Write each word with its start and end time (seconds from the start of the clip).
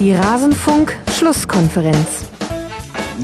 Die 0.00 0.12
Rasenfunk-Schlusskonferenz. 0.14 1.98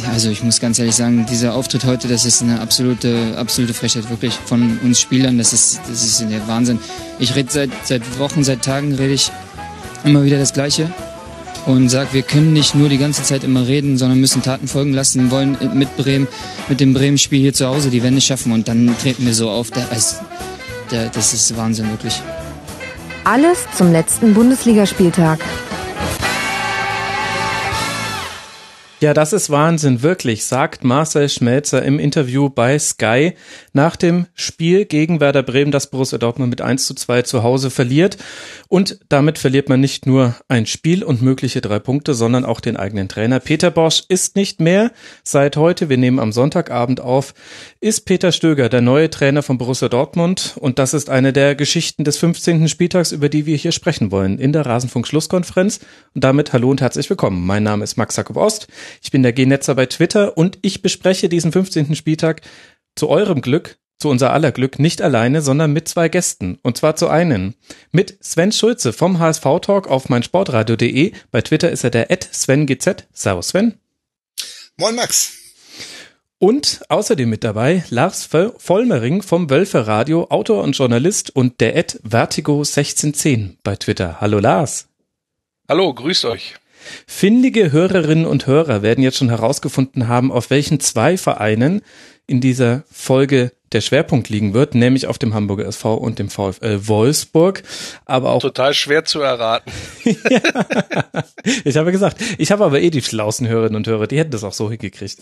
Ja, 0.03 0.11
also 0.13 0.29
ich 0.29 0.43
muss 0.43 0.61
ganz 0.61 0.79
ehrlich 0.79 0.95
sagen, 0.95 1.25
dieser 1.25 1.55
Auftritt 1.55 1.87
heute, 1.87 2.07
das 2.07 2.27
ist 2.27 2.43
eine 2.43 2.61
absolute, 2.61 3.35
absolute 3.39 3.73
Frechheit, 3.73 4.11
wirklich 4.11 4.35
von 4.45 4.79
uns 4.85 5.01
Spielern. 5.01 5.39
Das 5.39 5.55
ist, 5.55 5.81
das 5.89 6.05
ist 6.05 6.21
der 6.21 6.47
Wahnsinn. 6.47 6.79
Ich 7.19 7.35
rede 7.35 7.51
seit, 7.51 7.71
seit 7.85 8.19
Wochen, 8.19 8.45
seit 8.45 8.61
Tagen 8.61 8.93
rede 8.93 9.15
ich 9.15 9.33
immer 10.05 10.23
wieder 10.25 10.39
das 10.39 10.53
Gleiche 10.53 10.91
und 11.65 11.89
sage, 11.89 12.11
wir 12.13 12.21
können 12.21 12.53
nicht 12.53 12.75
nur 12.75 12.91
die 12.91 12.99
ganze 12.99 13.23
Zeit 13.23 13.43
immer 13.43 13.67
reden, 13.67 13.97
sondern 13.97 14.21
müssen 14.21 14.43
Taten 14.43 14.69
folgen 14.69 14.93
lassen, 14.93 15.31
wollen 15.31 15.57
mit 15.73 15.97
Bremen, 15.97 16.29
mit 16.69 16.81
dem 16.81 16.93
Bremen-Spiel 16.93 17.41
hier 17.41 17.55
zu 17.55 17.67
Hause 17.67 17.89
die 17.89 18.03
Wende 18.03 18.21
schaffen 18.21 18.53
und 18.53 18.69
dann 18.69 18.95
treten 19.01 19.25
wir 19.25 19.33
so 19.33 19.49
auf. 19.49 19.71
Das, 19.71 20.21
das 20.91 21.33
ist 21.33 21.57
Wahnsinn, 21.57 21.89
wirklich. 21.89 22.21
Alles 23.25 23.65
zum 23.77 23.93
letzten 23.93 24.35
Bundesligaspieltag. 24.35 25.41
Ja, 29.07 29.15
das 29.15 29.33
ist 29.33 29.51
Wahnsinn, 29.51 30.03
wirklich, 30.03 30.47
sagt 30.47 30.83
Marcel 30.83 31.29
Schmelzer 31.29 31.81
im 31.81 32.01
Interview 32.01 32.51
bei 32.51 32.77
Sky 32.77 33.35
nach 33.73 33.95
dem 33.95 34.27
Spiel 34.35 34.85
gegen 34.85 35.21
Werder 35.21 35.45
Bremen, 35.45 35.71
das 35.71 35.91
Borussia 35.91 36.19
Dortmund 36.19 36.51
mit 36.51 36.61
1 36.61 36.89
zu 36.89 36.95
2 36.95 37.23
zu 37.23 37.45
Hause 37.45 37.71
verliert. 37.71 38.17
Und 38.67 38.99
damit 39.09 39.39
verliert 39.39 39.69
man 39.69 39.79
nicht 39.81 40.07
nur 40.07 40.35
ein 40.49 40.67
Spiel 40.67 41.05
und 41.05 41.23
mögliche 41.23 41.61
drei 41.61 41.79
Punkte, 41.79 42.15
sondern 42.15 42.45
auch 42.45 42.59
den 42.59 42.77
eigenen 42.77 43.09
Trainer. 43.09 43.39
Peter 43.39 43.71
Bosch 43.71 44.03
ist 44.09 44.35
nicht 44.35 44.61
mehr 44.61 44.91
seit 45.23 45.57
heute, 45.57 45.89
wir 45.89 45.99
nehmen 45.99 46.19
am 46.19 46.33
Sonntagabend 46.33 47.01
auf, 47.01 47.33
ist 47.79 48.07
Peter 48.07 48.33
Stöger, 48.33 48.69
der 48.69 48.81
neue 48.81 49.09
Trainer 49.09 49.45
von 49.45 49.57
Borussia 49.57 49.89
Dortmund. 49.89 50.57
Und 50.59 50.81
das 50.81 50.95
ist 50.95 51.11
eine 51.11 51.33
der 51.33 51.55
Geschichten 51.55 52.03
des 52.03 52.17
15. 52.17 52.67
Spieltags, 52.69 53.13
über 53.13 53.29
die 53.29 53.47
wir 53.47 53.57
hier 53.57 53.71
sprechen 53.71 54.11
wollen 54.11 54.41
in 54.41 54.53
der 54.53 54.67
Rasenfunk-Schlusskonferenz. 54.67 55.79
Und 56.13 56.25
damit 56.25 56.53
hallo 56.53 56.73
und 56.73 56.81
herzlich 56.81 57.09
willkommen. 57.09 57.47
Mein 57.47 57.63
Name 57.63 57.85
ist 57.85 57.97
Max 57.97 58.17
Jakob 58.17 58.37
Ost. 58.37 58.67
Ich 59.03 59.11
bin 59.11 59.23
der 59.23 59.33
G-Netzer 59.33 59.75
bei 59.75 59.87
Twitter 59.87 60.37
und 60.37 60.59
ich 60.63 60.83
bespreche 60.83 61.29
diesen 61.29 61.53
15. 61.53 61.95
Spieltag 61.95 62.43
zu 62.95 63.09
eurem 63.09 63.41
Glück, 63.41 63.79
zu 63.99 64.09
unser 64.09 64.33
aller 64.33 64.53
Glück, 64.53 64.79
nicht 64.79 65.01
alleine, 65.01 65.43
sondern 65.43 65.73
mit 65.73 65.89
zwei 65.89 66.09
Gästen. 66.09 66.59
Und 66.63 66.77
zwar 66.77 66.97
zu 66.97 67.09
einen. 67.09 67.55
Mit 67.93 68.19
Sven 68.21 68.53
Schulze 68.53 68.93
vom 68.93 69.19
HSV 69.19 69.45
Talk 69.63 69.89
auf 69.89 70.09
meinsportradio.de. 70.09 71.13
Bei 71.31 71.41
Twitter 71.43 71.71
ist 71.71 71.85
er 71.85 71.91
der 71.91 72.11
Ed 72.11 72.29
SvenGZ. 72.31 73.07
Servus 73.13 73.49
Sven. 73.49 73.79
Moin 74.77 74.95
Max. 74.95 75.33
Und 76.39 76.83
außerdem 76.91 77.31
mit 77.31 77.45
dabei 77.45 77.85
Lars 77.89 78.29
Vollmering 78.59 79.23
vom 79.23 79.49
Wölfe 79.49 79.87
Radio, 79.87 80.27
Autor 80.29 80.63
und 80.63 80.77
Journalist 80.77 81.35
und 81.35 81.63
der 81.63 81.77
Ed 81.77 81.99
Vertigo 82.05 82.59
1610 82.59 83.59
bei 83.63 83.77
Twitter. 83.77 84.21
Hallo 84.21 84.39
Lars. 84.39 84.89
Hallo, 85.67 85.95
grüßt 85.95 86.27
euch. 86.27 86.57
Findige 87.07 87.73
Hörerinnen 87.73 88.27
und 88.27 88.47
Hörer 88.47 88.83
werden 88.83 89.03
jetzt 89.03 89.19
schon 89.19 89.29
herausgefunden 89.29 90.09
haben, 90.09 90.33
auf 90.33 90.51
welchen 90.51 90.81
zwei 90.81 91.17
Vereinen 91.17 91.83
in 92.27 92.41
dieser 92.41 92.85
Folge 92.91 93.53
der 93.73 93.81
Schwerpunkt 93.81 94.29
liegen 94.29 94.55
wird, 94.55 94.75
nämlich 94.75 95.07
auf 95.07 95.19
dem 95.19 95.35
Hamburger 95.35 95.67
SV 95.67 95.95
und 95.95 96.19
dem 96.19 96.31
VfL 96.31 96.87
Wolfsburg. 96.87 97.63
Aber 98.05 98.31
auch 98.31 98.41
total 98.41 98.75
schwer 98.75 99.05
zu 99.05 99.21
erraten. 99.21 99.73
ja. 100.05 100.41
Ich 101.65 101.77
habe 101.77 101.93
gesagt, 101.93 102.19
ich 102.39 102.53
habe 102.53 102.65
aber 102.65 102.81
eh 102.81 102.91
die 102.91 103.03
schlausten 103.03 103.49
Hörerinnen 103.49 103.77
und 103.77 103.87
Hörer, 103.87 104.07
die 104.07 104.19
hätten 104.19 104.31
das 104.31 104.45
auch 104.45 104.53
so 104.53 104.71
hingekriegt. 104.71 105.19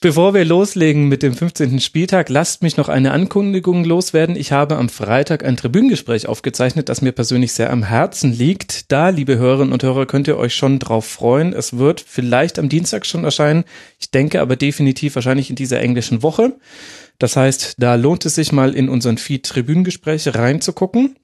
Bevor 0.00 0.32
wir 0.32 0.44
loslegen 0.44 1.08
mit 1.08 1.24
dem 1.24 1.34
15. 1.34 1.80
Spieltag, 1.80 2.28
lasst 2.28 2.62
mich 2.62 2.76
noch 2.76 2.88
eine 2.88 3.10
Ankündigung 3.10 3.82
loswerden. 3.82 4.36
Ich 4.36 4.52
habe 4.52 4.76
am 4.76 4.88
Freitag 4.88 5.44
ein 5.44 5.56
Tribünengespräch 5.56 6.28
aufgezeichnet, 6.28 6.88
das 6.88 7.02
mir 7.02 7.10
persönlich 7.10 7.52
sehr 7.52 7.72
am 7.72 7.82
Herzen 7.82 8.32
liegt. 8.32 8.92
Da, 8.92 9.08
liebe 9.08 9.38
Hörerinnen 9.38 9.72
und 9.72 9.82
Hörer, 9.82 10.06
könnt 10.06 10.28
ihr 10.28 10.36
euch 10.36 10.54
schon 10.54 10.78
drauf 10.78 11.04
freuen. 11.04 11.52
Es 11.52 11.78
wird 11.78 12.00
vielleicht 12.00 12.60
am 12.60 12.68
Dienstag 12.68 13.06
schon 13.06 13.24
erscheinen. 13.24 13.64
Ich 13.98 14.12
denke 14.12 14.40
aber 14.40 14.54
definitiv 14.54 15.16
wahrscheinlich 15.16 15.50
in 15.50 15.56
dieser 15.56 15.80
englischen 15.80 16.22
Woche. 16.22 16.52
Das 17.18 17.34
heißt, 17.34 17.74
da 17.78 17.96
lohnt 17.96 18.24
es 18.24 18.36
sich 18.36 18.52
mal 18.52 18.76
in 18.76 18.88
unseren 18.88 19.18
Feed 19.18 19.46
Tribünengespräche 19.46 20.36
reinzugucken. 20.36 21.16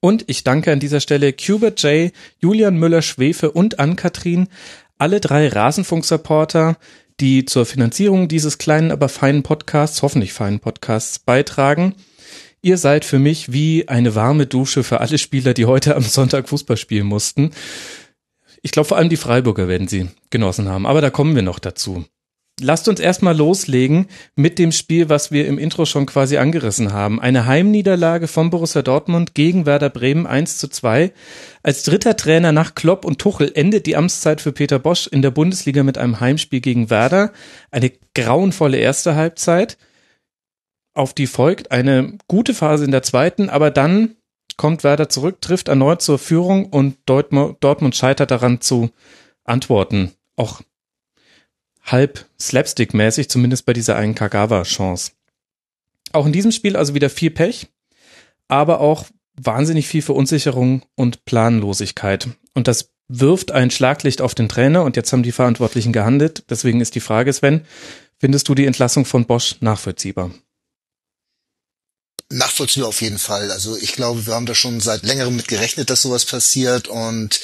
Und 0.00 0.24
ich 0.26 0.42
danke 0.42 0.72
an 0.72 0.80
dieser 0.80 0.98
Stelle 0.98 1.32
Cuba 1.32 1.68
J, 1.68 2.10
Julian 2.40 2.78
Müller-Schwefe 2.78 3.52
und 3.52 3.78
Ann-Kathrin, 3.78 4.48
alle 4.98 5.20
drei 5.20 5.48
Rasenfunk-Supporter, 5.48 6.76
die 7.22 7.44
zur 7.44 7.64
Finanzierung 7.64 8.26
dieses 8.26 8.58
kleinen, 8.58 8.90
aber 8.90 9.08
feinen 9.08 9.44
Podcasts, 9.44 10.02
hoffentlich 10.02 10.32
feinen 10.32 10.58
Podcasts, 10.58 11.20
beitragen. 11.20 11.94
Ihr 12.62 12.76
seid 12.76 13.04
für 13.04 13.20
mich 13.20 13.52
wie 13.52 13.88
eine 13.88 14.14
warme 14.14 14.46
Dusche 14.46 14.82
für 14.82 15.00
alle 15.00 15.18
Spieler, 15.18 15.54
die 15.54 15.66
heute 15.66 15.94
am 15.96 16.02
Sonntag 16.02 16.48
Fußball 16.48 16.76
spielen 16.76 17.06
mussten. 17.06 17.52
Ich 18.60 18.72
glaube, 18.72 18.88
vor 18.88 18.96
allem 18.96 19.08
die 19.08 19.16
Freiburger 19.16 19.68
werden 19.68 19.88
sie 19.88 20.08
genossen 20.30 20.68
haben, 20.68 20.84
aber 20.84 21.00
da 21.00 21.10
kommen 21.10 21.34
wir 21.34 21.42
noch 21.42 21.60
dazu 21.60 22.04
lasst 22.62 22.88
uns 22.88 23.00
erstmal 23.00 23.36
loslegen 23.36 24.06
mit 24.36 24.58
dem 24.58 24.72
Spiel, 24.72 25.08
was 25.08 25.30
wir 25.30 25.46
im 25.46 25.58
Intro 25.58 25.84
schon 25.84 26.06
quasi 26.06 26.38
angerissen 26.38 26.92
haben. 26.92 27.20
Eine 27.20 27.46
Heimniederlage 27.46 28.28
von 28.28 28.50
Borussia 28.50 28.82
Dortmund 28.82 29.34
gegen 29.34 29.66
Werder 29.66 29.90
Bremen 29.90 30.26
1 30.26 30.58
zu 30.58 30.68
2. 30.68 31.12
Als 31.62 31.82
dritter 31.82 32.16
Trainer 32.16 32.52
nach 32.52 32.74
Klopp 32.74 33.04
und 33.04 33.18
Tuchel 33.18 33.52
endet 33.54 33.86
die 33.86 33.96
Amtszeit 33.96 34.40
für 34.40 34.52
Peter 34.52 34.78
Bosch 34.78 35.06
in 35.06 35.22
der 35.22 35.30
Bundesliga 35.30 35.82
mit 35.82 35.98
einem 35.98 36.20
Heimspiel 36.20 36.60
gegen 36.60 36.88
Werder. 36.88 37.32
Eine 37.70 37.92
grauenvolle 38.14 38.78
erste 38.78 39.14
Halbzeit. 39.14 39.76
Auf 40.94 41.14
die 41.14 41.26
folgt 41.26 41.72
eine 41.72 42.18
gute 42.28 42.54
Phase 42.54 42.84
in 42.84 42.90
der 42.90 43.02
zweiten, 43.02 43.48
aber 43.48 43.70
dann 43.70 44.16
kommt 44.56 44.84
Werder 44.84 45.08
zurück, 45.08 45.40
trifft 45.40 45.68
erneut 45.68 46.02
zur 46.02 46.18
Führung 46.18 46.66
und 46.66 46.98
Dortmund 47.06 47.96
scheitert 47.96 48.30
daran 48.30 48.60
zu 48.60 48.90
antworten. 49.44 50.12
Auch 50.36 50.60
halb 51.82 52.26
slapstick-mäßig, 52.42 53.28
zumindest 53.28 53.66
bei 53.66 53.72
dieser 53.72 53.96
einen 53.96 54.14
Kagawa-Chance. 54.14 55.12
Auch 56.12 56.26
in 56.26 56.32
diesem 56.32 56.52
Spiel 56.52 56.76
also 56.76 56.94
wieder 56.94 57.10
viel 57.10 57.30
Pech, 57.30 57.68
aber 58.48 58.80
auch 58.80 59.06
wahnsinnig 59.34 59.88
viel 59.88 60.02
Verunsicherung 60.02 60.84
und 60.94 61.24
Planlosigkeit. 61.24 62.28
Und 62.54 62.68
das 62.68 62.90
wirft 63.08 63.50
ein 63.50 63.70
Schlaglicht 63.70 64.20
auf 64.20 64.34
den 64.34 64.48
Trainer 64.48 64.84
und 64.84 64.96
jetzt 64.96 65.12
haben 65.12 65.22
die 65.22 65.32
Verantwortlichen 65.32 65.92
gehandelt. 65.92 66.44
Deswegen 66.50 66.80
ist 66.80 66.94
die 66.94 67.00
Frage, 67.00 67.32
Sven, 67.32 67.66
findest 68.18 68.48
du 68.48 68.54
die 68.54 68.66
Entlassung 68.66 69.04
von 69.04 69.26
Bosch 69.26 69.56
nachvollziehbar? 69.60 70.30
Nachvollziehbar 72.30 72.88
auf 72.88 73.02
jeden 73.02 73.18
Fall. 73.18 73.50
Also 73.50 73.76
ich 73.76 73.92
glaube, 73.92 74.26
wir 74.26 74.34
haben 74.34 74.46
da 74.46 74.54
schon 74.54 74.80
seit 74.80 75.02
längerem 75.02 75.36
mit 75.36 75.48
gerechnet, 75.48 75.90
dass 75.90 76.02
sowas 76.02 76.24
passiert 76.24 76.88
und 76.88 77.38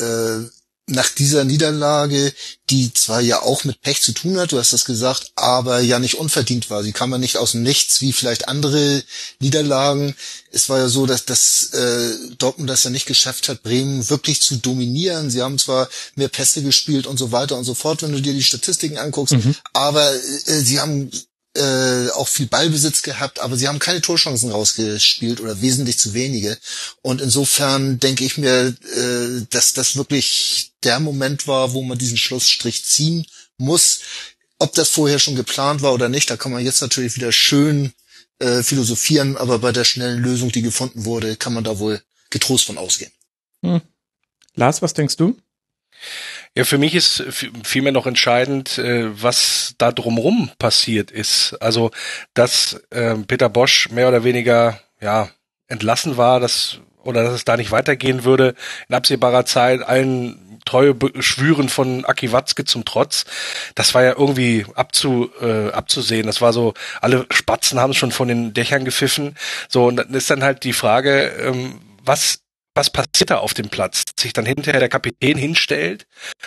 äh, 0.00 0.38
nach 0.86 1.08
dieser 1.10 1.44
Niederlage, 1.44 2.32
die 2.68 2.92
zwar 2.92 3.20
ja 3.20 3.42
auch 3.42 3.64
mit 3.64 3.80
Pech 3.80 4.02
zu 4.02 4.12
tun 4.12 4.38
hat, 4.38 4.52
du 4.52 4.58
hast 4.58 4.72
das 4.72 4.84
gesagt, 4.84 5.32
aber 5.36 5.80
ja 5.80 5.98
nicht 5.98 6.16
unverdient 6.16 6.70
war. 6.70 6.82
Sie 6.82 6.92
kam 6.92 7.12
ja 7.12 7.18
nicht 7.18 7.36
aus 7.36 7.52
dem 7.52 7.62
Nichts 7.62 8.00
wie 8.00 8.12
vielleicht 8.12 8.48
andere 8.48 9.02
Niederlagen. 9.38 10.14
Es 10.50 10.68
war 10.68 10.78
ja 10.78 10.88
so, 10.88 11.06
dass, 11.06 11.24
dass 11.26 11.72
äh, 11.72 12.14
Dortmund 12.38 12.68
das 12.68 12.84
ja 12.84 12.90
nicht 12.90 13.06
geschafft 13.06 13.48
hat, 13.48 13.62
Bremen 13.62 14.08
wirklich 14.10 14.42
zu 14.42 14.56
dominieren. 14.56 15.30
Sie 15.30 15.42
haben 15.42 15.58
zwar 15.58 15.88
mehr 16.16 16.28
Pässe 16.28 16.62
gespielt 16.62 17.06
und 17.06 17.18
so 17.18 17.32
weiter 17.32 17.56
und 17.56 17.64
so 17.64 17.74
fort, 17.74 18.02
wenn 18.02 18.12
du 18.12 18.20
dir 18.20 18.32
die 18.32 18.42
Statistiken 18.42 18.98
anguckst, 18.98 19.34
mhm. 19.34 19.54
aber 19.72 20.12
äh, 20.12 20.60
sie 20.60 20.80
haben 20.80 21.10
äh, 21.60 22.10
auch 22.12 22.28
viel 22.28 22.46
Ballbesitz 22.46 23.02
gehabt, 23.02 23.40
aber 23.40 23.56
sie 23.56 23.68
haben 23.68 23.78
keine 23.78 24.00
Torchancen 24.00 24.50
rausgespielt 24.50 25.40
oder 25.40 25.60
wesentlich 25.60 25.98
zu 25.98 26.14
wenige. 26.14 26.56
Und 27.02 27.20
insofern 27.20 27.98
denke 27.98 28.24
ich 28.24 28.38
mir, 28.38 28.74
äh, 28.96 29.46
dass 29.50 29.74
das 29.74 29.96
wirklich 29.96 30.72
der 30.82 31.00
Moment 31.00 31.46
war, 31.46 31.74
wo 31.74 31.82
man 31.82 31.98
diesen 31.98 32.16
Schlussstrich 32.16 32.84
ziehen 32.84 33.26
muss. 33.58 34.00
Ob 34.58 34.74
das 34.74 34.88
vorher 34.88 35.18
schon 35.18 35.36
geplant 35.36 35.82
war 35.82 35.92
oder 35.92 36.08
nicht, 36.08 36.30
da 36.30 36.36
kann 36.36 36.52
man 36.52 36.64
jetzt 36.64 36.80
natürlich 36.80 37.16
wieder 37.16 37.32
schön 37.32 37.92
äh, 38.38 38.62
philosophieren, 38.62 39.36
aber 39.36 39.58
bei 39.58 39.72
der 39.72 39.84
schnellen 39.84 40.22
Lösung, 40.22 40.50
die 40.50 40.62
gefunden 40.62 41.04
wurde, 41.04 41.36
kann 41.36 41.52
man 41.52 41.64
da 41.64 41.78
wohl 41.78 42.02
getrost 42.30 42.64
von 42.64 42.78
ausgehen. 42.78 43.12
Hm. 43.62 43.82
Lars, 44.54 44.80
was 44.80 44.94
denkst 44.94 45.16
du? 45.16 45.36
Ja, 46.56 46.64
für 46.64 46.78
mich 46.78 46.96
ist 46.96 47.22
vielmehr 47.62 47.92
noch 47.92 48.06
entscheidend, 48.06 48.76
äh, 48.78 49.22
was 49.22 49.74
da 49.78 49.92
drumrum 49.92 50.50
passiert 50.58 51.12
ist. 51.12 51.54
Also, 51.60 51.90
dass 52.34 52.74
äh, 52.90 53.14
Peter 53.26 53.48
Bosch 53.48 53.88
mehr 53.90 54.08
oder 54.08 54.24
weniger 54.24 54.80
ja 55.00 55.30
entlassen 55.68 56.16
war, 56.16 56.40
dass 56.40 56.80
oder 57.04 57.22
dass 57.22 57.32
es 57.34 57.44
da 57.44 57.56
nicht 57.56 57.70
weitergehen 57.70 58.24
würde 58.24 58.54
in 58.88 58.94
absehbarer 58.94 59.46
Zeit, 59.46 59.82
allen 59.82 60.60
treue 60.66 60.94
Schwüren 61.20 61.68
von 61.68 62.04
Aki 62.04 62.32
Watzke 62.32 62.64
zum 62.64 62.84
Trotz. 62.84 63.24
Das 63.74 63.94
war 63.94 64.02
ja 64.02 64.14
irgendwie 64.18 64.66
abzu, 64.74 65.30
äh, 65.40 65.70
abzusehen. 65.70 66.26
Das 66.26 66.40
war 66.40 66.52
so, 66.52 66.74
alle 67.00 67.26
Spatzen 67.30 67.80
haben 67.80 67.94
schon 67.94 68.12
von 68.12 68.28
den 68.28 68.52
Dächern 68.52 68.84
gepfiffen. 68.84 69.36
So, 69.68 69.86
und 69.86 69.96
dann 69.96 70.12
ist 70.12 70.30
dann 70.30 70.42
halt 70.42 70.64
die 70.64 70.74
Frage, 70.74 71.32
ähm, 71.40 71.80
was 72.04 72.40
was 72.80 72.88
passiert 72.88 73.28
da 73.28 73.36
auf 73.36 73.52
dem 73.52 73.68
Platz? 73.68 74.04
Sich 74.18 74.32
dann 74.32 74.46
hinterher 74.46 74.80
der 74.80 74.88
Kapitän 74.88 75.36
hinstellt 75.36 76.06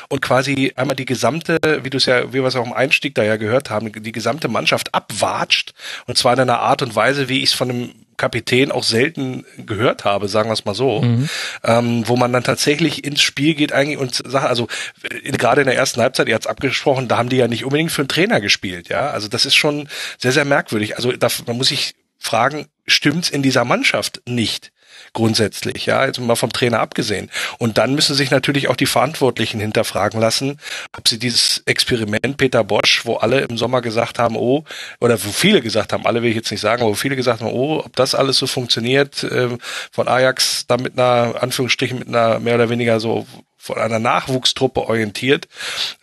und 0.09 0.21
quasi 0.21 0.73
einmal 0.75 0.95
die 0.95 1.05
gesamte, 1.05 1.59
wie 1.83 1.91
du 1.91 1.97
es 1.97 2.07
ja, 2.07 2.33
wie 2.33 2.39
wir 2.41 2.45
es 2.47 2.55
auch 2.55 2.65
im 2.65 2.73
Einstieg 2.73 3.13
da 3.13 3.23
ja 3.23 3.35
gehört 3.35 3.69
haben, 3.69 3.91
die 3.91 4.11
gesamte 4.11 4.47
Mannschaft 4.47 4.95
abwatscht 4.95 5.73
und 6.07 6.17
zwar 6.17 6.33
in 6.33 6.39
einer 6.39 6.59
Art 6.59 6.81
und 6.81 6.95
Weise, 6.95 7.29
wie 7.29 7.43
ich 7.43 7.51
es 7.51 7.53
von 7.53 7.69
einem 7.69 7.91
Kapitän 8.17 8.71
auch 8.71 8.83
selten 8.83 9.45
gehört 9.57 10.05
habe, 10.05 10.27
sagen 10.27 10.49
wir 10.49 10.53
es 10.53 10.65
mal 10.65 10.73
so, 10.73 11.03
mhm. 11.03 11.29
ähm, 11.63 12.03
wo 12.07 12.15
man 12.15 12.33
dann 12.33 12.43
tatsächlich 12.43 13.03
ins 13.03 13.21
Spiel 13.21 13.53
geht 13.53 13.71
eigentlich 13.71 13.99
und 13.99 14.15
sagt, 14.15 14.47
also 14.47 14.67
äh, 15.03 15.31
gerade 15.33 15.61
in 15.61 15.67
der 15.67 15.75
ersten 15.75 16.01
Halbzeit, 16.01 16.27
ihr 16.27 16.33
habt 16.33 16.45
es 16.45 16.49
abgesprochen, 16.49 17.07
da 17.07 17.17
haben 17.17 17.29
die 17.29 17.37
ja 17.37 17.47
nicht 17.47 17.63
unbedingt 17.63 17.91
für 17.91 18.01
einen 18.01 18.09
Trainer 18.09 18.41
gespielt, 18.41 18.89
ja, 18.89 19.11
also 19.11 19.27
das 19.27 19.45
ist 19.45 19.55
schon 19.55 19.87
sehr, 20.17 20.31
sehr 20.31 20.45
merkwürdig. 20.45 20.95
Also 20.95 21.11
da, 21.11 21.27
man 21.45 21.57
muss 21.57 21.67
sich 21.67 21.93
fragen, 22.17 22.65
stimmt's 22.87 23.29
in 23.29 23.43
dieser 23.43 23.65
Mannschaft 23.65 24.21
nicht? 24.25 24.71
Grundsätzlich, 25.13 25.85
ja, 25.85 26.05
jetzt 26.05 26.19
mal 26.19 26.35
vom 26.35 26.53
Trainer 26.53 26.79
abgesehen. 26.79 27.29
Und 27.57 27.77
dann 27.77 27.95
müssen 27.95 28.15
sich 28.15 28.31
natürlich 28.31 28.69
auch 28.69 28.75
die 28.75 28.85
Verantwortlichen 28.85 29.59
hinterfragen 29.59 30.19
lassen, 30.19 30.59
ob 30.97 31.07
sie 31.07 31.19
dieses 31.19 31.63
Experiment 31.65 32.37
Peter 32.37 32.63
Bosch, 32.63 33.05
wo 33.05 33.15
alle 33.15 33.41
im 33.41 33.57
Sommer 33.57 33.81
gesagt 33.81 34.19
haben, 34.19 34.35
oh, 34.35 34.63
oder 34.99 35.23
wo 35.23 35.31
viele 35.31 35.61
gesagt 35.61 35.93
haben, 35.93 36.05
alle 36.05 36.21
will 36.21 36.29
ich 36.29 36.35
jetzt 36.35 36.51
nicht 36.51 36.61
sagen, 36.61 36.81
aber 36.81 36.91
wo 36.91 36.95
viele 36.95 37.15
gesagt 37.15 37.41
haben, 37.41 37.51
oh, 37.51 37.79
ob 37.85 37.95
das 37.95 38.15
alles 38.15 38.37
so 38.37 38.47
funktioniert, 38.47 39.23
äh, 39.23 39.49
von 39.91 40.07
Ajax 40.07 40.65
da 40.67 40.77
mit 40.77 40.97
einer, 40.97 41.41
Anführungsstrichen, 41.41 41.99
mit 41.99 42.07
einer 42.07 42.39
mehr 42.39 42.55
oder 42.55 42.69
weniger 42.69 42.99
so 42.99 43.27
von 43.63 43.77
einer 43.77 43.99
Nachwuchstruppe 43.99 44.81
orientiert. 44.81 45.47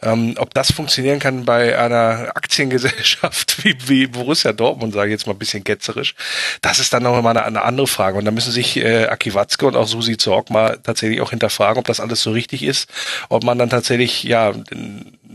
Ähm, 0.00 0.34
ob 0.38 0.54
das 0.54 0.72
funktionieren 0.72 1.18
kann 1.18 1.44
bei 1.44 1.78
einer 1.78 2.32
Aktiengesellschaft 2.34 3.62
wie, 3.64 3.76
wie 3.86 4.06
Borussia 4.06 4.54
Dortmund, 4.54 4.94
sage 4.94 5.08
ich 5.08 5.12
jetzt 5.12 5.26
mal 5.26 5.34
ein 5.34 5.38
bisschen 5.38 5.62
ketzerisch, 5.62 6.14
das 6.62 6.78
ist 6.78 6.94
dann 6.94 7.02
noch 7.02 7.20
mal 7.20 7.30
eine, 7.30 7.44
eine 7.44 7.60
andere 7.60 7.86
Frage. 7.86 8.16
Und 8.16 8.24
da 8.24 8.30
müssen 8.30 8.50
sich 8.50 8.78
äh, 8.78 9.08
Aki 9.08 9.34
Watzke 9.34 9.66
und 9.66 9.76
auch 9.76 9.86
Susi 9.86 10.16
Zorg 10.16 10.48
mal 10.48 10.78
tatsächlich 10.82 11.20
auch 11.20 11.30
hinterfragen, 11.30 11.78
ob 11.78 11.86
das 11.86 12.00
alles 12.00 12.22
so 12.22 12.30
richtig 12.30 12.62
ist, 12.62 12.88
ob 13.28 13.44
man 13.44 13.58
dann 13.58 13.68
tatsächlich, 13.68 14.22
ja, 14.22 14.54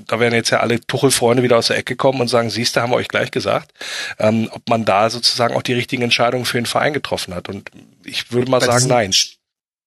da 0.08 0.20
werden 0.20 0.34
jetzt 0.34 0.50
ja 0.50 0.62
alle 0.62 0.82
Tuchel-Freunde 0.82 1.44
wieder 1.44 1.60
aus 1.60 1.68
der 1.68 1.78
Ecke 1.78 1.96
kommen 1.96 2.22
und 2.22 2.28
sagen, 2.28 2.50
siehst 2.50 2.76
du, 2.76 2.82
haben 2.82 2.92
wir 2.92 2.98
euch 2.98 3.08
gleich 3.08 3.30
gesagt, 3.30 3.72
ähm, 4.18 4.50
ob 4.52 4.68
man 4.68 4.84
da 4.84 5.12
sozusagen 5.12 5.56
auch 5.56 5.62
die 5.62 5.74
richtigen 5.74 6.02
Entscheidungen 6.02 6.46
für 6.46 6.58
den 6.58 6.66
Verein 6.66 6.94
getroffen 6.94 7.36
hat. 7.36 7.50
Und 7.50 7.70
ich 8.04 8.32
würde 8.32 8.50
mal 8.50 8.62
bei 8.62 8.66
sagen, 8.66 8.88
nein 8.88 9.12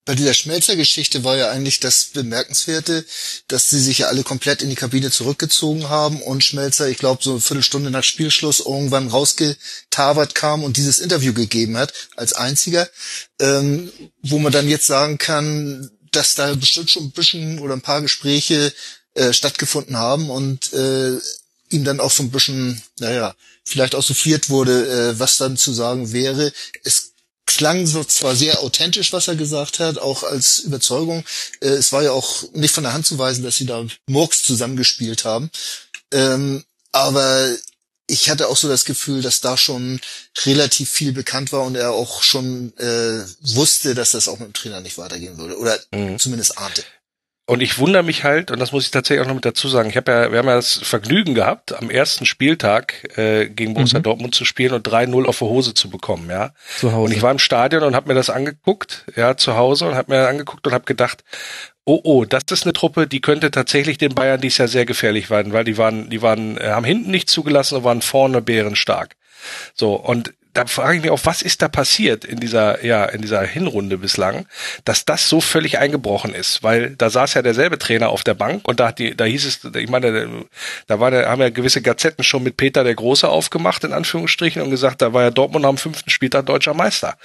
bei 0.09 0.15
dieser 0.15 0.33
Schmelzer-Geschichte 0.33 1.23
war 1.23 1.37
ja 1.37 1.51
eigentlich 1.51 1.81
das 1.81 2.07
Bemerkenswerte, 2.15 3.05
dass 3.47 3.69
sie 3.69 3.79
sich 3.79 3.99
ja 3.99 4.07
alle 4.07 4.23
komplett 4.23 4.63
in 4.63 4.71
die 4.71 4.75
Kabine 4.75 5.11
zurückgezogen 5.11 5.91
haben 5.91 6.23
und 6.23 6.43
Schmelzer, 6.43 6.89
ich 6.89 6.97
glaube, 6.97 7.23
so 7.23 7.33
eine 7.33 7.41
Viertelstunde 7.41 7.91
nach 7.91 8.03
Spielschluss 8.03 8.61
irgendwann 8.61 9.09
rausgetavert 9.09 10.35
kam 10.35 10.65
und 10.65 10.79
dieses 10.79 10.99
Interview 10.99 11.35
gegeben 11.35 11.77
hat, 11.77 11.93
als 12.17 12.33
einziger, 12.33 12.89
ähm, 13.39 13.93
wo 14.23 14.39
man 14.39 14.51
dann 14.51 14.67
jetzt 14.67 14.87
sagen 14.87 15.19
kann, 15.19 15.91
dass 16.11 16.35
da 16.35 16.55
bestimmt 16.55 16.91
schon 16.91 17.05
ein 17.05 17.11
bisschen 17.11 17.59
oder 17.59 17.75
ein 17.75 17.83
paar 17.83 18.01
Gespräche 18.01 18.73
äh, 19.13 19.35
stattgefunden 19.35 19.99
haben 19.99 20.31
und 20.31 20.73
äh, 20.73 21.19
ihm 21.69 21.85
dann 21.85 22.01
auch 22.01 22.13
so 22.13 22.23
ein 22.23 22.31
bisschen, 22.31 22.81
naja, 22.99 23.35
vielleicht 23.63 23.95
auch 23.95 24.03
souffliert 24.03 24.49
wurde, 24.49 24.89
äh, 25.11 25.19
was 25.19 25.37
dann 25.37 25.59
zu 25.59 25.75
sagen 25.75 26.13
wäre. 26.13 26.51
Es 26.83 27.08
klang 27.59 27.87
so 27.87 28.05
zwar 28.05 28.37
sehr 28.37 28.61
authentisch, 28.61 29.13
was 29.13 29.27
er 29.27 29.35
gesagt 29.35 29.81
hat, 29.81 29.99
auch 29.99 30.23
als 30.23 30.61
Überzeugung. 30.61 31.25
Äh, 31.61 31.71
es 31.71 31.93
war 31.93 32.05
ja 32.05 32.13
auch 32.13 32.45
nicht 32.55 32.73
von 32.73 32.85
der 32.85 32.93
Hand 32.93 33.05
zu 33.05 33.19
weisen, 33.19 33.43
dass 33.43 33.57
sie 33.57 33.67
da 33.67 33.85
Murks 34.07 34.45
zusammengespielt 34.45 35.25
haben. 35.25 35.51
Ähm, 36.13 36.65
aber 36.93 37.55
ich 38.07 38.31
hatte 38.31 38.49
auch 38.49 38.57
so 38.57 38.69
das 38.69 38.85
Gefühl, 38.85 39.23
dass 39.23 39.41
da 39.41 39.57
schon 39.57 40.01
relativ 40.47 40.89
viel 40.89 41.13
bekannt 41.13 41.53
war 41.53 41.65
und 41.65 41.75
er 41.75 41.91
auch 41.91 42.23
schon 42.23 42.73
äh, 42.79 43.25
wusste, 43.41 43.95
dass 43.97 44.13
das 44.13 44.29
auch 44.29 44.39
mit 44.39 44.49
dem 44.49 44.55
Trainer 44.55 44.81
nicht 44.81 44.97
weitergehen 44.97 45.37
würde. 45.37 45.59
Oder 45.59 45.79
mhm. 45.93 46.19
zumindest 46.19 46.59
ahnte. 46.59 46.85
Und 47.49 47.63
ich 47.63 47.79
wundere 47.79 48.03
mich 48.03 48.25
halt, 48.25 48.51
und 48.51 48.59
das 48.59 48.73
muss 48.73 48.85
ich 48.85 48.91
tatsächlich 48.91 49.25
auch 49.25 49.29
noch 49.29 49.35
mit 49.35 49.47
dazu 49.47 49.69
sagen, 49.69 49.89
ich 49.89 49.97
habe 49.97 50.13
ja, 50.13 50.31
wir 50.31 50.39
haben 50.39 50.49
ja 50.49 50.57
das 50.57 50.75
Vergnügen 50.83 51.35
gehabt, 51.35 51.75
am 51.75 51.89
ersten 51.89 52.27
Spieltag 52.27 53.17
äh, 53.17 53.49
gegen 53.49 53.73
Borussia 53.73 54.01
mhm. 54.01 54.03
Dortmund 54.03 54.35
zu 54.35 54.45
spielen 54.45 54.75
und 54.75 54.87
3-0 54.87 55.25
auf 55.25 55.39
der 55.39 55.49
Hose 55.49 55.73
zu 55.73 55.89
bekommen, 55.89 56.29
ja. 56.29 56.51
Zu 56.77 56.93
Hause. 56.93 57.07
Und 57.07 57.13
ich 57.17 57.23
war 57.23 57.31
im 57.31 57.39
Stadion 57.39 57.85
und 57.85 57.97
habe 57.97 58.09
mir 58.09 58.15
das 58.15 58.29
angeguckt, 58.29 59.07
ja, 59.17 59.39
zu 59.39 59.57
Hause 59.57 59.87
und 59.87 59.95
habe 59.95 60.13
mir 60.13 60.29
angeguckt 60.29 60.67
und 60.67 60.75
habe 60.75 60.85
gedacht, 60.85 61.25
oh 61.87 61.99
oh, 62.05 62.27
das 62.27 62.43
ist 62.51 62.65
eine 62.65 62.75
Truppe, 62.75 63.07
die 63.07 63.23
könnte 63.23 63.51
tatsächlich 63.51 63.97
den 63.97 64.15
Bayern 64.15 64.43
dies 64.43 64.59
Jahr 64.59 64.69
sehr 64.69 64.85
gefährlich 64.85 65.31
werden, 65.31 65.55
weil 65.55 65.65
die 65.65 65.79
waren, 65.79 66.11
die 66.11 66.21
waren, 66.21 66.59
äh, 66.59 66.69
haben 66.69 66.85
hinten 66.85 67.11
nicht 67.11 67.31
zugelassen 67.31 67.79
und 67.79 67.85
waren 67.85 68.03
vorne 68.03 68.43
bärenstark. 68.43 69.17
So, 69.73 69.95
und 69.95 70.35
da 70.59 70.67
frage 70.67 70.97
ich 70.97 71.03
mich 71.03 71.11
auch, 71.13 71.21
was 71.23 71.41
ist 71.41 71.63
da 71.63 71.69
passiert 71.69 72.25
in 72.25 72.41
dieser, 72.41 72.85
ja, 72.85 73.05
in 73.05 73.23
dieser 73.23 73.43
Hinrunde 73.43 73.97
bislang, 73.97 74.47
dass 74.85 75.05
das 75.05 75.29
so 75.29 75.41
völlig 75.41 75.79
eingebrochen 75.79 76.35
ist, 76.35 76.65
weil 76.65 76.97
da 76.97 77.11
saß 77.11 77.35
ja 77.35 77.43
derselbe 77.43 77.79
Trainer 77.79 78.09
auf 78.09 78.25
der 78.25 78.35
Bank 78.35 78.67
und 78.67 78.81
da 78.81 78.89
hat 78.89 78.99
die, 78.99 79.17
da 79.17 79.25
hieß 79.25 79.45
es, 79.45 79.61
ich 79.77 79.89
meine, 79.89 80.29
da 80.89 80.99
war 80.99 81.13
der, 81.13 81.29
haben 81.29 81.41
ja 81.41 81.51
gewisse 81.51 81.81
Gazetten 81.81 82.25
schon 82.25 82.43
mit 82.43 82.57
Peter 82.57 82.83
der 82.83 82.97
Große 82.97 83.29
aufgemacht, 83.29 83.85
in 83.85 83.93
Anführungsstrichen, 83.93 84.61
und 84.61 84.71
gesagt, 84.71 85.01
da 85.01 85.13
war 85.13 85.23
ja 85.23 85.31
Dortmund 85.31 85.65
am 85.65 85.79
fünften 85.79 86.11
Spieltag 86.11 86.47
deutscher 86.47 86.75
Meister. 86.75 87.17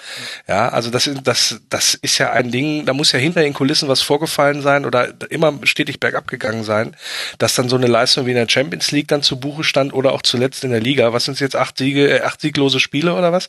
Ja, 0.47 0.69
also 0.69 0.91
das 0.91 1.09
das, 1.24 1.59
das 1.69 1.95
ist 1.95 2.19
ja 2.19 2.31
ein 2.33 2.51
Ding, 2.51 2.86
da 2.86 2.94
muss 2.94 3.13
ja 3.13 3.19
hinter 3.19 3.41
den 3.41 3.53
Kulissen 3.53 3.89
was 3.89 4.03
vorgefallen 4.03 4.62
sein 4.62 4.86
oder 4.86 5.12
immer 5.31 5.53
stetig 5.63 6.00
bergab 6.00 6.27
gegangen 6.27 6.63
sein, 6.63 6.95
dass 7.39 7.56
dann 7.56 7.68
so 7.68 7.77
eine 7.77 7.88
Leistung 7.88 8.27
wie 8.27 8.31
in 8.31 8.38
der 8.38 8.47
Champions 8.47 8.91
League 8.91 9.07
dann 9.07 9.24
zu 9.24 9.39
Buche 9.39 9.63
stand 9.63 9.91
oder 9.91 10.12
auch 10.12 10.21
zuletzt 10.21 10.63
in 10.63 10.69
der 10.69 10.81
Liga. 10.81 11.13
Was 11.13 11.25
sind 11.25 11.39
jetzt 11.39 11.56
acht 11.56 11.79
Siege, 11.79 12.19
äh, 12.19 12.21
acht 12.21 12.39
sieglose 12.39 12.79
Spiele 12.79 13.15
oder 13.23 13.33
was? 13.33 13.47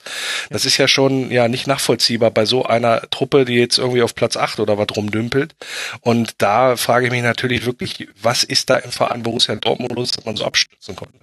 Das 0.51 0.65
ist 0.65 0.77
ja 0.77 0.89
schon 0.89 1.31
ja 1.31 1.49
nicht 1.49 1.67
nachvollziehbar 1.67 2.31
bei 2.31 2.47
so 2.47 2.65
einer 2.65 3.09
Truppe, 3.11 3.45
die 3.45 3.55
jetzt 3.55 3.79
irgendwie 3.79 4.03
auf 4.03 4.15
Platz 4.15 4.37
acht 4.37 4.61
oder 4.61 4.79
was 4.79 4.87
rumdümpelt. 4.95 5.55
Und 6.01 6.35
da 6.39 6.77
frage 6.77 7.07
ich 7.07 7.13
mich 7.13 7.23
natürlich 7.23 7.67
wirklich, 7.67 8.09
was 8.21 8.45
ist 8.45 8.71
da 8.71 8.77
im 8.77 8.93
Verein 8.93 9.23
Borussia 9.23 9.55
Dortmund 9.57 9.93
los, 9.93 10.13
dass 10.13 10.25
man 10.25 10.37
so 10.37 10.45
abstürzen 10.45 10.97
konnte? 10.97 11.19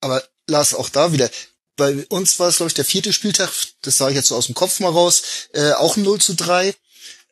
Aber 0.00 0.22
Lars, 0.46 0.74
auch 0.74 0.88
da 0.88 1.12
wieder, 1.12 1.30
bei 1.76 2.04
uns 2.08 2.38
war 2.38 2.48
es, 2.48 2.58
glaube 2.58 2.68
ich, 2.68 2.74
der 2.74 2.84
vierte 2.84 3.12
Spieltag, 3.12 3.50
das 3.82 3.96
sage 3.96 4.12
ich 4.12 4.16
jetzt 4.16 4.28
so 4.28 4.36
aus 4.36 4.46
dem 4.46 4.54
Kopf 4.54 4.80
mal 4.80 4.90
raus, 4.90 5.48
äh, 5.54 5.72
auch 5.72 5.96
0 5.96 6.20
zu 6.20 6.34
3. 6.34 6.74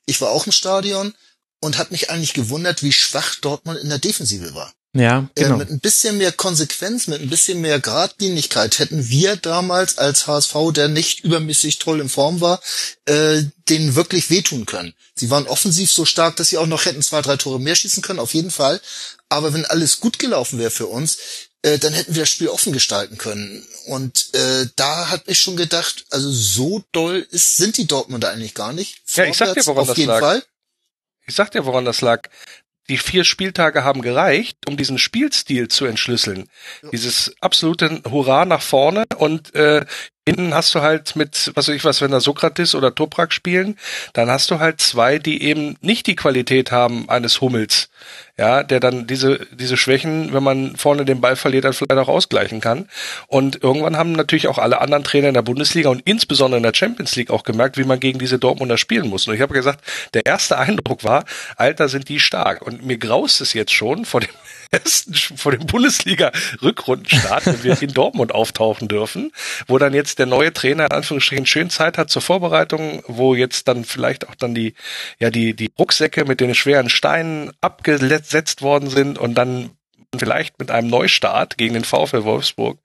Ich 0.06 0.20
war 0.20 0.30
auch 0.30 0.46
im 0.46 0.52
Stadion 0.52 1.14
und 1.60 1.78
habe 1.78 1.90
mich 1.90 2.10
eigentlich 2.10 2.34
gewundert, 2.34 2.82
wie 2.82 2.92
schwach 2.92 3.34
Dortmund 3.36 3.78
in 3.78 3.88
der 3.88 3.98
Defensive 3.98 4.54
war. 4.54 4.72
Ja, 4.98 5.30
äh, 5.36 5.44
genau. 5.44 5.54
Äh, 5.54 5.58
mit 5.58 5.70
ein 5.70 5.78
bisschen 5.78 6.18
mehr 6.18 6.32
Konsequenz, 6.32 7.06
mit 7.06 7.20
ein 7.20 7.30
bisschen 7.30 7.60
mehr 7.60 7.78
Gradlinigkeit 7.78 8.80
hätten 8.80 9.08
wir 9.08 9.36
damals 9.36 9.96
als 9.96 10.26
HSV, 10.26 10.54
der 10.72 10.88
nicht 10.88 11.20
übermäßig 11.20 11.78
toll 11.78 12.00
in 12.00 12.08
Form 12.08 12.40
war, 12.40 12.60
äh, 13.04 13.42
denen 13.68 13.94
wirklich 13.94 14.28
wehtun 14.28 14.66
können. 14.66 14.94
Sie 15.14 15.30
waren 15.30 15.46
offensiv 15.46 15.92
so 15.92 16.04
stark, 16.04 16.34
dass 16.36 16.48
sie 16.48 16.58
auch 16.58 16.66
noch 16.66 16.84
hätten 16.84 17.02
zwei, 17.02 17.22
drei 17.22 17.36
Tore 17.36 17.60
mehr 17.60 17.76
schießen 17.76 18.02
können, 18.02 18.18
auf 18.18 18.34
jeden 18.34 18.50
Fall. 18.50 18.80
Aber 19.28 19.54
wenn 19.54 19.66
alles 19.66 20.00
gut 20.00 20.18
gelaufen 20.18 20.58
wäre 20.58 20.70
für 20.70 20.86
uns, 20.86 21.18
äh, 21.62 21.78
dann 21.78 21.92
hätten 21.92 22.16
wir 22.16 22.22
das 22.22 22.30
Spiel 22.30 22.48
offen 22.48 22.72
gestalten 22.72 23.18
können. 23.18 23.64
Und 23.86 24.34
äh, 24.34 24.66
da 24.74 25.10
hat 25.10 25.22
ich 25.26 25.38
schon 25.38 25.56
gedacht, 25.56 26.06
also 26.10 26.30
so 26.30 26.82
doll 26.90 27.24
ist, 27.30 27.56
sind 27.56 27.76
die 27.76 27.86
Dortmunder 27.86 28.30
eigentlich 28.30 28.54
gar 28.54 28.72
nicht. 28.72 29.00
Vorwärts, 29.04 29.38
ja, 29.38 29.46
ich 29.46 29.54
sag 29.54 29.62
dir, 29.62 29.66
woran 29.66 29.82
auf 29.82 29.88
das 29.88 29.96
jeden 29.96 30.08
lag. 30.08 30.20
Fall. 30.20 30.42
Ich 31.26 31.34
sag 31.36 31.50
dir, 31.52 31.66
woran 31.66 31.84
das 31.84 32.00
lag 32.00 32.22
die 32.88 32.98
vier 32.98 33.24
Spieltage 33.24 33.84
haben 33.84 34.02
gereicht, 34.02 34.58
um 34.66 34.76
diesen 34.76 34.98
Spielstil 34.98 35.68
zu 35.68 35.84
entschlüsseln. 35.84 36.48
Dieses 36.92 37.34
absolute 37.40 38.02
Hurra 38.08 38.44
nach 38.44 38.62
vorne 38.62 39.04
und 39.16 39.54
äh, 39.54 39.84
Hinten 40.28 40.52
hast 40.52 40.74
du 40.74 40.82
halt 40.82 41.16
mit, 41.16 41.52
was 41.54 41.68
weiß 41.68 41.74
ich 41.74 41.86
was, 41.86 42.02
wenn 42.02 42.10
da 42.10 42.20
Sokrates 42.20 42.74
oder 42.74 42.94
Toprak 42.94 43.32
spielen, 43.32 43.78
dann 44.12 44.28
hast 44.28 44.50
du 44.50 44.58
halt 44.58 44.78
zwei, 44.78 45.18
die 45.18 45.42
eben 45.42 45.76
nicht 45.80 46.06
die 46.06 46.16
Qualität 46.16 46.70
haben 46.70 47.08
eines 47.08 47.40
Hummels, 47.40 47.88
ja, 48.36 48.62
der 48.62 48.78
dann 48.78 49.06
diese, 49.06 49.46
diese 49.52 49.78
Schwächen, 49.78 50.34
wenn 50.34 50.42
man 50.42 50.76
vorne 50.76 51.06
den 51.06 51.22
Ball 51.22 51.34
verliert, 51.34 51.64
dann 51.64 51.72
vielleicht 51.72 51.92
auch 51.92 52.08
ausgleichen 52.08 52.60
kann. 52.60 52.90
Und 53.26 53.62
irgendwann 53.62 53.96
haben 53.96 54.12
natürlich 54.12 54.48
auch 54.48 54.58
alle 54.58 54.82
anderen 54.82 55.02
Trainer 55.02 55.28
in 55.28 55.34
der 55.34 55.40
Bundesliga 55.40 55.88
und 55.88 56.02
insbesondere 56.04 56.58
in 56.58 56.62
der 56.62 56.74
Champions 56.74 57.16
League 57.16 57.30
auch 57.30 57.42
gemerkt, 57.42 57.78
wie 57.78 57.84
man 57.84 57.98
gegen 57.98 58.18
diese 58.18 58.38
Dortmunder 58.38 58.76
spielen 58.76 59.08
muss. 59.08 59.26
Und 59.26 59.34
ich 59.34 59.40
habe 59.40 59.54
gesagt, 59.54 59.82
der 60.12 60.26
erste 60.26 60.58
Eindruck 60.58 61.04
war, 61.04 61.24
Alter, 61.56 61.88
sind 61.88 62.10
die 62.10 62.20
stark. 62.20 62.60
Und 62.60 62.84
mir 62.84 62.98
graust 62.98 63.40
es 63.40 63.54
jetzt 63.54 63.72
schon 63.72 64.04
vor 64.04 64.20
dem 64.20 64.28
ersten, 64.70 65.14
vor 65.14 65.52
dem 65.52 65.66
Bundesliga-Rückrundenstart, 65.66 67.46
wenn 67.46 67.62
wir 67.62 67.82
in 67.82 67.92
Dortmund 67.92 68.32
auftauchen 68.32 68.88
dürfen, 68.88 69.32
wo 69.66 69.78
dann 69.78 69.94
jetzt 69.94 70.18
der 70.18 70.26
neue 70.26 70.52
Trainer 70.52 70.86
in 70.86 70.92
Anführungsstrichen 70.92 71.46
schön 71.46 71.70
Zeit 71.70 71.98
hat 71.98 72.10
zur 72.10 72.22
Vorbereitung, 72.22 73.02
wo 73.06 73.34
jetzt 73.34 73.68
dann 73.68 73.84
vielleicht 73.84 74.28
auch 74.28 74.34
dann 74.34 74.54
die, 74.54 74.74
ja, 75.18 75.30
die, 75.30 75.54
die 75.54 75.70
Rucksäcke 75.78 76.24
mit 76.24 76.40
den 76.40 76.54
schweren 76.54 76.88
Steinen 76.88 77.52
abgesetzt 77.60 78.62
worden 78.62 78.90
sind 78.90 79.18
und 79.18 79.34
dann 79.34 79.70
vielleicht 80.16 80.58
mit 80.58 80.70
einem 80.70 80.88
Neustart 80.88 81.58
gegen 81.58 81.74
den 81.74 81.84
VfL 81.84 82.24
Wolfsburg 82.24 82.78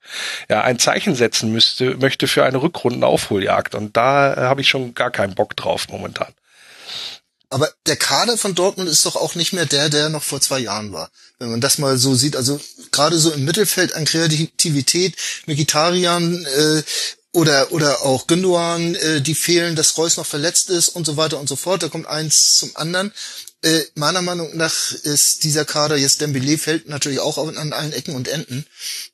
ja 0.50 0.62
ein 0.62 0.78
Zeichen 0.78 1.14
setzen 1.14 1.52
müsste, 1.52 1.96
möchte 1.96 2.28
für 2.28 2.44
eine 2.44 2.60
Rückrundenaufholjagd. 2.60 3.74
Und 3.74 3.96
da 3.96 4.34
habe 4.36 4.60
ich 4.60 4.68
schon 4.68 4.94
gar 4.94 5.10
keinen 5.10 5.34
Bock 5.34 5.56
drauf 5.56 5.88
momentan. 5.88 6.32
Aber 7.54 7.72
der 7.86 7.94
Kader 7.94 8.36
von 8.36 8.56
Dortmund 8.56 8.90
ist 8.90 9.06
doch 9.06 9.14
auch 9.14 9.36
nicht 9.36 9.52
mehr 9.52 9.64
der, 9.64 9.88
der 9.88 10.08
noch 10.08 10.24
vor 10.24 10.40
zwei 10.40 10.58
Jahren 10.58 10.92
war. 10.92 11.12
Wenn 11.38 11.52
man 11.52 11.60
das 11.60 11.78
mal 11.78 11.96
so 11.98 12.16
sieht, 12.16 12.34
also 12.34 12.60
gerade 12.90 13.16
so 13.16 13.30
im 13.30 13.44
Mittelfeld 13.44 13.94
an 13.94 14.04
Kreativität, 14.04 15.14
Mkhitaryan, 15.46 16.44
äh, 16.46 16.82
oder 17.34 17.72
oder 17.72 18.02
auch 18.02 18.26
Gündogan, 18.26 18.94
äh, 18.94 19.20
die 19.20 19.34
fehlen, 19.34 19.76
dass 19.76 19.98
Reus 19.98 20.16
noch 20.16 20.26
verletzt 20.26 20.70
ist 20.70 20.88
und 20.88 21.04
so 21.04 21.16
weiter 21.16 21.38
und 21.38 21.48
so 21.48 21.56
fort. 21.56 21.82
Da 21.82 21.88
kommt 21.88 22.06
eins 22.06 22.56
zum 22.56 22.70
anderen. 22.74 23.12
Äh, 23.62 23.82
meiner 23.94 24.22
Meinung 24.22 24.56
nach 24.56 24.92
ist 24.92 25.42
dieser 25.42 25.64
Kader, 25.64 25.96
jetzt 25.96 26.20
Dembele 26.20 26.58
fällt 26.58 26.86
natürlich 26.88 27.18
auch 27.18 27.38
an 27.38 27.72
allen 27.72 27.92
Ecken 27.94 28.14
und 28.14 28.28
Enden, 28.28 28.66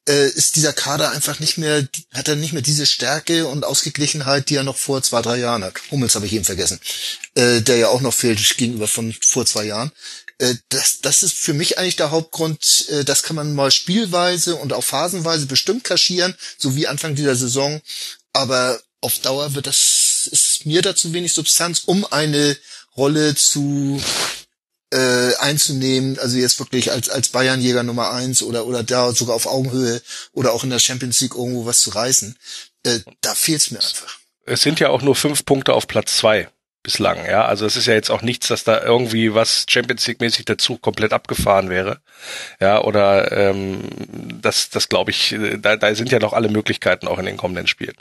äh, 0.08 0.28
ist 0.28 0.56
dieser 0.56 0.72
Kader 0.72 1.12
einfach 1.12 1.38
nicht 1.38 1.56
mehr, 1.56 1.86
hat 2.12 2.26
er 2.26 2.34
nicht 2.34 2.52
mehr 2.52 2.62
diese 2.62 2.84
Stärke 2.84 3.46
und 3.46 3.64
Ausgeglichenheit, 3.64 4.50
die 4.50 4.56
er 4.56 4.64
noch 4.64 4.76
vor 4.76 5.02
zwei, 5.02 5.22
drei 5.22 5.38
Jahren 5.38 5.62
hat. 5.62 5.74
Hummels 5.92 6.16
habe 6.16 6.26
ich 6.26 6.32
eben 6.32 6.44
vergessen, 6.44 6.80
äh, 7.36 7.60
der 7.60 7.76
ja 7.76 7.88
auch 7.88 8.00
noch 8.00 8.12
fehlt 8.12 8.56
gegenüber 8.56 8.88
von 8.88 9.14
vor 9.22 9.46
zwei 9.46 9.64
Jahren. 9.64 9.92
Äh, 10.40 10.54
das, 10.70 11.00
das 11.00 11.22
ist 11.22 11.36
für 11.36 11.52
mich 11.52 11.78
eigentlich 11.78 11.96
der 11.96 12.10
Hauptgrund. 12.10 12.86
Äh, 12.88 13.04
das 13.04 13.22
kann 13.22 13.36
man 13.36 13.54
mal 13.54 13.70
spielweise 13.70 14.56
und 14.56 14.72
auch 14.72 14.84
phasenweise 14.84 15.46
bestimmt 15.46 15.84
kaschieren, 15.84 16.34
so 16.58 16.74
wie 16.74 16.88
Anfang 16.88 17.14
dieser 17.14 17.36
Saison. 17.36 17.80
Aber 18.32 18.80
auf 19.00 19.18
Dauer 19.18 19.54
wird 19.54 19.66
das, 19.66 20.28
ist 20.30 20.66
mir 20.66 20.82
da 20.82 20.96
zu 20.96 21.12
wenig 21.12 21.34
Substanz, 21.34 21.80
um 21.86 22.10
eine 22.10 22.56
Rolle 22.96 23.34
zu 23.34 24.00
äh, 24.92 25.34
einzunehmen, 25.36 26.18
also 26.18 26.36
jetzt 26.36 26.58
wirklich 26.58 26.90
als 26.90 27.08
als 27.08 27.28
Bayernjäger 27.28 27.84
Nummer 27.84 28.10
eins 28.10 28.42
oder 28.42 28.66
oder 28.66 28.82
da 28.82 29.12
sogar 29.12 29.36
auf 29.36 29.46
Augenhöhe 29.46 30.02
oder 30.32 30.52
auch 30.52 30.64
in 30.64 30.70
der 30.70 30.80
Champions 30.80 31.20
League 31.20 31.36
irgendwo 31.36 31.64
was 31.64 31.80
zu 31.80 31.90
reißen. 31.90 32.36
Äh, 32.82 32.98
da 33.20 33.34
fehlt's 33.34 33.70
mir 33.70 33.78
einfach. 33.80 34.18
Es 34.46 34.62
sind 34.62 34.80
ja 34.80 34.88
auch 34.88 35.02
nur 35.02 35.14
fünf 35.14 35.44
Punkte 35.44 35.74
auf 35.74 35.86
Platz 35.86 36.16
zwei 36.16 36.48
bislang, 36.82 37.24
ja. 37.26 37.44
Also 37.44 37.66
es 37.66 37.76
ist 37.76 37.86
ja 37.86 37.94
jetzt 37.94 38.10
auch 38.10 38.22
nichts, 38.22 38.48
dass 38.48 38.64
da 38.64 38.82
irgendwie 38.82 39.34
was 39.34 39.66
Champions 39.68 40.06
League 40.06 40.20
mäßig 40.20 40.44
dazu 40.44 40.78
komplett 40.78 41.12
abgefahren 41.12 41.70
wäre, 41.70 42.00
ja. 42.60 42.82
Oder 42.82 43.32
ähm, 43.32 43.80
das, 44.40 44.70
das 44.70 44.88
glaube 44.88 45.10
ich, 45.10 45.36
da, 45.58 45.76
da 45.76 45.94
sind 45.94 46.10
ja 46.10 46.18
noch 46.18 46.32
alle 46.32 46.48
Möglichkeiten 46.48 47.08
auch 47.08 47.18
in 47.18 47.26
den 47.26 47.36
kommenden 47.36 47.66
Spielen. 47.66 47.96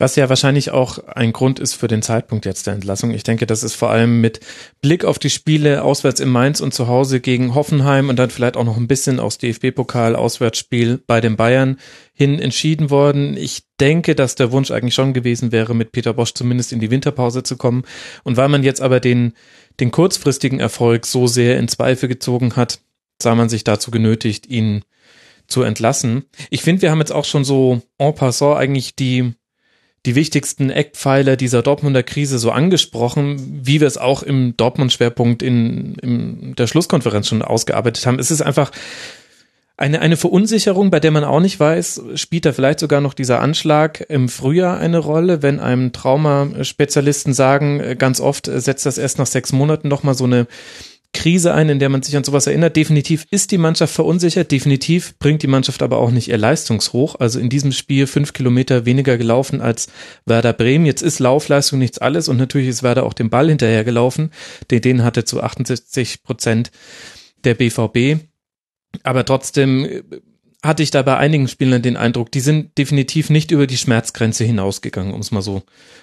Was 0.00 0.16
ja 0.16 0.30
wahrscheinlich 0.30 0.70
auch 0.70 0.98
ein 1.08 1.34
Grund 1.34 1.58
ist 1.58 1.74
für 1.74 1.86
den 1.86 2.00
Zeitpunkt 2.00 2.46
jetzt 2.46 2.66
der 2.66 2.72
Entlassung. 2.72 3.10
Ich 3.10 3.22
denke, 3.22 3.46
das 3.46 3.62
ist 3.62 3.74
vor 3.74 3.90
allem 3.90 4.22
mit 4.22 4.40
Blick 4.80 5.04
auf 5.04 5.18
die 5.18 5.28
Spiele 5.28 5.84
auswärts 5.84 6.20
in 6.20 6.30
Mainz 6.30 6.62
und 6.62 6.72
zu 6.72 6.88
Hause 6.88 7.20
gegen 7.20 7.54
Hoffenheim 7.54 8.08
und 8.08 8.16
dann 8.16 8.30
vielleicht 8.30 8.56
auch 8.56 8.64
noch 8.64 8.78
ein 8.78 8.88
bisschen 8.88 9.20
aufs 9.20 9.36
DFB-Pokal 9.36 10.16
Auswärtsspiel 10.16 11.02
bei 11.06 11.20
den 11.20 11.36
Bayern 11.36 11.78
hin 12.14 12.38
entschieden 12.38 12.88
worden. 12.88 13.36
Ich 13.36 13.64
denke, 13.78 14.14
dass 14.14 14.36
der 14.36 14.52
Wunsch 14.52 14.70
eigentlich 14.70 14.94
schon 14.94 15.12
gewesen 15.12 15.52
wäre, 15.52 15.74
mit 15.74 15.92
Peter 15.92 16.14
Bosch 16.14 16.32
zumindest 16.32 16.72
in 16.72 16.80
die 16.80 16.90
Winterpause 16.90 17.42
zu 17.42 17.58
kommen. 17.58 17.82
Und 18.24 18.38
weil 18.38 18.48
man 18.48 18.62
jetzt 18.62 18.80
aber 18.80 19.00
den, 19.00 19.34
den 19.80 19.90
kurzfristigen 19.90 20.60
Erfolg 20.60 21.04
so 21.04 21.26
sehr 21.26 21.58
in 21.58 21.68
Zweifel 21.68 22.08
gezogen 22.08 22.56
hat, 22.56 22.80
sah 23.20 23.34
man 23.34 23.50
sich 23.50 23.64
dazu 23.64 23.90
genötigt, 23.90 24.46
ihn 24.46 24.82
zu 25.46 25.62
entlassen. 25.62 26.24
Ich 26.48 26.62
finde, 26.62 26.80
wir 26.80 26.90
haben 26.90 27.00
jetzt 27.00 27.12
auch 27.12 27.26
schon 27.26 27.44
so 27.44 27.82
en 27.98 28.14
passant 28.14 28.56
eigentlich 28.56 28.96
die 28.96 29.34
die 30.06 30.14
wichtigsten 30.14 30.70
Eckpfeiler 30.70 31.36
dieser 31.36 31.62
Dortmunder 31.62 32.02
Krise 32.02 32.38
so 32.38 32.50
angesprochen, 32.50 33.60
wie 33.62 33.80
wir 33.80 33.86
es 33.86 33.98
auch 33.98 34.22
im 34.22 34.56
Dortmund-Schwerpunkt 34.56 35.42
in, 35.42 35.94
in 35.96 36.54
der 36.56 36.66
Schlusskonferenz 36.66 37.28
schon 37.28 37.42
ausgearbeitet 37.42 38.06
haben. 38.06 38.18
Es 38.18 38.30
ist 38.30 38.40
einfach 38.40 38.70
eine, 39.76 40.00
eine 40.00 40.16
Verunsicherung, 40.16 40.90
bei 40.90 41.00
der 41.00 41.10
man 41.10 41.24
auch 41.24 41.40
nicht 41.40 41.58
weiß, 41.58 42.02
spielt 42.14 42.44
da 42.44 42.52
vielleicht 42.52 42.80
sogar 42.80 43.00
noch 43.00 43.14
dieser 43.14 43.40
Anschlag 43.40 44.04
im 44.08 44.28
Frühjahr 44.28 44.78
eine 44.78 44.98
Rolle, 44.98 45.42
wenn 45.42 45.58
einem 45.58 45.92
Traumaspezialisten 45.92 47.32
sagen, 47.32 47.96
ganz 47.96 48.20
oft 48.20 48.44
setzt 48.46 48.84
das 48.84 48.98
erst 48.98 49.18
nach 49.18 49.26
sechs 49.26 49.52
Monaten 49.52 49.88
nochmal 49.88 50.14
so 50.14 50.24
eine 50.24 50.46
Krise 51.12 51.52
ein, 51.52 51.68
in 51.68 51.80
der 51.80 51.88
man 51.88 52.02
sich 52.02 52.16
an 52.16 52.24
sowas 52.24 52.46
erinnert. 52.46 52.76
Definitiv 52.76 53.26
ist 53.30 53.50
die 53.50 53.58
Mannschaft 53.58 53.92
verunsichert, 53.94 54.52
definitiv 54.52 55.18
bringt 55.18 55.42
die 55.42 55.48
Mannschaft 55.48 55.82
aber 55.82 55.98
auch 55.98 56.10
nicht 56.10 56.28
ihr 56.28 56.38
Leistungshoch. 56.38 57.16
Also 57.18 57.40
in 57.40 57.48
diesem 57.50 57.72
Spiel 57.72 58.06
fünf 58.06 58.32
Kilometer 58.32 58.86
weniger 58.86 59.18
gelaufen 59.18 59.60
als 59.60 59.88
Werder 60.24 60.52
Bremen. 60.52 60.86
Jetzt 60.86 61.02
ist 61.02 61.18
Laufleistung 61.18 61.80
nichts 61.80 61.98
alles 61.98 62.28
und 62.28 62.36
natürlich 62.36 62.68
ist 62.68 62.82
Werder 62.82 63.04
auch 63.04 63.12
den 63.12 63.28
Ball 63.28 63.48
hinterhergelaufen. 63.48 64.30
Den, 64.70 64.82
den 64.82 65.02
hatte 65.02 65.24
zu 65.24 65.42
68 65.42 66.22
Prozent 66.22 66.70
der 67.44 67.54
BVB. 67.54 68.22
Aber 69.02 69.24
trotzdem 69.24 70.02
hatte 70.62 70.82
ich 70.82 70.90
da 70.90 71.00
bei 71.00 71.16
einigen 71.16 71.48
Spielern 71.48 71.80
den 71.80 71.96
Eindruck, 71.96 72.30
die 72.30 72.40
sind 72.40 72.76
definitiv 72.76 73.30
nicht 73.30 73.50
über 73.50 73.66
die 73.66 73.78
Schmerzgrenze 73.78 74.44
hinausgegangen, 74.44 75.14
um 75.14 75.20
es 75.20 75.30
mal 75.30 75.40
so 75.40 75.62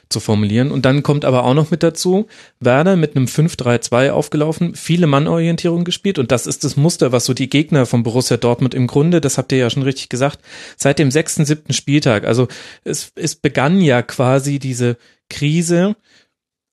zu 0.10 0.20
formulieren. 0.20 0.72
Und 0.72 0.86
dann 0.86 1.04
kommt 1.04 1.26
aber 1.26 1.44
auch 1.44 1.54
noch 1.54 1.70
mit 1.70 1.84
dazu, 1.84 2.26
Werder 2.60 2.96
mit 2.96 3.16
einem 3.16 3.26
5-3-2 3.26 4.10
aufgelaufen, 4.10 4.74
viele 4.74 5.06
Mannorientierung 5.06 5.84
gespielt. 5.84 6.18
Und 6.18 6.32
das 6.32 6.48
ist 6.48 6.64
das 6.64 6.76
Muster, 6.76 7.12
was 7.12 7.26
so 7.26 7.36
die 7.36 7.50
Gegner 7.50 7.86
von 7.86 8.02
Borussia 8.02 8.38
Dortmund 8.38 8.74
im 8.74 8.88
Grunde, 8.88 9.22
das 9.22 9.38
habt 9.38 9.52
ihr 9.52 9.60
ja 9.60 9.70
schon 9.70 9.84
richtig 9.84 10.10
gesagt, 10.10 10.40
seit 10.76 10.98
dem 10.98 11.12
sechsten, 11.12 11.46
siebten 11.46 11.74
Spieltag, 11.74 12.26
also 12.26 12.48
es, 12.84 13.12
es 13.16 13.36
begann 13.36 13.80
ja 13.80 14.02
quasi 14.02 14.58
diese 14.58 14.98
Krise 15.30 15.96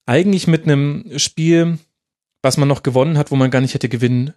eigentlich 0.06 0.46
mit 0.46 0.64
einem 0.64 1.18
Spiel, 1.18 1.78
was 2.42 2.56
man 2.56 2.68
noch 2.68 2.82
gewonnen 2.82 3.18
hat, 3.18 3.30
wo 3.30 3.36
man 3.36 3.50
gar 3.50 3.60
nicht 3.60 3.74
hätte 3.74 3.88
gewinnen 3.90 4.32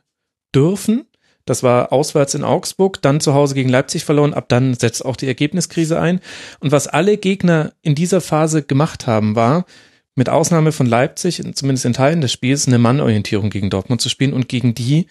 dürfen 0.53 1.05
das 1.47 1.63
war 1.63 1.91
auswärts 1.91 2.35
in 2.35 2.43
Augsburg, 2.43 3.01
dann 3.01 3.19
zu 3.19 3.33
Hause 3.33 3.55
gegen 3.55 3.69
Leipzig 3.69 4.05
verloren. 4.05 4.33
Ab 4.33 4.45
dann 4.49 4.73
setzt 4.75 5.03
auch 5.03 5.15
die 5.15 5.27
Ergebniskrise 5.27 5.99
ein. 5.99 6.19
Und 6.59 6.71
was 6.71 6.87
alle 6.87 7.17
Gegner 7.17 7.73
in 7.81 7.95
dieser 7.95 8.21
Phase 8.21 8.61
gemacht 8.61 9.07
haben, 9.07 9.35
war, 9.35 9.65
mit 10.13 10.29
Ausnahme 10.29 10.71
von 10.71 10.87
Leipzig, 10.87 11.41
zumindest 11.53 11.85
in 11.85 11.93
Teilen 11.93 12.21
des 12.21 12.31
Spiels, 12.31 12.67
eine 12.67 12.79
Mannorientierung 12.79 13.49
gegen 13.49 13.69
Dortmund 13.69 14.01
zu 14.01 14.09
spielen. 14.09 14.33
Und 14.33 14.49
gegen 14.49 14.75
die, 14.75 15.07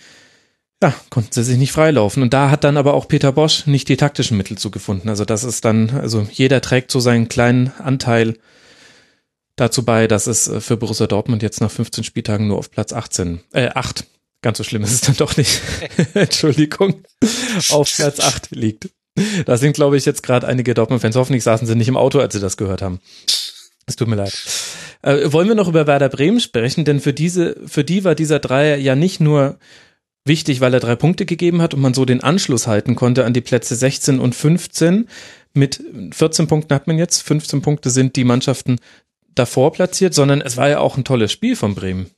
ja, 0.82 0.92
konnten 1.10 1.32
sie 1.32 1.42
sich 1.42 1.58
nicht 1.58 1.72
freilaufen. 1.72 2.22
Und 2.22 2.34
da 2.34 2.50
hat 2.50 2.64
dann 2.64 2.76
aber 2.76 2.94
auch 2.94 3.08
Peter 3.08 3.32
Bosch 3.32 3.66
nicht 3.66 3.88
die 3.88 3.96
taktischen 3.96 4.36
Mittel 4.36 4.58
zugefunden. 4.58 5.08
Also 5.08 5.24
das 5.24 5.42
ist 5.42 5.64
dann, 5.64 5.90
also 5.90 6.26
jeder 6.30 6.60
trägt 6.60 6.90
so 6.90 7.00
seinen 7.00 7.28
kleinen 7.28 7.72
Anteil 7.78 8.34
dazu 9.56 9.84
bei, 9.84 10.06
dass 10.06 10.26
es 10.26 10.50
für 10.58 10.76
Borussia 10.76 11.06
Dortmund 11.06 11.42
jetzt 11.42 11.62
nach 11.62 11.70
15 11.70 12.04
Spieltagen 12.04 12.46
nur 12.46 12.58
auf 12.58 12.70
Platz 12.70 12.92
18, 12.92 13.40
äh, 13.52 13.68
8 13.68 14.04
Ganz 14.46 14.58
so 14.58 14.62
schlimm 14.62 14.84
ist 14.84 14.92
es 14.92 15.00
dann 15.00 15.16
doch 15.16 15.36
nicht. 15.36 15.60
Entschuldigung. 16.14 17.02
Auf 17.70 17.92
Platz 17.96 18.20
8 18.20 18.52
liegt. 18.52 18.90
Da 19.44 19.56
sind, 19.56 19.72
glaube 19.72 19.96
ich, 19.96 20.04
jetzt 20.04 20.22
gerade 20.22 20.46
einige 20.46 20.72
Dortmund-Fans. 20.72 21.16
Hoffentlich 21.16 21.42
saßen 21.42 21.66
sie 21.66 21.74
nicht 21.74 21.88
im 21.88 21.96
Auto, 21.96 22.20
als 22.20 22.32
sie 22.32 22.38
das 22.38 22.56
gehört 22.56 22.80
haben. 22.80 23.00
Es 23.86 23.96
tut 23.96 24.06
mir 24.06 24.14
leid. 24.14 24.32
Äh, 25.02 25.32
wollen 25.32 25.48
wir 25.48 25.56
noch 25.56 25.66
über 25.66 25.88
Werder 25.88 26.08
Bremen 26.08 26.38
sprechen? 26.38 26.84
Denn 26.84 27.00
für 27.00 27.12
diese, 27.12 27.56
für 27.66 27.82
die 27.82 28.04
war 28.04 28.14
dieser 28.14 28.38
Dreier 28.38 28.76
ja 28.76 28.94
nicht 28.94 29.18
nur 29.18 29.58
wichtig, 30.24 30.60
weil 30.60 30.74
er 30.74 30.78
drei 30.78 30.94
Punkte 30.94 31.26
gegeben 31.26 31.60
hat 31.60 31.74
und 31.74 31.80
man 31.80 31.92
so 31.92 32.04
den 32.04 32.22
Anschluss 32.22 32.68
halten 32.68 32.94
konnte 32.94 33.24
an 33.24 33.32
die 33.32 33.40
Plätze 33.40 33.74
16 33.74 34.20
und 34.20 34.36
15. 34.36 35.08
Mit 35.54 35.82
14 36.12 36.46
Punkten 36.46 36.72
hat 36.72 36.86
man 36.86 36.98
jetzt, 36.98 37.20
15 37.22 37.62
Punkte 37.62 37.90
sind 37.90 38.14
die 38.14 38.22
Mannschaften 38.22 38.76
davor 39.34 39.72
platziert, 39.72 40.14
sondern 40.14 40.40
es 40.40 40.56
war 40.56 40.68
ja 40.68 40.78
auch 40.78 40.96
ein 40.96 41.02
tolles 41.02 41.32
Spiel 41.32 41.56
von 41.56 41.74
Bremen. 41.74 42.12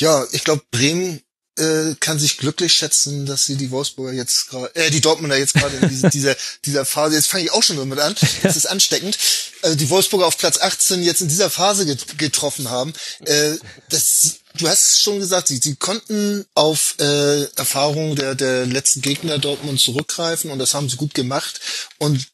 Ja, 0.00 0.26
ich 0.32 0.44
glaube, 0.44 0.62
Bremen 0.70 1.20
äh, 1.58 1.94
kann 2.00 2.18
sich 2.18 2.38
glücklich 2.38 2.72
schätzen, 2.72 3.26
dass 3.26 3.44
sie 3.44 3.56
die 3.56 3.70
Wolfsburger 3.70 4.12
jetzt 4.12 4.48
gerade, 4.48 4.74
äh, 4.74 4.90
die 4.90 5.02
Dortmunder 5.02 5.36
jetzt 5.36 5.52
gerade 5.54 5.76
in 5.76 5.88
diese, 5.90 6.08
dieser, 6.10 6.36
dieser 6.64 6.84
Phase, 6.86 7.16
jetzt 7.16 7.26
fange 7.26 7.44
ich 7.44 7.52
auch 7.52 7.62
schon 7.62 7.76
damit 7.76 7.98
an, 7.98 8.14
das 8.42 8.56
ist 8.56 8.66
ansteckend, 8.66 9.18
äh, 9.62 9.76
die 9.76 9.90
Wolfsburger 9.90 10.26
auf 10.26 10.38
Platz 10.38 10.58
18 10.58 11.02
jetzt 11.02 11.20
in 11.20 11.28
dieser 11.28 11.50
Phase 11.50 11.84
get 11.84 12.18
getroffen 12.18 12.70
haben. 12.70 12.94
Äh, 13.26 13.56
das, 13.90 14.36
du 14.56 14.68
hast 14.68 15.02
schon 15.02 15.18
gesagt, 15.18 15.48
sie, 15.48 15.58
sie 15.58 15.76
konnten 15.76 16.46
auf 16.54 16.94
äh, 16.98 17.44
Erfahrungen 17.56 18.16
der, 18.16 18.34
der 18.34 18.64
letzten 18.64 19.02
Gegner 19.02 19.38
Dortmund 19.38 19.80
zurückgreifen 19.80 20.50
und 20.50 20.58
das 20.58 20.72
haben 20.72 20.88
sie 20.88 20.96
gut 20.96 21.12
gemacht 21.12 21.60
und 21.98 22.26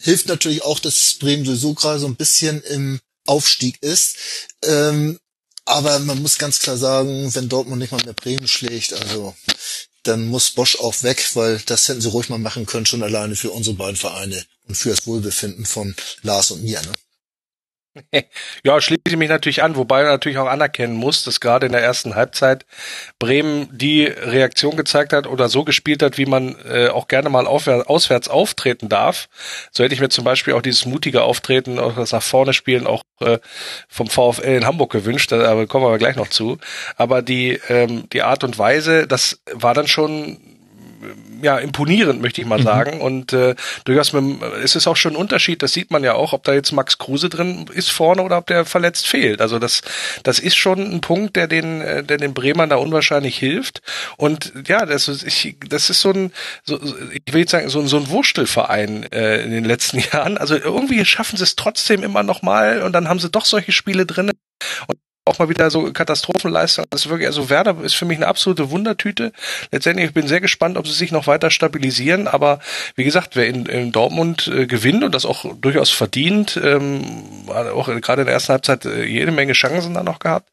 hilft 0.00 0.28
natürlich 0.28 0.62
auch, 0.62 0.78
dass 0.78 1.16
Bremen 1.18 1.44
sowieso 1.44 1.74
gerade 1.74 1.98
so 1.98 2.06
ein 2.06 2.16
bisschen 2.16 2.62
im 2.62 3.00
Aufstieg 3.26 3.82
ist. 3.82 4.16
Ähm, 4.62 5.18
aber 5.68 5.98
man 6.00 6.22
muss 6.22 6.38
ganz 6.38 6.60
klar 6.60 6.76
sagen, 6.76 7.34
wenn 7.34 7.48
Dortmund 7.48 7.80
nicht 7.80 7.92
mal 7.92 8.02
mehr 8.04 8.14
Bremen 8.14 8.48
schlägt, 8.48 8.92
also 8.94 9.34
dann 10.02 10.26
muss 10.26 10.50
Bosch 10.50 10.76
auch 10.76 11.02
weg, 11.02 11.30
weil 11.34 11.60
das 11.66 11.88
hätten 11.88 12.00
sie 12.00 12.08
ruhig 12.08 12.28
mal 12.28 12.38
machen 12.38 12.66
können, 12.66 12.86
schon 12.86 13.02
alleine 13.02 13.36
für 13.36 13.50
unsere 13.50 13.76
beiden 13.76 13.96
Vereine 13.96 14.44
und 14.66 14.76
für 14.76 14.90
das 14.90 15.06
Wohlbefinden 15.06 15.66
von 15.66 15.94
Lars 16.22 16.50
und 16.50 16.62
mir. 16.62 16.80
Ne? 16.80 16.92
Ja, 18.64 18.80
schließe 18.80 19.16
mich 19.16 19.28
natürlich 19.28 19.62
an, 19.62 19.76
wobei 19.76 20.02
man 20.02 20.12
natürlich 20.12 20.38
auch 20.38 20.48
anerkennen 20.48 20.94
muss, 20.94 21.24
dass 21.24 21.40
gerade 21.40 21.66
in 21.66 21.72
der 21.72 21.82
ersten 21.82 22.14
Halbzeit 22.14 22.66
Bremen 23.18 23.68
die 23.72 24.04
Reaktion 24.04 24.76
gezeigt 24.76 25.12
hat 25.12 25.26
oder 25.26 25.48
so 25.48 25.64
gespielt 25.64 26.02
hat, 26.02 26.18
wie 26.18 26.26
man 26.26 26.56
äh, 26.68 26.88
auch 26.88 27.08
gerne 27.08 27.28
mal 27.28 27.46
auswärts 27.46 28.28
auftreten 28.28 28.88
darf. 28.88 29.28
So 29.70 29.84
hätte 29.84 29.94
ich 29.94 30.00
mir 30.00 30.08
zum 30.08 30.24
Beispiel 30.24 30.54
auch 30.54 30.62
dieses 30.62 30.86
mutige 30.86 31.22
Auftreten, 31.22 31.78
auch 31.78 31.94
das 31.94 32.12
nach 32.12 32.22
vorne 32.22 32.52
spielen, 32.52 32.86
auch 32.86 33.02
äh, 33.20 33.38
vom 33.88 34.08
VfL 34.08 34.56
in 34.56 34.66
Hamburg 34.66 34.92
gewünscht, 34.92 35.32
da 35.32 35.66
kommen 35.66 35.84
wir 35.84 35.98
gleich 35.98 36.16
noch 36.16 36.28
zu. 36.28 36.58
Aber 36.96 37.22
die, 37.22 37.60
ähm, 37.68 38.08
die 38.12 38.22
Art 38.22 38.44
und 38.44 38.58
Weise, 38.58 39.06
das 39.06 39.40
war 39.52 39.74
dann 39.74 39.88
schon 39.88 40.57
ja 41.42 41.58
imponierend, 41.58 42.20
möchte 42.20 42.40
ich 42.40 42.46
mal 42.46 42.58
mhm. 42.58 42.64
sagen. 42.64 43.00
Und 43.00 43.32
äh, 43.32 43.54
durchaus 43.84 44.12
mit, 44.12 44.42
es 44.62 44.76
ist 44.76 44.86
auch 44.86 44.96
schon 44.96 45.12
ein 45.12 45.16
Unterschied, 45.16 45.62
das 45.62 45.72
sieht 45.72 45.90
man 45.90 46.04
ja 46.04 46.14
auch, 46.14 46.32
ob 46.32 46.44
da 46.44 46.54
jetzt 46.54 46.72
Max 46.72 46.98
Kruse 46.98 47.28
drin 47.28 47.66
ist 47.72 47.90
vorne 47.90 48.22
oder 48.22 48.38
ob 48.38 48.46
der 48.46 48.64
verletzt 48.64 49.06
fehlt. 49.06 49.40
Also 49.40 49.58
das, 49.58 49.82
das 50.22 50.38
ist 50.38 50.56
schon 50.56 50.80
ein 50.80 51.00
Punkt, 51.00 51.36
der 51.36 51.46
den, 51.46 51.80
äh, 51.80 52.02
der 52.02 52.16
den 52.16 52.34
Bremern 52.34 52.70
da 52.70 52.76
unwahrscheinlich 52.76 53.38
hilft. 53.38 53.82
Und 54.16 54.52
ja, 54.66 54.86
das 54.86 55.08
ist, 55.08 55.24
ich, 55.24 55.56
das 55.68 55.90
ist 55.90 56.00
so 56.00 56.10
ein, 56.10 56.32
so, 56.64 56.78
ich 57.12 57.32
will 57.32 57.40
jetzt 57.40 57.52
sagen, 57.52 57.68
so, 57.68 57.86
so 57.86 57.98
ein 57.98 58.08
Wurstelverein 58.08 59.04
äh, 59.12 59.42
in 59.42 59.50
den 59.50 59.64
letzten 59.64 59.98
Jahren. 60.12 60.38
Also 60.38 60.56
irgendwie 60.56 61.04
schaffen 61.04 61.36
sie 61.36 61.44
es 61.44 61.56
trotzdem 61.56 62.02
immer 62.02 62.22
noch 62.22 62.42
mal 62.42 62.82
und 62.82 62.92
dann 62.92 63.08
haben 63.08 63.20
sie 63.20 63.30
doch 63.30 63.44
solche 63.44 63.72
Spiele 63.72 64.06
drin. 64.06 64.30
Und 64.86 64.98
auch 65.28 65.38
mal 65.38 65.48
wieder 65.48 65.70
so 65.70 65.92
Katastrophenleistung. 65.92 66.86
Das 66.90 67.02
ist 67.02 67.10
wirklich, 67.10 67.28
also 67.28 67.50
Werder 67.50 67.76
ist 67.82 67.94
für 67.94 68.04
mich 68.04 68.18
eine 68.18 68.26
absolute 68.26 68.70
Wundertüte. 68.70 69.32
Letztendlich, 69.70 70.08
ich 70.08 70.14
bin 70.14 70.28
sehr 70.28 70.40
gespannt, 70.40 70.76
ob 70.76 70.86
sie 70.86 70.94
sich 70.94 71.12
noch 71.12 71.26
weiter 71.26 71.50
stabilisieren. 71.50 72.26
Aber 72.26 72.60
wie 72.96 73.04
gesagt, 73.04 73.36
wer 73.36 73.46
in, 73.46 73.66
in 73.66 73.92
Dortmund 73.92 74.48
äh, 74.48 74.66
gewinnt 74.66 75.04
und 75.04 75.14
das 75.14 75.26
auch 75.26 75.44
durchaus 75.60 75.90
verdient, 75.90 76.58
ähm, 76.62 77.02
auch 77.48 77.88
gerade 78.00 78.22
in 78.22 78.26
der 78.26 78.34
ersten 78.34 78.52
Halbzeit 78.52 78.84
äh, 78.84 79.04
jede 79.04 79.32
Menge 79.32 79.52
Chancen 79.52 79.94
da 79.94 80.02
noch 80.02 80.18
gehabt, 80.18 80.48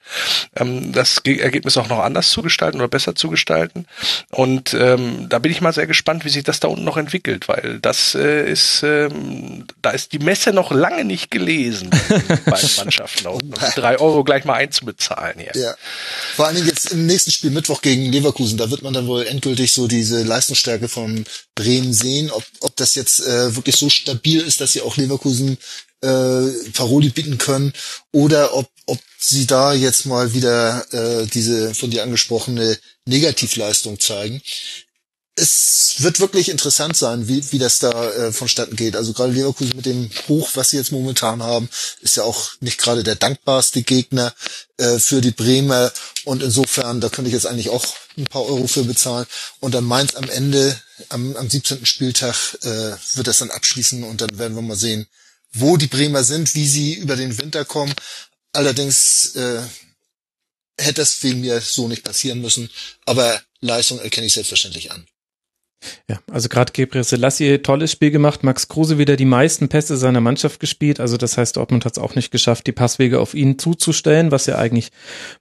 ähm, 0.55 0.91
das 0.91 1.19
Ergebnis 1.25 1.77
auch 1.77 1.89
noch 1.89 1.99
anders 1.99 2.29
zu 2.29 2.41
gestalten 2.41 2.77
oder 2.77 2.87
besser 2.87 3.15
zu 3.15 3.29
gestalten. 3.29 3.85
Und 4.31 4.73
ähm, 4.73 5.27
da 5.29 5.39
bin 5.39 5.51
ich 5.51 5.61
mal 5.61 5.73
sehr 5.73 5.87
gespannt, 5.87 6.25
wie 6.25 6.29
sich 6.29 6.43
das 6.43 6.59
da 6.59 6.67
unten 6.67 6.83
noch 6.83 6.97
entwickelt, 6.97 7.47
weil 7.47 7.79
das 7.81 8.15
äh, 8.15 8.49
ist, 8.49 8.83
ähm, 8.83 9.65
da 9.81 9.91
ist 9.91 10.13
die 10.13 10.19
Messe 10.19 10.53
noch 10.53 10.71
lange 10.71 11.05
nicht 11.05 11.31
gelesen 11.31 11.89
bei 12.09 12.35
beiden 12.51 12.69
Mannschaften. 12.77 13.27
Und 13.27 13.55
drei 13.75 13.99
Euro 13.99 14.23
gleich 14.23 14.45
mal 14.45 14.55
einzubezahlen 14.65 15.39
hier. 15.39 15.51
Ja. 15.55 15.75
Vor 16.35 16.45
allen 16.45 16.55
Dingen 16.55 16.67
jetzt 16.67 16.91
im 16.91 17.05
nächsten 17.05 17.31
Spiel 17.31 17.51
Mittwoch 17.51 17.81
gegen 17.81 18.11
Leverkusen, 18.11 18.57
da 18.57 18.69
wird 18.71 18.81
man 18.81 18.93
dann 18.93 19.07
wohl 19.07 19.25
endgültig 19.25 19.73
so 19.73 19.87
diese 19.87 20.23
Leistungsstärke 20.23 20.89
von 20.89 21.25
Bremen 21.55 21.93
sehen, 21.93 22.31
ob, 22.31 22.43
ob 22.61 22.75
das 22.75 22.95
jetzt 22.95 23.21
äh, 23.21 23.55
wirklich 23.55 23.77
so 23.77 23.89
stabil 23.89 24.41
ist, 24.41 24.61
dass 24.61 24.73
sie 24.73 24.81
auch 24.81 24.97
Leverkusen 24.97 25.57
äh, 26.01 26.71
Paroli 26.73 27.09
bieten 27.09 27.37
können 27.37 27.73
oder 28.11 28.53
ob, 28.53 28.69
ob 28.85 28.99
sie 29.19 29.45
da 29.47 29.73
jetzt 29.73 30.05
mal 30.05 30.33
wieder 30.33 30.85
äh, 30.91 31.25
diese 31.27 31.73
von 31.73 31.89
dir 31.89 32.03
angesprochene 32.03 32.77
Negativleistung 33.05 33.99
zeigen 33.99 34.41
es 35.37 35.95
wird 35.97 36.21
wirklich 36.21 36.49
interessant 36.49 36.95
sein, 36.95 37.27
wie, 37.27 37.51
wie 37.51 37.59
das 37.59 37.79
da 37.79 38.11
äh, 38.11 38.31
vonstatten 38.31 38.75
geht. 38.77 38.95
Also 38.95 39.11
gerade 39.11 39.33
Leverkusen 39.33 39.75
mit 39.75 39.85
dem 39.85 40.09
Hoch, 40.29 40.51
was 40.53 40.69
sie 40.69 40.77
jetzt 40.77 40.93
momentan 40.93 41.43
haben, 41.43 41.69
ist 41.99 42.15
ja 42.15 42.23
auch 42.23 42.51
nicht 42.61 42.77
gerade 42.77 43.03
der 43.03 43.15
dankbarste 43.15 43.81
Gegner 43.83 44.33
äh, 44.77 44.97
für 44.97 45.19
die 45.19 45.31
Bremer. 45.31 45.91
Und 46.23 46.41
insofern, 46.41 47.01
da 47.01 47.09
könnte 47.09 47.27
ich 47.27 47.33
jetzt 47.33 47.47
eigentlich 47.47 47.69
auch 47.69 47.85
ein 48.17 48.25
paar 48.25 48.45
Euro 48.45 48.67
für 48.67 48.85
bezahlen. 48.85 49.25
Und 49.59 49.73
dann 49.75 49.83
Mainz 49.83 50.15
am 50.15 50.29
Ende, 50.29 50.79
am, 51.09 51.35
am 51.35 51.49
17. 51.49 51.85
Spieltag, 51.85 52.57
äh, 52.63 52.95
wird 53.15 53.27
das 53.27 53.39
dann 53.39 53.51
abschließen 53.51 54.03
und 54.05 54.21
dann 54.21 54.37
werden 54.37 54.55
wir 54.55 54.61
mal 54.61 54.77
sehen, 54.77 55.05
wo 55.51 55.75
die 55.75 55.87
Bremer 55.87 56.23
sind, 56.23 56.55
wie 56.55 56.67
sie 56.67 56.93
über 56.93 57.17
den 57.17 57.37
Winter 57.37 57.65
kommen. 57.65 57.93
Allerdings 58.53 59.35
äh, 59.35 59.61
hätte 60.77 61.01
das 61.01 61.21
wegen 61.23 61.41
mir 61.41 61.59
so 61.59 61.89
nicht 61.89 62.03
passieren 62.03 62.39
müssen. 62.39 62.69
Aber 63.05 63.41
Leistung 63.59 63.99
erkenne 63.99 64.27
ich 64.27 64.33
selbstverständlich 64.33 64.91
an. 64.91 65.05
Ja, 66.07 66.19
also 66.31 66.49
gerade 66.49 66.71
Gabriel 66.73 67.03
Selassie, 67.03 67.59
tolles 67.59 67.91
Spiel 67.91 68.11
gemacht. 68.11 68.43
Max 68.43 68.67
Kruse 68.67 68.97
wieder 68.97 69.15
die 69.15 69.25
meisten 69.25 69.69
Pässe 69.69 69.97
seiner 69.97 70.21
Mannschaft 70.21 70.59
gespielt. 70.59 70.99
Also 70.99 71.17
das 71.17 71.37
heißt, 71.37 71.57
Dortmund 71.57 71.85
hat 71.85 71.97
es 71.97 72.03
auch 72.03 72.15
nicht 72.15 72.31
geschafft, 72.31 72.67
die 72.67 72.71
Passwege 72.71 73.19
auf 73.19 73.33
ihn 73.33 73.57
zuzustellen, 73.59 74.31
was 74.31 74.45
ja 74.45 74.57
eigentlich 74.57 74.91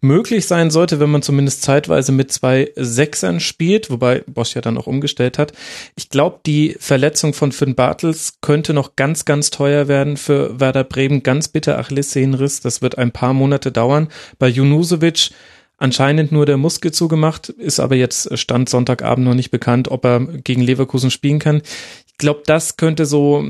möglich 0.00 0.46
sein 0.46 0.70
sollte, 0.70 1.00
wenn 1.00 1.10
man 1.10 1.22
zumindest 1.22 1.62
zeitweise 1.62 2.12
mit 2.12 2.32
zwei 2.32 2.70
Sechsern 2.76 3.40
spielt, 3.40 3.90
wobei 3.90 4.22
Bosch 4.26 4.54
ja 4.54 4.60
dann 4.60 4.78
auch 4.78 4.86
umgestellt 4.86 5.38
hat. 5.38 5.52
Ich 5.96 6.08
glaube, 6.08 6.40
die 6.46 6.76
Verletzung 6.78 7.34
von 7.34 7.52
Finn 7.52 7.74
Bartels 7.74 8.34
könnte 8.40 8.74
noch 8.74 8.96
ganz, 8.96 9.24
ganz 9.24 9.50
teuer 9.50 9.88
werden 9.88 10.16
für 10.16 10.60
Werder 10.60 10.84
Bremen. 10.84 11.22
Ganz 11.22 11.48
bitter 11.48 11.78
Achillessehnenriss. 11.78 12.60
Das 12.60 12.82
wird 12.82 12.98
ein 12.98 13.12
paar 13.12 13.34
Monate 13.34 13.72
dauern. 13.72 14.08
Bei 14.38 14.48
Junusovic 14.48 15.30
anscheinend 15.76 16.32
nur 16.32 16.46
der 16.46 16.56
Muskel 16.56 16.92
zugemacht, 16.92 17.48
ist 17.48 17.80
aber 17.80 17.96
jetzt 17.96 18.36
Stand 18.38 18.68
Sonntagabend 18.68 19.26
noch 19.26 19.34
nicht 19.34 19.50
bekannt, 19.50 19.88
ob 19.88 20.04
er 20.04 20.20
gegen 20.20 20.62
Leverkusen 20.62 21.10
spielen 21.10 21.38
kann. 21.38 21.62
Ich 22.06 22.18
glaube, 22.18 22.42
das 22.46 22.76
könnte 22.76 23.06
so 23.06 23.44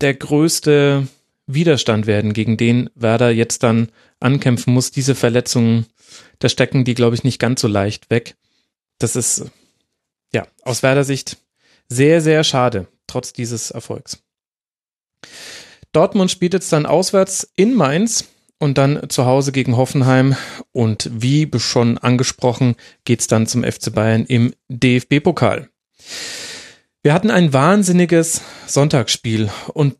der 0.00 0.14
größte 0.14 1.06
Widerstand 1.46 2.06
werden, 2.06 2.32
gegen 2.32 2.56
den 2.56 2.90
Werder 2.94 3.30
jetzt 3.30 3.62
dann 3.62 3.90
ankämpfen 4.20 4.72
muss. 4.72 4.90
Diese 4.90 5.14
Verletzungen, 5.14 5.86
da 6.38 6.48
stecken 6.48 6.84
die, 6.84 6.94
glaube 6.94 7.16
ich, 7.16 7.24
nicht 7.24 7.38
ganz 7.38 7.60
so 7.60 7.68
leicht 7.68 8.10
weg. 8.10 8.36
Das 8.98 9.16
ist, 9.16 9.46
ja, 10.32 10.46
aus 10.62 10.82
Werder 10.82 11.04
Sicht 11.04 11.38
sehr, 11.88 12.20
sehr 12.20 12.44
schade, 12.44 12.88
trotz 13.06 13.32
dieses 13.32 13.70
Erfolgs. 13.70 14.22
Dortmund 15.92 16.30
spielt 16.30 16.54
jetzt 16.54 16.72
dann 16.72 16.86
auswärts 16.86 17.52
in 17.56 17.74
Mainz 17.74 18.24
und 18.64 18.78
dann 18.78 19.10
zu 19.10 19.26
Hause 19.26 19.52
gegen 19.52 19.76
Hoffenheim. 19.76 20.36
Und 20.72 21.10
wie 21.12 21.50
schon 21.58 21.98
angesprochen, 21.98 22.76
geht's 23.04 23.26
dann 23.26 23.46
zum 23.46 23.62
FC 23.62 23.94
Bayern 23.94 24.24
im 24.24 24.54
DFB-Pokal. 24.68 25.68
Wir 27.02 27.12
hatten 27.12 27.30
ein 27.30 27.52
wahnsinniges 27.52 28.40
Sonntagsspiel 28.66 29.50
und 29.74 29.96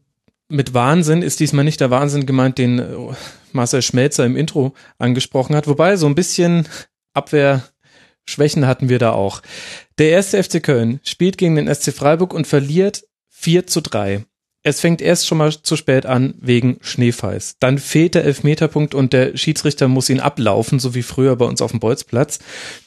mit 0.48 0.72
Wahnsinn 0.72 1.20
ist 1.20 1.40
diesmal 1.40 1.66
nicht 1.66 1.80
der 1.80 1.90
Wahnsinn 1.90 2.24
gemeint, 2.24 2.56
den 2.56 2.78
äh, 2.78 2.96
Marcel 3.52 3.82
Schmelzer 3.82 4.24
im 4.24 4.36
Intro 4.36 4.72
angesprochen 4.98 5.54
hat, 5.56 5.68
wobei 5.68 5.96
so 5.96 6.06
ein 6.06 6.14
bisschen 6.14 6.66
Abwehrschwächen 7.12 8.66
hatten 8.66 8.88
wir 8.88 8.98
da 8.98 9.12
auch. 9.12 9.42
Der 9.98 10.08
erste 10.08 10.42
FC 10.42 10.62
Köln 10.62 11.00
spielt 11.04 11.36
gegen 11.36 11.56
den 11.56 11.72
SC 11.72 11.92
Freiburg 11.92 12.32
und 12.32 12.46
verliert 12.46 13.04
4 13.28 13.66
zu 13.66 13.82
3 13.82 14.24
es 14.66 14.80
fängt 14.80 15.02
erst 15.02 15.26
schon 15.26 15.38
mal 15.38 15.52
zu 15.52 15.76
spät 15.76 16.06
an 16.06 16.34
wegen 16.40 16.78
Schneefalls. 16.80 17.56
Dann 17.60 17.78
fehlt 17.78 18.14
der 18.14 18.24
Elfmeterpunkt 18.24 18.94
und 18.94 19.12
der 19.12 19.36
Schiedsrichter 19.36 19.88
muss 19.88 20.08
ihn 20.08 20.20
ablaufen, 20.20 20.78
so 20.78 20.94
wie 20.94 21.02
früher 21.02 21.36
bei 21.36 21.44
uns 21.44 21.60
auf 21.60 21.70
dem 21.72 21.80
Bolzplatz. 21.80 22.38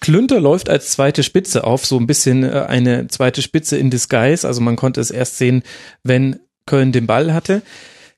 Klünter 0.01 0.41
läuft 0.41 0.69
als 0.69 0.89
zweite 0.89 1.21
Spitze 1.21 1.63
auf, 1.63 1.85
so 1.85 1.99
ein 1.99 2.07
bisschen 2.07 2.43
äh, 2.43 2.65
eine 2.67 3.07
zweite 3.09 3.43
Spitze 3.43 3.77
in 3.77 3.91
Disguise. 3.91 4.47
Also 4.47 4.59
man 4.59 4.75
konnte 4.75 4.99
es 4.99 5.11
erst 5.11 5.37
sehen, 5.37 5.61
wenn 6.01 6.39
Köln 6.65 6.91
den 6.91 7.05
Ball 7.05 7.31
hatte. 7.31 7.61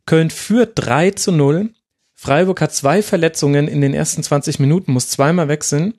Köln 0.05 0.29
führt 0.29 0.71
3 0.75 1.11
zu 1.11 1.33
0. 1.33 1.69
Freiburg 2.15 2.61
hat 2.61 2.73
zwei 2.73 3.03
Verletzungen 3.03 3.67
in 3.67 3.81
den 3.81 3.93
ersten 3.93 4.23
20 4.23 4.59
Minuten, 4.59 4.93
muss 4.93 5.09
zweimal 5.09 5.49
wechseln. 5.49 5.95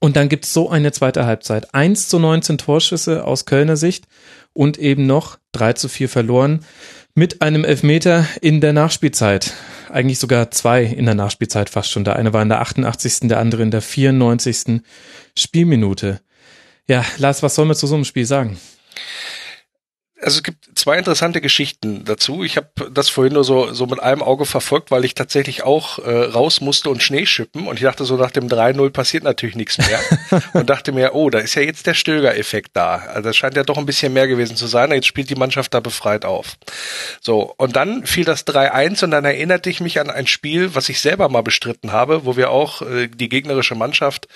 Und 0.00 0.16
dann 0.16 0.28
gibt's 0.28 0.52
so 0.52 0.68
eine 0.68 0.92
zweite 0.92 1.24
Halbzeit. 1.24 1.74
1 1.74 2.08
zu 2.08 2.18
19 2.18 2.58
Torschüsse 2.58 3.24
aus 3.24 3.46
Kölner 3.46 3.76
Sicht 3.76 4.06
und 4.52 4.78
eben 4.78 5.06
noch 5.06 5.38
3 5.52 5.74
zu 5.74 5.88
4 5.88 6.08
verloren 6.08 6.64
mit 7.14 7.42
einem 7.42 7.64
Elfmeter 7.64 8.26
in 8.40 8.60
der 8.60 8.72
Nachspielzeit. 8.72 9.52
Eigentlich 9.90 10.18
sogar 10.18 10.50
zwei 10.50 10.84
in 10.84 11.04
der 11.06 11.14
Nachspielzeit 11.14 11.70
fast 11.70 11.90
schon. 11.90 12.04
Der 12.04 12.16
eine 12.16 12.32
war 12.32 12.42
in 12.42 12.48
der 12.48 12.60
88., 12.60 13.28
der 13.28 13.40
andere 13.40 13.62
in 13.62 13.70
der 13.70 13.82
94. 13.82 14.82
Spielminute. 15.36 16.20
Ja, 16.86 17.04
Lars, 17.16 17.42
was 17.42 17.54
soll 17.54 17.66
man 17.66 17.76
zu 17.76 17.86
so 17.86 17.94
einem 17.94 18.04
Spiel 18.04 18.26
sagen? 18.26 18.58
Also 20.20 20.38
es 20.38 20.42
gibt 20.42 20.76
zwei 20.76 20.98
interessante 20.98 21.40
Geschichten 21.40 22.04
dazu. 22.04 22.42
Ich 22.42 22.56
habe 22.56 22.68
das 22.90 23.08
vorhin 23.08 23.34
nur 23.34 23.44
so, 23.44 23.72
so 23.72 23.86
mit 23.86 24.00
einem 24.00 24.22
Auge 24.22 24.46
verfolgt, 24.46 24.90
weil 24.90 25.04
ich 25.04 25.14
tatsächlich 25.14 25.62
auch 25.62 25.98
äh, 26.00 26.10
raus 26.10 26.60
musste 26.60 26.90
und 26.90 27.02
Schnee 27.02 27.24
schippen. 27.24 27.68
Und 27.68 27.76
ich 27.76 27.82
dachte 27.82 28.04
so, 28.04 28.16
nach 28.16 28.32
dem 28.32 28.48
3-0 28.48 28.90
passiert 28.90 29.22
natürlich 29.22 29.54
nichts 29.54 29.78
mehr. 29.78 30.00
und 30.54 30.68
dachte 30.68 30.92
mir, 30.92 31.14
oh, 31.14 31.30
da 31.30 31.38
ist 31.38 31.54
ja 31.54 31.62
jetzt 31.62 31.86
der 31.86 31.94
Stöger-Effekt 31.94 32.70
da. 32.74 32.96
Also 32.96 33.28
das 33.28 33.36
scheint 33.36 33.56
ja 33.56 33.62
doch 33.62 33.78
ein 33.78 33.86
bisschen 33.86 34.12
mehr 34.12 34.26
gewesen 34.26 34.56
zu 34.56 34.66
sein. 34.66 34.90
Jetzt 34.90 35.06
spielt 35.06 35.30
die 35.30 35.36
Mannschaft 35.36 35.72
da 35.72 35.80
befreit 35.80 36.24
auf. 36.24 36.56
So, 37.20 37.54
und 37.56 37.76
dann 37.76 38.04
fiel 38.04 38.24
das 38.24 38.46
3-1 38.46 39.04
und 39.04 39.12
dann 39.12 39.24
erinnerte 39.24 39.70
ich 39.70 39.80
mich 39.80 40.00
an 40.00 40.10
ein 40.10 40.26
Spiel, 40.26 40.74
was 40.74 40.88
ich 40.88 41.00
selber 41.00 41.28
mal 41.28 41.42
bestritten 41.42 41.92
habe, 41.92 42.24
wo 42.24 42.36
wir 42.36 42.50
auch 42.50 42.82
äh, 42.82 43.08
die 43.08 43.28
gegnerische 43.28 43.76
Mannschaft 43.76 44.26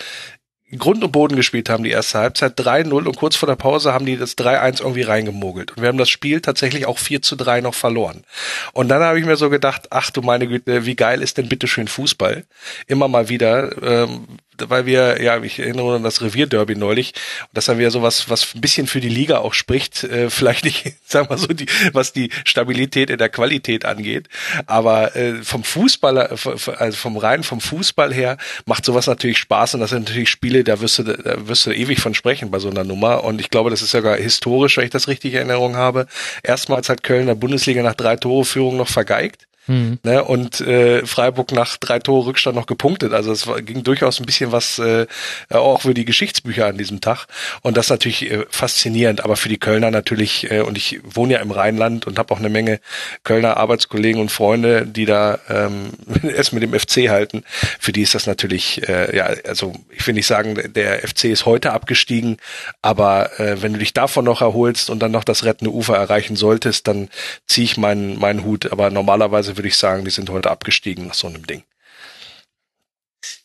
Grund 0.78 1.04
und 1.04 1.12
Boden 1.12 1.36
gespielt 1.36 1.68
haben, 1.68 1.84
die 1.84 1.90
erste 1.90 2.18
Halbzeit 2.18 2.58
3-0 2.58 2.90
und 2.90 3.16
kurz 3.16 3.36
vor 3.36 3.46
der 3.46 3.56
Pause 3.56 3.92
haben 3.92 4.06
die 4.06 4.16
das 4.16 4.36
3-1 4.38 4.80
irgendwie 4.80 5.02
reingemogelt. 5.02 5.72
Und 5.72 5.82
wir 5.82 5.88
haben 5.88 5.98
das 5.98 6.08
Spiel 6.08 6.40
tatsächlich 6.40 6.86
auch 6.86 6.98
4 6.98 7.22
zu 7.22 7.36
3 7.36 7.60
noch 7.60 7.74
verloren. 7.74 8.24
Und 8.72 8.88
dann 8.88 9.02
habe 9.02 9.18
ich 9.18 9.26
mir 9.26 9.36
so 9.36 9.50
gedacht, 9.50 9.88
ach 9.90 10.10
du 10.10 10.22
meine 10.22 10.46
Güte, 10.46 10.86
wie 10.86 10.96
geil 10.96 11.22
ist 11.22 11.38
denn 11.38 11.48
bitte 11.48 11.66
schön 11.66 11.88
Fußball? 11.88 12.44
Immer 12.86 13.08
mal 13.08 13.28
wieder. 13.28 13.82
Ähm, 13.82 14.26
weil 14.58 14.86
wir, 14.86 15.22
ja, 15.22 15.42
ich 15.42 15.58
erinnere 15.58 15.96
an 15.96 16.02
das 16.02 16.22
Revierderby 16.22 16.76
neulich, 16.76 17.14
das 17.52 17.68
haben 17.68 17.78
wir 17.78 17.90
sowas, 17.90 18.28
was 18.28 18.54
ein 18.54 18.60
bisschen 18.60 18.86
für 18.86 19.00
die 19.00 19.08
Liga 19.08 19.38
auch 19.38 19.54
spricht, 19.54 20.04
äh, 20.04 20.30
vielleicht 20.42 20.64
nicht, 20.64 20.94
sagen 21.04 21.28
wir 21.30 21.38
so, 21.38 21.48
die, 21.48 21.66
was 21.92 22.12
die 22.12 22.30
Stabilität 22.44 23.10
in 23.10 23.18
der 23.18 23.28
Qualität 23.28 23.84
angeht, 23.84 24.28
aber 24.66 25.16
äh, 25.16 25.42
vom 25.42 25.64
Fußballer, 25.64 26.30
also 26.78 26.96
vom 26.96 27.16
rein 27.16 27.42
vom 27.42 27.60
Fußball 27.60 28.12
her 28.12 28.36
macht 28.66 28.84
sowas 28.84 29.06
natürlich 29.06 29.38
Spaß 29.38 29.74
und 29.74 29.80
das 29.80 29.90
sind 29.90 30.08
natürlich 30.08 30.30
Spiele, 30.30 30.64
da 30.64 30.80
wirst 30.80 30.98
du, 30.98 31.04
da 31.04 31.46
wirst 31.48 31.66
du 31.66 31.70
ewig 31.70 32.00
von 32.00 32.14
sprechen 32.14 32.50
bei 32.50 32.58
so 32.58 32.70
einer 32.70 32.84
Nummer. 32.84 33.24
Und 33.24 33.40
ich 33.40 33.50
glaube, 33.50 33.70
das 33.70 33.82
ist 33.82 33.90
sogar 33.90 34.16
historisch, 34.16 34.76
wenn 34.76 34.84
ich 34.84 34.90
das 34.90 35.08
richtig 35.08 35.32
in 35.32 35.38
Erinnerung 35.38 35.76
habe. 35.76 36.06
Erstmals 36.42 36.88
hat 36.88 37.02
Köln 37.02 37.26
der 37.26 37.34
Bundesliga 37.34 37.82
nach 37.82 37.94
drei 37.94 38.16
Tore 38.16 38.44
Führung 38.44 38.76
noch 38.76 38.88
vergeigt 38.88 39.46
Mhm. 39.66 39.98
Ne, 40.02 40.24
und 40.24 40.60
äh, 40.60 41.06
Freiburg 41.06 41.52
nach 41.52 41.76
drei 41.76 42.00
Tore 42.00 42.26
Rückstand 42.26 42.56
noch 42.56 42.66
gepunktet. 42.66 43.12
Also 43.12 43.30
es 43.30 43.46
war, 43.46 43.62
ging 43.62 43.84
durchaus 43.84 44.18
ein 44.18 44.26
bisschen 44.26 44.50
was 44.50 44.78
äh, 44.80 45.06
auch 45.50 45.82
für 45.82 45.94
die 45.94 46.04
Geschichtsbücher 46.04 46.66
an 46.66 46.78
diesem 46.78 47.00
Tag. 47.00 47.26
Und 47.62 47.76
das 47.76 47.88
natürlich 47.88 48.30
äh, 48.30 48.44
faszinierend. 48.50 49.24
Aber 49.24 49.36
für 49.36 49.48
die 49.48 49.58
Kölner 49.58 49.90
natürlich, 49.90 50.50
äh, 50.50 50.60
und 50.60 50.76
ich 50.76 51.00
wohne 51.04 51.34
ja 51.34 51.38
im 51.40 51.52
Rheinland 51.52 52.06
und 52.06 52.18
habe 52.18 52.34
auch 52.34 52.40
eine 52.40 52.48
Menge 52.48 52.80
Kölner 53.22 53.56
Arbeitskollegen 53.56 54.20
und 54.20 54.30
Freunde, 54.30 54.86
die 54.86 55.04
da 55.04 55.38
ähm, 55.48 55.90
es 56.22 56.50
mit 56.50 56.62
dem 56.62 56.78
FC 56.78 57.08
halten. 57.08 57.44
Für 57.78 57.92
die 57.92 58.02
ist 58.02 58.14
das 58.14 58.26
natürlich, 58.26 58.88
äh, 58.88 59.16
ja, 59.16 59.30
also 59.46 59.74
ich 59.90 60.04
will 60.06 60.14
nicht 60.14 60.26
sagen, 60.26 60.72
der 60.74 61.06
FC 61.06 61.26
ist 61.26 61.46
heute 61.46 61.72
abgestiegen, 61.72 62.38
aber 62.80 63.38
äh, 63.38 63.62
wenn 63.62 63.72
du 63.72 63.78
dich 63.78 63.92
davon 63.92 64.24
noch 64.24 64.40
erholst 64.40 64.90
und 64.90 65.00
dann 65.00 65.12
noch 65.12 65.24
das 65.24 65.44
rettende 65.44 65.72
Ufer 65.72 65.96
erreichen 65.96 66.34
solltest, 66.34 66.88
dann 66.88 67.08
ziehe 67.46 67.64
ich 67.64 67.76
meinen 67.76 68.18
meinen 68.18 68.44
Hut. 68.44 68.72
Aber 68.72 68.90
normalerweise 68.90 69.51
würde 69.56 69.68
ich 69.68 69.76
sagen, 69.76 70.04
die 70.04 70.10
sind 70.10 70.30
heute 70.30 70.50
abgestiegen 70.50 71.06
nach 71.06 71.14
so 71.14 71.26
einem 71.26 71.46
Ding. 71.46 71.64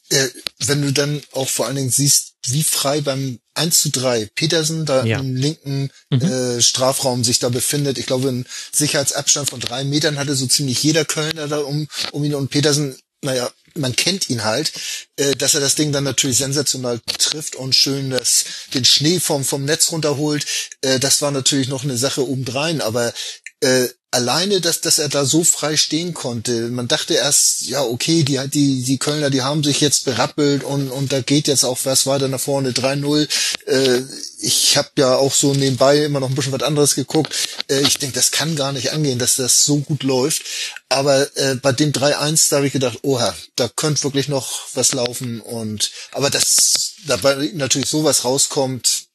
Äh, 0.09 0.27
wenn 0.59 0.81
du 0.81 0.93
dann 0.93 1.21
auch 1.33 1.49
vor 1.49 1.65
allen 1.65 1.75
Dingen 1.75 1.89
siehst, 1.89 2.35
wie 2.47 2.63
frei 2.63 3.01
beim 3.01 3.39
1 3.55 3.81
zu 3.81 3.89
3 3.89 4.29
Petersen 4.35 4.85
da 4.85 5.03
ja. 5.03 5.19
im 5.19 5.35
linken 5.35 5.89
mhm. 6.09 6.21
äh, 6.21 6.61
Strafraum 6.61 7.23
sich 7.23 7.39
da 7.39 7.49
befindet. 7.49 7.97
Ich 7.97 8.05
glaube, 8.05 8.29
ein 8.29 8.45
Sicherheitsabstand 8.71 9.49
von 9.49 9.59
drei 9.59 9.83
Metern 9.83 10.17
hatte 10.17 10.35
so 10.35 10.47
ziemlich 10.47 10.81
jeder 10.81 11.03
Kölner 11.03 11.47
da 11.47 11.59
um, 11.59 11.87
um 12.11 12.23
ihn 12.23 12.35
und 12.35 12.49
Petersen, 12.49 12.97
naja, 13.21 13.51
man 13.75 13.95
kennt 13.95 14.29
ihn 14.29 14.43
halt, 14.43 14.71
äh, 15.17 15.35
dass 15.35 15.55
er 15.55 15.61
das 15.61 15.75
Ding 15.75 15.91
dann 15.91 16.03
natürlich 16.03 16.37
sensationell 16.37 16.99
trifft 17.17 17.55
und 17.55 17.75
schön 17.75 18.11
das, 18.11 18.45
den 18.73 18.85
Schnee 18.85 19.19
vom, 19.19 19.43
vom 19.43 19.65
Netz 19.65 19.91
runterholt. 19.91 20.45
Äh, 20.81 20.99
das 20.99 21.21
war 21.21 21.31
natürlich 21.31 21.67
noch 21.67 21.83
eine 21.83 21.97
Sache 21.97 22.27
obendrein, 22.27 22.81
aber 22.81 23.13
äh, 23.61 23.87
alleine, 24.11 24.61
dass, 24.61 24.81
dass 24.81 24.99
er 24.99 25.09
da 25.09 25.25
so 25.25 25.43
frei 25.43 25.75
stehen 25.75 26.13
konnte. 26.13 26.69
Man 26.69 26.87
dachte 26.87 27.13
erst, 27.13 27.63
ja, 27.63 27.81
okay, 27.83 28.23
die, 28.23 28.39
die, 28.47 28.83
die 28.83 28.97
Kölner, 28.97 29.29
die 29.29 29.41
haben 29.41 29.63
sich 29.63 29.81
jetzt 29.81 30.05
berappelt 30.05 30.63
und, 30.63 30.89
und 30.89 31.11
da 31.11 31.21
geht 31.21 31.47
jetzt 31.47 31.65
auch 31.65 31.77
was 31.83 32.07
weiter 32.07 32.27
nach 32.27 32.39
vorne, 32.39 32.71
3-0. 32.71 33.27
Äh, 33.65 34.01
ich 34.39 34.77
habe 34.77 34.89
ja 34.97 35.15
auch 35.15 35.33
so 35.33 35.53
nebenbei 35.53 36.03
immer 36.05 36.19
noch 36.19 36.29
ein 36.29 36.35
bisschen 36.35 36.53
was 36.53 36.63
anderes 36.63 36.95
geguckt. 36.95 37.35
Äh, 37.69 37.81
ich 37.81 37.97
denke, 37.97 38.15
das 38.15 38.31
kann 38.31 38.55
gar 38.55 38.71
nicht 38.71 38.91
angehen, 38.91 39.19
dass 39.19 39.35
das 39.35 39.65
so 39.65 39.79
gut 39.79 40.03
läuft. 40.03 40.43
Aber 40.89 41.27
äh, 41.37 41.55
bei 41.55 41.73
dem 41.73 41.91
3-1, 41.91 42.49
da 42.49 42.57
habe 42.57 42.67
ich 42.67 42.73
gedacht, 42.73 42.99
oha, 43.03 43.35
da 43.55 43.67
könnte 43.67 44.03
wirklich 44.03 44.29
noch 44.29 44.67
was 44.73 44.93
laufen. 44.93 45.41
Und 45.41 45.91
aber 46.11 46.29
dass 46.29 46.93
dabei 47.05 47.51
natürlich 47.53 47.89
sowas 47.89 48.23
rauskommt, 48.23 49.07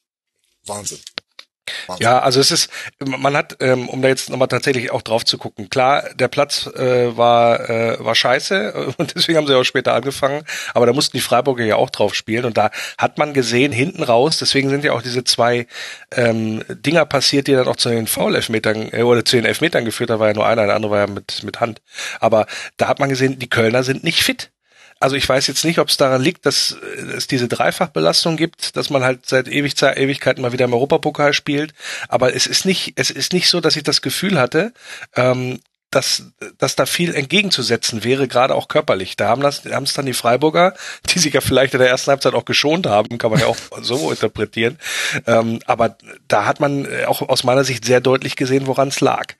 Wahnsinn. 0.65 0.99
Ja, 1.99 2.19
also 2.19 2.39
es 2.39 2.51
ist, 2.51 2.69
man 2.99 3.35
hat, 3.37 3.57
ähm, 3.61 3.87
um 3.87 4.01
da 4.01 4.09
jetzt 4.09 4.29
nochmal 4.29 4.47
tatsächlich 4.47 4.91
auch 4.91 5.01
drauf 5.01 5.23
zu 5.23 5.37
gucken, 5.37 5.69
klar, 5.69 6.03
der 6.15 6.27
Platz 6.27 6.67
äh, 6.67 7.15
war, 7.15 7.69
äh, 7.69 8.03
war 8.03 8.15
scheiße 8.15 8.93
und 8.97 9.15
deswegen 9.15 9.37
haben 9.37 9.47
sie 9.47 9.55
auch 9.55 9.63
später 9.63 9.93
angefangen, 9.93 10.43
aber 10.73 10.85
da 10.85 10.93
mussten 10.93 11.15
die 11.15 11.21
Freiburger 11.21 11.63
ja 11.63 11.75
auch 11.77 11.89
drauf 11.89 12.15
spielen 12.15 12.45
und 12.45 12.57
da 12.57 12.69
hat 12.97 13.17
man 13.17 13.33
gesehen, 13.33 13.71
hinten 13.71 14.03
raus, 14.03 14.37
deswegen 14.39 14.69
sind 14.69 14.83
ja 14.83 14.91
auch 14.93 15.01
diese 15.01 15.23
zwei 15.23 15.67
ähm, 16.11 16.63
Dinger 16.67 17.05
passiert, 17.05 17.47
die 17.47 17.53
dann 17.53 17.67
auch 17.67 17.77
zu 17.77 17.89
den 17.89 18.07
Foul-Elfmetern 18.07 18.89
äh, 18.91 19.03
oder 19.03 19.23
zu 19.23 19.37
den 19.37 19.45
Elfmetern 19.45 19.85
geführt, 19.85 20.09
da 20.09 20.19
war 20.19 20.27
ja 20.27 20.33
nur 20.33 20.45
einer, 20.45 20.65
der 20.65 20.75
andere 20.75 20.91
war 20.91 20.99
ja 20.99 21.07
mit, 21.07 21.43
mit 21.43 21.59
Hand. 21.59 21.81
Aber 22.19 22.45
da 22.77 22.87
hat 22.87 22.99
man 22.99 23.09
gesehen, 23.09 23.39
die 23.39 23.49
Kölner 23.49 23.83
sind 23.83 24.03
nicht 24.03 24.23
fit 24.23 24.51
also 25.03 25.17
ich 25.17 25.27
weiß 25.27 25.47
jetzt 25.47 25.65
nicht, 25.65 25.79
ob 25.79 25.89
es 25.89 25.97
daran 25.97 26.21
liegt, 26.21 26.45
dass 26.45 26.77
es 27.13 27.27
diese 27.27 27.49
Dreifachbelastung 27.49 28.37
gibt, 28.37 28.77
dass 28.77 28.89
man 28.89 29.03
halt 29.03 29.25
seit 29.25 29.49
ewig 29.49 29.73
Ewigkeiten 29.81 30.41
mal 30.41 30.53
wieder 30.53 30.63
im 30.63 30.73
Europapokal 30.73 31.33
spielt. 31.33 31.73
Aber 32.07 32.33
es 32.33 32.47
ist 32.47 32.65
nicht, 32.65 32.93
es 32.95 33.11
ist 33.11 33.33
nicht 33.33 33.49
so, 33.49 33.59
dass 33.59 33.75
ich 33.75 33.83
das 33.83 34.01
Gefühl 34.01 34.39
hatte, 34.39 34.73
ähm, 35.17 35.59
dass, 35.91 36.31
dass 36.57 36.77
da 36.77 36.85
viel 36.85 37.13
entgegenzusetzen 37.13 38.05
wäre, 38.05 38.29
gerade 38.29 38.55
auch 38.55 38.69
körperlich. 38.69 39.17
Da 39.17 39.27
haben 39.27 39.41
das, 39.41 39.65
haben 39.65 39.83
es 39.83 39.93
dann 39.93 40.05
die 40.05 40.13
Freiburger, 40.13 40.73
die 41.09 41.19
sich 41.19 41.33
ja 41.33 41.41
vielleicht 41.41 41.73
in 41.73 41.81
der 41.81 41.89
ersten 41.89 42.11
Halbzeit 42.11 42.33
auch 42.33 42.45
geschont 42.45 42.87
haben, 42.87 43.17
kann 43.17 43.29
man 43.29 43.41
ja 43.41 43.47
auch 43.47 43.57
so 43.81 44.09
interpretieren. 44.09 44.79
Ähm, 45.27 45.59
aber 45.65 45.97
da 46.29 46.45
hat 46.45 46.61
man 46.61 46.87
auch 47.07 47.21
aus 47.21 47.43
meiner 47.43 47.65
Sicht 47.65 47.83
sehr 47.83 47.99
deutlich 47.99 48.37
gesehen, 48.37 48.67
woran 48.67 48.87
es 48.87 49.01
lag. 49.01 49.35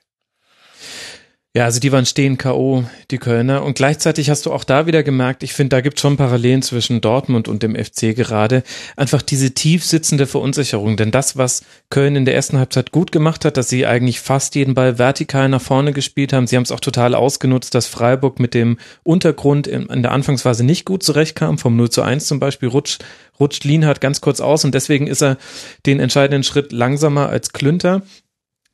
Ja, 1.56 1.66
also 1.66 1.78
die 1.78 1.92
waren 1.92 2.04
stehen 2.04 2.36
K.O., 2.36 2.82
die 3.12 3.18
Kölner. 3.18 3.62
Und 3.62 3.76
gleichzeitig 3.76 4.28
hast 4.28 4.44
du 4.44 4.52
auch 4.52 4.64
da 4.64 4.86
wieder 4.86 5.04
gemerkt, 5.04 5.44
ich 5.44 5.52
finde, 5.52 5.76
da 5.76 5.82
gibt 5.82 6.00
schon 6.00 6.16
Parallelen 6.16 6.62
zwischen 6.62 7.00
Dortmund 7.00 7.46
und 7.46 7.62
dem 7.62 7.76
FC 7.76 8.16
gerade. 8.16 8.64
Einfach 8.96 9.22
diese 9.22 9.54
tief 9.54 9.84
sitzende 9.84 10.26
Verunsicherung. 10.26 10.96
Denn 10.96 11.12
das, 11.12 11.36
was 11.36 11.62
Köln 11.90 12.16
in 12.16 12.24
der 12.24 12.34
ersten 12.34 12.58
Halbzeit 12.58 12.90
gut 12.90 13.12
gemacht 13.12 13.44
hat, 13.44 13.56
dass 13.56 13.68
sie 13.68 13.86
eigentlich 13.86 14.18
fast 14.18 14.56
jeden 14.56 14.74
Ball 14.74 14.98
vertikal 14.98 15.48
nach 15.48 15.62
vorne 15.62 15.92
gespielt 15.92 16.32
haben. 16.32 16.48
Sie 16.48 16.56
haben 16.56 16.64
es 16.64 16.72
auch 16.72 16.80
total 16.80 17.14
ausgenutzt, 17.14 17.72
dass 17.76 17.86
Freiburg 17.86 18.40
mit 18.40 18.52
dem 18.52 18.76
Untergrund 19.04 19.68
in, 19.68 20.02
der 20.02 20.10
Anfangsphase 20.10 20.64
nicht 20.64 20.84
gut 20.84 21.04
zurechtkam. 21.04 21.58
Vom 21.58 21.76
0 21.76 21.88
zu 21.88 22.02
1 22.02 22.26
zum 22.26 22.40
Beispiel 22.40 22.68
rutscht, 22.68 23.04
rutscht 23.38 23.62
Lienhardt 23.62 24.00
ganz 24.00 24.20
kurz 24.20 24.40
aus 24.40 24.64
und 24.64 24.74
deswegen 24.74 25.06
ist 25.06 25.22
er 25.22 25.38
den 25.86 26.00
entscheidenden 26.00 26.42
Schritt 26.42 26.72
langsamer 26.72 27.28
als 27.28 27.52
Klünter. 27.52 28.02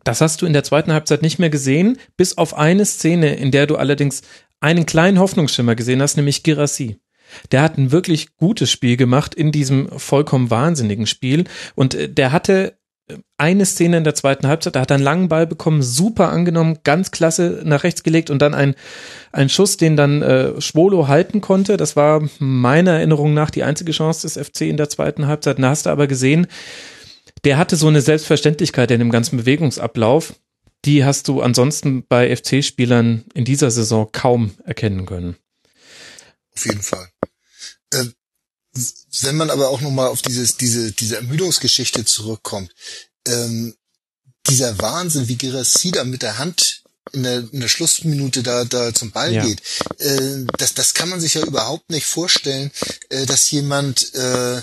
Das 0.04 0.20
hast 0.20 0.42
du 0.42 0.46
in 0.46 0.52
der 0.52 0.64
zweiten 0.64 0.92
Halbzeit 0.92 1.22
nicht 1.22 1.38
mehr 1.38 1.50
gesehen, 1.50 1.98
bis 2.16 2.38
auf 2.38 2.56
eine 2.56 2.84
Szene, 2.84 3.34
in 3.34 3.50
der 3.50 3.66
du 3.66 3.76
allerdings 3.76 4.22
einen 4.60 4.86
kleinen 4.86 5.18
Hoffnungsschimmer 5.18 5.74
gesehen 5.74 6.02
hast, 6.02 6.16
nämlich 6.16 6.42
Girassi. 6.42 6.98
Der 7.52 7.62
hat 7.62 7.78
ein 7.78 7.92
wirklich 7.92 8.36
gutes 8.36 8.70
Spiel 8.70 8.96
gemacht 8.96 9.34
in 9.34 9.52
diesem 9.52 9.88
vollkommen 9.98 10.50
wahnsinnigen 10.50 11.06
Spiel 11.06 11.44
und 11.74 11.94
äh, 11.94 12.08
der 12.08 12.32
hatte 12.32 12.74
äh, 13.08 13.16
eine 13.38 13.66
Szene 13.66 13.98
in 13.98 14.04
der 14.04 14.16
zweiten 14.16 14.48
Halbzeit, 14.48 14.74
da 14.74 14.80
hat 14.80 14.90
er 14.90 14.96
einen 14.96 15.04
langen 15.04 15.28
Ball 15.28 15.46
bekommen, 15.46 15.82
super 15.82 16.30
angenommen, 16.30 16.78
ganz 16.82 17.12
klasse 17.12 17.62
nach 17.64 17.84
rechts 17.84 18.02
gelegt 18.02 18.30
und 18.30 18.42
dann 18.42 18.52
ein, 18.52 18.74
ein 19.32 19.48
Schuss, 19.48 19.76
den 19.76 19.96
dann 19.96 20.22
äh, 20.22 20.60
Schwolo 20.60 21.06
halten 21.06 21.40
konnte. 21.40 21.76
Das 21.76 21.94
war 21.94 22.28
meiner 22.40 22.92
Erinnerung 22.92 23.32
nach 23.32 23.50
die 23.50 23.62
einzige 23.62 23.92
Chance 23.92 24.26
des 24.26 24.48
FC 24.48 24.62
in 24.62 24.76
der 24.76 24.88
zweiten 24.88 25.28
Halbzeit. 25.28 25.60
Da 25.60 25.68
hast 25.68 25.86
du 25.86 25.90
aber 25.90 26.08
gesehen, 26.08 26.48
der 27.44 27.59
hatte 27.59 27.76
so 27.76 27.88
eine 27.88 28.03
Selbstverständlichkeit 28.03 28.90
in 28.90 28.98
dem 28.98 29.11
ganzen 29.11 29.37
Bewegungsablauf, 29.37 30.35
die 30.85 31.05
hast 31.05 31.29
du 31.29 31.42
ansonsten 31.42 32.07
bei 32.07 32.35
FC-Spielern 32.35 33.24
in 33.35 33.44
dieser 33.44 33.70
Saison 33.70 34.11
kaum 34.12 34.55
erkennen 34.64 35.07
können. 35.07 35.37
Auf 36.57 36.66
jeden 36.66 36.83
Fall. 36.83 37.09
Ähm, 37.92 38.14
wenn 39.22 39.37
man 39.37 39.50
aber 39.50 39.68
auch 39.68 39.81
nochmal 39.81 40.09
auf 40.09 40.22
dieses, 40.22 40.57
diese, 40.57 40.92
diese 40.92 41.16
Ermüdungsgeschichte 41.16 42.05
zurückkommt, 42.05 42.72
ähm, 43.26 43.74
dieser 44.48 44.79
Wahnsinn, 44.79 45.29
wie 45.29 45.37
Gerassi 45.37 45.90
da 45.90 46.05
mit 46.05 46.22
der 46.22 46.38
Hand 46.38 46.83
in 47.12 47.24
der, 47.24 47.38
in 47.53 47.61
der 47.61 47.68
Schlussminute 47.68 48.42
da, 48.42 48.64
da 48.64 48.94
zum 48.94 49.11
Ball 49.11 49.33
ja. 49.33 49.44
geht, 49.44 49.61
äh, 49.98 50.44
das, 50.59 50.74
das 50.74 50.94
kann 50.94 51.09
man 51.09 51.20
sich 51.20 51.35
ja 51.35 51.42
überhaupt 51.42 51.90
nicht 51.90 52.07
vorstellen, 52.07 52.70
äh, 53.09 53.26
dass 53.26 53.50
jemand 53.50 54.14
äh, 54.14 54.62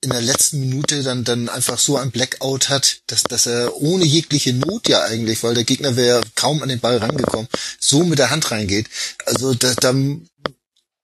in 0.00 0.10
der 0.10 0.20
letzten 0.20 0.60
Minute 0.60 1.02
dann 1.02 1.24
dann 1.24 1.48
einfach 1.48 1.78
so 1.78 1.96
ein 1.96 2.10
Blackout 2.10 2.68
hat, 2.68 3.02
dass 3.08 3.24
dass 3.24 3.46
er 3.46 3.76
ohne 3.76 4.04
jegliche 4.04 4.52
Not 4.52 4.88
ja 4.88 5.02
eigentlich, 5.02 5.42
weil 5.42 5.54
der 5.54 5.64
Gegner 5.64 5.96
wäre 5.96 6.22
kaum 6.34 6.62
an 6.62 6.68
den 6.68 6.80
Ball 6.80 6.98
rangekommen, 6.98 7.48
so 7.80 8.04
mit 8.04 8.18
der 8.18 8.30
Hand 8.30 8.50
reingeht. 8.50 8.88
Also 9.26 9.54
da, 9.54 9.74
da 9.74 9.92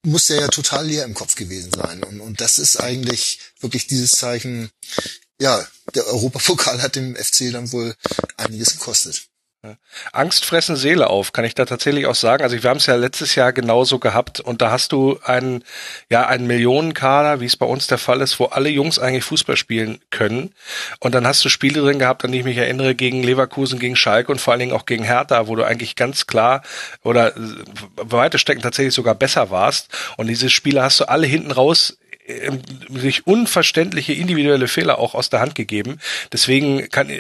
muss 0.05 0.31
er 0.31 0.41
ja 0.41 0.49
total 0.49 0.87
leer 0.87 1.05
im 1.05 1.15
Kopf 1.15 1.35
gewesen 1.35 1.73
sein 1.73 2.05
und 2.05 2.21
und 2.21 2.41
das 2.41 2.59
ist 2.59 2.77
eigentlich 2.77 3.41
wirklich 3.61 3.87
dieses 3.87 4.13
Zeichen. 4.13 4.71
Ja, 5.41 5.67
der 5.95 6.07
Europapokal 6.07 6.81
hat 6.81 6.95
dem 6.95 7.17
FC 7.17 7.51
dann 7.53 7.73
wohl 7.73 7.97
einiges 8.37 8.73
gekostet. 8.73 9.29
Angst 10.13 10.45
fressen 10.45 10.77
Seele 10.77 11.09
auf, 11.09 11.33
kann 11.33 11.45
ich 11.45 11.55
da 11.55 11.65
tatsächlich 11.65 12.07
auch 12.07 12.15
sagen. 12.15 12.43
Also 12.43 12.63
wir 12.63 12.71
haben 12.71 12.79
es 12.79 12.87
ja 12.87 12.97
letztes 12.97 13.35
Jahr 13.35 13.53
genauso 13.53 13.99
gehabt 13.99 14.41
und 14.41 14.63
da 14.63 14.71
hast 14.71 14.93
du 14.93 15.19
einen, 15.25 15.65
ja, 16.11 16.27
einen 16.27 16.47
Millionenkader, 16.47 17.41
wie 17.41 17.47
es 17.47 17.57
bei 17.57 17.67
uns 17.67 17.87
der 17.87 17.99
Fall 17.99 18.21
ist, 18.21 18.39
wo 18.41 18.47
alle 18.47 18.69
Jungs 18.69 18.99
eigentlich 18.99 19.25
Fußball 19.25 19.57
spielen 19.57 20.01
können. 20.11 20.53
Und 21.01 21.15
dann 21.15 21.27
hast 21.27 21.45
du 21.45 21.49
Spiele 21.49 21.81
drin 21.81 21.99
gehabt, 21.99 22.25
an 22.25 22.33
die 22.33 22.39
ich 22.39 22.45
mich 22.45 22.57
erinnere, 22.57 22.95
gegen 22.95 23.23
Leverkusen, 23.23 23.79
gegen 23.79 23.97
Schalke 23.97 24.31
und 24.33 24.41
vor 24.41 24.53
allen 24.53 24.61
Dingen 24.61 24.73
auch 24.73 24.87
gegen 24.87 25.05
Hertha, 25.05 25.47
wo 25.47 25.57
du 25.57 25.65
eigentlich 25.65 25.97
ganz 25.97 26.27
klar 26.27 26.63
oder 27.03 27.33
weite 27.97 28.39
Strecken 28.39 28.63
tatsächlich 28.63 28.95
sogar 28.95 29.15
besser 29.15 29.51
warst. 29.51 29.89
Und 30.17 30.27
diese 30.27 30.51
Spiele 30.51 30.83
hast 30.83 31.01
du 31.01 31.09
alle 31.09 31.27
hinten 31.27 31.51
raus 31.51 31.99
sich 32.91 33.27
unverständliche 33.27 34.15
individuelle 34.15 34.69
Fehler 34.69 34.99
auch 34.99 35.15
aus 35.15 35.31
der 35.31 35.41
Hand 35.41 35.55
gegeben. 35.55 35.99
Deswegen 36.33 36.89
kann, 36.89 37.11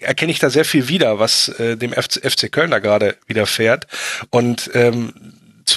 erkenne 0.00 0.32
ich 0.32 0.38
da 0.38 0.50
sehr 0.50 0.64
viel 0.64 0.88
wieder, 0.88 1.18
was 1.18 1.48
äh, 1.48 1.76
dem 1.76 1.92
FC, 1.92 2.20
FC 2.22 2.52
Köln 2.52 2.70
da 2.70 2.78
gerade 2.78 3.16
widerfährt. 3.26 3.86
Und 4.30 4.70
ähm, 4.74 5.14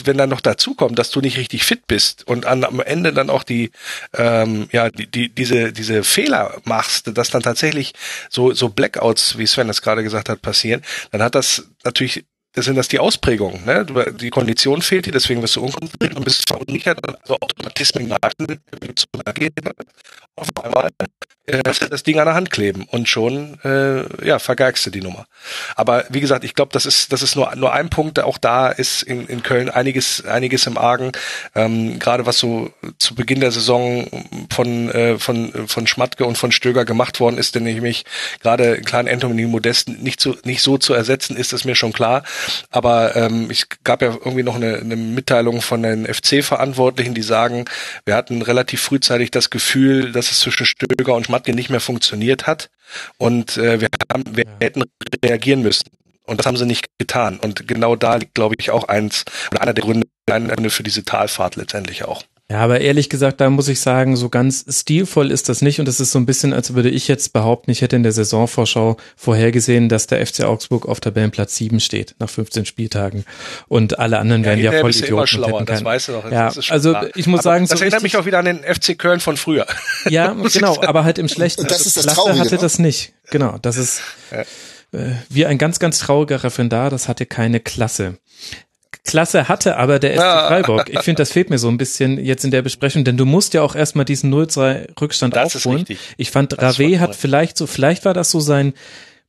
wenn 0.04 0.18
dann 0.18 0.30
noch 0.30 0.42
dazu 0.42 0.74
kommt, 0.74 1.00
dass 1.00 1.12
du 1.12 1.22
nicht 1.22 1.38
richtig 1.38 1.64
fit 1.64 1.88
bist 1.88 2.28
und 2.28 2.46
an, 2.46 2.64
am 2.64 2.80
Ende 2.80 3.14
dann 3.14 3.30
auch 3.30 3.44
die, 3.44 3.72
ähm, 4.14 4.68
ja, 4.72 4.90
die, 4.90 5.08
die, 5.08 5.30
diese, 5.30 5.72
diese 5.72 6.04
Fehler 6.04 6.60
machst, 6.64 7.18
dass 7.18 7.30
dann 7.30 7.44
tatsächlich 7.44 7.94
so, 8.30 8.54
so 8.54 8.70
Blackouts, 8.70 9.38
wie 9.38 9.48
Sven 9.48 9.68
das 9.68 9.82
gerade 9.82 10.04
gesagt 10.04 10.28
hat, 10.28 10.42
passieren, 10.42 10.82
dann 11.12 11.22
hat 11.22 11.36
das 11.36 11.70
natürlich 11.84 12.26
das 12.56 12.66
sind 12.66 12.76
das 12.76 12.88
die 12.88 13.00
Ausprägungen. 13.00 13.66
Ne? 13.66 13.86
Die 14.20 14.30
Kondition 14.30 14.82
fehlt 14.82 15.06
dir, 15.06 15.12
deswegen 15.12 15.42
wirst 15.42 15.58
du 15.58 15.62
unkonzentriert 15.62 16.16
und 16.16 16.24
bist 16.24 16.48
verunsichert 16.48 17.00
also 17.22 17.36
Automatismen 17.36 18.08
greifen, 18.10 18.62
zu 18.96 19.06
Auf 20.38 20.48
einmal 20.64 20.90
äh, 21.48 21.62
das 21.64 22.04
Ding 22.04 22.20
an 22.20 22.26
der 22.26 22.34
Hand 22.34 22.50
kleben 22.50 22.86
und 22.90 23.08
schon 23.08 23.60
äh, 23.64 24.26
ja 24.26 24.40
vergeigst 24.40 24.86
du 24.86 24.90
die 24.90 25.02
Nummer. 25.02 25.28
Aber 25.76 26.06
wie 26.10 26.20
gesagt, 26.20 26.44
ich 26.44 26.56
glaube, 26.56 26.72
das 26.74 26.86
ist 26.86 27.12
das 27.12 27.22
ist 27.22 27.36
nur 27.36 27.56
nur 27.56 27.74
ein 27.74 27.90
Punkt. 27.90 28.20
Auch 28.20 28.38
da 28.38 28.70
ist 28.70 29.04
in, 29.04 29.28
in 29.28 29.44
Köln 29.44 29.70
einiges 29.70 30.26
einiges 30.26 30.66
im 30.66 30.78
Argen. 30.78 31.12
Ähm, 31.54 32.00
Gerade 32.00 32.26
was 32.26 32.40
so 32.40 32.72
zu 32.98 33.14
Beginn 33.14 33.42
der 33.42 33.52
Saison 33.52 34.08
von 34.52 34.90
äh, 34.90 35.20
von 35.20 35.68
von 35.68 35.86
Schmatke 35.86 36.26
und 36.26 36.38
von 36.38 36.52
Stöger 36.52 36.84
gemacht 36.84 37.20
worden 37.20 37.38
ist, 37.38 37.54
denn 37.54 37.64
nämlich 37.64 38.06
gerade 38.42 38.82
kleinen 38.82 39.08
Anthony 39.08 39.46
Modest 39.46 39.90
nicht 39.90 40.20
so 40.22 40.36
nicht 40.46 40.64
so 40.64 40.80
zu 40.80 40.94
ersetzen 40.94 41.38
ist, 41.38 41.54
ist 41.54 41.66
mir 41.66 41.76
schon 41.76 41.94
klar. 41.94 42.24
Aber 42.72 43.16
ähm, 43.16 43.52
ich 43.52 43.66
gab 43.84 44.02
ja 44.02 44.08
irgendwie 44.08 44.44
noch 44.44 44.56
eine, 44.56 44.78
eine 44.78 44.96
Mitteilung 44.96 45.62
von 45.62 45.84
den 45.84 46.06
FC-Verantwortlichen, 46.12 47.14
die 47.14 47.22
sagen, 47.22 47.66
wir 48.04 48.16
hatten 48.16 48.42
relativ 48.42 48.82
frühzeitig 48.82 49.30
das 49.30 49.52
Gefühl, 49.52 50.12
dass 50.12 50.32
es 50.32 50.40
zwischen 50.40 50.66
Stöger 50.66 51.14
und 51.14 51.26
Schmatke 51.26 51.35
nicht 51.48 51.70
mehr 51.70 51.80
funktioniert 51.80 52.48
hat. 52.48 52.70
Und 53.18 53.58
äh, 53.58 53.82
wir, 53.82 53.88
haben, 54.12 54.24
wir 54.36 54.46
hätten 54.62 54.84
reagieren 55.24 55.62
müssen. 55.62 55.90
Und 56.24 56.40
das 56.40 56.46
haben 56.48 56.58
sie 56.58 56.66
nicht 56.66 56.88
getan. 56.98 57.40
Und 57.40 57.68
genau 57.68 57.96
da 57.96 58.16
liegt, 58.16 58.34
glaube 58.34 58.56
ich, 58.58 58.72
auch 58.72 58.86
eins 58.86 59.26
oder 59.52 59.62
einer 59.62 59.74
der 59.74 59.84
Gründe 59.84 60.70
für 60.70 60.84
diese 60.84 61.04
Talfahrt 61.04 61.56
letztendlich 61.56 62.04
auch. 62.04 62.24
Ja, 62.52 62.60
aber 62.60 62.80
ehrlich 62.80 63.10
gesagt, 63.10 63.42
da 63.42 63.50
muss 63.50 63.68
ich 63.70 63.80
sagen, 63.80 64.16
so 64.16 64.30
ganz 64.30 64.66
stilvoll 64.70 65.32
ist 65.32 65.50
das 65.50 65.64
nicht. 65.64 65.80
Und 65.80 65.88
es 65.88 66.00
ist 66.00 66.12
so 66.12 66.20
ein 66.20 66.28
bisschen, 66.28 66.54
als 66.54 66.76
würde 66.76 66.92
ich 66.92 67.08
jetzt 67.08 67.34
behaupten, 67.34 67.72
ich 67.72 67.82
hätte 67.82 67.96
in 67.96 68.04
der 68.04 68.12
Saisonvorschau 68.12 68.98
vorhergesehen, 69.16 69.90
dass 69.90 70.06
der 70.06 70.24
FC 70.24 70.44
Augsburg 70.44 70.88
auf 70.88 71.00
Tabellenplatz 71.00 71.56
7 71.56 71.80
steht, 71.80 72.14
nach 72.20 72.30
15 72.30 72.68
Spieltagen. 72.68 73.26
Und 73.68 73.98
alle 73.98 74.20
anderen 74.20 74.44
ja, 74.44 74.50
werden 74.50 74.64
ja 74.64 74.72
voll 74.80 74.92
Idioten. 74.92 75.14
Immer 75.14 75.28
schlauer, 75.28 75.66
das 75.66 75.84
weißt 75.84 76.08
du 76.08 76.12
doch. 76.12 76.32
Ja, 76.32 76.54
also 76.70 76.92
klar. 76.92 77.08
ich 77.16 77.26
muss 77.26 77.40
aber 77.40 77.44
sagen, 77.44 77.68
das 77.68 77.80
so 77.80 77.84
erinnert 77.84 78.04
mich 78.04 78.16
auch 78.16 78.28
wieder 78.28 78.38
an 78.38 78.46
den 78.46 78.60
FC 78.60 78.96
Köln 78.96 79.22
von 79.22 79.38
früher. 79.38 79.66
Ja, 80.08 80.34
genau, 80.54 80.80
aber 80.84 81.04
halt 81.04 81.18
im 81.18 81.28
schlechten. 81.28 81.62
Und 81.62 81.72
das 81.72 81.88
ist 81.88 81.98
das 81.98 82.06
Traurige, 82.06 82.42
hatte 82.42 82.56
ne? 82.56 82.62
das 82.62 82.78
nicht. 82.78 83.14
Genau, 83.32 83.58
das 83.60 83.78
ist 83.78 84.02
ja. 84.30 84.42
äh, 84.92 85.16
wie 85.30 85.48
ein 85.48 85.58
ganz, 85.58 85.80
ganz 85.80 85.98
trauriger 85.98 86.44
Referendar, 86.44 86.92
das 86.92 87.08
hatte 87.08 87.26
keine 87.26 87.60
Klasse. 87.60 88.20
Klasse 89.06 89.48
hatte 89.48 89.78
aber 89.78 90.00
der 90.00 90.16
SC 90.16 90.22
Freiburg. 90.22 90.90
Ich 90.90 91.00
finde, 91.00 91.22
das 91.22 91.32
fehlt 91.32 91.50
mir 91.50 91.58
so 91.58 91.70
ein 91.70 91.78
bisschen 91.78 92.24
jetzt 92.24 92.44
in 92.44 92.52
der 92.52 92.62
Besprechung, 92.62 93.04
denn 93.04 93.18
du 93.18 93.26
musst 93.26 93.54
ja 93.54 93.62
auch 93.62 93.76
erstmal 93.76 94.06
diesen 94.06 94.34
0-2 94.34 95.00
Rückstand 95.00 95.36
das 95.36 95.56
aufholen. 95.56 95.86
Ich 96.18 96.32
fand, 96.32 96.62
Rave 96.62 97.00
hat 97.00 97.16
vielleicht 97.16 97.58
so, 97.58 97.68
vielleicht 97.68 98.04
war 98.04 98.14
das 98.14 98.32
so 98.32 98.40
sein 98.40 98.74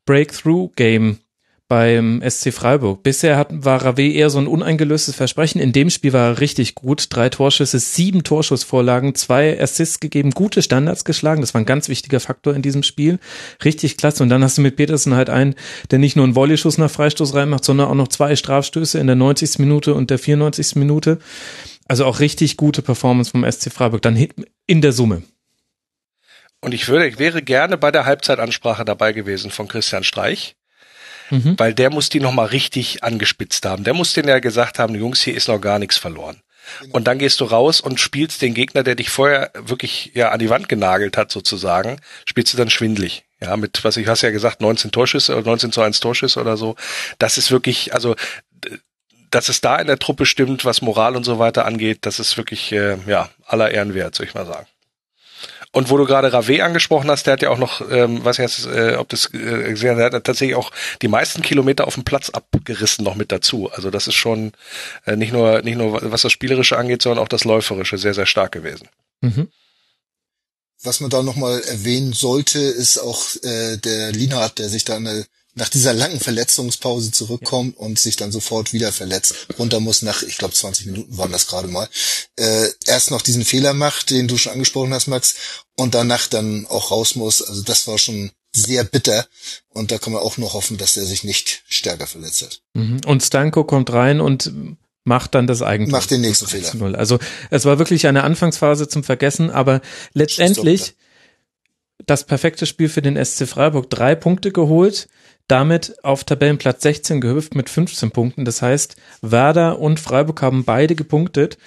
Breakthrough-Game 0.06 1.18
beim 1.68 2.22
SC 2.28 2.52
Freiburg. 2.52 3.02
Bisher 3.02 3.36
hat, 3.36 3.48
war 3.50 3.84
Rave 3.84 4.08
eher 4.08 4.30
so 4.30 4.38
ein 4.38 4.46
uneingelöstes 4.46 5.16
Versprechen. 5.16 5.60
In 5.60 5.72
dem 5.72 5.90
Spiel 5.90 6.12
war 6.12 6.28
er 6.28 6.40
richtig 6.40 6.76
gut. 6.76 7.06
Drei 7.10 7.28
Torschüsse, 7.28 7.78
sieben 7.80 8.22
Torschussvorlagen, 8.22 9.14
zwei 9.14 9.60
Assists 9.60 9.98
gegeben, 9.98 10.30
gute 10.30 10.62
Standards 10.62 11.04
geschlagen. 11.04 11.40
Das 11.40 11.54
war 11.54 11.60
ein 11.60 11.66
ganz 11.66 11.88
wichtiger 11.88 12.20
Faktor 12.20 12.54
in 12.54 12.62
diesem 12.62 12.82
Spiel. 12.82 13.18
Richtig 13.64 13.96
klasse. 13.96 14.22
Und 14.22 14.28
dann 14.28 14.44
hast 14.44 14.58
du 14.58 14.62
mit 14.62 14.76
Petersen 14.76 15.14
halt 15.14 15.28
einen, 15.28 15.56
der 15.90 15.98
nicht 15.98 16.14
nur 16.14 16.24
einen 16.24 16.36
Volleyschuss 16.36 16.78
nach 16.78 16.90
Freistoß 16.90 17.34
reinmacht, 17.34 17.64
sondern 17.64 17.88
auch 17.88 17.94
noch 17.94 18.08
zwei 18.08 18.36
Strafstöße 18.36 18.98
in 18.98 19.08
der 19.08 19.16
90. 19.16 19.58
Minute 19.58 19.94
und 19.94 20.10
der 20.10 20.18
94. 20.18 20.76
Minute. 20.76 21.18
Also 21.88 22.04
auch 22.04 22.20
richtig 22.20 22.56
gute 22.56 22.82
Performance 22.82 23.30
vom 23.30 23.48
SC 23.50 23.72
Freiburg. 23.72 24.02
Dann 24.02 24.28
in 24.66 24.82
der 24.82 24.92
Summe. 24.92 25.22
Und 26.60 26.74
ich 26.74 26.88
würde, 26.88 27.06
ich 27.06 27.18
wäre 27.18 27.42
gerne 27.42 27.76
bei 27.76 27.90
der 27.90 28.06
Halbzeitansprache 28.06 28.84
dabei 28.84 29.12
gewesen 29.12 29.50
von 29.50 29.68
Christian 29.68 30.04
Streich 30.04 30.55
mhm. 31.30 31.58
weil 31.58 31.74
der 31.74 31.90
muss 31.90 32.08
die 32.08 32.20
nochmal 32.20 32.46
richtig 32.46 33.02
angespitzt 33.04 33.64
haben. 33.66 33.84
Der 33.84 33.94
muss 33.94 34.12
denen 34.12 34.28
ja 34.28 34.38
gesagt 34.38 34.78
haben, 34.78 34.94
Jungs, 34.94 35.22
hier 35.22 35.36
ist 35.36 35.48
noch 35.48 35.60
gar 35.60 35.78
nichts 35.78 35.96
verloren. 35.96 36.40
Genau. 36.80 36.96
Und 36.96 37.06
dann 37.06 37.18
gehst 37.18 37.40
du 37.40 37.44
raus 37.44 37.80
und 37.80 38.00
spielst 38.00 38.42
den 38.42 38.54
Gegner, 38.54 38.82
der 38.82 38.94
dich 38.94 39.10
vorher 39.10 39.50
wirklich 39.54 40.12
ja 40.14 40.30
an 40.30 40.38
die 40.38 40.50
Wand 40.50 40.68
genagelt 40.68 41.16
hat, 41.16 41.30
sozusagen, 41.30 42.00
spielst 42.26 42.52
du 42.52 42.56
dann 42.56 42.70
schwindlig. 42.70 43.24
Ja, 43.40 43.56
mit, 43.56 43.84
was 43.84 43.96
ich 43.98 44.06
hast 44.06 44.22
ja 44.22 44.30
gesagt, 44.30 44.60
19 44.60 44.90
Torschüsse 44.90 45.36
oder 45.36 45.44
19 45.44 45.70
zu 45.70 45.82
1 45.82 46.00
Torschüsse 46.00 46.40
oder 46.40 46.56
so. 46.56 46.74
Das 47.18 47.36
ist 47.36 47.50
wirklich, 47.50 47.92
also, 47.92 48.16
dass 49.30 49.48
es 49.48 49.60
da 49.60 49.76
in 49.76 49.86
der 49.86 49.98
Truppe 49.98 50.24
stimmt, 50.24 50.64
was 50.64 50.80
Moral 50.80 51.16
und 51.16 51.24
so 51.24 51.38
weiter 51.38 51.66
angeht, 51.66 51.98
das 52.02 52.18
ist 52.18 52.36
wirklich, 52.36 52.72
äh, 52.72 52.96
ja, 53.06 53.28
aller 53.44 53.70
Ehren 53.70 53.94
wert, 53.94 54.14
soll 54.14 54.26
ich 54.26 54.34
mal 54.34 54.46
sagen. 54.46 54.66
Und 55.76 55.90
wo 55.90 55.98
du 55.98 56.06
gerade 56.06 56.32
Rave 56.32 56.64
angesprochen 56.64 57.10
hast, 57.10 57.26
der 57.26 57.34
hat 57.34 57.42
ja 57.42 57.50
auch 57.50 57.58
noch, 57.58 57.82
ähm, 57.90 58.24
weiß 58.24 58.38
nicht, 58.38 58.64
äh, 58.64 58.94
ob 58.94 59.10
das 59.10 59.26
äh, 59.34 59.68
gesehen 59.68 59.90
hast, 59.90 59.98
der 59.98 60.06
hat 60.06 60.24
tatsächlich 60.24 60.56
auch 60.56 60.70
die 61.02 61.08
meisten 61.08 61.42
Kilometer 61.42 61.86
auf 61.86 61.92
dem 61.92 62.02
Platz 62.02 62.30
abgerissen 62.30 63.04
noch 63.04 63.14
mit 63.14 63.30
dazu. 63.30 63.70
Also 63.70 63.90
das 63.90 64.06
ist 64.06 64.14
schon 64.14 64.52
äh, 65.04 65.16
nicht 65.16 65.34
nur 65.34 65.60
nicht 65.60 65.76
nur 65.76 66.10
was 66.10 66.22
das 66.22 66.32
Spielerische 66.32 66.78
angeht, 66.78 67.02
sondern 67.02 67.22
auch 67.22 67.28
das 67.28 67.44
Läuferische 67.44 67.98
sehr 67.98 68.14
sehr 68.14 68.24
stark 68.24 68.52
gewesen. 68.52 68.88
Mhm. 69.20 69.48
Was 70.82 71.00
man 71.00 71.10
da 71.10 71.22
nochmal 71.22 71.60
erwähnen 71.60 72.14
sollte, 72.14 72.58
ist 72.58 72.96
auch 72.96 73.22
äh, 73.42 73.76
der 73.76 74.12
Linhardt, 74.12 74.58
der 74.58 74.70
sich 74.70 74.84
da 74.84 74.96
eine 74.96 75.26
nach 75.56 75.70
dieser 75.70 75.94
langen 75.94 76.20
Verletzungspause 76.20 77.10
zurückkommt 77.10 77.76
und 77.78 77.98
sich 77.98 78.16
dann 78.16 78.30
sofort 78.30 78.72
wieder 78.74 78.92
verletzt, 78.92 79.34
runter 79.58 79.80
muss 79.80 80.02
nach, 80.02 80.22
ich 80.22 80.36
glaube 80.36 80.54
20 80.54 80.86
Minuten 80.86 81.16
waren 81.16 81.32
das 81.32 81.46
gerade 81.46 81.66
mal, 81.66 81.88
äh, 82.36 82.68
erst 82.84 83.10
noch 83.10 83.22
diesen 83.22 83.44
Fehler 83.44 83.72
macht, 83.72 84.10
den 84.10 84.28
du 84.28 84.36
schon 84.36 84.52
angesprochen 84.52 84.92
hast, 84.92 85.06
Max, 85.06 85.34
und 85.76 85.94
danach 85.94 86.26
dann 86.26 86.66
auch 86.66 86.90
raus 86.90 87.16
muss. 87.16 87.42
Also 87.42 87.62
das 87.62 87.88
war 87.88 87.96
schon 87.96 88.30
sehr 88.52 88.84
bitter 88.84 89.26
und 89.70 89.90
da 89.90 89.98
kann 89.98 90.12
man 90.12 90.22
auch 90.22 90.36
nur 90.36 90.52
hoffen, 90.52 90.76
dass 90.76 90.96
er 90.98 91.06
sich 91.06 91.24
nicht 91.24 91.62
stärker 91.68 92.06
verletzt 92.06 92.42
hat. 92.42 92.60
Mhm. 92.74 93.00
Und 93.06 93.22
Stanko 93.22 93.64
kommt 93.64 93.90
rein 93.92 94.20
und 94.20 94.52
macht 95.04 95.34
dann 95.34 95.46
das 95.46 95.62
Eigentum. 95.62 95.92
Macht 95.92 96.10
den 96.10 96.20
nächsten 96.20 96.48
Fehler. 96.48 96.98
Also 96.98 97.18
es 97.50 97.64
war 97.64 97.78
wirklich 97.78 98.06
eine 98.06 98.24
Anfangsphase 98.24 98.88
zum 98.88 99.04
Vergessen, 99.04 99.50
aber 99.50 99.80
letztendlich 100.12 100.96
das 102.04 102.24
perfekte 102.24 102.66
Spiel 102.66 102.88
für 102.88 103.02
den 103.02 103.22
SC 103.22 103.46
Freiburg. 103.46 103.88
Drei 103.88 104.14
Punkte 104.14 104.52
geholt, 104.52 105.08
damit 105.48 105.96
auf 106.02 106.24
Tabellenplatz 106.24 106.82
16 106.82 107.20
gehüpft 107.20 107.54
mit 107.54 107.70
15 107.70 108.10
Punkten. 108.10 108.44
Das 108.44 108.62
heißt, 108.62 108.96
Werder 109.22 109.78
und 109.78 110.00
Freiburg 110.00 110.42
haben 110.42 110.64
beide 110.64 110.94
gepunktet 110.94 111.58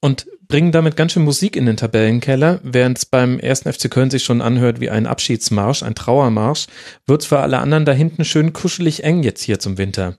und 0.00 0.26
bringen 0.48 0.72
damit 0.72 0.96
ganz 0.96 1.12
schön 1.12 1.24
Musik 1.24 1.56
in 1.56 1.66
den 1.66 1.76
Tabellenkeller, 1.76 2.60
während 2.62 2.98
es 2.98 3.06
beim 3.06 3.38
ersten 3.38 3.72
FC 3.72 3.90
Köln 3.90 4.10
sich 4.10 4.24
schon 4.24 4.40
anhört 4.40 4.80
wie 4.80 4.90
ein 4.90 5.06
Abschiedsmarsch, 5.06 5.82
ein 5.82 5.94
Trauermarsch, 5.94 6.66
wird 7.06 7.22
es 7.22 7.28
für 7.28 7.40
alle 7.40 7.58
anderen 7.58 7.84
da 7.84 7.92
hinten 7.92 8.24
schön 8.24 8.52
kuschelig 8.52 9.04
eng 9.04 9.22
jetzt 9.22 9.42
hier 9.42 9.58
zum 9.58 9.76
Winter. 9.76 10.18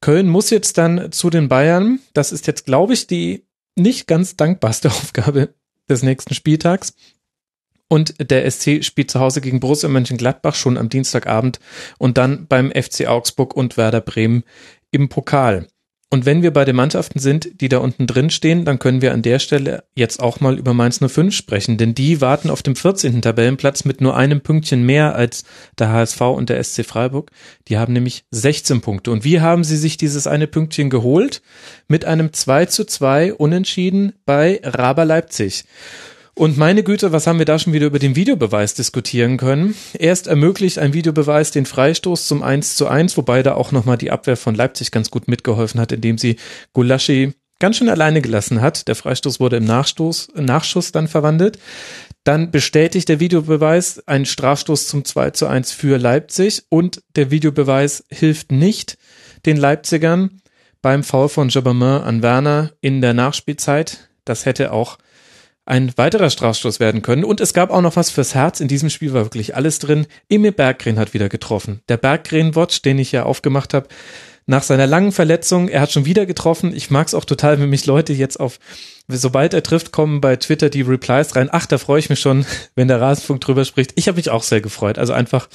Köln 0.00 0.28
muss 0.28 0.50
jetzt 0.50 0.78
dann 0.78 1.12
zu 1.12 1.30
den 1.30 1.48
Bayern. 1.48 2.00
Das 2.14 2.32
ist 2.32 2.46
jetzt, 2.46 2.66
glaube 2.66 2.94
ich, 2.94 3.06
die 3.06 3.46
nicht 3.76 4.06
ganz 4.06 4.36
dankbarste 4.36 4.88
Aufgabe 4.90 5.54
des 5.88 6.02
nächsten 6.02 6.34
Spieltags. 6.34 6.94
Und 7.88 8.14
der 8.30 8.50
SC 8.50 8.82
spielt 8.82 9.10
zu 9.10 9.20
Hause 9.20 9.40
gegen 9.40 9.60
Borussia 9.60 9.88
Mönchengladbach 9.88 10.54
schon 10.54 10.78
am 10.78 10.88
Dienstagabend 10.88 11.60
und 11.98 12.18
dann 12.18 12.46
beim 12.46 12.70
FC 12.70 13.06
Augsburg 13.06 13.54
und 13.54 13.76
Werder 13.76 14.00
Bremen 14.00 14.44
im 14.90 15.08
Pokal. 15.08 15.66
Und 16.14 16.26
wenn 16.26 16.42
wir 16.42 16.52
bei 16.52 16.64
den 16.64 16.76
Mannschaften 16.76 17.18
sind, 17.18 17.60
die 17.60 17.68
da 17.68 17.78
unten 17.78 18.06
drin 18.06 18.30
stehen, 18.30 18.64
dann 18.64 18.78
können 18.78 19.02
wir 19.02 19.12
an 19.12 19.22
der 19.22 19.40
Stelle 19.40 19.82
jetzt 19.96 20.22
auch 20.22 20.38
mal 20.38 20.56
über 20.56 20.72
Mainz 20.72 21.00
05 21.04 21.34
sprechen, 21.34 21.76
denn 21.76 21.92
die 21.92 22.20
warten 22.20 22.50
auf 22.50 22.62
dem 22.62 22.76
14. 22.76 23.20
Tabellenplatz 23.20 23.84
mit 23.84 24.00
nur 24.00 24.16
einem 24.16 24.40
Pünktchen 24.40 24.86
mehr 24.86 25.16
als 25.16 25.42
der 25.76 25.88
HSV 25.88 26.20
und 26.20 26.50
der 26.50 26.62
SC 26.62 26.84
Freiburg. 26.84 27.32
Die 27.66 27.78
haben 27.78 27.92
nämlich 27.92 28.26
16 28.30 28.80
Punkte. 28.80 29.10
Und 29.10 29.24
wie 29.24 29.40
haben 29.40 29.64
sie 29.64 29.76
sich 29.76 29.96
dieses 29.96 30.28
eine 30.28 30.46
Pünktchen 30.46 30.88
geholt? 30.88 31.42
Mit 31.88 32.04
einem 32.04 32.32
2 32.32 32.66
zu 32.66 32.84
2 32.84 33.34
Unentschieden 33.34 34.12
bei 34.24 34.60
Raber 34.62 35.04
Leipzig. 35.04 35.64
Und 36.36 36.58
meine 36.58 36.82
Güte, 36.82 37.12
was 37.12 37.28
haben 37.28 37.38
wir 37.38 37.46
da 37.46 37.60
schon 37.60 37.72
wieder 37.72 37.86
über 37.86 38.00
den 38.00 38.16
Videobeweis 38.16 38.74
diskutieren 38.74 39.36
können? 39.36 39.76
Erst 39.96 40.26
ermöglicht 40.26 40.78
ein 40.78 40.92
Videobeweis 40.92 41.52
den 41.52 41.64
Freistoß 41.64 42.26
zum 42.26 42.42
1 42.42 42.74
zu 42.74 42.88
1, 42.88 43.16
wobei 43.16 43.44
da 43.44 43.54
auch 43.54 43.70
nochmal 43.70 43.98
die 43.98 44.10
Abwehr 44.10 44.36
von 44.36 44.56
Leipzig 44.56 44.90
ganz 44.90 45.10
gut 45.10 45.28
mitgeholfen 45.28 45.80
hat, 45.80 45.92
indem 45.92 46.18
sie 46.18 46.36
Gulaschi 46.72 47.34
ganz 47.60 47.76
schön 47.76 47.88
alleine 47.88 48.20
gelassen 48.20 48.60
hat. 48.60 48.88
Der 48.88 48.96
Freistoß 48.96 49.38
wurde 49.38 49.58
im 49.58 49.64
Nachstoß, 49.64 50.30
Nachschuss 50.34 50.90
dann 50.90 51.06
verwandelt. 51.06 51.60
Dann 52.24 52.50
bestätigt 52.50 53.08
der 53.08 53.20
Videobeweis 53.20 54.02
einen 54.08 54.26
Strafstoß 54.26 54.88
zum 54.88 55.04
2 55.04 55.30
zu 55.30 55.46
1 55.46 55.70
für 55.70 55.98
Leipzig 55.98 56.64
und 56.68 57.02
der 57.14 57.30
Videobeweis 57.30 58.04
hilft 58.10 58.50
nicht 58.50 58.98
den 59.46 59.56
Leipzigern 59.56 60.40
beim 60.82 61.04
Foul 61.04 61.28
von 61.28 61.48
Jobamin 61.48 62.02
an 62.02 62.22
Werner 62.22 62.72
in 62.80 63.00
der 63.00 63.14
Nachspielzeit. 63.14 64.08
Das 64.24 64.46
hätte 64.46 64.72
auch 64.72 64.98
ein 65.66 65.92
weiterer 65.96 66.30
Strafstoß 66.30 66.78
werden 66.80 67.02
können. 67.02 67.24
Und 67.24 67.40
es 67.40 67.54
gab 67.54 67.70
auch 67.70 67.80
noch 67.80 67.96
was 67.96 68.10
fürs 68.10 68.34
Herz. 68.34 68.60
In 68.60 68.68
diesem 68.68 68.90
Spiel 68.90 69.12
war 69.12 69.24
wirklich 69.24 69.56
alles 69.56 69.78
drin. 69.78 70.06
Emil 70.28 70.52
Berggren 70.52 70.98
hat 70.98 71.14
wieder 71.14 71.28
getroffen. 71.28 71.80
Der 71.88 71.96
Berggren-Watch, 71.96 72.82
den 72.82 72.98
ich 72.98 73.12
ja 73.12 73.24
aufgemacht 73.24 73.72
habe, 73.72 73.88
nach 74.46 74.62
seiner 74.62 74.86
langen 74.86 75.12
Verletzung, 75.12 75.68
er 75.68 75.80
hat 75.80 75.90
schon 75.90 76.04
wieder 76.04 76.26
getroffen. 76.26 76.74
Ich 76.74 76.90
mag 76.90 77.06
es 77.06 77.14
auch 77.14 77.24
total, 77.24 77.58
wenn 77.60 77.70
mich 77.70 77.86
Leute 77.86 78.12
jetzt 78.12 78.38
auf, 78.38 78.58
sobald 79.08 79.54
er 79.54 79.62
trifft, 79.62 79.90
kommen 79.90 80.20
bei 80.20 80.36
Twitter 80.36 80.68
die 80.68 80.82
Replies 80.82 81.34
rein. 81.34 81.48
Ach, 81.50 81.64
da 81.64 81.78
freue 81.78 81.98
ich 81.98 82.10
mich 82.10 82.20
schon, 82.20 82.44
wenn 82.74 82.88
der 82.88 83.00
Rasenfunk 83.00 83.40
drüber 83.40 83.64
spricht. 83.64 83.92
Ich 83.94 84.06
habe 84.06 84.16
mich 84.16 84.28
auch 84.28 84.42
sehr 84.42 84.60
gefreut. 84.60 84.98
Also 84.98 85.14
einfach 85.14 85.48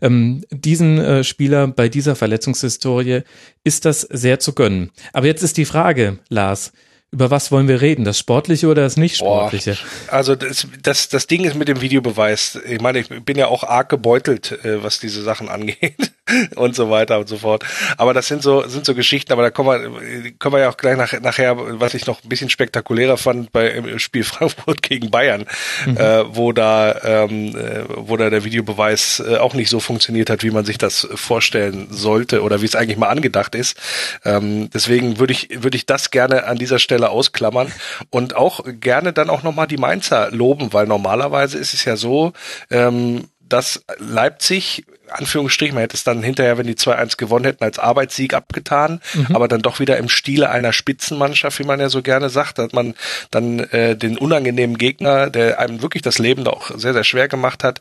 ähm, 0.00 0.42
diesen 0.50 0.98
äh, 0.98 1.22
Spieler 1.22 1.66
bei 1.66 1.90
dieser 1.90 2.16
Verletzungshistorie 2.16 3.22
ist 3.62 3.84
das 3.84 4.00
sehr 4.00 4.40
zu 4.40 4.54
gönnen. 4.54 4.90
Aber 5.12 5.26
jetzt 5.26 5.42
ist 5.42 5.58
die 5.58 5.66
Frage, 5.66 6.18
Lars, 6.30 6.72
Über 7.12 7.30
was 7.30 7.50
wollen 7.50 7.66
wir 7.66 7.80
reden? 7.80 8.04
Das 8.04 8.18
Sportliche 8.18 8.68
oder 8.68 8.82
das 8.82 8.96
Nicht-Sportliche? 8.96 9.76
Also 10.08 10.36
das, 10.36 10.68
das, 10.80 11.08
das 11.08 11.26
Ding 11.26 11.44
ist 11.44 11.56
mit 11.56 11.66
dem 11.66 11.80
Videobeweis. 11.80 12.60
Ich 12.66 12.80
meine, 12.80 13.00
ich 13.00 13.08
bin 13.08 13.36
ja 13.36 13.48
auch 13.48 13.64
arg 13.64 13.88
gebeutelt, 13.88 14.64
äh, 14.64 14.82
was 14.82 15.00
diese 15.00 15.22
Sachen 15.22 15.48
angeht 15.50 16.12
und 16.56 16.74
so 16.74 16.90
weiter 16.90 17.18
und 17.18 17.28
so 17.28 17.38
fort. 17.38 17.64
Aber 17.96 18.14
das 18.14 18.28
sind 18.28 18.42
so 18.42 18.66
sind 18.68 18.84
so 18.84 18.94
Geschichten. 18.94 19.32
Aber 19.32 19.42
da 19.42 19.50
kommen 19.50 19.68
wir 19.68 20.32
kommen 20.38 20.54
wir 20.54 20.60
ja 20.60 20.70
auch 20.70 20.76
gleich 20.76 20.96
nach, 20.96 21.18
nachher, 21.20 21.56
was 21.80 21.94
ich 21.94 22.06
noch 22.06 22.22
ein 22.22 22.28
bisschen 22.28 22.50
spektakulärer 22.50 23.16
fand 23.16 23.52
bei 23.52 23.70
im 23.70 23.98
Spiel 23.98 24.24
Frankfurt 24.30 24.82
gegen 24.82 25.10
Bayern, 25.10 25.46
mhm. 25.86 25.96
äh, 25.96 26.36
wo 26.36 26.52
da 26.52 27.00
ähm, 27.02 27.56
äh, 27.56 27.84
wo 27.88 28.16
da 28.16 28.30
der 28.30 28.44
Videobeweis 28.44 29.22
äh, 29.26 29.36
auch 29.38 29.54
nicht 29.54 29.70
so 29.70 29.80
funktioniert 29.80 30.30
hat, 30.30 30.42
wie 30.42 30.50
man 30.50 30.64
sich 30.64 30.78
das 30.78 31.08
vorstellen 31.14 31.88
sollte 31.90 32.42
oder 32.42 32.60
wie 32.60 32.66
es 32.66 32.76
eigentlich 32.76 32.98
mal 32.98 33.08
angedacht 33.08 33.54
ist. 33.54 33.76
Ähm, 34.24 34.70
deswegen 34.70 35.18
würde 35.18 35.32
ich 35.32 35.62
würde 35.62 35.76
ich 35.76 35.86
das 35.86 36.10
gerne 36.10 36.44
an 36.44 36.58
dieser 36.58 36.78
Stelle 36.78 36.90
Stelle 36.90 37.10
ausklammern 37.10 37.72
und 38.10 38.34
auch 38.34 38.64
gerne 38.64 39.12
dann 39.12 39.30
auch 39.30 39.44
nochmal 39.44 39.68
die 39.68 39.76
Mainzer 39.76 40.30
loben, 40.32 40.72
weil 40.72 40.86
normalerweise 40.86 41.56
ist 41.56 41.72
es 41.72 41.84
ja 41.84 41.96
so, 41.96 42.32
ähm, 42.68 43.28
dass 43.40 43.84
Leipzig, 43.98 44.84
Anführungsstrich, 45.10 45.72
man 45.72 45.82
hätte 45.82 45.96
es 45.96 46.04
dann 46.04 46.22
hinterher, 46.22 46.58
wenn 46.58 46.66
die 46.66 46.74
2-1 46.74 47.16
gewonnen 47.16 47.44
hätten, 47.44 47.64
als 47.64 47.78
Arbeitssieg 47.78 48.34
abgetan, 48.34 49.00
mhm. 49.14 49.34
aber 49.34 49.48
dann 49.48 49.62
doch 49.62 49.80
wieder 49.80 49.96
im 49.98 50.08
Stile 50.08 50.50
einer 50.50 50.72
Spitzenmannschaft, 50.72 51.58
wie 51.58 51.64
man 51.64 51.80
ja 51.80 51.88
so 51.88 52.02
gerne 52.02 52.28
sagt, 52.28 52.58
hat 52.58 52.72
man 52.72 52.94
dann 53.30 53.60
äh, 53.60 53.96
den 53.96 54.18
unangenehmen 54.18 54.78
Gegner, 54.78 55.30
der 55.30 55.58
einem 55.58 55.82
wirklich 55.82 56.02
das 56.02 56.18
Leben 56.18 56.44
da 56.44 56.50
auch 56.50 56.70
sehr, 56.76 56.92
sehr 56.92 57.04
schwer 57.04 57.28
gemacht 57.28 57.64
hat 57.64 57.80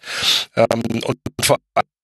ähm, 0.56 1.04
und 1.04 1.18
vor 1.42 1.58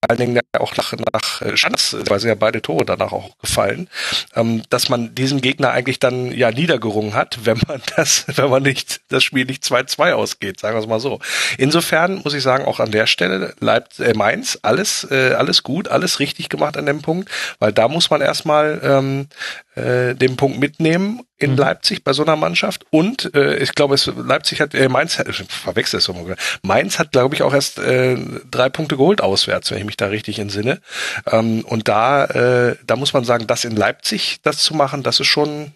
allen 0.09 0.19
Dingen 0.19 0.41
auch 0.57 0.75
nach, 0.75 0.93
nach 1.13 1.41
äh, 1.41 1.57
Schanz, 1.57 1.95
weil 2.07 2.19
sie 2.19 2.27
ja 2.27 2.35
beide 2.35 2.61
Tore 2.61 2.85
danach 2.85 3.11
auch 3.11 3.37
gefallen, 3.39 3.89
ähm, 4.35 4.63
dass 4.69 4.89
man 4.89 5.15
diesen 5.15 5.41
Gegner 5.41 5.71
eigentlich 5.71 5.99
dann 5.99 6.31
ja 6.31 6.51
niedergerungen 6.51 7.13
hat, 7.13 7.39
wenn 7.45 7.59
man 7.67 7.81
das, 7.95 8.25
wenn 8.35 8.49
man 8.49 8.63
nicht, 8.63 9.01
das 9.09 9.23
Spiel 9.23 9.45
nicht 9.45 9.63
2-2 9.63 10.13
ausgeht, 10.13 10.59
sagen 10.59 10.75
wir 10.75 10.81
es 10.81 10.87
mal 10.87 10.99
so. 10.99 11.19
Insofern 11.57 12.21
muss 12.23 12.33
ich 12.33 12.43
sagen, 12.43 12.65
auch 12.65 12.79
an 12.79 12.91
der 12.91 13.07
Stelle 13.07 13.53
bleibt 13.59 13.99
äh, 13.99 14.13
Mainz 14.13 14.59
alles, 14.61 15.05
äh, 15.15 15.33
alles 15.33 15.63
gut, 15.63 15.87
alles 15.87 16.19
richtig 16.19 16.49
gemacht 16.49 16.77
an 16.77 16.85
dem 16.85 17.01
Punkt, 17.01 17.29
weil 17.59 17.71
da 17.71 17.87
muss 17.87 18.09
man 18.09 18.21
erstmal 18.21 18.81
ähm, 18.83 19.27
äh, 19.75 20.15
den 20.15 20.35
Punkt 20.35 20.59
mitnehmen 20.59 21.21
in 21.37 21.51
mhm. 21.51 21.57
Leipzig 21.57 22.03
bei 22.03 22.13
so 22.13 22.23
einer 22.23 22.35
Mannschaft. 22.35 22.85
Und 22.91 23.33
äh, 23.35 23.57
ich 23.57 23.73
glaube, 23.75 23.95
es 23.95 24.05
Leipzig 24.05 24.61
hat, 24.61 24.73
äh, 24.73 24.89
Mainz, 24.89 25.19
äh, 25.19 25.31
verwechselt 25.49 26.03
es 26.03 26.09
immer. 26.09 26.35
Mainz 26.61 26.99
hat, 26.99 27.11
glaube 27.11 27.35
ich, 27.35 27.43
auch 27.43 27.53
erst 27.53 27.79
äh, 27.79 28.17
drei 28.49 28.69
Punkte 28.69 28.97
geholt 28.97 29.21
auswärts, 29.21 29.71
wenn 29.71 29.79
ich 29.79 29.85
mich 29.85 29.97
da 29.97 30.07
richtig 30.07 30.39
entsinne. 30.39 30.81
Ähm, 31.27 31.63
und 31.65 31.87
da, 31.87 32.25
äh, 32.25 32.75
da 32.85 32.95
muss 32.95 33.13
man 33.13 33.25
sagen, 33.25 33.47
das 33.47 33.65
in 33.65 33.75
Leipzig, 33.75 34.39
das 34.43 34.57
zu 34.57 34.73
machen, 34.75 35.03
das 35.03 35.19
ist 35.19 35.27
schon, 35.27 35.71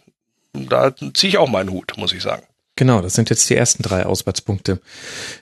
da 0.53 0.93
ziehe 1.13 1.29
ich 1.29 1.37
auch 1.37 1.49
meinen 1.49 1.71
Hut, 1.71 1.93
muss 1.97 2.13
ich 2.13 2.21
sagen. 2.21 2.43
Genau, 2.79 3.01
das 3.01 3.13
sind 3.13 3.29
jetzt 3.29 3.49
die 3.49 3.57
ersten 3.57 3.83
drei 3.83 4.05
Auswärtspunkte, 4.05 4.79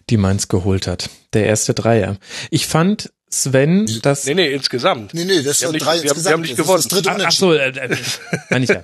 die 0.10 0.17
Mainz 0.17 0.47
geholt 0.47 0.88
hat. 0.88 1.12
Der 1.33 1.45
erste 1.45 1.75
Dreier. 1.75 2.17
Ich 2.49 2.65
fand 2.65 3.12
Sven, 3.30 3.86
das. 4.04 4.26
Nee, 4.26 4.36
nee, 4.36 4.52
insgesamt. 4.54 5.13
Nee, 5.13 5.26
nee, 5.26 5.42
das 5.42 5.60
sind 5.60 5.74
drei 5.82 6.02
wir 6.02 6.04
insgesamt. 6.04 6.18
Haben, 6.18 6.24
wir 6.26 6.32
haben 6.32 6.42
nicht 6.42 6.56
gewonnen. 6.56 6.78
Das, 6.78 6.88
das 6.88 7.04
dritte 7.04 7.12
ach, 7.12 7.28
ach 7.28 7.32
so, 7.32 7.54
äh, 7.54 7.70
äh, 7.70 7.98
meine 8.50 8.63
ich 8.63 8.70
ja. 8.70 8.84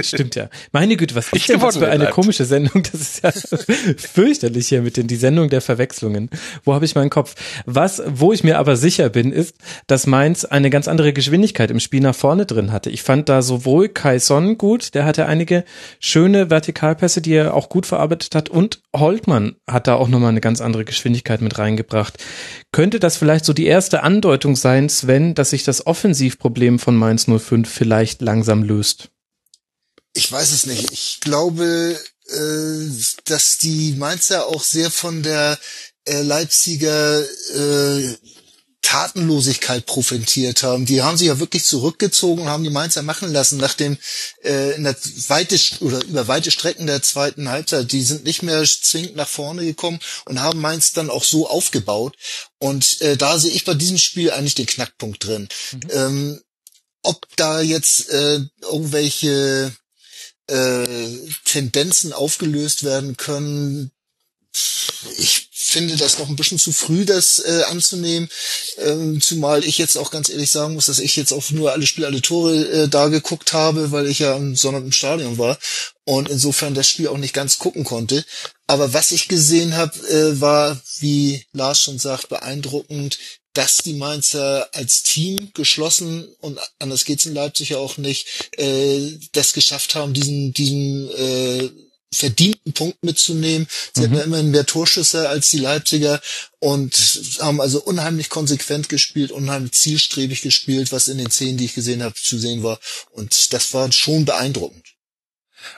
Stimmt 0.00 0.36
ja. 0.36 0.48
Meine 0.72 0.96
Güte, 0.96 1.14
was 1.14 1.30
ist 1.34 1.50
denn 1.50 1.60
das 1.60 1.76
für 1.76 1.88
eine 1.88 2.04
bleibt. 2.04 2.14
komische 2.14 2.46
Sendung? 2.46 2.82
Das 2.90 2.94
ist 2.94 3.22
ja 3.22 3.30
fürchterlich 3.96 4.68
hier 4.68 4.80
mit 4.80 4.96
den 4.96 5.06
die 5.06 5.16
Sendung 5.16 5.50
der 5.50 5.60
Verwechslungen. 5.60 6.30
Wo 6.64 6.72
habe 6.72 6.86
ich 6.86 6.94
meinen 6.94 7.10
Kopf? 7.10 7.34
Was, 7.66 8.02
wo 8.06 8.32
ich 8.32 8.42
mir 8.42 8.58
aber 8.58 8.76
sicher 8.76 9.10
bin, 9.10 9.32
ist, 9.32 9.56
dass 9.86 10.06
Mainz 10.06 10.46
eine 10.46 10.70
ganz 10.70 10.88
andere 10.88 11.12
Geschwindigkeit 11.12 11.70
im 11.70 11.78
Spiel 11.78 12.00
nach 12.00 12.14
vorne 12.14 12.46
drin 12.46 12.72
hatte. 12.72 12.88
Ich 12.88 13.02
fand 13.02 13.28
da 13.28 13.42
sowohl 13.42 13.90
Kai 13.90 14.18
Son 14.18 14.56
gut, 14.56 14.94
der 14.94 15.04
hatte 15.04 15.26
einige 15.26 15.62
schöne 16.00 16.48
Vertikalpässe, 16.48 17.20
die 17.20 17.34
er 17.34 17.52
auch 17.52 17.68
gut 17.68 17.84
verarbeitet 17.84 18.34
hat, 18.34 18.48
und 18.48 18.80
Holtmann 18.96 19.56
hat 19.68 19.88
da 19.88 19.96
auch 19.96 20.08
nochmal 20.08 20.30
eine 20.30 20.40
ganz 20.40 20.62
andere 20.62 20.86
Geschwindigkeit 20.86 21.42
mit 21.42 21.58
reingebracht. 21.58 22.16
Könnte 22.72 22.98
das 22.98 23.18
vielleicht 23.18 23.44
so 23.44 23.52
die 23.52 23.66
erste 23.66 24.02
Andeutung 24.02 24.56
sein, 24.56 24.88
Sven, 24.88 25.34
dass 25.34 25.50
sich 25.50 25.64
das 25.64 25.86
Offensivproblem 25.86 26.78
von 26.78 26.96
Mainz 26.96 27.26
05 27.26 27.68
vielleicht 27.68 28.22
langsam 28.22 28.62
löst? 28.62 29.10
Ich 30.14 30.30
weiß 30.30 30.52
es 30.52 30.66
nicht. 30.66 30.90
Ich 30.92 31.20
glaube, 31.20 31.98
äh, 32.28 33.02
dass 33.24 33.58
die 33.58 33.92
Mainzer 33.92 34.46
auch 34.46 34.62
sehr 34.62 34.90
von 34.90 35.22
der 35.22 35.58
äh, 36.04 36.22
Leipziger 36.22 37.22
äh, 37.54 38.16
Tatenlosigkeit 38.82 39.86
profitiert 39.86 40.64
haben. 40.64 40.84
Die 40.84 41.02
haben 41.02 41.16
sich 41.16 41.28
ja 41.28 41.38
wirklich 41.38 41.64
zurückgezogen 41.64 42.42
und 42.42 42.48
haben 42.48 42.64
die 42.64 42.70
Mainzer 42.70 43.02
machen 43.02 43.32
lassen, 43.32 43.56
nachdem 43.56 43.96
äh, 44.42 44.74
in 44.74 44.84
der 44.84 44.96
weite 45.28 45.58
oder 45.80 46.04
über 46.04 46.26
weite 46.28 46.50
Strecken 46.50 46.86
der 46.86 47.00
zweiten 47.00 47.48
Halbzeit, 47.48 47.92
die 47.92 48.02
sind 48.02 48.24
nicht 48.24 48.42
mehr 48.42 48.62
zwingend 48.64 49.16
nach 49.16 49.28
vorne 49.28 49.64
gekommen 49.64 50.00
und 50.26 50.40
haben 50.40 50.60
Mainz 50.60 50.92
dann 50.92 51.10
auch 51.10 51.24
so 51.24 51.48
aufgebaut. 51.48 52.16
Und 52.58 53.00
äh, 53.00 53.16
da 53.16 53.38
sehe 53.38 53.52
ich 53.52 53.64
bei 53.64 53.74
diesem 53.74 53.98
Spiel 53.98 54.32
eigentlich 54.32 54.56
den 54.56 54.66
Knackpunkt 54.66 55.24
drin. 55.24 55.48
Mhm. 55.72 55.80
Ähm, 55.90 56.40
ob 57.02 57.26
da 57.36 57.60
jetzt 57.60 58.10
äh, 58.10 58.40
irgendwelche 58.62 59.72
äh, 60.48 61.08
Tendenzen 61.44 62.12
aufgelöst 62.12 62.84
werden 62.84 63.16
können. 63.16 63.90
Ich 65.16 65.48
finde 65.72 65.96
das 65.96 66.18
noch 66.18 66.28
ein 66.28 66.36
bisschen 66.36 66.58
zu 66.58 66.72
früh, 66.72 67.04
das 67.04 67.38
äh, 67.38 67.62
anzunehmen, 67.70 68.28
ähm, 68.78 69.20
zumal 69.20 69.64
ich 69.64 69.78
jetzt 69.78 69.96
auch 69.96 70.10
ganz 70.10 70.28
ehrlich 70.28 70.50
sagen 70.50 70.74
muss, 70.74 70.86
dass 70.86 70.98
ich 70.98 71.16
jetzt 71.16 71.32
auch 71.32 71.50
nur 71.50 71.72
alle 71.72 71.86
Spiele, 71.86 72.06
alle 72.06 72.20
Tore 72.20 72.68
äh, 72.68 72.88
da 72.88 73.08
geguckt 73.08 73.52
habe, 73.52 73.90
weil 73.90 74.06
ich 74.06 74.18
ja 74.18 74.34
am 74.34 74.54
Sonntag 74.54 74.82
im 74.82 74.92
Stadion 74.92 75.38
war 75.38 75.58
und 76.04 76.28
insofern 76.28 76.74
das 76.74 76.88
Spiel 76.88 77.08
auch 77.08 77.16
nicht 77.16 77.34
ganz 77.34 77.58
gucken 77.58 77.84
konnte. 77.84 78.24
Aber 78.66 78.92
was 78.92 79.12
ich 79.12 79.28
gesehen 79.28 79.74
habe, 79.76 79.96
äh, 80.08 80.40
war, 80.40 80.80
wie 80.98 81.44
Lars 81.52 81.80
schon 81.80 81.98
sagt, 81.98 82.28
beeindruckend, 82.28 83.18
dass 83.54 83.78
die 83.78 83.94
Mainzer 83.94 84.68
als 84.72 85.02
Team 85.02 85.50
geschlossen 85.54 86.28
und 86.40 86.58
anders 86.78 87.04
geht's 87.04 87.26
in 87.26 87.34
Leipzig 87.34 87.70
ja 87.70 87.78
auch 87.78 87.98
nicht, 87.98 88.50
äh, 88.56 89.18
das 89.32 89.52
geschafft 89.52 89.94
haben, 89.94 90.14
diesen, 90.14 90.52
diesen 90.52 91.10
äh, 91.10 91.70
verdienten 92.14 92.72
Punkt 92.72 93.02
mitzunehmen. 93.02 93.66
Sie 93.94 94.00
mhm. 94.00 94.04
hatten 94.04 94.16
ja 94.16 94.22
immerhin 94.22 94.50
mehr 94.50 94.66
Torschüsse 94.66 95.28
als 95.28 95.48
die 95.48 95.58
Leipziger 95.58 96.20
und 96.60 96.94
haben 97.40 97.60
also 97.60 97.82
unheimlich 97.82 98.28
konsequent 98.28 98.88
gespielt, 98.88 99.32
unheimlich 99.32 99.72
zielstrebig 99.72 100.42
gespielt, 100.42 100.92
was 100.92 101.08
in 101.08 101.18
den 101.18 101.30
Szenen, 101.30 101.56
die 101.56 101.64
ich 101.64 101.74
gesehen 101.74 102.02
habe, 102.02 102.14
zu 102.14 102.38
sehen 102.38 102.62
war. 102.62 102.78
Und 103.10 103.52
das 103.52 103.72
war 103.74 103.90
schon 103.92 104.24
beeindruckend. 104.24 104.86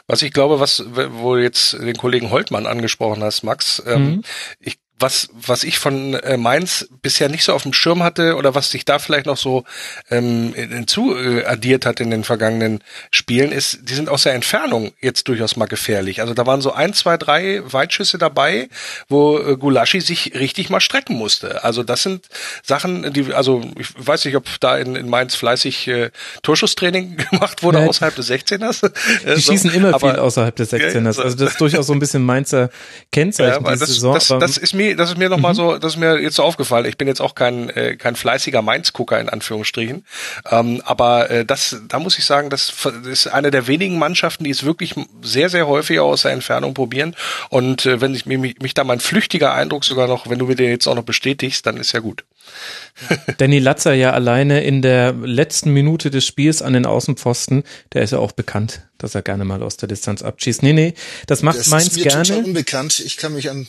Was 0.07 0.23
ich 0.23 0.33
glaube, 0.33 0.61
was, 0.61 0.83
wo 0.87 1.37
jetzt 1.37 1.75
den 1.75 1.97
Kollegen 1.97 2.31
Holtmann 2.31 2.67
angesprochen 2.67 3.23
hast, 3.23 3.43
Max, 3.43 3.83
ähm, 3.87 4.03
mhm. 4.03 4.13
ähm, 4.13 4.25
ich 4.61 4.79
was, 5.05 5.29
was 5.35 5.65
ich 5.65 5.79
von 5.79 6.15
äh, 6.15 6.39
Mainz 6.39 6.89
bisher 7.03 7.29
nicht 7.29 7.45
so 7.45 7.53
auf 7.53 7.65
dem 7.65 7.75
Schirm 7.75 8.03
hatte 8.03 8.37
oder 8.37 8.55
was 8.55 8.71
sich 8.71 8.87
da 8.87 8.99
vielleicht 8.99 9.27
noch 9.27 9.37
so 9.37 9.65
ähm, 10.11 10.55
hinzu 10.55 11.15
äh, 11.15 11.45
addiert 11.45 11.85
hat 11.85 12.01
in 12.01 12.11
den 12.11 12.25
vergangenen 12.25 12.83
Spielen, 13.11 13.53
ist, 13.53 13.81
die 13.83 13.93
sind 13.93 14.09
aus 14.09 14.23
der 14.23 14.33
Entfernung 14.33 14.93
jetzt 15.03 15.29
durchaus 15.29 15.57
mal 15.57 15.67
gefährlich. 15.67 16.23
Also 16.23 16.33
da 16.33 16.47
waren 16.47 16.63
so 16.63 16.73
ein, 16.73 16.95
zwei, 16.95 17.19
drei 17.19 17.61
Weitschüsse 17.71 18.17
dabei, 18.17 18.71
wo 19.11 19.39
äh, 19.39 19.59
Gulaschi 19.59 20.01
sich 20.01 20.33
richtig 20.37 20.71
mal 20.71 20.81
strecken 20.81 21.17
musste. 21.17 21.63
Also 21.65 21.83
das 21.83 22.03
sind 22.03 22.27
Sachen, 22.63 23.13
die, 23.13 23.35
also 23.35 23.61
ich 23.79 23.89
weiß 23.99 24.25
nicht, 24.25 24.37
ob 24.37 24.47
da 24.61 24.79
in, 24.79 24.97
in 24.97 25.11
Mainz 25.11 25.35
fleißig 25.35 25.87
äh, 25.87 26.11
Torschusstraining 26.43 27.17
gemacht 27.31 27.63
wurde 27.63 27.81
ja, 27.81 27.87
außerhalb 27.87 28.17
des 28.17 28.31
16ers. 28.31 28.91
Die 29.27 29.35
so, 29.39 29.53
schießen 29.53 29.71
immer 29.71 29.93
aber, 29.93 30.13
viel 30.13 30.19
außerhalb 30.19 30.57
des 30.57 30.73
16ers. 30.73 31.21
Also 31.21 31.37
das 31.37 31.53
ist 31.53 31.61
durchaus 31.61 31.89
so 31.89 31.93
ein 31.93 31.99
bisschen 31.99 32.25
Mainzer 32.25 32.71
Kennzeichen 33.13 33.67
ja, 33.67 33.71
diese 33.71 33.81
das, 33.81 33.89
Saison. 33.91 34.15
Das, 34.15 34.29
das 34.29 34.57
ist 34.57 34.73
mir 34.73 34.94
das 34.97 35.11
ist 35.11 35.19
mir 35.19 35.29
nochmal 35.29 35.53
mhm. 35.53 35.57
so, 35.57 35.79
das 35.79 35.95
ist 35.95 35.99
mir 35.99 36.21
jetzt 36.21 36.37
so 36.37 36.43
aufgefallen. 36.43 36.87
Ich 36.87 36.99
bin 36.99 37.09
jetzt 37.09 37.21
auch 37.21 37.35
kein, 37.35 37.71
äh, 37.71 37.97
kein 37.97 38.17
fleißiger 38.17 38.63
Mainz-Gucker 38.63 39.21
in 39.21 39.29
Anführungsstrichen. 39.29 40.05
Ähm, 40.51 40.83
aber 40.85 41.31
äh, 41.31 41.45
das, 41.45 41.81
da 41.89 41.99
muss 41.99 42.19
ich 42.19 42.25
sagen, 42.25 42.51
das 42.51 42.73
ist 43.05 43.27
eine 43.29 43.51
der 43.51 43.67
wenigen 43.67 43.99
Mannschaften, 43.99 44.45
die 44.45 44.51
es 44.51 44.65
wirklich 44.65 44.95
sehr, 45.23 45.49
sehr 45.49 45.67
häufig 45.67 46.01
aus 46.01 46.23
der 46.23 46.33
Entfernung 46.33 46.75
probieren. 46.75 47.15
Und 47.49 47.87
äh, 47.87 48.01
wenn 48.01 48.15
ich 48.15 48.27
mich, 48.27 48.59
mich 48.61 48.75
da 48.75 48.85
mein 48.85 49.01
flüchtiger 49.01 49.53
Eindruck 49.55 49.85
sogar 49.85 50.07
noch, 50.07 50.29
wenn 50.29 50.39
du 50.39 50.47
mir 50.47 50.57
den 50.57 50.71
jetzt 50.71 50.87
auch 50.87 50.95
noch 50.95 51.05
bestätigst, 51.05 51.67
dann 51.67 51.77
ist 51.77 51.93
ja 51.93 52.01
gut. 52.01 52.25
Danny 53.39 53.59
Latzer 53.59 53.93
ja 53.93 54.13
alleine 54.13 54.63
in 54.63 54.81
der 54.81 55.13
letzten 55.13 55.71
Minute 55.71 56.11
des 56.11 56.25
Spiels 56.25 56.63
an 56.63 56.75
den 56.75 56.87
Außenpfosten, 56.87 57.65
der 57.93 58.03
ist 58.03 58.13
ja 58.13 58.19
auch 58.19 58.33
bekannt, 58.33 58.83
dass 58.99 59.15
er 59.15 59.23
gerne 59.23 59.45
mal 59.45 59.63
aus 59.63 59.77
der 59.77 59.89
Distanz 59.89 60.23
abschießt. 60.23 60.63
Nee, 60.63 60.73
nee, 60.73 60.95
das 61.27 61.43
macht 61.43 61.59
das 61.59 61.67
Mainz 61.69 61.95
gerne. 61.95 62.11
Das 62.11 62.21
ist 62.23 62.29
mir 62.29 62.35
total 62.37 62.45
unbekannt. 62.45 63.01
Ich 63.01 63.17
kann 63.17 63.35
mich 63.35 63.51
an 63.51 63.67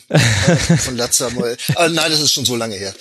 von 0.84 0.96
Latzer 0.96 1.30
mal, 1.30 1.56
ah, 1.74 1.88
nein, 1.88 2.10
das 2.10 2.20
ist 2.20 2.32
schon 2.32 2.44
so 2.44 2.56
lange 2.56 2.76
her. 2.76 2.94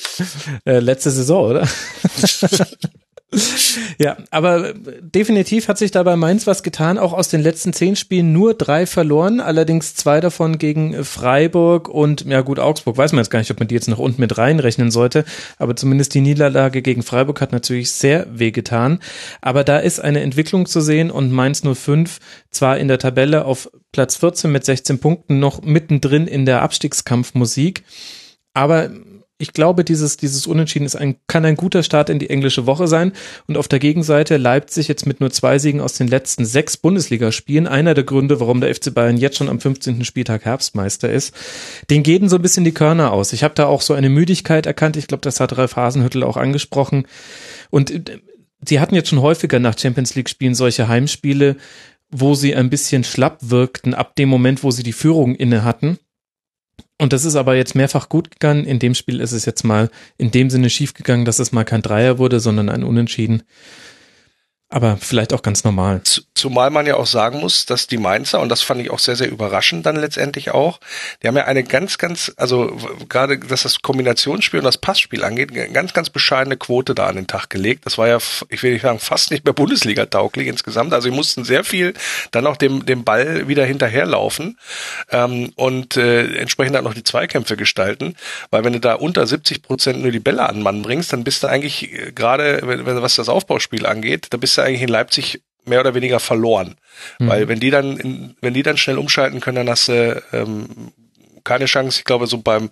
Äh, 0.65 0.79
letzte 0.79 1.11
Saison, 1.11 1.51
oder? 1.51 1.67
ja, 3.97 4.17
aber 4.29 4.73
definitiv 5.01 5.67
hat 5.67 5.77
sich 5.77 5.91
dabei 5.91 6.15
Mainz 6.15 6.47
was 6.47 6.63
getan. 6.63 6.97
Auch 6.97 7.11
aus 7.11 7.27
den 7.27 7.41
letzten 7.41 7.73
zehn 7.73 7.95
Spielen 7.95 8.31
nur 8.31 8.53
drei 8.53 8.85
verloren, 8.85 9.39
allerdings 9.39 9.95
zwei 9.95 10.21
davon 10.21 10.57
gegen 10.57 11.03
Freiburg 11.03 11.89
und 11.89 12.25
ja 12.25 12.41
gut, 12.41 12.59
Augsburg. 12.59 12.97
Weiß 12.97 13.11
man 13.11 13.19
jetzt 13.19 13.31
gar 13.31 13.39
nicht, 13.39 13.51
ob 13.51 13.59
man 13.59 13.67
die 13.67 13.75
jetzt 13.75 13.87
noch 13.87 13.99
unten 13.99 14.21
mit 14.21 14.37
reinrechnen 14.37 14.91
sollte, 14.91 15.25
aber 15.57 15.75
zumindest 15.75 16.13
die 16.13 16.21
Niederlage 16.21 16.81
gegen 16.81 17.03
Freiburg 17.03 17.41
hat 17.41 17.51
natürlich 17.51 17.91
sehr 17.91 18.27
wehgetan. 18.31 18.99
Aber 19.41 19.63
da 19.63 19.79
ist 19.79 19.99
eine 19.99 20.21
Entwicklung 20.21 20.65
zu 20.65 20.79
sehen 20.79 21.11
und 21.11 21.31
Mainz 21.31 21.63
05 21.63 22.19
zwar 22.51 22.77
in 22.77 22.87
der 22.87 22.99
Tabelle 22.99 23.45
auf 23.45 23.69
Platz 23.91 24.17
14 24.17 24.51
mit 24.51 24.65
16 24.65 24.99
Punkten 24.99 25.39
noch 25.39 25.61
mittendrin 25.61 26.27
in 26.27 26.45
der 26.45 26.61
Abstiegskampfmusik, 26.61 27.83
aber 28.53 28.91
ich 29.37 29.51
glaube, 29.51 29.83
dieses, 29.83 30.15
dieses 30.15 30.47
Unentschieden 30.47 30.85
ist 30.85 30.95
ein, 30.95 31.17
kann 31.27 31.43
ein 31.43 31.57
guter 31.57 31.83
Start 31.83 32.09
in 32.09 32.19
die 32.19 32.29
englische 32.29 32.65
Woche 32.65 32.87
sein. 32.87 33.11
Und 33.47 33.57
auf 33.57 33.67
der 33.67 33.79
Gegenseite 33.79 34.37
Leipzig 34.37 34.87
jetzt 34.87 35.05
mit 35.05 35.19
nur 35.19 35.29
zwei 35.29 35.59
Siegen 35.59 35.81
aus 35.81 35.93
den 35.93 36.07
letzten 36.07 36.45
sechs 36.45 36.77
Bundesligaspielen. 36.77 37.67
Einer 37.67 37.93
der 37.93 38.05
Gründe, 38.05 38.39
warum 38.39 38.61
der 38.61 38.73
FC 38.73 38.93
Bayern 38.93 39.17
jetzt 39.17 39.37
schon 39.37 39.49
am 39.49 39.59
15. 39.59 40.05
Spieltag 40.05 40.45
Herbstmeister 40.45 41.11
ist. 41.11 41.35
Den 41.89 42.03
gehen 42.03 42.29
so 42.29 42.37
ein 42.37 42.41
bisschen 42.41 42.63
die 42.63 42.73
Körner 42.73 43.11
aus. 43.11 43.33
Ich 43.33 43.43
habe 43.43 43.55
da 43.55 43.65
auch 43.65 43.81
so 43.81 43.93
eine 43.93 44.09
Müdigkeit 44.09 44.65
erkannt. 44.65 44.95
Ich 44.95 45.07
glaube, 45.07 45.21
das 45.21 45.41
hat 45.41 45.57
Ralf 45.57 45.75
Hasenhüttel 45.75 46.23
auch 46.23 46.37
angesprochen. 46.37 47.05
Und 47.69 47.91
äh, 47.91 48.19
sie 48.65 48.79
hatten 48.79 48.95
jetzt 48.95 49.09
schon 49.09 49.21
häufiger 49.21 49.59
nach 49.59 49.77
Champions 49.77 50.15
League 50.15 50.29
Spielen 50.29 50.55
solche 50.55 50.87
Heimspiele, 50.87 51.57
wo 52.09 52.35
sie 52.35 52.55
ein 52.55 52.69
bisschen 52.69 53.03
schlapp 53.03 53.39
wirkten 53.41 53.93
ab 53.93 54.15
dem 54.15 54.29
Moment, 54.29 54.63
wo 54.63 54.71
sie 54.71 54.83
die 54.83 54.93
Führung 54.93 55.35
inne 55.35 55.65
hatten. 55.65 55.99
Und 56.97 57.11
das 57.11 57.25
ist 57.25 57.35
aber 57.35 57.55
jetzt 57.55 57.75
mehrfach 57.75 58.07
gut 58.07 58.31
gegangen. 58.31 58.63
In 58.65 58.79
dem 58.79 58.95
Spiel 58.95 59.19
ist 59.19 59.33
es 59.33 59.45
jetzt 59.45 59.63
mal 59.63 59.89
in 60.17 60.31
dem 60.31 60.49
Sinne 60.49 60.69
schief 60.69 60.93
gegangen, 60.93 61.25
dass 61.25 61.39
es 61.39 61.51
mal 61.51 61.65
kein 61.65 61.81
Dreier 61.81 62.17
wurde, 62.17 62.39
sondern 62.39 62.69
ein 62.69 62.83
Unentschieden. 62.83 63.43
Aber 64.75 64.97
vielleicht 64.97 65.31
auch 65.31 65.41
ganz 65.41 65.63
normal. 65.63 66.01
Zumal 66.33 66.69
man 66.69 66.85
ja 66.85 66.97
auch 66.97 67.05
sagen 67.05 67.39
muss, 67.39 67.65
dass 67.65 67.87
die 67.87 67.97
Mainzer, 67.97 68.41
und 68.41 68.49
das 68.49 68.61
fand 68.61 68.81
ich 68.81 68.89
auch 68.89 68.99
sehr, 68.99 69.15
sehr 69.15 69.29
überraschend 69.29 69.85
dann 69.85 69.95
letztendlich 69.95 70.51
auch, 70.51 70.81
die 71.23 71.29
haben 71.29 71.37
ja 71.37 71.45
eine 71.45 71.63
ganz, 71.63 71.97
ganz, 71.97 72.33
also 72.35 72.77
gerade, 73.07 73.39
dass 73.39 73.63
das 73.63 73.81
Kombinationsspiel 73.81 74.59
und 74.59 74.65
das 74.65 74.77
Passspiel 74.77 75.23
angeht, 75.23 75.53
ganz, 75.73 75.93
ganz 75.93 76.09
bescheidene 76.09 76.57
Quote 76.57 76.93
da 76.93 77.05
an 77.05 77.15
den 77.15 77.25
Tag 77.25 77.49
gelegt. 77.49 77.85
Das 77.85 77.97
war 77.97 78.09
ja, 78.09 78.17
ich 78.49 78.63
will 78.63 78.73
nicht 78.73 78.81
sagen, 78.81 78.99
fast 78.99 79.31
nicht 79.31 79.45
mehr 79.45 79.53
Bundesliga-tauglich 79.53 80.47
insgesamt. 80.47 80.93
Also 80.93 81.09
sie 81.09 81.15
mussten 81.15 81.45
sehr 81.45 81.63
viel 81.63 81.93
dann 82.31 82.45
auch 82.45 82.57
dem, 82.57 82.85
dem 82.85 83.05
Ball 83.05 83.47
wieder 83.47 83.63
hinterherlaufen 83.63 84.57
ähm, 85.09 85.53
und 85.55 85.95
äh, 85.95 86.35
entsprechend 86.35 86.75
dann 86.75 86.83
noch 86.83 86.93
die 86.93 87.05
Zweikämpfe 87.05 87.55
gestalten. 87.55 88.17
Weil 88.49 88.65
wenn 88.65 88.73
du 88.73 88.81
da 88.81 88.95
unter 88.95 89.25
70 89.25 89.61
Prozent 89.61 90.01
nur 90.01 90.11
die 90.11 90.19
Bälle 90.19 90.49
an 90.49 90.61
Mann 90.61 90.81
bringst, 90.81 91.13
dann 91.13 91.23
bist 91.23 91.43
du 91.43 91.47
eigentlich 91.47 91.93
äh, 91.93 92.11
gerade, 92.11 92.59
wenn, 92.65 92.85
was 92.85 93.15
das 93.15 93.29
Aufbauspiel 93.29 93.85
angeht, 93.85 94.27
da 94.31 94.35
bist 94.37 94.57
du 94.57 94.64
eigentlich 94.65 94.81
in 94.81 94.89
Leipzig 94.89 95.43
mehr 95.65 95.79
oder 95.79 95.95
weniger 95.95 96.19
verloren. 96.19 96.75
Mhm. 97.19 97.27
Weil 97.27 97.47
wenn 97.47 97.59
die 97.59 97.71
dann, 97.71 97.97
in, 97.97 98.35
wenn 98.41 98.53
die 98.53 98.63
dann 98.63 98.77
schnell 98.77 98.97
umschalten 98.97 99.39
können, 99.39 99.57
dann 99.57 99.69
hast 99.69 99.87
du 99.87 100.23
ähm, 100.33 100.91
keine 101.45 101.65
Chance. 101.65 101.99
Ich 101.99 102.05
glaube, 102.05 102.27
so 102.27 102.39
beim 102.39 102.69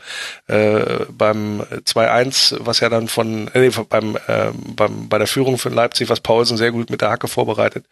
äh, 0.48 1.06
beim 1.10 1.62
2-1, 1.62 2.58
was 2.60 2.82
ja 2.82 2.90
dann 2.90 3.08
von 3.08 3.48
äh, 3.54 3.72
beim, 3.90 4.18
äh, 4.28 4.52
beim 4.54 5.08
bei 5.08 5.18
der 5.18 5.28
Führung 5.28 5.58
von 5.58 5.74
Leipzig, 5.74 6.10
was 6.10 6.20
Paulsen 6.20 6.58
sehr 6.58 6.72
gut 6.72 6.90
mit 6.90 7.02
der 7.02 7.10
Hacke 7.10 7.28
vorbereitet, 7.28 7.86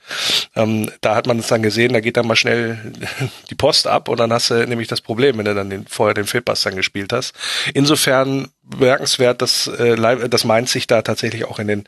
ähm, 0.56 0.92
da 1.02 1.16
hat 1.16 1.28
man 1.28 1.40
es 1.40 1.48
dann 1.48 1.64
gesehen, 1.64 1.94
da 1.94 2.02
geht 2.02 2.18
dann 2.18 2.28
mal 2.28 2.36
schnell 2.36 2.78
die 3.50 3.56
Post 3.56 3.88
ab 3.88 4.10
und 4.10 4.20
dann 4.20 4.34
hast 4.34 4.50
du 4.50 4.68
nämlich 4.68 4.88
das 4.88 5.02
Problem, 5.02 5.38
wenn 5.38 5.46
du 5.46 5.56
dann 5.56 5.70
den, 5.70 5.88
vorher 5.88 6.14
den 6.14 6.28
Fehlpass 6.28 6.64
dann 6.64 6.76
gespielt 6.76 7.14
hast. 7.14 7.34
Insofern 7.74 8.50
bemerkenswert, 8.64 9.42
dass, 9.42 9.68
äh, 9.68 9.96
dass 10.30 10.44
Mainz 10.44 10.72
sich 10.72 10.88
da 10.88 11.02
tatsächlich 11.02 11.46
auch 11.46 11.60
in, 11.60 11.68
den, 11.68 11.84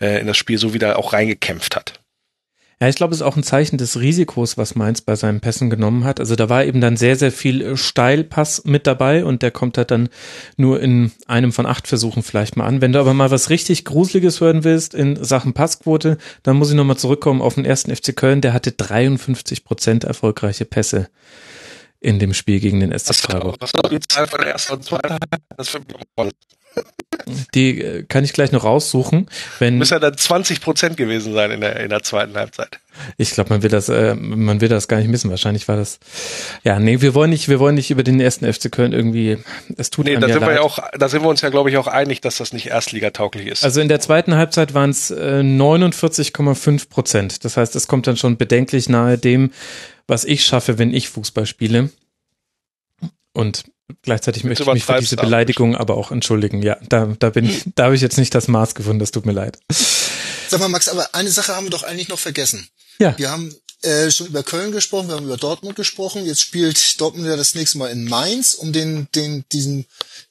äh, 0.00 0.20
in 0.20 0.26
das 0.26 0.36
Spiel 0.36 0.58
so 0.58 0.74
wieder 0.74 0.98
auch 0.98 1.12
reingekämpft 1.12 1.76
hat. 1.76 1.97
Ja, 2.80 2.88
ich 2.88 2.94
glaube, 2.94 3.12
es 3.12 3.20
ist 3.20 3.26
auch 3.26 3.36
ein 3.36 3.42
Zeichen 3.42 3.76
des 3.76 3.98
Risikos, 3.98 4.56
was 4.56 4.76
Mainz 4.76 5.00
bei 5.00 5.16
seinen 5.16 5.40
Pässen 5.40 5.68
genommen 5.68 6.04
hat. 6.04 6.20
Also 6.20 6.36
da 6.36 6.48
war 6.48 6.64
eben 6.64 6.80
dann 6.80 6.96
sehr, 6.96 7.16
sehr 7.16 7.32
viel 7.32 7.60
äh, 7.60 7.76
Steilpass 7.76 8.64
mit 8.64 8.86
dabei 8.86 9.24
und 9.24 9.42
der 9.42 9.50
kommt 9.50 9.78
halt 9.78 9.90
dann 9.90 10.08
nur 10.56 10.80
in 10.80 11.10
einem 11.26 11.52
von 11.52 11.66
acht 11.66 11.88
Versuchen 11.88 12.22
vielleicht 12.22 12.56
mal 12.56 12.66
an. 12.66 12.80
Wenn 12.80 12.92
du 12.92 13.00
aber 13.00 13.14
mal 13.14 13.32
was 13.32 13.50
richtig 13.50 13.84
Gruseliges 13.84 14.40
hören 14.40 14.62
willst 14.62 14.94
in 14.94 15.22
Sachen 15.24 15.54
Passquote, 15.54 16.18
dann 16.44 16.56
muss 16.56 16.70
ich 16.70 16.76
nochmal 16.76 16.96
zurückkommen 16.96 17.42
auf 17.42 17.56
den 17.56 17.64
ersten 17.64 17.94
FC 17.94 18.14
Köln. 18.14 18.42
Der 18.42 18.52
hatte 18.52 18.70
53 18.70 19.64
Prozent 19.64 20.04
erfolgreiche 20.04 20.64
Pässe 20.64 21.08
in 21.98 22.20
dem 22.20 22.32
Spiel 22.32 22.60
gegen 22.60 22.78
den 22.78 22.96
SC 22.96 23.16
Freiburg. 23.16 23.56
Was 23.58 23.74
war 23.74 23.90
die 23.90 23.98
Zahl 23.98 24.28
von 24.28 24.40
der 24.40 24.52
ersten 24.52 24.74
und 24.74 24.84
zweiten? 24.84 25.16
Das 25.56 25.76
die 27.54 27.80
äh, 27.80 28.02
kann 28.04 28.24
ich 28.24 28.32
gleich 28.32 28.52
noch 28.52 28.64
raussuchen. 28.64 29.28
Wenn 29.58 29.78
Müsste 29.78 29.96
ja 29.96 29.98
dann 30.00 30.16
20 30.16 30.60
Prozent 30.60 30.96
gewesen 30.96 31.32
sein 31.32 31.50
in 31.50 31.60
der, 31.60 31.80
in 31.80 31.90
der 31.90 32.02
zweiten 32.02 32.36
Halbzeit. 32.36 32.80
Ich 33.16 33.30
glaube, 33.30 33.50
man 33.50 33.62
will 33.62 33.70
das, 33.70 33.88
äh, 33.88 34.14
man 34.14 34.60
will 34.60 34.68
das 34.68 34.88
gar 34.88 34.98
nicht 34.98 35.08
missen. 35.08 35.30
Wahrscheinlich 35.30 35.68
war 35.68 35.76
das. 35.76 36.00
Ja, 36.64 36.78
nee, 36.78 37.00
wir 37.00 37.14
wollen 37.14 37.30
nicht, 37.30 37.48
wir 37.48 37.60
wollen 37.60 37.74
nicht 37.74 37.90
über 37.90 38.02
den 38.02 38.20
ersten 38.20 38.50
FC 38.52 38.70
Köln 38.70 38.92
irgendwie. 38.92 39.38
Es 39.76 39.90
tut 39.90 40.06
nee, 40.06 40.16
da 40.16 40.28
sind 40.28 40.40
leid. 40.40 40.48
wir 40.50 40.54
ja 40.56 40.60
auch, 40.62 40.78
da 40.98 41.08
sind 41.08 41.22
wir 41.22 41.28
uns 41.28 41.40
ja, 41.40 41.50
glaube 41.50 41.70
ich, 41.70 41.76
auch 41.76 41.86
einig, 41.86 42.20
dass 42.20 42.38
das 42.38 42.52
nicht 42.52 42.66
erstligatauglich 42.68 43.46
ist. 43.46 43.64
Also 43.64 43.80
in 43.80 43.88
der 43.88 44.00
zweiten 44.00 44.34
Halbzeit 44.34 44.74
waren 44.74 44.90
es 44.90 45.10
äh, 45.10 45.40
49,5 45.40 46.88
Prozent. 46.88 47.44
Das 47.44 47.56
heißt, 47.56 47.76
es 47.76 47.88
kommt 47.88 48.06
dann 48.06 48.16
schon 48.16 48.36
bedenklich 48.36 48.88
nahe 48.88 49.18
dem, 49.18 49.52
was 50.06 50.24
ich 50.24 50.44
schaffe, 50.44 50.78
wenn 50.78 50.92
ich 50.92 51.08
Fußball 51.08 51.46
spiele. 51.46 51.90
Und 53.32 53.64
Gleichzeitig 54.02 54.44
möchte 54.44 54.64
ich 54.64 54.72
mich 54.72 54.84
für 54.84 55.00
diese 55.00 55.16
Beleidigung 55.16 55.76
aber 55.76 55.96
auch 55.96 56.10
entschuldigen. 56.10 56.62
Ja, 56.62 56.76
da, 56.88 57.14
da 57.18 57.30
bin 57.30 57.46
ich, 57.46 57.64
da 57.74 57.84
habe 57.84 57.94
ich 57.94 58.02
jetzt 58.02 58.18
nicht 58.18 58.34
das 58.34 58.48
Maß 58.48 58.74
gefunden, 58.74 58.98
das 58.98 59.10
tut 59.10 59.24
mir 59.24 59.32
leid. 59.32 59.58
Sag 60.48 60.60
mal, 60.60 60.68
Max, 60.68 60.88
aber 60.88 61.14
eine 61.14 61.30
Sache 61.30 61.54
haben 61.54 61.66
wir 61.66 61.70
doch 61.70 61.82
eigentlich 61.82 62.08
noch 62.08 62.18
vergessen. 62.18 62.68
Ja. 62.98 63.16
Wir 63.16 63.30
haben 63.30 63.54
äh, 63.82 64.10
schon 64.10 64.26
über 64.26 64.42
Köln 64.42 64.72
gesprochen, 64.72 65.08
wir 65.08 65.16
haben 65.16 65.26
über 65.26 65.36
Dortmund 65.36 65.76
gesprochen. 65.76 66.26
Jetzt 66.26 66.40
spielt 66.40 67.00
Dortmund 67.00 67.26
ja 67.26 67.36
das 67.36 67.54
nächste 67.54 67.78
Mal 67.78 67.90
in 67.90 68.04
Mainz, 68.04 68.54
um 68.54 68.72
den, 68.72 69.08
den, 69.14 69.44
diesen 69.52 69.86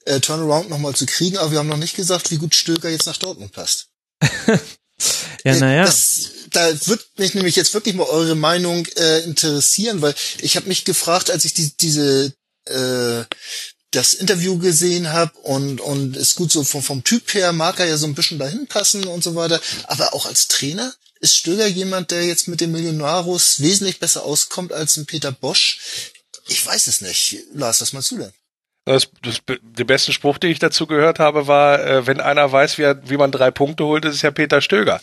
äh, 0.05 0.19
Turnaround 0.19 0.69
nochmal 0.69 0.95
zu 0.95 1.05
kriegen. 1.05 1.37
Aber 1.37 1.51
wir 1.51 1.59
haben 1.59 1.69
noch 1.69 1.77
nicht 1.77 1.95
gesagt, 1.95 2.29
wie 2.31 2.37
gut 2.37 2.55
Stöger 2.55 2.89
jetzt 2.89 3.05
nach 3.05 3.17
Dortmund 3.17 3.53
passt. 3.53 3.87
ja, 5.43 5.55
naja. 5.55 5.91
Da 6.51 6.87
wird 6.87 7.05
mich 7.17 7.35
nämlich 7.35 7.55
jetzt 7.55 7.73
wirklich 7.73 7.95
mal 7.95 8.07
eure 8.07 8.35
Meinung 8.35 8.85
äh, 8.97 9.19
interessieren, 9.23 10.01
weil 10.01 10.15
ich 10.39 10.55
habe 10.55 10.67
mich 10.67 10.85
gefragt, 10.85 11.31
als 11.31 11.45
ich 11.45 11.53
die, 11.53 11.75
diese 11.77 12.33
äh, 12.69 13.25
das 13.91 14.13
Interview 14.13 14.57
gesehen 14.57 15.11
habe 15.13 15.37
und 15.39 15.81
und 15.81 16.17
ist 16.17 16.35
gut 16.35 16.51
so 16.51 16.63
vom, 16.63 16.83
vom 16.83 17.03
Typ 17.03 17.33
her 17.33 17.53
mag 17.53 17.79
er 17.79 17.87
ja 17.87 17.97
so 17.97 18.05
ein 18.05 18.15
bisschen 18.15 18.37
dahin 18.37 18.67
passen 18.67 19.05
und 19.05 19.23
so 19.23 19.35
weiter, 19.35 19.61
aber 19.85 20.13
auch 20.13 20.25
als 20.25 20.47
Trainer 20.47 20.93
ist 21.19 21.35
Stöger 21.35 21.67
jemand, 21.67 22.11
der 22.11 22.25
jetzt 22.25 22.47
mit 22.47 22.61
dem 22.61 22.71
Millionarus 22.71 23.59
wesentlich 23.61 23.99
besser 23.99 24.23
auskommt 24.23 24.71
als 24.71 24.97
ein 24.97 25.05
Peter 25.05 25.31
Bosch. 25.31 25.79
Ich 26.47 26.65
weiß 26.65 26.87
es 26.87 27.01
nicht. 27.01 27.37
Lars, 27.53 27.81
was 27.81 27.93
meinst 27.93 28.11
du 28.11 28.17
denn? 28.17 28.33
Das, 28.87 29.09
das, 29.21 29.41
der 29.61 29.83
beste 29.83 30.13
Spruch, 30.13 30.37
den 30.37 30.49
ich 30.49 30.59
dazu 30.59 30.87
gehört 30.87 31.19
habe, 31.19 31.47
war, 31.47 31.85
äh, 31.85 32.07
wenn 32.07 32.21
einer 32.21 32.49
weiß, 32.49 32.77
wie, 32.77 32.83
er, 32.83 33.09
wie 33.09 33.17
man 33.17 33.31
drei 33.31 33.51
Punkte 33.51 33.83
holt, 33.83 34.05
ist 34.05 34.15
es 34.15 34.21
ja 34.21 34.31
Peter 34.31 34.61
Stöger. 34.61 35.01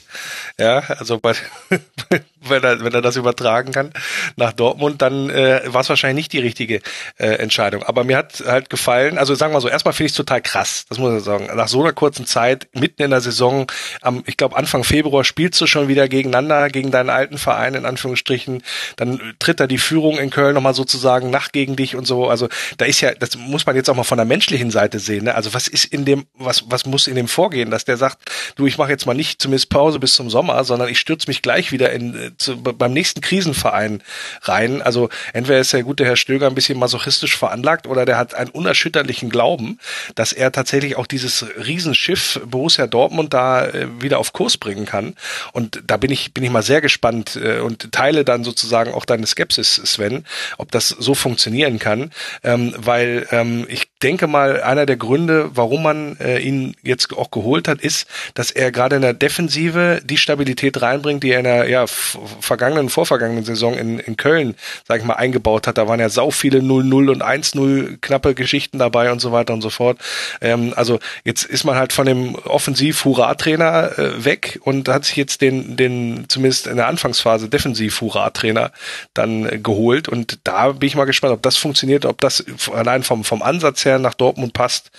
Ja, 0.58 0.78
also 0.78 1.18
bei, 1.18 1.34
wenn 2.40 2.64
er, 2.64 2.82
wenn 2.82 2.94
er 2.94 3.02
das 3.02 3.16
übertragen 3.16 3.72
kann 3.72 3.92
nach 4.36 4.54
Dortmund, 4.54 5.02
dann 5.02 5.28
äh, 5.28 5.60
war 5.66 5.82
es 5.82 5.90
wahrscheinlich 5.90 6.24
nicht 6.24 6.32
die 6.32 6.38
richtige 6.38 6.80
äh, 7.18 7.26
Entscheidung. 7.26 7.82
Aber 7.82 8.04
mir 8.04 8.16
hat 8.16 8.42
halt 8.46 8.70
gefallen, 8.70 9.18
also 9.18 9.34
sagen 9.34 9.52
wir 9.52 9.60
so, 9.60 9.68
erstmal 9.68 9.92
finde 9.92 10.06
ich 10.06 10.12
es 10.12 10.16
total 10.16 10.40
krass, 10.40 10.86
das 10.88 10.96
muss 10.96 11.18
ich 11.18 11.22
sagen. 11.22 11.50
Nach 11.54 11.68
so 11.68 11.82
einer 11.82 11.92
kurzen 11.92 12.24
Zeit, 12.24 12.68
mitten 12.72 13.02
in 13.02 13.10
der 13.10 13.20
Saison, 13.20 13.70
am, 14.00 14.22
ich 14.26 14.38
glaube 14.38 14.56
Anfang 14.56 14.84
Februar 14.84 15.24
spielst 15.24 15.60
du 15.60 15.66
schon 15.66 15.88
wieder 15.88 16.08
gegeneinander, 16.08 16.70
gegen 16.70 16.90
deinen 16.90 17.10
alten 17.10 17.36
Verein 17.36 17.74
in 17.74 17.84
Anführungsstrichen, 17.84 18.62
dann 18.96 19.34
tritt 19.38 19.60
da 19.60 19.66
die 19.66 19.76
Führung 19.76 20.16
in 20.16 20.30
Köln 20.30 20.54
nochmal 20.54 20.74
sozusagen 20.74 21.28
nach 21.28 21.52
gegen 21.52 21.76
dich 21.76 21.96
und 21.96 22.06
so. 22.06 22.28
Also 22.30 22.48
da 22.78 22.86
ist 22.86 23.02
ja, 23.02 23.12
das 23.14 23.36
muss 23.36 23.66
man 23.66 23.73
man 23.74 23.78
jetzt 23.78 23.90
auch 23.90 23.96
mal 23.96 24.04
von 24.04 24.18
der 24.18 24.24
menschlichen 24.24 24.70
Seite 24.70 24.98
sehen. 24.98 25.24
Ne? 25.24 25.34
Also 25.34 25.52
was 25.52 25.68
ist 25.68 25.84
in 25.84 26.04
dem, 26.04 26.26
was, 26.34 26.64
was 26.70 26.86
muss 26.86 27.06
in 27.06 27.16
dem 27.16 27.28
vorgehen, 27.28 27.70
dass 27.70 27.84
der 27.84 27.96
sagt, 27.96 28.18
du, 28.56 28.66
ich 28.66 28.78
mache 28.78 28.90
jetzt 28.90 29.06
mal 29.06 29.14
nicht 29.14 29.42
zumindest 29.42 29.68
Pause 29.68 29.98
bis 29.98 30.14
zum 30.14 30.30
Sommer, 30.30 30.64
sondern 30.64 30.88
ich 30.88 30.98
stürze 31.00 31.28
mich 31.28 31.42
gleich 31.42 31.72
wieder 31.72 31.92
in, 31.92 32.14
äh, 32.14 32.30
zu, 32.38 32.62
beim 32.62 32.92
nächsten 32.92 33.20
Krisenverein 33.20 34.02
rein. 34.42 34.80
Also 34.80 35.08
entweder 35.32 35.58
ist 35.58 35.72
der 35.72 35.82
gute 35.82 36.04
Herr 36.04 36.16
Stöger 36.16 36.46
ein 36.46 36.54
bisschen 36.54 36.78
masochistisch 36.78 37.36
veranlagt 37.36 37.86
oder 37.86 38.04
der 38.04 38.16
hat 38.16 38.34
einen 38.34 38.50
unerschütterlichen 38.50 39.28
Glauben, 39.28 39.78
dass 40.14 40.32
er 40.32 40.52
tatsächlich 40.52 40.96
auch 40.96 41.06
dieses 41.06 41.44
Riesenschiff 41.64 42.40
Borussia 42.46 42.86
Dortmund 42.86 43.34
da 43.34 43.66
äh, 43.66 43.88
wieder 44.00 44.18
auf 44.18 44.32
Kurs 44.32 44.56
bringen 44.56 44.86
kann. 44.86 45.14
Und 45.52 45.82
da 45.86 45.96
bin 45.96 46.10
ich, 46.10 46.32
bin 46.32 46.44
ich 46.44 46.50
mal 46.50 46.62
sehr 46.62 46.80
gespannt 46.80 47.36
äh, 47.36 47.58
und 47.58 47.92
teile 47.92 48.24
dann 48.24 48.44
sozusagen 48.44 48.94
auch 48.94 49.04
deine 49.04 49.26
Skepsis, 49.26 49.74
Sven, 49.74 50.24
ob 50.58 50.70
das 50.70 50.88
so 50.88 51.14
funktionieren 51.14 51.78
kann, 51.78 52.10
ähm, 52.42 52.72
weil 52.76 53.26
ähm, 53.30 53.63
ich 53.68 53.88
denke 54.02 54.26
mal, 54.26 54.62
einer 54.62 54.86
der 54.86 54.96
Gründe, 54.96 55.50
warum 55.54 55.82
man 55.82 56.16
äh, 56.18 56.38
ihn 56.38 56.76
jetzt 56.82 57.12
auch 57.16 57.30
geholt 57.30 57.68
hat, 57.68 57.80
ist, 57.80 58.06
dass 58.34 58.50
er 58.50 58.70
gerade 58.72 58.96
in 58.96 59.02
der 59.02 59.14
Defensive 59.14 60.00
die 60.04 60.18
Stabilität 60.18 60.80
reinbringt, 60.82 61.22
die 61.22 61.30
er 61.30 61.38
in 61.38 61.44
der 61.44 61.68
ja, 61.68 61.86
vergangenen, 61.86 62.88
vorvergangenen 62.88 63.44
Saison 63.44 63.74
in, 63.74 63.98
in 63.98 64.16
Köln, 64.16 64.54
sag 64.86 65.00
ich 65.00 65.06
mal, 65.06 65.14
eingebaut 65.14 65.66
hat. 65.66 65.78
Da 65.78 65.88
waren 65.88 66.00
ja 66.00 66.08
sau 66.08 66.30
viele 66.30 66.60
0-0 66.60 67.10
und 67.10 67.22
1-0 67.22 67.98
knappe 68.00 68.34
Geschichten 68.34 68.78
dabei 68.78 69.10
und 69.10 69.20
so 69.20 69.32
weiter 69.32 69.54
und 69.54 69.62
so 69.62 69.70
fort. 69.70 69.98
Ähm, 70.40 70.72
also 70.76 70.98
jetzt 71.24 71.44
ist 71.44 71.64
man 71.64 71.76
halt 71.76 71.92
von 71.92 72.06
dem 72.06 72.34
Offensiv-Hurra-Trainer 72.34 73.98
äh, 73.98 74.24
weg 74.24 74.60
und 74.62 74.88
hat 74.88 75.04
sich 75.04 75.16
jetzt 75.16 75.40
den, 75.40 75.76
den 75.76 76.26
zumindest 76.28 76.66
in 76.66 76.76
der 76.76 76.88
Anfangsphase 76.88 77.48
Defensiv-Hurra-Trainer 77.48 78.72
dann 79.14 79.46
äh, 79.46 79.58
geholt. 79.58 80.08
Und 80.08 80.38
da 80.44 80.72
bin 80.72 80.86
ich 80.86 80.96
mal 80.96 81.04
gespannt, 81.04 81.32
ob 81.32 81.42
das 81.42 81.56
funktioniert, 81.56 82.04
ob 82.04 82.20
das 82.20 82.44
allein 82.72 83.02
vom, 83.02 83.24
vom 83.24 83.42
Ansatz 83.54 83.84
her 83.84 83.98
nach 83.98 84.14
Dortmund 84.14 84.52
passt. 84.52 84.90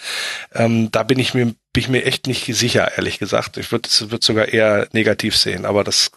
Ähm, 0.53 0.91
da 0.91 1.03
bin 1.03 1.19
ich 1.19 1.33
mir, 1.33 1.45
bin 1.45 1.55
ich 1.75 1.89
mir 1.89 2.05
echt 2.05 2.27
nicht 2.27 2.45
sicher, 2.55 2.97
ehrlich 2.97 3.19
gesagt. 3.19 3.57
Ich 3.57 3.71
würde 3.71 3.89
es 3.89 4.09
würd 4.11 4.23
sogar 4.23 4.49
eher 4.49 4.87
negativ 4.93 5.35
sehen, 5.35 5.65
aber 5.65 5.83
das 5.83 6.11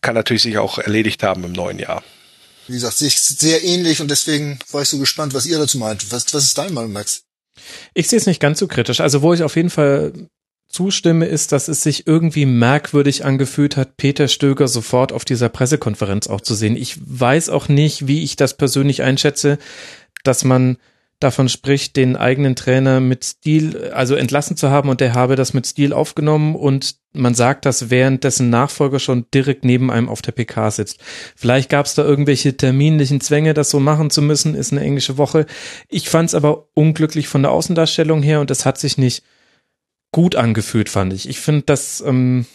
kann 0.00 0.14
natürlich 0.14 0.42
sich 0.42 0.58
auch 0.58 0.78
erledigt 0.78 1.22
haben 1.22 1.44
im 1.44 1.52
neuen 1.52 1.78
Jahr. 1.78 2.02
Wie 2.68 2.74
gesagt, 2.74 2.96
sehe 2.96 3.08
ich 3.08 3.20
sehr 3.20 3.62
ähnlich 3.64 4.00
und 4.00 4.10
deswegen 4.10 4.58
war 4.70 4.82
ich 4.82 4.88
so 4.88 4.98
gespannt, 4.98 5.34
was 5.34 5.46
ihr 5.46 5.58
dazu 5.58 5.78
meint. 5.78 6.10
Was, 6.12 6.32
was 6.32 6.44
ist 6.44 6.58
dein 6.58 6.72
Meinung, 6.72 6.92
Max? 6.92 7.22
Ich 7.94 8.08
sehe 8.08 8.18
es 8.18 8.26
nicht 8.26 8.40
ganz 8.40 8.58
so 8.58 8.66
kritisch. 8.66 9.00
Also 9.00 9.22
wo 9.22 9.34
ich 9.34 9.42
auf 9.42 9.56
jeden 9.56 9.70
Fall 9.70 10.12
zustimme, 10.68 11.26
ist, 11.26 11.52
dass 11.52 11.68
es 11.68 11.82
sich 11.82 12.06
irgendwie 12.06 12.46
merkwürdig 12.46 13.24
angefühlt 13.24 13.76
hat, 13.76 13.96
Peter 13.96 14.26
Stöger 14.26 14.68
sofort 14.68 15.12
auf 15.12 15.24
dieser 15.24 15.50
Pressekonferenz 15.50 16.28
auch 16.28 16.40
zu 16.40 16.54
sehen. 16.54 16.76
Ich 16.76 16.96
weiß 17.04 17.50
auch 17.50 17.68
nicht, 17.68 18.06
wie 18.06 18.24
ich 18.24 18.36
das 18.36 18.56
persönlich 18.56 19.02
einschätze, 19.02 19.58
dass 20.24 20.44
man 20.44 20.78
davon 21.22 21.48
spricht, 21.48 21.96
den 21.96 22.16
eigenen 22.16 22.56
Trainer 22.56 23.00
mit 23.00 23.24
Stil, 23.24 23.90
also 23.92 24.14
entlassen 24.14 24.56
zu 24.56 24.70
haben 24.70 24.88
und 24.88 25.00
der 25.00 25.14
habe 25.14 25.36
das 25.36 25.54
mit 25.54 25.66
Stil 25.66 25.92
aufgenommen 25.92 26.54
und 26.54 26.96
man 27.12 27.34
sagt 27.34 27.66
das, 27.66 27.90
während 27.90 28.24
dessen 28.24 28.50
Nachfolger 28.50 28.98
schon 28.98 29.26
direkt 29.32 29.64
neben 29.64 29.90
einem 29.90 30.08
auf 30.08 30.22
der 30.22 30.32
PK 30.32 30.70
sitzt. 30.70 31.00
Vielleicht 31.36 31.68
gab 31.68 31.86
es 31.86 31.94
da 31.94 32.02
irgendwelche 32.02 32.56
terminlichen 32.56 33.20
Zwänge, 33.20 33.54
das 33.54 33.70
so 33.70 33.80
machen 33.80 34.10
zu 34.10 34.22
müssen, 34.22 34.54
ist 34.54 34.72
eine 34.72 34.82
englische 34.82 35.18
Woche. 35.18 35.46
Ich 35.88 36.08
fand 36.08 36.30
es 36.30 36.34
aber 36.34 36.68
unglücklich 36.74 37.28
von 37.28 37.42
der 37.42 37.52
Außendarstellung 37.52 38.22
her 38.22 38.40
und 38.40 38.50
es 38.50 38.64
hat 38.64 38.78
sich 38.78 38.98
nicht 38.98 39.22
gut 40.10 40.36
angefühlt, 40.36 40.88
fand 40.88 41.12
ich. 41.12 41.28
Ich 41.28 41.40
finde 41.40 41.62
das, 41.66 42.02
ähm, 42.06 42.46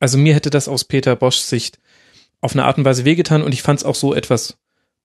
also 0.00 0.18
mir 0.18 0.34
hätte 0.34 0.50
das 0.50 0.68
aus 0.68 0.84
Peter 0.84 1.16
Bosch 1.16 1.38
Sicht 1.38 1.78
auf 2.40 2.52
eine 2.52 2.64
Art 2.64 2.78
und 2.78 2.84
Weise 2.84 3.04
wehgetan 3.04 3.42
und 3.42 3.52
ich 3.52 3.62
fand 3.62 3.80
es 3.80 3.86
auch 3.86 3.94
so 3.94 4.14
etwas 4.14 4.58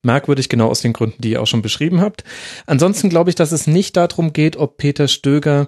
merkwürdig, 0.03 0.49
genau 0.49 0.67
aus 0.67 0.81
den 0.81 0.93
Gründen, 0.93 1.21
die 1.21 1.31
ihr 1.31 1.41
auch 1.41 1.47
schon 1.47 1.61
beschrieben 1.61 2.01
habt. 2.01 2.23
Ansonsten 2.65 3.09
glaube 3.09 3.29
ich, 3.29 3.35
dass 3.35 3.51
es 3.51 3.67
nicht 3.67 3.97
darum 3.97 4.33
geht, 4.33 4.57
ob 4.57 4.77
Peter 4.77 5.07
Stöger 5.07 5.67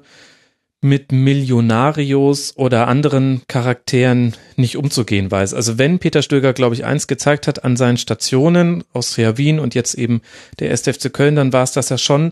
mit 0.84 1.12
Millionarios 1.12 2.58
oder 2.58 2.88
anderen 2.88 3.44
Charakteren 3.48 4.34
nicht 4.56 4.78
umzugehen 4.78 5.30
weiß. 5.30 5.54
Also 5.54 5.78
wenn 5.78 6.00
Peter 6.00 6.24
Stöger, 6.24 6.54
glaube 6.54 6.74
ich, 6.74 6.86
eins 6.86 7.06
gezeigt 7.06 7.46
hat 7.48 7.64
an 7.64 7.78
seinen 7.78 7.98
Stationen, 7.98 8.84
Austria 8.92 9.38
Wien 9.38 9.60
und 9.60 9.76
jetzt 9.76 9.94
eben 9.94 10.22
der 10.60 10.72
SFC 10.72 11.14
Köln, 11.14 11.36
dann 11.36 11.54
war 11.54 11.64
es, 11.64 11.72
dass 11.72 11.92
er 11.92 12.00
schon 12.00 12.32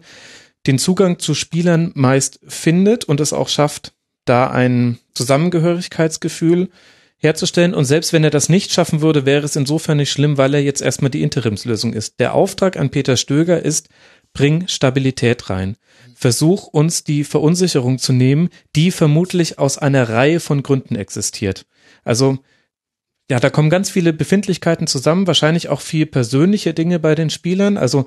den 0.66 0.80
Zugang 0.80 1.20
zu 1.20 1.36
Spielern 1.36 1.92
meist 1.94 2.40
findet 2.48 3.06
und 3.06 3.20
es 3.20 3.34
auch 3.34 3.50
schafft, 3.50 3.94
da 4.26 4.50
ein 4.50 4.98
Zusammengehörigkeitsgefühl 5.14 6.70
herzustellen. 7.20 7.74
Und 7.74 7.86
selbst 7.86 8.12
wenn 8.14 8.24
er 8.24 8.30
das 8.30 8.50
nicht 8.50 8.72
schaffen 8.72 9.02
würde, 9.02 9.26
wäre 9.26 9.46
es 9.46 9.56
insofern 9.56 9.98
nicht 9.98 10.12
schlimm, 10.12 10.38
weil 10.38 10.54
er 10.54 10.64
jetzt 10.64 10.82
erstmal 10.82 11.12
die 11.12 11.22
Interimslösung 11.22 11.94
ist. 11.94 12.20
Der 12.20 12.34
Auftrag 12.34 12.78
an 12.78 12.90
Peter 12.90 13.18
Stöger 13.18 13.64
ist, 13.64 13.90
bring 14.34 14.68
Stabilität 14.68 15.50
rein. 15.50 15.78
Versuch 16.16 16.68
uns 16.68 17.04
die 17.04 17.24
Verunsicherung 17.24 17.98
zu 18.00 18.14
nehmen, 18.14 18.50
die 18.76 18.92
vermutlich 18.92 19.60
aus 19.60 19.78
einer 19.78 20.10
Reihe 20.10 20.40
von 20.40 20.64
Gründen 20.64 20.96
existiert. 20.96 21.66
Also, 22.04 22.40
ja, 23.30 23.40
da 23.40 23.50
kommen 23.50 23.70
ganz 23.70 23.90
viele 23.92 24.12
Befindlichkeiten 24.12 24.88
zusammen, 24.88 25.28
wahrscheinlich 25.28 25.70
auch 25.70 25.82
viel 25.82 26.08
persönliche 26.08 26.74
Dinge 26.74 27.00
bei 27.00 27.14
den 27.14 27.30
Spielern. 27.30 27.78
Also 27.78 28.06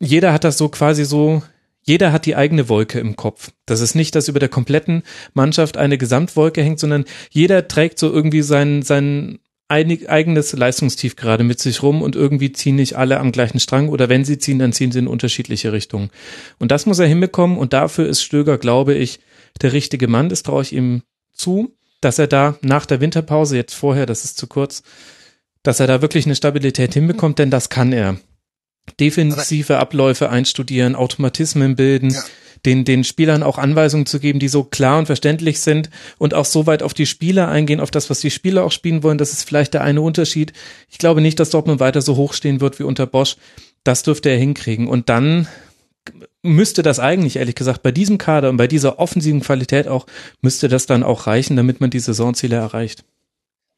jeder 0.00 0.32
hat 0.32 0.44
das 0.44 0.56
so 0.56 0.70
quasi 0.70 1.04
so 1.04 1.42
jeder 1.82 2.12
hat 2.12 2.26
die 2.26 2.36
eigene 2.36 2.68
Wolke 2.68 3.00
im 3.00 3.16
Kopf. 3.16 3.50
Das 3.66 3.80
ist 3.80 3.94
nicht, 3.94 4.14
dass 4.14 4.28
über 4.28 4.38
der 4.38 4.48
kompletten 4.48 5.02
Mannschaft 5.34 5.76
eine 5.76 5.98
Gesamtwolke 5.98 6.62
hängt, 6.62 6.78
sondern 6.78 7.04
jeder 7.30 7.68
trägt 7.68 7.98
so 7.98 8.12
irgendwie 8.12 8.42
sein, 8.42 8.82
sein 8.82 9.38
eigenes 9.68 10.52
Leistungstief 10.52 11.16
gerade 11.16 11.44
mit 11.44 11.58
sich 11.58 11.82
rum 11.82 12.02
und 12.02 12.14
irgendwie 12.14 12.52
ziehen 12.52 12.76
nicht 12.76 12.96
alle 12.96 13.18
am 13.18 13.32
gleichen 13.32 13.58
Strang 13.58 13.88
oder 13.88 14.10
wenn 14.10 14.24
sie 14.24 14.36
ziehen, 14.36 14.58
dann 14.58 14.74
ziehen 14.74 14.92
sie 14.92 14.98
in 14.98 15.06
unterschiedliche 15.06 15.72
Richtungen. 15.72 16.10
Und 16.58 16.70
das 16.70 16.84
muss 16.84 16.98
er 16.98 17.06
hinbekommen 17.06 17.56
und 17.56 17.72
dafür 17.72 18.06
ist 18.06 18.22
Stöger, 18.22 18.58
glaube 18.58 18.94
ich, 18.94 19.20
der 19.62 19.72
richtige 19.72 20.08
Mann. 20.08 20.28
Das 20.28 20.42
traue 20.42 20.62
ich 20.62 20.74
ihm 20.74 21.02
zu, 21.32 21.74
dass 22.02 22.18
er 22.18 22.26
da 22.26 22.58
nach 22.60 22.84
der 22.84 23.00
Winterpause, 23.00 23.56
jetzt 23.56 23.74
vorher, 23.74 24.04
das 24.04 24.24
ist 24.26 24.36
zu 24.36 24.46
kurz, 24.46 24.82
dass 25.62 25.80
er 25.80 25.86
da 25.86 26.02
wirklich 26.02 26.26
eine 26.26 26.36
Stabilität 26.36 26.92
hinbekommt, 26.92 27.38
denn 27.38 27.50
das 27.50 27.70
kann 27.70 27.92
er 27.92 28.18
defensive 28.98 29.78
Abläufe 29.78 30.30
einstudieren, 30.30 30.94
Automatismen 30.94 31.76
bilden, 31.76 32.10
ja. 32.10 32.22
den, 32.64 32.84
den 32.84 33.04
Spielern 33.04 33.42
auch 33.42 33.58
Anweisungen 33.58 34.06
zu 34.06 34.20
geben, 34.20 34.38
die 34.38 34.48
so 34.48 34.64
klar 34.64 34.98
und 34.98 35.06
verständlich 35.06 35.60
sind 35.60 35.90
und 36.18 36.34
auch 36.34 36.44
so 36.44 36.66
weit 36.66 36.82
auf 36.82 36.94
die 36.94 37.06
Spieler 37.06 37.48
eingehen, 37.48 37.80
auf 37.80 37.90
das, 37.90 38.10
was 38.10 38.20
die 38.20 38.30
Spieler 38.30 38.64
auch 38.64 38.72
spielen 38.72 39.02
wollen. 39.02 39.18
Das 39.18 39.32
ist 39.32 39.44
vielleicht 39.44 39.74
der 39.74 39.82
eine 39.82 40.00
Unterschied. 40.00 40.52
Ich 40.90 40.98
glaube 40.98 41.20
nicht, 41.20 41.38
dass 41.40 41.50
Dortmund 41.50 41.80
weiter 41.80 42.02
so 42.02 42.16
hoch 42.16 42.32
stehen 42.32 42.60
wird 42.60 42.78
wie 42.78 42.84
unter 42.84 43.06
Bosch. 43.06 43.36
Das 43.84 44.02
dürfte 44.02 44.30
er 44.30 44.38
hinkriegen. 44.38 44.88
Und 44.88 45.08
dann 45.08 45.48
müsste 46.42 46.82
das 46.82 46.98
eigentlich, 46.98 47.36
ehrlich 47.36 47.54
gesagt, 47.54 47.82
bei 47.82 47.92
diesem 47.92 48.18
Kader 48.18 48.50
und 48.50 48.56
bei 48.56 48.66
dieser 48.66 48.98
offensiven 48.98 49.40
Qualität 49.40 49.86
auch, 49.88 50.06
müsste 50.40 50.68
das 50.68 50.86
dann 50.86 51.04
auch 51.04 51.26
reichen, 51.26 51.56
damit 51.56 51.80
man 51.80 51.90
die 51.90 52.00
Saisonziele 52.00 52.56
erreicht. 52.56 53.04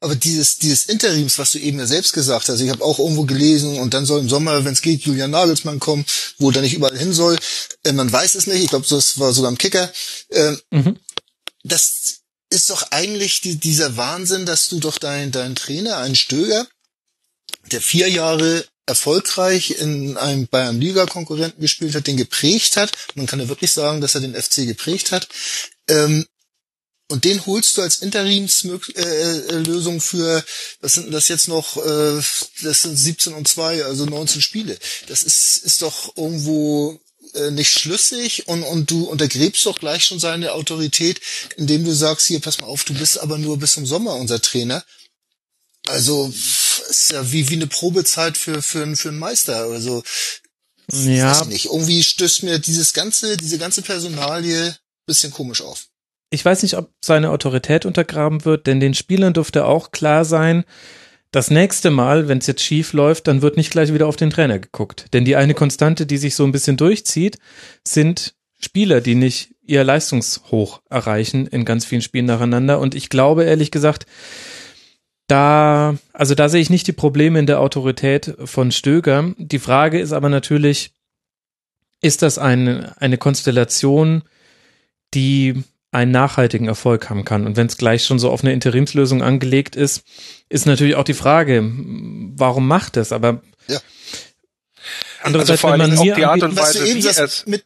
Aber 0.04 0.16
dieses, 0.16 0.58
dieses 0.58 0.84
Interims, 0.84 1.38
was 1.38 1.52
du 1.52 1.58
eben 1.58 1.78
ja 1.78 1.86
selbst 1.86 2.12
gesagt 2.12 2.50
hast, 2.50 2.60
ich 2.60 2.68
habe 2.68 2.84
auch 2.84 2.98
irgendwo 2.98 3.24
gelesen 3.24 3.78
und 3.78 3.94
dann 3.94 4.04
soll 4.04 4.20
im 4.20 4.28
Sommer, 4.28 4.62
wenn 4.62 4.74
es 4.74 4.82
geht, 4.82 5.00
Julian 5.00 5.30
Nagelsmann 5.30 5.80
kommen, 5.80 6.04
wo 6.36 6.50
er 6.50 6.60
nicht 6.60 6.74
überall 6.74 6.98
hin 6.98 7.14
soll. 7.14 7.38
Äh, 7.84 7.92
man 7.92 8.12
weiß 8.12 8.34
es 8.34 8.46
nicht. 8.46 8.62
Ich 8.62 8.68
glaube, 8.68 8.84
das 8.86 9.18
war 9.18 9.32
sogar 9.32 9.50
im 9.50 9.56
Kicker. 9.56 9.90
Äh, 10.28 10.56
mhm. 10.70 10.98
Das 11.62 12.20
ist 12.50 12.68
doch 12.68 12.90
eigentlich 12.90 13.40
die, 13.40 13.56
dieser 13.56 13.96
Wahnsinn, 13.96 14.44
dass 14.44 14.68
du 14.68 14.78
doch 14.78 14.98
deinen 14.98 15.32
dein 15.32 15.54
Trainer, 15.54 15.96
einen 15.96 16.16
Stöger, 16.16 16.66
der 17.72 17.80
vier 17.80 18.10
Jahre 18.10 18.62
erfolgreich 18.84 19.70
in 19.78 20.18
einem 20.18 20.48
Bayern 20.48 20.82
Liga 20.82 21.06
Konkurrenten 21.06 21.62
gespielt 21.62 21.94
hat, 21.94 22.06
den 22.06 22.18
geprägt 22.18 22.76
hat. 22.76 22.92
Man 23.14 23.24
kann 23.24 23.40
ja 23.40 23.48
wirklich 23.48 23.72
sagen, 23.72 24.02
dass 24.02 24.14
er 24.14 24.20
den 24.20 24.34
FC 24.34 24.66
geprägt 24.66 25.12
hat. 25.12 25.28
Ähm, 25.88 26.26
und 27.10 27.24
den 27.24 27.44
holst 27.44 27.76
du 27.76 27.82
als 27.82 27.98
Interimslösung 27.98 30.00
für, 30.00 30.42
was 30.80 30.94
sind 30.94 31.12
das 31.12 31.28
jetzt 31.28 31.48
noch, 31.48 31.76
äh, 31.76 32.22
das 32.62 32.82
sind 32.82 32.96
17 32.96 33.34
und 33.34 33.46
2, 33.46 33.84
also 33.84 34.06
19 34.06 34.40
Spiele. 34.40 34.78
Das 35.08 35.22
ist, 35.22 35.58
ist 35.58 35.82
doch 35.82 36.16
irgendwo 36.16 36.98
äh, 37.34 37.50
nicht 37.50 37.70
schlüssig 37.70 38.48
und, 38.48 38.62
und 38.62 38.90
du 38.90 39.04
untergräbst 39.04 39.66
doch 39.66 39.78
gleich 39.78 40.06
schon 40.06 40.18
seine 40.18 40.52
Autorität, 40.52 41.20
indem 41.58 41.84
du 41.84 41.92
sagst, 41.92 42.26
hier, 42.26 42.40
pass 42.40 42.60
mal 42.60 42.68
auf, 42.68 42.84
du 42.84 42.94
bist 42.94 43.18
aber 43.18 43.36
nur 43.36 43.58
bis 43.58 43.72
zum 43.72 43.84
Sommer 43.84 44.14
unser 44.14 44.40
Trainer. 44.40 44.82
Also 45.86 46.32
ist 46.88 47.12
ja 47.12 47.30
wie, 47.30 47.50
wie 47.50 47.56
eine 47.56 47.66
Probezeit 47.66 48.38
für, 48.38 48.62
für, 48.62 48.96
für 48.96 49.10
einen 49.10 49.18
Meister. 49.18 49.64
Also 49.64 50.02
ja. 50.90 51.30
weiß 51.30 51.48
nicht. 51.48 51.66
Irgendwie 51.66 52.02
stößt 52.02 52.44
mir 52.44 52.58
dieses 52.58 52.94
ganze, 52.94 53.36
diese 53.36 53.58
ganze 53.58 53.82
Personalie 53.82 54.74
bisschen 55.06 55.30
komisch 55.30 55.60
auf 55.60 55.88
ich 56.34 56.44
weiß 56.44 56.62
nicht, 56.62 56.76
ob 56.76 56.90
seine 57.00 57.30
Autorität 57.30 57.86
untergraben 57.86 58.44
wird, 58.44 58.66
denn 58.66 58.80
den 58.80 58.94
Spielern 58.94 59.32
dürfte 59.32 59.64
auch 59.64 59.92
klar 59.92 60.24
sein, 60.24 60.64
das 61.30 61.50
nächste 61.50 61.90
Mal, 61.90 62.28
wenn 62.28 62.38
es 62.38 62.46
jetzt 62.46 62.62
schief 62.62 62.92
läuft, 62.92 63.26
dann 63.26 63.42
wird 63.42 63.56
nicht 63.56 63.70
gleich 63.70 63.92
wieder 63.92 64.06
auf 64.06 64.16
den 64.16 64.30
Trainer 64.30 64.58
geguckt. 64.58 65.06
Denn 65.12 65.24
die 65.24 65.34
eine 65.34 65.54
Konstante, 65.54 66.06
die 66.06 66.16
sich 66.16 66.34
so 66.34 66.44
ein 66.44 66.52
bisschen 66.52 66.76
durchzieht, 66.76 67.38
sind 67.86 68.34
Spieler, 68.60 69.00
die 69.00 69.14
nicht 69.14 69.54
ihr 69.66 69.82
Leistungshoch 69.82 70.80
erreichen 70.90 71.46
in 71.46 71.64
ganz 71.64 71.84
vielen 71.84 72.02
Spielen 72.02 72.26
nacheinander. 72.26 72.78
Und 72.78 72.94
ich 72.94 73.08
glaube, 73.08 73.44
ehrlich 73.44 73.70
gesagt, 73.70 74.06
da, 75.26 75.96
also 76.12 76.34
da 76.34 76.48
sehe 76.48 76.60
ich 76.60 76.70
nicht 76.70 76.86
die 76.86 76.92
Probleme 76.92 77.38
in 77.38 77.46
der 77.46 77.60
Autorität 77.60 78.36
von 78.44 78.70
Stöger. 78.70 79.34
Die 79.38 79.58
Frage 79.58 79.98
ist 79.98 80.12
aber 80.12 80.28
natürlich, 80.28 80.92
ist 82.00 82.22
das 82.22 82.38
eine, 82.38 82.94
eine 83.00 83.18
Konstellation, 83.18 84.22
die 85.14 85.64
einen 85.94 86.10
nachhaltigen 86.10 86.66
Erfolg 86.66 87.08
haben 87.08 87.24
kann. 87.24 87.46
Und 87.46 87.56
wenn 87.56 87.68
es 87.68 87.76
gleich 87.76 88.04
schon 88.04 88.18
so 88.18 88.30
auf 88.30 88.42
eine 88.42 88.52
Interimslösung 88.52 89.22
angelegt 89.22 89.76
ist, 89.76 90.02
ist 90.48 90.66
natürlich 90.66 90.96
auch 90.96 91.04
die 91.04 91.14
Frage, 91.14 91.62
warum 92.36 92.66
macht 92.66 92.96
es? 92.96 93.12
Aber 93.12 93.42
ja. 93.68 93.78
andererseits, 95.22 95.64
also 95.64 95.78
wenn 95.78 95.90
man 95.90 95.98
hier 95.98 96.14
die 96.14 96.24
Art 96.24 96.42
und 96.42 96.56
Weise, 96.56 96.84
wie 96.84 97.06
es 97.06 97.46
mit 97.46 97.64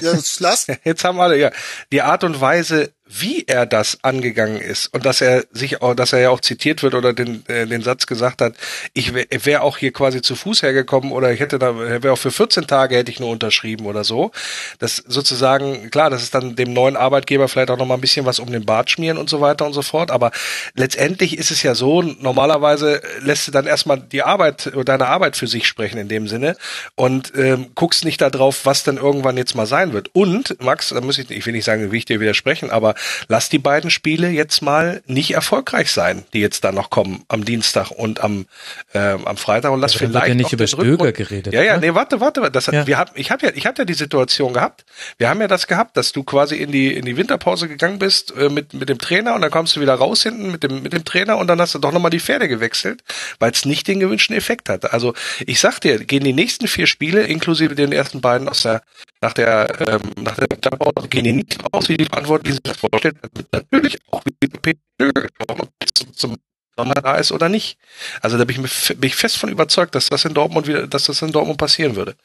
ja, 0.00 0.14
Jetzt 0.84 1.04
haben 1.04 1.20
alle, 1.20 1.38
ja. 1.38 1.50
Die 1.92 2.02
Art 2.02 2.24
und 2.24 2.40
Weise, 2.40 2.92
wie 3.20 3.44
er 3.46 3.66
das 3.66 3.98
angegangen 4.02 4.60
ist 4.60 4.92
und 4.92 5.06
dass 5.06 5.20
er 5.20 5.44
sich 5.52 5.82
auch, 5.82 5.94
dass 5.94 6.12
er 6.12 6.20
ja 6.20 6.30
auch 6.30 6.40
zitiert 6.40 6.82
wird 6.82 6.94
oder 6.94 7.12
den, 7.12 7.46
äh, 7.48 7.66
den 7.66 7.82
Satz 7.82 8.06
gesagt 8.06 8.40
hat, 8.40 8.54
ich 8.92 9.14
wäre 9.14 9.26
wär 9.44 9.62
auch 9.62 9.78
hier 9.78 9.92
quasi 9.92 10.22
zu 10.22 10.34
Fuß 10.34 10.62
hergekommen 10.62 11.12
oder 11.12 11.32
ich 11.32 11.40
hätte 11.40 11.58
da, 11.58 11.76
wäre 11.78 12.12
auch 12.12 12.18
für 12.18 12.30
14 12.30 12.66
Tage 12.66 12.96
hätte 12.96 13.10
ich 13.10 13.20
nur 13.20 13.30
unterschrieben 13.30 13.86
oder 13.86 14.04
so. 14.04 14.32
Das 14.78 14.96
sozusagen, 14.96 15.90
klar, 15.90 16.10
das 16.10 16.22
ist 16.22 16.34
dann 16.34 16.56
dem 16.56 16.72
neuen 16.72 16.96
Arbeitgeber 16.96 17.48
vielleicht 17.48 17.70
auch 17.70 17.78
nochmal 17.78 17.98
ein 17.98 18.00
bisschen 18.00 18.26
was 18.26 18.38
um 18.38 18.50
den 18.50 18.64
Bart 18.64 18.90
schmieren 18.90 19.18
und 19.18 19.30
so 19.30 19.40
weiter 19.40 19.66
und 19.66 19.74
so 19.74 19.82
fort, 19.82 20.10
aber 20.10 20.32
letztendlich 20.74 21.38
ist 21.38 21.50
es 21.50 21.62
ja 21.62 21.74
so, 21.74 22.02
normalerweise 22.02 23.00
lässt 23.20 23.46
du 23.46 23.52
dann 23.52 23.66
erstmal 23.66 24.00
die 24.00 24.22
Arbeit, 24.22 24.72
deine 24.84 25.06
Arbeit 25.06 25.36
für 25.36 25.46
sich 25.46 25.68
sprechen 25.68 25.98
in 25.98 26.08
dem 26.08 26.26
Sinne 26.26 26.56
und 26.96 27.32
ähm, 27.36 27.70
guckst 27.74 28.04
nicht 28.04 28.20
darauf, 28.20 28.66
was 28.66 28.82
dann 28.82 28.96
irgendwann 28.96 29.36
jetzt 29.36 29.54
mal 29.54 29.66
sein 29.66 29.92
wird. 29.92 30.10
Und, 30.12 30.60
Max, 30.62 30.88
da 30.88 31.00
muss 31.00 31.18
ich, 31.18 31.30
ich 31.30 31.46
will 31.46 31.52
nicht 31.52 31.64
sagen, 31.64 31.92
wie 31.92 31.98
ich 31.98 32.04
dir 32.04 32.20
widersprechen, 32.20 32.70
aber 32.70 32.94
lass 33.28 33.48
die 33.48 33.58
beiden 33.58 33.90
Spiele 33.90 34.28
jetzt 34.28 34.62
mal 34.62 35.02
nicht 35.06 35.32
erfolgreich 35.32 35.90
sein, 35.90 36.24
die 36.32 36.40
jetzt 36.40 36.64
da 36.64 36.72
noch 36.72 36.90
kommen 36.90 37.24
am 37.28 37.44
Dienstag 37.44 37.90
und 37.90 38.20
am, 38.20 38.46
äh, 38.92 38.98
am 38.98 39.36
Freitag 39.36 39.72
und 39.72 39.80
lass 39.80 39.94
Ja, 39.94 40.00
vielleicht 40.00 40.28
ja 40.28 40.34
nicht 40.34 40.44
noch 40.44 40.52
über 40.52 40.66
Stöger 40.66 41.12
geredet, 41.12 41.52
Ja, 41.52 41.62
ja, 41.62 41.74
ne? 41.74 41.88
nee, 41.88 41.94
warte, 41.94 42.20
warte, 42.20 42.50
das 42.50 42.68
hat, 42.68 42.74
Ja. 42.74 42.86
wir 42.86 42.98
haben, 42.98 43.10
ich 43.14 43.30
habe 43.30 43.46
ja, 43.46 43.52
ich 43.54 43.66
hatte 43.66 43.82
ja 43.82 43.86
die 43.86 43.94
Situation 43.94 44.52
gehabt. 44.52 44.84
Wir 45.18 45.28
haben 45.28 45.40
ja 45.40 45.48
das 45.48 45.66
gehabt, 45.66 45.96
dass 45.96 46.12
du 46.12 46.22
quasi 46.24 46.56
in 46.56 46.70
die 46.72 46.94
in 46.94 47.04
die 47.04 47.16
Winterpause 47.16 47.68
gegangen 47.68 47.98
bist 47.98 48.34
äh, 48.36 48.48
mit 48.48 48.74
mit 48.74 48.88
dem 48.88 48.98
Trainer 48.98 49.34
und 49.34 49.40
dann 49.40 49.50
kommst 49.50 49.76
du 49.76 49.80
wieder 49.80 49.94
raus 49.94 50.22
hinten 50.22 50.50
mit 50.50 50.62
dem 50.62 50.82
mit 50.82 50.92
dem 50.92 51.04
Trainer 51.04 51.36
und 51.38 51.46
dann 51.46 51.60
hast 51.60 51.74
du 51.74 51.78
doch 51.78 51.92
nochmal 51.92 52.10
die 52.10 52.20
Pferde 52.20 52.48
gewechselt, 52.48 53.02
weil 53.38 53.50
es 53.52 53.64
nicht 53.64 53.86
den 53.88 54.00
gewünschten 54.00 54.36
Effekt 54.36 54.68
hatte. 54.68 54.92
Also 54.92 55.14
ich 55.46 55.60
sag 55.60 55.80
dir, 55.80 55.98
gehen 56.04 56.24
die 56.24 56.32
nächsten 56.32 56.66
vier 56.68 56.86
Spiele 56.86 57.22
inklusive 57.22 57.74
den 57.74 57.92
ersten 57.92 58.20
beiden 58.20 58.48
aus 58.48 58.62
der 58.62 58.82
nach 59.20 59.32
der 59.32 59.80
ähm, 59.88 60.22
nach 60.22 60.36
der 60.36 60.48
Winterpause 60.50 61.08
gehen 61.08 61.24
die 61.24 61.32
nicht 61.32 61.56
aus, 61.72 61.88
wie 61.88 61.96
die 61.96 62.04
Verantwortlichen 62.04 62.54
sich 62.54 62.62
das 62.62 62.76
vorstellen. 62.76 63.18
Das 63.22 63.30
wird 63.34 63.52
Natürlich 63.52 63.98
auch 64.10 64.22
wieder 64.24 64.74
gesprochen, 64.98 65.60
ob 65.60 66.16
zum, 66.16 66.36
Sommer 66.76 66.94
da 66.94 67.16
ist 67.16 67.30
oder 67.30 67.48
nicht. 67.48 67.78
Also 68.20 68.36
da 68.36 68.44
bin 68.44 68.64
ich, 68.64 68.88
bin 68.98 69.08
ich 69.08 69.14
fest 69.14 69.36
von 69.36 69.48
überzeugt, 69.48 69.94
dass 69.94 70.08
das 70.08 70.24
in 70.24 70.34
Dortmund 70.34 70.66
wieder, 70.66 70.86
dass 70.86 71.04
das 71.04 71.22
in 71.22 71.32
Dortmund 71.32 71.58
passieren 71.58 71.94
würde. 71.94 72.16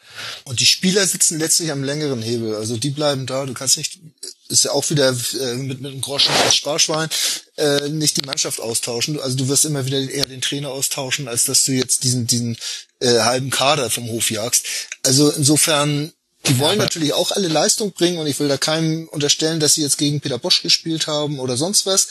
Und 0.44 0.60
die 0.60 0.66
Spieler 0.66 1.06
sitzen 1.06 1.38
letztlich 1.38 1.72
am 1.72 1.84
längeren 1.84 2.22
Hebel. 2.22 2.56
Also 2.56 2.78
die 2.78 2.90
bleiben 2.90 3.28
da. 3.28 3.46
Du 3.46 3.54
kannst 3.54 3.78
nicht, 3.78 4.00
ist 4.48 4.66
ja 4.66 4.72
auch 4.72 4.90
wieder 4.90 5.10
äh, 5.10 5.56
mit, 5.56 5.82
mit 5.82 5.92
einem 5.92 6.02
Groschen 6.02 6.34
als 6.44 6.56
Sparschwein, 6.56 7.10
äh, 7.58 7.90
nicht 7.90 8.18
die 8.18 8.26
Mannschaft 8.26 8.60
austauschen. 8.60 9.20
Also 9.20 9.38
du 9.38 9.48
wirst 9.50 9.66
immer 9.66 9.86
wieder 9.86 10.00
eher 10.00 10.26
den 10.26 10.42
Trainer 10.42 10.70
austauschen, 10.70 11.28
als 11.28 11.44
dass 11.44 11.64
du 11.66 11.74
jetzt 11.74 12.04
diesen, 12.04 12.26
diesen 12.26 12.58
äh, 13.00 13.20
halben 13.20 13.52
Kader 13.52 13.90
vom 13.90 14.08
Hof 14.08 14.32
jagst. 14.32 14.66
Also 15.04 15.30
insofern, 15.30 16.12
die 16.50 16.60
wollen 16.60 16.80
natürlich 16.80 17.14
auch 17.14 17.32
alle 17.32 17.48
Leistung 17.48 17.92
bringen 17.92 18.18
und 18.18 18.28
ich 18.28 18.40
will 18.40 18.48
da 18.48 18.58
keinem 18.58 19.08
unterstellen, 19.08 19.60
dass 19.60 19.76
sie 19.76 19.82
jetzt 19.84 19.98
gegen 19.98 20.20
Peter 20.20 20.40
Bosch 20.40 20.62
gespielt 20.62 21.08
haben 21.08 21.40
oder 21.40 21.56
sonst 21.58 21.86
was. 21.86 22.08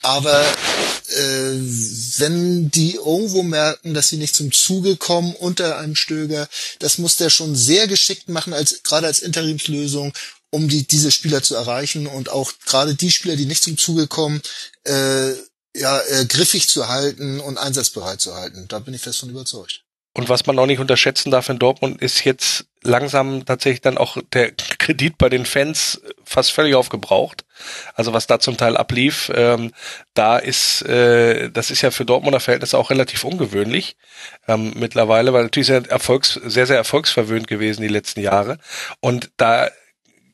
Aber 0.00 0.40
äh, 0.40 1.52
wenn 2.18 2.70
die 2.70 2.94
irgendwo 2.94 3.42
merken, 3.42 3.94
dass 3.94 4.08
sie 4.08 4.16
nicht 4.16 4.34
zum 4.34 4.50
Zuge 4.50 4.96
kommen 4.96 5.34
unter 5.34 5.78
einem 5.78 5.94
Stöger, 5.94 6.48
das 6.78 6.98
muss 6.98 7.16
der 7.16 7.30
schon 7.30 7.54
sehr 7.54 7.86
geschickt 7.86 8.28
machen, 8.28 8.52
als 8.52 8.82
gerade 8.82 9.06
als 9.06 9.20
Interimslösung, 9.20 10.12
um 10.50 10.68
die, 10.68 10.86
diese 10.86 11.10
Spieler 11.10 11.42
zu 11.42 11.54
erreichen 11.54 12.06
und 12.06 12.30
auch 12.30 12.52
gerade 12.66 12.94
die 12.94 13.10
Spieler, 13.10 13.36
die 13.36 13.46
nicht 13.46 13.62
zum 13.62 13.78
Zuge 13.78 14.06
kommen, 14.06 14.42
äh, 14.84 15.32
ja, 15.74 16.00
äh, 16.00 16.26
griffig 16.26 16.68
zu 16.68 16.88
halten 16.88 17.40
und 17.40 17.58
einsatzbereit 17.58 18.20
zu 18.20 18.34
halten. 18.34 18.66
Da 18.68 18.78
bin 18.78 18.94
ich 18.94 19.00
fest 19.00 19.20
von 19.20 19.30
überzeugt. 19.30 19.84
Und 20.14 20.28
was 20.28 20.46
man 20.46 20.58
auch 20.58 20.66
nicht 20.66 20.78
unterschätzen 20.78 21.30
darf 21.30 21.48
in 21.48 21.58
Dortmund 21.58 22.02
ist 22.02 22.24
jetzt 22.24 22.66
langsam 22.82 23.46
tatsächlich 23.46 23.80
dann 23.80 23.96
auch 23.96 24.18
der 24.32 24.52
Kredit 24.52 25.16
bei 25.16 25.30
den 25.30 25.46
Fans 25.46 26.02
fast 26.24 26.52
völlig 26.52 26.74
aufgebraucht. 26.74 27.44
Also 27.94 28.12
was 28.12 28.26
da 28.26 28.38
zum 28.38 28.56
Teil 28.56 28.76
ablief, 28.76 29.30
ähm, 29.34 29.72
da 30.14 30.36
ist, 30.36 30.82
äh, 30.82 31.50
das 31.50 31.70
ist 31.70 31.80
ja 31.80 31.90
für 31.90 32.04
Dortmunder 32.04 32.40
Verhältnisse 32.40 32.76
auch 32.76 32.90
relativ 32.90 33.24
ungewöhnlich 33.24 33.96
ähm, 34.48 34.72
mittlerweile, 34.76 35.32
weil 35.32 35.44
natürlich 35.44 35.68
sehr, 35.68 35.88
erfolgs, 35.90 36.34
sehr, 36.44 36.66
sehr 36.66 36.76
erfolgsverwöhnt 36.76 37.46
gewesen 37.46 37.82
die 37.82 37.88
letzten 37.88 38.20
Jahre. 38.20 38.58
Und 39.00 39.30
da 39.38 39.70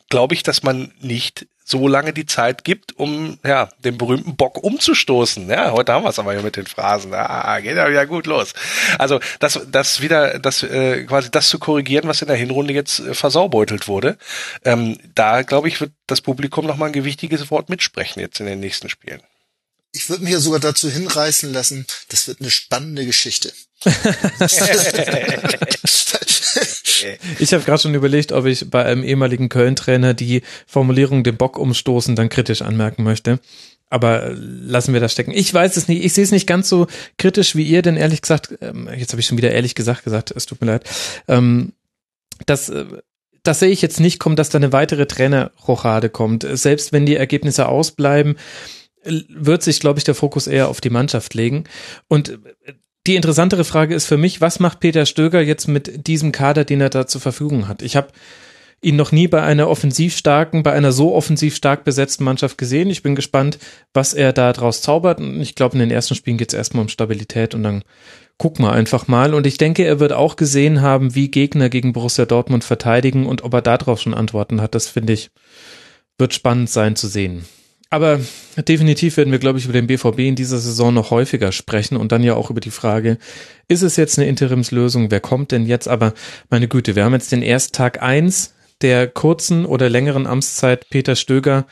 glaube 0.08 0.34
ich, 0.34 0.42
dass 0.42 0.62
man 0.62 0.92
nicht 1.00 1.46
so 1.68 1.86
lange 1.86 2.12
die 2.12 2.24
Zeit 2.24 2.64
gibt, 2.64 2.98
um 2.98 3.38
ja 3.44 3.68
den 3.84 3.98
berühmten 3.98 4.36
Bock 4.36 4.62
umzustoßen. 4.62 5.48
Ja, 5.50 5.72
heute 5.72 5.92
haben 5.92 6.02
wir 6.02 6.08
es 6.08 6.18
aber 6.18 6.32
hier 6.32 6.42
mit 6.42 6.56
den 6.56 6.66
Phrasen. 6.66 7.12
Ah, 7.12 7.60
geht 7.60 7.76
ja 7.76 7.88
wieder 7.90 8.06
gut 8.06 8.26
los. 8.26 8.54
Also 8.98 9.20
das, 9.38 9.60
das 9.70 10.00
wieder, 10.00 10.38
das 10.38 10.62
äh, 10.62 11.04
quasi 11.04 11.30
das 11.30 11.48
zu 11.48 11.58
korrigieren, 11.58 12.08
was 12.08 12.22
in 12.22 12.28
der 12.28 12.36
Hinrunde 12.36 12.72
jetzt 12.72 13.00
äh, 13.00 13.12
versaubeutelt 13.12 13.86
wurde. 13.86 14.16
Ähm, 14.64 14.98
da 15.14 15.42
glaube 15.42 15.68
ich, 15.68 15.80
wird 15.80 15.92
das 16.06 16.22
Publikum 16.22 16.66
noch 16.66 16.76
mal 16.76 16.86
ein 16.86 16.92
gewichtiges 16.92 17.50
Wort 17.50 17.68
mitsprechen 17.68 18.20
jetzt 18.20 18.40
in 18.40 18.46
den 18.46 18.60
nächsten 18.60 18.88
Spielen. 18.88 19.20
Ich 19.92 20.08
würde 20.08 20.24
mich 20.24 20.32
ja 20.32 20.40
sogar 20.40 20.60
dazu 20.60 20.90
hinreißen 20.90 21.52
lassen, 21.52 21.86
das 22.08 22.28
wird 22.28 22.40
eine 22.40 22.50
spannende 22.50 23.04
Geschichte. 23.04 23.52
Ich 27.38 27.52
habe 27.52 27.62
gerade 27.64 27.80
schon 27.80 27.94
überlegt, 27.94 28.32
ob 28.32 28.46
ich 28.46 28.68
bei 28.70 28.84
einem 28.84 29.04
ehemaligen 29.04 29.48
Köln-Trainer 29.48 30.14
die 30.14 30.42
Formulierung 30.66 31.22
den 31.22 31.36
Bock 31.36 31.58
umstoßen 31.58 32.16
dann 32.16 32.28
kritisch 32.28 32.62
anmerken 32.62 33.04
möchte. 33.04 33.38
Aber 33.90 34.24
äh, 34.24 34.32
lassen 34.34 34.92
wir 34.92 35.00
das 35.00 35.12
stecken. 35.12 35.32
Ich 35.32 35.52
weiß 35.52 35.76
es 35.76 35.88
nicht. 35.88 36.04
Ich 36.04 36.12
sehe 36.12 36.24
es 36.24 36.30
nicht 36.30 36.46
ganz 36.46 36.68
so 36.68 36.86
kritisch 37.16 37.56
wie 37.56 37.62
ihr, 37.62 37.82
denn 37.82 37.96
ehrlich 37.96 38.20
gesagt, 38.20 38.58
ähm, 38.60 38.88
jetzt 38.96 39.12
habe 39.12 39.20
ich 39.20 39.26
schon 39.26 39.38
wieder 39.38 39.52
ehrlich 39.52 39.74
gesagt 39.74 40.04
gesagt, 40.04 40.32
es 40.34 40.46
tut 40.46 40.60
mir 40.60 40.66
leid. 40.66 40.88
Ähm, 41.26 41.72
das, 42.46 42.68
äh, 42.68 42.84
das 43.42 43.60
sehe 43.60 43.70
ich 43.70 43.80
jetzt 43.80 44.00
nicht 44.00 44.18
kommen, 44.18 44.36
dass 44.36 44.50
da 44.50 44.58
eine 44.58 44.72
weitere 44.72 45.06
Trainerrochade 45.06 46.10
kommt. 46.10 46.46
Selbst 46.50 46.92
wenn 46.92 47.06
die 47.06 47.16
Ergebnisse 47.16 47.68
ausbleiben, 47.68 48.36
wird 49.04 49.62
sich, 49.62 49.80
glaube 49.80 49.98
ich, 49.98 50.04
der 50.04 50.14
Fokus 50.14 50.46
eher 50.48 50.68
auf 50.68 50.80
die 50.80 50.90
Mannschaft 50.90 51.34
legen. 51.34 51.64
Und 52.08 52.30
äh, 52.30 52.72
die 53.08 53.16
interessantere 53.16 53.64
Frage 53.64 53.94
ist 53.94 54.06
für 54.06 54.18
mich, 54.18 54.40
was 54.40 54.60
macht 54.60 54.80
Peter 54.80 55.06
Stöger 55.06 55.40
jetzt 55.40 55.66
mit 55.66 56.06
diesem 56.06 56.30
Kader, 56.30 56.64
den 56.64 56.80
er 56.80 56.90
da 56.90 57.06
zur 57.06 57.20
Verfügung 57.20 57.66
hat? 57.66 57.82
Ich 57.82 57.96
habe 57.96 58.08
ihn 58.80 58.96
noch 58.96 59.10
nie 59.10 59.26
bei 59.26 59.42
einer 59.42 59.68
offensiv 59.68 60.16
starken, 60.16 60.62
bei 60.62 60.72
einer 60.72 60.92
so 60.92 61.14
offensiv 61.14 61.56
stark 61.56 61.84
besetzten 61.84 62.24
Mannschaft 62.24 62.58
gesehen. 62.58 62.90
Ich 62.90 63.02
bin 63.02 63.16
gespannt, 63.16 63.58
was 63.92 64.14
er 64.14 64.32
da 64.32 64.52
draus 64.52 64.82
zaubert. 64.82 65.18
Und 65.18 65.40
ich 65.40 65.54
glaube, 65.54 65.74
in 65.74 65.80
den 65.80 65.90
ersten 65.90 66.14
Spielen 66.14 66.36
geht 66.36 66.52
es 66.52 66.54
erstmal 66.54 66.82
um 66.82 66.88
Stabilität 66.88 67.54
und 67.54 67.62
dann 67.64 67.82
gucken 68.36 68.64
wir 68.64 68.72
einfach 68.72 69.08
mal. 69.08 69.34
Und 69.34 69.46
ich 69.46 69.58
denke, 69.58 69.84
er 69.84 69.98
wird 69.98 70.12
auch 70.12 70.36
gesehen 70.36 70.80
haben, 70.80 71.14
wie 71.14 71.30
Gegner 71.30 71.70
gegen 71.70 71.92
Borussia 71.92 72.24
Dortmund 72.24 72.62
verteidigen 72.62 73.26
und 73.26 73.42
ob 73.42 73.52
er 73.54 73.62
darauf 73.62 74.00
schon 74.00 74.14
Antworten 74.14 74.60
hat. 74.60 74.74
Das 74.76 74.86
finde 74.86 75.14
ich, 75.14 75.30
wird 76.18 76.34
spannend 76.34 76.70
sein 76.70 76.94
zu 76.94 77.08
sehen. 77.08 77.46
Aber 77.90 78.20
definitiv 78.56 79.16
werden 79.16 79.32
wir, 79.32 79.38
glaube 79.38 79.58
ich, 79.58 79.64
über 79.64 79.72
den 79.72 79.86
BVB 79.86 80.18
in 80.20 80.36
dieser 80.36 80.58
Saison 80.58 80.92
noch 80.92 81.10
häufiger 81.10 81.52
sprechen 81.52 81.96
und 81.96 82.12
dann 82.12 82.22
ja 82.22 82.34
auch 82.34 82.50
über 82.50 82.60
die 82.60 82.70
Frage, 82.70 83.16
ist 83.66 83.82
es 83.82 83.96
jetzt 83.96 84.18
eine 84.18 84.28
Interimslösung? 84.28 85.10
Wer 85.10 85.20
kommt 85.20 85.52
denn 85.52 85.64
jetzt? 85.66 85.88
Aber 85.88 86.12
meine 86.50 86.68
Güte, 86.68 86.96
wir 86.96 87.04
haben 87.04 87.14
jetzt 87.14 87.32
den 87.32 87.42
ersten 87.42 87.72
Tag 87.72 88.02
eins 88.02 88.52
der 88.82 89.08
kurzen 89.08 89.64
oder 89.64 89.88
längeren 89.88 90.26
Amtszeit 90.26 90.88
Peter 90.90 91.16
Stöger. 91.16 91.66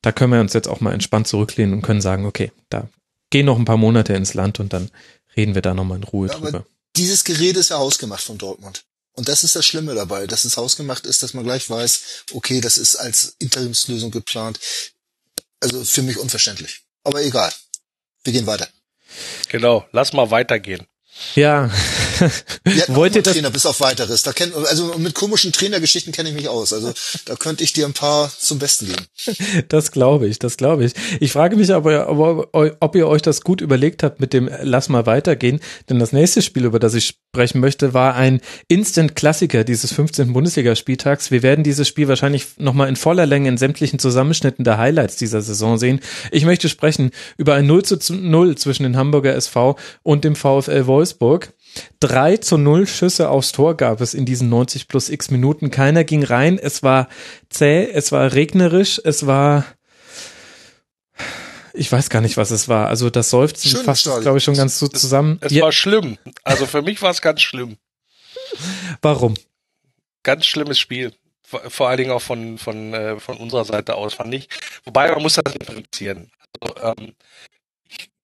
Da 0.00 0.12
können 0.12 0.32
wir 0.32 0.40
uns 0.40 0.52
jetzt 0.52 0.68
auch 0.68 0.80
mal 0.80 0.94
entspannt 0.94 1.26
zurücklehnen 1.26 1.74
und 1.74 1.82
können 1.82 2.00
sagen, 2.00 2.24
okay, 2.24 2.52
da 2.70 2.88
gehen 3.30 3.46
noch 3.46 3.58
ein 3.58 3.64
paar 3.64 3.76
Monate 3.76 4.14
ins 4.14 4.34
Land 4.34 4.60
und 4.60 4.72
dann 4.72 4.90
reden 5.36 5.54
wir 5.54 5.62
da 5.62 5.74
nochmal 5.74 5.98
in 5.98 6.04
Ruhe 6.04 6.28
Ja, 6.28 6.34
aber 6.36 6.50
drüber. 6.50 6.66
dieses 6.96 7.24
Gerät 7.24 7.56
ist 7.56 7.70
ja 7.70 7.78
hausgemacht 7.78 8.22
von 8.22 8.38
Dortmund. 8.38 8.84
Und 9.12 9.28
das 9.28 9.42
ist 9.42 9.56
das 9.56 9.66
Schlimme 9.66 9.96
dabei, 9.96 10.28
dass 10.28 10.44
es 10.44 10.56
hausgemacht 10.56 11.04
ist, 11.04 11.24
dass 11.24 11.34
man 11.34 11.42
gleich 11.42 11.68
weiß, 11.68 12.24
okay, 12.34 12.60
das 12.60 12.78
ist 12.78 12.94
als 12.94 13.34
Interimslösung 13.40 14.12
geplant. 14.12 14.60
Also 15.60 15.84
für 15.84 16.02
mich 16.02 16.18
unverständlich. 16.18 16.82
Aber 17.04 17.22
egal. 17.22 17.52
Wir 18.24 18.32
gehen 18.32 18.46
weiter. 18.46 18.68
Genau, 19.48 19.86
lass 19.92 20.12
mal 20.12 20.30
weitergehen. 20.30 20.86
Ja, 21.34 21.70
Wir 22.64 22.82
hatten 22.82 22.94
wollt 22.94 23.12
auch 23.12 23.16
ihr 23.16 23.20
mal 23.20 23.22
das? 23.22 23.34
Trainer 23.34 23.50
bis 23.50 23.66
auf 23.66 23.80
weiteres. 23.80 24.22
Da 24.22 24.32
kenn, 24.32 24.52
also 24.54 24.94
mit 24.98 25.14
komischen 25.14 25.52
Trainergeschichten 25.52 26.12
kenne 26.12 26.30
ich 26.30 26.34
mich 26.34 26.48
aus. 26.48 26.72
Also 26.72 26.92
da 27.24 27.36
könnte 27.36 27.64
ich 27.64 27.72
dir 27.72 27.86
ein 27.86 27.92
paar 27.92 28.30
zum 28.38 28.58
Besten 28.58 28.86
geben. 28.86 29.06
Das 29.68 29.92
glaube 29.92 30.26
ich, 30.26 30.38
das 30.38 30.56
glaube 30.56 30.84
ich. 30.84 30.92
Ich 31.20 31.32
frage 31.32 31.56
mich 31.56 31.72
aber, 31.72 32.06
aber, 32.06 32.48
ob 32.80 32.96
ihr 32.96 33.06
euch 33.06 33.22
das 33.22 33.42
gut 33.42 33.60
überlegt 33.60 34.02
habt 34.02 34.20
mit 34.20 34.32
dem 34.32 34.48
Lass 34.62 34.88
mal 34.88 35.06
weitergehen, 35.06 35.60
denn 35.88 35.98
das 35.98 36.12
nächste 36.12 36.42
Spiel, 36.42 36.64
über 36.64 36.78
das 36.78 36.94
ich 36.94 37.14
sprechen 37.34 37.60
möchte, 37.60 37.92
war 37.94 38.14
ein 38.14 38.40
Instant-Klassiker 38.68 39.64
dieses 39.64 39.92
15. 39.92 40.32
Bundesligaspieltags. 40.32 41.30
Wir 41.30 41.42
werden 41.42 41.64
dieses 41.64 41.88
Spiel 41.88 42.08
wahrscheinlich 42.08 42.46
nochmal 42.58 42.88
in 42.88 42.96
voller 42.96 43.26
Länge 43.26 43.48
in 43.48 43.58
sämtlichen 43.58 43.98
Zusammenschnitten 43.98 44.64
der 44.64 44.78
Highlights 44.78 45.16
dieser 45.16 45.42
Saison 45.42 45.78
sehen. 45.78 46.00
Ich 46.30 46.44
möchte 46.44 46.68
sprechen 46.68 47.10
über 47.36 47.54
ein 47.54 47.66
0 47.66 47.82
zu 47.84 48.14
0 48.14 48.56
zwischen 48.56 48.84
den 48.84 48.96
Hamburger 48.96 49.34
SV 49.34 49.76
und 50.02 50.24
dem 50.24 50.36
VfL 50.36 50.86
Wolfsburg. 50.86 51.07
3 52.00 52.36
zu 52.38 52.58
0 52.58 52.86
Schüsse 52.86 53.30
aufs 53.30 53.52
Tor 53.52 53.76
gab 53.76 54.00
es 54.00 54.14
in 54.14 54.24
diesen 54.24 54.48
90 54.48 54.88
plus 54.88 55.08
x 55.08 55.30
Minuten. 55.30 55.70
Keiner 55.70 56.04
ging 56.04 56.22
rein. 56.24 56.58
Es 56.58 56.82
war 56.82 57.08
zäh, 57.48 57.90
es 57.90 58.12
war 58.12 58.32
regnerisch, 58.32 59.00
es 59.04 59.26
war 59.26 59.64
ich 61.74 61.90
weiß 61.92 62.10
gar 62.10 62.20
nicht, 62.20 62.36
was 62.36 62.50
es 62.50 62.68
war. 62.68 62.88
Also 62.88 63.08
das 63.08 63.30
Seufzen 63.30 63.68
Schönes 63.70 63.84
fasst, 63.84 64.04
glaube 64.22 64.38
ich, 64.38 64.44
schon 64.44 64.56
ganz 64.56 64.80
gut 64.80 64.98
zusammen. 64.98 65.38
Es 65.42 65.52
Ja, 65.52 65.62
war 65.64 65.72
schlimm. 65.72 66.18
Also 66.42 66.66
für 66.66 66.82
mich 66.82 67.00
war 67.02 67.10
es 67.10 67.22
ganz 67.22 67.40
schlimm. 67.40 67.76
warum? 69.00 69.34
Ganz 70.24 70.46
schlimmes 70.46 70.78
Spiel. 70.78 71.12
vor 71.44 71.88
allen 71.88 71.98
Dingen 71.98 72.10
auch 72.10 72.20
von, 72.20 72.58
von, 72.58 72.92
äh, 72.92 73.18
von 73.20 73.36
unserer 73.38 73.64
Seite 73.64 73.94
aus, 73.94 74.14
fand 74.14 74.34
ich. 74.34 74.48
Wobei 74.84 75.10
man 75.10 75.22
muss 75.22 75.34
das 75.34 75.54
differenzieren. 75.54 76.30
Also, 76.60 76.74
ähm, 76.98 77.14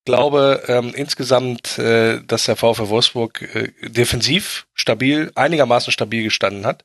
glaube 0.05 0.63
ähm, 0.69 0.93
insgesamt, 0.95 1.79
äh, 1.79 2.21
dass 2.27 2.45
der 2.45 2.57
VfL 2.57 2.89
Wolfsburg 2.89 3.43
äh, 3.55 3.73
defensiv 3.89 4.67
stabil, 4.75 5.33
einigermaßen 5.35 5.93
stabil 5.93 6.23
gestanden 6.23 6.67
hat. 6.67 6.85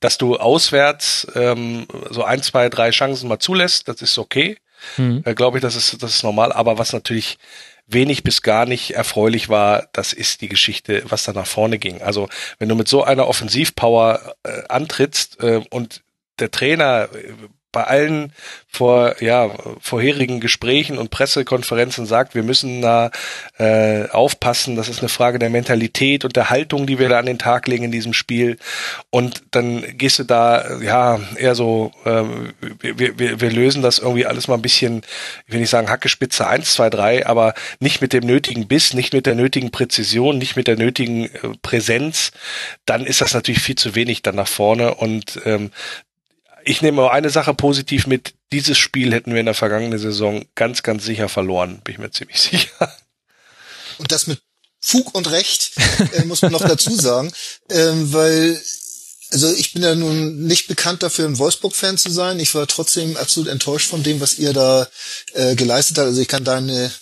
Dass 0.00 0.16
du 0.16 0.36
auswärts 0.36 1.26
ähm, 1.34 1.86
so 2.10 2.24
ein, 2.24 2.42
zwei, 2.42 2.68
drei 2.70 2.90
Chancen 2.90 3.28
mal 3.28 3.38
zulässt, 3.38 3.88
das 3.88 4.00
ist 4.00 4.16
okay. 4.18 4.56
Mhm. 4.96 5.22
Äh, 5.24 5.34
glaube 5.34 5.58
ich, 5.58 5.62
das 5.62 5.76
ist, 5.76 6.02
das 6.02 6.14
ist 6.14 6.22
normal. 6.22 6.52
Aber 6.52 6.78
was 6.78 6.92
natürlich 6.92 7.38
wenig 7.86 8.22
bis 8.22 8.42
gar 8.42 8.66
nicht 8.66 8.94
erfreulich 8.94 9.48
war, 9.48 9.88
das 9.92 10.12
ist 10.12 10.40
die 10.40 10.48
Geschichte, 10.48 11.04
was 11.08 11.24
da 11.24 11.32
nach 11.32 11.46
vorne 11.46 11.78
ging. 11.78 12.02
Also 12.02 12.28
wenn 12.58 12.68
du 12.68 12.74
mit 12.74 12.88
so 12.88 13.04
einer 13.04 13.28
Offensivpower 13.28 14.34
äh, 14.42 14.62
antrittst 14.68 15.40
äh, 15.42 15.62
und 15.70 16.02
der 16.38 16.50
Trainer 16.50 17.08
äh, 17.14 17.32
bei 17.76 17.84
allen 17.84 18.32
vor 18.70 19.22
ja 19.22 19.50
vorherigen 19.82 20.40
Gesprächen 20.40 20.96
und 20.96 21.10
Pressekonferenzen 21.10 22.06
sagt, 22.06 22.34
wir 22.34 22.42
müssen 22.42 22.80
da 22.80 23.10
äh, 23.58 24.08
aufpassen. 24.08 24.76
Das 24.76 24.88
ist 24.88 25.00
eine 25.00 25.10
Frage 25.10 25.38
der 25.38 25.50
Mentalität 25.50 26.24
und 26.24 26.36
der 26.36 26.48
Haltung, 26.48 26.86
die 26.86 26.98
wir 26.98 27.10
da 27.10 27.18
an 27.18 27.26
den 27.26 27.38
Tag 27.38 27.66
legen 27.66 27.84
in 27.84 27.92
diesem 27.92 28.14
Spiel. 28.14 28.56
Und 29.10 29.42
dann 29.50 29.84
gehst 29.98 30.18
du 30.18 30.24
da 30.24 30.78
ja 30.80 31.20
eher 31.36 31.54
so, 31.54 31.92
äh, 32.06 32.22
wir, 32.80 33.18
wir, 33.18 33.42
wir 33.42 33.50
lösen 33.50 33.82
das 33.82 33.98
irgendwie 33.98 34.24
alles 34.24 34.48
mal 34.48 34.54
ein 34.54 34.62
bisschen, 34.62 35.02
ich 35.46 35.52
will 35.52 35.60
nicht 35.60 35.68
sagen 35.68 35.90
Hackespitze 35.90 36.46
eins, 36.46 36.72
zwei, 36.72 36.88
drei, 36.88 37.26
aber 37.26 37.52
nicht 37.78 38.00
mit 38.00 38.14
dem 38.14 38.24
nötigen 38.24 38.68
Biss, 38.68 38.94
nicht 38.94 39.12
mit 39.12 39.26
der 39.26 39.34
nötigen 39.34 39.70
Präzision, 39.70 40.38
nicht 40.38 40.56
mit 40.56 40.66
der 40.66 40.78
nötigen 40.78 41.26
äh, 41.26 41.28
Präsenz. 41.60 42.32
Dann 42.86 43.04
ist 43.04 43.20
das 43.20 43.34
natürlich 43.34 43.60
viel 43.60 43.76
zu 43.76 43.94
wenig 43.94 44.22
dann 44.22 44.36
nach 44.36 44.48
vorne 44.48 44.94
und 44.94 45.42
ähm, 45.44 45.70
ich 46.66 46.82
nehme 46.82 47.02
auch 47.02 47.10
eine 47.10 47.30
Sache 47.30 47.54
positiv 47.54 48.06
mit. 48.06 48.34
Dieses 48.52 48.76
Spiel 48.76 49.12
hätten 49.14 49.32
wir 49.32 49.40
in 49.40 49.46
der 49.46 49.54
vergangenen 49.54 49.98
Saison 49.98 50.44
ganz, 50.54 50.82
ganz 50.82 51.04
sicher 51.04 51.28
verloren, 51.28 51.80
bin 51.82 51.94
ich 51.94 51.98
mir 51.98 52.10
ziemlich 52.10 52.40
sicher. 52.42 52.92
Und 53.98 54.12
das 54.12 54.26
mit 54.26 54.42
Fug 54.80 55.14
und 55.14 55.30
Recht, 55.30 55.72
äh, 56.12 56.24
muss 56.24 56.42
man 56.42 56.52
noch 56.52 56.66
dazu 56.66 56.94
sagen, 56.94 57.32
ähm, 57.70 58.12
weil 58.12 58.60
also 59.32 59.52
ich 59.52 59.72
bin 59.72 59.82
ja 59.82 59.94
nun 59.94 60.44
nicht 60.46 60.68
bekannt 60.68 61.02
dafür, 61.02 61.26
ein 61.26 61.38
Wolfsburg-Fan 61.38 61.98
zu 61.98 62.10
sein. 62.10 62.38
Ich 62.38 62.54
war 62.54 62.66
trotzdem 62.68 63.16
absolut 63.16 63.48
enttäuscht 63.48 63.88
von 63.88 64.04
dem, 64.04 64.20
was 64.20 64.38
ihr 64.38 64.52
da 64.52 64.86
äh, 65.34 65.56
geleistet 65.56 65.98
habt. 65.98 66.06
Also 66.06 66.20
ich 66.20 66.28
kann 66.28 66.44
deine 66.44 66.92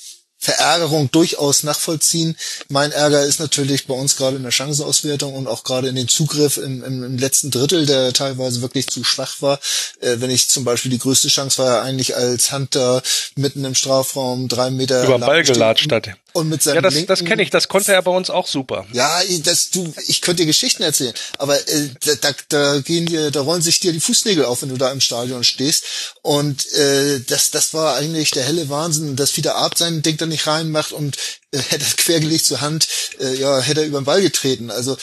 Verärgerung 0.44 1.10
durchaus 1.10 1.62
nachvollziehen. 1.62 2.36
Mein 2.68 2.92
Ärger 2.92 3.24
ist 3.24 3.40
natürlich 3.40 3.86
bei 3.86 3.94
uns 3.94 4.16
gerade 4.16 4.36
in 4.36 4.42
der 4.42 4.52
Chancenauswertung 4.52 5.34
und 5.34 5.46
auch 5.46 5.64
gerade 5.64 5.88
in 5.88 5.96
den 5.96 6.08
Zugriff 6.08 6.58
im, 6.58 6.84
im, 6.84 7.02
im 7.02 7.18
letzten 7.18 7.50
Drittel, 7.50 7.86
der 7.86 8.12
teilweise 8.12 8.62
wirklich 8.62 8.88
zu 8.88 9.02
schwach 9.04 9.40
war. 9.40 9.58
Äh, 10.00 10.16
wenn 10.18 10.30
ich 10.30 10.48
zum 10.50 10.64
Beispiel 10.64 10.90
die 10.90 10.98
größte 10.98 11.28
Chance 11.28 11.62
war 11.62 11.66
ja 11.66 11.82
eigentlich 11.82 12.14
als 12.16 12.52
Hunter 12.52 13.02
mitten 13.36 13.64
im 13.64 13.74
Strafraum 13.74 14.48
drei 14.48 14.70
Meter 14.70 15.04
über 15.04 15.18
Ball 15.18 15.42
gelatscht 15.42 15.90
hat. 15.90 16.08
Und 16.36 16.48
mit 16.48 16.64
seinem 16.64 16.74
ja, 16.74 16.80
das, 16.80 17.06
das 17.06 17.24
kenne 17.24 17.44
ich. 17.44 17.50
Das 17.50 17.68
konnte 17.68 17.92
er 17.92 18.02
bei 18.02 18.10
uns 18.10 18.28
auch 18.28 18.48
super. 18.48 18.84
Ja, 18.92 19.22
das 19.44 19.70
du, 19.70 19.94
ich 20.08 20.20
könnte 20.20 20.42
dir 20.42 20.46
Geschichten 20.46 20.82
erzählen, 20.82 21.14
aber 21.38 21.56
äh, 21.68 21.90
da, 22.20 22.32
da 22.48 22.80
gehen 22.80 23.06
dir, 23.06 23.30
da 23.30 23.40
rollen 23.40 23.62
sich 23.62 23.78
dir 23.78 23.92
die 23.92 24.00
Fußnägel 24.00 24.44
auf, 24.44 24.62
wenn 24.62 24.68
du 24.68 24.76
da 24.76 24.90
im 24.90 25.00
Stadion 25.00 25.44
stehst. 25.44 25.84
Und 26.22 26.66
äh, 26.72 27.20
das, 27.20 27.52
das 27.52 27.72
war 27.72 27.94
eigentlich 27.94 28.32
der 28.32 28.42
helle 28.42 28.68
Wahnsinn, 28.68 29.14
dass 29.14 29.30
Fieder 29.30 29.54
Art 29.54 29.78
sein 29.78 30.02
Ding 30.02 30.16
da 30.16 30.26
nicht 30.26 30.48
reinmacht 30.48 30.90
und 30.90 31.16
äh, 31.52 31.58
hätte 31.68 31.86
quergelegt 31.96 32.44
zur 32.44 32.60
Hand, 32.60 32.88
äh, 33.20 33.36
ja, 33.36 33.60
hätte 33.60 33.82
er 33.82 33.86
über 33.86 34.00
den 34.00 34.06
Ball 34.06 34.20
getreten. 34.20 34.72
Also 34.72 34.96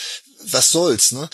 was 0.43 0.69
soll's, 0.69 1.13
ne? 1.13 1.29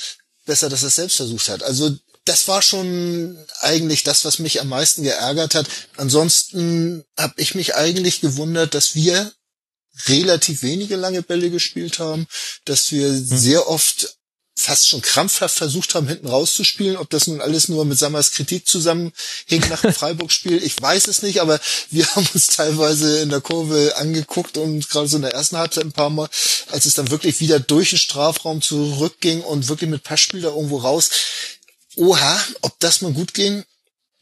Besser, 0.46 0.70
dass 0.70 0.84
er 0.84 0.90
es 0.90 0.96
selbst 0.96 1.16
versucht 1.16 1.50
hat. 1.50 1.64
Also 1.64 1.92
das 2.24 2.48
war 2.48 2.62
schon 2.62 3.36
eigentlich 3.62 4.04
das, 4.04 4.26
was 4.26 4.38
mich 4.38 4.62
am 4.62 4.70
meisten 4.70 5.02
geärgert 5.02 5.56
hat. 5.56 5.68
Ansonsten 5.96 7.04
habe 7.18 7.34
ich 7.38 7.56
mich 7.56 7.76
eigentlich 7.76 8.22
gewundert, 8.22 8.76
dass 8.76 8.94
wir 8.94 9.32
relativ 10.06 10.64
wenige 10.64 10.96
lange 10.96 11.22
Bälle 11.22 11.50
gespielt 11.50 12.00
haben, 12.00 12.28
dass 12.66 12.92
wir 12.92 13.08
hm. 13.08 13.26
sehr 13.26 13.68
oft 13.68 14.18
fast 14.60 14.90
schon 14.90 15.02
krampfhaft 15.02 15.56
versucht 15.56 15.94
haben, 15.94 16.08
hinten 16.08 16.28
rauszuspielen. 16.28 16.98
Ob 16.98 17.10
das 17.12 17.28
nun 17.28 17.42
alles 17.42 17.70
nur 17.70 17.86
mit 17.86 17.98
Sammers 17.98 18.32
Kritik 18.32 18.68
zusammenhängt 18.68 19.70
nach 19.70 19.82
dem 19.82 19.94
Freiburg-Spiel, 19.94 20.62
ich 20.64 20.82
weiß 20.82 21.08
es 21.08 21.22
nicht, 21.22 21.40
aber 21.42 21.60
wir 21.92 22.08
haben 22.16 22.28
uns 22.34 22.48
teilweise 22.48 23.20
in 23.20 23.30
der 23.30 23.40
Kurve 23.40 23.94
angeguckt 23.98 24.58
und 24.58 24.90
gerade 24.90 25.08
so 25.08 25.18
in 25.18 25.22
der 25.22 25.34
ersten 25.34 25.58
Halbzeit 25.58 25.86
ein 25.86 25.92
paar 25.92 26.10
Mal, 26.10 26.28
als 26.70 26.86
es 26.86 26.96
dann 26.96 27.12
wirklich 27.12 27.40
wieder 27.40 27.60
durch 27.60 27.92
den 27.92 28.00
Strafraum 28.00 28.62
zurückging 28.62 29.42
und 29.42 29.70
wirklich 29.70 29.90
mit 29.90 30.04
Passspiel 30.04 30.42
da 30.42 30.50
irgendwo 30.50 30.78
raus. 30.78 31.12
Oha, 31.96 32.40
ob 32.62 32.80
das 32.80 33.02
mal 33.02 33.14
gut 33.14 33.34
ging? 33.34 33.64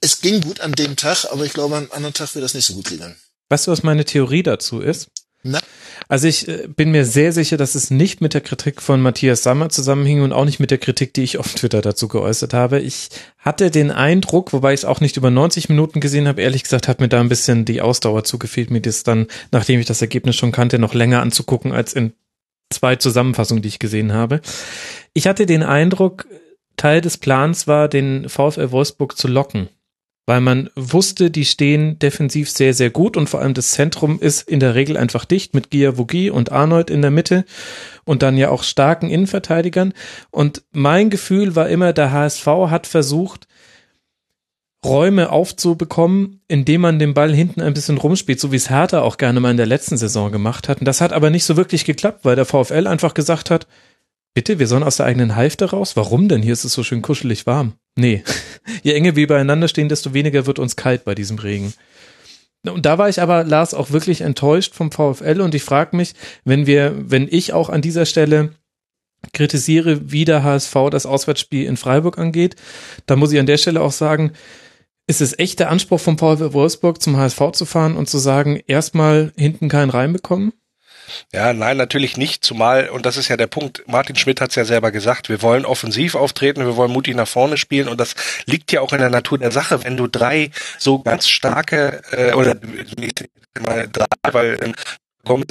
Es 0.01 0.19
ging 0.19 0.41
gut 0.41 0.59
an 0.59 0.73
dem 0.73 0.97
Tag, 0.97 1.25
aber 1.31 1.45
ich 1.45 1.53
glaube, 1.53 1.75
an 1.75 1.83
einem 1.83 1.91
anderen 1.93 2.13
Tag 2.13 2.35
wird 2.35 2.43
das 2.43 2.53
nicht 2.53 2.65
so 2.65 2.73
gut 2.73 2.89
gegangen. 2.89 3.15
Weißt 3.49 3.67
du, 3.67 3.71
was 3.71 3.83
meine 3.83 4.05
Theorie 4.05 4.43
dazu 4.43 4.81
ist? 4.81 5.07
Na? 5.47 5.61
Also 6.07 6.27
ich 6.27 6.47
äh, 6.47 6.67
bin 6.67 6.89
mir 6.89 7.05
sehr 7.05 7.31
sicher, 7.31 7.55
dass 7.55 7.75
es 7.75 7.91
nicht 7.91 8.19
mit 8.19 8.33
der 8.33 8.41
Kritik 8.41 8.81
von 8.81 8.99
Matthias 8.99 9.43
Sammer 9.43 9.69
zusammenhing 9.69 10.21
und 10.21 10.33
auch 10.33 10.45
nicht 10.45 10.59
mit 10.59 10.71
der 10.71 10.79
Kritik, 10.79 11.13
die 11.13 11.21
ich 11.21 11.37
auf 11.37 11.53
Twitter 11.53 11.83
dazu 11.83 12.07
geäußert 12.07 12.55
habe. 12.55 12.79
Ich 12.79 13.09
hatte 13.37 13.69
den 13.69 13.91
Eindruck, 13.91 14.53
wobei 14.53 14.73
ich 14.73 14.79
es 14.79 14.85
auch 14.85 15.01
nicht 15.01 15.17
über 15.17 15.29
90 15.29 15.69
Minuten 15.69 15.99
gesehen 15.99 16.27
habe, 16.27 16.41
ehrlich 16.41 16.63
gesagt 16.63 16.87
hat 16.87 16.99
mir 16.99 17.09
da 17.09 17.19
ein 17.19 17.29
bisschen 17.29 17.63
die 17.63 17.81
Ausdauer 17.81 18.23
zugefehlt, 18.23 18.71
mir 18.71 18.81
das 18.81 19.03
dann, 19.03 19.27
nachdem 19.51 19.79
ich 19.79 19.85
das 19.85 20.01
Ergebnis 20.01 20.35
schon 20.35 20.51
kannte, 20.51 20.79
noch 20.79 20.95
länger 20.95 21.21
anzugucken 21.21 21.71
als 21.71 21.93
in 21.93 22.13
zwei 22.73 22.95
Zusammenfassungen, 22.95 23.61
die 23.61 23.69
ich 23.69 23.79
gesehen 23.79 24.13
habe. 24.13 24.41
Ich 25.13 25.27
hatte 25.27 25.45
den 25.45 25.61
Eindruck, 25.61 26.25
Teil 26.75 27.01
des 27.01 27.17
Plans 27.17 27.67
war, 27.67 27.87
den 27.87 28.29
VfL 28.29 28.71
Wolfsburg 28.71 29.15
zu 29.15 29.27
locken 29.27 29.69
weil 30.25 30.41
man 30.41 30.69
wusste, 30.75 31.29
die 31.29 31.45
stehen 31.45 31.99
defensiv 31.99 32.49
sehr, 32.49 32.73
sehr 32.73 32.89
gut 32.89 33.15
und 33.15 33.29
vor 33.29 33.41
allem 33.41 33.53
das 33.53 33.71
Zentrum 33.71 34.19
ist 34.19 34.47
in 34.49 34.59
der 34.59 34.73
Regel 34.73 34.97
einfach 34.97 35.25
dicht 35.25 35.53
mit 35.53 35.69
Giavogi 35.69 36.29
und 36.29 36.51
Arnold 36.51 36.89
in 36.89 37.01
der 37.01 37.11
Mitte 37.11 37.45
und 38.05 38.23
dann 38.23 38.37
ja 38.37 38.49
auch 38.49 38.63
starken 38.63 39.09
Innenverteidigern. 39.09 39.93
Und 40.31 40.63
mein 40.71 41.09
Gefühl 41.09 41.55
war 41.55 41.69
immer, 41.69 41.93
der 41.93 42.11
HSV 42.11 42.47
hat 42.69 42.87
versucht, 42.87 43.47
Räume 44.83 45.31
aufzubekommen, 45.31 46.41
indem 46.47 46.81
man 46.81 46.99
den 46.99 47.15
Ball 47.15 47.33
hinten 47.33 47.61
ein 47.61 47.73
bisschen 47.73 47.97
rumspielt, 47.97 48.39
so 48.39 48.51
wie 48.51 48.57
es 48.57 48.69
Hertha 48.69 49.01
auch 49.01 49.17
gerne 49.17 49.39
mal 49.39 49.51
in 49.51 49.57
der 49.57 49.65
letzten 49.65 49.97
Saison 49.97 50.31
gemacht 50.31 50.69
hat. 50.69 50.79
Und 50.79 50.85
das 50.85 51.01
hat 51.01 51.11
aber 51.11 51.31
nicht 51.31 51.43
so 51.43 51.57
wirklich 51.57 51.85
geklappt, 51.85 52.23
weil 52.23 52.35
der 52.35 52.45
VfL 52.45 52.87
einfach 52.87 53.15
gesagt 53.15 53.49
hat, 53.49 53.67
bitte, 54.35 54.59
wir 54.59 54.67
sollen 54.67 54.83
aus 54.83 54.97
der 54.97 55.07
eigenen 55.07 55.35
Halfte 55.35 55.71
raus? 55.71 55.95
Warum 55.95 56.29
denn? 56.29 56.43
Hier 56.43 56.53
ist 56.53 56.65
es 56.65 56.73
so 56.73 56.83
schön 56.83 57.01
kuschelig 57.01 57.47
warm. 57.47 57.73
Nee. 57.95 58.23
Je 58.83 58.93
enger 58.93 59.15
wir 59.15 59.25
beieinander 59.25 59.67
stehen, 59.67 59.89
desto 59.89 60.13
weniger 60.13 60.45
wird 60.45 60.59
uns 60.59 60.75
kalt 60.75 61.05
bei 61.05 61.15
diesem 61.15 61.39
Regen. 61.39 61.73
Und 62.63 62.85
da 62.85 62.97
war 62.97 63.09
ich 63.09 63.21
aber, 63.21 63.43
Lars, 63.43 63.73
auch 63.73 63.91
wirklich 63.91 64.21
enttäuscht 64.21 64.75
vom 64.75 64.91
VfL 64.91 65.41
und 65.41 65.55
ich 65.55 65.63
frage 65.63 65.95
mich, 65.95 66.13
wenn 66.43 66.67
wir, 66.67 66.93
wenn 66.97 67.27
ich 67.29 67.53
auch 67.53 67.69
an 67.69 67.81
dieser 67.81 68.05
Stelle 68.05 68.53
kritisiere, 69.33 70.11
wie 70.11 70.25
der 70.25 70.43
HSV 70.43 70.75
das 70.91 71.05
Auswärtsspiel 71.05 71.65
in 71.65 71.77
Freiburg 71.77 72.17
angeht, 72.17 72.55
da 73.05 73.15
muss 73.15 73.31
ich 73.31 73.39
an 73.39 73.45
der 73.45 73.57
Stelle 73.57 73.81
auch 73.81 73.91
sagen, 73.91 74.33
ist 75.07 75.21
es 75.21 75.37
echt 75.37 75.59
der 75.59 75.69
Anspruch 75.69 75.99
vom 75.99 76.17
VfL 76.17 76.53
Wolfsburg 76.53 77.01
zum 77.01 77.17
HSV 77.17 77.51
zu 77.53 77.65
fahren 77.65 77.95
und 77.95 78.09
zu 78.09 78.17
sagen, 78.17 78.59
erstmal 78.67 79.31
hinten 79.37 79.69
keinen 79.69 79.91
reinbekommen? 79.91 80.51
Ja, 81.33 81.53
nein, 81.53 81.77
natürlich 81.77 82.17
nicht. 82.17 82.43
Zumal, 82.43 82.89
und 82.89 83.05
das 83.05 83.17
ist 83.17 83.27
ja 83.27 83.37
der 83.37 83.47
Punkt, 83.47 83.83
Martin 83.87 84.15
Schmidt 84.15 84.41
hat 84.41 84.49
es 84.49 84.55
ja 84.55 84.65
selber 84.65 84.91
gesagt, 84.91 85.29
wir 85.29 85.41
wollen 85.41 85.65
offensiv 85.65 86.15
auftreten, 86.15 86.65
wir 86.65 86.75
wollen 86.75 86.91
mutig 86.91 87.15
nach 87.15 87.27
vorne 87.27 87.57
spielen 87.57 87.87
und 87.87 87.99
das 87.99 88.15
liegt 88.45 88.71
ja 88.71 88.81
auch 88.81 88.93
in 88.93 88.99
der 88.99 89.09
Natur 89.09 89.37
der 89.37 89.51
Sache. 89.51 89.83
Wenn 89.83 89.97
du 89.97 90.07
drei 90.07 90.51
so 90.77 90.99
ganz 90.99 91.27
starke, 91.27 92.01
äh, 92.11 92.33
oder 92.33 92.55
nicht 92.97 93.25
mal 93.59 93.87
drei, 93.91 94.05
weil 94.31 94.73
ähm, 95.27 95.43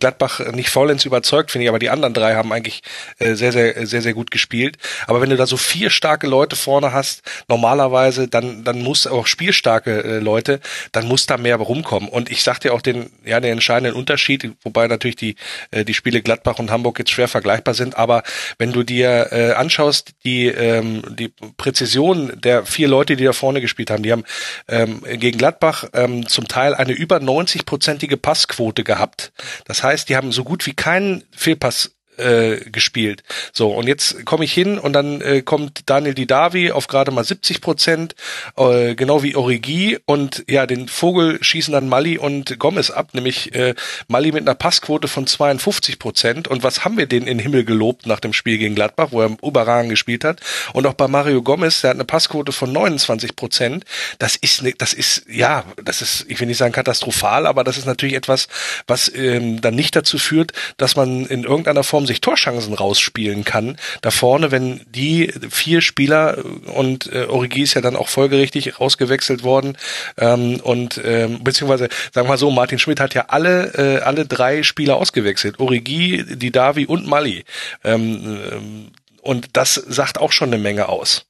Gladbach 0.00 0.40
nicht 0.52 0.70
vollends 0.70 1.04
überzeugt, 1.04 1.50
finde 1.50 1.64
ich, 1.64 1.68
aber 1.68 1.78
die 1.78 1.90
anderen 1.90 2.14
drei 2.14 2.34
haben 2.34 2.52
eigentlich 2.52 2.82
äh, 3.18 3.34
sehr, 3.34 3.52
sehr, 3.52 3.86
sehr, 3.86 4.02
sehr 4.02 4.14
gut 4.14 4.30
gespielt. 4.30 4.76
Aber 5.06 5.20
wenn 5.20 5.30
du 5.30 5.36
da 5.36 5.46
so 5.46 5.56
vier 5.56 5.90
starke 5.90 6.26
Leute 6.26 6.56
vorne 6.56 6.92
hast, 6.92 7.22
normalerweise, 7.48 8.28
dann, 8.28 8.64
dann 8.64 8.82
muss 8.82 9.06
auch 9.06 9.26
spielstarke 9.26 10.02
äh, 10.02 10.18
Leute, 10.18 10.60
dann 10.92 11.06
muss 11.06 11.26
da 11.26 11.36
mehr 11.36 11.56
rumkommen. 11.56 12.08
Und 12.08 12.30
ich 12.30 12.42
sagte 12.42 12.68
ja 12.68 12.74
auch 12.74 12.82
den, 12.82 13.10
ja, 13.24 13.40
den 13.40 13.52
entscheidenden 13.52 13.94
Unterschied, 13.94 14.52
wobei 14.62 14.88
natürlich 14.88 15.16
die, 15.16 15.36
äh, 15.70 15.84
die 15.84 15.94
Spiele 15.94 16.22
Gladbach 16.22 16.58
und 16.58 16.70
Hamburg 16.70 16.98
jetzt 16.98 17.10
schwer 17.10 17.28
vergleichbar 17.28 17.74
sind, 17.74 17.96
aber 17.96 18.22
wenn 18.58 18.72
du 18.72 18.82
dir 18.82 19.28
äh, 19.32 19.52
anschaust, 19.52 20.12
die, 20.24 20.46
ähm, 20.46 21.02
die 21.16 21.32
Präzision 21.56 22.32
der 22.40 22.66
vier 22.66 22.88
Leute, 22.88 23.16
die 23.16 23.24
da 23.24 23.32
vorne 23.32 23.60
gespielt 23.60 23.90
haben, 23.90 24.02
die 24.02 24.12
haben 24.12 24.24
ähm, 24.68 25.02
gegen 25.04 25.38
Gladbach 25.38 25.84
ähm, 25.92 26.26
zum 26.28 26.48
Teil 26.48 26.74
eine 26.74 26.92
über 26.92 27.16
90-prozentige 27.16 28.16
Passquote 28.16 28.84
gehabt 28.84 29.11
gehabt. 29.12 29.32
Das 29.64 29.82
heißt, 29.82 30.08
die 30.08 30.16
haben 30.16 30.32
so 30.32 30.44
gut 30.44 30.66
wie 30.66 30.74
keinen 30.74 31.24
Fehlpass 31.30 31.96
äh, 32.16 32.56
gespielt. 32.70 33.22
So, 33.52 33.70
und 33.70 33.86
jetzt 33.86 34.24
komme 34.24 34.44
ich 34.44 34.52
hin 34.52 34.78
und 34.78 34.92
dann 34.92 35.20
äh, 35.20 35.42
kommt 35.42 35.88
Daniel 35.88 36.14
Didavi 36.14 36.70
auf 36.70 36.86
gerade 36.86 37.10
mal 37.10 37.24
70 37.24 37.60
Prozent, 37.60 38.14
äh, 38.56 38.94
genau 38.94 39.22
wie 39.22 39.36
Origi 39.36 39.98
und 40.04 40.44
ja, 40.48 40.66
den 40.66 40.88
Vogel 40.88 41.42
schießen 41.42 41.72
dann 41.72 41.88
Mali 41.88 42.18
und 42.18 42.58
Gomez 42.58 42.90
ab, 42.90 43.14
nämlich 43.14 43.54
äh, 43.54 43.74
Mali 44.08 44.32
mit 44.32 44.42
einer 44.42 44.54
Passquote 44.54 45.08
von 45.08 45.26
52 45.26 45.98
Prozent. 45.98 46.48
Und 46.48 46.62
was 46.62 46.84
haben 46.84 46.96
wir 46.96 47.06
den 47.06 47.26
in 47.26 47.38
Himmel 47.38 47.64
gelobt 47.64 48.06
nach 48.06 48.20
dem 48.20 48.32
Spiel 48.32 48.58
gegen 48.58 48.74
Gladbach, 48.74 49.08
wo 49.10 49.22
er 49.22 49.36
überragend 49.42 49.90
gespielt 49.90 50.24
hat? 50.24 50.40
Und 50.72 50.86
auch 50.86 50.94
bei 50.94 51.08
Mario 51.08 51.42
Gomez, 51.42 51.80
der 51.80 51.90
hat 51.90 51.96
eine 51.96 52.04
Passquote 52.04 52.52
von 52.52 52.72
29 52.72 53.36
Prozent. 53.36 53.84
Das 54.18 54.36
ist, 54.36 54.62
ne, 54.62 54.74
das 54.76 54.92
ist, 54.92 55.24
ja, 55.28 55.64
das 55.82 56.02
ist, 56.02 56.26
ich 56.28 56.40
will 56.40 56.46
nicht 56.46 56.58
sagen 56.58 56.72
katastrophal, 56.72 57.46
aber 57.46 57.64
das 57.64 57.78
ist 57.78 57.86
natürlich 57.86 58.14
etwas, 58.14 58.48
was 58.86 59.12
ähm, 59.14 59.60
dann 59.60 59.74
nicht 59.74 59.96
dazu 59.96 60.18
führt, 60.18 60.52
dass 60.76 60.96
man 60.96 61.26
in 61.26 61.44
irgendeiner 61.44 61.84
Form 61.84 62.01
sich 62.06 62.20
Torchancen 62.20 62.74
rausspielen 62.74 63.44
kann. 63.44 63.76
Da 64.00 64.10
vorne, 64.10 64.50
wenn 64.50 64.80
die 64.86 65.32
vier 65.50 65.80
Spieler 65.80 66.38
und 66.74 67.12
äh, 67.12 67.24
Origi 67.24 67.62
ist 67.62 67.74
ja 67.74 67.80
dann 67.80 67.96
auch 67.96 68.08
folgerichtig 68.08 68.80
rausgewechselt 68.80 69.42
worden 69.42 69.76
ähm, 70.18 70.60
und 70.60 71.00
ähm, 71.04 71.42
beziehungsweise 71.42 71.88
sagen 72.12 72.26
wir 72.26 72.32
mal 72.32 72.38
so, 72.38 72.50
Martin 72.50 72.78
Schmidt 72.78 73.00
hat 73.00 73.14
ja 73.14 73.26
alle 73.28 73.72
äh, 73.74 74.02
alle 74.02 74.26
drei 74.26 74.62
Spieler 74.62 74.96
ausgewechselt, 74.96 75.60
Origi, 75.60 76.24
Didavi 76.36 76.86
und 76.86 77.06
Mali. 77.06 77.44
Ähm, 77.84 78.40
ähm, 78.52 78.90
und 79.20 79.50
das 79.52 79.74
sagt 79.74 80.18
auch 80.18 80.32
schon 80.32 80.48
eine 80.48 80.58
Menge 80.58 80.88
aus. 80.88 81.26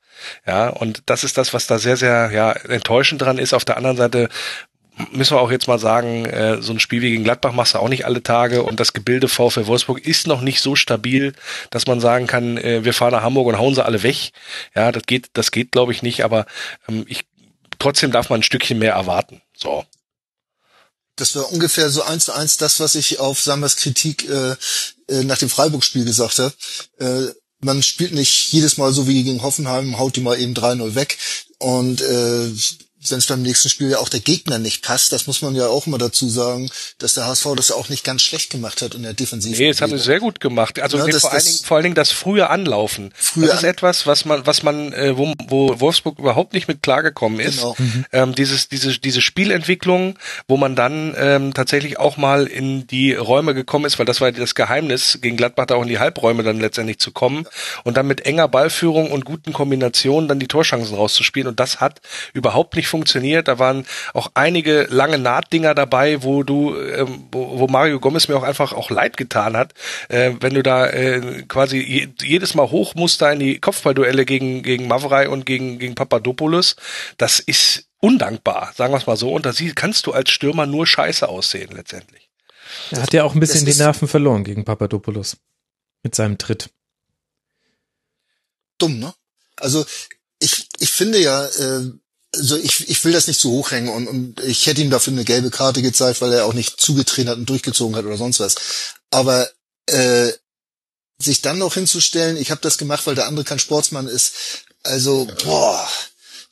Ja, 0.46 0.68
und 0.68 1.02
das 1.06 1.24
ist 1.24 1.36
das, 1.36 1.52
was 1.52 1.66
da 1.66 1.78
sehr, 1.78 1.96
sehr 1.96 2.30
ja, 2.32 2.52
enttäuschend 2.52 3.20
dran 3.22 3.38
ist. 3.38 3.52
Auf 3.52 3.64
der 3.64 3.76
anderen 3.76 3.96
Seite 3.96 4.28
müssen 5.10 5.36
wir 5.36 5.40
auch 5.40 5.50
jetzt 5.50 5.68
mal 5.68 5.78
sagen, 5.78 6.26
äh, 6.26 6.62
so 6.62 6.72
ein 6.72 6.80
Spiel 6.80 7.02
wie 7.02 7.10
gegen 7.10 7.24
Gladbach 7.24 7.52
machst 7.52 7.74
du 7.74 7.78
auch 7.78 7.88
nicht 7.88 8.04
alle 8.04 8.22
Tage 8.22 8.62
und 8.62 8.78
das 8.78 8.92
Gebilde 8.92 9.28
VfL 9.28 9.66
Wolfsburg 9.66 10.04
ist 10.04 10.26
noch 10.26 10.40
nicht 10.40 10.60
so 10.60 10.76
stabil, 10.76 11.32
dass 11.70 11.86
man 11.86 12.00
sagen 12.00 12.26
kann, 12.26 12.58
äh, 12.58 12.84
wir 12.84 12.92
fahren 12.92 13.12
nach 13.12 13.22
Hamburg 13.22 13.46
und 13.48 13.58
hauen 13.58 13.74
sie 13.74 13.84
alle 13.84 14.02
weg. 14.02 14.32
Ja, 14.74 14.92
das 14.92 15.04
geht, 15.04 15.30
das 15.32 15.50
geht 15.50 15.72
glaube 15.72 15.92
ich 15.92 16.02
nicht, 16.02 16.24
aber 16.24 16.46
ähm, 16.88 17.04
ich 17.08 17.24
trotzdem 17.78 18.12
darf 18.12 18.30
man 18.30 18.40
ein 18.40 18.44
Stückchen 18.44 18.78
mehr 18.78 18.92
erwarten. 18.92 19.40
So. 19.56 19.84
Das 21.16 21.34
war 21.36 21.52
ungefähr 21.52 21.90
so 21.90 22.02
eins 22.02 22.24
zu 22.26 22.32
eins 22.32 22.56
das, 22.56 22.80
was 22.80 22.94
ich 22.94 23.18
auf 23.18 23.40
Sammers 23.40 23.76
Kritik 23.76 24.28
äh, 24.28 24.56
äh, 25.08 25.24
nach 25.24 25.38
dem 25.38 25.50
Freiburg-Spiel 25.50 26.04
gesagt 26.04 26.38
habe. 26.38 26.54
Äh, 26.98 27.34
man 27.60 27.82
spielt 27.82 28.12
nicht 28.12 28.52
jedes 28.52 28.76
Mal 28.76 28.92
so 28.92 29.06
wie 29.06 29.22
gegen 29.22 29.42
Hoffenheim, 29.42 29.98
haut 29.98 30.16
die 30.16 30.20
mal 30.20 30.40
eben 30.40 30.54
3-0 30.54 30.94
weg. 30.94 31.18
Und 31.58 32.00
äh, 32.00 32.50
wenn 33.10 33.18
es 33.18 33.26
beim 33.26 33.42
nächsten 33.42 33.68
Spiel 33.68 33.90
ja 33.90 33.98
auch 33.98 34.08
der 34.08 34.20
Gegner 34.20 34.58
nicht 34.58 34.82
passt, 34.82 35.12
das 35.12 35.26
muss 35.26 35.42
man 35.42 35.54
ja 35.54 35.66
auch 35.68 35.86
immer 35.86 35.98
dazu 35.98 36.28
sagen, 36.28 36.70
dass 36.98 37.14
der 37.14 37.26
HSV 37.26 37.46
das 37.56 37.68
ja 37.68 37.76
auch 37.76 37.88
nicht 37.88 38.04
ganz 38.04 38.22
schlecht 38.22 38.50
gemacht 38.50 38.82
hat 38.82 38.94
in 38.94 39.02
der 39.02 39.14
Defensive. 39.14 39.56
Nee, 39.56 39.68
das 39.68 39.80
haben 39.80 39.96
sie 39.96 40.02
sehr 40.02 40.20
gut 40.20 40.40
gemacht. 40.40 40.80
Also 40.80 40.98
ja, 40.98 41.06
das, 41.06 41.22
vor, 41.22 41.32
allen 41.32 41.44
Dingen, 41.44 41.58
vor 41.64 41.76
allen 41.76 41.84
Dingen 41.84 41.94
das 41.94 42.10
frühe 42.10 42.48
Anlaufen. 42.48 43.12
Frühe 43.14 43.46
das 43.46 43.56
ist 43.58 43.64
etwas, 43.64 44.06
was 44.06 44.24
man, 44.24 44.46
was 44.46 44.62
man, 44.62 44.92
äh, 44.92 45.16
wo, 45.16 45.32
wo 45.48 45.80
Wolfsburg 45.80 46.18
überhaupt 46.18 46.52
nicht 46.52 46.68
mit 46.68 46.82
klargekommen 46.82 47.40
ist. 47.40 47.58
Genau. 47.58 47.76
Mhm. 47.78 48.04
Ähm, 48.12 48.34
dieses, 48.34 48.68
diese, 48.68 48.98
diese 48.98 49.20
Spielentwicklung, 49.20 50.18
wo 50.48 50.56
man 50.56 50.76
dann 50.76 51.14
ähm, 51.16 51.54
tatsächlich 51.54 51.98
auch 51.98 52.16
mal 52.16 52.46
in 52.46 52.86
die 52.86 53.14
Räume 53.14 53.54
gekommen 53.54 53.84
ist, 53.84 53.98
weil 53.98 54.06
das 54.06 54.20
war 54.20 54.32
das 54.32 54.54
Geheimnis, 54.54 55.18
gegen 55.20 55.36
Gladbach 55.36 55.66
da 55.66 55.74
auch 55.76 55.82
in 55.82 55.88
die 55.88 55.98
Halbräume 55.98 56.42
dann 56.42 56.60
letztendlich 56.60 56.98
zu 56.98 57.10
kommen 57.10 57.46
und 57.84 57.96
dann 57.96 58.06
mit 58.06 58.26
enger 58.26 58.48
Ballführung 58.48 59.10
und 59.10 59.24
guten 59.24 59.52
Kombinationen 59.52 60.28
dann 60.28 60.38
die 60.38 60.48
Torchancen 60.48 60.94
rauszuspielen. 60.94 61.48
Und 61.48 61.60
das 61.60 61.80
hat 61.80 62.00
überhaupt 62.32 62.76
nicht 62.76 62.88
funktioniert. 62.92 63.48
Da 63.48 63.58
waren 63.58 63.84
auch 64.14 64.30
einige 64.34 64.86
lange 64.90 65.18
Nahtdinger 65.18 65.74
dabei, 65.74 66.22
wo 66.22 66.44
du, 66.44 66.76
ähm, 66.76 67.24
wo, 67.32 67.58
wo 67.58 67.66
Mario 67.66 67.98
Gomez 67.98 68.28
mir 68.28 68.36
auch 68.36 68.44
einfach 68.44 68.72
auch 68.72 68.90
leid 68.90 69.16
getan 69.16 69.56
hat, 69.56 69.72
äh, 70.08 70.32
wenn 70.40 70.54
du 70.54 70.62
da 70.62 70.86
äh, 70.86 71.42
quasi 71.48 71.78
je, 71.78 72.08
jedes 72.22 72.54
Mal 72.54 72.70
hoch 72.70 72.94
musst 72.94 73.20
da 73.22 73.32
in 73.32 73.40
die 73.40 73.58
Kopfballduelle 73.58 74.24
gegen 74.24 74.62
gegen 74.62 74.86
Mavrei 74.86 75.28
und 75.28 75.46
gegen 75.46 75.78
gegen 75.78 75.94
Papadopoulos. 75.94 76.76
Das 77.16 77.40
ist 77.40 77.88
undankbar, 77.98 78.72
sagen 78.76 78.92
wir 78.92 78.98
es 78.98 79.06
mal 79.06 79.16
so. 79.16 79.32
Und 79.32 79.46
da 79.46 79.52
kannst 79.74 80.06
du 80.06 80.12
als 80.12 80.30
Stürmer 80.30 80.66
nur 80.66 80.86
Scheiße 80.86 81.28
aussehen 81.28 81.70
letztendlich. 81.74 82.28
Er 82.90 83.02
hat 83.02 83.12
ja 83.12 83.24
auch 83.24 83.34
ein 83.34 83.40
bisschen 83.40 83.64
die 83.64 83.74
Nerven 83.74 84.08
verloren 84.08 84.44
gegen 84.44 84.64
Papadopoulos 84.64 85.36
mit 86.02 86.14
seinem 86.14 86.38
Tritt. 86.38 86.70
Dumm, 88.78 88.98
ne? 88.98 89.14
Also 89.56 89.84
ich, 90.42 90.68
ich 90.78 90.90
finde 90.90 91.18
ja, 91.18 91.46
äh, 91.46 91.90
also 92.34 92.56
ich, 92.56 92.88
ich 92.88 93.04
will 93.04 93.12
das 93.12 93.26
nicht 93.26 93.40
zu 93.40 93.50
hoch 93.50 93.70
hängen 93.70 93.88
und, 93.88 94.08
und 94.08 94.40
ich 94.40 94.66
hätte 94.66 94.80
ihm 94.80 94.90
dafür 94.90 95.12
eine 95.12 95.24
gelbe 95.24 95.50
Karte 95.50 95.82
gezeigt, 95.82 96.20
weil 96.20 96.32
er 96.32 96.46
auch 96.46 96.54
nicht 96.54 96.80
zugetreten 96.80 97.28
hat 97.28 97.38
und 97.38 97.48
durchgezogen 97.48 97.94
hat 97.96 98.04
oder 98.04 98.16
sonst 98.16 98.40
was. 98.40 98.54
Aber 99.10 99.48
äh, 99.86 100.32
sich 101.18 101.42
dann 101.42 101.58
noch 101.58 101.74
hinzustellen, 101.74 102.36
ich 102.36 102.50
habe 102.50 102.60
das 102.62 102.78
gemacht, 102.78 103.06
weil 103.06 103.14
der 103.14 103.26
andere 103.26 103.44
kein 103.44 103.58
Sportsmann 103.58 104.08
ist, 104.08 104.32
also 104.82 105.28
boah, 105.44 105.88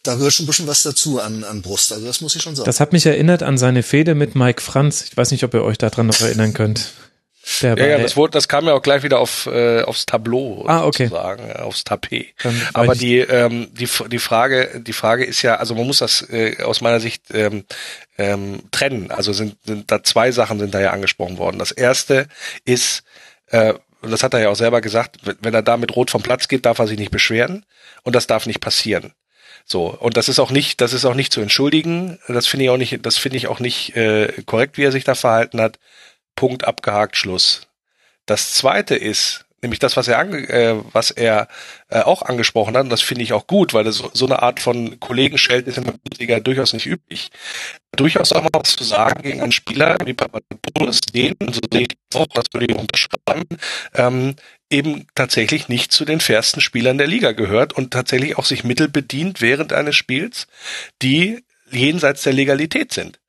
da 0.02 0.14
gehört 0.14 0.32
schon 0.32 0.44
ein 0.44 0.46
bisschen 0.46 0.66
was 0.66 0.82
dazu 0.82 1.20
an, 1.20 1.44
an 1.44 1.62
Brust. 1.62 1.92
Also 1.92 2.06
das 2.06 2.20
muss 2.20 2.34
ich 2.36 2.42
schon 2.42 2.56
sagen. 2.56 2.66
Das 2.66 2.80
hat 2.80 2.92
mich 2.92 3.04
erinnert 3.04 3.42
an 3.42 3.58
seine 3.58 3.82
Fehde 3.82 4.14
mit 4.14 4.34
Mike 4.34 4.62
Franz. 4.62 5.02
Ich 5.02 5.16
weiß 5.16 5.30
nicht, 5.30 5.44
ob 5.44 5.54
ihr 5.54 5.62
euch 5.62 5.78
daran 5.78 6.06
noch 6.06 6.20
erinnern 6.20 6.54
könnt. 6.54 6.92
Der 7.62 7.76
ja, 7.76 7.86
ja, 7.86 7.98
das 7.98 8.16
wurde, 8.16 8.32
das 8.32 8.48
kam 8.48 8.66
ja 8.66 8.74
auch 8.74 8.82
gleich 8.82 9.02
wieder 9.02 9.18
auf 9.18 9.46
äh, 9.46 9.82
aufs 9.82 10.06
Tableau 10.06 10.64
ah, 10.66 10.84
okay. 10.84 11.04
sozusagen, 11.04 11.52
aufs 11.56 11.84
Tapet. 11.84 12.34
Aber 12.72 12.94
die 12.94 13.18
ähm, 13.18 13.68
die 13.72 13.88
die 14.08 14.18
Frage 14.18 14.80
die 14.80 14.92
Frage 14.92 15.24
ist 15.24 15.42
ja, 15.42 15.56
also 15.56 15.74
man 15.74 15.86
muss 15.86 15.98
das 15.98 16.22
äh, 16.30 16.62
aus 16.62 16.80
meiner 16.80 17.00
Sicht 17.00 17.24
ähm, 17.32 17.64
ähm, 18.18 18.62
trennen. 18.70 19.10
Also 19.10 19.32
sind 19.32 19.56
sind 19.64 19.90
da 19.90 20.02
zwei 20.02 20.32
Sachen 20.32 20.58
sind 20.58 20.74
da 20.74 20.80
ja 20.80 20.90
angesprochen 20.90 21.38
worden. 21.38 21.58
Das 21.58 21.72
erste 21.72 22.28
ist 22.64 23.02
äh, 23.48 23.74
und 24.02 24.10
das 24.10 24.22
hat 24.22 24.32
er 24.32 24.40
ja 24.40 24.48
auch 24.48 24.56
selber 24.56 24.80
gesagt, 24.80 25.18
wenn 25.40 25.54
er 25.54 25.62
da 25.62 25.76
mit 25.76 25.94
Rot 25.94 26.10
vom 26.10 26.22
Platz 26.22 26.48
geht, 26.48 26.64
darf 26.64 26.78
er 26.78 26.86
sich 26.86 26.98
nicht 26.98 27.10
beschweren 27.10 27.66
und 28.02 28.14
das 28.14 28.26
darf 28.26 28.46
nicht 28.46 28.60
passieren. 28.60 29.12
So 29.64 29.86
und 29.86 30.16
das 30.16 30.28
ist 30.28 30.38
auch 30.38 30.50
nicht, 30.50 30.80
das 30.80 30.92
ist 30.92 31.04
auch 31.04 31.14
nicht 31.14 31.32
zu 31.32 31.40
entschuldigen. 31.40 32.18
Das 32.28 32.46
finde 32.46 32.64
ich 32.64 32.70
auch 32.70 32.76
nicht, 32.76 33.04
das 33.04 33.18
finde 33.18 33.36
ich 33.36 33.48
auch 33.48 33.60
nicht 33.60 33.96
äh, 33.96 34.32
korrekt, 34.46 34.78
wie 34.78 34.84
er 34.84 34.92
sich 34.92 35.04
da 35.04 35.14
verhalten 35.14 35.60
hat. 35.60 35.78
Punkt 36.40 36.64
abgehakt, 36.64 37.18
Schluss. 37.18 37.68
Das 38.24 38.52
zweite 38.52 38.94
ist, 38.94 39.44
nämlich 39.60 39.78
das, 39.78 39.98
was 39.98 40.08
er, 40.08 40.18
ange, 40.18 40.48
äh, 40.48 40.74
was 40.90 41.10
er 41.10 41.48
äh, 41.90 42.00
auch 42.00 42.22
angesprochen 42.22 42.78
hat, 42.78 42.84
und 42.84 42.88
das 42.88 43.02
finde 43.02 43.24
ich 43.24 43.34
auch 43.34 43.46
gut, 43.46 43.74
weil 43.74 43.84
das 43.84 44.02
so, 44.14 44.24
eine 44.24 44.40
Art 44.40 44.58
von 44.58 44.98
Kollegenscheld 45.00 45.66
ist 45.66 45.76
in 45.76 45.84
der 45.84 45.92
Bundesliga 45.92 46.40
durchaus 46.40 46.72
nicht 46.72 46.86
üblich. 46.86 47.28
Durchaus 47.94 48.32
auch 48.32 48.42
mal 48.42 48.48
was 48.54 48.74
zu 48.74 48.84
sagen 48.84 49.20
gegen 49.20 49.42
einen 49.42 49.52
Spieler 49.52 49.98
wie 50.06 50.14
Papadopoulos, 50.14 51.02
den, 51.02 51.36
so 51.52 51.60
sehe 51.70 51.82
ich 51.82 51.98
auch, 52.14 52.26
das 52.28 52.46
würde 52.54 52.72
ich 52.72 52.74
unterschreiben, 52.74 53.58
ähm, 53.92 54.36
eben 54.70 55.08
tatsächlich 55.14 55.68
nicht 55.68 55.92
zu 55.92 56.06
den 56.06 56.20
fairsten 56.20 56.62
Spielern 56.62 56.96
der 56.96 57.06
Liga 57.06 57.32
gehört 57.32 57.74
und 57.74 57.90
tatsächlich 57.90 58.38
auch 58.38 58.46
sich 58.46 58.64
Mittel 58.64 58.88
bedient 58.88 59.42
während 59.42 59.74
eines 59.74 59.94
Spiels, 59.94 60.46
die 61.02 61.44
jenseits 61.70 62.22
der 62.22 62.32
Legalität 62.32 62.94
sind. 62.94 63.19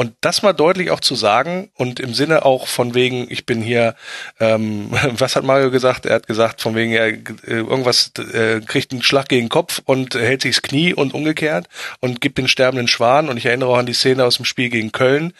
Und 0.00 0.14
das 0.22 0.40
mal 0.40 0.54
deutlich 0.54 0.90
auch 0.90 1.00
zu 1.00 1.14
sagen 1.14 1.68
und 1.74 2.00
im 2.00 2.14
Sinne 2.14 2.46
auch 2.46 2.68
von 2.68 2.94
wegen, 2.94 3.26
ich 3.28 3.44
bin 3.44 3.60
hier, 3.60 3.94
ähm, 4.38 4.88
was 5.18 5.36
hat 5.36 5.44
Mario 5.44 5.70
gesagt? 5.70 6.06
Er 6.06 6.14
hat 6.14 6.26
gesagt, 6.26 6.62
von 6.62 6.74
wegen, 6.74 6.92
er 6.92 7.08
äh, 7.08 7.18
irgendwas 7.46 8.10
äh, 8.32 8.62
kriegt 8.62 8.92
einen 8.92 9.02
Schlag 9.02 9.28
gegen 9.28 9.44
den 9.44 9.48
Kopf 9.50 9.82
und 9.84 10.14
hält 10.14 10.40
sich's 10.40 10.62
Knie 10.62 10.94
und 10.94 11.12
umgekehrt 11.12 11.68
und 12.00 12.22
gibt 12.22 12.38
den 12.38 12.48
sterbenden 12.48 12.88
Schwan. 12.88 13.28
Und 13.28 13.36
ich 13.36 13.44
erinnere 13.44 13.68
auch 13.68 13.76
an 13.76 13.84
die 13.84 13.92
Szene 13.92 14.24
aus 14.24 14.36
dem 14.36 14.46
Spiel 14.46 14.70
gegen 14.70 14.90
Köln, 14.90 15.34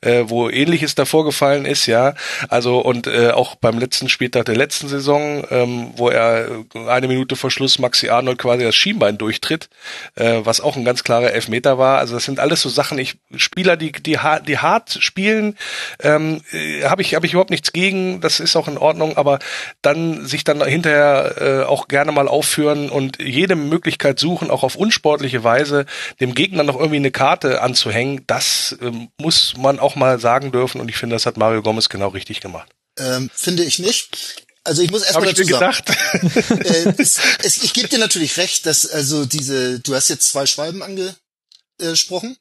äh, 0.00 0.22
wo 0.28 0.48
ähnliches 0.48 0.94
davor 0.94 1.24
gefallen 1.24 1.64
ist, 1.64 1.86
ja. 1.86 2.14
Also 2.48 2.78
und 2.78 3.08
äh, 3.08 3.32
auch 3.32 3.56
beim 3.56 3.80
letzten 3.80 4.08
Spieltag 4.08 4.44
der 4.44 4.54
letzten 4.54 4.86
Saison, 4.86 5.44
ähm, 5.50 5.90
wo 5.96 6.08
er 6.08 6.64
eine 6.86 7.08
Minute 7.08 7.34
vor 7.34 7.50
Schluss 7.50 7.80
Maxi 7.80 8.10
Arnold 8.10 8.38
quasi 8.38 8.62
das 8.62 8.76
Schienbein 8.76 9.18
durchtritt, 9.18 9.68
äh, 10.14 10.42
was 10.44 10.60
auch 10.60 10.76
ein 10.76 10.84
ganz 10.84 11.02
klarer 11.02 11.32
Elfmeter 11.32 11.78
war. 11.78 11.98
Also 11.98 12.14
das 12.14 12.26
sind 12.26 12.38
alles 12.38 12.60
so 12.60 12.68
Sachen, 12.68 12.96
ich 13.00 13.16
Spieler, 13.34 13.76
die 13.76 14.03
die, 14.06 14.18
die 14.46 14.58
hart 14.58 14.98
spielen, 15.00 15.56
ähm, 16.00 16.42
äh, 16.52 16.84
habe 16.84 17.02
ich, 17.02 17.14
hab 17.14 17.24
ich 17.24 17.32
überhaupt 17.32 17.50
nichts 17.50 17.72
gegen, 17.72 18.20
das 18.20 18.40
ist 18.40 18.56
auch 18.56 18.68
in 18.68 18.78
Ordnung, 18.78 19.16
aber 19.16 19.38
dann 19.82 20.26
sich 20.26 20.44
dann 20.44 20.64
hinterher 20.64 21.34
äh, 21.38 21.64
auch 21.64 21.88
gerne 21.88 22.12
mal 22.12 22.28
aufführen 22.28 22.90
und 22.90 23.20
jede 23.20 23.56
Möglichkeit 23.56 24.18
suchen, 24.18 24.50
auch 24.50 24.62
auf 24.62 24.76
unsportliche 24.76 25.44
Weise 25.44 25.86
dem 26.20 26.34
Gegner 26.34 26.62
noch 26.62 26.76
irgendwie 26.76 26.96
eine 26.96 27.10
Karte 27.10 27.62
anzuhängen, 27.62 28.22
das 28.26 28.76
äh, 28.80 28.90
muss 29.18 29.54
man 29.56 29.78
auch 29.78 29.96
mal 29.96 30.18
sagen 30.18 30.52
dürfen 30.52 30.80
und 30.80 30.88
ich 30.88 30.96
finde, 30.96 31.16
das 31.16 31.26
hat 31.26 31.36
Mario 31.36 31.62
Gomez 31.62 31.88
genau 31.88 32.08
richtig 32.08 32.40
gemacht. 32.40 32.68
Ähm, 32.98 33.30
finde 33.34 33.64
ich 33.64 33.78
nicht. 33.78 34.44
Also 34.64 34.80
ich 34.80 34.90
muss 34.90 35.02
erstmal 35.02 35.32
dazu 35.32 35.44
sagen. 35.44 35.76
äh, 36.64 36.94
es, 36.98 37.20
es, 37.42 37.62
ich 37.62 37.74
gebe 37.74 37.88
dir 37.88 37.98
natürlich 37.98 38.36
recht, 38.38 38.64
dass 38.66 38.86
also 38.86 39.26
diese, 39.26 39.80
du 39.80 39.94
hast 39.94 40.08
jetzt 40.08 40.28
zwei 40.30 40.46
Schwalben 40.46 40.82
angesprochen 40.82 42.36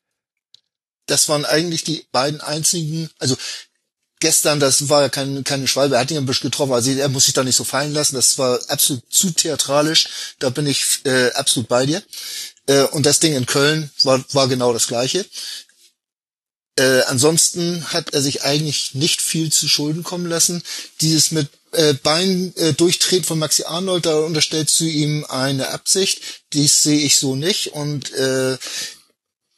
das 1.06 1.30
waren 1.30 1.45
eigentlich 1.45 1.84
die 1.84 2.06
beiden 2.12 2.41
einzigen, 2.41 3.10
also 3.20 3.36
gestern, 4.20 4.60
das 4.60 4.88
war 4.88 5.01
ja 5.01 5.10
kein, 5.10 5.43
keine 5.43 5.68
Schwalbe, 5.68 5.95
er 5.95 6.01
hat 6.01 6.12
ihn 6.12 6.18
ein 6.18 6.26
bisschen 6.26 6.49
getroffen, 6.49 6.74
also 6.74 6.91
er 6.91 7.10
muss 7.10 7.26
sich 7.26 7.34
da 7.34 7.43
nicht 7.43 7.58
so 7.58 7.66
fallen 7.66 7.93
lassen, 7.93 8.16
das 8.16 8.38
war 8.38 8.60
absolut 8.70 9.04
zu 9.12 9.32
theatralisch, 9.32 10.08
da 10.39 10.49
bin 10.49 10.66
ich 10.66 11.01
äh, 11.06 11.32
absolut 11.34 11.68
bei 11.68 11.86
dir. 11.86 12.01
Äh, 12.68 12.84
und 12.84 13.06
das 13.06 13.20
Ding 13.20 13.36
in 13.36 13.45
Köln 13.45 13.91
war, 14.04 14.24
war 14.32 14.47
genau 14.47 14.72
das 14.72 14.88
gleiche. 14.88 15.26
Äh, 16.76 17.01
ansonsten 17.04 17.93
hat 17.93 18.14
er 18.14 18.22
sich 18.22 18.43
eigentlich 18.43 18.95
nicht 18.95 19.22
viel 19.22 19.51
zu 19.51 19.68
Schulden 19.68 20.04
kommen 20.04 20.26
lassen. 20.26 20.64
Dieses 21.01 21.32
mit 21.32 21.49
äh, 21.74 21.93
Bein 21.93 22.54
äh, 22.56 22.74
durchtreten 22.74 23.26
von 23.26 23.39
Maxi 23.39 23.64
Arnold, 23.66 24.06
da 24.06 24.20
unterstellst 24.20 24.80
du 24.80 24.86
ihm 24.86 25.26
eine 25.26 25.70
Absicht. 25.70 26.22
Dies 26.54 26.82
sehe 26.82 26.99
ich 26.99 27.18
so 27.18 27.36
nicht 27.36 27.74
und 27.74 28.12
äh, 28.14 28.58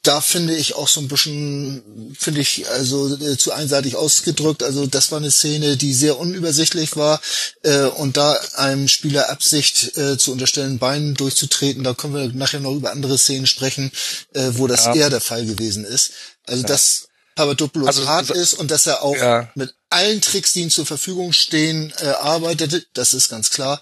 da 0.08 0.22
finde 0.22 0.56
ich 0.56 0.76
auch 0.76 0.88
so 0.88 1.02
ein 1.02 1.08
bisschen, 1.08 2.16
finde 2.18 2.42
ich 2.42 2.68
also 2.70 3.16
äh, 3.16 3.38
zu 3.38 3.52
einseitig 3.52 3.96
ausgedrückt. 3.96 4.64
Also 4.64 4.86
das 4.88 5.12
war 5.12 5.20
eine 5.20 5.32
Szene, 5.32 5.78
die 5.78 5.94
sehr 5.94 6.20
unübersichtlich 6.20 6.96
war 6.96 7.22
äh, 7.64 7.84
und 7.84 8.18
da 8.18 8.40
einem 8.56 8.88
Spieler 8.88 9.30
Absicht 9.30 9.98
äh, 9.98 10.18
zu 10.18 10.32
unterstellen, 10.32 10.80
Beinen 10.80 11.16
durchzutreten, 11.16 11.84
da 11.84 11.94
können 11.94 12.14
wir 12.16 12.28
nachher 12.34 12.60
noch 12.60 12.74
über 12.74 12.92
andere 12.92 13.18
Szenen 13.18 13.48
sprechen, 13.48 13.92
äh, 14.34 14.52
wo 14.54 14.68
das 14.68 14.86
ja. 14.86 14.96
eher 14.96 15.10
der 15.10 15.22
Fall 15.22 15.46
gewesen 15.46 15.86
ist. 15.86 16.12
Also 16.46 16.62
ja. 16.62 16.68
dass 16.68 17.08
Papadopoulos 17.36 17.88
also, 17.88 18.08
hart 18.08 18.30
ist 18.30 18.54
und 18.54 18.72
dass 18.72 18.88
er 18.88 19.02
auch 19.04 19.16
ja. 19.16 19.50
mit 19.56 19.74
allen 19.90 20.22
Tricks, 20.22 20.54
die 20.54 20.62
ihm 20.62 20.70
zur 20.70 20.86
Verfügung 20.86 21.34
stehen, 21.34 21.94
äh, 22.00 22.08
arbeitet, 22.08 22.88
das 22.94 23.14
ist 23.14 23.30
ganz 23.30 23.50
klar. 23.50 23.82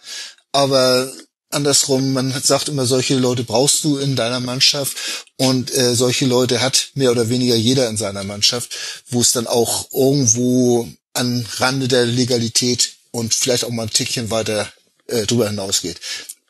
Aber 0.51 1.11
andersrum, 1.53 2.13
man 2.13 2.31
sagt 2.41 2.69
immer, 2.69 2.85
solche 2.85 3.15
Leute 3.15 3.43
brauchst 3.43 3.83
du 3.83 3.97
in 3.97 4.15
deiner 4.15 4.39
Mannschaft 4.39 4.97
und 5.37 5.73
äh, 5.73 5.95
solche 5.95 6.25
Leute 6.25 6.61
hat 6.61 6.89
mehr 6.95 7.11
oder 7.11 7.29
weniger 7.29 7.55
jeder 7.55 7.87
in 7.89 7.97
seiner 7.97 8.23
Mannschaft, 8.23 8.75
wo 9.09 9.21
es 9.21 9.31
dann 9.31 9.47
auch 9.47 9.87
irgendwo 9.93 10.87
an 11.13 11.45
Rande 11.57 11.87
der 11.87 12.05
Legalität 12.05 12.93
und 13.11 13.33
vielleicht 13.33 13.63
auch 13.63 13.69
mal 13.69 13.83
ein 13.83 13.89
Tickchen 13.89 14.31
weiter 14.31 14.71
äh, 15.07 15.25
drüber 15.25 15.47
hinausgeht. 15.47 15.99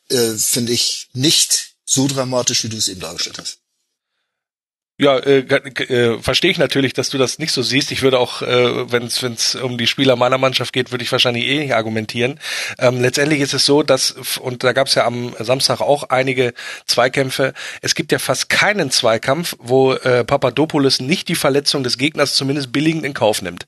Äh, 0.08 0.32
Finde 0.32 0.72
ich 0.72 1.08
nicht 1.12 1.74
so 1.84 2.08
dramatisch, 2.08 2.64
wie 2.64 2.68
du 2.68 2.76
es 2.76 2.88
eben 2.88 3.00
dargestellt 3.00 3.38
hast. 3.38 3.58
Ja, 4.96 5.18
äh, 5.18 5.40
äh, 5.40 6.22
verstehe 6.22 6.52
ich 6.52 6.58
natürlich, 6.58 6.92
dass 6.92 7.10
du 7.10 7.18
das 7.18 7.40
nicht 7.40 7.50
so 7.50 7.62
siehst. 7.62 7.90
Ich 7.90 8.02
würde 8.02 8.20
auch, 8.20 8.42
äh, 8.42 8.92
wenn 8.92 9.06
es 9.06 9.56
um 9.56 9.76
die 9.76 9.88
Spieler 9.88 10.14
meiner 10.14 10.38
Mannschaft 10.38 10.72
geht, 10.72 10.92
würde 10.92 11.02
ich 11.02 11.10
wahrscheinlich 11.10 11.46
eh 11.46 11.58
nicht 11.58 11.74
argumentieren. 11.74 12.38
Ähm, 12.78 13.00
letztendlich 13.00 13.40
ist 13.40 13.54
es 13.54 13.66
so, 13.66 13.82
dass, 13.82 14.12
und 14.38 14.62
da 14.62 14.72
gab 14.72 14.86
es 14.86 14.94
ja 14.94 15.04
am 15.04 15.34
Samstag 15.40 15.80
auch 15.80 16.04
einige 16.10 16.54
Zweikämpfe, 16.86 17.54
es 17.82 17.96
gibt 17.96 18.12
ja 18.12 18.20
fast 18.20 18.48
keinen 18.48 18.92
Zweikampf, 18.92 19.56
wo 19.58 19.94
äh, 19.94 20.22
Papadopoulos 20.22 21.00
nicht 21.00 21.26
die 21.26 21.34
Verletzung 21.34 21.82
des 21.82 21.98
Gegners 21.98 22.34
zumindest 22.34 22.70
billigend 22.70 23.04
in 23.04 23.14
Kauf 23.14 23.42
nimmt. 23.42 23.66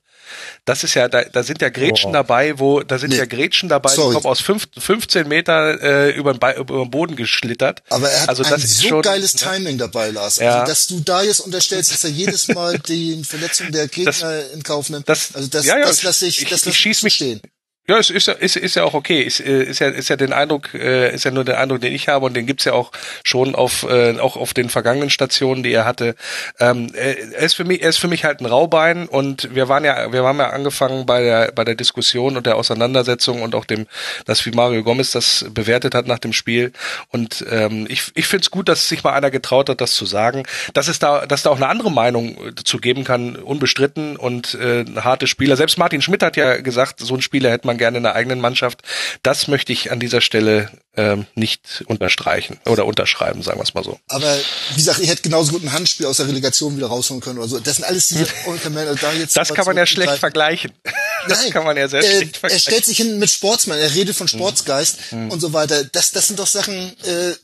Das 0.65 0.85
ist 0.85 0.95
ja, 0.95 1.09
da, 1.09 1.25
da 1.25 1.43
sind 1.43 1.61
ja 1.63 1.69
Gretchen 1.69 2.11
oh. 2.11 2.13
dabei, 2.13 2.59
wo, 2.59 2.81
da 2.81 2.99
sind 2.99 3.11
nee. 3.11 3.17
ja 3.17 3.27
Gretchen 3.27 3.69
dabei, 3.69 3.91
Sorry. 3.91 4.09
die 4.09 4.15
kommen 4.15 4.27
aus 4.27 4.41
fünf, 4.41 4.69
15 4.79 5.29
Meter 5.29 5.81
äh, 5.83 6.11
über, 6.11 6.35
den 6.35 6.57
über 6.57 6.85
den 6.85 6.91
Boden 6.91 7.17
geschlittert. 7.17 7.83
Aber 7.91 8.11
er 8.11 8.23
hat 8.23 8.29
also, 8.29 8.45
ein 8.45 8.61
so 8.61 8.89
schon, 8.89 9.03
geiles 9.03 9.35
ne? 9.35 9.41
Timing 9.41 9.79
dabei, 9.79 10.11
Lars. 10.11 10.37
Ja. 10.37 10.61
Also, 10.61 10.71
dass 10.71 10.87
du 10.89 11.01
da 11.01 11.23
jetzt 11.23 11.41
unterstellst, 11.41 11.93
dass 11.93 12.05
er 12.05 12.11
jedes 12.11 12.49
Mal 12.49 12.79
die 12.89 13.23
Verletzung 13.25 13.71
der 13.73 13.89
Gegner 13.89 14.13
das, 14.13 14.53
in 14.53 14.63
Kauf 14.63 14.91
nimmt. 14.91 15.09
Das, 15.09 15.35
also 15.35 15.49
das, 15.49 15.65
ja, 15.65 15.79
ja, 15.79 15.87
das 15.87 16.03
lasse 16.03 16.27
ich, 16.27 16.43
das 16.43 16.51
lasse 16.51 16.71
ich, 16.71 16.87
ich, 16.87 17.05
ich 17.05 17.15
stehen. 17.15 17.41
Ja, 17.89 17.99
es 17.99 18.11
ist, 18.11 18.27
ist, 18.27 18.57
ist 18.57 18.75
ja 18.75 18.83
auch 18.83 18.95
okay. 18.95 19.21
Ist, 19.21 19.39
äh, 19.39 19.63
ist 19.63 19.79
ja, 19.79 19.89
ist 19.89 20.09
ja 20.09 20.17
den 20.17 20.33
Eindruck, 20.33 20.75
äh, 20.75 21.15
ist 21.15 21.25
ja 21.25 21.31
nur 21.31 21.45
der 21.45 21.61
Eindruck, 21.61 21.81
den 21.81 21.93
ich 21.93 22.09
habe 22.09 22.27
und 22.27 22.35
den 22.35 22.45
gibt's 22.45 22.65
ja 22.65 22.73
auch 22.73 22.91
schon 23.23 23.55
auf, 23.55 23.85
äh, 23.89 24.19
auch 24.19 24.37
auf 24.37 24.55
den 24.55 24.71
vergangenen 24.71 25.09
Stationen, 25.09 25.63
die 25.63 25.73
er 25.73 25.85
hatte. 25.85 26.17
Ähm, 26.59 26.91
er 26.95 27.39
ist 27.39 27.55
für 27.55 27.65
mich, 27.65 27.83
er 27.83 27.91
ist 27.91 27.99
für 27.99 28.09
mich 28.09 28.25
halt 28.25 28.41
ein 28.41 28.47
Raubein 28.47 29.07
und 29.07 29.55
wir 29.55 29.69
waren 29.69 29.85
ja, 29.85 30.13
wir 30.13 30.25
haben 30.25 30.39
ja 30.39 30.51
angefangen 30.51 31.07
bei 31.07 31.23
der, 31.23 31.53
bei 31.53 31.65
der 31.65 31.77
Diskussion 31.77 32.37
und 32.37 32.47
der 32.47 32.57
Auseinandersetzung 32.57 33.41
und 33.41 33.55
auch 33.55 33.65
dem, 33.65 33.87
dass 34.25 34.45
wie 34.47 34.51
Mario 34.51 34.83
Gomez 34.83 35.13
das 35.13 35.47
bewertet 35.51 35.95
hat 35.95 36.09
nach 36.09 36.19
dem 36.19 36.33
Spiel. 36.33 36.73
Und 37.11 37.47
ähm, 37.49 37.87
ich, 37.89 38.11
ich 38.17 38.27
finde 38.27 38.43
es 38.43 38.51
gut, 38.51 38.69
dass 38.69 38.89
sich 38.89 39.05
mal 39.05 39.13
einer 39.13 39.31
getraut 39.31 39.69
hat, 39.69 39.81
das 39.81 39.93
zu 39.93 40.07
sagen. 40.07 40.43
Dass 40.75 40.89
es 40.89 40.99
da, 40.99 41.25
dass 41.27 41.45
da 41.45 41.51
auch 41.51 41.57
eine 41.57 41.69
andere 41.69 41.93
Meinung 41.93 42.37
zu 42.65 42.79
geben 42.79 43.05
kann, 43.05 43.37
unbestritten 43.37 44.17
und 44.17 44.55
äh, 44.55 44.85
harte 44.97 45.29
Spieler. 45.29 45.57
Selbst 45.57 45.79
Martin 45.79 46.03
Schmidt 46.03 46.25
hat 46.25 46.37
ja 46.37 46.57
gesagt, 46.57 46.99
so 46.99 47.15
ein 47.15 47.23
Spieler 47.23 47.51
hätte 47.51 47.67
man 47.67 47.76
man 47.77 47.79
gerne 47.79 47.99
in 47.99 48.03
der 48.03 48.15
eigenen 48.15 48.41
Mannschaft. 48.41 48.83
Das 49.23 49.49
möchte 49.49 49.73
ich 49.73 49.93
an 49.93 50.01
dieser 50.01 50.21
Stelle 50.21 50.71
ähm, 50.97 51.27
nicht 51.35 51.85
unterstreichen 51.87 52.59
oder 52.67 52.87
unterschreiben, 52.87 53.43
sagen 53.43 53.59
wir 53.59 53.65
es 53.65 53.75
mal 53.75 53.85
so. 53.85 53.99
Aber 54.09 54.37
wie 54.71 54.77
gesagt, 54.77 55.01
ich 55.01 55.09
hätte 55.09 55.23
genauso 55.23 55.53
gut 55.53 55.63
ein 55.63 55.73
Handspiel 55.73 56.07
aus 56.07 56.17
der 56.17 56.29
Relegation 56.29 56.77
wieder 56.77 56.87
rausholen 56.89 57.23
können 57.23 57.39
oder 57.39 57.49
so. 57.49 57.61
Das 57.61 57.77
sind 57.77 57.85
alles 57.85 58.09
diese 58.09 58.27
also 58.47 58.95
da 58.95 59.13
jetzt 59.13 59.37
Das 59.37 59.53
kann 59.53 59.67
man 59.67 59.77
ja 59.77 59.87
schlecht 59.87 60.19
vergleichen. 60.19 60.73
Das 61.29 61.43
Nein, 61.43 61.51
kann 61.51 61.65
man 61.65 61.77
ja 61.77 61.89
sehr 61.89 62.05
äh, 62.05 62.19
schlecht 62.19 62.37
vergleichen. 62.37 62.57
Er 62.57 62.61
stellt 62.61 62.85
sich 62.85 62.99
hin 62.99 63.19
mit 63.19 63.29
Sportsmann, 63.29 63.81
er 63.81 63.93
redet 63.93 64.15
von 64.15 64.29
Sportsgeist 64.29 65.11
mhm. 65.11 65.33
und 65.33 65.41
so 65.41 65.53
weiter. 65.53 65.83
Das, 65.83 66.13
das 66.13 66.29
sind 66.29 66.39
doch 66.39 66.47
Sachen, 66.47 66.97
äh, 67.03 67.35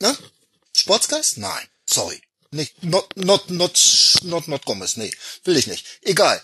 ne? 0.00 0.16
Sportsgeist? 0.74 1.36
Nein, 1.36 1.62
sorry. 1.84 2.22
Nicht, 2.52 2.82
not, 2.82 3.14
not, 3.16 3.50
not, 3.50 3.78
not, 4.22 4.48
not 4.48 4.64
Gomez, 4.64 4.96
nee, 4.96 5.10
will 5.44 5.58
ich 5.58 5.66
nicht. 5.66 5.84
Egal. 6.00 6.40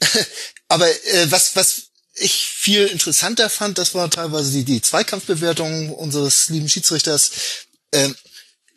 Aber 0.68 0.88
äh, 0.88 1.26
was, 1.30 1.56
was 1.56 1.90
ich 2.14 2.46
viel 2.46 2.86
interessanter 2.86 3.50
fand, 3.50 3.78
das 3.78 3.94
war 3.94 4.10
teilweise 4.10 4.52
die, 4.52 4.64
die 4.64 4.82
Zweikampfbewertung 4.82 5.90
unseres 5.90 6.48
lieben 6.48 6.68
Schiedsrichters. 6.68 7.30
Ähm, 7.92 8.14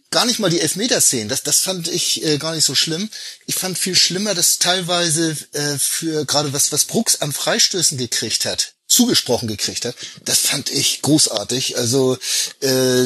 gar 0.09 0.25
nicht 0.25 0.39
mal 0.39 0.49
die 0.49 0.61
Elfmeterszenen, 0.61 1.29
das, 1.29 1.43
das 1.43 1.59
fand 1.59 1.88
ich 1.88 2.23
äh, 2.23 2.38
gar 2.38 2.55
nicht 2.55 2.65
so 2.65 2.75
schlimm. 2.75 3.09
Ich 3.45 3.55
fand 3.55 3.77
viel 3.77 3.95
schlimmer, 3.95 4.33
dass 4.33 4.57
teilweise 4.57 5.35
äh, 5.53 5.77
für 5.77 6.25
gerade 6.25 6.53
was, 6.53 6.71
was 6.71 6.85
Brooks 6.85 7.21
an 7.21 7.33
Freistößen 7.33 7.97
gekriegt 7.97 8.45
hat, 8.45 8.73
zugesprochen 8.88 9.47
gekriegt 9.47 9.85
hat, 9.85 9.95
das 10.23 10.39
fand 10.39 10.71
ich 10.71 11.01
großartig. 11.01 11.77
Also 11.77 12.17
äh, 12.61 13.03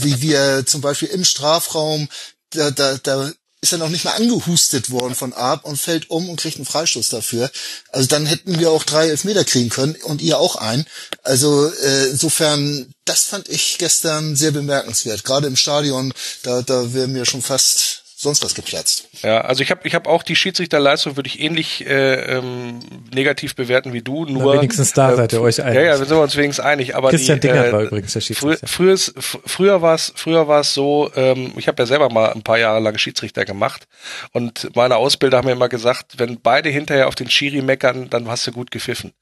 wie 0.00 0.20
wir 0.22 0.64
zum 0.66 0.80
Beispiel 0.80 1.08
im 1.08 1.24
Strafraum 1.24 2.08
da, 2.50 2.70
da, 2.70 2.96
da 2.96 3.32
ist 3.60 3.72
er 3.72 3.78
noch 3.78 3.88
nicht 3.88 4.04
mal 4.04 4.12
angehustet 4.12 4.90
worden 4.90 5.14
von 5.14 5.32
Arp 5.32 5.64
und 5.64 5.76
fällt 5.76 6.10
um 6.10 6.28
und 6.28 6.40
kriegt 6.40 6.56
einen 6.56 6.66
Freistoß 6.66 7.08
dafür. 7.08 7.50
Also 7.90 8.06
dann 8.06 8.24
hätten 8.24 8.58
wir 8.58 8.70
auch 8.70 8.84
drei 8.84 9.08
Elfmeter 9.08 9.44
kriegen 9.44 9.68
können 9.68 9.96
und 10.04 10.22
ihr 10.22 10.38
auch 10.38 10.56
einen. 10.56 10.86
Also 11.24 11.68
äh, 11.68 12.08
insofern, 12.10 12.92
das 13.04 13.24
fand 13.24 13.48
ich 13.48 13.78
gestern 13.78 14.36
sehr 14.36 14.52
bemerkenswert. 14.52 15.24
Gerade 15.24 15.48
im 15.48 15.56
Stadion, 15.56 16.14
da, 16.44 16.62
da 16.62 16.94
wäre 16.94 17.08
mir 17.08 17.24
schon 17.24 17.42
fast 17.42 17.97
sonst 18.20 18.42
was 18.42 18.56
geplatzt. 18.56 19.08
Ja, 19.22 19.42
also 19.42 19.62
ich 19.62 19.70
habe 19.70 19.86
ich 19.86 19.94
hab 19.94 20.08
auch 20.08 20.24
die 20.24 20.34
Schiedsrichterleistung 20.34 21.14
würde 21.14 21.28
ich 21.28 21.38
ähnlich 21.38 21.86
äh, 21.86 22.38
ähm, 22.38 22.80
negativ 23.14 23.54
bewerten 23.54 23.92
wie 23.92 24.02
du. 24.02 24.24
Nur 24.24 24.54
Na, 24.54 24.60
wenigstens 24.60 24.92
da 24.92 25.12
äh, 25.12 25.16
seid 25.16 25.32
ihr 25.32 25.40
euch 25.40 25.62
einig. 25.62 25.76
Ja, 25.76 25.82
ja, 25.82 25.98
wir 26.00 26.04
sind 26.04 26.16
uns 26.16 26.36
wenigstens 26.36 26.64
einig. 26.64 26.96
Aber 26.96 27.10
Christian 27.10 27.38
die, 27.38 27.46
Dinger 27.46 27.66
äh, 27.66 27.72
war 27.72 27.82
übrigens 27.82 28.12
der 28.14 28.20
Schiedsrichter. 28.20 28.66
Früher, 28.66 28.98
früher 28.98 29.82
war 29.82 29.94
es 29.94 30.12
früher 30.16 30.48
war 30.48 30.62
es 30.62 30.74
so. 30.74 31.12
Ähm, 31.14 31.52
ich 31.56 31.68
habe 31.68 31.80
ja 31.80 31.86
selber 31.86 32.10
mal 32.10 32.32
ein 32.32 32.42
paar 32.42 32.58
Jahre 32.58 32.80
lang 32.80 32.98
Schiedsrichter 32.98 33.44
gemacht 33.44 33.86
und 34.32 34.74
meine 34.74 34.96
Ausbilder 34.96 35.38
haben 35.38 35.46
mir 35.46 35.52
immer 35.52 35.68
gesagt, 35.68 36.18
wenn 36.18 36.40
beide 36.40 36.70
hinterher 36.70 37.06
auf 37.06 37.14
den 37.14 37.30
Schiri 37.30 37.62
meckern, 37.62 38.10
dann 38.10 38.26
hast 38.26 38.44
du 38.48 38.52
gut 38.52 38.72
gepfiffen. 38.72 39.12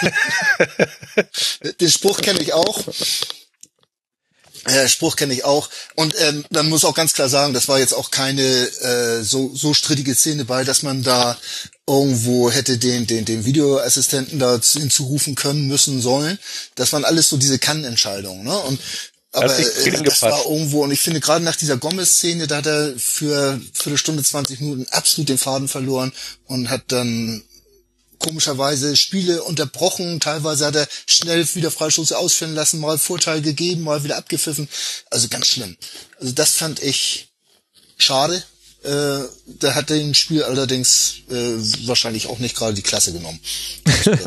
Den 1.80 1.90
Spruch 1.90 2.22
kenne 2.22 2.40
ich 2.40 2.54
auch. 2.54 2.84
Äh, 4.66 4.88
Spruch 4.88 5.16
kenne 5.16 5.32
ich 5.34 5.44
auch. 5.44 5.68
Und 5.94 6.14
ähm, 6.18 6.44
man 6.50 6.68
muss 6.68 6.84
auch 6.84 6.94
ganz 6.94 7.12
klar 7.12 7.28
sagen, 7.28 7.54
das 7.54 7.68
war 7.68 7.78
jetzt 7.78 7.94
auch 7.94 8.10
keine 8.10 8.42
äh, 8.42 9.22
so, 9.22 9.54
so 9.54 9.74
strittige 9.74 10.14
Szene 10.14 10.44
bei, 10.44 10.64
dass 10.64 10.82
man 10.82 11.02
da 11.02 11.38
irgendwo 11.86 12.50
hätte 12.50 12.78
den, 12.78 13.06
den, 13.06 13.24
den 13.24 13.44
Videoassistenten 13.44 14.38
da 14.38 14.60
hinzurufen 14.60 15.34
können, 15.34 15.66
müssen, 15.66 16.00
sollen. 16.00 16.38
Das 16.74 16.92
waren 16.92 17.04
alles 17.04 17.28
so 17.28 17.36
diese 17.36 17.58
Kannentscheidungen. 17.58 18.44
Ne? 18.44 18.56
Und 18.58 18.80
aber 19.32 19.46
das, 19.46 19.86
äh, 19.86 20.02
das 20.02 20.22
war 20.22 20.44
irgendwo, 20.46 20.82
und 20.82 20.90
ich 20.90 21.00
finde 21.00 21.20
gerade 21.20 21.44
nach 21.44 21.54
dieser 21.54 21.76
Gomez-Szene, 21.76 22.48
da 22.48 22.56
hat 22.56 22.66
er 22.66 22.94
für, 22.98 23.60
für 23.72 23.90
eine 23.90 23.98
Stunde 23.98 24.24
20 24.24 24.60
Minuten 24.60 24.86
absolut 24.90 25.28
den 25.28 25.38
Faden 25.38 25.68
verloren 25.68 26.12
und 26.46 26.68
hat 26.68 26.82
dann 26.88 27.42
komischerweise 28.20 28.94
Spiele 28.96 29.42
unterbrochen. 29.42 30.20
Teilweise 30.20 30.66
hat 30.66 30.76
er 30.76 30.88
schnell 31.06 31.44
wieder 31.54 31.72
Freistoße 31.72 32.16
ausführen 32.16 32.54
lassen, 32.54 32.78
mal 32.78 32.98
Vorteil 32.98 33.42
gegeben, 33.42 33.82
mal 33.82 34.04
wieder 34.04 34.16
abgepfiffen. 34.16 34.68
Also 35.10 35.28
ganz 35.28 35.48
schlimm. 35.48 35.76
Also 36.20 36.32
das 36.32 36.52
fand 36.52 36.80
ich 36.80 37.28
schade. 37.98 38.44
Äh, 38.82 39.24
da 39.46 39.74
hat 39.74 39.90
den 39.90 40.14
Spiel 40.14 40.42
allerdings 40.42 41.16
äh, 41.28 41.34
wahrscheinlich 41.86 42.28
auch 42.28 42.38
nicht 42.38 42.56
gerade 42.56 42.72
die 42.72 42.80
Klasse 42.80 43.12
genommen. 43.12 43.38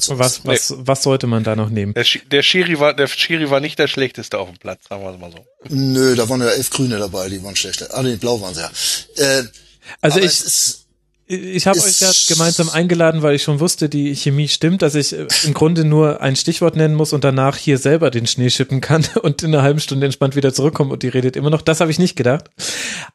was, 0.09 0.45
was, 0.45 0.73
was 0.77 1.01
sollte 1.01 1.25
man 1.25 1.43
da 1.43 1.55
noch 1.55 1.71
nehmen? 1.71 1.95
Der, 1.95 2.05
der, 2.31 2.43
Schiri 2.43 2.79
war, 2.79 2.93
der 2.93 3.07
Schiri 3.07 3.49
war 3.49 3.61
nicht 3.61 3.79
der 3.79 3.87
schlechteste 3.87 4.37
auf 4.37 4.49
dem 4.49 4.59
Platz, 4.59 4.81
sagen 4.87 5.03
wir 5.03 5.11
es 5.11 5.19
mal 5.19 5.31
so. 5.31 5.43
Nö, 5.69 6.15
da 6.15 6.29
waren 6.29 6.41
ja 6.41 6.49
elf 6.49 6.69
Grüne 6.69 6.99
dabei, 6.99 7.29
die 7.29 7.43
waren 7.43 7.55
schlechter. 7.55 7.87
Ah, 7.95 8.03
nee, 8.03 8.15
blau 8.15 8.41
waren 8.41 8.53
sie 8.53 8.61
ja. 8.61 8.71
Äh, 9.15 9.43
also 10.01 10.19
ich, 10.19 10.43
ich 11.25 11.67
habe 11.67 11.79
euch 11.79 12.01
ja 12.01 12.11
gemeinsam 12.27 12.69
eingeladen, 12.69 13.21
weil 13.21 13.35
ich 13.35 13.43
schon 13.43 13.61
wusste, 13.61 13.87
die 13.87 14.13
Chemie 14.13 14.49
stimmt, 14.49 14.81
dass 14.81 14.93
ich 14.93 15.13
äh, 15.13 15.27
im 15.45 15.53
Grunde 15.53 15.85
nur 15.85 16.21
ein 16.21 16.35
Stichwort 16.35 16.75
nennen 16.75 16.95
muss 16.95 17.13
und 17.13 17.23
danach 17.23 17.55
hier 17.55 17.77
selber 17.77 18.11
den 18.11 18.27
Schnee 18.27 18.49
schippen 18.49 18.81
kann 18.81 19.05
und 19.21 19.41
in 19.41 19.53
einer 19.53 19.63
halben 19.63 19.79
Stunde 19.79 20.05
entspannt 20.05 20.35
wieder 20.35 20.53
zurückkommen 20.53 20.91
und 20.91 21.01
die 21.01 21.07
redet 21.07 21.37
immer 21.37 21.49
noch. 21.49 21.61
Das 21.61 21.79
habe 21.79 21.91
ich 21.91 21.99
nicht 21.99 22.17
gedacht. 22.17 22.49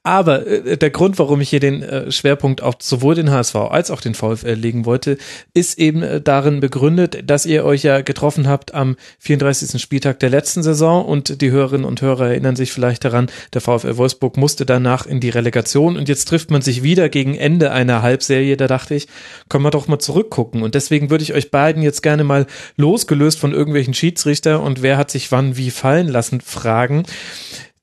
Aber 0.04 0.46
äh, 0.46 0.78
der 0.78 0.88
Grund, 0.88 1.18
warum 1.18 1.42
ich 1.42 1.50
hier 1.50 1.60
den 1.60 1.82
äh, 1.82 2.10
Schwerpunkt 2.10 2.62
auf 2.62 2.76
sowohl 2.80 3.14
den 3.14 3.30
HSV 3.30 3.56
als 3.56 3.90
auch 3.90 4.00
den 4.00 4.14
VfL 4.14 4.54
legen 4.54 4.86
wollte, 4.86 5.18
ist 5.52 5.78
eben 5.78 6.22
darin 6.24 6.60
begründet, 6.60 7.28
dass 7.28 7.44
ihr 7.44 7.64
euch 7.64 7.82
ja 7.82 8.00
getroffen 8.00 8.48
habt 8.48 8.72
am 8.72 8.96
34. 9.18 9.80
Spieltag 9.80 10.18
der 10.20 10.30
letzten 10.30 10.62
Saison 10.62 11.04
und 11.04 11.42
die 11.42 11.50
Hörerinnen 11.50 11.84
und 11.84 12.00
Hörer 12.00 12.28
erinnern 12.28 12.56
sich 12.56 12.72
vielleicht 12.72 13.04
daran, 13.04 13.28
der 13.52 13.60
VfL 13.60 13.96
Wolfsburg 13.96 14.36
musste 14.36 14.64
danach 14.64 15.06
in 15.06 15.20
die 15.20 15.30
Relegation 15.30 15.96
und 15.96 16.08
jetzt 16.08 16.26
trifft 16.28 16.50
man 16.50 16.62
sich 16.62 16.82
wieder 16.82 17.08
gegen 17.08 17.34
Ende 17.34 17.70
einer 17.70 17.97
einer 17.98 18.02
Halbserie, 18.02 18.56
da 18.56 18.66
dachte 18.66 18.94
ich, 18.94 19.08
können 19.48 19.64
wir 19.64 19.70
doch 19.70 19.88
mal 19.88 19.98
zurückgucken. 19.98 20.62
Und 20.62 20.74
deswegen 20.74 21.10
würde 21.10 21.24
ich 21.24 21.34
euch 21.34 21.50
beiden 21.50 21.82
jetzt 21.82 22.02
gerne 22.02 22.24
mal 22.24 22.46
losgelöst 22.76 23.38
von 23.38 23.52
irgendwelchen 23.52 23.94
Schiedsrichter 23.94 24.62
und 24.62 24.82
wer 24.82 24.96
hat 24.96 25.10
sich 25.10 25.30
wann 25.32 25.56
wie 25.56 25.70
fallen 25.70 26.08
lassen, 26.08 26.40
fragen 26.40 27.04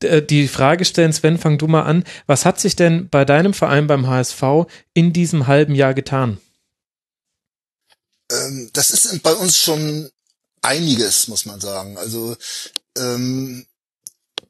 äh, 0.01 0.21
die 0.21 0.47
Frage 0.47 0.85
stellen, 0.85 1.13
Sven, 1.13 1.37
fang 1.37 1.57
du 1.57 1.67
mal 1.67 1.83
an. 1.83 2.03
Was 2.27 2.45
hat 2.45 2.59
sich 2.59 2.75
denn 2.75 3.09
bei 3.09 3.25
deinem 3.25 3.53
Verein 3.53 3.87
beim 3.87 4.07
HSV 4.07 4.43
in 4.93 5.13
diesem 5.13 5.47
halben 5.47 5.75
Jahr 5.75 5.93
getan? 5.93 6.37
Ähm, 8.31 8.69
das 8.73 8.91
ist 8.91 9.21
bei 9.23 9.33
uns 9.33 9.57
schon 9.57 10.09
einiges, 10.61 11.27
muss 11.27 11.45
man 11.45 11.59
sagen. 11.59 11.97
Also 11.97 12.35
ähm, 12.97 13.65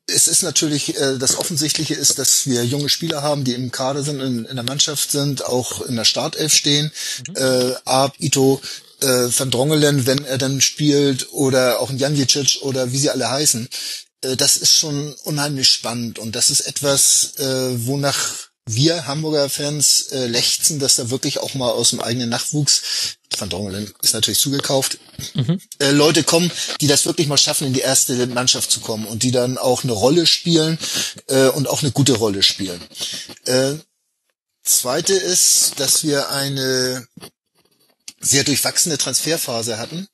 es 0.07 0.27
ist 0.27 0.43
natürlich, 0.43 0.95
äh, 0.97 1.17
das 1.17 1.37
Offensichtliche 1.37 1.95
ist, 1.95 2.19
dass 2.19 2.45
wir 2.45 2.63
junge 2.65 2.89
Spieler 2.89 3.23
haben, 3.23 3.43
die 3.43 3.53
im 3.53 3.71
Kader 3.71 4.03
sind, 4.03 4.19
in, 4.21 4.45
in 4.45 4.55
der 4.55 4.65
Mannschaft 4.65 5.11
sind, 5.11 5.43
auch 5.45 5.81
in 5.81 5.95
der 5.95 6.05
Startelf 6.05 6.53
stehen. 6.53 6.91
Mhm. 7.27 7.35
Äh, 7.35 7.75
Ab, 7.85 8.13
Ito, 8.19 8.61
äh, 9.01 9.05
Van 9.05 9.51
Drongelen, 9.51 10.05
wenn 10.05 10.23
er 10.25 10.37
dann 10.37 10.61
spielt, 10.61 11.33
oder 11.33 11.79
auch 11.79 11.89
ein 11.89 11.97
Janjicic 11.97 12.59
oder 12.61 12.91
wie 12.91 12.99
sie 12.99 13.09
alle 13.09 13.29
heißen. 13.29 13.67
Äh, 14.21 14.35
das 14.35 14.57
ist 14.57 14.73
schon 14.73 15.13
unheimlich 15.23 15.69
spannend 15.69 16.19
und 16.19 16.35
das 16.35 16.49
ist 16.49 16.61
etwas, 16.61 17.35
äh, 17.37 17.87
wonach 17.87 18.44
wir 18.67 19.05
Hamburger 19.05 19.49
Fans 19.49 20.07
äh, 20.11 20.25
lechzen, 20.25 20.79
dass 20.79 20.95
da 20.95 21.09
wirklich 21.09 21.39
auch 21.39 21.53
mal 21.53 21.69
aus 21.69 21.91
dem 21.91 22.01
eigenen 22.01 22.29
Nachwuchs, 22.29 23.17
Van 23.37 23.49
Drongelen 23.49 23.93
ist 24.01 24.13
natürlich 24.13 24.39
zugekauft, 24.39 24.97
mhm. 25.33 25.59
äh, 25.79 25.91
Leute 25.91 26.23
kommen, 26.23 26.51
die 26.81 26.87
das 26.87 27.05
wirklich 27.05 27.27
mal 27.27 27.37
schaffen, 27.37 27.67
in 27.67 27.73
die 27.73 27.81
erste 27.81 28.25
Mannschaft 28.27 28.71
zu 28.71 28.79
kommen 28.79 29.05
und 29.05 29.23
die 29.23 29.31
dann 29.31 29.57
auch 29.57 29.83
eine 29.83 29.91
Rolle 29.91 30.25
spielen 30.25 30.79
äh, 31.27 31.47
und 31.47 31.67
auch 31.67 31.83
eine 31.83 31.91
gute 31.91 32.13
Rolle 32.13 32.43
spielen. 32.43 32.81
Äh, 33.45 33.75
zweite 34.63 35.13
ist, 35.13 35.73
dass 35.77 36.03
wir 36.03 36.29
eine 36.29 37.07
sehr 38.19 38.43
durchwachsene 38.43 38.97
Transferphase 38.97 39.77
hatten. 39.77 40.07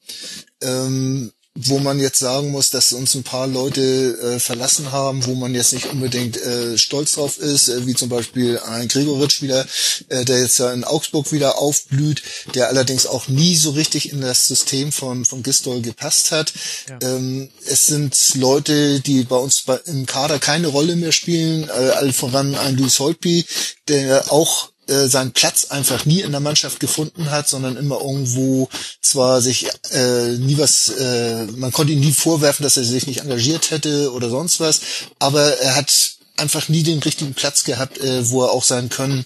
Ähm, 0.62 1.32
wo 1.56 1.80
man 1.80 1.99
jetzt 1.99 2.20
sagen 2.20 2.49
muss, 2.52 2.70
dass 2.70 2.93
uns 2.93 3.14
ein 3.14 3.24
paar 3.24 3.45
Leute 3.45 3.82
äh, 3.82 4.39
verlassen 4.39 4.93
haben, 4.93 5.26
wo 5.26 5.36
man 5.36 5.54
jetzt 5.54 5.74
nicht 5.74 5.88
unbedingt 5.88 6.38
äh, 6.38 6.78
stolz 6.78 7.14
drauf 7.14 7.38
ist, 7.39 7.68
äh, 7.68 7.86
wie 7.86 7.93
zum 7.93 8.08
Beispiel 8.08 8.58
ein 8.60 8.88
Gregoritsch 8.88 9.41
wieder, 9.41 9.66
äh, 10.08 10.24
der 10.24 10.39
jetzt 10.39 10.60
ja 10.60 10.72
in 10.72 10.86
Augsburg 10.86 11.34
wieder 11.34 11.58
aufblüht, 11.58 12.24
der 12.56 12.70
allerdings 12.70 13.06
auch 13.06 13.28
nie 13.28 13.58
so 13.58 13.72
richtig 13.72 14.14
in 14.14 14.22
das 14.22 14.47
System 14.47 14.93
von, 14.93 15.26
von 15.26 15.43
Gistol 15.43 15.82
gepasst 15.82 16.32
hat. 16.32 16.54
Ja. 16.89 16.99
Ähm, 17.02 17.49
es 17.66 17.86
sind 17.86 18.18
Leute, 18.36 19.02
die 19.02 19.24
bei 19.24 19.36
uns 19.38 19.64
bei, 19.64 19.76
im 19.88 20.06
Kader 20.06 20.39
keine 20.39 20.68
Rolle 20.68 20.95
mehr 20.95 21.12
spielen, 21.12 21.66
äh, 21.66 21.72
all 21.72 22.14
voran 22.14 22.56
ein 22.56 22.78
Luis 22.78 22.99
Holtby, 22.99 23.45
der 23.89 24.32
auch 24.32 24.70
äh, 24.88 25.07
seinen 25.07 25.32
Platz 25.32 25.65
einfach 25.65 26.05
nie 26.05 26.21
in 26.21 26.32
der 26.32 26.39
Mannschaft 26.39 26.79
gefunden 26.79 27.32
hat, 27.32 27.47
sondern 27.47 27.77
immer 27.77 28.01
irgendwo 28.01 28.69
zwar 29.01 29.41
sich 29.41 29.67
äh, 29.91 30.38
nie 30.38 30.57
was, 30.57 30.89
äh, 30.89 31.45
man 31.55 31.71
konnte 31.71 31.93
ihm 31.93 31.99
nie 31.99 32.11
vorwerfen, 32.11 32.63
dass 32.63 32.77
er 32.77 32.84
sich 32.84 33.07
nicht 33.07 33.21
engagiert 33.21 33.71
hätte 33.71 34.11
oder 34.11 34.29
sonst 34.29 34.59
was, 34.59 34.82
aber 35.19 35.57
er 35.59 35.75
hat 35.75 35.91
einfach 36.38 36.69
nie 36.69 36.84
den 36.84 36.99
richtigen 36.99 37.34
Platz 37.34 37.63
gehabt, 37.63 37.99
äh, 37.99 38.29
wo 38.29 38.43
er 38.43 38.51
auch 38.51 38.63
sein 38.63 38.89
Können 38.89 39.25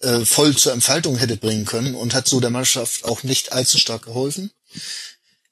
äh, 0.00 0.24
voll 0.24 0.54
zur 0.56 0.72
Entfaltung 0.72 1.16
hätte 1.16 1.36
bringen 1.36 1.64
können 1.64 1.94
und 1.94 2.14
hat 2.14 2.28
so 2.28 2.40
der 2.40 2.50
Mannschaft 2.50 3.04
auch 3.04 3.22
nicht 3.22 3.52
allzu 3.52 3.78
stark 3.78 4.04
geholfen. 4.04 4.50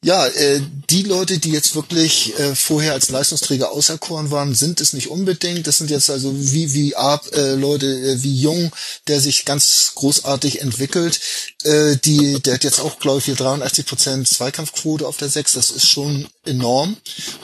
Ja, 0.04 0.28
äh, 0.28 0.60
die 0.90 1.02
Leute, 1.02 1.38
die 1.38 1.50
jetzt 1.50 1.74
wirklich 1.74 2.38
äh, 2.38 2.54
vorher 2.54 2.92
als 2.92 3.08
Leistungsträger 3.08 3.72
auserkoren 3.72 4.30
waren, 4.30 4.54
sind 4.54 4.80
es 4.80 4.92
nicht 4.92 5.08
unbedingt. 5.08 5.66
Das 5.66 5.78
sind 5.78 5.90
jetzt 5.90 6.08
also 6.08 6.32
wie 6.36 6.72
wie 6.72 6.94
Ab 6.94 7.26
äh, 7.32 7.54
Leute 7.54 7.86
äh, 7.86 8.22
wie 8.22 8.40
Jung, 8.40 8.70
der 9.08 9.20
sich 9.20 9.44
ganz 9.44 9.90
großartig 9.96 10.60
entwickelt. 10.60 11.18
Äh, 11.64 11.96
die, 11.96 12.40
der 12.40 12.54
hat 12.54 12.64
jetzt 12.64 12.78
auch 12.78 13.00
glaube 13.00 13.18
ich 13.18 13.24
hier 13.24 13.34
83 13.34 13.86
Prozent 13.86 14.28
Zweikampfquote 14.28 15.04
auf 15.04 15.16
der 15.16 15.30
6. 15.30 15.54
Das 15.54 15.70
ist 15.70 15.88
schon 15.88 16.28
enorm 16.44 16.96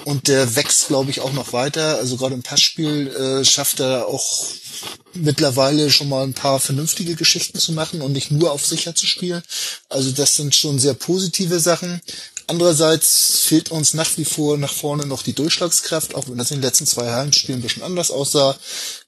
und 0.04 0.28
der 0.28 0.54
wächst 0.54 0.86
glaube 0.86 1.10
ich 1.10 1.20
auch 1.22 1.32
noch 1.32 1.52
weiter. 1.52 1.96
Also 1.96 2.16
gerade 2.16 2.36
im 2.36 2.44
Passspiel 2.44 3.08
äh, 3.08 3.44
schafft 3.44 3.80
er 3.80 4.06
auch 4.06 4.46
mittlerweile 5.14 5.90
schon 5.90 6.08
mal 6.08 6.24
ein 6.24 6.34
paar 6.34 6.60
vernünftige 6.60 7.14
Geschichten 7.14 7.58
zu 7.58 7.72
machen 7.72 8.00
und 8.00 8.12
nicht 8.12 8.30
nur 8.30 8.52
auf 8.52 8.64
sicher 8.64 8.94
zu 8.94 9.06
spielen. 9.06 9.42
Also 9.88 10.10
das 10.10 10.36
sind 10.36 10.54
schon 10.54 10.78
sehr 10.78 10.94
positive 10.94 11.60
Sachen. 11.60 12.00
Andererseits 12.46 13.38
fehlt 13.46 13.70
uns 13.70 13.94
nach 13.94 14.16
wie 14.16 14.24
vor 14.24 14.58
nach 14.58 14.72
vorne 14.72 15.06
noch 15.06 15.22
die 15.22 15.32
Durchschlagskraft, 15.32 16.14
auch 16.14 16.28
wenn 16.28 16.36
das 16.36 16.50
in 16.50 16.58
den 16.58 16.64
letzten 16.64 16.86
zwei 16.86 17.10
Heimspielen 17.10 17.60
ein 17.60 17.62
bisschen 17.62 17.82
anders 17.82 18.10
aussah, 18.10 18.56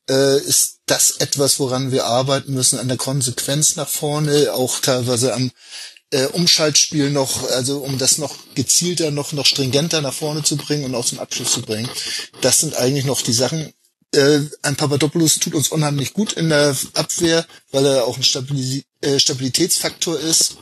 äh, 0.09 0.39
ist 0.39 0.79
das 0.87 1.13
etwas, 1.19 1.59
woran 1.59 1.91
wir 1.91 2.07
arbeiten 2.07 2.55
müssen, 2.55 2.79
an 2.79 2.89
der 2.89 2.97
Konsequenz 2.97 3.77
nach 3.77 3.89
vorne, 3.89 4.55
auch 4.55 4.81
teilweise 4.81 5.35
am 5.35 5.51
äh, 6.11 6.27
Umschaltspiel 6.27 7.11
noch, 7.11 7.51
also 7.51 7.79
um 7.79 7.99
das 7.99 8.19
noch 8.19 8.35
gezielter, 8.55 9.11
noch, 9.11 9.33
noch 9.33 9.47
stringenter 9.47 10.01
nach 10.01 10.15
vorne 10.15 10.43
zu 10.43 10.57
bringen 10.57 10.85
und 10.85 10.95
auch 10.95 11.05
zum 11.05 11.19
Abschluss 11.19 11.53
zu 11.53 11.63
bringen. 11.63 11.91
Das 12.41 12.61
sind 12.61 12.77
eigentlich 12.77 13.05
noch 13.05 13.21
die 13.21 13.33
Sachen. 13.33 13.73
Äh, 14.13 14.41
ein 14.63 14.77
Papadopoulos 14.77 15.39
tut 15.39 15.55
uns 15.55 15.69
unheimlich 15.69 16.13
gut 16.13 16.33
in 16.35 16.49
der 16.49 16.77
Abwehr, 16.95 17.47
weil 17.73 17.87
er 17.87 18.05
auch 18.05 18.17
ein 18.17 18.23
Stabilis 18.23 18.85
äh, 19.01 19.19
Stabilitätsfaktor 19.19 20.19
ist 20.19 20.57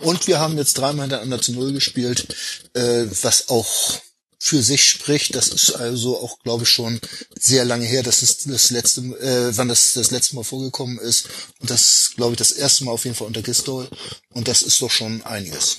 und 0.00 0.26
wir 0.26 0.40
haben 0.40 0.58
jetzt 0.58 0.78
dreimal 0.78 1.04
hintereinander 1.04 1.40
zu 1.40 1.52
Null 1.52 1.72
gespielt, 1.72 2.34
äh, 2.74 3.06
was 3.22 3.48
auch 3.48 4.00
für 4.38 4.62
sich 4.62 4.84
spricht. 4.84 5.34
Das 5.34 5.48
ist 5.48 5.72
also 5.72 6.20
auch, 6.20 6.38
glaube 6.40 6.64
ich, 6.64 6.68
schon 6.68 7.00
sehr 7.38 7.64
lange 7.64 7.84
her, 7.84 8.02
dass 8.02 8.22
es 8.22 8.38
das 8.38 8.70
letzte, 8.70 9.00
äh, 9.00 9.56
wann 9.56 9.68
das 9.68 9.94
das 9.94 10.10
letzte 10.10 10.36
Mal 10.36 10.44
vorgekommen 10.44 10.98
ist. 10.98 11.28
Und 11.60 11.70
das, 11.70 12.12
glaube 12.16 12.32
ich, 12.32 12.38
das 12.38 12.52
erste 12.52 12.84
Mal 12.84 12.92
auf 12.92 13.04
jeden 13.04 13.16
Fall 13.16 13.26
unter 13.26 13.42
Gistol. 13.42 13.88
Und 14.30 14.48
das 14.48 14.62
ist 14.62 14.80
doch 14.82 14.90
schon 14.90 15.22
einiges. 15.22 15.78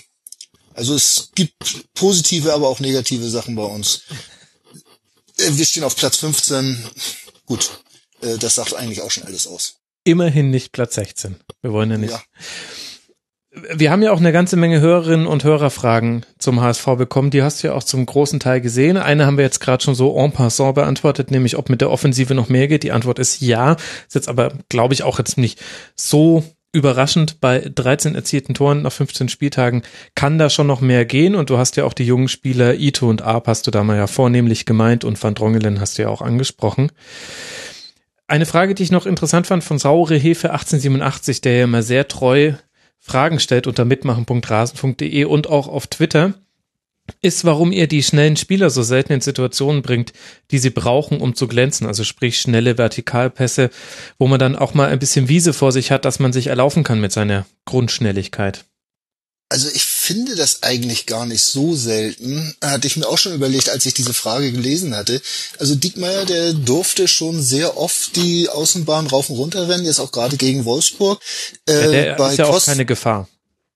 Also 0.74 0.96
es 0.96 1.30
gibt 1.36 1.94
positive, 1.94 2.54
aber 2.54 2.70
auch 2.70 2.80
negative 2.80 3.30
Sachen 3.30 3.56
bei 3.56 3.64
uns. 3.64 4.02
Wir 5.40 5.66
stehen 5.66 5.84
auf 5.84 5.96
Platz 5.96 6.18
15. 6.18 6.86
Gut, 7.46 7.82
äh, 8.22 8.38
das 8.38 8.56
sagt 8.56 8.74
eigentlich 8.74 9.02
auch 9.02 9.12
schon 9.12 9.24
alles 9.24 9.48
aus. 9.48 9.76
Immerhin 10.04 10.50
nicht 10.50 10.72
Platz 10.72 10.96
16. 10.96 11.36
Wir 11.62 11.72
wollen 11.72 11.92
ja 11.92 11.98
nicht. 11.98 12.12
Ja 12.12 12.22
wir 13.52 13.92
haben 13.92 14.04
ja 14.04 14.12
auch 14.12 14.20
eine 14.20 14.32
ganze 14.32 14.58
Menge 14.58 14.80
Hörerinnen 14.80 15.26
und 15.26 15.44
Hörerfragen 15.44 16.26
zum 16.38 16.62
HSV 16.62 16.86
bekommen. 16.98 17.32
Die 17.32 17.42
hast 17.42 17.64
du 17.64 17.68
ja 17.68 17.74
auch 17.74 17.84
zum 17.84 18.06
großen 18.06 18.40
Teil 18.40 18.62
gesehen. 18.62 18.98
Eine 18.98 19.26
haben 19.26 19.38
wir 19.38 19.44
jetzt 19.44 19.60
gerade 19.60 19.84
schon 19.84 19.96
so 19.96 20.16
en 20.18 20.32
passant 20.32 20.76
beantwortet, 20.76 21.32
nämlich 21.32 21.58
ob 21.58 21.70
mit 21.70 21.82
der 21.82 21.90
Offensive 21.90 22.36
noch 22.36 22.50
mehr 22.50 22.68
geht. 22.68 22.84
Die 22.84 22.92
Antwort 22.92 23.18
ist 23.18 23.42
ja. 23.42 23.74
Ist 24.08 24.16
jetzt 24.16 24.30
aber, 24.30 24.54
glaube 24.70 24.94
ich, 24.94 25.04
auch 25.04 25.18
jetzt 25.18 25.38
nicht 25.38 25.60
so 25.96 26.44
überraschend. 26.72 27.42
Bei 27.42 27.60
13 27.60 28.16
erzielten 28.16 28.54
Toren 28.54 28.82
nach 28.82 28.92
15 28.92 29.30
Spieltagen 29.30 29.84
kann 30.16 30.38
da 30.38 30.50
schon 30.50 30.68
noch 30.68 30.82
mehr 30.82 31.06
gehen. 31.06 31.36
Und 31.36 31.50
du 31.50 31.58
hast 31.58 31.78
ja 31.78 31.86
auch 31.86 31.94
die 31.94 32.06
jungen 32.06 32.28
Spieler 32.28 32.76
Ito 32.76 33.10
und 33.10 33.22
Arp 33.22 33.48
hast 33.48 33.68
du 33.68 33.72
da 33.72 33.84
mal 33.84 33.98
ja 33.98 34.08
vornehmlich 34.08 34.66
gemeint 34.66 35.04
und 35.04 35.22
Van 35.22 35.36
Drongelen 35.36 35.80
hast 35.80 35.98
du 35.98 36.04
ja 36.04 36.10
auch 36.10 36.22
angesprochen. 36.22 36.92
Eine 38.28 38.46
Frage, 38.46 38.76
die 38.76 38.84
ich 38.84 38.92
noch 38.92 39.08
interessant 39.08 39.48
fand 39.48 39.64
von 39.64 39.80
Saure 39.80 40.16
Hefe 40.16 40.52
1887, 40.52 41.42
der 41.42 41.58
ja 41.58 41.64
immer 41.64 41.82
sehr 41.82 42.08
treu 42.08 42.54
Fragen 43.00 43.40
stellt 43.40 43.66
unter 43.66 43.86
mitmachen.rasen.de 43.86 45.24
und 45.24 45.48
auch 45.48 45.68
auf 45.68 45.88
Twitter, 45.88 46.34
ist, 47.22 47.46
warum 47.46 47.72
ihr 47.72 47.88
die 47.88 48.04
schnellen 48.04 48.38
Spieler 48.38 48.70
so 48.70 48.84
selten 48.84 49.14
in 49.14 49.22
Situationen 49.22 49.82
bringt, 49.82 50.14
die 50.52 50.60
sie 50.60 50.70
brauchen, 50.70 51.22
um 51.22 51.36
zu 51.36 51.48
glänzen. 51.48 51.88
Also 51.88 52.04
sprich 52.04 52.40
schnelle 52.40 52.78
Vertikalpässe, 52.78 53.70
wo 54.18 54.28
man 54.28 54.40
dann 54.40 54.56
auch 54.56 54.74
mal 54.74 54.90
ein 54.90 55.00
bisschen 55.00 55.30
Wiese 55.30 55.54
vor 55.54 55.72
sich 55.72 55.92
hat, 55.92 56.06
dass 56.06 56.20
man 56.20 56.34
sich 56.34 56.48
erlaufen 56.48 56.84
kann 56.84 57.02
mit 57.02 57.12
seiner 57.12 57.46
Grundschnelligkeit. 57.66 58.66
Also 59.52 59.68
ich 59.74 59.84
finde 59.84 60.36
das 60.36 60.62
eigentlich 60.62 61.08
gar 61.08 61.26
nicht 61.26 61.42
so 61.42 61.76
selten. 61.76 62.56
Hatte 62.62 62.86
ich 62.86 62.98
mir 62.98 63.08
auch 63.08 63.18
schon 63.18 63.34
überlegt, 63.34 63.70
als 63.70 63.84
ich 63.88 63.96
diese 63.96 64.14
Frage 64.14 64.52
gelesen 64.52 64.96
hatte. 64.96 65.20
Also 65.58 65.74
Diekmeyer, 65.74 66.26
der 66.26 66.54
durfte 66.54 67.08
schon 67.08 67.42
sehr 67.42 67.76
oft 67.76 68.16
die 68.16 68.48
Außenbahn 68.48 69.08
rauf 69.08 69.32
und 69.32 69.38
runter 69.38 69.68
rennen, 69.68 69.86
jetzt 69.86 70.00
auch 70.00 70.12
gerade 70.12 70.38
gegen 70.38 70.66
Wolfsburg. 70.66 71.20
Äh, 71.68 71.74
ja, 71.74 71.92
der 71.92 72.16
bei 72.16 72.32
ist 72.32 72.38
ja 72.38 72.46
Kost 72.46 72.68
auch 72.68 72.72
keine 72.72 72.86
Gefahr. 72.86 73.28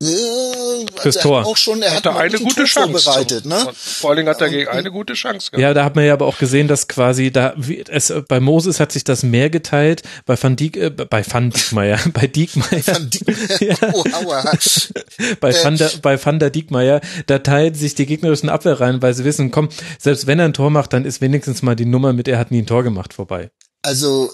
Äh, 0.05 0.85
Fürs 0.95 1.17
also 1.17 1.29
Tor. 1.29 1.45
Auch 1.45 1.57
schon, 1.57 1.81
er 1.81 1.95
hat, 1.95 2.05
hat 2.05 2.15
eine 2.15 2.39
gute 2.39 2.65
Chance 2.65 2.99
vorbereitet, 2.99 3.45
ne? 3.45 3.67
Vor 3.73 4.09
allen 4.09 4.17
Dingen 4.17 4.29
hat 4.29 4.41
er 4.41 4.49
gegen 4.49 4.69
eine 4.69 4.91
gute 4.91 5.13
Chance 5.13 5.51
gehabt. 5.51 5.61
Ja, 5.61 5.73
da 5.73 5.83
hat 5.83 5.95
man 5.95 6.05
ja 6.05 6.13
aber 6.13 6.25
auch 6.25 6.37
gesehen, 6.37 6.67
dass 6.67 6.87
quasi 6.87 7.31
da 7.31 7.53
wie, 7.57 7.83
es 7.87 8.13
bei 8.27 8.39
Moses 8.39 8.79
hat 8.79 8.91
sich 8.91 9.03
das 9.03 9.23
mehr 9.23 9.49
geteilt, 9.49 10.03
bei 10.25 10.41
Van 10.41 10.55
Dijk 10.55 10.77
äh, 10.77 10.89
bei 10.89 11.23
Van 11.25 11.49
Diekmeyer, 11.49 11.99
bei 12.13 12.27
Diekmeyer. 12.27 12.85
Van 12.85 13.09
Diekmeyer. 13.09 13.61
ja. 13.81 13.93
oh, 13.93 14.03
aua. 14.13 14.43
bei 15.39 15.49
äh, 15.49 15.63
Van 15.63 15.77
der 15.77 15.91
bei 16.01 16.23
Van 16.23 16.39
der 16.39 16.49
Diekmeyer, 16.49 17.01
da 17.27 17.39
teilt 17.39 17.77
sich 17.77 17.95
die 17.95 18.05
gegnerischen 18.05 18.49
Abwehr 18.49 18.79
rein, 18.79 19.01
weil 19.01 19.13
sie 19.13 19.25
wissen, 19.25 19.51
komm, 19.51 19.69
selbst 19.99 20.27
wenn 20.27 20.39
er 20.39 20.45
ein 20.45 20.53
Tor 20.53 20.69
macht, 20.69 20.93
dann 20.93 21.05
ist 21.05 21.21
wenigstens 21.21 21.61
mal 21.61 21.75
die 21.75 21.85
Nummer 21.85 22.13
mit 22.13 22.27
er 22.27 22.39
hat 22.39 22.51
nie 22.51 22.61
ein 22.61 22.67
Tor 22.67 22.83
gemacht 22.83 23.13
vorbei. 23.13 23.51
Also 23.81 24.31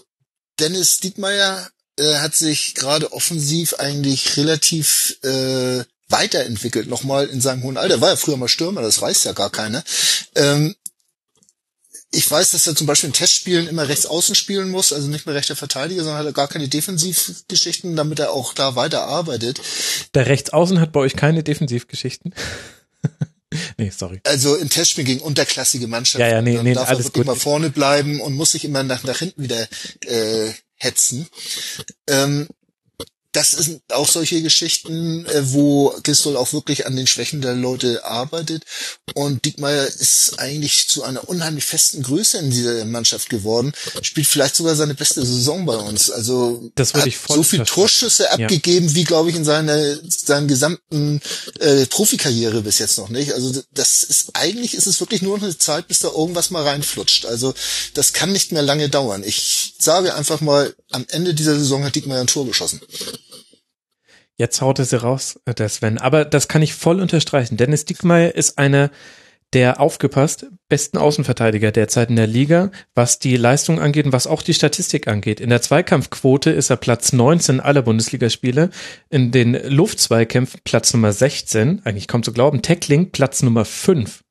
Dennis 0.60 1.00
Diekmeyer 1.00 1.70
äh, 2.00 2.16
hat 2.16 2.36
sich 2.36 2.76
gerade 2.76 3.12
offensiv 3.14 3.76
eigentlich 3.76 4.38
relativ 4.38 5.18
äh, 5.24 5.84
weiterentwickelt, 6.08 6.88
nochmal 6.88 7.28
in 7.28 7.42
seinem 7.42 7.64
hohen 7.64 7.78
Alter. 7.78 8.02
War 8.02 8.10
ja 8.10 8.16
früher 8.16 8.38
mal 8.38 8.48
Stürmer, 8.48 8.82
das 8.82 9.02
weiß 9.02 9.26
ja 9.26 9.34
gar 9.34 9.50
keiner. 9.50 9.84
Ähm, 10.36 10.76
ich 12.12 12.30
weiß, 12.30 12.52
dass 12.52 12.66
er 12.66 12.76
zum 12.76 12.88
Beispiel 12.88 13.10
in 13.10 13.14
Testspielen 13.14 13.68
immer 13.68 13.88
rechts 13.88 14.08
außen 14.08 14.34
spielen 14.34 14.70
muss, 14.70 14.92
also 14.92 15.08
nicht 15.08 15.28
mehr 15.28 15.36
rechter 15.36 15.56
Verteidiger, 15.56 16.02
sondern 16.02 16.20
hat 16.20 16.26
er 16.26 16.34
gar 16.34 16.48
keine 16.48 16.68
Defensivgeschichten, 16.68 17.96
damit 17.96 18.20
er 18.20 18.32
auch 18.32 18.56
da 18.56 18.76
weiter 18.76 19.04
arbeitet. 19.04 19.62
Der 20.16 20.26
rechts 20.26 20.50
außen 20.50 20.80
hat 20.80 20.92
bei 20.92 21.02
euch 21.02 21.16
keine 21.16 21.44
Defensivgeschichten? 21.44 22.34
nee, 23.78 23.90
sorry. 23.90 24.22
Also 24.24 24.56
in 24.56 24.70
Testspielen 24.70 25.08
gegen 25.08 25.22
unterklassige 25.22 25.88
Mannschaften. 25.88 26.22
Ja, 26.22 26.28
ja, 26.36 26.42
nee, 26.42 26.62
nee, 26.62 26.74
darf 26.74 26.90
alles 26.90 27.02
er 27.02 27.06
wirklich 27.06 27.26
gut. 27.26 27.34
mal 27.34 27.40
vorne 27.40 27.70
bleiben 27.70 28.22
und 28.22 28.34
muss 28.36 28.52
sich 28.52 28.66
immer 28.66 28.84
nach, 28.84 29.04
nach 29.04 29.20
hinten 29.20 29.44
wieder 29.44 29.68
äh, 30.06 30.52
hetzen. 30.76 31.28
Ähm, 32.08 32.48
das 33.32 33.52
sind 33.52 33.82
auch 33.94 34.08
solche 34.10 34.42
Geschichten, 34.42 35.26
äh, 35.28 35.54
wo 35.54 35.94
Gistol 36.04 36.36
auch 36.36 36.52
wirklich 36.54 36.88
an 36.88 36.96
den 36.96 37.06
Schwächen 37.06 37.42
der 37.42 37.54
Leute 37.54 38.04
arbeitet. 38.04 38.64
Und 39.14 39.46
Diekmeyer 39.46 39.86
ist 39.86 40.40
eigentlich 40.40 40.88
zu 40.88 41.04
einer 41.04 41.30
unheimlich 41.30 41.64
festen 41.66 42.02
Größe 42.02 42.40
in 42.40 42.50
dieser 42.50 42.84
Mannschaft 42.86 43.30
geworden. 43.30 43.72
Spielt 44.02 44.26
vielleicht 44.28 44.56
sogar 44.56 44.76
seine 44.76 44.96
beste 44.96 45.24
Saison 45.26 45.66
bei 45.66 45.76
uns. 45.76 46.10
Also 46.10 46.72
Das 46.76 46.94
würde 46.94 47.02
hat 47.02 47.08
ich 47.08 47.18
voll 47.18 47.38
so 47.38 47.44
viel. 47.44 47.64
Torschüsse 47.66 48.24
Ja. 48.24 48.30
abgegeben, 48.32 48.96
wie 48.96 49.04
glaube 49.04 49.30
ich 49.30 49.36
in 49.36 49.46
seiner 49.46 49.98
seiner 50.10 50.48
gesamten 50.48 51.22
äh, 51.60 51.86
Profikarriere 51.86 52.62
bis 52.64 52.80
jetzt 52.80 52.98
noch 52.98 53.10
nicht. 53.10 53.34
Also 53.34 53.62
das 53.74 54.04
ist 54.04 54.30
eigentlich 54.34 54.74
ist 54.74 54.88
es 54.88 55.00
wirklich 55.00 55.22
nur 55.22 55.38
noch 55.38 55.44
eine 55.44 55.58
Zeit, 55.58 55.88
bis 55.88 56.00
da 56.00 56.08
irgendwas 56.10 56.50
mal 56.50 56.64
reinflutscht. 56.64 57.26
Also 57.26 57.54
das 57.94 58.14
kann 58.14 58.32
nicht 58.32 58.52
mehr 58.52 58.64
lange 58.64 58.90
dauern. 58.90 59.24
Ich 59.24 59.76
sage 59.80 60.16
einfach 60.16 60.42
mal, 60.42 60.74
am 60.92 61.06
Ende 61.10 61.34
dieser 61.34 61.56
Saison 61.56 61.84
hat 61.84 61.96
Diekmeyer 61.96 62.22
ein 62.22 62.28
Tor 62.28 62.46
geschossen. 62.46 62.82
Jetzt 64.38 64.62
haut 64.62 64.80
er 64.80 64.86
sie 64.86 65.02
raus, 65.02 65.40
äh, 65.46 65.54
der 65.54 65.70
Sven. 65.70 65.98
Aber 65.98 66.24
das 66.26 66.48
kann 66.48 66.62
ich 66.62 66.74
voll 66.74 67.02
unterstreichen. 67.02 67.58
Dennis 67.58 67.86
Dickmeyer 67.86 68.36
ist 68.36 68.58
einer 68.58 68.90
der 69.54 69.80
aufgepasst 69.80 70.46
besten 70.68 70.98
Außenverteidiger 70.98 71.72
derzeit 71.72 72.10
in 72.10 72.16
der 72.16 72.28
Liga, 72.28 72.72
was 72.94 73.18
die 73.18 73.36
Leistung 73.36 73.80
angeht 73.80 74.06
und 74.06 74.14
was 74.14 74.28
auch 74.28 74.44
die 74.44 74.54
Statistik 74.54 75.08
angeht. 75.08 75.40
In 75.40 75.50
der 75.50 75.62
Zweikampfquote 75.62 76.52
ist 76.52 76.70
er 76.70 76.78
Platz 76.78 77.14
19 77.14 77.60
aller 77.60 77.82
Bundesligaspiele, 77.82 78.70
in 79.10 79.32
den 79.32 79.56
Luftzweikämpfen 79.56 80.62
Platz 80.64 80.94
Nummer 80.94 81.12
16, 81.12 81.82
eigentlich 81.84 82.08
kaum 82.08 82.22
zu 82.22 82.32
glauben, 82.32 82.62
Tackling 82.62 83.12
Platz 83.12 83.42
Nummer 83.42 83.66
5. 83.66 84.24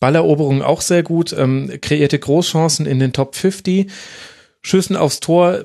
Balleroberung 0.00 0.62
auch 0.62 0.80
sehr 0.80 1.02
gut, 1.02 1.34
ähm, 1.34 1.70
kreierte 1.82 2.18
Großchancen 2.18 2.86
in 2.86 2.98
den 2.98 3.12
Top 3.12 3.36
50. 3.36 3.90
Schüssen 4.60 4.96
aufs 4.96 5.20
Tor 5.20 5.64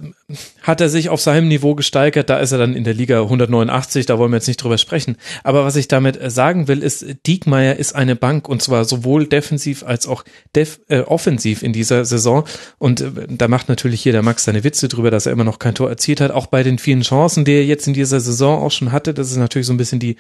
hat 0.61 0.79
er 0.79 0.87
sich 0.87 1.09
auf 1.09 1.19
seinem 1.19 1.47
Niveau 1.47 1.75
gesteigert. 1.75 2.29
Da 2.29 2.37
ist 2.37 2.51
er 2.51 2.57
dann 2.57 2.75
in 2.75 2.83
der 2.83 2.93
Liga 2.93 3.21
189, 3.21 4.05
da 4.05 4.17
wollen 4.17 4.31
wir 4.31 4.37
jetzt 4.37 4.47
nicht 4.47 4.61
drüber 4.61 4.77
sprechen. 4.77 5.17
Aber 5.43 5.65
was 5.65 5.75
ich 5.75 5.87
damit 5.87 6.19
äh, 6.19 6.29
sagen 6.29 6.67
will, 6.67 6.81
ist, 6.81 7.05
Diekmeyer 7.25 7.75
ist 7.75 7.95
eine 7.95 8.15
Bank 8.15 8.47
und 8.47 8.61
zwar 8.61 8.85
sowohl 8.85 9.27
defensiv 9.27 9.83
als 9.83 10.07
auch 10.07 10.23
def 10.55 10.79
äh, 10.89 10.99
offensiv 10.99 11.63
in 11.63 11.73
dieser 11.73 12.05
Saison. 12.05 12.45
Und 12.77 13.01
äh, 13.01 13.11
da 13.27 13.47
macht 13.47 13.67
natürlich 13.67 14.01
hier 14.01 14.13
der 14.13 14.21
Max 14.21 14.43
seine 14.43 14.63
Witze 14.63 14.87
drüber, 14.87 15.11
dass 15.11 15.25
er 15.25 15.33
immer 15.33 15.43
noch 15.43 15.59
kein 15.59 15.75
Tor 15.75 15.89
erzielt 15.89 16.21
hat. 16.21 16.31
Auch 16.31 16.45
bei 16.45 16.63
den 16.63 16.77
vielen 16.77 17.01
Chancen, 17.01 17.45
die 17.45 17.53
er 17.53 17.65
jetzt 17.65 17.87
in 17.87 17.93
dieser 17.93 18.19
Saison 18.19 18.61
auch 18.61 18.71
schon 18.71 18.91
hatte. 18.91 19.13
Das 19.13 19.31
ist 19.31 19.37
natürlich 19.37 19.67
so 19.67 19.73
ein 19.73 19.77
bisschen 19.77 19.99
die 19.99 20.17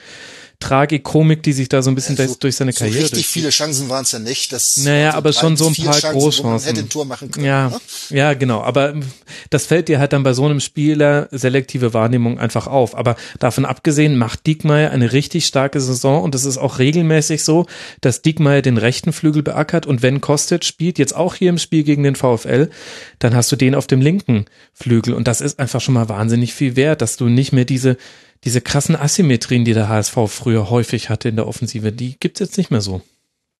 Tragikomik, 0.63 1.43
die 1.43 1.51
sich 1.51 1.67
da 1.67 1.81
so 1.81 1.91
ein 1.91 1.95
bisschen 1.95 2.17
Also, 2.17 2.35
durch 2.39 2.55
seine 2.55 2.71
so 2.71 2.79
Karriere 2.79 2.99
richtig 3.03 3.11
durchzieht. 3.17 3.33
viele 3.33 3.49
Chancen 3.49 3.89
waren 3.89 4.03
es 4.03 4.11
ja 4.13 4.19
nicht. 4.19 4.53
Das 4.53 4.77
Naja, 4.77 5.07
waren 5.09 5.15
aber 5.15 5.31
drei 5.31 5.39
schon 5.41 5.57
so 5.57 5.67
ein 5.67 5.75
paar 5.75 5.93
Chancen, 5.99 6.19
Großchancen. 6.19 6.67
hätte 6.69 6.81
ein 6.81 6.89
Tor 6.89 7.03
machen 7.05 7.29
können. 7.31 7.45
Ja, 7.45 7.69
ne? 7.69 7.79
ja, 8.09 8.33
genau. 8.33 8.61
Aber 8.61 8.93
das 9.49 9.65
fällt 9.65 9.89
dir 9.89 9.99
halt 9.99 10.13
dann 10.13 10.23
bei 10.23 10.33
so 10.33 10.45
einem 10.45 10.61
Spieler 10.61 11.27
selektive 11.31 11.93
Wahrnehmung 11.93 12.39
einfach 12.39 12.67
auf. 12.67 12.95
Aber 12.95 13.17
davon 13.39 13.65
abgesehen 13.65 14.17
macht 14.17 14.45
Diekmeyer 14.47 14.91
eine 14.91 15.11
richtig 15.11 15.45
starke 15.45 15.81
Saison 15.81 16.23
und 16.23 16.33
es 16.33 16.45
ist 16.45 16.57
auch 16.57 16.79
regelmäßig 16.79 17.43
so, 17.43 17.65
dass 17.99 18.21
Diekmeyer 18.21 18.61
den 18.61 18.77
rechten 18.77 19.11
Flügel 19.11 19.43
beackert 19.43 19.85
und 19.85 20.01
wenn 20.01 20.21
Kostic 20.21 20.63
spielt, 20.63 20.97
jetzt 20.97 21.15
auch 21.15 21.35
hier 21.35 21.49
im 21.49 21.57
Spiel 21.57 21.83
gegen 21.83 22.03
den 22.03 22.15
VfL, 22.15 22.69
dann 23.19 23.35
hast 23.35 23.51
du 23.51 23.55
den 23.57 23.75
auf 23.75 23.87
dem 23.87 23.99
linken 23.99 24.45
Flügel 24.73 25.13
und 25.13 25.27
das 25.27 25.41
ist 25.41 25.59
einfach 25.59 25.81
schon 25.81 25.93
mal 25.95 26.07
wahnsinnig 26.07 26.53
viel 26.53 26.75
wert, 26.77 27.01
dass 27.01 27.17
du 27.17 27.25
nicht 27.27 27.51
mehr 27.51 27.65
diese 27.65 27.97
diese 28.45 28.61
krassen 28.61 28.95
Asymmetrien, 28.95 29.65
die 29.65 29.73
der 29.73 29.89
HSV 29.89 30.17
früher 30.27 30.69
häufig 30.69 31.09
hatte 31.09 31.29
in 31.29 31.35
der 31.35 31.47
Offensive, 31.47 31.91
die 31.91 32.17
gibt's 32.19 32.39
jetzt 32.39 32.57
nicht 32.57 32.71
mehr 32.71 32.81
so. 32.81 33.01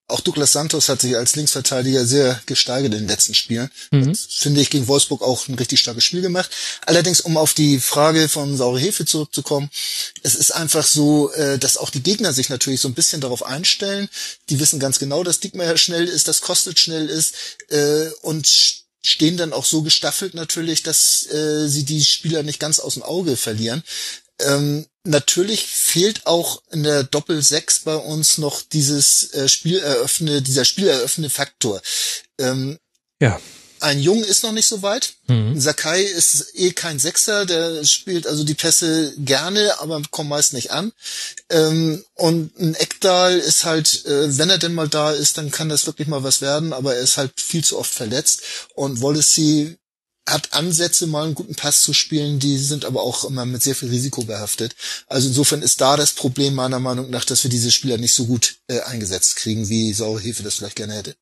Auch 0.09 0.19
Douglas 0.19 0.51
Santos 0.51 0.89
hat 0.89 0.99
sich 0.99 1.15
als 1.15 1.37
Linksverteidiger 1.37 2.05
sehr 2.05 2.39
gesteigert 2.45 2.93
in 2.93 2.99
den 2.99 3.07
letzten 3.07 3.33
Spielen. 3.33 3.71
Mhm. 3.91 4.13
Finde 4.13 4.59
ich, 4.59 4.69
gegen 4.69 4.87
Wolfsburg 4.89 5.21
auch 5.21 5.47
ein 5.47 5.55
richtig 5.55 5.79
starkes 5.79 6.03
Spiel 6.03 6.21
gemacht. 6.21 6.51
Allerdings, 6.85 7.21
um 7.21 7.37
auf 7.37 7.53
die 7.53 7.79
Frage 7.79 8.27
von 8.27 8.57
saure 8.57 8.79
Hefe 8.79 9.05
zurückzukommen, 9.05 9.69
es 10.21 10.35
ist 10.35 10.51
einfach 10.51 10.85
so, 10.85 11.31
äh, 11.31 11.57
dass 11.57 11.77
auch 11.77 11.89
die 11.89 12.03
Gegner 12.03 12.33
sich 12.33 12.49
natürlich 12.49 12.81
so 12.81 12.89
ein 12.89 12.93
bisschen 12.93 13.21
darauf 13.21 13.45
einstellen. 13.45 14.09
Die 14.49 14.59
wissen 14.59 14.79
ganz 14.79 14.99
genau, 14.99 15.23
dass 15.23 15.39
Diekmeyer 15.39 15.77
schnell 15.77 16.05
ist, 16.05 16.27
dass 16.27 16.41
Kostic 16.41 16.77
schnell 16.77 17.07
ist 17.07 17.35
äh, 17.69 18.09
und 18.23 18.45
stehen 19.05 19.37
dann 19.37 19.53
auch 19.53 19.65
so 19.65 19.81
gestaffelt 19.81 20.33
natürlich, 20.33 20.83
dass 20.83 21.25
äh, 21.27 21.67
sie 21.67 21.83
die 21.83 22.03
Spieler 22.03 22.43
nicht 22.43 22.59
ganz 22.59 22.79
aus 22.79 22.93
dem 22.93 23.03
Auge 23.03 23.35
verlieren. 23.37 23.83
Ähm, 24.39 24.85
natürlich 25.03 25.67
fehlt 25.67 26.25
auch 26.25 26.61
in 26.71 26.83
der 26.83 27.03
Doppel 27.03 27.41
6 27.41 27.81
bei 27.81 27.95
uns 27.95 28.37
noch 28.37 28.61
dieses 28.61 29.33
äh, 29.33 29.47
Spieleröffne, 29.47 30.41
dieser 30.41 30.65
spieleröffnende 30.65 31.29
Faktor. 31.29 31.81
Ähm, 32.39 32.79
Ja. 33.21 33.39
ein 33.79 33.99
Jung 33.99 34.23
ist 34.23 34.43
noch 34.43 34.53
nicht 34.53 34.67
so 34.67 34.81
weit. 34.81 35.13
Mhm. 35.27 35.59
Sakai 35.59 36.01
ist 36.03 36.51
eh 36.55 36.71
kein 36.71 36.99
Sechser, 36.99 37.45
der 37.45 37.83
spielt 37.85 38.25
also 38.27 38.43
die 38.45 38.53
Pässe 38.53 39.13
gerne, 39.17 39.79
aber 39.79 40.01
kommt 40.09 40.29
meist 40.29 40.53
nicht 40.53 40.71
an. 40.71 40.93
Ähm, 41.49 42.03
und 42.15 42.57
ein 42.59 42.75
Eckdal 42.75 43.37
ist 43.37 43.65
halt, 43.65 44.05
äh, 44.05 44.37
wenn 44.37 44.49
er 44.49 44.57
denn 44.57 44.73
mal 44.73 44.87
da 44.87 45.11
ist, 45.11 45.37
dann 45.37 45.51
kann 45.51 45.69
das 45.69 45.85
wirklich 45.85 46.07
mal 46.07 46.23
was 46.23 46.41
werden, 46.41 46.71
aber 46.73 46.95
er 46.95 47.01
ist 47.01 47.17
halt 47.17 47.33
viel 47.39 47.63
zu 47.63 47.77
oft 47.77 47.93
verletzt. 47.93 48.41
Und 48.73 49.01
Wallacey 49.01 49.77
hat 50.27 50.53
Ansätze, 50.53 51.07
mal 51.07 51.25
einen 51.25 51.35
guten 51.35 51.55
Pass 51.55 51.81
zu 51.81 51.93
spielen, 51.93 52.39
die 52.39 52.57
sind 52.57 52.85
aber 52.85 53.03
auch 53.03 53.25
immer 53.25 53.45
mit 53.45 53.61
sehr 53.61 53.75
viel 53.75 53.89
Risiko 53.89 54.23
behaftet. 54.23 54.75
Also 55.07 55.27
insofern 55.27 55.61
ist 55.61 55.81
da 55.81 55.97
das 55.97 56.13
Problem 56.13 56.53
meiner 56.55 56.79
Meinung 56.79 57.09
nach, 57.09 57.25
dass 57.25 57.43
wir 57.43 57.51
diese 57.51 57.71
Spieler 57.71 57.97
nicht 57.97 58.13
so 58.13 58.25
gut 58.25 58.55
äh, 58.67 58.79
eingesetzt 58.81 59.35
kriegen, 59.35 59.67
wie 59.67 59.93
Saure 59.93 60.21
Hefe 60.21 60.43
das 60.43 60.55
vielleicht 60.55 60.77
gerne 60.77 60.93
hätte. 60.93 61.15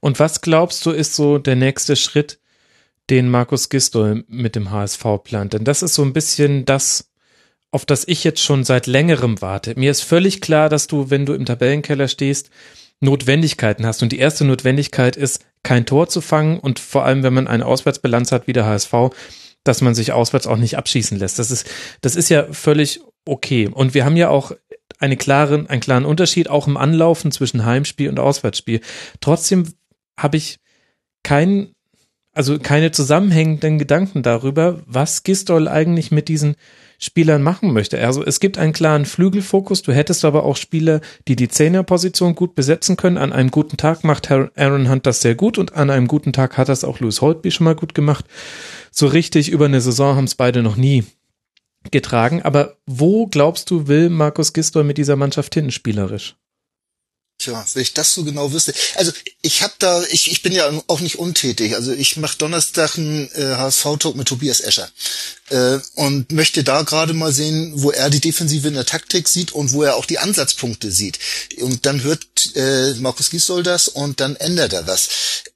Und 0.00 0.18
was 0.18 0.40
glaubst 0.40 0.84
du, 0.86 0.90
ist 0.90 1.14
so 1.14 1.38
der 1.38 1.56
nächste 1.56 1.96
Schritt, 1.96 2.38
den 3.10 3.28
Markus 3.28 3.68
Gistol 3.68 4.24
mit 4.28 4.56
dem 4.56 4.70
HSV 4.70 5.04
plant? 5.22 5.52
Denn 5.52 5.64
das 5.64 5.82
ist 5.82 5.94
so 5.94 6.02
ein 6.02 6.12
bisschen 6.12 6.64
das, 6.64 7.10
auf 7.70 7.84
das 7.86 8.06
ich 8.06 8.24
jetzt 8.24 8.40
schon 8.40 8.64
seit 8.64 8.86
längerem 8.86 9.40
warte. 9.40 9.78
Mir 9.78 9.90
ist 9.90 10.02
völlig 10.02 10.40
klar, 10.40 10.68
dass 10.68 10.86
du, 10.86 11.10
wenn 11.10 11.26
du 11.26 11.34
im 11.34 11.46
Tabellenkeller 11.46 12.08
stehst, 12.08 12.50
Notwendigkeiten 13.02 13.84
hast. 13.84 14.02
Und 14.02 14.12
die 14.12 14.18
erste 14.18 14.44
Notwendigkeit 14.44 15.16
ist, 15.16 15.44
kein 15.62 15.86
Tor 15.86 16.08
zu 16.08 16.20
fangen 16.20 16.58
und 16.58 16.78
vor 16.78 17.04
allem, 17.04 17.22
wenn 17.22 17.34
man 17.34 17.48
eine 17.48 17.66
Auswärtsbilanz 17.66 18.32
hat 18.32 18.46
wie 18.46 18.52
der 18.52 18.66
HSV, 18.66 18.94
dass 19.64 19.80
man 19.80 19.94
sich 19.94 20.12
auswärts 20.12 20.46
auch 20.46 20.56
nicht 20.56 20.76
abschießen 20.76 21.18
lässt. 21.18 21.38
Das 21.38 21.50
ist, 21.50 21.68
das 22.00 22.16
ist 22.16 22.28
ja 22.28 22.52
völlig 22.52 23.00
okay. 23.24 23.68
Und 23.68 23.94
wir 23.94 24.04
haben 24.04 24.16
ja 24.16 24.28
auch 24.28 24.52
eine 24.98 25.16
klaren, 25.16 25.68
einen 25.68 25.80
klaren 25.80 26.04
Unterschied 26.04 26.48
auch 26.48 26.66
im 26.66 26.76
Anlaufen 26.76 27.32
zwischen 27.32 27.64
Heimspiel 27.64 28.08
und 28.08 28.18
Auswärtsspiel. 28.18 28.80
Trotzdem 29.20 29.72
habe 30.18 30.36
ich 30.36 30.58
kein, 31.22 31.74
also 32.32 32.58
keine 32.58 32.92
zusammenhängenden 32.92 33.78
Gedanken 33.78 34.22
darüber, 34.22 34.80
was 34.86 35.22
Gistol 35.22 35.68
eigentlich 35.68 36.10
mit 36.10 36.28
diesen 36.28 36.56
Spielern 37.02 37.42
machen 37.42 37.72
möchte. 37.72 38.00
Also 38.00 38.24
es 38.24 38.38
gibt 38.38 38.58
einen 38.58 38.72
klaren 38.72 39.06
Flügelfokus. 39.06 39.82
Du 39.82 39.92
hättest 39.92 40.24
aber 40.24 40.44
auch 40.44 40.54
Spieler, 40.54 41.00
die 41.26 41.34
die 41.34 41.48
Zehnerposition 41.48 42.36
gut 42.36 42.54
besetzen 42.54 42.96
können. 42.96 43.18
An 43.18 43.32
einem 43.32 43.50
guten 43.50 43.76
Tag 43.76 44.04
macht 44.04 44.30
Aaron 44.30 44.88
Hunt 44.88 45.04
das 45.04 45.20
sehr 45.20 45.34
gut 45.34 45.58
und 45.58 45.74
an 45.74 45.90
einem 45.90 46.06
guten 46.06 46.32
Tag 46.32 46.56
hat 46.56 46.68
das 46.68 46.84
auch 46.84 47.00
Louis 47.00 47.20
Holtby 47.20 47.50
schon 47.50 47.64
mal 47.64 47.74
gut 47.74 47.96
gemacht. 47.96 48.24
So 48.92 49.08
richtig 49.08 49.50
über 49.50 49.64
eine 49.64 49.80
Saison 49.80 50.14
haben 50.14 50.26
es 50.26 50.36
beide 50.36 50.62
noch 50.62 50.76
nie 50.76 51.02
getragen. 51.90 52.40
Aber 52.42 52.76
wo 52.86 53.26
glaubst 53.26 53.72
du, 53.72 53.88
will 53.88 54.08
Markus 54.08 54.52
Gistol 54.52 54.84
mit 54.84 54.96
dieser 54.96 55.16
Mannschaft 55.16 55.54
hin, 55.54 55.72
spielerisch? 55.72 56.36
Tja, 57.42 57.66
wenn 57.74 57.82
ich 57.82 57.92
das 57.92 58.14
so 58.14 58.22
genau 58.22 58.52
wüsste. 58.52 58.72
Also 58.94 59.10
ich 59.40 59.62
habe 59.62 59.72
da, 59.80 60.04
ich, 60.04 60.30
ich 60.30 60.42
bin 60.42 60.52
ja 60.52 60.70
auch 60.86 61.00
nicht 61.00 61.18
untätig. 61.18 61.74
Also 61.74 61.90
ich 61.90 62.16
mache 62.16 62.38
Donnerstag 62.38 62.96
einen 62.96 63.28
äh, 63.32 63.56
HSV-Talk 63.56 64.14
mit 64.14 64.28
Tobias 64.28 64.60
Escher 64.60 64.88
äh, 65.50 65.80
und 65.96 66.30
möchte 66.30 66.62
da 66.62 66.82
gerade 66.82 67.14
mal 67.14 67.32
sehen, 67.32 67.72
wo 67.74 67.90
er 67.90 68.10
die 68.10 68.20
Defensive 68.20 68.68
in 68.68 68.74
der 68.74 68.86
Taktik 68.86 69.28
sieht 69.28 69.50
und 69.50 69.72
wo 69.72 69.82
er 69.82 69.96
auch 69.96 70.06
die 70.06 70.20
Ansatzpunkte 70.20 70.92
sieht. 70.92 71.18
Und 71.60 71.84
dann 71.84 72.04
hört 72.04 72.24
äh, 72.54 72.94
Markus 73.00 73.30
Gisdol 73.30 73.64
das 73.64 73.88
und 73.88 74.20
dann 74.20 74.36
ändert 74.36 74.72
er 74.72 74.86
was. 74.86 75.08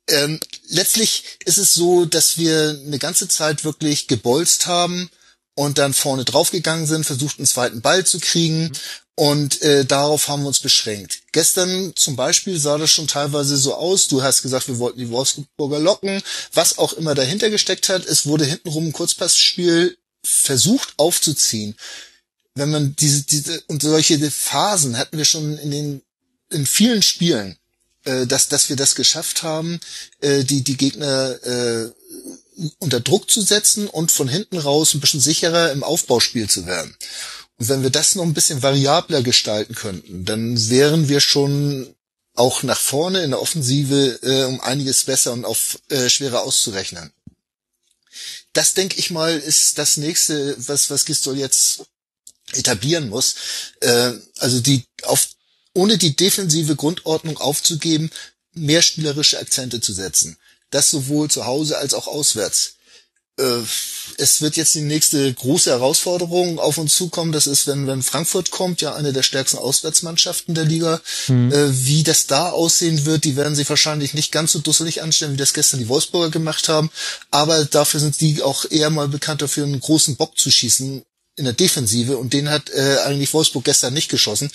Ähm, 0.09 0.41
letztlich 0.69 1.23
ist 1.45 1.59
es 1.59 1.73
so, 1.73 2.05
dass 2.05 2.37
wir 2.37 2.81
eine 2.85 2.99
ganze 2.99 3.29
Zeit 3.29 3.63
wirklich 3.63 4.09
gebolzt 4.09 4.67
haben 4.67 5.09
und 5.55 5.79
dann 5.79 5.95
vorne 5.95 6.25
draufgegangen 6.25 6.87
sind, 6.89 7.07
versucht 7.07 7.39
einen 7.39 7.47
zweiten 7.47 7.81
Ball 7.81 8.05
zu 8.05 8.19
kriegen 8.19 8.73
und 9.17 9.63
äh, 9.63 9.85
darauf 9.85 10.29
haben 10.29 10.43
wir 10.43 10.49
uns 10.49 10.61
beschränkt. 10.61 11.23
Gestern 11.33 11.97
zum 11.97 12.17
Beispiel 12.17 12.59
sah 12.59 12.77
das 12.79 12.91
schon 12.91 13.09
teilweise 13.09 13.57
so 13.57 13.75
aus. 13.75 14.09
Du 14.09 14.23
hast 14.23 14.43
gesagt, 14.43 14.69
wir 14.69 14.79
wollten 14.79 14.99
die 14.99 15.11
Wolfsburger 15.11 15.79
locken. 15.79 16.23
Was 16.53 16.77
auch 16.79 16.93
immer 16.93 17.15
dahinter 17.15 17.51
gesteckt 17.51 17.89
hat, 17.89 18.05
es 18.05 18.27
wurde 18.27 18.45
hintenrum 18.45 18.89
ein 18.89 18.93
Kurzpassspiel 18.93 19.97
versucht 20.23 20.95
aufzuziehen. 20.99 21.77
Wenn 22.55 22.71
man 22.71 22.95
diese, 22.97 23.23
diese 23.23 23.63
und 23.69 23.83
solche 23.83 24.31
Phasen 24.31 24.99
hatten 24.99 25.17
wir 25.17 25.25
schon 25.25 25.57
in 25.59 25.71
den 25.71 26.03
in 26.51 26.67
vielen 26.67 27.03
Spielen. 27.03 27.59
äh, 28.07 28.27
dass, 28.27 28.49
dass 28.49 28.69
wir 28.69 28.77
das 28.77 28.95
geschafft 28.95 29.43
haben, 29.43 29.81
äh, 30.21 30.45
die, 30.45 30.63
die 30.63 30.77
Gegner 30.77 31.43
äh, 31.43 31.91
unter 32.79 33.01
Druck 33.01 33.31
zu 33.31 33.43
setzen 33.43 33.89
und 33.89 34.13
von 34.13 34.29
hinten 34.29 34.59
raus 34.59 34.95
ein 34.95 35.01
bisschen 35.01 35.21
sicherer 35.21 35.73
im 35.73 35.83
Aufbauspiel 35.83 36.49
zu 36.49 36.67
werden. 36.67 36.97
Wenn 37.59 37.83
wir 37.83 37.91
das 37.91 38.15
noch 38.15 38.25
ein 38.25 38.35
bisschen 38.35 38.63
variabler 38.63 39.23
gestalten 39.23 39.75
könnten, 39.75 40.25
dann 40.25 40.69
wären 40.69 41.09
wir 41.09 41.21
schon 41.21 41.95
auch 42.35 42.63
nach 42.63 42.79
vorne 42.79 43.23
in 43.23 43.31
der 43.31 43.41
Offensive 43.41 44.19
äh, 44.23 44.45
um 44.45 44.61
einiges 44.61 45.05
besser 45.05 45.33
und 45.33 45.47
auf 45.47 45.79
äh, 45.89 46.11
schwerer 46.11 46.43
auszurechnen. 46.43 47.13
Das 48.53 48.75
denke 48.75 48.99
ich 48.99 49.11
mal 49.11 49.39
ist 49.39 49.79
das 49.79 49.97
nächste, 49.97 50.55
was 50.69 50.91
was 50.91 51.07
Gistol 51.07 51.39
jetzt 51.39 51.85
etablieren 52.53 53.09
muss. 53.09 53.35
Äh, 53.81 54.13
also 54.39 54.61
die 54.61 54.85
auf 55.03 55.29
ohne 55.73 55.99
die 55.99 56.17
defensive 56.17 56.77
Grundordnung 56.77 57.39
aufzugeben, 57.39 58.11
mehr 58.53 58.83
spielerische 58.83 59.39
Akzente 59.39 59.81
zu 59.81 59.93
setzen. 59.93 60.39
Das 60.71 60.91
sowohl 60.91 61.31
zu 61.31 61.47
Hause 61.47 61.79
als 61.79 61.95
auch 61.95 62.07
auswärts. 62.07 62.76
Äh, 63.39 63.61
es 64.19 64.41
wird 64.41 64.57
jetzt 64.57 64.75
die 64.75 64.81
nächste 64.81 65.33
große 65.33 65.71
Herausforderung 65.71 66.59
auf 66.59 66.79
uns 66.79 66.97
zukommen. 66.97 67.33
Das 67.33 67.47
ist, 67.47 67.67
wenn, 67.67 67.87
wenn 67.87 68.03
Frankfurt 68.03 68.51
kommt, 68.51 68.81
ja 68.81 68.95
eine 68.95 69.13
der 69.13 69.23
stärksten 69.23 69.59
Auswärtsmannschaften 69.59 70.55
der 70.55 70.65
Liga. 70.65 71.01
Mhm. 71.29 71.53
wie 71.87 72.03
das 72.03 72.27
da 72.27 72.51
aussehen 72.51 73.05
wird, 73.05 73.25
die 73.25 73.37
werden 73.37 73.55
sich 73.55 73.69
wahrscheinlich 73.69 74.15
nicht 74.15 74.33
ganz 74.33 74.53
so 74.53 74.61
dusselig 74.61 75.03
anstellen, 75.03 75.33
wie 75.33 75.39
das 75.39 75.55
gestern 75.55 75.81
die 75.81 75.89
Wolfsburger 75.89 76.31
gemacht 76.31 76.69
haben. 76.69 76.91
Aber 77.31 77.65
dafür 77.65 78.01
sind 78.01 78.21
die 78.21 78.43
auch 78.43 78.65
eher 78.71 78.91
mal 78.91 79.09
bekannt 79.09 79.43
dafür, 79.43 79.65
einen 79.65 79.81
großen 79.81 80.17
Bock 80.17 80.39
zu 80.39 80.51
schießen 80.51 81.05
in 81.37 81.45
der 81.45 81.55
Defensive 81.55 82.17
und 82.17 82.33
den 82.33 82.49
hat 82.49 82.71
äh, 82.71 82.99
eigentlich 83.05 83.33
Wolfsburg 83.35 83.65
gestern 83.65 83.95
nicht 83.95 84.11
geschossen. 84.11 84.51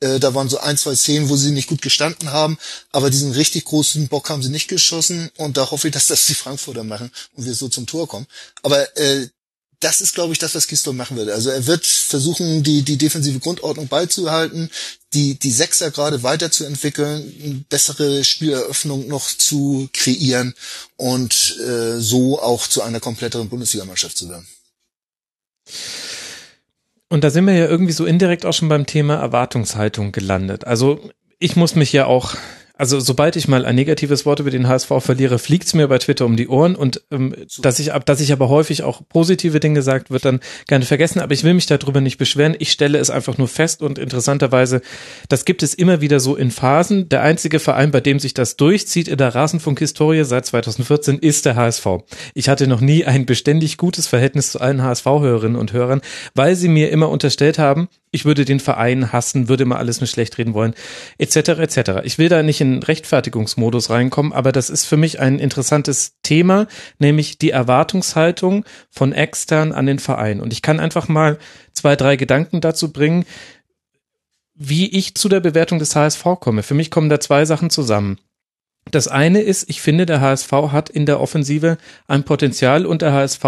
Äh, 0.00 0.18
da 0.18 0.34
waren 0.34 0.48
so 0.48 0.58
ein, 0.58 0.78
zwei 0.78 0.94
Szenen, 0.94 1.28
wo 1.28 1.36
sie 1.36 1.50
nicht 1.50 1.68
gut 1.68 1.82
gestanden 1.82 2.32
haben, 2.32 2.58
aber 2.90 3.10
diesen 3.10 3.32
richtig 3.32 3.66
großen 3.66 4.08
Bock 4.08 4.30
haben 4.30 4.42
sie 4.42 4.48
nicht 4.48 4.68
geschossen 4.68 5.30
und 5.36 5.56
da 5.56 5.70
hoffe 5.70 5.88
ich, 5.88 5.94
dass 5.94 6.06
das 6.06 6.26
die 6.26 6.34
Frankfurter 6.34 6.84
machen 6.84 7.10
und 7.34 7.44
wir 7.44 7.54
so 7.54 7.68
zum 7.68 7.86
Tor 7.86 8.08
kommen. 8.08 8.26
Aber 8.62 8.96
äh, 8.96 9.28
das 9.82 10.00
ist, 10.00 10.14
glaube 10.14 10.32
ich, 10.32 10.38
das, 10.38 10.54
was 10.54 10.68
Gisdol 10.68 10.94
machen 10.94 11.16
würde. 11.16 11.34
Also 11.34 11.50
er 11.50 11.66
wird 11.66 11.84
versuchen, 11.84 12.62
die, 12.62 12.82
die 12.82 12.96
defensive 12.96 13.40
Grundordnung 13.40 13.88
beizuhalten, 13.88 14.70
die, 15.12 15.34
die 15.38 15.50
Sechser 15.50 15.90
gerade 15.90 16.22
weiterzuentwickeln, 16.22 17.66
bessere 17.68 18.22
Spieleröffnung 18.22 19.08
noch 19.08 19.28
zu 19.28 19.88
kreieren 19.92 20.54
und 20.96 21.58
äh, 21.58 21.98
so 21.98 22.40
auch 22.40 22.66
zu 22.68 22.82
einer 22.82 23.00
kompletteren 23.00 23.48
Bundesligamannschaft 23.48 24.16
zu 24.16 24.28
werden. 24.28 24.46
Und 27.12 27.24
da 27.24 27.28
sind 27.28 27.46
wir 27.46 27.52
ja 27.52 27.66
irgendwie 27.66 27.92
so 27.92 28.06
indirekt 28.06 28.46
auch 28.46 28.54
schon 28.54 28.70
beim 28.70 28.86
Thema 28.86 29.16
Erwartungshaltung 29.16 30.12
gelandet. 30.12 30.66
Also 30.66 31.10
ich 31.38 31.56
muss 31.56 31.74
mich 31.74 31.92
ja 31.92 32.06
auch 32.06 32.36
also 32.76 33.00
sobald 33.00 33.36
ich 33.36 33.48
mal 33.48 33.64
ein 33.64 33.74
negatives 33.74 34.24
Wort 34.24 34.40
über 34.40 34.50
den 34.50 34.66
HSV 34.66 34.90
verliere, 34.98 35.38
fliegt's 35.38 35.74
mir 35.74 35.88
bei 35.88 35.98
Twitter 35.98 36.24
um 36.24 36.36
die 36.36 36.48
Ohren 36.48 36.74
und 36.74 37.02
ähm, 37.10 37.34
dass 37.58 37.78
ich 37.78 37.90
dass 38.06 38.20
ich 38.20 38.32
aber 38.32 38.48
häufig 38.48 38.82
auch 38.82 39.02
positive 39.08 39.60
Dinge 39.60 39.82
sagt, 39.82 40.10
wird 40.10 40.24
dann 40.24 40.40
gerne 40.66 40.84
vergessen. 40.84 41.20
Aber 41.20 41.34
ich 41.34 41.44
will 41.44 41.54
mich 41.54 41.66
darüber 41.66 42.00
nicht 42.00 42.18
beschweren. 42.18 42.56
Ich 42.58 42.72
stelle 42.72 42.98
es 42.98 43.10
einfach 43.10 43.38
nur 43.38 43.48
fest 43.48 43.82
und 43.82 43.98
interessanterweise, 43.98 44.80
das 45.28 45.44
gibt 45.44 45.62
es 45.62 45.74
immer 45.74 46.00
wieder 46.00 46.18
so 46.18 46.34
in 46.34 46.50
Phasen. 46.50 47.08
Der 47.08 47.22
einzige 47.22 47.58
Verein, 47.58 47.90
bei 47.90 48.00
dem 48.00 48.18
sich 48.18 48.34
das 48.34 48.56
durchzieht 48.56 49.08
in 49.08 49.18
der 49.18 49.34
Rasenfunk-Historie 49.34 50.24
seit 50.24 50.46
2014, 50.46 51.18
ist 51.18 51.44
der 51.44 51.56
HSV. 51.56 51.86
Ich 52.34 52.48
hatte 52.48 52.66
noch 52.66 52.80
nie 52.80 53.04
ein 53.04 53.26
beständig 53.26 53.76
gutes 53.76 54.06
Verhältnis 54.06 54.52
zu 54.52 54.60
allen 54.60 54.82
HSV-Hörerinnen 54.82 55.56
und 55.56 55.72
Hörern, 55.72 56.00
weil 56.34 56.56
sie 56.56 56.68
mir 56.68 56.90
immer 56.90 57.10
unterstellt 57.10 57.58
haben, 57.58 57.88
ich 58.12 58.24
würde 58.24 58.44
den 58.44 58.60
Verein 58.60 59.10
hassen, 59.10 59.48
würde 59.48 59.64
mal 59.64 59.78
alles 59.78 60.00
nur 60.00 60.06
schlecht 60.06 60.38
reden 60.38 60.54
wollen, 60.54 60.74
etc. 61.18 61.36
etc. 61.36 61.90
Ich 62.04 62.18
will 62.18 62.28
da 62.28 62.42
nicht 62.42 62.60
in 62.60 62.82
Rechtfertigungsmodus 62.82 63.90
reinkommen, 63.90 64.32
aber 64.32 64.52
das 64.52 64.70
ist 64.70 64.84
für 64.84 64.98
mich 64.98 65.18
ein 65.18 65.38
interessantes 65.38 66.18
Thema, 66.22 66.68
nämlich 66.98 67.38
die 67.38 67.50
Erwartungshaltung 67.50 68.64
von 68.90 69.12
extern 69.12 69.72
an 69.72 69.86
den 69.86 69.98
Verein. 69.98 70.40
Und 70.40 70.52
ich 70.52 70.62
kann 70.62 70.78
einfach 70.78 71.08
mal 71.08 71.38
zwei, 71.72 71.96
drei 71.96 72.16
Gedanken 72.16 72.60
dazu 72.60 72.92
bringen, 72.92 73.24
wie 74.54 74.88
ich 74.88 75.14
zu 75.14 75.28
der 75.28 75.40
Bewertung 75.40 75.78
des 75.78 75.96
HSV 75.96 76.22
komme. 76.38 76.62
Für 76.62 76.74
mich 76.74 76.90
kommen 76.90 77.08
da 77.08 77.18
zwei 77.18 77.46
Sachen 77.46 77.70
zusammen. 77.70 78.18
Das 78.90 79.08
eine 79.08 79.40
ist, 79.40 79.70
ich 79.70 79.80
finde, 79.80 80.06
der 80.06 80.20
HSV 80.20 80.50
hat 80.50 80.90
in 80.90 81.06
der 81.06 81.20
Offensive 81.20 81.78
ein 82.08 82.24
Potenzial 82.24 82.84
und 82.84 83.00
der 83.00 83.12
HSV 83.12 83.44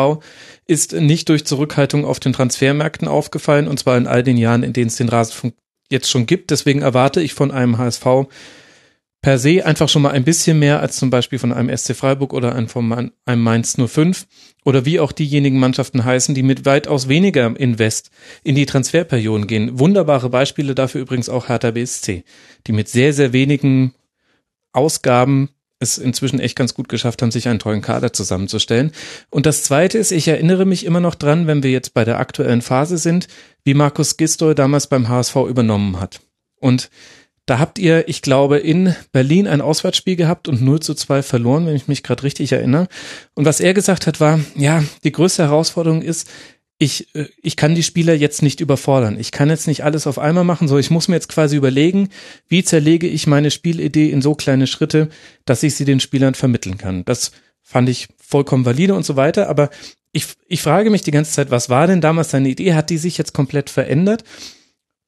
ist 0.66 0.92
nicht 0.92 1.28
durch 1.28 1.44
Zurückhaltung 1.44 2.04
auf 2.04 2.20
den 2.20 2.32
Transfermärkten 2.32 3.08
aufgefallen 3.08 3.68
und 3.68 3.78
zwar 3.78 3.98
in 3.98 4.06
all 4.06 4.22
den 4.22 4.36
Jahren, 4.36 4.62
in 4.62 4.72
denen 4.72 4.88
es 4.88 4.96
den 4.96 5.08
Rasenfunk 5.08 5.54
jetzt 5.90 6.08
schon 6.08 6.26
gibt. 6.26 6.50
Deswegen 6.50 6.82
erwarte 6.82 7.20
ich 7.20 7.34
von 7.34 7.50
einem 7.50 7.78
HSV 7.78 8.26
per 9.24 9.38
se 9.38 9.64
einfach 9.64 9.88
schon 9.88 10.02
mal 10.02 10.10
ein 10.10 10.24
bisschen 10.24 10.58
mehr 10.58 10.80
als 10.80 10.98
zum 10.98 11.08
Beispiel 11.08 11.38
von 11.38 11.52
einem 11.52 11.74
SC 11.74 11.96
Freiburg 11.96 12.34
oder 12.34 12.54
einem, 12.54 12.68
von 12.68 13.10
einem 13.24 13.42
Mainz 13.42 13.76
05 13.76 14.26
oder 14.64 14.84
wie 14.84 15.00
auch 15.00 15.12
diejenigen 15.12 15.58
Mannschaften 15.58 16.04
heißen, 16.04 16.34
die 16.34 16.42
mit 16.42 16.66
weitaus 16.66 17.08
weniger 17.08 17.58
Invest 17.58 18.10
in 18.42 18.54
die 18.54 18.66
Transferperioden 18.66 19.46
gehen. 19.46 19.78
Wunderbare 19.78 20.28
Beispiele 20.28 20.74
dafür 20.74 21.00
übrigens 21.00 21.30
auch 21.30 21.48
Hertha 21.48 21.70
BSC, 21.70 22.24
die 22.66 22.72
mit 22.72 22.88
sehr, 22.88 23.14
sehr 23.14 23.32
wenigen 23.32 23.94
Ausgaben 24.74 25.48
es 25.80 25.98
inzwischen 25.98 26.40
echt 26.40 26.56
ganz 26.56 26.74
gut 26.74 26.88
geschafft 26.88 27.22
haben, 27.22 27.30
sich 27.30 27.48
einen 27.48 27.58
tollen 27.58 27.82
Kader 27.82 28.12
zusammenzustellen. 28.12 28.92
Und 29.30 29.46
das 29.46 29.62
Zweite 29.62 29.98
ist, 29.98 30.12
ich 30.12 30.28
erinnere 30.28 30.64
mich 30.64 30.84
immer 30.84 31.00
noch 31.00 31.14
dran, 31.14 31.46
wenn 31.46 31.62
wir 31.62 31.70
jetzt 31.70 31.94
bei 31.94 32.04
der 32.04 32.18
aktuellen 32.18 32.62
Phase 32.62 32.98
sind, 32.98 33.28
wie 33.64 33.74
Markus 33.74 34.16
Gistol 34.16 34.54
damals 34.54 34.86
beim 34.86 35.08
HSV 35.08 35.36
übernommen 35.48 36.00
hat. 36.00 36.20
Und 36.60 36.90
da 37.46 37.58
habt 37.58 37.78
ihr, 37.78 38.08
ich 38.08 38.22
glaube, 38.22 38.58
in 38.58 38.94
Berlin 39.12 39.46
ein 39.46 39.60
Auswärtsspiel 39.60 40.16
gehabt 40.16 40.48
und 40.48 40.62
0 40.62 40.80
zu 40.80 40.94
2 40.94 41.22
verloren, 41.22 41.66
wenn 41.66 41.76
ich 41.76 41.88
mich 41.88 42.02
gerade 42.02 42.22
richtig 42.22 42.52
erinnere. 42.52 42.88
Und 43.34 43.44
was 43.44 43.60
er 43.60 43.74
gesagt 43.74 44.06
hat, 44.06 44.18
war, 44.18 44.40
ja, 44.56 44.82
die 45.04 45.12
größte 45.12 45.42
Herausforderung 45.42 46.00
ist, 46.00 46.26
ich, 46.78 47.14
äh, 47.14 47.26
ich 47.42 47.56
kann 47.56 47.74
die 47.74 47.82
Spieler 47.82 48.14
jetzt 48.14 48.42
nicht 48.42 48.60
überfordern. 48.60 49.18
Ich 49.18 49.32
kann 49.32 49.48
jetzt 49.48 49.66
nicht 49.66 49.84
alles 49.84 50.06
auf 50.06 50.18
einmal 50.18 50.44
machen, 50.44 50.68
so 50.68 50.78
ich 50.78 50.90
muss 50.90 51.08
mir 51.08 51.16
jetzt 51.16 51.28
quasi 51.28 51.56
überlegen, 51.56 52.08
wie 52.48 52.64
zerlege 52.64 53.06
ich 53.06 53.26
meine 53.26 53.50
Spielidee 53.50 54.10
in 54.10 54.22
so 54.22 54.34
kleine 54.34 54.66
Schritte, 54.66 55.08
dass 55.44 55.62
ich 55.62 55.74
sie 55.74 55.84
den 55.84 56.00
Spielern 56.00 56.34
vermitteln 56.34 56.78
kann. 56.78 57.04
Das 57.04 57.32
fand 57.62 57.88
ich 57.88 58.08
vollkommen 58.18 58.64
valide 58.64 58.94
und 58.94 59.06
so 59.06 59.16
weiter, 59.16 59.48
aber 59.48 59.70
ich, 60.12 60.26
ich 60.46 60.62
frage 60.62 60.90
mich 60.90 61.02
die 61.02 61.10
ganze 61.10 61.32
Zeit, 61.32 61.50
was 61.50 61.70
war 61.70 61.86
denn 61.86 62.00
damals 62.00 62.30
seine 62.30 62.48
Idee? 62.48 62.74
Hat 62.74 62.90
die 62.90 62.98
sich 62.98 63.18
jetzt 63.18 63.32
komplett 63.32 63.68
verändert? 63.68 64.22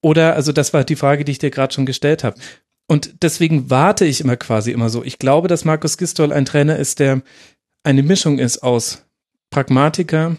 Oder, 0.03 0.35
also 0.35 0.53
das 0.53 0.73
war 0.73 0.85
die 0.85 0.97
Frage, 0.97 1.25
die 1.25 1.33
ich 1.33 1.39
dir 1.39 1.51
gerade 1.51 1.73
schon 1.73 1.87
gestellt 1.87 2.25
habe. 2.25 2.39
Und 2.89 3.23
deswegen 3.23 3.71
warte 3.71 4.05
ich 4.05 4.21
immer 4.21 4.37
quasi 4.37 4.73
immer 4.73 4.91
so. 4.91 5.05
Ich 5.05 5.19
glaube, 5.19 5.49
dass 5.49 5.65
Markus 5.65 5.97
Gistol 5.97 6.33
ein 6.33 6.45
Trainer 6.45 6.77
ist, 6.77 6.99
der 6.99 7.23
eine 7.83 8.03
Mischung 8.03 8.39
ist 8.39 8.63
aus 8.63 9.05
Pragmatiker, 9.51 10.37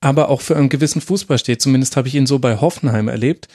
aber 0.00 0.28
auch 0.28 0.40
für 0.40 0.56
einen 0.56 0.68
gewissen 0.68 1.00
Fußball 1.00 1.38
steht. 1.38 1.62
Zumindest 1.62 1.96
habe 1.96 2.08
ich 2.08 2.14
ihn 2.14 2.26
so 2.26 2.38
bei 2.38 2.60
Hoffenheim 2.60 3.08
erlebt. 3.08 3.48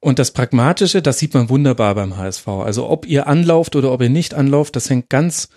Und 0.00 0.18
das 0.18 0.30
Pragmatische, 0.30 1.02
das 1.02 1.18
sieht 1.18 1.34
man 1.34 1.48
wunderbar 1.48 1.94
beim 1.94 2.16
HSV. 2.16 2.46
Also 2.48 2.88
ob 2.88 3.06
ihr 3.06 3.26
anlauft 3.26 3.76
oder 3.76 3.92
ob 3.92 4.02
ihr 4.02 4.10
nicht 4.10 4.34
anlauft, 4.34 4.76
das 4.76 4.90
hängt 4.90 5.08
ganz, 5.08 5.48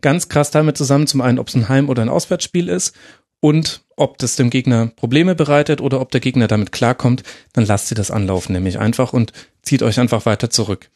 ganz 0.00 0.28
krass 0.28 0.50
damit 0.50 0.76
zusammen. 0.76 1.06
Zum 1.06 1.20
einen, 1.20 1.38
ob 1.38 1.48
es 1.48 1.54
ein 1.54 1.68
Heim- 1.68 1.88
oder 1.88 2.02
ein 2.02 2.08
Auswärtsspiel 2.08 2.68
ist 2.68 2.94
und 3.40 3.82
ob 3.96 4.18
das 4.18 4.36
dem 4.36 4.50
Gegner 4.50 4.88
Probleme 4.88 5.34
bereitet 5.34 5.80
oder 5.80 6.00
ob 6.00 6.10
der 6.10 6.20
Gegner 6.20 6.46
damit 6.46 6.72
klarkommt, 6.72 7.22
dann 7.52 7.64
lasst 7.64 7.90
ihr 7.90 7.94
das 7.94 8.10
anlaufen 8.10 8.52
nämlich 8.52 8.78
einfach 8.78 9.12
und 9.12 9.32
zieht 9.62 9.82
euch 9.82 9.98
einfach 9.98 10.26
weiter 10.26 10.50
zurück. 10.50 10.90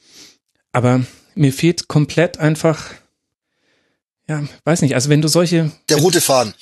Aber 0.72 1.04
mir 1.34 1.52
fehlt 1.52 1.88
komplett 1.88 2.38
einfach, 2.38 2.90
ja, 4.28 4.44
weiß 4.64 4.82
nicht, 4.82 4.94
also 4.94 5.08
wenn 5.08 5.22
du 5.22 5.28
solche. 5.28 5.70
Der 5.88 5.98
rote 5.98 6.20
Faden. 6.20 6.54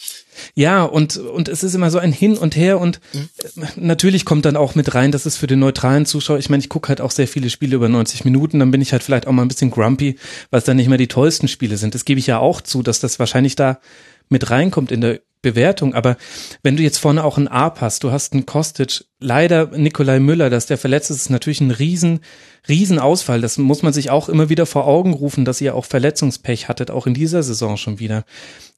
Ja, 0.55 0.85
und, 0.85 1.17
und 1.17 1.49
es 1.49 1.63
ist 1.63 1.75
immer 1.75 1.91
so 1.91 1.99
ein 1.99 2.13
Hin 2.13 2.37
und 2.37 2.57
Her 2.57 2.81
und 2.81 3.01
mhm. 3.13 3.29
natürlich 3.77 4.25
kommt 4.25 4.45
dann 4.45 4.57
auch 4.57 4.75
mit 4.75 4.95
rein, 4.95 5.13
dass 5.13 5.27
es 5.27 5.37
für 5.37 5.47
den 5.47 5.59
neutralen 5.59 6.07
Zuschauer, 6.07 6.39
ich 6.39 6.51
meine, 6.51 6.63
ich 6.63 6.69
gucke 6.69 6.89
halt 6.89 7.01
auch 7.01 7.11
sehr 7.11 7.29
viele 7.29 7.51
Spiele 7.51 7.77
über 7.77 7.89
90 7.89 8.25
Minuten, 8.25 8.59
dann 8.59 8.71
bin 8.71 8.81
ich 8.81 8.93
halt 8.93 9.03
vielleicht 9.03 9.27
auch 9.27 9.33
mal 9.33 9.43
ein 9.43 9.49
bisschen 9.49 9.71
grumpy, 9.71 10.17
weil 10.51 10.59
es 10.59 10.65
dann 10.65 10.77
nicht 10.77 10.89
mehr 10.89 10.99
die 10.99 11.09
tollsten 11.09 11.49
Spiele 11.49 11.77
sind. 11.77 11.95
Das 11.95 12.05
gebe 12.05 12.21
ich 12.21 12.27
ja 12.27 12.39
auch 12.39 12.61
zu, 12.61 12.83
dass 12.83 13.01
das 13.01 13.19
wahrscheinlich 13.19 13.57
da 13.57 13.81
mit 14.29 14.51
reinkommt 14.51 14.93
in 14.93 15.01
der 15.01 15.21
Bewertung, 15.41 15.95
aber 15.95 16.17
wenn 16.63 16.77
du 16.77 16.83
jetzt 16.83 16.99
vorne 16.99 17.23
auch 17.23 17.37
einen 17.37 17.49
Arp 17.49 17.81
hast, 17.81 18.03
du 18.03 18.11
hast 18.11 18.33
einen 18.33 18.45
Kostic, 18.45 19.05
leider 19.21 19.67
Nikolai 19.67 20.19
Müller, 20.19 20.51
dass 20.51 20.67
der 20.67 20.79
verletzt 20.79 21.11
ist, 21.11 21.17
ist 21.19 21.31
natürlich 21.31 21.61
ein 21.61 21.71
riesen, 21.71 22.21
riesen 22.69 22.99
Ausfall. 22.99 23.41
Das 23.41 23.57
muss 23.57 23.83
man 23.83 23.93
sich 23.93 24.11
auch 24.11 24.29
immer 24.29 24.49
wieder 24.49 24.67
vor 24.67 24.87
Augen 24.87 25.15
rufen, 25.15 25.45
dass 25.45 25.61
ihr 25.61 25.77
auch 25.77 25.85
Verletzungspech 25.85 26.69
hattet, 26.69 26.91
auch 26.91 27.07
in 27.07 27.15
dieser 27.15 27.43
Saison 27.45 27.77
schon 27.77 28.01
wieder. 28.01 28.25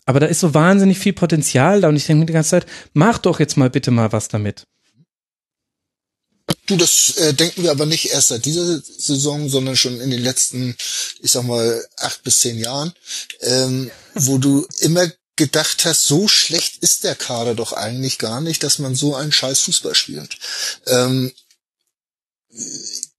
Aber 0.04 0.20
da 0.20 0.26
ist 0.26 0.40
so 0.40 0.52
wahnsinnig 0.52 0.98
viel 0.98 1.12
Potenzial 1.12 1.80
da 1.80 1.88
und 1.88 1.96
ich 1.96 2.06
denke 2.06 2.20
mir 2.20 2.26
die 2.26 2.32
ganze 2.34 2.50
Zeit, 2.50 2.66
mach 2.92 3.18
doch 3.18 3.40
jetzt 3.40 3.56
mal 3.56 3.70
bitte 3.70 3.90
mal 3.90 4.12
was 4.12 4.28
damit. 4.28 4.64
Du, 6.66 6.76
das 6.76 7.16
äh, 7.16 7.32
denken 7.32 7.62
wir 7.62 7.70
aber 7.70 7.86
nicht 7.86 8.10
erst 8.10 8.28
seit 8.28 8.44
dieser 8.44 8.80
Saison, 8.80 9.48
sondern 9.48 9.76
schon 9.76 10.00
in 10.00 10.10
den 10.10 10.22
letzten, 10.22 10.76
ich 11.20 11.32
sag 11.32 11.44
mal, 11.44 11.82
acht 11.96 12.22
bis 12.22 12.40
zehn 12.40 12.58
Jahren, 12.58 12.92
ähm, 13.40 13.90
wo 14.14 14.38
du 14.38 14.66
immer 14.80 15.10
gedacht 15.40 15.86
hast, 15.86 16.04
so 16.04 16.28
schlecht 16.28 16.82
ist 16.82 17.02
der 17.02 17.14
Kader 17.14 17.54
doch 17.54 17.72
eigentlich 17.72 18.18
gar 18.18 18.42
nicht, 18.42 18.62
dass 18.62 18.78
man 18.78 18.94
so 18.94 19.14
einen 19.14 19.32
scheiß 19.32 19.60
Fußball 19.60 19.94
spielt. 19.94 20.36
Ähm, 20.86 21.32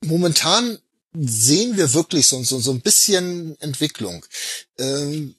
momentan 0.02 0.78
sehen 1.12 1.76
wir 1.76 1.94
wirklich 1.94 2.28
so, 2.28 2.40
so, 2.44 2.60
so 2.60 2.70
ein 2.70 2.80
bisschen 2.80 3.60
Entwicklung. 3.60 4.24
Ähm, 4.78 5.34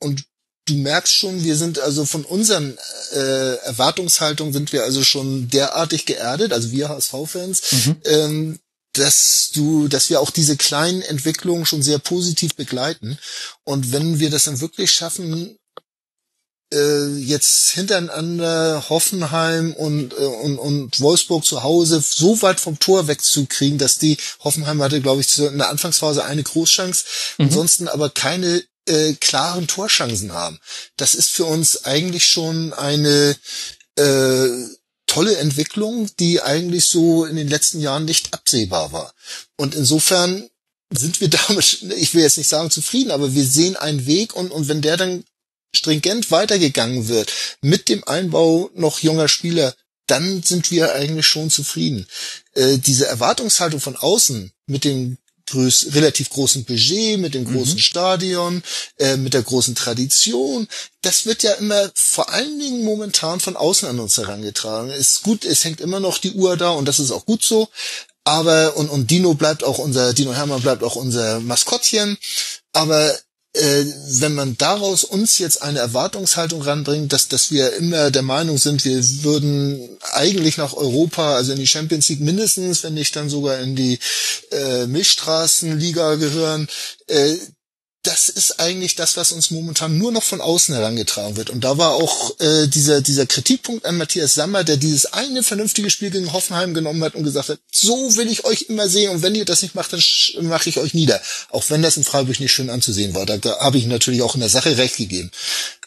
und 0.00 0.24
du 0.66 0.74
merkst 0.74 1.14
schon, 1.14 1.44
wir 1.44 1.56
sind 1.56 1.78
also 1.78 2.04
von 2.04 2.26
unseren 2.26 2.76
äh, 3.14 3.54
Erwartungshaltungen 3.64 4.52
sind 4.52 4.74
wir 4.74 4.84
also 4.84 5.02
schon 5.04 5.48
derartig 5.48 6.04
geerdet, 6.04 6.52
also 6.52 6.72
wir 6.72 6.90
HSV-Fans, 6.90 7.62
mhm. 7.72 7.96
ähm, 8.04 8.58
dass 8.92 9.48
du, 9.54 9.88
dass 9.88 10.10
wir 10.10 10.20
auch 10.20 10.30
diese 10.30 10.58
kleinen 10.58 11.00
Entwicklungen 11.00 11.64
schon 11.64 11.82
sehr 11.82 11.98
positiv 11.98 12.54
begleiten. 12.54 13.18
Und 13.64 13.92
wenn 13.92 14.18
wir 14.18 14.28
das 14.28 14.44
dann 14.44 14.60
wirklich 14.60 14.90
schaffen, 14.90 15.56
äh, 16.72 17.16
jetzt 17.16 17.70
hintereinander 17.70 18.84
Hoffenheim 18.88 19.72
und, 19.72 20.12
äh, 20.12 20.16
und, 20.16 20.58
und 20.58 21.00
Wolfsburg 21.00 21.44
zu 21.44 21.62
Hause 21.62 22.02
so 22.04 22.42
weit 22.42 22.60
vom 22.60 22.78
Tor 22.78 23.08
wegzukriegen, 23.08 23.78
dass 23.78 23.98
die 23.98 24.16
Hoffenheim 24.40 24.82
hatte, 24.82 25.00
glaube 25.00 25.20
ich, 25.20 25.38
in 25.38 25.58
der 25.58 25.70
Anfangsphase 25.70 26.24
eine 26.24 26.42
Großchance, 26.42 27.04
mhm. 27.38 27.46
ansonsten 27.46 27.88
aber 27.88 28.10
keine 28.10 28.62
äh, 28.86 29.14
klaren 29.14 29.66
Torchancen 29.66 30.32
haben. 30.32 30.58
Das 30.96 31.14
ist 31.14 31.30
für 31.30 31.44
uns 31.44 31.84
eigentlich 31.84 32.26
schon 32.26 32.72
eine 32.72 33.36
äh, 33.96 34.48
tolle 35.06 35.36
Entwicklung, 35.38 36.08
die 36.20 36.42
eigentlich 36.42 36.86
so 36.86 37.24
in 37.24 37.36
den 37.36 37.48
letzten 37.48 37.80
Jahren 37.80 38.04
nicht 38.04 38.34
absehbar 38.34 38.92
war. 38.92 39.14
Und 39.56 39.74
insofern 39.74 40.48
sind 40.94 41.20
wir 41.20 41.28
damit, 41.48 41.82
ich 41.96 42.14
will 42.14 42.22
jetzt 42.22 42.38
nicht 42.38 42.48
sagen 42.48 42.70
zufrieden, 42.70 43.10
aber 43.10 43.34
wir 43.34 43.44
sehen 43.44 43.76
einen 43.76 44.06
Weg 44.06 44.34
und, 44.36 44.50
und 44.50 44.68
wenn 44.68 44.82
der 44.82 44.96
dann 44.96 45.24
stringent 45.74 46.30
weitergegangen 46.30 47.08
wird, 47.08 47.32
mit 47.60 47.88
dem 47.88 48.04
Einbau 48.04 48.70
noch 48.74 49.00
junger 49.00 49.28
Spieler, 49.28 49.74
dann 50.06 50.42
sind 50.42 50.70
wir 50.70 50.94
eigentlich 50.94 51.26
schon 51.26 51.50
zufrieden. 51.50 52.06
Äh, 52.54 52.78
diese 52.78 53.06
Erwartungshaltung 53.06 53.80
von 53.80 53.96
außen 53.96 54.52
mit 54.66 54.84
dem 54.84 55.18
größ 55.50 55.94
relativ 55.94 56.30
großen 56.30 56.64
Budget, 56.64 57.18
mit 57.18 57.34
dem 57.34 57.44
großen 57.44 57.74
mhm. 57.74 57.78
Stadion, 57.78 58.62
äh, 58.98 59.16
mit 59.16 59.34
der 59.34 59.42
großen 59.42 59.74
Tradition. 59.74 60.68
Das 61.02 61.26
wird 61.26 61.42
ja 61.42 61.52
immer 61.54 61.90
vor 61.94 62.30
allen 62.30 62.58
Dingen 62.58 62.84
momentan 62.84 63.40
von 63.40 63.56
außen 63.56 63.88
an 63.88 64.00
uns 64.00 64.16
herangetragen. 64.16 64.90
Ist 64.90 65.22
gut, 65.22 65.44
es 65.44 65.64
hängt 65.64 65.80
immer 65.80 66.00
noch 66.00 66.18
die 66.18 66.32
Uhr 66.32 66.56
da 66.56 66.70
und 66.70 66.86
das 66.86 67.00
ist 67.00 67.10
auch 67.10 67.24
gut 67.24 67.42
so. 67.42 67.68
Aber 68.24 68.76
und, 68.76 68.90
und 68.90 69.10
Dino 69.10 69.34
bleibt 69.34 69.64
auch 69.64 69.78
unser, 69.78 70.12
Dino 70.12 70.34
Hermann 70.34 70.60
bleibt 70.60 70.82
auch 70.82 70.96
unser 70.96 71.40
Maskottchen. 71.40 72.18
Aber 72.72 73.18
äh, 73.54 73.84
wenn 74.20 74.34
man 74.34 74.56
daraus 74.58 75.04
uns 75.04 75.38
jetzt 75.38 75.62
eine 75.62 75.78
Erwartungshaltung 75.78 76.62
ranbringt, 76.62 77.12
dass, 77.12 77.28
dass 77.28 77.50
wir 77.50 77.74
immer 77.74 78.10
der 78.10 78.22
Meinung 78.22 78.58
sind, 78.58 78.84
wir 78.84 79.02
würden 79.22 79.98
eigentlich 80.12 80.58
nach 80.58 80.74
Europa, 80.74 81.34
also 81.34 81.52
in 81.52 81.58
die 81.58 81.66
Champions 81.66 82.08
League 82.08 82.20
mindestens, 82.20 82.84
wenn 82.84 82.94
nicht 82.94 83.16
dann 83.16 83.30
sogar 83.30 83.58
in 83.58 83.74
die 83.74 83.98
äh, 84.52 84.86
Milchstraßenliga 84.86 86.16
gehören, 86.16 86.68
äh, 87.06 87.36
das 88.04 88.28
ist 88.28 88.60
eigentlich 88.60 88.94
das, 88.94 89.16
was 89.16 89.32
uns 89.32 89.50
momentan 89.50 89.98
nur 89.98 90.12
noch 90.12 90.22
von 90.22 90.40
außen 90.40 90.74
herangetragen 90.74 91.36
wird. 91.36 91.50
Und 91.50 91.62
da 91.64 91.78
war 91.78 91.94
auch 91.94 92.38
äh, 92.40 92.68
dieser, 92.68 93.00
dieser 93.00 93.26
Kritikpunkt 93.26 93.84
an 93.84 93.96
Matthias 93.96 94.34
Sammer, 94.34 94.62
der 94.62 94.76
dieses 94.76 95.06
eine 95.06 95.42
vernünftige 95.42 95.90
Spiel 95.90 96.10
gegen 96.10 96.32
Hoffenheim 96.32 96.74
genommen 96.74 97.02
hat 97.02 97.16
und 97.16 97.24
gesagt 97.24 97.48
hat, 97.48 97.58
so 97.72 98.16
will 98.16 98.30
ich 98.30 98.44
euch 98.44 98.62
immer 98.68 98.88
sehen 98.88 99.10
und 99.10 99.22
wenn 99.22 99.34
ihr 99.34 99.44
das 99.44 99.62
nicht 99.62 99.74
macht, 99.74 99.92
dann 99.92 100.02
mache 100.42 100.68
ich 100.68 100.78
euch 100.78 100.94
nieder. 100.94 101.20
Auch 101.50 101.64
wenn 101.70 101.82
das 101.82 101.96
in 101.96 102.04
Freiburg 102.04 102.38
nicht 102.38 102.52
schön 102.52 102.70
anzusehen 102.70 103.14
war. 103.14 103.26
Da, 103.26 103.36
da 103.36 103.58
habe 103.58 103.78
ich 103.78 103.86
natürlich 103.86 104.22
auch 104.22 104.34
in 104.34 104.40
der 104.40 104.48
Sache 104.48 104.78
recht 104.78 104.96
gegeben. 104.96 105.30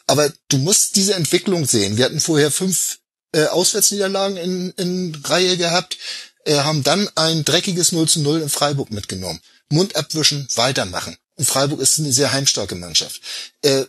Aber 0.05 0.31
du 0.49 0.57
musst 0.57 0.97
diese 0.97 1.13
Entwicklung 1.13 1.65
sehen. 1.65 1.97
Wir 1.97 2.05
hatten 2.05 2.19
vorher 2.19 2.51
fünf 2.51 2.99
äh, 3.33 3.45
Auswärtsniederlagen 3.45 4.35
in, 4.35 4.71
in 4.71 5.21
Reihe 5.23 5.55
gehabt, 5.55 5.97
äh, 6.45 6.55
haben 6.55 6.83
dann 6.83 7.09
ein 7.15 7.45
dreckiges 7.45 7.93
0 7.93 8.09
zu 8.09 8.19
0 8.19 8.41
in 8.41 8.49
Freiburg 8.49 8.91
mitgenommen. 8.91 9.39
Mund 9.69 9.95
abwischen, 9.95 10.47
weitermachen. 10.55 11.15
Freiburg 11.45 11.79
ist 11.79 11.99
eine 11.99 12.11
sehr 12.11 12.31
heimstarke 12.31 12.75
Mannschaft. 12.75 13.21
Äh, 13.61 13.85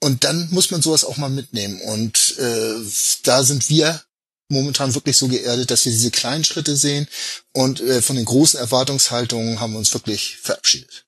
und 0.00 0.24
dann 0.24 0.48
muss 0.50 0.70
man 0.70 0.82
sowas 0.82 1.04
auch 1.04 1.16
mal 1.16 1.30
mitnehmen. 1.30 1.80
Und 1.80 2.38
äh, 2.38 2.74
da 3.22 3.42
sind 3.42 3.70
wir 3.70 4.02
momentan 4.48 4.94
wirklich 4.94 5.16
so 5.16 5.28
geerdet, 5.28 5.70
dass 5.70 5.84
wir 5.84 5.92
diese 5.92 6.10
kleinen 6.10 6.44
Schritte 6.44 6.76
sehen 6.76 7.08
und 7.52 7.80
äh, 7.80 8.02
von 8.02 8.16
den 8.16 8.24
großen 8.24 8.60
Erwartungshaltungen 8.60 9.60
haben 9.60 9.72
wir 9.72 9.78
uns 9.78 9.94
wirklich 9.94 10.36
verabschiedet. 10.36 11.06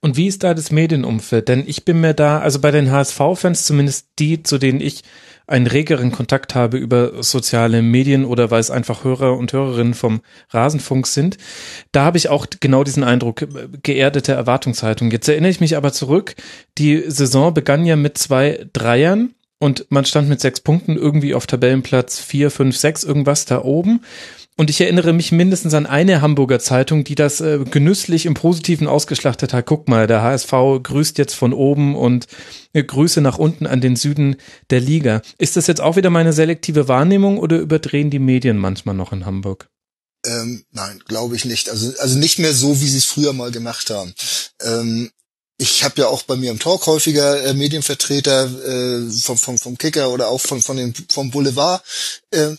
Und 0.00 0.16
wie 0.16 0.28
ist 0.28 0.42
da 0.42 0.54
das 0.54 0.70
Medienumfeld? 0.70 1.48
Denn 1.48 1.66
ich 1.66 1.84
bin 1.84 2.00
mir 2.00 2.14
da, 2.14 2.40
also 2.40 2.60
bei 2.60 2.70
den 2.70 2.90
HSV-Fans, 2.90 3.66
zumindest 3.66 4.06
die, 4.18 4.42
zu 4.42 4.58
denen 4.58 4.80
ich 4.80 5.02
einen 5.46 5.66
regeren 5.66 6.10
Kontakt 6.10 6.54
habe 6.54 6.78
über 6.78 7.22
soziale 7.22 7.82
Medien 7.82 8.24
oder 8.24 8.50
weil 8.50 8.60
es 8.60 8.70
einfach 8.70 9.04
Hörer 9.04 9.36
und 9.36 9.52
Hörerinnen 9.52 9.94
vom 9.94 10.20
Rasenfunk 10.50 11.06
sind, 11.06 11.36
da 11.92 12.04
habe 12.04 12.18
ich 12.18 12.28
auch 12.28 12.46
genau 12.60 12.84
diesen 12.84 13.04
Eindruck, 13.04 13.46
geerdete 13.82 14.32
Erwartungshaltung. 14.32 15.10
Jetzt 15.10 15.28
erinnere 15.28 15.50
ich 15.50 15.60
mich 15.60 15.76
aber 15.76 15.92
zurück, 15.92 16.34
die 16.78 17.04
Saison 17.08 17.52
begann 17.52 17.84
ja 17.84 17.96
mit 17.96 18.16
zwei 18.16 18.66
Dreiern 18.72 19.34
und 19.58 19.86
man 19.90 20.04
stand 20.04 20.28
mit 20.28 20.40
sechs 20.40 20.60
Punkten 20.60 20.96
irgendwie 20.96 21.34
auf 21.34 21.46
Tabellenplatz 21.46 22.18
vier, 22.18 22.50
fünf, 22.50 22.76
sechs, 22.76 23.04
irgendwas 23.04 23.44
da 23.44 23.62
oben. 23.62 24.00
Und 24.56 24.70
ich 24.70 24.80
erinnere 24.80 25.12
mich 25.12 25.32
mindestens 25.32 25.74
an 25.74 25.84
eine 25.84 26.20
Hamburger 26.20 26.60
Zeitung, 26.60 27.02
die 27.02 27.16
das 27.16 27.40
äh, 27.40 27.58
genüsslich 27.68 28.24
im 28.24 28.34
Positiven 28.34 28.86
ausgeschlachtet 28.86 29.52
hat. 29.52 29.66
Guck 29.66 29.88
mal, 29.88 30.06
der 30.06 30.22
HSV 30.22 30.52
grüßt 30.80 31.18
jetzt 31.18 31.34
von 31.34 31.52
oben 31.52 31.96
und 31.96 32.28
äh, 32.72 32.84
Grüße 32.84 33.20
nach 33.20 33.38
unten 33.38 33.66
an 33.66 33.80
den 33.80 33.96
Süden 33.96 34.36
der 34.70 34.80
Liga. 34.80 35.22
Ist 35.38 35.56
das 35.56 35.66
jetzt 35.66 35.80
auch 35.80 35.96
wieder 35.96 36.10
meine 36.10 36.32
selektive 36.32 36.86
Wahrnehmung 36.86 37.38
oder 37.38 37.58
überdrehen 37.58 38.10
die 38.10 38.20
Medien 38.20 38.56
manchmal 38.56 38.94
noch 38.94 39.12
in 39.12 39.26
Hamburg? 39.26 39.68
Ähm, 40.24 40.64
nein, 40.70 41.02
glaube 41.06 41.34
ich 41.34 41.44
nicht. 41.44 41.68
Also, 41.68 41.92
also 41.98 42.16
nicht 42.16 42.38
mehr 42.38 42.54
so, 42.54 42.80
wie 42.80 42.88
sie 42.88 42.98
es 42.98 43.04
früher 43.04 43.32
mal 43.32 43.50
gemacht 43.50 43.90
haben. 43.90 44.14
Ähm, 44.62 45.10
ich 45.58 45.82
habe 45.84 46.00
ja 46.00 46.06
auch 46.06 46.22
bei 46.22 46.36
mir 46.36 46.50
im 46.50 46.58
Talk 46.58 46.86
häufiger 46.86 47.44
äh, 47.44 47.54
Medienvertreter 47.54 48.44
äh, 48.44 49.10
vom, 49.10 49.36
vom, 49.36 49.58
vom 49.58 49.78
Kicker 49.78 50.10
oder 50.10 50.28
auch 50.28 50.40
von, 50.40 50.62
von 50.62 50.76
dem, 50.76 50.94
vom 51.10 51.30
Boulevard. 51.30 51.82
Äh, 52.30 52.54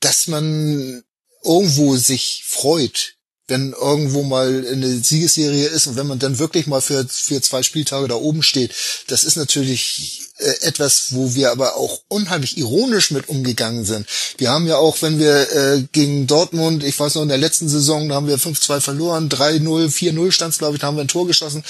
dass 0.00 0.26
man 0.26 1.02
irgendwo 1.42 1.96
sich 1.96 2.42
freut, 2.46 3.14
wenn 3.46 3.72
irgendwo 3.72 4.22
mal 4.22 4.66
eine 4.66 5.02
Siegesserie 5.02 5.66
ist 5.66 5.86
und 5.86 5.96
wenn 5.96 6.06
man 6.06 6.18
dann 6.18 6.38
wirklich 6.38 6.66
mal 6.66 6.80
für, 6.80 7.06
für 7.08 7.42
zwei 7.42 7.62
Spieltage 7.62 8.08
da 8.08 8.14
oben 8.14 8.42
steht, 8.42 8.74
das 9.08 9.22
ist 9.22 9.36
natürlich 9.36 10.22
äh, 10.38 10.62
etwas, 10.62 11.08
wo 11.10 11.34
wir 11.34 11.52
aber 11.52 11.76
auch 11.76 12.00
unheimlich 12.08 12.56
ironisch 12.56 13.10
mit 13.10 13.28
umgegangen 13.28 13.84
sind. 13.84 14.06
Wir 14.38 14.50
haben 14.50 14.66
ja 14.66 14.78
auch, 14.78 15.00
wenn 15.02 15.18
wir 15.18 15.52
äh, 15.52 15.82
gegen 15.92 16.26
Dortmund, 16.26 16.82
ich 16.82 16.98
weiß 16.98 17.16
noch, 17.16 17.22
in 17.22 17.28
der 17.28 17.38
letzten 17.38 17.68
Saison, 17.68 18.08
da 18.08 18.14
haben 18.14 18.26
wir 18.26 18.38
5-2 18.38 18.80
verloren, 18.80 19.28
3-0, 19.28 19.88
4-0 19.90 20.32
stand 20.32 20.58
glaube 20.58 20.74
ich, 20.74 20.80
da 20.80 20.86
haben 20.86 20.96
wir 20.96 21.04
ein 21.04 21.08
Tor 21.08 21.26
geschossen. 21.26 21.62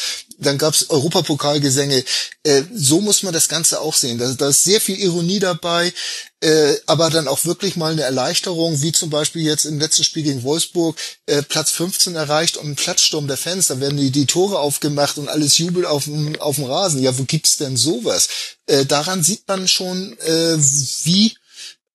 Dann 0.44 0.58
gab's 0.58 0.90
Europapokalgesänge. 0.90 2.04
Äh, 2.44 2.62
so 2.72 3.00
muss 3.00 3.22
man 3.22 3.32
das 3.32 3.48
Ganze 3.48 3.80
auch 3.80 3.94
sehen. 3.94 4.18
Da, 4.18 4.32
da 4.32 4.48
ist 4.48 4.64
sehr 4.64 4.80
viel 4.80 4.98
Ironie 4.98 5.40
dabei, 5.40 5.92
äh, 6.40 6.74
aber 6.86 7.10
dann 7.10 7.26
auch 7.26 7.44
wirklich 7.44 7.74
mal 7.74 7.92
eine 7.92 8.02
Erleichterung, 8.02 8.80
wie 8.82 8.92
zum 8.92 9.10
Beispiel 9.10 9.42
jetzt 9.42 9.64
im 9.64 9.80
letzten 9.80 10.04
Spiel 10.04 10.22
gegen 10.22 10.42
Wolfsburg, 10.42 10.96
äh, 11.26 11.42
Platz 11.42 11.70
15 11.72 12.14
erreicht 12.14 12.56
und 12.56 12.68
ein 12.68 12.76
Platzsturm 12.76 13.26
der 13.26 13.36
Fans. 13.36 13.68
Da 13.68 13.80
werden 13.80 13.96
die, 13.96 14.10
die 14.10 14.26
Tore 14.26 14.60
aufgemacht 14.60 15.18
und 15.18 15.28
alles 15.28 15.58
Jubel 15.58 15.86
auf 15.86 16.04
dem, 16.04 16.34
Rasen. 16.36 17.02
Ja, 17.02 17.18
wo 17.18 17.24
gibt's 17.24 17.56
denn 17.56 17.76
sowas? 17.76 18.28
äh, 18.66 18.86
daran 18.86 19.22
sieht 19.22 19.46
man 19.46 19.68
schon, 19.68 20.16
äh, 20.20 20.56
wie 21.04 21.34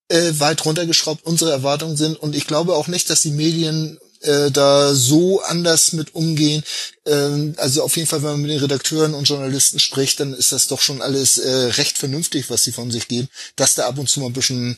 äh, 0.09 0.31
weit 0.39 0.65
runtergeschraubt 0.65 1.25
unsere 1.25 1.51
Erwartungen 1.51 1.97
sind. 1.97 2.17
Und 2.17 2.35
ich 2.35 2.47
glaube 2.47 2.75
auch 2.75 2.87
nicht, 2.87 3.09
dass 3.09 3.21
die 3.21 3.31
Medien 3.31 3.99
äh, 4.21 4.51
da 4.51 4.93
so 4.93 5.41
anders 5.41 5.93
mit 5.93 6.15
umgehen. 6.15 6.63
Ähm, 7.05 7.55
also 7.57 7.83
auf 7.83 7.95
jeden 7.95 8.07
Fall, 8.07 8.21
wenn 8.21 8.31
man 8.31 8.41
mit 8.41 8.51
den 8.51 8.59
Redakteuren 8.59 9.13
und 9.13 9.27
Journalisten 9.27 9.79
spricht, 9.79 10.19
dann 10.19 10.33
ist 10.33 10.51
das 10.51 10.67
doch 10.67 10.81
schon 10.81 11.01
alles 11.01 11.37
äh, 11.37 11.49
recht 11.49 11.97
vernünftig, 11.97 12.49
was 12.49 12.63
sie 12.63 12.71
von 12.71 12.91
sich 12.91 13.07
geben. 13.07 13.29
Dass 13.55 13.75
da 13.75 13.87
ab 13.87 13.97
und 13.97 14.09
zu 14.09 14.19
mal 14.19 14.27
ein 14.27 14.33
bisschen 14.33 14.77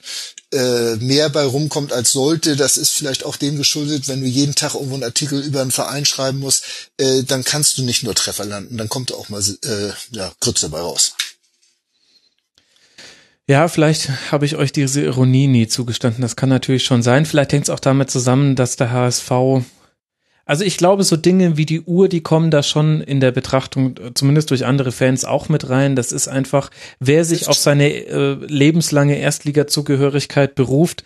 äh, 0.51 0.95
mehr 0.97 1.29
bei 1.29 1.43
rumkommt 1.43 1.93
als 1.93 2.11
sollte, 2.11 2.55
das 2.55 2.77
ist 2.77 2.91
vielleicht 2.91 3.25
auch 3.25 3.35
dem 3.35 3.57
geschuldet, 3.57 4.07
wenn 4.07 4.21
du 4.21 4.27
jeden 4.27 4.55
Tag 4.55 4.75
irgendwo 4.75 4.95
einen 4.95 5.03
Artikel 5.03 5.41
über 5.41 5.61
einen 5.61 5.71
Verein 5.71 6.05
schreiben 6.05 6.39
musst, 6.39 6.63
äh, 6.97 7.23
dann 7.23 7.43
kannst 7.43 7.77
du 7.77 7.83
nicht 7.83 8.03
nur 8.03 8.15
Treffer 8.15 8.45
landen, 8.45 8.77
dann 8.77 8.89
kommt 8.89 9.11
auch 9.13 9.29
mal 9.29 9.41
äh, 9.41 9.91
ja, 10.11 10.31
Grütze 10.39 10.69
bei 10.69 10.79
raus. 10.79 11.13
Ja, 13.47 13.67
vielleicht 13.67 14.31
habe 14.31 14.45
ich 14.45 14.55
euch 14.55 14.71
diese 14.71 15.01
Ironie 15.01 15.47
nie 15.47 15.67
zugestanden. 15.67 16.21
Das 16.21 16.35
kann 16.35 16.49
natürlich 16.49 16.85
schon 16.85 17.03
sein. 17.03 17.25
Vielleicht 17.25 17.53
hängt 17.53 17.65
es 17.65 17.69
auch 17.69 17.79
damit 17.79 18.09
zusammen, 18.09 18.55
dass 18.55 18.75
der 18.75 18.91
HSV 18.91 19.31
also 20.51 20.65
ich 20.65 20.77
glaube, 20.77 21.05
so 21.05 21.15
Dinge 21.15 21.55
wie 21.55 21.65
die 21.65 21.79
Uhr, 21.79 22.09
die 22.09 22.19
kommen 22.19 22.51
da 22.51 22.61
schon 22.61 22.99
in 22.99 23.21
der 23.21 23.31
Betrachtung, 23.31 23.95
zumindest 24.15 24.49
durch 24.49 24.65
andere 24.65 24.91
Fans, 24.91 25.23
auch 25.23 25.47
mit 25.47 25.69
rein. 25.69 25.95
Das 25.95 26.11
ist 26.11 26.27
einfach, 26.27 26.71
wer 26.99 27.23
sich 27.23 27.47
auf 27.47 27.55
seine 27.55 27.89
äh, 27.89 28.33
lebenslange 28.33 29.17
Erstliga-Zugehörigkeit 29.17 30.55
beruft, 30.55 31.05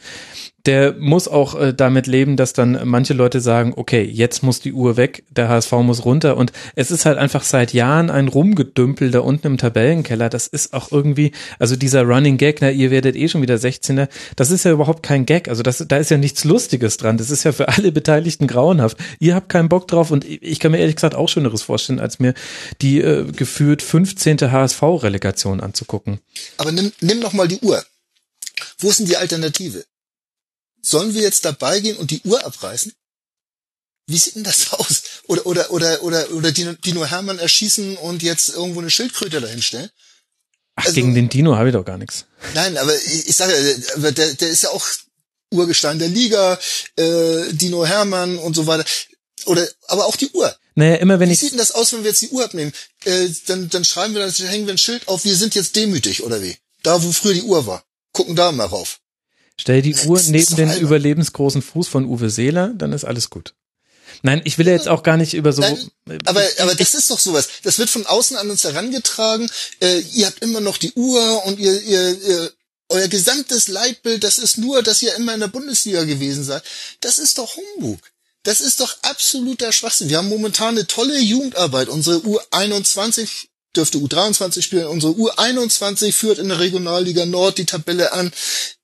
der 0.65 0.93
muss 0.97 1.27
auch 1.27 1.59
äh, 1.59 1.73
damit 1.73 2.07
leben, 2.07 2.37
dass 2.37 2.53
dann 2.53 2.79
manche 2.85 3.13
Leute 3.13 3.39
sagen, 3.39 3.73
okay, 3.75 4.03
jetzt 4.03 4.43
muss 4.43 4.59
die 4.59 4.73
Uhr 4.73 4.97
weg, 4.97 5.23
der 5.29 5.49
HSV 5.49 5.71
muss 5.73 6.05
runter 6.05 6.37
und 6.37 6.51
es 6.75 6.91
ist 6.91 7.05
halt 7.05 7.17
einfach 7.17 7.43
seit 7.43 7.73
Jahren 7.73 8.09
ein 8.09 8.27
Rumgedümpel 8.27 9.11
da 9.11 9.19
unten 9.19 9.47
im 9.47 9.57
Tabellenkeller. 9.57 10.29
Das 10.29 10.47
ist 10.47 10.73
auch 10.73 10.91
irgendwie, 10.91 11.31
also 11.59 11.75
dieser 11.75 12.03
Running 12.03 12.37
Gag, 12.37 12.61
na, 12.61 12.71
ihr 12.71 12.91
werdet 12.91 13.15
eh 13.15 13.27
schon 13.27 13.41
wieder 13.41 13.55
16er, 13.55 14.07
das 14.35 14.51
ist 14.51 14.65
ja 14.65 14.71
überhaupt 14.71 15.03
kein 15.03 15.25
Gag, 15.25 15.47
also 15.49 15.63
das, 15.63 15.83
da 15.87 15.97
ist 15.97 16.11
ja 16.11 16.17
nichts 16.17 16.43
Lustiges 16.43 16.97
dran, 16.97 17.17
das 17.17 17.29
ist 17.29 17.43
ja 17.43 17.51
für 17.51 17.67
alle 17.69 17.91
Beteiligten 17.91 18.47
grauenhaft. 18.47 18.97
Ihr 19.19 19.35
habt 19.35 19.49
keinen 19.49 19.69
Bock 19.69 19.87
drauf 19.87 20.11
und 20.11 20.25
ich 20.25 20.59
kann 20.59 20.71
mir 20.71 20.79
ehrlich 20.79 20.95
gesagt 20.95 21.15
auch 21.15 21.29
Schöneres 21.29 21.61
vorstellen, 21.61 21.99
als 21.99 22.19
mir 22.19 22.33
die 22.81 23.01
äh, 23.01 23.25
gefühlt 23.31 23.81
15. 23.81 24.51
HSV-Relegation 24.51 25.59
anzugucken. 25.61 26.19
Aber 26.57 26.71
nimm, 26.71 26.91
nimm 27.01 27.19
noch 27.19 27.33
mal 27.33 27.47
die 27.47 27.59
Uhr. 27.59 27.83
Wo 28.79 28.89
ist 28.89 28.99
denn 28.99 29.05
die 29.05 29.17
Alternative? 29.17 29.83
Sollen 30.85 31.13
wir 31.15 31.21
jetzt 31.21 31.45
dabei 31.45 31.79
gehen 31.79 31.97
und 31.97 32.11
die 32.11 32.21
Uhr 32.21 32.45
abreißen? 32.45 32.93
Wie 34.07 34.17
sieht 34.17 34.35
denn 34.35 34.43
das 34.43 34.71
aus? 34.73 35.01
Oder, 35.27 35.45
oder, 35.47 35.71
oder, 35.71 36.03
oder, 36.03 36.31
oder 36.31 36.51
Dino, 36.51 36.73
Dino 36.73 37.05
Hermann 37.05 37.39
erschießen 37.39 37.97
und 37.97 38.21
jetzt 38.21 38.49
irgendwo 38.49 38.81
eine 38.81 38.91
Schildkröte 38.91 39.41
dahinstellen? 39.41 39.89
Ach, 40.75 40.85
also, 40.85 40.95
gegen 40.95 41.15
den 41.15 41.29
Dino 41.29 41.55
habe 41.55 41.69
ich 41.69 41.73
doch 41.73 41.85
gar 41.85 41.97
nichts. 41.97 42.25
Nein, 42.53 42.77
aber 42.77 42.95
ich, 42.95 43.29
ich 43.29 43.35
sage, 43.35 43.53
aber 43.95 44.11
der, 44.11 44.33
der 44.35 44.49
ist 44.49 44.63
ja 44.63 44.69
auch 44.69 44.85
Urgestein 45.51 45.99
der 45.99 46.09
Liga, 46.09 46.59
äh, 46.97 47.53
Dino 47.53 47.85
Hermann 47.85 48.37
und 48.37 48.55
so 48.55 48.67
weiter. 48.67 48.85
Oder, 49.45 49.67
aber 49.87 50.05
auch 50.05 50.17
die 50.17 50.29
Uhr. 50.31 50.55
Naja, 50.75 50.95
immer 50.95 51.19
wenn 51.19 51.29
Wie 51.29 51.33
ich. 51.33 51.39
sieht 51.39 51.51
denn 51.51 51.57
das 51.57 51.71
aus, 51.71 51.93
wenn 51.93 52.03
wir 52.03 52.09
jetzt 52.11 52.21
die 52.21 52.29
Uhr 52.29 52.43
abnehmen? 52.43 52.73
Äh, 53.05 53.29
dann, 53.47 53.69
dann 53.69 53.85
schreiben 53.85 54.13
wir, 54.13 54.21
dann 54.21 54.47
hängen 54.47 54.67
wir 54.67 54.73
ein 54.73 54.77
Schild 54.77 55.07
auf, 55.07 55.23
wir 55.23 55.35
sind 55.35 55.55
jetzt 55.55 55.75
demütig, 55.75 56.23
oder 56.23 56.43
wie? 56.43 56.57
Da, 56.83 57.01
wo 57.01 57.11
früher 57.11 57.33
die 57.33 57.43
Uhr 57.43 57.65
war. 57.65 57.83
Gucken 58.11 58.35
da 58.35 58.51
mal 58.51 58.65
rauf. 58.65 58.99
Stell 59.59 59.81
die 59.81 59.95
Uhr 59.95 60.21
neben 60.27 60.55
den 60.55 60.77
überlebensgroßen 60.77 61.61
Fuß 61.61 61.87
von 61.87 62.05
Uwe 62.05 62.29
Seeler, 62.29 62.73
dann 62.75 62.93
ist 62.93 63.05
alles 63.05 63.29
gut. 63.29 63.53
Nein, 64.21 64.41
ich 64.43 64.57
will 64.57 64.67
ja 64.67 64.73
jetzt 64.73 64.87
auch 64.87 65.03
gar 65.03 65.17
nicht 65.17 65.33
über 65.33 65.53
so. 65.53 65.61
Nein, 65.61 66.19
aber 66.25 66.43
aber 66.59 66.75
das 66.75 66.93
ist 66.93 67.09
doch 67.09 67.19
sowas. 67.19 67.47
Das 67.63 67.79
wird 67.79 67.89
von 67.89 68.05
außen 68.05 68.37
an 68.37 68.49
uns 68.49 68.63
herangetragen. 68.63 69.49
Äh, 69.81 69.99
ihr 70.13 70.27
habt 70.27 70.41
immer 70.41 70.61
noch 70.61 70.77
die 70.77 70.93
Uhr 70.93 71.45
und 71.45 71.59
ihr, 71.59 71.81
ihr, 71.81 72.21
ihr 72.21 72.51
euer 72.89 73.07
gesamtes 73.07 73.67
Leitbild, 73.67 74.23
das 74.23 74.37
ist 74.37 74.57
nur, 74.57 74.83
dass 74.83 75.01
ihr 75.01 75.15
immer 75.15 75.33
in 75.33 75.39
der 75.39 75.47
Bundesliga 75.47 76.03
gewesen 76.03 76.43
seid. 76.43 76.63
Das 77.01 77.17
ist 77.17 77.37
doch 77.37 77.55
Humbug. 77.55 77.99
Das 78.43 78.61
ist 78.61 78.79
doch 78.79 78.95
absoluter 79.01 79.71
Schwachsinn. 79.71 80.09
Wir 80.09 80.17
haben 80.17 80.29
momentan 80.29 80.75
eine 80.75 80.85
tolle 80.85 81.19
Jugendarbeit. 81.19 81.89
Unsere 81.89 82.17
U21 82.17 83.47
dürfte 83.75 83.97
U23 83.97 84.61
spielen. 84.61 84.85
Unsere 84.85 85.13
U21 85.13 86.13
führt 86.13 86.37
in 86.37 86.49
der 86.49 86.59
Regionalliga 86.59 87.25
Nord 87.25 87.57
die 87.57 87.65
Tabelle 87.65 88.13
an. 88.13 88.31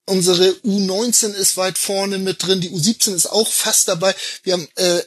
Unsere 0.06 0.50
U19 0.66 1.34
ist 1.34 1.58
weit 1.58 1.78
vorne 1.78 2.18
mit 2.18 2.44
drin. 2.44 2.62
Die 2.62 2.72
U17 2.72 3.16
ist 3.16 3.28
auch 3.28 3.48
fast 3.48 3.88
dabei. 3.88 4.16
Wir 4.44 4.54
haben 4.54 4.68
äh, 4.76 5.02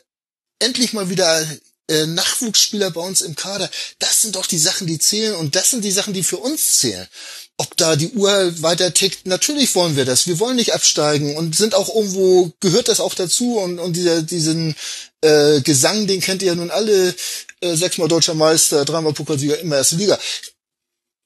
endlich 0.60 0.92
mal 0.92 1.10
wieder 1.10 1.46
äh, 1.88 2.06
Nachwuchsspieler 2.06 2.90
bei 2.90 3.00
uns 3.00 3.20
im 3.20 3.34
Kader. 3.34 3.70
Das 3.98 4.22
sind 4.22 4.36
doch 4.36 4.46
die 4.46 4.58
Sachen, 4.58 4.86
die 4.86 4.98
zählen. 4.98 5.34
Und 5.34 5.56
das 5.56 5.70
sind 5.70 5.84
die 5.84 5.92
Sachen, 5.92 6.14
die 6.14 6.22
für 6.22 6.38
uns 6.38 6.78
zählen 6.78 7.08
ob 7.56 7.76
da 7.76 7.96
die 7.96 8.10
Uhr 8.10 8.62
weiter 8.62 8.92
tickt. 8.92 9.26
Natürlich 9.26 9.74
wollen 9.74 9.96
wir 9.96 10.04
das. 10.04 10.26
Wir 10.26 10.40
wollen 10.40 10.56
nicht 10.56 10.74
absteigen 10.74 11.36
und 11.36 11.54
sind 11.54 11.74
auch 11.74 11.94
irgendwo, 11.94 12.52
gehört 12.60 12.88
das 12.88 13.00
auch 13.00 13.14
dazu 13.14 13.58
und, 13.58 13.78
und 13.78 13.94
dieser, 13.94 14.22
diesen 14.22 14.74
äh, 15.20 15.60
Gesang, 15.60 16.06
den 16.06 16.20
kennt 16.20 16.42
ihr 16.42 16.48
ja 16.48 16.54
nun 16.54 16.70
alle, 16.70 17.14
äh, 17.60 17.76
sechsmal 17.76 18.08
deutscher 18.08 18.34
Meister, 18.34 18.84
dreimal 18.84 19.12
Pokalsieger, 19.12 19.58
immer 19.60 19.76
erste 19.76 19.96
Liga. 19.96 20.18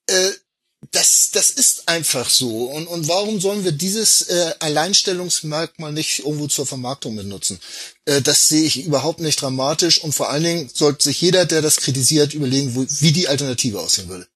Äh, 0.06 0.30
das, 0.92 1.30
das 1.32 1.50
ist 1.50 1.88
einfach 1.88 2.28
so. 2.28 2.64
Und, 2.64 2.86
und 2.86 3.08
warum 3.08 3.40
sollen 3.40 3.64
wir 3.64 3.72
dieses 3.72 4.22
äh, 4.22 4.54
Alleinstellungsmerkmal 4.60 5.92
nicht 5.92 6.20
irgendwo 6.20 6.46
zur 6.46 6.66
Vermarktung 6.66 7.16
benutzen? 7.16 7.60
Äh, 8.04 8.22
das 8.22 8.48
sehe 8.48 8.64
ich 8.64 8.84
überhaupt 8.84 9.20
nicht 9.20 9.40
dramatisch 9.40 10.02
und 10.02 10.14
vor 10.14 10.30
allen 10.30 10.44
Dingen 10.44 10.70
sollte 10.72 11.04
sich 11.04 11.20
jeder, 11.20 11.46
der 11.46 11.62
das 11.62 11.76
kritisiert, 11.76 12.34
überlegen, 12.34 12.74
wo, 12.74 12.84
wie 13.00 13.12
die 13.12 13.28
Alternative 13.28 13.80
aussehen 13.80 14.08
würde. 14.08 14.26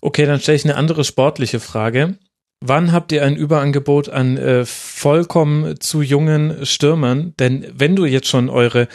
Okay, 0.00 0.26
dann 0.26 0.40
stelle 0.40 0.56
ich 0.56 0.64
eine 0.64 0.76
andere 0.76 1.04
sportliche 1.04 1.60
Frage. 1.60 2.18
Wann 2.60 2.92
habt 2.92 3.12
ihr 3.12 3.22
ein 3.24 3.36
Überangebot 3.36 4.08
an 4.08 4.36
äh, 4.36 4.64
vollkommen 4.64 5.80
zu 5.80 6.02
jungen 6.02 6.64
Stürmern? 6.64 7.34
Denn 7.38 7.70
wenn 7.74 7.96
du 7.96 8.04
jetzt 8.04 8.28
schon 8.28 8.48
eure 8.48 8.88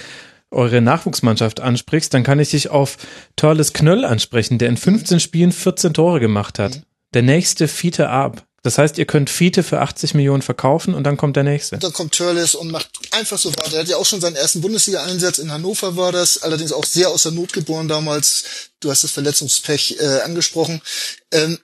eure 0.52 0.82
Nachwuchsmannschaft 0.82 1.60
ansprichst, 1.60 2.14
dann 2.14 2.24
kann 2.24 2.40
ich 2.40 2.52
dich 2.52 2.70
auf 2.70 2.98
Törles 3.36 3.74
Knöll 3.74 4.06
ansprechen, 4.06 4.58
der 4.58 4.70
in 4.70 4.78
15 4.78 5.20
Spielen 5.20 5.52
14 5.52 5.94
Tore 5.94 6.20
gemacht 6.20 6.60
hat. 6.60 6.78
Mhm. 6.78 6.84
Der 7.14 7.22
nächste 7.24 7.68
Fiete 7.68 8.10
Ab. 8.10 8.46
Das 8.62 8.78
heißt, 8.78 8.98
ihr 8.98 9.06
könnt 9.06 9.30
Fiete 9.30 9.64
für 9.64 9.80
80 9.80 10.16
Millionen 10.16 10.42
verkaufen 10.42 10.94
und 10.94 11.06
dann 11.06 11.16
kommt 11.16 11.38
der 11.38 11.44
nächste. 11.44 11.76
Und 11.76 11.84
dann 11.84 11.94
kommt 11.94 12.14
Törles 12.14 12.56
und 12.56 12.72
macht 12.72 12.90
einfach 13.12 13.38
so 13.38 13.50
weiter. 13.52 13.74
Er 13.74 13.80
hat 13.82 13.88
ja 13.88 13.96
auch 13.96 14.06
schon 14.06 14.20
seinen 14.20 14.36
ersten 14.36 14.60
Bundesliga-Einsatz 14.60 15.38
in 15.38 15.52
Hannover 15.52 15.96
war 15.96 16.12
das, 16.12 16.44
allerdings 16.44 16.74
auch 16.74 16.84
sehr 16.84 17.10
aus 17.10 17.24
der 17.24 17.32
Not 17.32 17.54
geboren 17.54 17.88
damals. 17.88 18.44
Du 18.82 18.92
hast 18.92 19.06
das 19.06 19.12
Verletzungspech 19.12 19.98
äh, 20.00 20.22
angesprochen. 20.22 20.82
Ähm, 21.32 21.58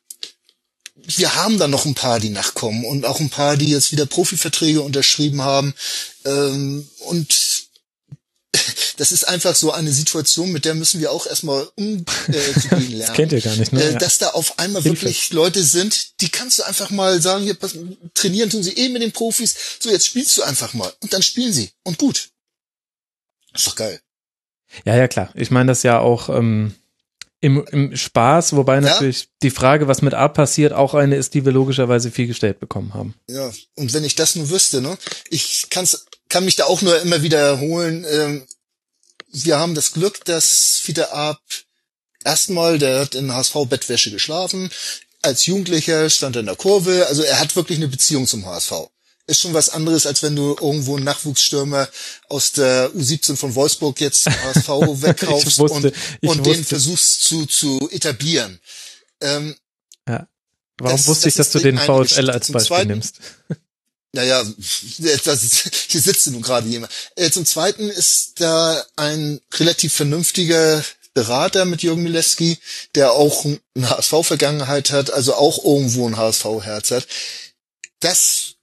wir 0.96 1.36
haben 1.36 1.60
da 1.60 1.68
noch 1.68 1.86
ein 1.86 1.96
paar, 1.96 2.20
die 2.20 2.30
nachkommen 2.30 2.86
und 2.86 3.06
auch 3.06 3.20
ein 3.20 3.30
paar, 3.30 3.58
die 3.58 3.70
jetzt 3.70 3.92
wieder 3.92 4.06
Profiverträge 4.06 4.82
unterschrieben 4.82 5.42
haben. 5.42 5.74
Ähm, 6.24 6.88
und 7.00 7.65
das 8.98 9.12
ist 9.12 9.28
einfach 9.28 9.56
so 9.56 9.72
eine 9.72 9.92
Situation, 9.92 10.52
mit 10.52 10.66
der 10.66 10.76
müssen 10.76 11.00
wir 11.00 11.12
auch 11.12 11.28
erstmal 11.28 11.68
umzugehen 11.76 12.06
äh, 12.34 12.76
lernen. 12.78 13.00
das 13.00 13.14
kennt 13.14 13.32
ihr 13.32 13.42
gar 13.42 13.56
nicht, 13.56 13.74
ne? 13.74 13.84
Äh, 13.84 13.98
dass 13.98 14.18
da 14.18 14.30
auf 14.30 14.60
einmal 14.60 14.82
Hilfe. 14.82 15.02
wirklich 15.02 15.32
Leute 15.32 15.64
sind, 15.64 16.22
die 16.22 16.30
kannst 16.30 16.60
du 16.60 16.64
einfach 16.64 16.90
mal 16.90 17.22
sagen, 17.22 17.44
hier, 17.44 17.56
pass, 17.56 17.76
trainieren 18.14 18.50
tun 18.50 18.64
sie 18.64 18.74
eh 18.74 18.90
mit 18.90 19.02
den 19.02 19.12
Profis, 19.12 19.56
so 19.80 19.90
jetzt 19.90 20.08
spielst 20.08 20.38
du 20.38 20.44
einfach 20.44 20.74
mal. 20.74 20.92
Und 21.02 21.14
dann 21.14 21.22
spielen 21.22 21.54
sie. 21.54 21.72
Und 21.84 21.98
gut. 21.98 22.30
Ist 23.54 23.68
doch 23.68 23.76
geil. 23.76 24.02
Ja, 24.84 24.96
ja, 24.96 25.08
klar. 25.08 25.32
Ich 25.36 25.52
meine 25.52 25.72
das 25.72 25.84
ja 25.84 26.00
auch 26.00 26.30
ähm, 26.30 26.76
im, 27.42 27.66
im 27.72 27.96
Spaß, 27.96 28.56
wobei 28.56 28.80
natürlich 28.80 29.22
ja? 29.22 29.28
die 29.44 29.52
Frage, 29.52 29.88
was 29.88 30.02
mit 30.02 30.14
A 30.14 30.28
passiert, 30.28 30.74
auch 30.74 30.94
eine 30.94 31.16
ist, 31.16 31.34
die 31.34 31.46
wir 31.46 31.52
logischerweise 31.52 32.12
viel 32.12 32.28
gestellt 32.28 32.60
bekommen 32.60 32.94
haben. 32.94 33.14
Ja, 33.30 33.52
und 33.76 33.94
wenn 33.94 34.04
ich 34.04 34.16
das 34.16 34.36
nur 34.36 34.50
wüsste, 34.50 34.82
ne? 34.82 34.98
Ich 35.30 35.68
kann's, 35.70 36.06
kann 36.30 36.46
mich 36.46 36.56
da 36.56 36.66
auch 36.66 36.82
nur 36.82 37.00
immer 37.02 37.22
wieder 37.22 37.40
erholen. 37.40 38.06
Ähm, 38.10 38.48
wir 39.32 39.60
haben 39.60 39.76
das 39.76 39.92
Glück, 39.92 40.24
dass 40.26 40.78
Fiete 40.82 41.12
Ab 41.12 41.40
erstmal, 42.24 42.80
der 42.80 43.02
hat 43.02 43.16
in 43.16 43.34
HSV-Bettwäsche 43.34 44.12
geschlafen. 44.12 44.70
Als 45.22 45.46
Jugendlicher 45.46 46.10
stand 46.10 46.36
er 46.36 46.42
in 46.42 46.46
der 46.46 46.56
Kurve. 46.56 47.08
Also 47.08 47.24
er 47.24 47.40
hat 47.40 47.56
wirklich 47.56 47.78
eine 47.78 47.88
Beziehung 47.88 48.28
zum 48.28 48.46
HSV. 48.46 48.90
Ist 49.28 49.42
schon 49.42 49.54
was 49.54 49.70
anderes, 49.70 50.06
als 50.06 50.22
wenn 50.22 50.36
du 50.36 50.56
irgendwo 50.60 50.96
einen 50.96 51.06
Nachwuchsstürmer 51.06 51.90
aus 52.30 52.52
der 52.52 52.92
U17 52.92 53.36
von 53.36 53.56
Wolfsburg 53.56 54.00
jetzt 54.00 54.28
HSV 54.28 54.68
wegkaufst 55.02 55.58
wusste, 55.58 55.94
und, 56.22 56.30
und 56.30 56.46
den 56.46 56.64
versuchst 56.64 57.24
zu, 57.24 57.46
zu 57.48 57.90
etablieren. 57.92 58.60
Ähm, 59.22 59.56
ja. 60.08 60.28
Warum 60.78 60.98
das, 60.98 61.08
wusste 61.08 61.30
ich, 61.30 61.36
dass 61.36 61.52
du 61.52 61.60
den 61.60 61.78
VfL 61.78 62.30
als 62.30 62.52
Beispiel 62.52 62.68
Zweiten, 62.68 62.90
nimmst? 62.90 63.20
Naja, 64.12 64.44
das 65.24 65.44
ist, 65.44 65.72
hier 65.90 66.02
sitzt 66.02 66.28
nun 66.28 66.42
gerade 66.42 66.68
jemand. 66.68 66.92
Äh, 67.16 67.32
zum 67.32 67.46
Zweiten 67.46 67.90
ist 67.90 68.40
da 68.40 68.84
ein 68.96 69.42
relativ 69.54 69.94
vernünftiger 69.94 70.84
Berater 71.14 71.64
mit 71.64 71.82
Jürgen 71.82 72.04
Mileski, 72.04 72.58
der 72.94 73.14
auch 73.14 73.46
eine 73.46 73.90
HSV-Vergangenheit 73.90 74.92
hat, 74.92 75.12
also 75.12 75.34
auch 75.36 75.64
irgendwo 75.64 76.08
ein 76.08 76.18
HSV-Herz 76.18 76.92
hat. 76.92 77.08
Das, 78.02 78.55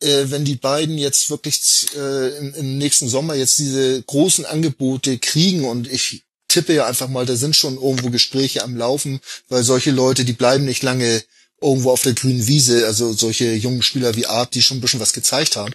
äh, 0.00 0.26
wenn 0.26 0.44
die 0.44 0.56
beiden 0.56 0.98
jetzt 0.98 1.30
wirklich 1.30 1.86
äh, 1.96 2.36
im, 2.38 2.54
im 2.54 2.78
nächsten 2.78 3.08
Sommer 3.08 3.34
jetzt 3.34 3.58
diese 3.58 4.02
großen 4.02 4.44
Angebote 4.44 5.18
kriegen 5.18 5.64
und 5.64 5.90
ich 5.90 6.24
tippe 6.48 6.74
ja 6.74 6.86
einfach 6.86 7.08
mal, 7.08 7.26
da 7.26 7.36
sind 7.36 7.56
schon 7.56 7.74
irgendwo 7.74 8.10
Gespräche 8.10 8.62
am 8.62 8.76
Laufen, 8.76 9.20
weil 9.48 9.64
solche 9.64 9.90
Leute, 9.90 10.24
die 10.24 10.32
bleiben 10.32 10.64
nicht 10.64 10.82
lange 10.82 11.22
irgendwo 11.60 11.90
auf 11.90 12.02
der 12.02 12.14
grünen 12.14 12.46
Wiese, 12.46 12.86
also 12.86 13.12
solche 13.12 13.54
jungen 13.54 13.82
Spieler 13.82 14.14
wie 14.16 14.26
Art, 14.26 14.54
die 14.54 14.62
schon 14.62 14.78
ein 14.78 14.80
bisschen 14.80 15.00
was 15.00 15.12
gezeigt 15.12 15.56
haben. 15.56 15.74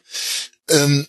Ähm, 0.70 1.08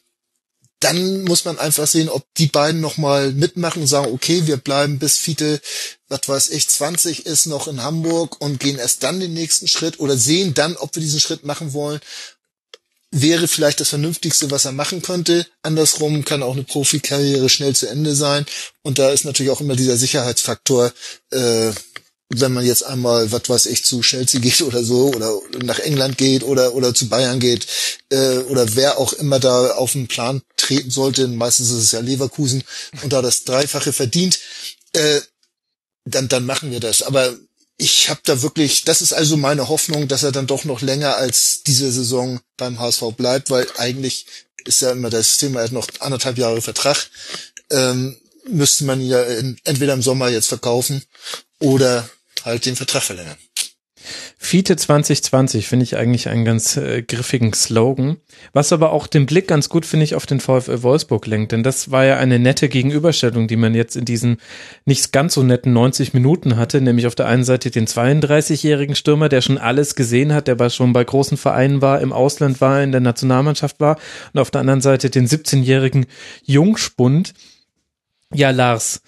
dann 0.81 1.25
muss 1.25 1.45
man 1.45 1.59
einfach 1.59 1.87
sehen, 1.87 2.09
ob 2.09 2.25
die 2.39 2.47
beiden 2.47 2.81
nochmal 2.81 3.33
mitmachen 3.33 3.83
und 3.83 3.89
sagen, 3.89 4.13
okay, 4.13 4.47
wir 4.47 4.57
bleiben 4.57 4.99
bis 4.99 5.19
Fiete, 5.19 5.61
was 6.09 6.27
weiß 6.27 6.51
ich, 6.51 6.69
20 6.69 7.27
ist 7.27 7.47
noch 7.47 7.69
in 7.69 7.83
Hamburg 7.83 8.41
und 8.41 8.59
gehen 8.59 8.79
erst 8.79 9.03
dann 9.03 9.21
den 9.21 9.35
nächsten 9.35 9.69
Schritt 9.69 10.01
oder 10.01 10.17
sehen 10.17 10.55
dann, 10.55 10.77
ob 10.77 10.95
wir 10.97 11.03
diesen 11.03 11.21
Schritt 11.21 11.45
machen 11.45 11.75
wollen. 11.75 12.01
Wäre 13.13 13.49
vielleicht 13.49 13.81
das 13.81 13.89
Vernünftigste, 13.89 14.51
was 14.51 14.65
er 14.65 14.73
machen 14.73 15.03
könnte. 15.03 15.47
Andersrum 15.63 16.25
kann 16.25 16.45
auch 16.45 16.55
eine 16.55 16.63
Profikarriere 16.63 17.49
schnell 17.49 17.75
zu 17.75 17.89
Ende 17.89 18.15
sein. 18.15 18.47
Und 18.83 18.99
da 18.99 19.11
ist 19.11 19.25
natürlich 19.25 19.51
auch 19.51 19.61
immer 19.61 19.75
dieser 19.75 19.97
Sicherheitsfaktor, 19.97 20.93
äh, 21.31 21.73
wenn 22.33 22.53
man 22.53 22.65
jetzt 22.65 22.87
einmal, 22.87 23.33
was 23.33 23.49
weiß 23.49 23.67
ich, 23.67 23.85
zu 23.85 24.03
Chelsea 24.03 24.41
geht 24.41 24.63
oder 24.63 24.85
so, 24.85 25.09
oder 25.09 25.41
nach 25.65 25.81
England 25.81 26.17
geht 26.17 26.45
oder, 26.45 26.75
oder 26.75 26.95
zu 26.95 27.09
Bayern 27.09 27.41
geht, 27.41 27.67
äh, 28.11 28.39
oder 28.39 28.77
wer 28.77 28.99
auch 28.99 29.13
immer 29.15 29.41
da 29.41 29.73
auf 29.73 29.93
den 29.93 30.07
Plan 30.07 30.43
treten 30.57 30.91
sollte, 30.91 31.27
meistens 31.27 31.71
ist 31.71 31.83
es 31.83 31.93
ja 31.93 32.01
Leverkusen, 32.01 32.63
und 33.03 33.13
da 33.13 33.21
das 33.21 33.43
Dreifache 33.43 33.93
verdient, 33.93 34.39
äh, 34.93 35.21
dann, 36.05 36.29
dann 36.29 36.47
machen 36.47 36.71
wir 36.71 36.81
das. 36.81 37.03
Aber 37.03 37.37
ich 37.81 38.11
habe 38.11 38.21
da 38.25 38.43
wirklich, 38.43 38.85
das 38.85 39.01
ist 39.01 39.15
also 39.15 39.39
meine 39.39 39.69
Hoffnung, 39.69 40.07
dass 40.07 40.23
er 40.23 40.33
dann 40.33 40.47
doch 40.47 40.65
noch 40.65 40.83
länger 40.83 41.17
als 41.17 41.63
diese 41.67 41.91
Saison 41.91 42.41
beim 42.59 42.79
HSV 42.79 43.15
bleibt, 43.17 43.49
weil 43.49 43.67
eigentlich 43.79 44.27
ist 44.67 44.83
ja 44.83 44.93
immer 44.93 45.09
das 45.09 45.39
Thema, 45.39 45.61
er 45.61 45.65
hat 45.65 45.73
noch 45.73 45.89
anderthalb 46.01 46.37
Jahre 46.37 46.61
Vertrag, 46.61 47.09
ähm, 47.71 48.19
müsste 48.47 48.85
man 48.85 49.01
ja 49.01 49.23
in, 49.23 49.59
entweder 49.65 49.95
im 49.95 50.03
Sommer 50.03 50.29
jetzt 50.29 50.49
verkaufen 50.49 51.03
oder 51.59 52.09
halt 52.45 52.67
den 52.67 52.77
Vertrag 52.77 53.03
verlängern. 53.03 53.39
Fiete 54.39 54.77
2020 54.77 55.69
finde 55.69 55.85
ich 55.85 55.97
eigentlich 55.97 56.29
einen 56.29 56.45
ganz 56.45 56.77
äh, 56.77 57.03
griffigen 57.03 57.53
Slogan, 57.53 58.17
was 58.53 58.73
aber 58.73 58.93
auch 58.93 59.07
den 59.07 59.27
Blick 59.27 59.49
ganz 59.49 59.69
gut, 59.69 59.85
finde 59.85 60.05
ich, 60.05 60.15
auf 60.15 60.27
den 60.27 60.41
VfL 60.41 60.83
Wolfsburg 60.83 61.27
lenkt, 61.27 61.53
denn 61.53 61.63
das 61.63 61.91
war 61.91 62.05
ja 62.05 62.17
eine 62.17 62.39
nette 62.39 62.69
Gegenüberstellung, 62.69 63.49
die 63.49 63.57
man 63.57 63.75
jetzt 63.75 63.97
in 63.97 64.05
diesen 64.05 64.39
nicht 64.87 65.13
ganz 65.13 65.35
so 65.35 65.43
netten 65.43 65.73
90 65.73 66.15
Minuten 66.15 66.57
hatte, 66.57 66.81
nämlich 66.81 67.07
auf 67.07 67.15
der 67.15 67.27
einen 67.27 67.45
Seite 67.45 67.71
den 67.71 67.87
32-jährigen 67.87 68.97
Stürmer, 68.97 69.29
der 69.29 69.43
schon 69.43 69.59
alles 69.59 69.95
gesehen 69.95 70.33
hat, 70.33 70.49
der 70.49 70.55
bei, 70.55 70.71
schon 70.71 70.93
bei 70.93 71.05
großen 71.05 71.37
Vereinen 71.37 71.83
war, 71.83 72.01
im 72.01 72.13
Ausland 72.13 72.61
war, 72.61 72.83
in 72.83 72.93
der 72.93 73.01
Nationalmannschaft 73.01 73.81
war 73.81 73.99
und 74.33 74.41
auf 74.41 74.51
der 74.51 74.63
anderen 74.63 74.81
Seite 74.81 75.11
den 75.11 75.27
17-jährigen 75.27 76.07
Jungspund. 76.45 77.35
Ja, 78.33 78.51
Lars, 78.51 79.03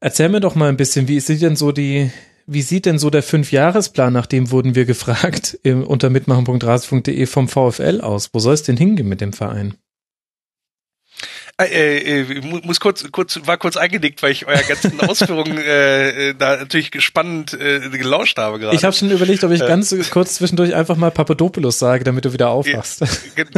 erzähl 0.00 0.28
mir 0.28 0.40
doch 0.40 0.54
mal 0.54 0.68
ein 0.68 0.76
bisschen, 0.76 1.08
wie 1.08 1.20
sieht 1.20 1.42
denn 1.42 1.56
so 1.56 1.72
die, 1.72 2.10
wie 2.52 2.62
sieht 2.62 2.84
denn 2.84 2.98
so 2.98 3.10
der 3.10 3.22
Fünfjahresplan, 3.22 4.12
nach 4.12 4.26
dem 4.26 4.50
wurden 4.50 4.74
wir 4.74 4.84
gefragt, 4.84 5.58
im, 5.62 5.84
unter 5.84 6.10
mitmachen.ras.de 6.10 7.26
vom 7.26 7.48
VfL 7.48 8.00
aus? 8.00 8.30
Wo 8.32 8.40
soll 8.40 8.54
es 8.54 8.64
denn 8.64 8.76
hingehen 8.76 9.08
mit 9.08 9.20
dem 9.20 9.32
Verein? 9.32 9.74
Äh, 11.64 12.20
äh, 12.20 12.40
muss 12.64 12.80
kurz, 12.80 13.06
kurz, 13.12 13.40
war 13.44 13.58
kurz 13.58 13.76
eingenickt, 13.76 14.22
weil 14.22 14.32
ich 14.32 14.46
euer 14.46 14.62
ganzen 14.62 15.00
Ausführungen 15.08 15.58
äh, 15.58 16.34
da 16.34 16.56
natürlich 16.56 16.90
gespannt 16.90 17.54
äh, 17.54 17.80
gelauscht 17.90 18.38
habe 18.38 18.58
gerade. 18.58 18.74
Ich 18.74 18.84
habe 18.84 18.94
schon 18.94 19.10
überlegt, 19.10 19.44
ob 19.44 19.50
ich 19.50 19.60
äh, 19.60 19.66
ganz 19.66 19.94
kurz 20.10 20.36
zwischendurch 20.36 20.74
einfach 20.74 20.96
mal 20.96 21.10
Papadopoulos 21.10 21.78
sage, 21.78 22.04
damit 22.04 22.24
du 22.24 22.32
wieder 22.32 22.50
aufwachst. 22.50 23.04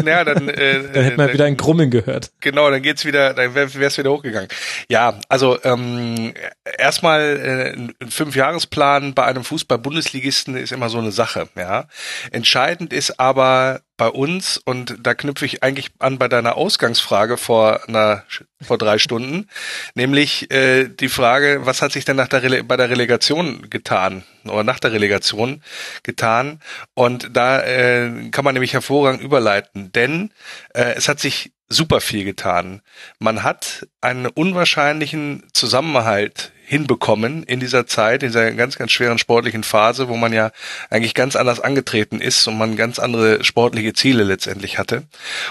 Ja, 0.05 0.25
dann, 0.25 0.49
äh, 0.49 0.83
dann 0.93 1.05
hätten 1.05 1.19
wir 1.19 1.33
wieder 1.33 1.45
ein 1.45 1.57
Grummeln 1.57 1.91
gehört. 1.91 2.31
Genau, 2.41 2.71
dann 2.71 2.83
geht's 2.83 3.05
wieder, 3.05 3.35
dann 3.35 3.55
wäre 3.55 3.87
es 3.87 3.99
wieder 3.99 4.11
hochgegangen. 4.11 4.49
Ja, 4.89 5.19
also 5.29 5.59
ähm, 5.65 6.35
erstmal 6.79 7.21
äh, 7.21 8.05
ein 8.05 8.11
Fünfjahresplan 8.11 9.15
bei 9.15 9.25
einem 9.25 9.45
Fußball-Bundesligisten 9.45 10.57
ist 10.57 10.73
immer 10.73 10.89
so 10.89 10.99
eine 10.99 11.13
Sache. 11.13 11.49
Ja, 11.57 11.87
entscheidend 12.31 12.93
ist 12.93 13.19
aber 13.19 13.81
bei 14.03 14.09
uns 14.09 14.57
und 14.57 14.97
da 15.01 15.15
knüpfe 15.15 15.47
ich 15.47 15.63
eigentlich 15.63 15.93
an 16.01 16.19
bei 16.19 16.27
deiner 16.27 16.57
Ausgangsfrage 16.57 17.37
vor 17.37 17.89
einer 17.89 18.25
vor 18.61 18.77
drei 18.77 18.99
Stunden, 18.99 19.47
nämlich 19.95 20.51
äh, 20.51 20.89
die 20.89 21.09
Frage, 21.09 21.61
was 21.67 21.83
hat 21.83 21.93
sich 21.93 22.05
denn 22.05 22.17
nach 22.17 22.27
der 22.27 22.65
bei 22.65 22.77
der 22.77 22.91
Relegation 22.91 23.71
getan 23.71 24.25
oder 24.51 24.65
nach 24.65 24.81
der 24.81 24.93
Relegation 24.93 25.63
getan? 26.03 26.61
Und 26.95 27.37
da 27.37 27.63
äh, 27.63 28.29
kann 28.31 28.45
man 28.45 28.55
nämlich 28.55 28.73
hervorragend 28.73 29.23
überleiten, 29.23 29.93
denn 29.93 30.31
äh, 30.75 30.95
es 30.97 31.09
hat 31.09 31.21
sich 31.21 31.53
super 31.69 32.01
viel 32.01 32.25
getan. 32.25 32.83
Man 33.19 33.43
hat 33.43 33.87
einen 34.01 34.27
unwahrscheinlichen 34.27 35.45
Zusammenhalt 35.53 36.53
hinbekommen 36.65 37.43
in 37.43 37.61
dieser 37.61 37.87
Zeit, 37.87 38.23
in 38.23 38.31
dieser 38.31 38.51
ganz, 38.53 38.79
ganz 38.79 38.93
schweren 38.93 39.19
sportlichen 39.19 39.65
Phase, 39.65 40.09
wo 40.09 40.17
man 40.17 40.33
ja 40.33 40.53
eigentlich 40.91 41.15
ganz 41.15 41.37
anders 41.37 41.61
angetreten 41.61 42.21
ist 42.21 42.47
und 42.47 42.57
man 42.57 42.77
ganz 42.77 42.99
andere 42.99 43.45
sportliche 43.45 43.93
Ziele 43.93 44.23
letztendlich 44.23 44.79
hatte. 44.79 45.03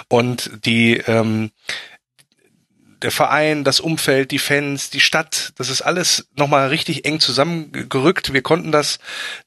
Und 0.07 0.49
die 0.65 0.97
ähm, 0.97 1.51
der 3.01 3.11
Verein, 3.11 3.63
das 3.63 3.79
Umfeld, 3.79 4.31
die 4.31 4.39
Fans, 4.39 4.89
die 4.89 4.99
Stadt, 4.99 5.53
das 5.57 5.69
ist 5.69 5.81
alles 5.81 6.27
nochmal 6.35 6.67
richtig 6.67 7.05
eng 7.05 7.19
zusammengerückt. 7.19 8.33
Wir 8.33 8.41
konnten 8.41 8.71
das 8.71 8.99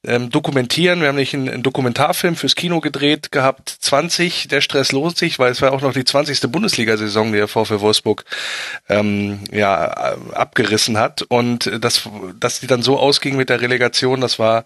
ähm, 0.05 0.29
dokumentieren. 0.29 1.01
Wir 1.01 1.07
haben 1.07 1.15
nicht 1.15 1.33
einen, 1.33 1.49
einen, 1.49 1.63
Dokumentarfilm 1.63 2.35
fürs 2.35 2.55
Kino 2.55 2.81
gedreht 2.81 3.31
gehabt. 3.31 3.69
20, 3.69 4.49
der 4.49 4.61
Stress 4.61 4.91
lohnt 4.91 5.17
sich, 5.17 5.39
weil 5.39 5.51
es 5.51 5.61
war 5.61 5.71
auch 5.71 5.81
noch 5.81 5.93
die 5.93 6.03
20. 6.03 6.51
Bundesliga-Saison, 6.51 7.31
die 7.31 7.37
der 7.37 7.47
VfL 7.47 7.79
Wolfsburg 7.79 8.25
ähm, 8.89 9.39
ja 9.51 10.15
abgerissen 10.33 10.97
hat. 10.97 11.21
Und 11.23 11.71
das, 11.79 12.09
dass 12.39 12.59
die 12.59 12.67
dann 12.67 12.83
so 12.83 12.99
ausging 12.99 13.37
mit 13.37 13.49
der 13.49 13.61
Relegation, 13.61 14.21
das 14.21 14.37
war 14.37 14.65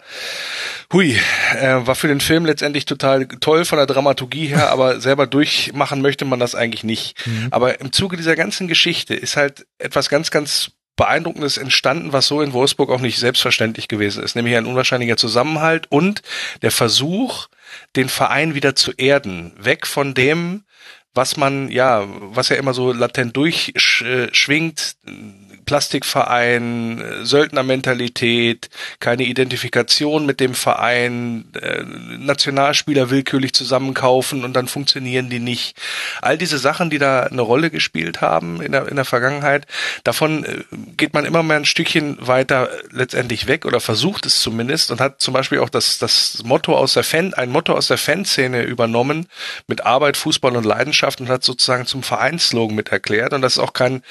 hui, 0.92 1.18
äh, 1.58 1.86
war 1.86 1.94
für 1.94 2.08
den 2.08 2.20
Film 2.20 2.44
letztendlich 2.44 2.84
total 2.84 3.26
toll 3.26 3.64
von 3.64 3.78
der 3.78 3.86
Dramaturgie 3.86 4.46
her, 4.46 4.70
aber 4.72 5.00
selber 5.00 5.26
durchmachen 5.26 6.02
möchte 6.02 6.24
man 6.24 6.40
das 6.40 6.54
eigentlich 6.54 6.84
nicht. 6.84 7.14
Mhm. 7.26 7.48
Aber 7.50 7.80
im 7.80 7.92
Zuge 7.92 8.16
dieser 8.16 8.36
ganzen 8.36 8.66
Geschichte 8.66 8.79
ist 9.14 9.36
halt 9.36 9.66
etwas 9.78 10.08
ganz, 10.08 10.30
ganz 10.30 10.72
Beeindruckendes 10.96 11.56
entstanden, 11.56 12.12
was 12.12 12.26
so 12.26 12.42
in 12.42 12.52
Wolfsburg 12.52 12.90
auch 12.90 13.00
nicht 13.00 13.18
selbstverständlich 13.18 13.88
gewesen 13.88 14.22
ist, 14.22 14.36
nämlich 14.36 14.56
ein 14.56 14.66
unwahrscheinlicher 14.66 15.16
Zusammenhalt 15.16 15.86
und 15.90 16.22
der 16.60 16.70
Versuch, 16.70 17.48
den 17.96 18.08
Verein 18.08 18.54
wieder 18.54 18.74
zu 18.74 18.92
erden, 18.92 19.52
weg 19.58 19.86
von 19.86 20.12
dem, 20.12 20.64
was 21.14 21.36
man, 21.36 21.70
ja, 21.70 22.04
was 22.06 22.50
ja 22.50 22.56
immer 22.56 22.74
so 22.74 22.92
latent 22.92 23.36
durchschwingt, 23.36 24.96
Plastikverein, 25.70 27.00
Söldnermentalität, 27.22 28.70
keine 28.98 29.22
Identifikation 29.22 30.26
mit 30.26 30.40
dem 30.40 30.54
Verein, 30.54 31.44
äh, 31.62 31.84
Nationalspieler 32.18 33.10
willkürlich 33.10 33.52
zusammenkaufen 33.52 34.42
und 34.44 34.54
dann 34.54 34.66
funktionieren 34.66 35.30
die 35.30 35.38
nicht. 35.38 35.76
All 36.22 36.36
diese 36.36 36.58
Sachen, 36.58 36.90
die 36.90 36.98
da 36.98 37.20
eine 37.20 37.42
Rolle 37.42 37.70
gespielt 37.70 38.20
haben 38.20 38.60
in 38.60 38.72
der, 38.72 38.88
in 38.88 38.96
der 38.96 39.04
Vergangenheit, 39.04 39.68
davon 40.02 40.44
äh, 40.44 40.64
geht 40.96 41.14
man 41.14 41.24
immer 41.24 41.44
mehr 41.44 41.58
ein 41.58 41.64
Stückchen 41.64 42.18
weiter 42.18 42.68
letztendlich 42.90 43.46
weg 43.46 43.64
oder 43.64 43.78
versucht 43.78 44.26
es 44.26 44.40
zumindest 44.40 44.90
und 44.90 45.00
hat 45.00 45.20
zum 45.20 45.34
Beispiel 45.34 45.60
auch 45.60 45.68
das, 45.68 45.98
das 45.98 46.42
Motto 46.42 46.76
aus 46.76 46.94
der 46.94 47.04
Fan, 47.04 47.32
ein 47.34 47.50
Motto 47.50 47.74
aus 47.74 47.86
der 47.86 47.98
Fanszene 47.98 48.64
übernommen 48.64 49.28
mit 49.68 49.86
Arbeit, 49.86 50.16
Fußball 50.16 50.56
und 50.56 50.66
Leidenschaft 50.66 51.20
und 51.20 51.28
hat 51.28 51.44
sozusagen 51.44 51.86
zum 51.86 52.02
Vereinsslogan 52.02 52.74
mit 52.74 52.88
erklärt 52.88 53.34
und 53.34 53.42
das 53.42 53.52
ist 53.52 53.60
auch 53.60 53.72
kein, 53.72 54.02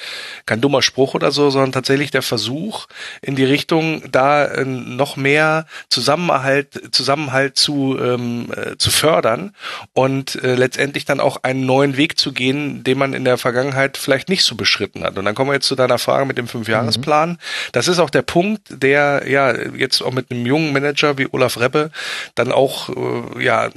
kein 0.46 0.62
dummer 0.62 0.80
Spruch 0.80 1.12
oder 1.12 1.30
so, 1.30 1.49
sondern 1.50 1.72
tatsächlich 1.72 2.10
der 2.10 2.22
Versuch 2.22 2.86
in 3.22 3.36
die 3.36 3.44
Richtung, 3.44 4.02
da 4.10 4.44
äh, 4.44 4.64
noch 4.64 5.16
mehr 5.16 5.66
Zusammenhalt, 5.88 6.94
Zusammenhalt 6.94 7.56
zu, 7.56 7.98
ähm, 8.00 8.48
äh, 8.54 8.76
zu 8.76 8.90
fördern 8.90 9.54
und 9.92 10.42
äh, 10.42 10.54
letztendlich 10.54 11.04
dann 11.04 11.20
auch 11.20 11.42
einen 11.42 11.66
neuen 11.66 11.96
Weg 11.96 12.18
zu 12.18 12.32
gehen, 12.32 12.84
den 12.84 12.98
man 12.98 13.12
in 13.12 13.24
der 13.24 13.38
Vergangenheit 13.38 13.96
vielleicht 13.96 14.28
nicht 14.28 14.44
so 14.44 14.54
beschritten 14.54 15.04
hat. 15.04 15.18
Und 15.18 15.24
dann 15.24 15.34
kommen 15.34 15.50
wir 15.50 15.54
jetzt 15.54 15.66
zu 15.66 15.76
deiner 15.76 15.98
Frage 15.98 16.24
mit 16.24 16.38
dem 16.38 16.48
Fünfjahresplan. 16.48 17.30
Mhm. 17.30 17.38
Das 17.72 17.88
ist 17.88 17.98
auch 17.98 18.10
der 18.10 18.22
Punkt, 18.22 18.62
der 18.70 19.28
ja 19.28 19.54
jetzt 19.54 20.02
auch 20.02 20.12
mit 20.12 20.30
einem 20.30 20.46
jungen 20.46 20.72
Manager 20.72 21.18
wie 21.18 21.28
Olaf 21.30 21.58
Reppe 21.58 21.90
dann 22.34 22.52
auch 22.52 22.88
äh, 22.88 23.44
ja 23.44 23.70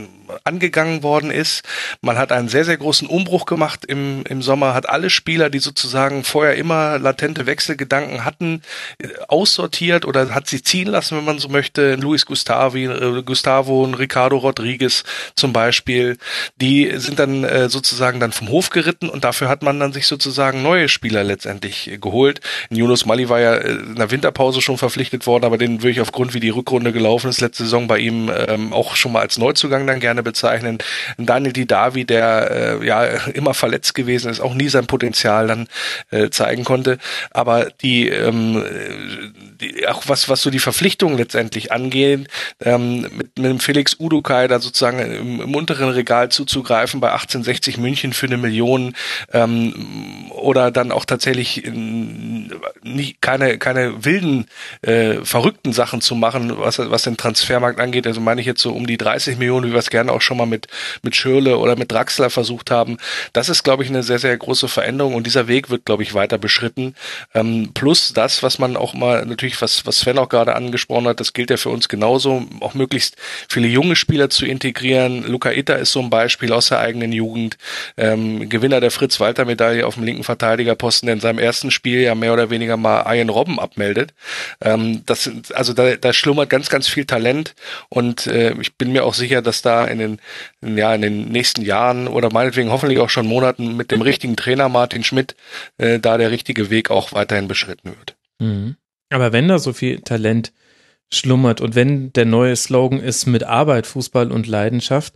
angegangen 0.44 1.04
worden 1.04 1.32
ist. 1.32 1.64
Man 2.02 2.18
hat 2.18 2.32
einen 2.32 2.48
sehr, 2.48 2.66
sehr 2.66 2.78
großen 2.78 3.08
Umbruch 3.08 3.46
gemacht 3.46 3.86
im, 3.86 4.24
im 4.28 4.42
Sommer, 4.42 4.74
hat 4.74 4.90
alle 4.90 5.10
Spieler, 5.10 5.50
die 5.50 5.60
sozusagen 5.60 6.24
vorher 6.24 6.56
immer 6.56 7.00
latente 7.00 7.46
Wechselgedanken 7.64 8.26
hatten, 8.26 8.62
äh, 9.00 9.08
aussortiert 9.28 10.06
oder 10.06 10.34
hat 10.36 10.48
sie 10.48 10.62
ziehen 10.62 10.88
lassen, 10.88 11.18
wenn 11.18 11.26
man 11.26 11.40
so 11.40 11.48
möchte. 11.48 11.96
Luis 11.96 12.26
Gustavi, 12.26 12.86
äh, 12.86 13.24
Gustavo 13.24 13.84
und 13.84 13.94
Ricardo 13.96 14.38
Rodriguez 14.38 15.04
zum 15.36 15.54
Beispiel, 15.54 16.18
die 16.58 16.92
sind 16.96 17.20
dann 17.20 17.44
äh, 17.44 17.70
sozusagen 17.70 18.20
dann 18.20 18.34
vom 18.34 18.50
Hof 18.50 18.70
geritten 18.70 19.10
und 19.10 19.24
dafür 19.24 19.48
hat 19.48 19.64
man 19.64 19.80
dann 19.80 19.94
sich 19.94 20.08
sozusagen 20.08 20.62
neue 20.62 20.90
Spieler 20.90 21.24
letztendlich 21.24 21.98
geholt. 22.02 22.42
Yunus 22.70 23.06
Mali 23.06 23.30
war 23.30 23.40
ja 23.40 23.56
in 23.56 23.96
der 23.96 24.12
Winterpause 24.12 24.62
schon 24.62 24.78
verpflichtet 24.78 25.26
worden, 25.26 25.46
aber 25.46 25.58
den 25.58 25.82
würde 25.82 25.92
ich 25.92 26.02
aufgrund, 26.02 26.34
wie 26.34 26.40
die 26.40 26.50
Rückrunde 26.50 26.92
gelaufen 26.92 27.30
ist, 27.30 27.40
letzte 27.40 27.64
Saison 27.64 27.88
bei 27.88 28.00
ihm 28.00 28.30
ähm, 28.48 28.74
auch 28.74 28.96
schon 28.96 29.14
mal 29.14 29.22
als 29.22 29.38
Neuzugang 29.38 29.88
dann 29.88 30.00
gerne 30.00 30.24
bezeichnen. 30.24 30.80
Daniel 31.18 31.54
Didavi, 31.54 32.06
der 32.06 32.82
äh, 32.82 32.86
ja 32.86 33.04
immer 33.34 33.54
verletzt 33.54 33.96
gewesen 33.96 34.30
ist, 34.30 34.42
auch 34.42 34.54
nie 34.54 34.68
sein 34.68 34.88
Potenzial 34.88 35.48
dann 35.48 35.68
äh, 36.12 36.30
zeigen 36.30 36.64
konnte. 36.64 36.98
Aber 37.32 37.43
die, 37.82 38.10
ähm, 38.10 38.64
die 39.60 39.88
auch 39.88 40.04
was 40.08 40.30
was 40.30 40.42
so 40.42 40.52
die 40.52 40.60
Verpflichtungen 40.60 41.18
letztendlich 41.18 41.72
angeht, 41.72 42.28
ähm, 42.62 43.02
mit, 43.02 43.38
mit 43.38 43.46
dem 43.46 43.60
Felix 43.60 44.00
Udukai 44.00 44.48
da 44.48 44.60
sozusagen 44.60 45.00
im, 45.00 45.42
im 45.42 45.56
unteren 45.56 45.90
Regal 45.90 46.30
zuzugreifen 46.30 47.00
bei 47.00 47.12
1860 47.12 47.78
München 47.78 48.14
für 48.14 48.28
eine 48.28 48.38
Million 48.38 48.96
ähm, 49.32 50.30
oder 50.32 50.70
dann 50.70 50.92
auch 50.92 51.06
tatsächlich 51.06 51.66
in, 51.66 52.54
nie, 52.84 53.16
keine 53.20 53.58
keine 53.58 54.06
wilden 54.06 54.46
äh, 54.84 55.16
verrückten 55.24 55.74
Sachen 55.74 56.02
zu 56.02 56.14
machen, 56.14 56.54
was 56.60 56.78
was 56.78 57.02
den 57.02 57.18
Transfermarkt 57.18 57.80
angeht. 57.80 58.06
Also 58.06 58.22
meine 58.22 58.42
ich 58.42 58.48
jetzt 58.48 58.62
so 58.62 58.74
um 58.74 58.86
die 58.86 58.98
30 58.98 59.38
Millionen, 59.40 59.68
wie 59.68 59.72
wir 59.72 59.80
es 59.80 59.90
gerne 59.90 60.04
gerne 60.04 60.12
auch 60.16 60.22
schon 60.22 60.38
mal 60.38 60.46
mit, 60.46 60.68
mit 61.02 61.16
Schürle 61.16 61.58
oder 61.58 61.76
mit 61.78 61.92
Draxler 61.92 62.30
versucht 62.30 62.72
haben. 62.72 62.98
Das 63.32 63.50
ist, 63.50 63.64
glaube 63.64 63.84
ich, 63.84 63.90
eine 63.90 64.04
sehr, 64.04 64.20
sehr 64.20 64.38
große 64.38 64.68
Veränderung 64.68 65.16
und 65.16 65.26
dieser 65.26 65.48
Weg 65.48 65.70
wird, 65.70 65.86
glaube 65.86 66.04
ich, 66.04 66.14
weiter 66.14 66.38
beschritten. 66.38 66.96
Ähm, 67.34 67.72
plus 67.74 68.14
das, 68.14 68.44
was 68.44 68.60
man 68.60 68.78
auch 68.78 68.94
mal 68.94 69.26
natürlich, 69.26 69.62
was, 69.62 69.86
was 69.86 70.00
Sven 70.00 70.18
auch 70.18 70.30
gerade 70.30 70.56
angesprochen 70.56 71.08
hat, 71.08 71.20
das 71.20 71.34
gilt 71.34 71.50
ja 71.50 71.58
für 71.58 71.70
uns 71.70 71.90
genauso, 71.90 72.46
auch 72.60 72.74
möglichst 72.74 73.16
viele 73.50 73.68
junge 73.68 73.96
Spieler 73.96 74.30
zu 74.30 74.46
integrieren. 74.46 75.24
Luca 75.26 75.52
Itter 75.52 75.80
ist 75.80 75.92
so 75.92 76.00
ein 76.00 76.10
Beispiel 76.10 76.54
aus 76.54 76.70
der 76.70 76.80
eigenen 76.80 77.12
Jugend, 77.12 77.58
ähm, 77.98 78.50
Gewinner 78.50 78.80
der 78.82 78.92
Fritz-Walter-Medaille 78.92 79.86
auf 79.86 79.96
dem 79.96 80.04
linken 80.04 80.24
Verteidigerposten, 80.24 81.08
der 81.08 81.16
in 81.16 81.22
seinem 81.22 81.40
ersten 81.40 81.72
Spiel 81.72 82.02
ja 82.02 82.16
mehr 82.16 82.34
oder 82.34 82.50
weniger 82.50 82.78
mal 82.78 83.04
Ian 83.14 83.30
Robben 83.30 83.60
abmeldet. 83.60 84.14
Ähm, 84.62 85.04
das 85.06 85.24
sind, 85.24 85.54
also 85.56 85.74
da, 85.74 85.96
da 85.96 86.14
schlummert 86.14 86.50
ganz, 86.50 86.70
ganz 86.70 86.88
viel 86.88 87.06
Talent 87.06 87.56
und 87.90 88.28
äh, 88.28 88.54
ich 88.62 88.76
bin 88.76 88.92
mir 88.92 89.06
auch 89.06 89.14
sicher, 89.14 89.42
dass 89.42 89.62
da 89.62 89.86
in 89.86 90.00
den, 90.00 90.20
ja, 90.62 90.94
in 90.94 91.02
den 91.02 91.30
nächsten 91.30 91.64
Jahren 91.64 92.08
oder 92.08 92.32
meinetwegen 92.32 92.72
hoffentlich 92.72 93.00
auch 93.00 93.10
schon 93.10 93.26
Monaten 93.26 93.76
mit 93.76 93.92
dem 93.92 94.02
richtigen 94.02 94.36
Trainer 94.36 94.70
Martin 94.70 95.04
Schmidt 95.04 95.36
äh, 95.78 96.00
da 96.00 96.18
der 96.18 96.32
richtige 96.32 96.70
Weg 96.70 96.92
auch 96.92 97.14
weiterhin 97.24 97.48
beschritten 97.48 97.90
wird. 97.90 98.18
Mhm. 98.40 98.76
Aber 99.10 99.32
wenn 99.32 99.48
da 99.48 99.60
so 99.60 99.74
viel 99.74 100.02
Talent 100.02 100.54
schlummert 101.12 101.62
und 101.62 101.76
wenn 101.76 102.12
der 102.14 102.26
neue 102.26 102.56
Slogan 102.56 103.00
ist 103.00 103.28
mit 103.28 103.44
Arbeit, 103.44 103.88
Fußball 103.88 104.32
und 104.32 104.48
Leidenschaft, 104.48 105.16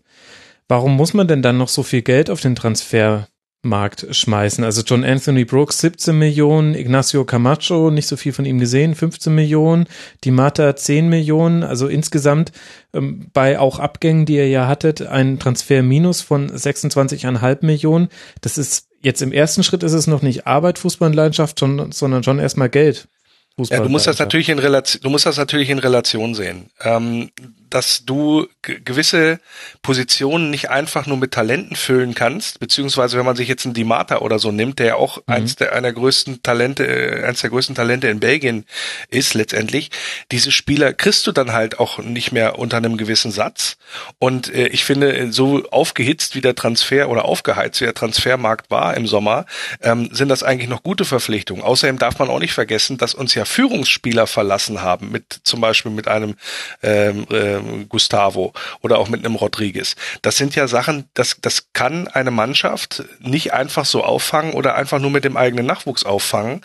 warum 0.67 0.95
muss 0.95 1.13
man 1.13 1.27
denn 1.27 1.41
dann 1.41 1.57
noch 1.57 1.69
so 1.69 1.83
viel 1.83 2.01
Geld 2.01 2.29
auf 2.29 2.41
den 2.41 2.55
Transfer 2.55 3.27
Markt 3.63 4.07
schmeißen. 4.11 4.63
Also 4.63 4.83
John 4.83 5.03
Anthony 5.03 5.43
Brooks 5.43 5.79
17 5.79 6.17
Millionen, 6.17 6.75
Ignacio 6.75 7.25
Camacho, 7.25 7.89
nicht 7.89 8.07
so 8.07 8.15
viel 8.15 8.31
von 8.31 8.45
ihm 8.45 8.59
gesehen, 8.59 8.95
15 8.95 9.33
Millionen, 9.33 9.87
Di 10.23 10.31
Mata 10.31 10.75
10 10.75 11.09
Millionen, 11.09 11.63
also 11.63 11.87
insgesamt 11.87 12.51
ähm, 12.93 13.29
bei 13.33 13.59
auch 13.59 13.79
Abgängen, 13.79 14.25
die 14.25 14.35
ihr 14.35 14.47
ja 14.47 14.67
hattet, 14.67 15.01
ein 15.01 15.39
Transferminus 15.39 16.21
von 16.21 16.49
26,5 16.49 17.65
Millionen. 17.65 18.09
Das 18.41 18.57
ist 18.57 18.87
jetzt 19.01 19.21
im 19.21 19.31
ersten 19.31 19.63
Schritt 19.63 19.83
ist 19.83 19.93
es 19.93 20.07
noch 20.07 20.21
nicht 20.21 20.47
Arbeit, 20.47 20.79
Fußball 20.79 21.09
und 21.09 21.15
Leidenschaft, 21.15 21.59
schon, 21.59 21.91
sondern 21.91 22.23
schon 22.23 22.39
erstmal 22.39 22.69
Geld. 22.69 23.07
Ja, 23.69 23.79
du 23.79 23.89
musst 23.89 24.05
das 24.05 24.19
natürlich 24.19 24.49
in 24.49 24.59
Relation, 24.59 25.01
du 25.01 25.09
musst 25.09 25.25
das 25.25 25.37
natürlich 25.37 25.71
in 25.71 25.79
Relation 25.79 26.35
sehen. 26.35 26.69
Ähm, 26.81 27.31
dass 27.69 28.05
du 28.05 28.47
gewisse 28.61 29.39
Positionen 29.81 30.49
nicht 30.49 30.69
einfach 30.69 31.05
nur 31.07 31.17
mit 31.17 31.31
Talenten 31.31 31.75
füllen 31.75 32.15
kannst, 32.15 32.59
beziehungsweise 32.59 33.17
wenn 33.17 33.25
man 33.25 33.35
sich 33.35 33.47
jetzt 33.47 33.65
einen 33.65 33.73
Dimata 33.73 34.19
oder 34.19 34.39
so 34.39 34.51
nimmt, 34.51 34.79
der 34.79 34.85
ja 34.85 34.95
auch 34.95 35.17
mhm. 35.17 35.33
eins 35.33 35.55
der 35.55 35.73
einer 35.73 35.91
größten 35.91 36.43
Talente, 36.43 36.85
äh, 36.85 37.23
eins 37.25 37.41
der 37.41 37.49
größten 37.49 37.75
Talente 37.75 38.07
in 38.07 38.19
Belgien 38.19 38.65
ist 39.09 39.33
letztendlich, 39.33 39.91
diese 40.31 40.51
Spieler 40.51 40.93
kriegst 40.93 41.27
du 41.27 41.31
dann 41.31 41.53
halt 41.53 41.79
auch 41.79 41.99
nicht 41.99 42.31
mehr 42.31 42.59
unter 42.59 42.77
einem 42.77 42.97
gewissen 42.97 43.31
Satz. 43.31 43.77
Und 44.19 44.53
äh, 44.53 44.67
ich 44.67 44.85
finde, 44.85 45.31
so 45.31 45.63
aufgehitzt 45.69 46.35
wie 46.35 46.41
der 46.41 46.55
Transfer 46.55 47.09
oder 47.09 47.25
aufgeheizt 47.25 47.81
wie 47.81 47.85
der 47.85 47.93
Transfermarkt 47.93 48.71
war 48.71 48.95
im 48.95 49.07
Sommer, 49.07 49.45
ähm, 49.81 50.09
sind 50.11 50.29
das 50.29 50.43
eigentlich 50.43 50.69
noch 50.69 50.83
gute 50.83 51.05
Verpflichtungen. 51.05 51.63
Außerdem 51.63 51.97
darf 51.99 52.19
man 52.19 52.29
auch 52.29 52.39
nicht 52.39 52.53
vergessen, 52.53 52.97
dass 52.97 53.13
uns 53.13 53.33
ja 53.35 53.45
Führungsspieler 53.45 54.27
verlassen 54.27 54.81
haben, 54.81 55.11
mit 55.11 55.39
zum 55.43 55.61
Beispiel 55.61 55.91
mit 55.91 56.07
einem 56.07 56.35
ähm, 56.83 57.25
äh, 57.29 57.56
Gustavo 57.89 58.53
oder 58.81 58.99
auch 58.99 59.09
mit 59.09 59.25
einem 59.25 59.35
Rodriguez. 59.35 59.95
Das 60.21 60.37
sind 60.37 60.55
ja 60.55 60.67
Sachen, 60.67 61.05
das, 61.13 61.37
das 61.41 61.67
kann 61.73 62.07
eine 62.07 62.31
Mannschaft 62.31 63.03
nicht 63.19 63.53
einfach 63.53 63.85
so 63.85 64.03
auffangen 64.03 64.53
oder 64.53 64.75
einfach 64.75 64.99
nur 64.99 65.11
mit 65.11 65.23
dem 65.23 65.37
eigenen 65.37 65.65
Nachwuchs 65.65 66.03
auffangen. 66.03 66.61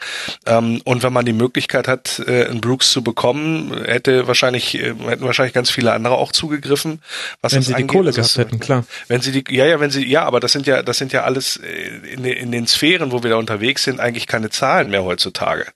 Ähm, 0.47 0.81
und 0.85 1.02
wenn 1.02 1.12
man 1.12 1.24
die 1.24 1.32
Möglichkeit 1.32 1.89
hat, 1.89 2.20
äh, 2.27 2.47
einen 2.47 2.60
Brooks 2.60 2.90
zu 2.90 3.02
bekommen, 3.02 3.85
hätte 3.85 4.27
wahrscheinlich, 4.27 4.74
äh, 4.74 4.94
hätten 5.06 5.24
wahrscheinlich 5.24 5.55
ganz 5.55 5.70
viele 5.70 5.93
andere 5.93 6.14
auch 6.14 6.32
zugegriffen. 6.32 7.01
Was 7.40 7.55
wenn 7.55 7.62
sie 7.62 7.74
angeht. 7.74 7.90
die 7.90 7.94
Kohle 7.94 8.12
gehabt 8.12 8.36
hätten, 8.36 8.60
klar. 8.60 8.85
Wenn 9.09 9.20
sie 9.20 9.32
die, 9.32 9.44
ja, 9.55 9.66
ja, 9.66 9.81
wenn 9.81 9.90
sie, 9.90 10.06
ja, 10.06 10.24
aber 10.24 10.40
das 10.40 10.52
sind 10.52 10.66
ja, 10.66 10.82
das 10.82 10.98
sind 10.98 11.12
ja 11.12 11.24
alles 11.24 11.56
äh, 11.56 12.12
in, 12.12 12.24
in 12.24 12.52
den 12.52 12.66
Sphären, 12.66 13.12
wo 13.12 13.23
wir 13.23 13.31
da 13.31 13.36
unterwegs 13.36 13.85
sind, 13.85 14.01
eigentlich 14.01 14.27
keine 14.27 14.51
Zahlen 14.51 14.90
mehr 14.90 15.05
heutzutage. 15.05 15.66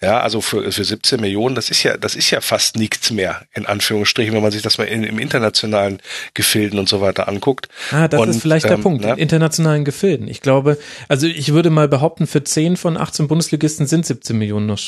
Ja, 0.00 0.20
also 0.20 0.40
für, 0.40 0.70
für 0.70 0.84
17 0.84 1.20
Millionen, 1.20 1.54
das 1.54 1.70
ist 1.70 1.82
ja, 1.82 1.96
das 1.96 2.14
ist 2.14 2.30
ja 2.30 2.40
fast 2.40 2.76
nichts 2.76 3.10
mehr, 3.10 3.42
in 3.54 3.66
Anführungsstrichen, 3.66 4.34
wenn 4.34 4.42
man 4.42 4.52
sich 4.56 4.62
das 4.62 4.78
mal 4.78 4.84
in, 4.84 5.04
im 5.04 5.18
internationalen 5.18 6.00
Gefilden 6.34 6.78
und 6.78 6.88
so 6.88 7.00
weiter 7.00 7.28
anguckt. 7.28 7.68
Ah, 7.90 8.08
das 8.08 8.20
und, 8.20 8.28
ist 8.30 8.42
vielleicht 8.42 8.66
der 8.66 8.72
ähm, 8.72 8.82
Punkt, 8.82 9.04
ne? 9.04 9.12
in 9.12 9.18
internationalen 9.18 9.84
Gefilden. 9.84 10.28
Ich 10.28 10.40
glaube, 10.40 10.78
also 11.08 11.26
ich 11.26 11.52
würde 11.52 11.70
mal 11.70 11.88
behaupten, 11.88 12.26
für 12.26 12.42
10 12.42 12.76
von 12.76 12.96
18 12.96 13.28
Bundesligisten 13.28 13.86
sind 13.86 14.06
17 14.06 14.36
Millionen 14.36 14.66
noch 14.66 14.78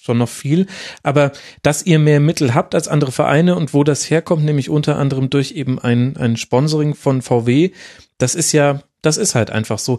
schon 0.00 0.18
noch 0.18 0.28
viel, 0.28 0.66
aber 1.02 1.32
dass 1.62 1.84
ihr 1.84 1.98
mehr 1.98 2.20
Mittel 2.20 2.54
habt 2.54 2.74
als 2.74 2.88
andere 2.88 3.12
Vereine 3.12 3.56
und 3.56 3.74
wo 3.74 3.84
das 3.84 4.08
herkommt, 4.08 4.44
nämlich 4.44 4.70
unter 4.70 4.96
anderem 4.96 5.28
durch 5.28 5.52
eben 5.52 5.78
ein, 5.78 6.16
ein 6.16 6.36
Sponsoring 6.36 6.94
von 6.94 7.20
VW, 7.20 7.72
das 8.16 8.34
ist 8.34 8.52
ja, 8.52 8.82
das 9.02 9.16
ist 9.16 9.34
halt 9.34 9.50
einfach 9.50 9.78
so. 9.78 9.98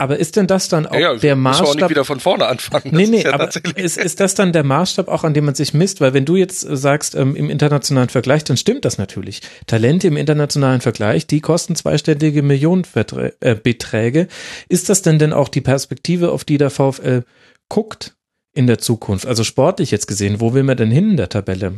Aber 0.00 0.16
ist 0.16 0.36
denn 0.36 0.46
das 0.46 0.68
dann 0.68 0.86
auch 0.86 0.94
ja, 0.94 1.12
ja, 1.12 1.16
der 1.16 1.34
Maßstab? 1.34 1.66
Auch 1.66 1.74
nicht 1.74 1.90
wieder 1.90 2.04
von 2.04 2.20
vorne 2.20 2.46
anfangen. 2.46 2.94
Nee, 2.94 3.08
nee, 3.08 3.22
ja 3.22 3.32
aber 3.32 3.50
ist, 3.74 3.98
ist 3.98 4.20
das 4.20 4.36
dann 4.36 4.52
der 4.52 4.62
Maßstab 4.62 5.08
auch, 5.08 5.24
an 5.24 5.34
dem 5.34 5.44
man 5.44 5.56
sich 5.56 5.74
misst? 5.74 6.00
Weil 6.00 6.14
wenn 6.14 6.24
du 6.24 6.36
jetzt 6.36 6.60
sagst, 6.60 7.16
ähm, 7.16 7.34
im 7.34 7.50
internationalen 7.50 8.08
Vergleich, 8.08 8.44
dann 8.44 8.56
stimmt 8.56 8.84
das 8.84 8.96
natürlich. 8.96 9.42
Talente 9.66 10.06
im 10.06 10.16
internationalen 10.16 10.80
Vergleich, 10.80 11.26
die 11.26 11.40
kosten 11.40 11.74
zweistellige 11.74 12.42
Millionenbeträge. 12.42 14.20
Äh, 14.20 14.26
ist 14.68 14.88
das 14.88 15.02
denn 15.02 15.18
denn 15.18 15.32
auch 15.32 15.48
die 15.48 15.62
Perspektive, 15.62 16.30
auf 16.30 16.44
die 16.44 16.58
der 16.58 16.70
VfL 16.70 17.24
guckt 17.68 18.14
in 18.54 18.68
der 18.68 18.78
Zukunft? 18.78 19.26
Also 19.26 19.42
sportlich 19.42 19.90
jetzt 19.90 20.06
gesehen, 20.06 20.40
wo 20.40 20.54
will 20.54 20.62
man 20.62 20.76
denn 20.76 20.92
hin 20.92 21.10
in 21.10 21.16
der 21.16 21.28
Tabelle? 21.28 21.74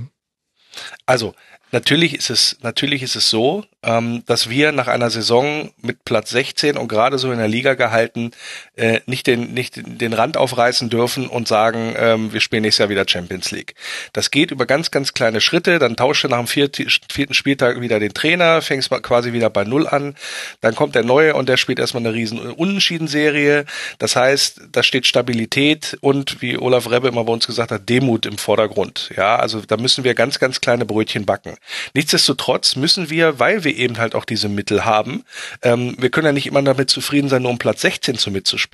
Also, 1.07 1.35
Natürlich 1.73 2.15
ist 2.15 2.31
es, 2.31 2.59
natürlich 2.63 3.03
ist 3.03 3.15
es 3.15 3.31
so, 3.31 3.65
ähm, 3.83 4.25
dass 4.27 4.51
wir 4.51 4.73
nach 4.73 4.89
einer 4.89 5.09
Saison 5.09 5.71
mit 5.81 6.05
Platz 6.05 6.31
16 6.31 6.77
und 6.77 6.89
gerade 6.89 7.19
so 7.19 7.31
in 7.31 7.39
der 7.39 7.49
Liga 7.49 7.75
gehalten 7.75 8.33
äh, 8.81 9.01
nicht 9.05 9.27
den, 9.27 9.53
nicht 9.53 9.75
den 9.77 10.15
Rand 10.15 10.39
aufreißen 10.39 10.89
dürfen 10.89 11.29
und 11.29 11.47
sagen, 11.47 11.95
ähm, 11.99 12.33
wir 12.33 12.41
spielen 12.41 12.63
nächstes 12.63 12.79
Jahr 12.79 12.89
wieder 12.89 13.05
Champions 13.07 13.51
League. 13.51 13.75
Das 14.15 14.31
geht 14.31 14.51
über 14.51 14.65
ganz, 14.65 14.91
ganz 14.91 15.13
kleine 15.13 15.43
Schritte. 15.43 15.79
Dann 15.79 15.97
tauscht 15.97 16.25
du 16.25 16.29
nach 16.29 16.39
dem 16.39 16.47
vierten, 16.47 16.89
Spieltag 17.35 17.81
wieder 17.83 18.01
den 18.01 18.15
Trainer, 18.15 18.63
fängst 18.63 18.91
mal 18.91 19.01
quasi 19.01 19.35
wieder 19.35 19.51
bei 19.51 19.65
Null 19.65 19.87
an. 19.87 20.15
Dann 20.63 20.75
kommt 20.75 20.95
der 20.95 21.03
Neue 21.03 21.35
und 21.35 21.51
der 21.51 21.59
spielt 21.59 21.79
erstmal 21.79 22.03
eine 22.07 22.15
riesen 22.15 22.39
Unentschieden-Serie. 22.39 23.67
Das 23.99 24.17
heißt, 24.17 24.63
da 24.73 24.83
steht 24.83 25.07
Stabilität 25.07 25.99
und, 26.01 26.41
wie 26.41 26.57
Olaf 26.57 26.91
Rebbe 26.91 27.09
immer 27.09 27.25
bei 27.25 27.35
uns 27.35 27.47
gesagt 27.47 27.73
hat, 27.73 27.87
Demut 27.87 28.25
im 28.25 28.39
Vordergrund. 28.39 29.11
Ja, 29.15 29.37
also 29.37 29.61
da 29.61 29.77
müssen 29.77 30.05
wir 30.05 30.15
ganz, 30.15 30.39
ganz 30.39 30.63
kleine 30.63 30.87
Brötchen 30.87 31.27
backen. 31.27 31.57
Nichtsdestotrotz 31.93 32.77
müssen 32.77 33.11
wir, 33.11 33.39
weil 33.39 33.63
wir 33.65 33.77
eben 33.77 33.99
halt 33.99 34.15
auch 34.15 34.25
diese 34.25 34.49
Mittel 34.49 34.87
haben, 34.87 35.25
ähm, 35.61 35.97
wir 35.99 36.09
können 36.09 36.27
ja 36.27 36.33
nicht 36.33 36.47
immer 36.47 36.63
damit 36.63 36.89
zufrieden 36.89 37.29
sein, 37.29 37.43
nur 37.43 37.51
um 37.51 37.59
Platz 37.59 37.83
16 37.83 38.17
zu 38.17 38.31
mitzuspielen. 38.31 38.70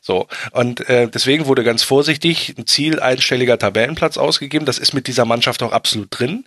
So, 0.00 0.26
und 0.52 0.88
äh, 0.88 1.08
deswegen 1.08 1.46
wurde 1.46 1.62
ganz 1.62 1.82
vorsichtig 1.82 2.54
ein 2.58 2.66
Ziel 2.66 3.00
einstelliger 3.00 3.58
Tabellenplatz 3.58 4.18
ausgegeben. 4.18 4.66
Das 4.66 4.78
ist 4.78 4.94
mit 4.94 5.06
dieser 5.06 5.24
Mannschaft 5.24 5.62
auch 5.62 5.72
absolut 5.72 6.08
drin. 6.10 6.46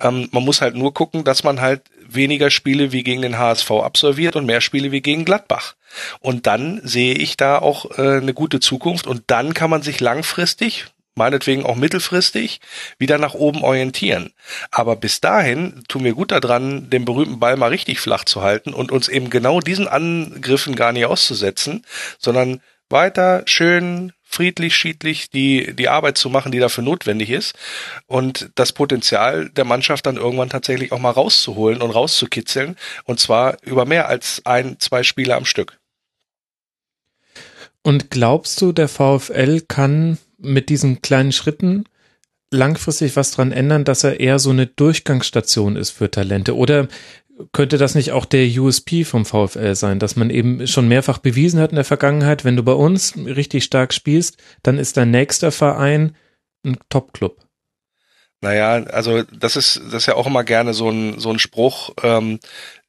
Ähm, 0.00 0.28
man 0.32 0.44
muss 0.44 0.60
halt 0.60 0.74
nur 0.74 0.92
gucken, 0.94 1.24
dass 1.24 1.44
man 1.44 1.60
halt 1.60 1.82
weniger 2.08 2.50
Spiele 2.50 2.92
wie 2.92 3.02
gegen 3.02 3.22
den 3.22 3.38
HSV 3.38 3.70
absolviert 3.70 4.36
und 4.36 4.46
mehr 4.46 4.60
Spiele 4.60 4.92
wie 4.92 5.00
gegen 5.00 5.24
Gladbach. 5.24 5.74
Und 6.20 6.46
dann 6.46 6.80
sehe 6.84 7.14
ich 7.14 7.36
da 7.36 7.58
auch 7.58 7.98
äh, 7.98 8.16
eine 8.16 8.34
gute 8.34 8.60
Zukunft 8.60 9.06
und 9.06 9.24
dann 9.26 9.54
kann 9.54 9.70
man 9.70 9.82
sich 9.82 10.00
langfristig, 10.00 10.86
meinetwegen 11.14 11.64
auch 11.64 11.76
mittelfristig, 11.76 12.60
wieder 12.98 13.18
nach 13.18 13.34
oben 13.34 13.62
orientieren. 13.62 14.32
Aber 14.70 14.96
bis 14.96 15.20
dahin 15.20 15.84
tun 15.88 16.04
wir 16.04 16.14
gut 16.14 16.32
daran, 16.32 16.90
den 16.90 17.04
berühmten 17.04 17.40
Ball 17.40 17.56
mal 17.56 17.68
richtig 17.68 18.00
flach 18.00 18.24
zu 18.24 18.42
halten 18.42 18.72
und 18.72 18.90
uns 18.90 19.08
eben 19.08 19.30
genau 19.30 19.60
diesen 19.60 19.88
Angriffen 19.88 20.74
gar 20.74 20.92
nicht 20.92 21.06
auszusetzen, 21.06 21.84
sondern 22.18 22.60
weiter 22.88 23.42
schön 23.46 24.12
friedlich, 24.32 24.74
schiedlich 24.74 25.30
die, 25.30 25.74
die 25.74 25.88
Arbeit 25.88 26.16
zu 26.16 26.30
machen, 26.30 26.52
die 26.52 26.58
dafür 26.58 26.82
notwendig 26.82 27.30
ist 27.30 27.54
und 28.06 28.50
das 28.54 28.72
Potenzial 28.72 29.50
der 29.50 29.64
Mannschaft 29.64 30.06
dann 30.06 30.16
irgendwann 30.16 30.48
tatsächlich 30.48 30.92
auch 30.92 30.98
mal 30.98 31.10
rauszuholen 31.10 31.82
und 31.82 31.90
rauszukitzeln 31.90 32.76
und 33.04 33.20
zwar 33.20 33.56
über 33.62 33.84
mehr 33.84 34.08
als 34.08 34.40
ein, 34.44 34.78
zwei 34.80 35.02
Spiele 35.02 35.36
am 35.36 35.44
Stück. 35.44 35.78
Und 37.82 38.10
glaubst 38.10 38.60
du, 38.62 38.72
der 38.72 38.88
VfL 38.88 39.62
kann 39.62 40.18
mit 40.42 40.68
diesen 40.68 41.02
kleinen 41.02 41.32
Schritten 41.32 41.84
langfristig 42.50 43.16
was 43.16 43.30
dran 43.30 43.50
ändern, 43.50 43.84
dass 43.84 44.04
er 44.04 44.20
eher 44.20 44.38
so 44.38 44.50
eine 44.50 44.66
Durchgangsstation 44.66 45.76
ist 45.76 45.90
für 45.90 46.10
Talente? 46.10 46.56
Oder 46.56 46.88
könnte 47.52 47.78
das 47.78 47.94
nicht 47.94 48.12
auch 48.12 48.26
der 48.26 48.46
USP 48.46 49.04
vom 49.04 49.24
VfL 49.24 49.74
sein, 49.74 49.98
dass 49.98 50.16
man 50.16 50.30
eben 50.30 50.66
schon 50.66 50.86
mehrfach 50.86 51.18
bewiesen 51.18 51.60
hat 51.60 51.70
in 51.70 51.76
der 51.76 51.84
Vergangenheit, 51.84 52.44
wenn 52.44 52.56
du 52.56 52.62
bei 52.62 52.72
uns 52.72 53.16
richtig 53.16 53.64
stark 53.64 53.94
spielst, 53.94 54.36
dann 54.62 54.78
ist 54.78 54.96
dein 54.96 55.10
nächster 55.10 55.50
Verein 55.50 56.14
ein 56.64 56.76
Top-Club? 56.90 57.38
Naja, 58.42 58.84
also 58.84 59.22
das 59.22 59.56
ist 59.56 59.80
das 59.86 60.02
ist 60.02 60.06
ja 60.06 60.16
auch 60.16 60.26
immer 60.26 60.42
gerne 60.42 60.74
so 60.74 60.90
ein 60.90 61.20
so 61.20 61.30
ein 61.30 61.38
Spruch. 61.38 61.90
Ähm, 62.02 62.40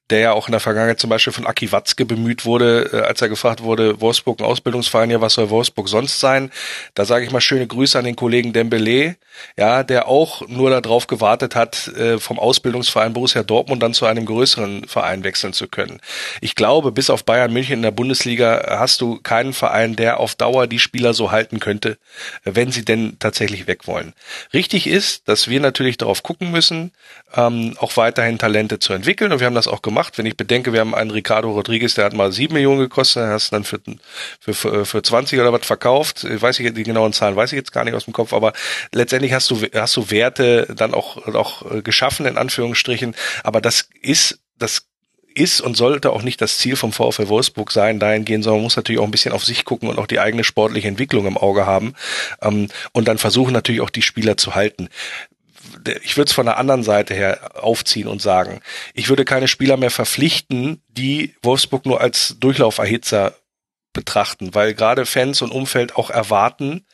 der 0.10 0.20
ja 0.20 0.32
auch 0.34 0.48
in 0.48 0.52
der 0.52 0.60
Vergangenheit 0.60 1.00
zum 1.00 1.10
Beispiel 1.10 1.34
von 1.34 1.48
Aki 1.48 1.72
Watzke 1.72 2.06
bemüht 2.06 2.46
wurde, 2.46 2.90
äh, 2.92 3.02
als 3.02 3.22
er 3.22 3.30
gefragt 3.30 3.64
wurde, 3.64 4.02
Wolfsburg 4.02 4.40
ein 4.40 4.46
Ausbildungsverein, 4.46 5.10
ja, 5.10 5.22
was 5.22 5.34
soll 5.34 5.50
Wolfsburg 5.50 5.88
sonst 5.88 6.20
sein? 6.20 6.52
Da 6.94 7.06
sage 7.06 7.26
ich 7.26 7.32
mal 7.32 7.42
schöne 7.42 7.66
Grüße 7.66 7.98
an 7.98 8.06
den 8.06 8.16
Kollegen 8.16 8.54
Dembele, 8.54 9.16
ja, 9.58 9.84
der 9.84 10.08
auch 10.08 10.48
nur 10.48 10.70
darauf 10.82 11.08
gewartet 11.08 11.56
hat, 11.56 11.88
äh, 11.88 12.20
vom 12.20 12.38
Ausbildungsverein 12.38 13.14
Borussia 13.14 13.44
Dortmund 13.44 13.82
dann 13.82 13.94
zu 13.94 14.06
einem 14.06 14.26
größeren 14.26 14.88
Verein 14.88 15.24
wechseln 15.24 15.54
zu 15.54 15.68
können. 15.68 16.00
Ich 16.42 16.56
glaube, 16.56 16.92
bis 16.92 17.10
auf 17.10 17.24
Bayern 17.24 17.54
München 17.54 17.76
in 17.76 17.82
der 17.82 17.92
Bundesliga 17.92 18.78
hast 18.80 19.02
du 19.02 19.20
keinen 19.22 19.54
Verein, 19.54 19.96
der 19.96 20.20
auf 20.20 20.36
Dauer 20.36 20.68
die 20.68 20.80
Spieler 20.80 21.14
so 21.14 21.32
halten 21.32 21.60
könnte, 21.60 21.98
wenn 22.44 22.72
sie 22.72 22.84
denn 22.84 23.18
tatsächlich 23.20 23.68
weg 23.68 23.88
wollen. 23.88 24.14
Richtig 24.54 24.88
ist, 24.88 25.28
dass 25.28 25.48
wir 25.48 25.60
natürlich 25.60 25.98
darauf 25.98 26.24
gucken 26.24 26.52
müssen, 26.52 26.92
ähm, 27.36 27.76
auch 27.80 27.98
weiterhin 27.98 28.38
Talente 28.38 28.80
zu 28.80 28.94
entwickeln 28.94 29.32
und 29.32 29.40
wir 29.40 29.48
haben 29.48 29.56
das 29.56 29.68
auch 29.68 29.82
gemacht. 29.82 29.93
Wenn 30.18 30.26
ich 30.26 30.38
bedenke, 30.38 30.74
wir 30.74 30.80
haben 30.80 30.96
einen 30.96 31.12
Ricardo 31.12 31.52
Rodriguez, 31.52 31.96
der 31.96 32.06
hat 32.06 32.14
mal 32.14 32.32
sieben 32.32 32.54
Millionen 32.54 32.80
gekostet, 32.80 33.24
hast 33.28 33.52
dann 33.52 33.64
für, 33.64 33.80
für, 34.40 34.86
für 34.86 35.02
20 35.02 35.40
oder 35.40 35.54
was 35.54 35.66
verkauft. 35.66 36.24
Ich 36.24 36.42
weiß 36.42 36.60
ich 36.60 36.74
die 36.74 36.84
genauen 36.84 37.14
Zahlen, 37.14 37.36
weiß 37.36 37.52
ich 37.52 37.58
jetzt 37.58 37.72
gar 37.72 37.84
nicht 37.84 37.94
aus 37.94 38.06
dem 38.06 38.14
Kopf, 38.14 38.34
aber 38.34 38.54
letztendlich 38.92 39.34
hast 39.34 39.50
du, 39.52 39.62
hast 39.74 39.96
du 39.96 40.10
Werte 40.12 40.68
dann 40.76 40.94
auch, 40.94 41.26
auch 41.28 41.72
äh, 41.72 41.82
geschaffen, 41.82 42.26
in 42.26 42.38
Anführungsstrichen. 42.38 43.16
Aber 43.44 43.62
das 43.62 43.90
ist, 44.02 44.40
das 44.58 44.88
ist 45.36 45.62
und 45.62 45.76
sollte 45.76 46.12
auch 46.12 46.22
nicht 46.22 46.42
das 46.42 46.58
Ziel 46.58 46.76
vom 46.76 46.92
VfL 46.92 47.28
Wolfsburg 47.28 47.72
sein, 47.72 48.00
dahingehend, 48.00 48.44
sondern 48.44 48.60
man 48.60 48.66
muss 48.66 48.76
natürlich 48.76 49.00
auch 49.00 49.06
ein 49.06 49.12
bisschen 49.12 49.32
auf 49.32 49.44
sich 49.44 49.66
gucken 49.66 49.90
und 49.90 50.00
auch 50.00 50.08
die 50.08 50.20
eigene 50.20 50.44
sportliche 50.44 50.88
Entwicklung 50.88 51.26
im 51.26 51.38
Auge 51.38 51.66
haben 51.66 51.96
ähm, 52.42 52.68
und 52.92 53.08
dann 53.08 53.18
versuchen 53.18 53.54
natürlich 53.54 53.82
auch 53.82 53.90
die 53.90 54.02
Spieler 54.02 54.38
zu 54.38 54.56
halten 54.56 54.90
ich 56.04 56.18
würde 56.18 56.30
es 56.30 56.34
von 56.34 56.46
der 56.46 56.58
anderen 56.58 56.84
Seite 56.84 57.14
her 57.14 57.64
aufziehen 57.64 58.08
und 58.08 58.22
sagen, 58.22 58.62
ich 58.94 59.10
würde 59.10 59.26
keine 59.26 59.48
Spieler 59.48 59.78
mehr 59.78 59.92
verpflichten, 59.92 60.82
die 60.88 61.36
Wolfsburg 61.42 61.86
nur 61.86 62.02
als 62.02 62.38
Durchlauferhitzer 62.40 63.36
betrachten, 63.94 64.56
weil 64.56 64.74
gerade 64.74 65.06
Fans 65.06 65.42
und 65.42 65.52
Umfeld 65.52 65.96
auch 65.96 66.10
erwarten, 66.10 66.86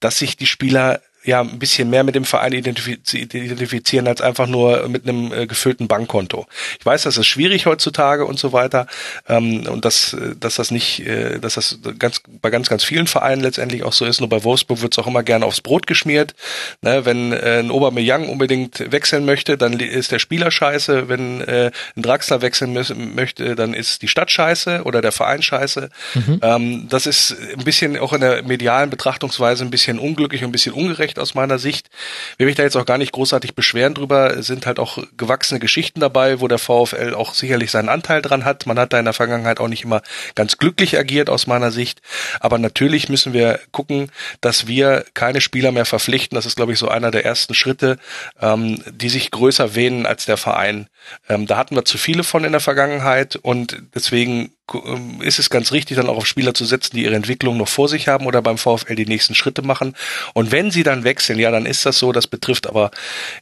dass 0.00 0.18
sich 0.18 0.36
die 0.36 0.46
Spieler 0.46 1.00
ja 1.24 1.40
ein 1.40 1.58
bisschen 1.58 1.90
mehr 1.90 2.04
mit 2.04 2.14
dem 2.14 2.24
Verein 2.24 2.52
identifizieren 2.52 4.08
als 4.08 4.20
einfach 4.20 4.46
nur 4.46 4.88
mit 4.88 5.08
einem 5.08 5.32
äh, 5.32 5.46
gefüllten 5.46 5.88
Bankkonto. 5.88 6.46
Ich 6.78 6.86
weiß, 6.86 7.02
das 7.02 7.16
ist 7.16 7.26
schwierig 7.26 7.66
heutzutage 7.66 8.26
und 8.26 8.38
so 8.38 8.52
weiter 8.52 8.86
ähm, 9.28 9.66
und 9.68 9.84
dass, 9.84 10.14
äh, 10.14 10.34
dass 10.38 10.56
das 10.56 10.70
nicht, 10.70 11.06
äh, 11.06 11.38
dass 11.38 11.54
das 11.54 11.78
ganz 11.98 12.22
bei 12.40 12.50
ganz 12.50 12.68
ganz 12.68 12.84
vielen 12.84 13.06
Vereinen 13.06 13.42
letztendlich 13.42 13.84
auch 13.84 13.92
so 13.92 14.04
ist. 14.04 14.20
Nur 14.20 14.28
bei 14.28 14.42
Wolfsburg 14.44 14.82
wird 14.82 14.94
es 14.94 14.98
auch 14.98 15.06
immer 15.06 15.22
gerne 15.22 15.46
aufs 15.46 15.60
Brot 15.60 15.86
geschmiert. 15.86 16.34
Ne, 16.82 17.04
wenn 17.04 17.32
äh, 17.32 17.60
ein 17.60 17.70
Aubameyang 17.70 18.28
unbedingt 18.28 18.92
wechseln 18.92 19.24
möchte, 19.24 19.56
dann 19.56 19.78
ist 19.78 20.12
der 20.12 20.18
Spieler 20.18 20.50
scheiße. 20.50 21.08
Wenn 21.08 21.40
äh, 21.42 21.70
ein 21.96 22.02
Draxler 22.02 22.42
wechseln 22.42 22.72
möchte, 23.14 23.54
dann 23.54 23.74
ist 23.74 24.02
die 24.02 24.08
Stadt 24.08 24.30
scheiße 24.30 24.82
oder 24.84 25.00
der 25.00 25.12
Verein 25.12 25.42
scheiße. 25.42 25.88
Mhm. 26.14 26.40
Ähm, 26.42 26.88
das 26.88 27.06
ist 27.06 27.36
ein 27.56 27.64
bisschen 27.64 27.98
auch 27.98 28.12
in 28.12 28.20
der 28.20 28.42
medialen 28.42 28.90
Betrachtungsweise 28.90 29.64
ein 29.64 29.70
bisschen 29.70 29.98
unglücklich 29.98 30.42
und 30.42 30.48
ein 30.48 30.52
bisschen 30.52 30.72
ungerecht 30.72 31.11
schlecht 31.12 31.18
aus 31.18 31.34
meiner 31.34 31.58
Sicht. 31.58 31.90
Will 32.38 32.46
mich 32.46 32.56
da 32.56 32.62
jetzt 32.62 32.76
auch 32.76 32.86
gar 32.86 32.98
nicht 32.98 33.12
großartig 33.12 33.54
beschweren 33.54 33.94
drüber. 33.94 34.36
Es 34.36 34.46
sind 34.46 34.66
halt 34.66 34.78
auch 34.78 34.98
gewachsene 35.16 35.60
Geschichten 35.60 36.00
dabei, 36.00 36.40
wo 36.40 36.48
der 36.48 36.58
VfL 36.58 37.14
auch 37.14 37.34
sicherlich 37.34 37.70
seinen 37.70 37.88
Anteil 37.88 38.22
dran 38.22 38.44
hat. 38.44 38.66
Man 38.66 38.78
hat 38.78 38.92
da 38.92 38.98
in 38.98 39.04
der 39.04 39.14
Vergangenheit 39.14 39.60
auch 39.60 39.68
nicht 39.68 39.84
immer 39.84 40.02
ganz 40.34 40.56
glücklich 40.56 40.98
agiert 40.98 41.28
aus 41.28 41.46
meiner 41.46 41.70
Sicht. 41.70 42.00
Aber 42.40 42.58
natürlich 42.58 43.08
müssen 43.08 43.32
wir 43.32 43.60
gucken, 43.72 44.10
dass 44.40 44.66
wir 44.66 45.04
keine 45.14 45.40
Spieler 45.40 45.72
mehr 45.72 45.84
verpflichten. 45.84 46.36
Das 46.36 46.46
ist, 46.46 46.56
glaube 46.56 46.72
ich, 46.72 46.78
so 46.78 46.88
einer 46.88 47.10
der 47.10 47.24
ersten 47.24 47.54
Schritte, 47.54 47.98
ähm, 48.40 48.82
die 48.90 49.08
sich 49.08 49.30
größer 49.30 49.74
wähnen 49.74 50.06
als 50.06 50.24
der 50.24 50.36
Verein. 50.36 50.88
Ähm, 51.28 51.46
da 51.46 51.56
hatten 51.56 51.76
wir 51.76 51.84
zu 51.84 51.98
viele 51.98 52.24
von 52.24 52.44
in 52.44 52.52
der 52.52 52.60
Vergangenheit 52.60 53.36
und 53.36 53.82
deswegen 53.94 54.52
ist 55.20 55.38
es 55.38 55.50
ganz 55.50 55.72
richtig, 55.72 55.96
dann 55.96 56.08
auch 56.08 56.18
auf 56.18 56.26
Spieler 56.26 56.54
zu 56.54 56.64
setzen, 56.64 56.96
die 56.96 57.04
ihre 57.04 57.14
Entwicklung 57.14 57.56
noch 57.56 57.68
vor 57.68 57.88
sich 57.88 58.08
haben 58.08 58.26
oder 58.26 58.42
beim 58.42 58.58
VfL 58.58 58.94
die 58.94 59.06
nächsten 59.06 59.34
Schritte 59.34 59.62
machen. 59.62 59.94
Und 60.34 60.52
wenn 60.52 60.70
sie 60.70 60.82
dann 60.82 61.04
wechseln, 61.04 61.38
ja, 61.38 61.50
dann 61.50 61.66
ist 61.66 61.86
das 61.86 61.98
so. 61.98 62.12
Das 62.12 62.26
betrifft 62.26 62.66
aber, 62.66 62.90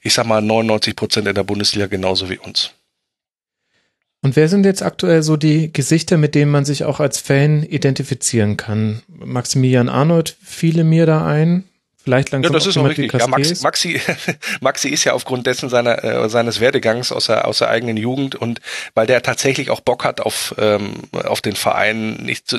ich 0.03 0.15
sag 0.15 0.27
mal, 0.27 0.43
99 0.43 0.97
Prozent 0.97 1.29
in 1.29 1.35
der 1.35 1.45
Bundesliga 1.45 1.87
genauso 1.87 2.31
wie 2.31 2.39
uns. 2.39 2.71
Und 4.23 4.37
wer 4.37 4.49
sind 4.49 4.67
jetzt 4.67 4.83
aktuell 4.83 5.23
so 5.23 5.37
die 5.37 5.73
Gesichter, 5.73 6.19
mit 6.19 6.35
denen 6.35 6.51
man 6.51 6.67
sich 6.67 6.85
auch 6.85 7.01
als 7.01 7.19
Fan 7.19 7.63
identifizieren 7.63 8.57
kann? 8.59 9.03
Maximilian 9.09 9.89
Arnold 9.89 10.37
fiele 10.43 10.85
mir 10.85 11.07
da 11.07 11.27
ein. 11.27 11.65
Vielleicht 12.11 12.33
langsam 12.33 12.53
ja, 12.53 12.59
das 12.59 12.67
ist 12.67 12.77
auch 12.77 12.89
richtig. 12.89 13.13
Ja, 13.13 13.29
Maxi, 13.29 13.55
Maxi, 13.63 14.01
Maxi 14.61 14.89
ist 14.89 15.05
ja 15.05 15.13
aufgrund 15.13 15.47
dessen 15.47 15.69
seiner, 15.69 16.03
äh, 16.03 16.29
seines 16.29 16.59
Werdegangs 16.59 17.13
aus 17.13 17.27
der, 17.27 17.47
aus 17.47 17.59
der 17.59 17.69
eigenen 17.69 17.97
Jugend 17.97 18.35
und 18.35 18.61
weil 18.95 19.07
der 19.07 19.23
tatsächlich 19.23 19.71
auch 19.71 19.81
Bock 19.81 20.05
hat 20.05 20.21
auf, 20.21 20.53
ähm, 20.59 20.95
auf 21.13 21.41
den 21.41 21.55
Verein. 21.55 22.17
Nicht 22.17 22.49
zu, 22.49 22.59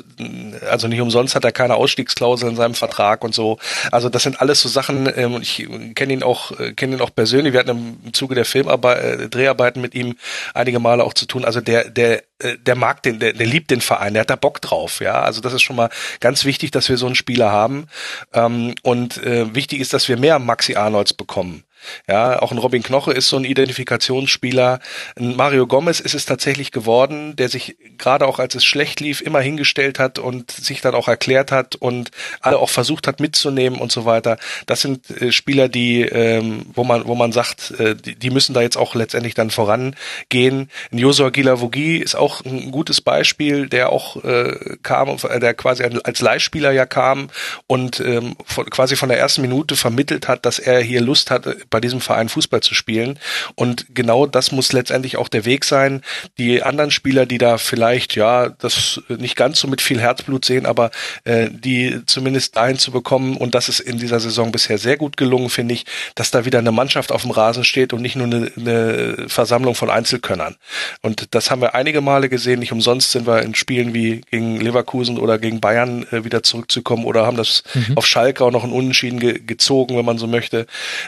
also 0.70 0.88
nicht 0.88 1.02
umsonst 1.02 1.36
hat 1.36 1.44
er 1.44 1.52
keine 1.52 1.76
Ausstiegsklausel 1.76 2.50
in 2.50 2.56
seinem 2.56 2.76
Vertrag 2.76 3.26
und 3.26 3.36
so. 3.36 3.58
Also 3.92 4.08
das 4.08 4.24
sind 4.24 4.40
alles 4.40 4.62
so 4.62 4.70
Sachen, 4.70 5.12
ähm, 5.18 5.40
ich 5.42 5.68
kenne 5.96 6.14
ihn 6.14 6.24
auch, 6.24 6.58
äh, 6.58 6.72
kenne 6.72 6.96
ihn 6.96 7.02
auch 7.02 7.14
persönlich. 7.14 7.52
Wir 7.52 7.60
hatten 7.60 8.00
im 8.06 8.14
Zuge 8.14 8.36
der 8.36 8.46
Filmarbeit, 8.46 9.04
äh, 9.04 9.30
Dreharbeiten 9.30 9.82
mit 9.82 9.96
ihm 9.96 10.16
einige 10.54 10.80
Male 10.80 11.04
auch 11.04 11.14
zu 11.14 11.26
tun. 11.26 11.44
Also 11.44 11.60
der, 11.60 11.90
der 11.90 12.24
der 12.58 12.76
mag 12.76 13.04
den, 13.04 13.20
der, 13.20 13.34
der 13.34 13.48
liebt 13.48 13.72
den 13.72 13.82
Verein, 13.82 14.14
der 14.14 14.22
hat 14.22 14.30
da 14.30 14.36
Bock 14.36 14.62
drauf, 14.62 15.00
ja. 15.00 15.22
Also 15.22 15.42
das 15.42 15.54
ist 15.54 15.62
schon 15.62 15.76
mal 15.76 15.90
ganz 16.20 16.46
wichtig, 16.46 16.72
dass 16.72 16.90
wir 16.90 16.98
so 16.98 17.06
einen 17.06 17.16
Spieler 17.16 17.52
haben. 17.52 17.88
Ähm, 18.34 18.76
und 18.84 19.18
äh, 19.24 19.54
wichtig 19.56 19.80
ist, 19.80 19.94
dass 19.94 20.08
wir 20.08 20.18
mehr 20.18 20.40
Maxi 20.40 20.76
Arnolds 20.76 21.14
bekommen. 21.14 21.64
Ja, 22.08 22.42
auch 22.42 22.52
ein 22.52 22.58
Robin 22.58 22.84
Knoche 22.84 23.14
ist 23.14 23.30
so 23.30 23.38
ein 23.38 23.46
Identifikationsspieler. 23.46 24.80
Ein 25.18 25.36
Mario 25.36 25.68
Gomez 25.68 26.00
ist 26.00 26.16
es 26.16 26.26
tatsächlich 26.26 26.72
geworden, 26.72 27.36
der 27.36 27.50
sich 27.50 27.78
gerade 27.98 28.26
auch 28.26 28.40
als 28.40 28.56
es 28.56 28.66
schlecht 28.66 29.00
lief, 29.00 29.22
immer 29.22 29.42
hingestellt 29.42 30.00
hat 30.00 30.20
und 30.20 30.52
sich 30.52 30.82
dann 30.82 30.96
auch 30.96 31.08
erklärt 31.08 31.52
hat 31.52 31.76
und 31.76 32.12
alle 32.42 32.58
auch 32.58 32.70
versucht 32.70 33.08
hat 33.08 33.20
mitzunehmen 33.20 33.80
und 33.80 33.92
so 33.92 34.06
weiter. 34.06 34.38
Das 34.66 34.82
sind 34.82 35.10
äh, 35.10 35.32
Spieler, 35.32 35.70
die, 35.70 36.02
ähm, 36.02 36.66
wo 36.74 36.84
man, 36.84 37.06
wo 37.08 37.16
man 37.16 37.32
sagt, 37.32 37.72
äh, 37.80 37.96
die, 37.96 38.16
die, 38.16 38.30
müssen 38.30 38.54
da 38.54 38.62
jetzt 38.62 38.78
auch 38.78 38.96
letztendlich 38.96 39.34
dann 39.34 39.52
vorangehen. 39.52 40.70
Ein 40.92 40.98
Josua 40.98 41.30
Gilavogi 41.30 41.98
ist 41.98 42.16
auch 42.16 42.44
ein 42.46 42.72
gutes 42.72 43.02
Beispiel, 43.02 43.68
der 43.68 43.92
auch 43.92 44.24
äh, 44.24 44.78
kam, 44.84 45.18
der 45.18 45.54
quasi 45.54 45.84
als 45.84 46.22
Leihspieler 46.22 46.72
ja 46.72 46.86
kam 46.86 47.30
und 47.68 48.00
ähm, 48.00 48.36
von, 48.46 48.70
quasi 48.70 48.96
von 48.96 49.10
der 49.10 49.20
ersten 49.20 49.42
Minute 49.42 49.76
vermittelt 49.76 50.28
hat, 50.28 50.46
dass 50.46 50.60
er 50.60 50.82
hier 50.82 51.02
Lust 51.02 51.32
hat, 51.32 51.46
bei 51.72 51.80
diesem 51.82 52.02
Verein 52.02 52.30
Fußball 52.30 52.62
zu 52.62 52.76
spielen. 52.76 53.18
Und 53.56 53.88
genau 53.96 54.28
das 54.28 54.52
muss 54.52 54.72
letztendlich 54.74 55.18
auch 55.18 55.28
der 55.28 55.46
Weg 55.46 55.66
sein. 55.66 56.04
Die 56.38 56.62
anderen 56.62 56.92
Spieler, 56.92 57.26
die 57.26 57.40
da 57.40 57.58
vielleicht, 57.58 58.16
ja, 58.16 58.50
das 58.50 59.02
nicht 59.10 59.36
ganz 59.36 59.60
so 59.60 59.68
mit 59.68 59.82
viel 59.82 60.00
Herzblut 60.00 60.46
sehen, 60.46 60.68
aber 60.68 60.92
äh, 61.24 61.50
die 61.50 62.02
zumindest 62.06 62.56
dahin 62.56 62.78
zu 62.78 62.92
bekommen, 62.92 63.38
und 63.38 63.56
das 63.56 63.70
ist 63.70 63.80
in 63.80 63.98
dieser 63.98 64.20
Saison 64.20 64.52
bisher 64.52 64.78
sehr 64.78 64.98
gut 64.98 65.18
gelungen, 65.18 65.50
finde 65.50 65.74
ich, 65.74 65.86
dass 66.14 66.30
da 66.30 66.46
wieder 66.46 66.60
eine 66.60 66.72
Mannschaft 66.72 67.12
auf 67.12 67.24
dem 67.24 67.32
Rasen 67.32 67.64
steht 67.64 67.94
und 67.94 68.02
nicht 68.02 68.16
nur 68.16 68.28
eine, 68.28 68.52
eine 68.56 69.26
Versammlung 69.28 69.74
von 69.74 69.90
Einzelkönnern. 69.90 70.58
Und 71.02 71.34
das 71.34 71.50
haben 71.50 71.62
wir 71.62 71.74
einige 71.74 72.02
Male 72.02 72.30
gesehen. 72.30 72.60
Nicht 72.60 72.72
umsonst 72.72 73.12
sind 73.12 73.26
wir 73.26 73.42
in 73.42 73.56
Spielen 73.56 73.94
wie 73.94 74.22
gegen 74.30 74.60
Leverkusen 74.60 75.18
oder 75.18 75.40
gegen 75.40 75.62
Bayern 75.62 76.06
äh, 76.12 76.24
wieder 76.24 76.44
zurückzukommen 76.44 77.06
oder 77.06 77.26
haben 77.26 77.38
das 77.38 77.64
mhm. 77.74 77.98
auf 77.98 78.06
Schalke 78.06 78.44
auch 78.44 78.52
noch 78.52 78.64
einen 78.64 78.74
Unentschieden 78.74 79.20
ge 79.20 79.40
gezogen, 79.40 79.98
wenn 79.98 80.06
man 80.06 80.18
so 80.18 80.28
möchte. 80.28 80.68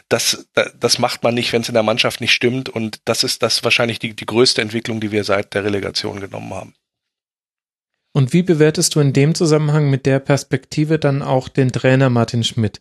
Das, 0.10 0.46
das 0.54 1.00
macht 1.00 1.24
man 1.24 1.34
nicht, 1.34 1.52
wenn 1.54 1.62
es 1.62 1.70
in 1.70 1.74
der 1.74 1.84
Mannschaft 1.84 2.22
nicht 2.22 2.32
stimmt. 2.32 2.70
Und 2.70 3.00
das 3.06 3.24
ist 3.24 3.42
das 3.44 3.64
wahrscheinlich 3.64 4.00
die, 4.00 4.16
die 4.16 4.26
größte 4.26 4.62
Entwicklung, 4.62 5.00
die 5.00 5.12
wir 5.12 5.24
seit 5.24 5.54
der 5.54 5.64
Relegation 5.64 6.20
genommen 6.20 6.54
haben. 6.54 6.74
Und 8.16 8.32
wie 8.32 8.44
bewertest 8.44 8.94
du 8.94 9.00
in 9.00 9.12
dem 9.12 9.34
Zusammenhang 9.34 9.90
mit 9.90 10.06
der 10.06 10.20
Perspektive 10.20 11.00
dann 11.00 11.24
auch 11.24 11.50
den 11.50 11.72
Trainer 11.72 12.12
Martin 12.12 12.44
Schmidt, 12.44 12.80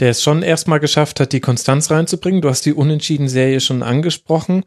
der 0.00 0.10
es 0.10 0.22
schon 0.22 0.42
erstmal 0.42 0.80
geschafft 0.80 1.20
hat, 1.20 1.32
die 1.32 1.40
Konstanz 1.40 1.88
reinzubringen? 1.92 2.42
Du 2.42 2.48
hast 2.48 2.66
die 2.66 2.74
Unentschieden-Serie 2.74 3.60
schon 3.60 3.84
angesprochen. 3.84 4.64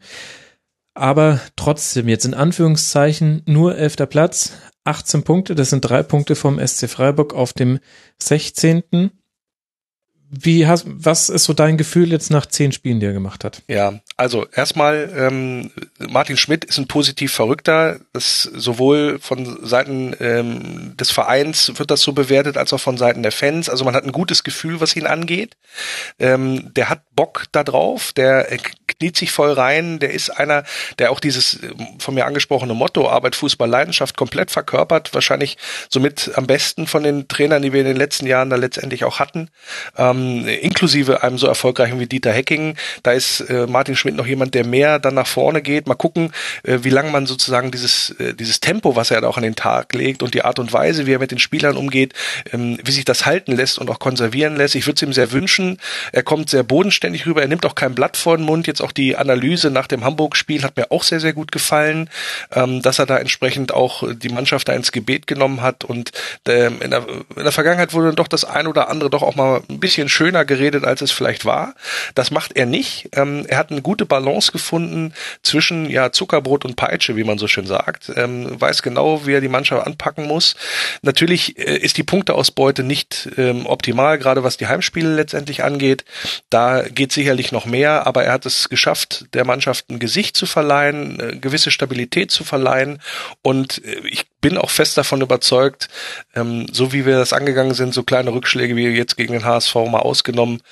Aber 0.94 1.40
trotzdem, 1.56 2.08
jetzt 2.08 2.24
in 2.24 2.32
Anführungszeichen 2.32 3.42
nur 3.44 3.76
elfter 3.76 4.06
Platz, 4.06 4.52
18 4.84 5.24
Punkte, 5.24 5.54
das 5.54 5.68
sind 5.68 5.82
drei 5.82 6.02
Punkte 6.02 6.34
vom 6.34 6.58
SC 6.66 6.88
Freiburg 6.88 7.34
auf 7.34 7.52
dem 7.52 7.78
16. 8.22 9.10
Wie 10.28 10.66
hast, 10.66 10.84
was 10.86 11.28
ist 11.28 11.44
so 11.44 11.52
dein 11.52 11.76
Gefühl 11.76 12.10
jetzt 12.10 12.30
nach 12.30 12.46
zehn 12.46 12.72
Spielen, 12.72 12.98
die 12.98 13.06
er 13.06 13.12
gemacht 13.12 13.44
hat? 13.44 13.62
Ja, 13.68 14.00
also 14.16 14.46
erstmal, 14.52 15.12
ähm, 15.16 15.70
Martin 15.98 16.36
Schmidt 16.36 16.64
ist 16.64 16.78
ein 16.78 16.88
positiv 16.88 17.32
Verrückter. 17.32 18.00
Das 18.12 18.42
sowohl 18.42 19.18
von 19.20 19.64
Seiten 19.64 20.16
ähm, 20.18 20.96
des 20.96 21.12
Vereins 21.12 21.72
wird 21.76 21.90
das 21.90 22.02
so 22.02 22.12
bewertet, 22.12 22.56
als 22.56 22.72
auch 22.72 22.80
von 22.80 22.98
Seiten 22.98 23.22
der 23.22 23.30
Fans. 23.30 23.68
Also 23.68 23.84
man 23.84 23.94
hat 23.94 24.04
ein 24.04 24.12
gutes 24.12 24.42
Gefühl, 24.42 24.80
was 24.80 24.96
ihn 24.96 25.06
angeht. 25.06 25.56
Ähm, 26.18 26.72
der 26.74 26.88
hat 26.88 27.02
Bock 27.14 27.44
da 27.52 27.62
drauf, 27.62 28.12
der 28.12 28.48
kniet 28.86 29.16
sich 29.16 29.30
voll 29.30 29.52
rein. 29.52 30.00
Der 30.00 30.12
ist 30.12 30.30
einer, 30.30 30.64
der 30.98 31.12
auch 31.12 31.20
dieses 31.20 31.62
ähm, 31.62 32.00
von 32.00 32.14
mir 32.14 32.26
angesprochene 32.26 32.74
Motto 32.74 33.08
Arbeit, 33.08 33.36
Fußball, 33.36 33.68
Leidenschaft 33.68 34.16
komplett 34.16 34.50
verkörpert. 34.50 35.14
Wahrscheinlich 35.14 35.56
somit 35.88 36.32
am 36.34 36.48
besten 36.48 36.88
von 36.88 37.04
den 37.04 37.28
Trainern, 37.28 37.62
die 37.62 37.72
wir 37.72 37.80
in 37.80 37.86
den 37.86 37.96
letzten 37.96 38.26
Jahren 38.26 38.50
da 38.50 38.56
letztendlich 38.56 39.04
auch 39.04 39.20
hatten. 39.20 39.50
Ähm, 39.96 40.15
ähm, 40.16 40.48
inklusive 40.48 41.22
einem 41.22 41.38
so 41.38 41.46
erfolgreichen 41.46 42.00
wie 42.00 42.06
Dieter 42.06 42.32
Hecking. 42.32 42.76
Da 43.02 43.12
ist 43.12 43.40
äh, 43.40 43.66
Martin 43.66 43.96
Schmidt 43.96 44.16
noch 44.16 44.26
jemand, 44.26 44.54
der 44.54 44.66
mehr 44.66 44.98
dann 44.98 45.14
nach 45.14 45.26
vorne 45.26 45.62
geht. 45.62 45.86
Mal 45.86 45.94
gucken, 45.94 46.32
äh, 46.62 46.78
wie 46.82 46.90
lange 46.90 47.10
man 47.10 47.26
sozusagen 47.26 47.70
dieses, 47.70 48.10
äh, 48.18 48.34
dieses 48.34 48.60
Tempo, 48.60 48.96
was 48.96 49.10
er 49.10 49.20
da 49.20 49.28
auch 49.28 49.36
an 49.36 49.42
den 49.42 49.56
Tag 49.56 49.94
legt 49.94 50.22
und 50.22 50.34
die 50.34 50.42
Art 50.42 50.58
und 50.58 50.72
Weise, 50.72 51.06
wie 51.06 51.12
er 51.12 51.18
mit 51.18 51.30
den 51.30 51.38
Spielern 51.38 51.76
umgeht, 51.76 52.14
ähm, 52.52 52.78
wie 52.82 52.92
sich 52.92 53.04
das 53.04 53.26
halten 53.26 53.52
lässt 53.52 53.78
und 53.78 53.90
auch 53.90 53.98
konservieren 53.98 54.56
lässt. 54.56 54.74
Ich 54.74 54.86
würde 54.86 54.96
es 54.96 55.02
ihm 55.02 55.12
sehr 55.12 55.32
wünschen. 55.32 55.78
Er 56.12 56.22
kommt 56.22 56.50
sehr 56.50 56.62
bodenständig 56.62 57.26
rüber. 57.26 57.42
Er 57.42 57.48
nimmt 57.48 57.66
auch 57.66 57.74
kein 57.74 57.94
Blatt 57.94 58.16
vor 58.16 58.36
den 58.36 58.46
Mund. 58.46 58.66
Jetzt 58.66 58.82
auch 58.82 58.92
die 58.92 59.16
Analyse 59.16 59.70
nach 59.70 59.86
dem 59.86 60.04
Hamburg-Spiel 60.04 60.62
hat 60.62 60.76
mir 60.76 60.90
auch 60.90 61.02
sehr, 61.02 61.20
sehr 61.20 61.32
gut 61.32 61.52
gefallen, 61.52 62.10
ähm, 62.52 62.82
dass 62.82 62.98
er 62.98 63.06
da 63.06 63.18
entsprechend 63.18 63.72
auch 63.72 64.02
die 64.12 64.28
Mannschaft 64.28 64.68
da 64.68 64.72
ins 64.72 64.92
Gebet 64.92 65.26
genommen 65.26 65.62
hat 65.62 65.84
und 65.84 66.12
ähm, 66.48 66.80
in, 66.80 66.90
der, 66.90 67.06
in 67.36 67.42
der 67.42 67.52
Vergangenheit 67.52 67.92
wurde 67.92 68.08
dann 68.08 68.16
doch 68.16 68.28
das 68.28 68.44
ein 68.44 68.66
oder 68.66 68.88
andere 68.88 69.10
doch 69.10 69.22
auch 69.22 69.34
mal 69.34 69.62
ein 69.68 69.80
bisschen 69.80 70.05
schöner 70.08 70.44
geredet, 70.44 70.84
als 70.84 71.00
es 71.00 71.12
vielleicht 71.12 71.44
war. 71.44 71.74
Das 72.14 72.30
macht 72.30 72.56
er 72.56 72.66
nicht. 72.66 73.10
Ähm, 73.12 73.44
er 73.48 73.58
hat 73.58 73.70
eine 73.70 73.82
gute 73.82 74.06
Balance 74.06 74.52
gefunden 74.52 75.12
zwischen 75.42 75.88
ja 75.90 76.12
Zuckerbrot 76.12 76.64
und 76.64 76.76
Peitsche, 76.76 77.16
wie 77.16 77.24
man 77.24 77.38
so 77.38 77.48
schön 77.48 77.66
sagt. 77.66 78.10
Ähm, 78.14 78.60
weiß 78.60 78.82
genau, 78.82 79.26
wie 79.26 79.34
er 79.34 79.40
die 79.40 79.48
Mannschaft 79.48 79.86
anpacken 79.86 80.26
muss. 80.26 80.56
Natürlich 81.02 81.58
äh, 81.58 81.76
ist 81.76 81.96
die 81.96 82.02
Punkteausbeute 82.02 82.82
nicht 82.82 83.28
ähm, 83.36 83.66
optimal, 83.66 84.18
gerade 84.18 84.44
was 84.44 84.56
die 84.56 84.66
Heimspiele 84.66 85.14
letztendlich 85.14 85.64
angeht. 85.64 86.04
Da 86.50 86.82
geht 86.82 87.12
sicherlich 87.12 87.52
noch 87.52 87.66
mehr, 87.66 88.06
aber 88.06 88.24
er 88.24 88.32
hat 88.32 88.46
es 88.46 88.68
geschafft, 88.68 89.26
der 89.34 89.44
Mannschaft 89.44 89.90
ein 89.90 89.98
Gesicht 89.98 90.36
zu 90.36 90.46
verleihen, 90.46 91.20
eine 91.20 91.40
gewisse 91.40 91.70
Stabilität 91.70 92.30
zu 92.30 92.44
verleihen 92.44 93.00
und 93.42 93.84
äh, 93.84 94.00
ich 94.08 94.26
bin 94.46 94.58
auch 94.58 94.70
fest 94.70 94.96
davon 94.96 95.22
überzeugt, 95.22 95.88
ähm, 96.36 96.68
so 96.70 96.92
wie 96.92 97.04
wir 97.04 97.16
das 97.16 97.32
angegangen 97.32 97.74
sind, 97.74 97.92
so 97.92 98.04
kleine 98.04 98.32
Rückschläge 98.32 98.76
wie 98.76 98.86
jetzt 98.86 99.16
gegen 99.16 99.32
den 99.32 99.44
HSV 99.44 99.74
mal 99.74 99.98
ausgenommen, 99.98 100.62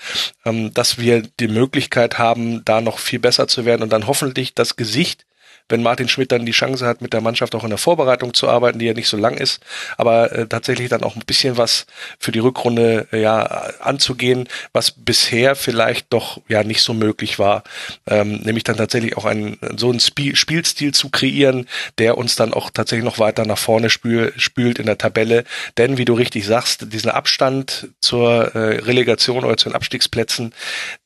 ähm, 0.44 0.72
dass 0.72 0.98
wir 0.98 1.24
die 1.40 1.48
Möglichkeit 1.48 2.16
haben, 2.16 2.64
da 2.64 2.80
noch 2.80 3.01
viel 3.01 3.18
besser 3.18 3.48
zu 3.48 3.64
werden 3.64 3.82
und 3.82 3.92
dann 3.92 4.06
hoffentlich 4.06 4.55
das 4.55 4.76
Gesicht 4.76 5.26
wenn 5.68 5.82
Martin 5.82 6.08
Schmidt 6.08 6.30
dann 6.30 6.44
die 6.44 6.52
Chance 6.52 6.86
hat, 6.86 7.00
mit 7.00 7.12
der 7.12 7.22
Mannschaft 7.22 7.54
auch 7.54 7.64
in 7.64 7.70
der 7.70 7.78
Vorbereitung 7.78 8.34
zu 8.34 8.48
arbeiten, 8.48 8.78
die 8.78 8.86
ja 8.86 8.92
nicht 8.92 9.08
so 9.08 9.16
lang 9.16 9.36
ist, 9.36 9.60
aber 9.96 10.32
äh, 10.32 10.46
tatsächlich 10.46 10.90
dann 10.90 11.02
auch 11.02 11.16
ein 11.16 11.22
bisschen 11.26 11.56
was 11.56 11.86
für 12.18 12.32
die 12.32 12.38
Rückrunde 12.38 13.08
äh, 13.12 13.22
ja 13.22 13.42
anzugehen, 13.80 14.48
was 14.72 14.90
bisher 14.90 15.56
vielleicht 15.56 16.12
doch 16.12 16.40
ja 16.48 16.64
nicht 16.64 16.82
so 16.82 16.92
möglich 16.92 17.38
war, 17.38 17.62
ähm, 18.06 18.40
nämlich 18.44 18.64
dann 18.64 18.76
tatsächlich 18.76 19.16
auch 19.16 19.24
einen 19.24 19.58
so 19.76 19.90
einen 19.90 20.00
Spiel, 20.00 20.36
Spielstil 20.36 20.92
zu 20.92 21.08
kreieren, 21.08 21.66
der 21.98 22.18
uns 22.18 22.36
dann 22.36 22.52
auch 22.52 22.70
tatsächlich 22.70 23.04
noch 23.04 23.18
weiter 23.18 23.46
nach 23.46 23.58
vorne 23.58 23.88
spül, 23.88 24.34
spült 24.36 24.78
in 24.78 24.86
der 24.86 24.98
Tabelle, 24.98 25.44
denn 25.78 25.96
wie 25.96 26.04
du 26.04 26.12
richtig 26.12 26.46
sagst, 26.46 26.92
diesen 26.92 27.10
Abstand 27.10 27.88
zur 28.00 28.54
äh, 28.54 28.80
Relegation 28.80 29.44
oder 29.44 29.56
zu 29.56 29.70
den 29.70 29.76
Abstiegsplätzen, 29.76 30.52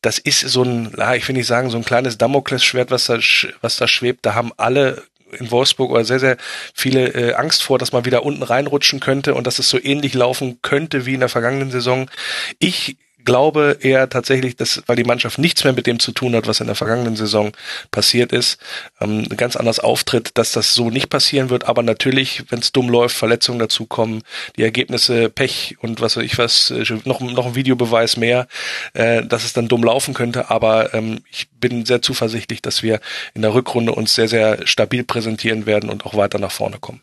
das 0.02 0.18
ist 0.18 0.40
so 0.40 0.62
ein, 0.64 0.92
ich 1.16 1.28
will 1.28 1.36
nicht 1.36 1.46
sagen, 1.46 1.70
so 1.70 1.76
ein 1.76 1.84
kleines 1.84 2.18
Damoklesschwert, 2.18 2.90
was 2.90 3.06
da, 3.06 3.18
was 3.60 3.76
da 3.76 3.86
schwebt, 3.86 4.26
da 4.26 4.34
haben 4.34 4.47
haben 4.48 4.52
alle 4.56 5.02
in 5.38 5.50
Wolfsburg 5.50 5.90
oder 5.90 6.04
sehr, 6.04 6.20
sehr 6.20 6.36
viele 6.74 7.08
äh, 7.08 7.34
Angst 7.34 7.62
vor, 7.62 7.78
dass 7.78 7.92
man 7.92 8.04
wieder 8.04 8.24
unten 8.24 8.42
reinrutschen 8.42 9.00
könnte 9.00 9.34
und 9.34 9.46
dass 9.46 9.58
es 9.58 9.68
so 9.68 9.78
ähnlich 9.78 10.14
laufen 10.14 10.60
könnte 10.62 11.04
wie 11.06 11.14
in 11.14 11.20
der 11.20 11.28
vergangenen 11.28 11.70
Saison. 11.70 12.10
Ich 12.58 12.96
glaube 13.28 13.76
eher 13.82 14.08
tatsächlich, 14.08 14.56
dass, 14.56 14.82
weil 14.86 14.96
die 14.96 15.04
Mannschaft 15.04 15.38
nichts 15.38 15.62
mehr 15.62 15.74
mit 15.74 15.86
dem 15.86 16.00
zu 16.00 16.12
tun 16.12 16.34
hat, 16.34 16.46
was 16.46 16.60
in 16.60 16.66
der 16.66 16.74
vergangenen 16.74 17.14
Saison 17.14 17.52
passiert 17.90 18.32
ist, 18.32 18.58
ähm, 19.02 19.28
ganz 19.28 19.54
anders 19.54 19.80
auftritt, 19.80 20.30
dass 20.38 20.52
das 20.52 20.72
so 20.72 20.88
nicht 20.88 21.10
passieren 21.10 21.50
wird. 21.50 21.68
Aber 21.68 21.82
natürlich, 21.82 22.44
wenn 22.48 22.60
es 22.60 22.72
dumm 22.72 22.88
läuft, 22.88 23.14
Verletzungen 23.14 23.58
dazukommen, 23.58 24.22
die 24.56 24.62
Ergebnisse, 24.62 25.28
Pech 25.28 25.76
und 25.82 26.00
was 26.00 26.16
weiß 26.16 26.24
ich 26.24 26.38
was, 26.38 26.70
äh, 26.70 26.86
noch, 27.04 27.20
noch 27.20 27.44
ein 27.44 27.54
Videobeweis 27.54 28.16
mehr, 28.16 28.48
äh, 28.94 29.22
dass 29.22 29.44
es 29.44 29.52
dann 29.52 29.68
dumm 29.68 29.84
laufen 29.84 30.14
könnte. 30.14 30.48
Aber 30.48 30.94
ähm, 30.94 31.20
ich 31.30 31.50
bin 31.50 31.84
sehr 31.84 32.00
zuversichtlich, 32.00 32.62
dass 32.62 32.82
wir 32.82 32.98
in 33.34 33.42
der 33.42 33.52
Rückrunde 33.52 33.92
uns 33.92 34.14
sehr, 34.14 34.28
sehr 34.28 34.66
stabil 34.66 35.04
präsentieren 35.04 35.66
werden 35.66 35.90
und 35.90 36.06
auch 36.06 36.16
weiter 36.16 36.38
nach 36.38 36.52
vorne 36.52 36.78
kommen. 36.78 37.02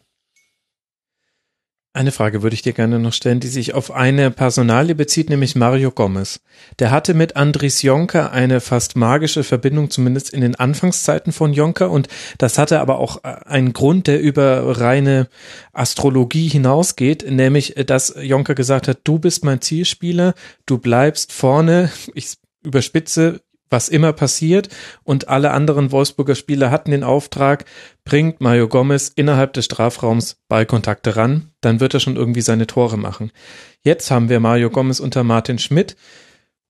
Eine 1.96 2.12
Frage 2.12 2.44
würde 2.44 2.56
ich 2.56 2.62
dir 2.62 2.74
gerne 2.74 3.00
noch 3.00 3.14
stellen, 3.14 3.40
die 3.40 3.48
sich 3.48 3.74
auf 3.74 3.90
eine 3.90 4.30
Personalie 4.30 4.96
bezieht, 4.96 5.30
nämlich 5.30 5.56
Mario 5.56 5.92
Gomez. 5.92 6.42
Der 6.80 6.92
hatte 6.92 7.14
mit 7.14 7.38
Andries 7.38 7.84
Jonker 7.84 8.34
eine 8.34 8.60
fast 8.60 8.98
magische 8.98 9.46
Verbindung, 9.46 9.90
zumindest 9.90 10.32
in 10.32 10.42
den 10.42 10.56
Anfangszeiten 10.56 11.32
von 11.32 11.54
Jonker. 11.54 11.90
Und 11.90 12.10
das 12.38 12.58
hatte 12.58 12.82
aber 12.82 13.00
auch 13.00 13.24
einen 13.24 13.72
Grund, 13.72 14.08
der 14.08 14.20
über 14.20 14.78
reine 14.78 15.30
Astrologie 15.72 16.50
hinausgeht, 16.50 17.32
nämlich, 17.32 17.76
dass 17.88 18.14
Jonker 18.22 18.56
gesagt 18.56 18.90
hat, 18.90 19.00
du 19.06 19.18
bist 19.18 19.46
mein 19.46 19.62
Zielspieler, 19.62 20.34
du 20.66 20.80
bleibst 20.80 21.32
vorne. 21.32 21.90
Ich 22.14 22.34
überspitze, 22.62 23.40
was 23.70 23.90
immer 23.90 24.14
passiert 24.14 24.70
und 25.04 25.28
alle 25.28 25.52
anderen 25.52 25.92
Wolfsburger 25.92 26.36
Spieler 26.36 26.72
hatten 26.72 26.92
den 26.92 27.04
Auftrag, 27.04 27.66
bringt 28.04 28.42
Mario 28.42 28.68
Gomez 28.68 29.12
innerhalb 29.16 29.54
des 29.54 29.66
Strafraums 29.66 30.38
Ballkontakte 30.48 31.16
ran, 31.16 31.52
dann 31.62 31.80
wird 31.80 31.94
er 31.94 32.00
schon 32.00 32.16
irgendwie 32.16 32.42
seine 32.42 32.68
Tore 32.68 32.98
machen. 32.98 33.32
Jetzt 33.82 34.12
haben 34.12 34.30
wir 34.30 34.40
Mario 34.40 34.70
Gomez 34.70 35.00
unter 35.00 35.24
Martin 35.24 35.60
Schmidt 35.60 35.96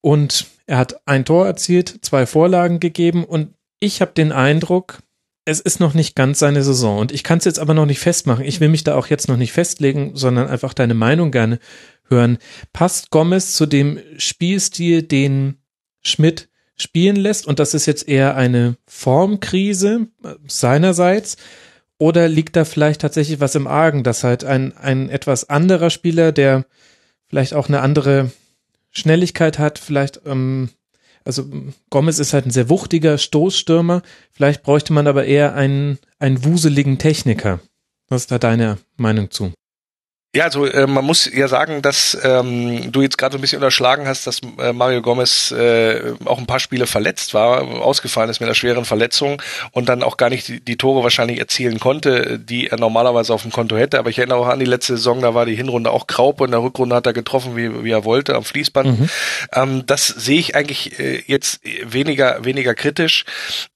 und 0.01 0.47
er 0.67 0.77
hat 0.77 1.01
ein 1.05 1.25
Tor 1.25 1.45
erzielt, 1.45 1.99
zwei 2.01 2.25
Vorlagen 2.25 2.79
gegeben 2.79 3.23
und 3.23 3.53
ich 3.79 4.01
habe 4.01 4.13
den 4.13 4.31
Eindruck, 4.31 4.99
es 5.45 5.59
ist 5.59 5.79
noch 5.79 5.93
nicht 5.93 6.15
ganz 6.15 6.39
seine 6.39 6.63
Saison 6.63 6.99
und 6.99 7.11
ich 7.11 7.23
kann 7.23 7.37
es 7.37 7.45
jetzt 7.45 7.59
aber 7.59 7.73
noch 7.73 7.85
nicht 7.85 7.99
festmachen. 7.99 8.45
Ich 8.45 8.59
will 8.59 8.69
mich 8.69 8.83
da 8.83 8.95
auch 8.95 9.07
jetzt 9.07 9.27
noch 9.27 9.37
nicht 9.37 9.51
festlegen, 9.51 10.15
sondern 10.15 10.47
einfach 10.47 10.73
deine 10.73 10.95
Meinung 10.95 11.31
gerne 11.31 11.59
hören. 12.09 12.39
Passt 12.73 13.11
Gomez 13.11 13.53
zu 13.53 13.65
dem 13.65 13.99
Spielstil, 14.17 15.03
den 15.03 15.57
Schmidt 16.01 16.49
spielen 16.75 17.15
lässt 17.15 17.47
und 17.47 17.59
das 17.59 17.73
ist 17.73 17.85
jetzt 17.85 18.07
eher 18.07 18.35
eine 18.35 18.77
Formkrise 18.85 20.07
seinerseits 20.47 21.37
oder 21.97 22.27
liegt 22.27 22.55
da 22.55 22.65
vielleicht 22.65 23.01
tatsächlich 23.01 23.39
was 23.39 23.55
im 23.55 23.67
Argen, 23.67 24.03
dass 24.03 24.23
halt 24.23 24.43
ein, 24.43 24.75
ein 24.77 25.09
etwas 25.09 25.49
anderer 25.49 25.89
Spieler, 25.89 26.31
der 26.31 26.65
vielleicht 27.27 27.53
auch 27.53 27.69
eine 27.69 27.81
andere 27.81 28.31
Schnelligkeit 28.91 29.59
hat, 29.59 29.79
vielleicht, 29.79 30.21
ähm, 30.25 30.69
also 31.23 31.45
Gomez 31.89 32.19
ist 32.19 32.33
halt 32.33 32.45
ein 32.45 32.51
sehr 32.51 32.69
wuchtiger 32.69 33.17
Stoßstürmer, 33.17 34.01
vielleicht 34.31 34.63
bräuchte 34.63 34.93
man 34.93 35.07
aber 35.07 35.25
eher 35.25 35.55
einen, 35.55 35.97
einen 36.19 36.43
wuseligen 36.43 36.97
Techniker. 36.97 37.59
Was 38.09 38.23
ist 38.23 38.31
da 38.31 38.37
deine 38.37 38.77
Meinung 38.97 39.31
zu? 39.31 39.51
Ja, 40.35 40.43
also 40.43 40.65
äh, 40.65 40.85
man 40.85 41.05
muss 41.05 41.31
ja 41.33 41.47
sagen, 41.47 41.81
dass 41.81 42.17
ähm, 42.21 42.91
du 42.91 43.01
jetzt 43.01 43.17
gerade 43.17 43.31
so 43.31 43.37
ein 43.37 43.41
bisschen 43.41 43.59
unterschlagen 43.59 44.05
hast, 44.05 44.27
dass 44.27 44.41
äh, 44.59 44.73
Mario 44.73 45.01
Gomez 45.01 45.51
äh, 45.51 46.13
auch 46.25 46.37
ein 46.37 46.45
paar 46.45 46.59
Spiele 46.59 46.87
verletzt 46.87 47.33
war, 47.33 47.61
ausgefallen 47.61 48.29
ist 48.29 48.41
mit 48.41 48.47
einer 48.47 48.53
schweren 48.53 48.83
Verletzung 48.83 49.41
und 49.71 49.87
dann 49.87 50.03
auch 50.03 50.17
gar 50.17 50.29
nicht 50.29 50.49
die, 50.49 50.59
die 50.59 50.75
Tore 50.75 51.03
wahrscheinlich 51.03 51.39
erzielen 51.39 51.79
konnte, 51.79 52.37
die 52.37 52.67
er 52.67 52.77
normalerweise 52.77 53.33
auf 53.33 53.43
dem 53.43 53.53
Konto 53.53 53.77
hätte. 53.77 53.97
Aber 53.97 54.09
ich 54.09 54.17
erinnere 54.17 54.39
auch 54.39 54.47
an 54.47 54.59
die 54.59 54.65
letzte 54.65 54.97
Saison, 54.97 55.21
da 55.21 55.33
war 55.33 55.45
die 55.45 55.55
Hinrunde 55.55 55.89
auch 55.89 56.05
Graupe, 56.05 56.43
in 56.43 56.51
der 56.51 56.61
Rückrunde 56.61 56.97
hat 56.97 57.07
er 57.07 57.13
getroffen, 57.13 57.55
wie, 57.55 57.85
wie 57.85 57.91
er 57.91 58.03
wollte, 58.03 58.35
am 58.35 58.43
Fließband. 58.43 58.99
Mhm. 58.99 59.09
Ähm, 59.53 59.83
das 59.85 60.05
sehe 60.07 60.39
ich 60.39 60.53
eigentlich 60.53 60.99
äh, 60.99 61.23
jetzt 61.27 61.61
weniger 61.85 62.43
weniger 62.43 62.75
kritisch, 62.75 63.23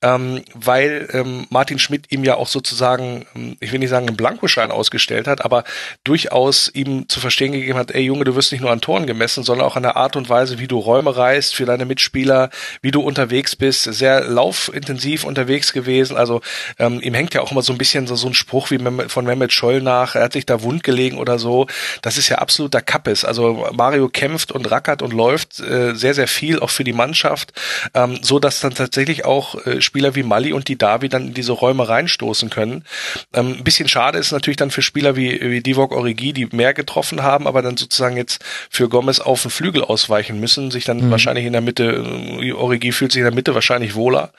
ähm, 0.02 0.44
weil 0.53 1.07
ähm, 1.14 1.48
Martin 1.49 1.80
Schmidt 1.80 2.11
ihm 2.11 2.26
ja 2.26 2.36
auch 2.36 2.48
sozusagen, 2.48 3.26
ähm, 3.34 3.56
ich 3.61 3.72
will 3.72 3.80
nicht 3.80 3.91
sagen, 3.91 4.07
einen 4.07 4.18
Blankoschein 4.18 4.72
ausgestellt 4.72 5.26
hat, 5.26 5.45
aber 5.45 5.64
durchaus 6.03 6.49
durchaus 6.50 6.72
ihm 6.74 7.08
zu 7.08 7.20
verstehen 7.20 7.52
gegeben 7.52 7.78
hat, 7.78 7.92
ey 7.92 8.02
Junge, 8.02 8.24
du 8.24 8.36
wirst 8.36 8.52
nicht 8.52 8.62
nur 8.62 8.72
an 8.72 8.82
Toren 8.82 9.06
gemessen, 9.06 9.44
sondern 9.44 9.68
auch 9.68 9.76
an 9.76 9.84
der 9.84 9.96
Art 9.96 10.16
und 10.16 10.30
Weise, 10.30 10.60
wie 10.60 10.68
du 10.68 10.80
Räume 10.80 11.16
reißt 11.16 11.56
für 11.56 11.66
deine 11.66 11.86
Mitspieler, 11.86 12.50
wie 12.82 12.92
du 12.92 13.02
unterwegs 13.02 13.56
bist, 13.56 13.84
sehr 13.84 14.22
laufintensiv 14.22 15.24
unterwegs 15.24 15.74
gewesen. 15.74 16.18
Also 16.18 16.42
ähm, 16.78 17.00
ihm 17.02 17.14
hängt 17.14 17.34
ja 17.34 17.42
auch 17.42 17.52
immer 17.52 17.62
so 17.62 17.74
ein 17.74 17.78
bisschen 17.78 18.08
so, 18.08 18.16
so 18.16 18.28
ein 18.28 18.34
Spruch 18.34 18.72
wie 18.72 18.80
von 19.08 19.26
Mehmet 19.26 19.54
Scholl 19.54 19.82
nach, 19.82 20.16
er 20.16 20.24
hat 20.24 20.34
sich 20.34 20.46
da 20.46 20.62
wund 20.62 20.84
gelegen 20.84 21.18
oder 21.18 21.40
so. 21.40 21.68
Das 22.02 22.18
ist 22.18 22.30
ja 22.30 22.38
absoluter 22.38 22.82
Kappes. 22.82 23.26
Also 23.26 23.68
Mario 23.74 24.10
kämpft 24.10 24.52
und 24.52 24.70
rackert 24.72 25.02
und 25.02 25.14
läuft 25.14 25.60
äh, 25.60 25.94
sehr, 25.96 26.14
sehr 26.14 26.28
viel, 26.28 26.60
auch 26.60 26.70
für 26.70 26.84
die 26.84 26.94
Mannschaft, 26.94 27.54
ähm, 27.94 28.20
so 28.22 28.40
dass 28.40 28.60
dann 28.60 28.74
tatsächlich 28.74 29.26
auch 29.26 29.66
äh, 29.66 29.82
Spieler 29.82 30.16
wie 30.16 30.24
Mali 30.24 30.54
und 30.54 30.68
die 30.68 30.78
Davi 30.78 31.10
dann 31.10 31.28
in 31.28 31.34
diese 31.34 31.52
Räume 31.52 31.88
reinstoßen 31.88 32.50
können. 32.50 32.86
Ähm, 33.34 33.58
ein 33.60 33.64
bisschen 33.64 33.88
schade 33.88 34.18
ist 34.18 34.32
natürlich 34.32 34.58
dann 34.58 34.72
für 34.72 34.82
Spieler 34.82 35.16
wie, 35.16 35.40
wie 35.42 35.62
Divok 35.62 35.92
Origi, 36.00 36.34
die 36.40 36.56
mehr 36.56 36.74
getroffen 36.74 37.24
haben, 37.24 37.48
aber 37.48 37.61
dann 37.61 37.78
sozusagen 37.78 38.18
jetzt 38.18 38.44
für 38.70 38.90
Gomez 38.90 39.20
auf 39.20 39.41
den 39.41 39.52
Flügel 39.52 39.84
ausweichen 39.84 40.40
müssen, 40.40 40.72
sich 40.72 40.86
dann 40.86 41.07
mhm. 41.07 41.11
wahrscheinlich 41.11 41.45
in 41.45 41.53
der 41.53 41.61
Mitte, 41.61 41.86
äh, 42.41 42.52
Origi 42.52 42.91
fühlt 42.91 43.11
sich 43.11 43.20
in 43.20 43.26
der 43.26 43.34
Mitte 43.34 43.53
wahrscheinlich 43.56 43.95
wohler. 43.95 44.32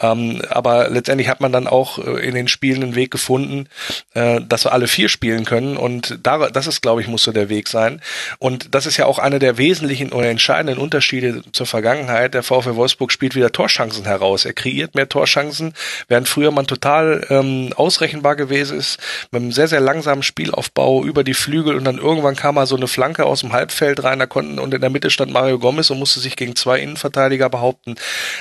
Ähm, 0.00 0.42
aber 0.48 0.90
letztendlich 0.90 1.28
hat 1.28 1.40
man 1.40 1.52
dann 1.52 1.66
auch 1.66 1.98
äh, 1.98 2.26
in 2.26 2.34
den 2.34 2.48
Spielen 2.48 2.82
einen 2.82 2.94
Weg 2.94 3.10
gefunden, 3.10 3.68
äh, 4.14 4.40
dass 4.40 4.64
wir 4.64 4.72
alle 4.72 4.88
vier 4.88 5.08
spielen 5.08 5.44
können 5.44 5.76
und 5.76 6.18
da, 6.22 6.48
das 6.48 6.66
ist, 6.66 6.82
glaube 6.82 7.00
ich, 7.00 7.08
muss 7.08 7.24
so 7.24 7.32
der 7.32 7.48
Weg 7.48 7.68
sein. 7.68 8.00
Und 8.38 8.74
das 8.74 8.86
ist 8.86 8.96
ja 8.96 9.06
auch 9.06 9.18
einer 9.18 9.38
der 9.38 9.58
wesentlichen 9.58 10.12
oder 10.12 10.28
entscheidenden 10.28 10.78
Unterschiede 10.78 11.42
zur 11.52 11.66
Vergangenheit. 11.66 12.34
Der 12.34 12.42
VfL 12.42 12.76
Wolfsburg 12.76 13.12
spielt 13.12 13.34
wieder 13.34 13.52
Torchancen 13.52 14.04
heraus. 14.04 14.44
Er 14.44 14.52
kreiert 14.52 14.94
mehr 14.94 15.08
Torchancen, 15.08 15.74
während 16.08 16.28
früher 16.28 16.50
man 16.50 16.66
total 16.66 17.26
ähm, 17.30 17.72
ausrechenbar 17.76 18.36
gewesen 18.36 18.78
ist, 18.78 18.98
mit 19.30 19.42
einem 19.42 19.52
sehr, 19.52 19.68
sehr 19.68 19.80
langsamen 19.80 20.22
Spielaufbau 20.22 21.04
über 21.04 21.24
die 21.24 21.34
Flügel 21.44 21.76
und 21.76 21.84
dann 21.84 21.98
irgendwann 21.98 22.36
kam 22.36 22.54
mal 22.54 22.66
so 22.66 22.76
eine 22.76 22.88
Flanke 22.88 23.26
aus 23.26 23.40
dem 23.40 23.52
Halbfeld 23.52 24.02
rein, 24.02 24.18
da 24.18 24.26
konnten 24.26 24.58
und 24.58 24.72
in 24.72 24.80
der 24.80 24.90
Mitte 24.90 25.10
stand 25.10 25.30
Mario 25.30 25.58
Gomez 25.58 25.90
und 25.90 25.98
musste 25.98 26.20
sich 26.20 26.36
gegen 26.36 26.56
zwei 26.56 26.80
Innenverteidiger 26.80 27.50
behaupten. 27.50 27.96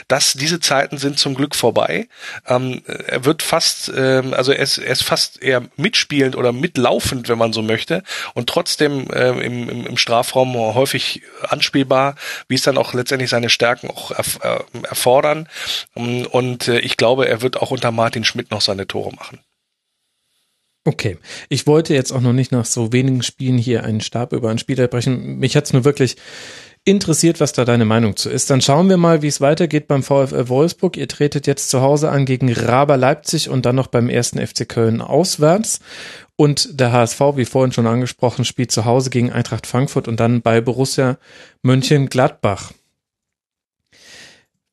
Das, 0.08 0.34
diese 0.34 0.60
Zeiten 0.60 0.98
sind 0.98 1.20
zum 1.20 1.36
Glück 1.36 1.56
vorbei. 1.56 2.08
Ähm, 2.48 2.82
er 2.86 3.26
wird 3.26 3.44
fast, 3.44 3.92
ähm, 3.96 4.34
also 4.34 4.54
er 4.54 4.64
ist, 4.64 4.78
er 4.78 4.92
ist 4.92 5.04
fast 5.04 5.42
eher 5.42 5.64
mitspielend 5.76 6.38
oder 6.38 6.54
mitlaufend, 6.54 7.28
wenn 7.28 7.38
man 7.38 7.52
so 7.52 7.62
möchte 7.62 8.04
und 8.34 8.48
trotzdem 8.48 9.08
ähm, 9.14 9.42
im, 9.42 9.86
im, 9.86 9.98
Strafraum 9.98 10.56
häufig 10.56 11.22
anspielbar, 11.48 12.16
wie 12.48 12.56
es 12.56 12.64
dann 12.64 12.78
auch 12.78 12.94
letztendlich 12.94 13.30
seine 13.30 13.50
Stärken 13.50 13.90
auch 13.90 14.12
erf 14.12 14.40
äh, 14.42 14.60
erfordern. 14.88 15.50
Und 15.94 16.68
äh, 16.68 16.80
ich 16.80 16.98
glaube, 16.98 17.28
er 17.28 17.42
wird 17.42 17.58
auch 17.58 17.72
unter 17.72 17.92
Martin 17.92 18.24
Schmidt 18.24 18.52
noch 18.52 18.62
seine 18.62 18.88
Tore 18.88 19.12
machen. 19.14 19.40
Okay, 20.86 21.18
ich 21.48 21.66
wollte 21.66 21.94
jetzt 21.94 22.12
auch 22.12 22.20
noch 22.20 22.34
nicht 22.34 22.52
nach 22.52 22.66
so 22.66 22.92
wenigen 22.92 23.24
Spielen 23.24 23.58
hier 23.58 23.86
einen 23.86 24.02
Stab 24.02 24.34
über 24.34 24.50
ein 24.50 24.58
Spiel 24.58 24.80
erbrechen. 24.80 25.38
Mich 25.40 25.56
hat's 25.56 25.72
nur 25.72 25.86
wirklich 25.86 26.18
interessiert, 26.86 27.40
was 27.40 27.54
da 27.54 27.64
deine 27.64 27.86
Meinung 27.86 28.18
zu 28.18 28.30
ist. 28.30 28.50
Dann 28.50 28.60
schauen 28.60 28.90
wir 28.90 28.98
mal, 28.98 29.22
wie 29.22 29.28
es 29.28 29.40
weitergeht 29.40 29.88
beim 29.88 30.04
VfL 30.04 30.50
Wolfsburg. 30.50 30.98
Ihr 30.98 31.08
tretet 31.08 31.48
jetzt 31.48 31.70
zu 31.70 31.82
Hause 31.82 32.12
an 32.12 32.26
gegen 32.26 32.52
Raber 32.52 32.98
Leipzig 32.98 33.50
und 33.50 33.66
dann 33.66 33.78
noch 33.78 33.88
beim 33.88 34.10
ersten 34.10 34.46
FC 34.46 34.68
Köln 34.68 35.00
auswärts. 35.00 35.80
Und 36.36 36.80
der 36.80 36.92
HSV, 36.92 37.22
wie 37.36 37.46
vorhin 37.46 37.72
schon 37.72 37.88
angesprochen, 37.88 38.44
spielt 38.44 38.72
zu 38.72 38.84
Hause 38.84 39.10
gegen 39.10 39.32
Eintracht 39.32 39.68
Frankfurt 39.68 40.10
und 40.10 40.20
dann 40.20 40.42
bei 40.42 40.60
Borussia 40.60 41.18
Mönchengladbach. 41.62 42.74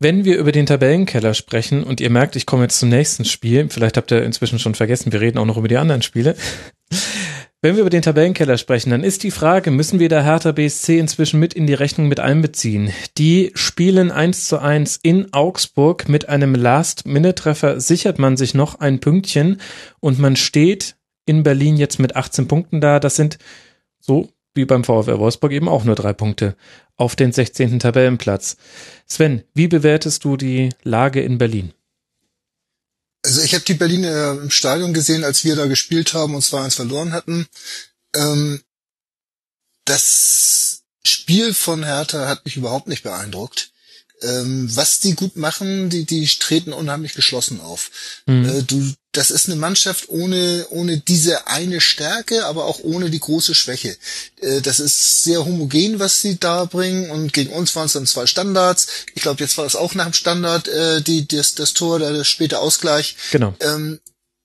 Wenn 0.02 0.24
wir 0.24 0.38
über 0.38 0.50
den 0.50 0.64
Tabellenkeller 0.64 1.34
sprechen 1.34 1.84
und 1.84 2.00
ihr 2.00 2.08
merkt, 2.08 2.34
ich 2.34 2.46
komme 2.46 2.62
jetzt 2.62 2.78
zum 2.78 2.88
nächsten 2.88 3.26
Spiel, 3.26 3.68
vielleicht 3.68 3.98
habt 3.98 4.10
ihr 4.10 4.22
inzwischen 4.22 4.58
schon 4.58 4.74
vergessen, 4.74 5.12
wir 5.12 5.20
reden 5.20 5.36
auch 5.36 5.44
noch 5.44 5.58
über 5.58 5.68
die 5.68 5.76
anderen 5.76 6.00
Spiele. 6.00 6.36
Wenn 7.62 7.74
wir 7.74 7.82
über 7.82 7.90
den 7.90 8.00
Tabellenkeller 8.00 8.56
sprechen, 8.56 8.88
dann 8.88 9.04
ist 9.04 9.22
die 9.22 9.30
Frage, 9.30 9.70
müssen 9.70 10.00
wir 10.00 10.08
da 10.08 10.22
Hertha 10.22 10.52
BSC 10.52 10.98
inzwischen 10.98 11.38
mit 11.38 11.52
in 11.52 11.66
die 11.66 11.74
Rechnung 11.74 12.08
mit 12.08 12.18
einbeziehen? 12.18 12.90
Die 13.18 13.52
spielen 13.54 14.10
eins 14.10 14.48
zu 14.48 14.58
eins 14.58 14.98
in 15.02 15.34
Augsburg 15.34 16.08
mit 16.08 16.30
einem 16.30 16.54
Last-Minute-Treffer 16.54 17.78
sichert 17.78 18.18
man 18.18 18.38
sich 18.38 18.54
noch 18.54 18.76
ein 18.80 19.00
Pünktchen 19.00 19.60
und 20.00 20.18
man 20.18 20.36
steht 20.36 20.96
in 21.26 21.42
Berlin 21.42 21.76
jetzt 21.76 21.98
mit 21.98 22.16
18 22.16 22.48
Punkten 22.48 22.80
da. 22.80 23.00
Das 23.00 23.16
sind 23.16 23.36
so 23.98 24.30
wie 24.54 24.64
beim 24.64 24.84
VfR 24.84 25.18
Wolfsburg 25.18 25.52
eben 25.52 25.68
auch 25.68 25.84
nur 25.84 25.94
drei 25.94 26.12
Punkte 26.12 26.56
auf 26.96 27.16
den 27.16 27.32
16. 27.32 27.78
Tabellenplatz. 27.78 28.56
Sven, 29.06 29.44
wie 29.54 29.68
bewertest 29.68 30.24
du 30.24 30.36
die 30.36 30.70
Lage 30.82 31.22
in 31.22 31.38
Berlin? 31.38 31.72
Also 33.22 33.42
ich 33.42 33.54
habe 33.54 33.64
die 33.64 33.74
Berliner 33.74 34.32
im 34.32 34.50
Stadion 34.50 34.94
gesehen, 34.94 35.24
als 35.24 35.44
wir 35.44 35.56
da 35.56 35.66
gespielt 35.66 36.14
haben 36.14 36.34
und 36.34 36.42
zwar 36.42 36.64
eins 36.64 36.74
verloren 36.74 37.12
hatten. 37.12 37.46
Ähm, 38.14 38.62
das 39.84 40.82
Spiel 41.04 41.54
von 41.54 41.84
Hertha 41.84 42.28
hat 42.28 42.44
mich 42.44 42.56
überhaupt 42.56 42.88
nicht 42.88 43.02
beeindruckt. 43.02 43.72
Ähm, 44.22 44.68
was 44.74 45.00
die 45.00 45.14
gut 45.14 45.36
machen, 45.36 45.88
die, 45.88 46.04
die 46.04 46.26
treten 46.26 46.72
unheimlich 46.72 47.14
geschlossen 47.14 47.60
auf. 47.60 48.22
Mhm. 48.26 48.44
Äh, 48.44 48.62
du, 48.62 48.92
das 49.12 49.30
ist 49.30 49.46
eine 49.46 49.56
Mannschaft 49.56 50.08
ohne, 50.08 50.66
ohne 50.70 50.98
diese 50.98 51.48
eine 51.48 51.80
Stärke, 51.80 52.46
aber 52.46 52.66
auch 52.66 52.80
ohne 52.80 53.10
die 53.10 53.18
große 53.18 53.54
Schwäche. 53.54 53.96
Äh, 54.40 54.60
das 54.60 54.78
ist 54.78 55.24
sehr 55.24 55.44
homogen, 55.44 55.98
was 55.98 56.20
sie 56.20 56.38
da 56.38 56.64
bringen 56.64 57.10
und 57.10 57.32
gegen 57.32 57.52
uns 57.52 57.74
waren 57.74 57.86
es 57.86 57.94
dann 57.94 58.06
zwei 58.06 58.26
Standards. 58.26 58.86
Ich 59.14 59.22
glaube, 59.22 59.42
jetzt 59.42 59.58
war 59.58 59.66
es 59.66 59.76
auch 59.76 59.94
nach 59.94 60.04
dem 60.04 60.12
Standard 60.12 60.68
äh, 60.68 61.02
die, 61.02 61.26
das, 61.26 61.54
das 61.54 61.72
Tor, 61.72 61.98
der 61.98 62.24
späte 62.24 62.60
Ausgleich. 62.60 63.16
Genau. 63.32 63.54
Ähm, 63.60 64.00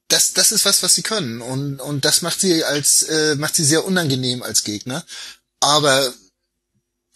das, 0.07 0.33
das 0.33 0.51
ist 0.51 0.65
was, 0.65 0.83
was 0.83 0.95
sie 0.95 1.01
können 1.01 1.41
und, 1.41 1.79
und 1.79 2.05
das 2.05 2.21
macht 2.21 2.39
sie 2.39 2.63
als, 2.63 3.03
äh, 3.03 3.35
macht 3.35 3.55
sie 3.55 3.65
sehr 3.65 3.85
unangenehm 3.85 4.43
als 4.43 4.63
Gegner. 4.63 5.03
Aber 5.59 6.13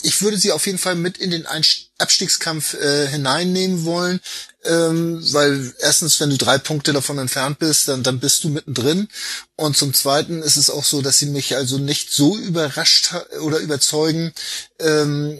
ich 0.01 0.21
würde 0.21 0.37
sie 0.37 0.51
auf 0.51 0.65
jeden 0.65 0.77
Fall 0.77 0.95
mit 0.95 1.17
in 1.17 1.31
den 1.31 1.45
Abstiegskampf 1.97 2.73
äh, 2.75 3.07
hineinnehmen 3.07 3.85
wollen, 3.85 4.21
ähm, 4.65 5.21
weil 5.33 5.73
erstens, 5.79 6.19
wenn 6.19 6.29
du 6.29 6.37
drei 6.37 6.57
Punkte 6.57 6.93
davon 6.93 7.17
entfernt 7.17 7.59
bist, 7.59 7.87
dann, 7.87 8.03
dann 8.03 8.19
bist 8.19 8.43
du 8.43 8.49
mittendrin. 8.49 9.07
Und 9.55 9.77
zum 9.77 9.93
Zweiten 9.93 10.41
ist 10.41 10.57
es 10.57 10.69
auch 10.69 10.83
so, 10.83 11.01
dass 11.01 11.19
sie 11.19 11.27
mich 11.27 11.55
also 11.55 11.77
nicht 11.77 12.11
so 12.11 12.37
überrascht 12.37 13.13
oder 13.41 13.59
überzeugen, 13.59 14.33
ähm, 14.79 15.39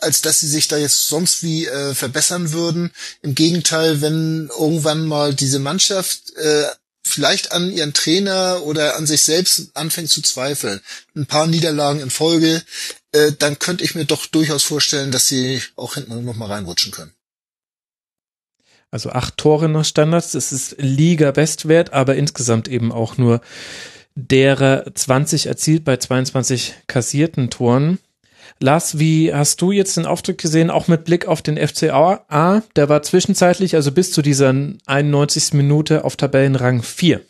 als 0.00 0.20
dass 0.22 0.40
sie 0.40 0.48
sich 0.48 0.68
da 0.68 0.76
jetzt 0.76 1.08
sonst 1.08 1.42
wie 1.42 1.66
äh, 1.66 1.94
verbessern 1.94 2.52
würden. 2.52 2.92
Im 3.22 3.34
Gegenteil, 3.34 4.00
wenn 4.00 4.48
irgendwann 4.48 5.06
mal 5.06 5.34
diese 5.34 5.58
Mannschaft 5.58 6.34
äh, 6.36 6.66
vielleicht 7.02 7.52
an 7.52 7.72
ihren 7.72 7.94
Trainer 7.94 8.62
oder 8.64 8.96
an 8.96 9.06
sich 9.06 9.22
selbst 9.22 9.70
anfängt 9.74 10.10
zu 10.10 10.20
zweifeln, 10.22 10.80
ein 11.16 11.26
paar 11.26 11.46
Niederlagen 11.46 12.00
in 12.00 12.10
Folge, 12.10 12.62
äh, 13.12 13.32
dann 13.32 13.58
könnte 13.58 13.84
ich 13.84 13.94
mir 13.94 14.04
doch 14.04 14.26
durchaus 14.26 14.62
vorstellen, 14.62 15.10
dass 15.10 15.26
sie 15.26 15.62
auch 15.76 15.94
hinten 15.94 16.24
noch 16.24 16.36
mal 16.36 16.50
reinrutschen 16.50 16.92
können. 16.92 17.12
Also 18.90 19.10
acht 19.10 19.36
Tore 19.36 19.68
nach 19.68 19.84
Standards, 19.84 20.32
das 20.32 20.52
ist 20.52 20.76
Liga-Bestwert, 20.78 21.92
aber 21.92 22.16
insgesamt 22.16 22.68
eben 22.68 22.90
auch 22.90 23.18
nur 23.18 23.40
derer 24.14 24.84
20 24.92 25.46
erzielt 25.46 25.84
bei 25.84 25.96
22 25.96 26.74
kassierten 26.86 27.50
Toren. 27.50 27.98
Lars, 28.60 28.98
wie 28.98 29.32
hast 29.32 29.60
du 29.60 29.72
jetzt 29.72 29.96
den 29.96 30.06
Auftritt 30.06 30.38
gesehen, 30.38 30.70
auch 30.70 30.88
mit 30.88 31.04
Blick 31.04 31.26
auf 31.28 31.42
den 31.42 31.56
FCA? 31.56 32.62
Der 32.74 32.88
war 32.88 33.02
zwischenzeitlich, 33.02 33.74
also 33.74 33.92
bis 33.92 34.10
zu 34.10 34.22
dieser 34.22 34.54
91. 34.86 35.52
Minute 35.52 36.04
auf 36.04 36.16
Tabellenrang 36.16 36.82
4. 36.82 37.20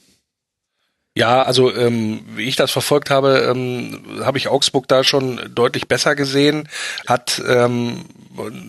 Ja, 1.14 1.42
also 1.42 1.74
ähm, 1.74 2.20
wie 2.36 2.44
ich 2.44 2.54
das 2.54 2.70
verfolgt 2.70 3.10
habe, 3.10 3.50
ähm, 3.50 4.04
habe 4.22 4.38
ich 4.38 4.48
Augsburg 4.48 4.86
da 4.86 5.02
schon 5.02 5.40
deutlich 5.52 5.88
besser 5.88 6.14
gesehen, 6.14 6.68
hat 7.08 7.42
ähm, 7.46 8.04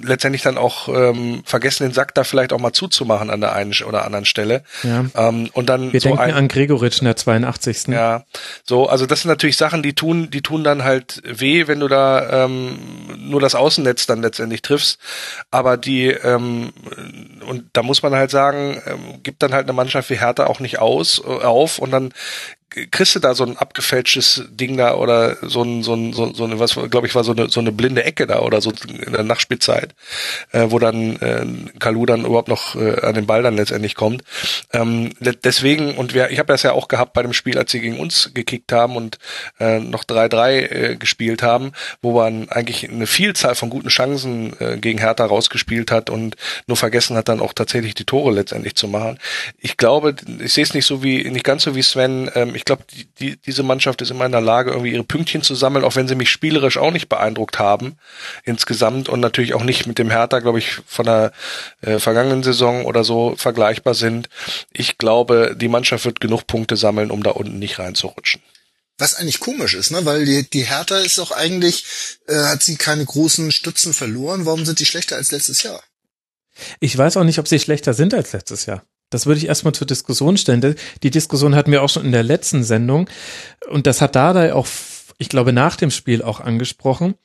letztendlich 0.03 0.41
dann 0.41 0.57
auch 0.57 0.87
ähm, 0.89 1.41
vergessen, 1.45 1.83
den 1.83 1.93
Sack 1.93 2.15
da 2.15 2.23
vielleicht 2.23 2.53
auch 2.53 2.59
mal 2.59 2.73
zuzumachen 2.73 3.29
an 3.29 3.41
der 3.41 3.53
einen 3.53 3.73
oder 3.87 4.05
anderen 4.05 4.25
Stelle. 4.25 4.63
Ja. 4.83 5.05
Ähm, 5.15 5.49
und 5.53 5.67
dann 5.67 5.93
Wir 5.93 6.01
so 6.01 6.09
denken 6.09 6.23
ein, 6.23 6.33
an 6.33 6.47
Gregoritsch 6.47 6.99
in 6.99 7.05
der 7.05 7.15
82. 7.15 7.87
Ja, 7.87 8.25
so, 8.63 8.87
also 8.87 9.05
das 9.05 9.21
sind 9.21 9.29
natürlich 9.29 9.57
Sachen, 9.57 9.83
die 9.83 9.93
tun, 9.93 10.29
die 10.31 10.41
tun 10.41 10.63
dann 10.63 10.83
halt 10.83 11.21
weh, 11.23 11.67
wenn 11.67 11.79
du 11.79 11.87
da 11.87 12.45
ähm, 12.45 12.79
nur 13.17 13.39
das 13.39 13.55
Außennetz 13.55 14.05
dann 14.05 14.21
letztendlich 14.21 14.61
triffst. 14.61 14.99
Aber 15.51 15.77
die, 15.77 16.07
ähm, 16.07 16.73
und 17.47 17.69
da 17.73 17.83
muss 17.83 18.03
man 18.03 18.13
halt 18.13 18.31
sagen, 18.31 18.81
ähm, 18.85 19.23
gibt 19.23 19.43
dann 19.43 19.53
halt 19.53 19.65
eine 19.65 19.73
Mannschaft 19.73 20.09
wie 20.09 20.19
Hertha 20.19 20.47
auch 20.47 20.59
nicht 20.59 20.79
aus, 20.79 21.21
äh, 21.25 21.27
auf 21.27 21.79
und 21.79 21.91
dann 21.91 22.13
kriegst 22.69 23.15
du 23.15 23.19
da 23.19 23.33
so 23.33 23.45
ein 23.45 23.57
abgefälschtes 23.57 24.43
Ding 24.49 24.77
da 24.77 24.95
oder 24.95 25.37
so 25.41 25.63
ein, 25.63 25.83
so 25.83 25.93
ein, 25.93 26.13
so, 26.13 26.33
so 26.33 26.43
eine, 26.43 26.59
was 26.59 26.75
glaube 26.89 27.07
ich 27.07 27.15
war 27.15 27.23
so 27.23 27.31
eine, 27.31 27.49
so 27.49 27.59
eine 27.59 27.71
blinde 27.71 28.03
Ecke 28.03 28.27
da 28.27 28.39
oder 28.39 28.61
so 28.61 28.71
in 28.71 29.13
der 29.13 29.23
Nachspielzeit, 29.23 29.95
äh, 30.51 30.67
wo 30.69 30.79
dann 30.79 31.15
äh, 31.17 31.45
Kalu 31.79 32.05
dann 32.05 32.25
überhaupt 32.25 32.47
noch 32.47 32.75
äh, 32.75 33.01
an 33.01 33.15
den 33.15 33.25
Ball 33.25 33.43
dann 33.43 33.55
letztendlich 33.55 33.95
kommt. 33.95 34.23
Ähm, 34.71 35.11
deswegen, 35.19 35.95
und 35.95 36.13
wir, 36.13 36.29
ich 36.29 36.39
habe 36.39 36.51
das 36.51 36.63
ja 36.63 36.73
auch 36.73 36.87
gehabt 36.87 37.13
bei 37.13 37.23
dem 37.23 37.33
Spiel, 37.33 37.57
als 37.57 37.71
sie 37.71 37.81
gegen 37.81 37.99
uns 37.99 38.31
gekickt 38.33 38.71
haben 38.71 38.95
und 38.95 39.17
äh, 39.59 39.79
noch 39.79 40.03
3-3 40.03 40.51
äh, 40.51 40.95
gespielt 40.95 41.41
haben, 41.41 41.71
wo 42.01 42.13
man 42.13 42.49
eigentlich 42.49 42.89
eine 42.89 43.07
Vielzahl 43.07 43.55
von 43.55 43.69
guten 43.69 43.89
Chancen 43.89 44.55
äh, 44.59 44.77
gegen 44.77 44.99
Hertha 44.99 45.25
rausgespielt 45.25 45.91
hat 45.91 46.09
und 46.09 46.35
nur 46.67 46.77
vergessen 46.77 47.17
hat, 47.17 47.29
dann 47.29 47.39
auch 47.39 47.53
tatsächlich 47.53 47.95
die 47.95 48.05
Tore 48.05 48.31
letztendlich 48.31 48.75
zu 48.75 48.87
machen. 48.87 49.17
Ich 49.57 49.77
glaube, 49.77 50.15
ich 50.39 50.53
sehe 50.53 50.63
es 50.63 50.73
nicht 50.73 50.85
so 50.85 51.03
wie, 51.03 51.29
nicht 51.29 51.43
ganz 51.43 51.63
so 51.63 51.75
wie 51.75 51.81
Sven, 51.81 52.29
ähm, 52.35 52.55
ich 52.59 52.65
glaube, 52.65 52.83
die, 52.93 53.05
die, 53.05 53.37
diese 53.37 53.63
Mannschaft 53.63 54.01
ist 54.01 54.11
immer 54.11 54.25
in 54.25 54.33
der 54.33 54.41
Lage, 54.41 54.71
irgendwie 54.71 54.91
ihre 54.91 55.05
Pünktchen 55.05 55.43
zu 55.43 55.55
sammeln, 55.55 55.85
auch 55.85 55.95
wenn 55.95 56.09
sie 56.09 56.15
mich 56.15 56.29
spielerisch 56.29 56.77
auch 56.77 56.91
nicht 56.91 57.07
beeindruckt 57.07 57.57
haben 57.57 57.95
insgesamt 58.43 59.07
und 59.07 59.21
natürlich 59.21 59.53
auch 59.53 59.63
nicht 59.63 59.87
mit 59.87 59.97
dem 59.97 60.09
Hertha, 60.09 60.39
glaube 60.39 60.59
ich, 60.59 60.79
von 60.85 61.05
der 61.05 61.31
äh, 61.79 61.99
vergangenen 61.99 62.43
Saison 62.43 62.83
oder 62.83 63.05
so 63.05 63.33
vergleichbar 63.37 63.93
sind. 63.93 64.27
Ich 64.73 64.97
glaube, 64.97 65.55
die 65.57 65.69
Mannschaft 65.69 66.03
wird 66.03 66.19
genug 66.19 66.47
Punkte 66.47 66.75
sammeln, 66.75 67.11
um 67.11 67.23
da 67.23 67.31
unten 67.31 67.59
nicht 67.59 67.79
reinzurutschen. 67.79 68.41
Was 68.97 69.15
eigentlich 69.15 69.39
komisch 69.39 69.75
ist, 69.75 69.91
ne? 69.91 70.03
Weil 70.03 70.25
die, 70.25 70.49
die 70.49 70.63
Hertha 70.63 70.97
ist 70.97 71.17
auch 71.19 71.31
eigentlich, 71.31 71.85
äh, 72.27 72.35
hat 72.35 72.61
sie 72.61 72.75
keine 72.75 73.05
großen 73.05 73.53
Stützen 73.53 73.93
verloren. 73.93 74.45
Warum 74.45 74.65
sind 74.65 74.79
die 74.79 74.85
schlechter 74.85 75.15
als 75.15 75.31
letztes 75.31 75.63
Jahr? 75.63 75.81
Ich 76.81 76.97
weiß 76.97 77.15
auch 77.15 77.23
nicht, 77.23 77.39
ob 77.39 77.47
sie 77.47 77.59
schlechter 77.59 77.93
sind 77.93 78.13
als 78.13 78.33
letztes 78.33 78.65
Jahr. 78.65 78.83
Das 79.09 79.25
würde 79.25 79.39
ich 79.39 79.47
erstmal 79.47 79.73
zur 79.73 79.87
Diskussion 79.87 80.37
stellen. 80.37 80.75
Die 81.03 81.09
Diskussion 81.09 81.55
hatten 81.55 81.71
wir 81.71 81.83
auch 81.83 81.89
schon 81.89 82.05
in 82.05 82.11
der 82.11 82.23
letzten 82.23 82.63
Sendung. 82.63 83.09
Und 83.69 83.87
das 83.87 84.01
hat 84.01 84.15
Dardai 84.15 84.53
auch, 84.53 84.67
ich 85.17 85.29
glaube, 85.29 85.53
nach 85.53 85.75
dem 85.75 85.91
Spiel 85.91 86.21
auch 86.21 86.39
angesprochen. 86.39 87.15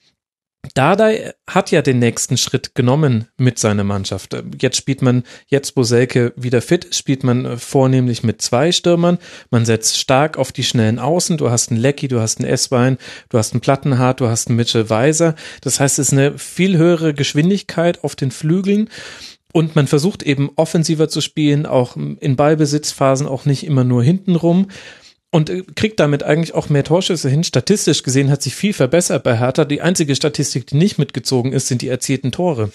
Dardai 0.73 1.35
hat 1.49 1.71
ja 1.71 1.83
den 1.83 1.99
nächsten 1.99 2.39
Schritt 2.39 2.75
genommen 2.75 3.29
mit 3.37 3.59
seiner 3.59 3.85
Mannschaft. 3.85 4.35
Jetzt 4.59 4.79
spielt 4.79 5.03
man, 5.03 5.25
jetzt 5.47 5.77
wo 5.77 5.83
Selke 5.83 6.33
wieder 6.37 6.63
fit 6.63 6.95
spielt 6.95 7.23
man 7.23 7.59
vornehmlich 7.59 8.23
mit 8.23 8.41
zwei 8.41 8.73
Stürmern. 8.73 9.19
Man 9.51 9.67
setzt 9.67 9.99
stark 9.99 10.39
auf 10.39 10.53
die 10.53 10.65
schnellen 10.65 10.99
Außen. 10.99 11.37
Du 11.37 11.51
hast 11.51 11.71
einen 11.71 11.81
Lecky, 11.81 12.09
du 12.09 12.21
hast 12.21 12.39
einen 12.39 12.49
Esswein, 12.49 12.97
du 13.29 13.37
hast 13.37 13.53
einen 13.53 13.61
Plattenhardt, 13.61 14.21
du 14.21 14.29
hast 14.29 14.49
einen 14.49 14.57
Mitchell 14.57 14.89
Weiser. 14.89 15.35
Das 15.61 15.81
heißt, 15.81 15.99
es 15.99 16.09
ist 16.09 16.13
eine 16.13 16.39
viel 16.39 16.79
höhere 16.79 17.13
Geschwindigkeit 17.13 18.03
auf 18.03 18.17
den 18.17 18.31
Flügeln. 18.31 18.89
Und 19.57 19.77
man 19.77 19.87
versucht 19.87 20.25
eben 20.25 20.51
offensiver 20.57 21.09
zu 21.09 21.21
spielen, 21.21 21.65
auch 21.65 21.97
in 21.97 22.35
Ballbesitzphasen, 22.35 23.29
auch 23.29 23.45
nicht 23.45 23.65
immer 23.65 23.85
nur 23.85 24.03
hintenrum. 24.03 24.67
und 25.31 25.49
äh, 25.49 25.63
kriegt 25.77 26.01
damit 26.01 26.25
eigentlich 26.25 26.55
auch 26.55 26.69
mehr 26.71 26.83
Torschüsse 26.83 27.29
hin. 27.29 27.45
Statistisch 27.45 28.03
gesehen 28.03 28.31
hat 28.31 28.43
sich 28.43 28.57
viel 28.57 28.73
verbessert 28.73 29.23
bei 29.23 29.39
Hertha. 29.39 29.65
Die 29.65 29.81
einzige 29.81 30.17
Statistik, 30.17 30.67
die 30.67 30.77
nicht 30.77 30.99
mitgezogen 30.99 31.53
ist, 31.53 31.69
sind 31.69 31.83
die 31.83 31.89
erzielten 31.89 32.33
Tore. 32.33 32.73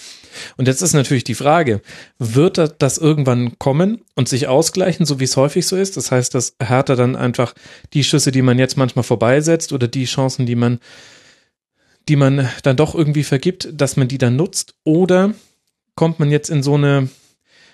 Und 0.56 0.69
jetzt 0.69 0.81
ist 0.81 0.93
natürlich 0.93 1.26
die 1.26 1.35
Frage, 1.35 1.81
wird 2.18 2.76
das 2.81 2.97
irgendwann 2.97 3.60
kommen 3.60 4.01
und 4.15 4.30
sich 4.30 4.47
ausgleichen, 4.47 5.06
so 5.06 5.19
wie 5.19 5.26
es 5.26 5.35
häufig 5.35 5.68
so 5.68 5.76
ist? 5.76 5.97
Das 5.97 6.11
heißt, 6.11 6.34
dass 6.34 6.56
Hertha 6.61 6.95
dann 6.95 7.18
einfach 7.18 7.53
die 7.93 8.06
Schüsse, 8.06 8.31
die 8.31 8.41
man 8.41 8.57
jetzt 8.57 8.77
manchmal 8.77 9.03
vorbeisetzt 9.03 9.73
oder 9.73 9.89
die 9.89 10.06
Chancen, 10.06 10.45
die 10.45 10.56
man, 10.56 10.80
die 12.07 12.15
man 12.15 12.47
dann 12.64 12.77
doch 12.77 12.95
irgendwie 12.95 13.23
vergibt, 13.23 13.69
dass 13.73 13.97
man 13.97 14.07
die 14.07 14.18
dann 14.18 14.38
nutzt? 14.38 14.76
Oder 14.85 15.34
kommt 15.99 16.17
man 16.17 16.31
jetzt 16.31 16.49
in 16.49 16.63
so 16.63 16.76
eine, 16.76 17.09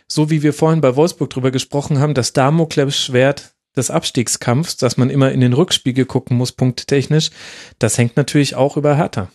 so 0.08 0.32
wie 0.32 0.42
wir 0.42 0.52
vorhin 0.52 0.82
bei 0.82 0.96
Wolfsburg 0.96 1.30
drüber 1.30 1.52
gesprochen 1.52 2.00
haben, 2.00 2.16
das 2.16 2.34
Damoklebs-Schwert 2.34 3.54
des 3.76 3.92
Abstiegskampfs, 3.92 4.78
dass 4.78 4.98
man 4.98 5.12
immer 5.12 5.32
in 5.32 5.42
den 5.42 5.54
Rückspiegel 5.54 6.08
gucken 6.08 6.36
muss, 6.36 6.52
punkttechnisch, 6.52 7.30
das 7.78 8.00
hängt 8.00 8.18
natürlich 8.18 8.56
auch 8.56 8.78
über 8.78 8.98
Hertha. 8.98 9.32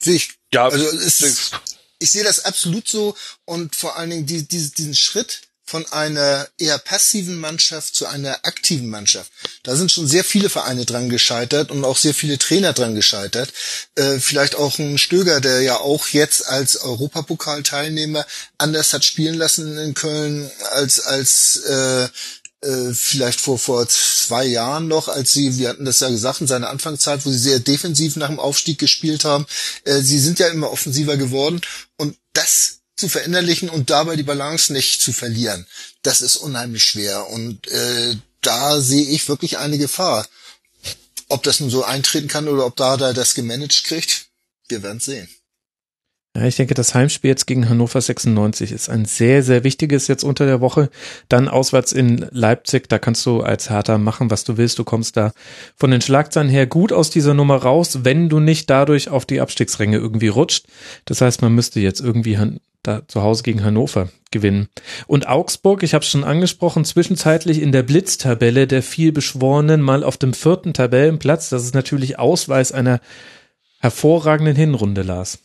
Sehe 0.00 0.14
ich. 0.14 0.34
Ja, 0.52 0.68
also 0.68 0.86
es, 0.86 1.50
ich 1.98 2.12
sehe 2.12 2.22
das 2.22 2.44
absolut 2.44 2.86
so 2.86 3.16
und 3.44 3.74
vor 3.74 3.96
allen 3.96 4.10
Dingen 4.10 4.26
die, 4.26 4.46
die, 4.46 4.70
diesen 4.70 4.94
Schritt 4.94 5.43
von 5.64 5.86
einer 5.92 6.46
eher 6.58 6.78
passiven 6.78 7.38
Mannschaft 7.38 7.94
zu 7.94 8.06
einer 8.06 8.44
aktiven 8.44 8.88
Mannschaft. 8.88 9.32
Da 9.62 9.76
sind 9.76 9.90
schon 9.90 10.06
sehr 10.06 10.24
viele 10.24 10.50
Vereine 10.50 10.84
dran 10.84 11.08
gescheitert 11.08 11.70
und 11.70 11.84
auch 11.84 11.96
sehr 11.96 12.14
viele 12.14 12.38
Trainer 12.38 12.74
dran 12.74 12.94
gescheitert. 12.94 13.52
Äh, 13.94 14.20
vielleicht 14.20 14.56
auch 14.56 14.78
ein 14.78 14.98
Stöger, 14.98 15.40
der 15.40 15.62
ja 15.62 15.76
auch 15.76 16.08
jetzt 16.08 16.46
als 16.46 16.76
Europapokalteilnehmer 16.76 18.26
anders 18.58 18.92
hat 18.92 19.04
spielen 19.04 19.36
lassen 19.36 19.78
in 19.78 19.94
Köln 19.94 20.50
als 20.72 21.00
als 21.00 21.56
äh, 21.56 22.08
äh, 22.64 22.94
vielleicht 22.94 23.40
vor 23.40 23.58
vor 23.58 23.88
zwei 23.88 24.44
Jahren 24.44 24.88
noch, 24.88 25.08
als 25.08 25.32
sie, 25.32 25.58
wir 25.58 25.68
hatten 25.70 25.84
das 25.84 26.00
ja 26.00 26.08
gesagt, 26.08 26.40
in 26.40 26.46
seiner 26.46 26.70
Anfangszeit, 26.70 27.24
wo 27.24 27.30
sie 27.30 27.38
sehr 27.38 27.60
defensiv 27.60 28.16
nach 28.16 28.28
dem 28.28 28.40
Aufstieg 28.40 28.78
gespielt 28.78 29.24
haben. 29.24 29.46
Äh, 29.84 30.00
sie 30.00 30.18
sind 30.18 30.38
ja 30.38 30.48
immer 30.48 30.70
offensiver 30.70 31.16
geworden 31.16 31.60
und 31.96 32.16
das 32.32 32.80
zu 32.96 33.08
verinnerlichen 33.08 33.68
und 33.68 33.90
dabei 33.90 34.16
die 34.16 34.22
Balance 34.22 34.72
nicht 34.72 35.02
zu 35.02 35.12
verlieren. 35.12 35.66
Das 36.02 36.22
ist 36.22 36.36
unheimlich 36.36 36.84
schwer 36.84 37.28
und 37.30 37.66
äh, 37.68 38.16
da 38.40 38.80
sehe 38.80 39.06
ich 39.08 39.28
wirklich 39.28 39.58
eine 39.58 39.78
Gefahr. 39.78 40.26
Ob 41.28 41.42
das 41.42 41.60
nun 41.60 41.70
so 41.70 41.84
eintreten 41.84 42.28
kann 42.28 42.48
oder 42.48 42.66
ob 42.66 42.76
da 42.76 42.96
da 42.96 43.12
das 43.12 43.34
gemanagt 43.34 43.84
kriegt, 43.84 44.26
wir 44.68 44.82
werden 44.82 45.00
sehen. 45.00 45.28
Ja, 46.36 46.44
ich 46.46 46.56
denke, 46.56 46.74
das 46.74 46.96
Heimspiel 46.96 47.30
jetzt 47.30 47.46
gegen 47.46 47.68
Hannover 47.68 48.00
96 48.00 48.72
ist 48.72 48.88
ein 48.88 49.04
sehr, 49.04 49.44
sehr 49.44 49.62
wichtiges 49.62 50.08
jetzt 50.08 50.24
unter 50.24 50.46
der 50.46 50.60
Woche. 50.60 50.90
Dann 51.28 51.48
auswärts 51.48 51.92
in 51.92 52.26
Leipzig, 52.32 52.88
da 52.88 52.98
kannst 52.98 53.24
du 53.24 53.42
als 53.42 53.70
Hertha 53.70 53.98
machen, 53.98 54.30
was 54.30 54.42
du 54.42 54.56
willst. 54.56 54.80
Du 54.80 54.84
kommst 54.84 55.16
da 55.16 55.32
von 55.76 55.92
den 55.92 56.00
Schlagzeilen 56.00 56.48
her 56.48 56.66
gut 56.66 56.92
aus 56.92 57.10
dieser 57.10 57.34
Nummer 57.34 57.58
raus, 57.58 58.00
wenn 58.02 58.28
du 58.28 58.40
nicht 58.40 58.68
dadurch 58.68 59.10
auf 59.10 59.26
die 59.26 59.40
Abstiegsränge 59.40 59.96
irgendwie 59.96 60.26
rutscht. 60.26 60.66
Das 61.04 61.20
heißt, 61.20 61.40
man 61.40 61.54
müsste 61.54 61.78
jetzt 61.78 62.00
irgendwie 62.00 62.36
da 62.84 63.02
zu 63.08 63.22
Hause 63.22 63.42
gegen 63.42 63.64
Hannover 63.64 64.08
gewinnen. 64.30 64.68
Und 65.06 65.28
Augsburg, 65.28 65.82
ich 65.82 65.94
habe 65.94 66.04
es 66.04 66.10
schon 66.10 66.24
angesprochen, 66.24 66.84
zwischenzeitlich 66.84 67.60
in 67.60 67.72
der 67.72 67.82
Blitztabelle 67.82 68.66
der 68.66 68.82
vielbeschworenen 68.82 69.80
mal 69.80 70.04
auf 70.04 70.16
dem 70.16 70.32
vierten 70.32 70.72
Tabellenplatz. 70.72 71.48
Das 71.48 71.64
ist 71.64 71.74
natürlich 71.74 72.18
Ausweis 72.18 72.72
einer 72.72 73.00
hervorragenden 73.80 74.56
Hinrunde, 74.56 75.02
Lars. 75.02 75.43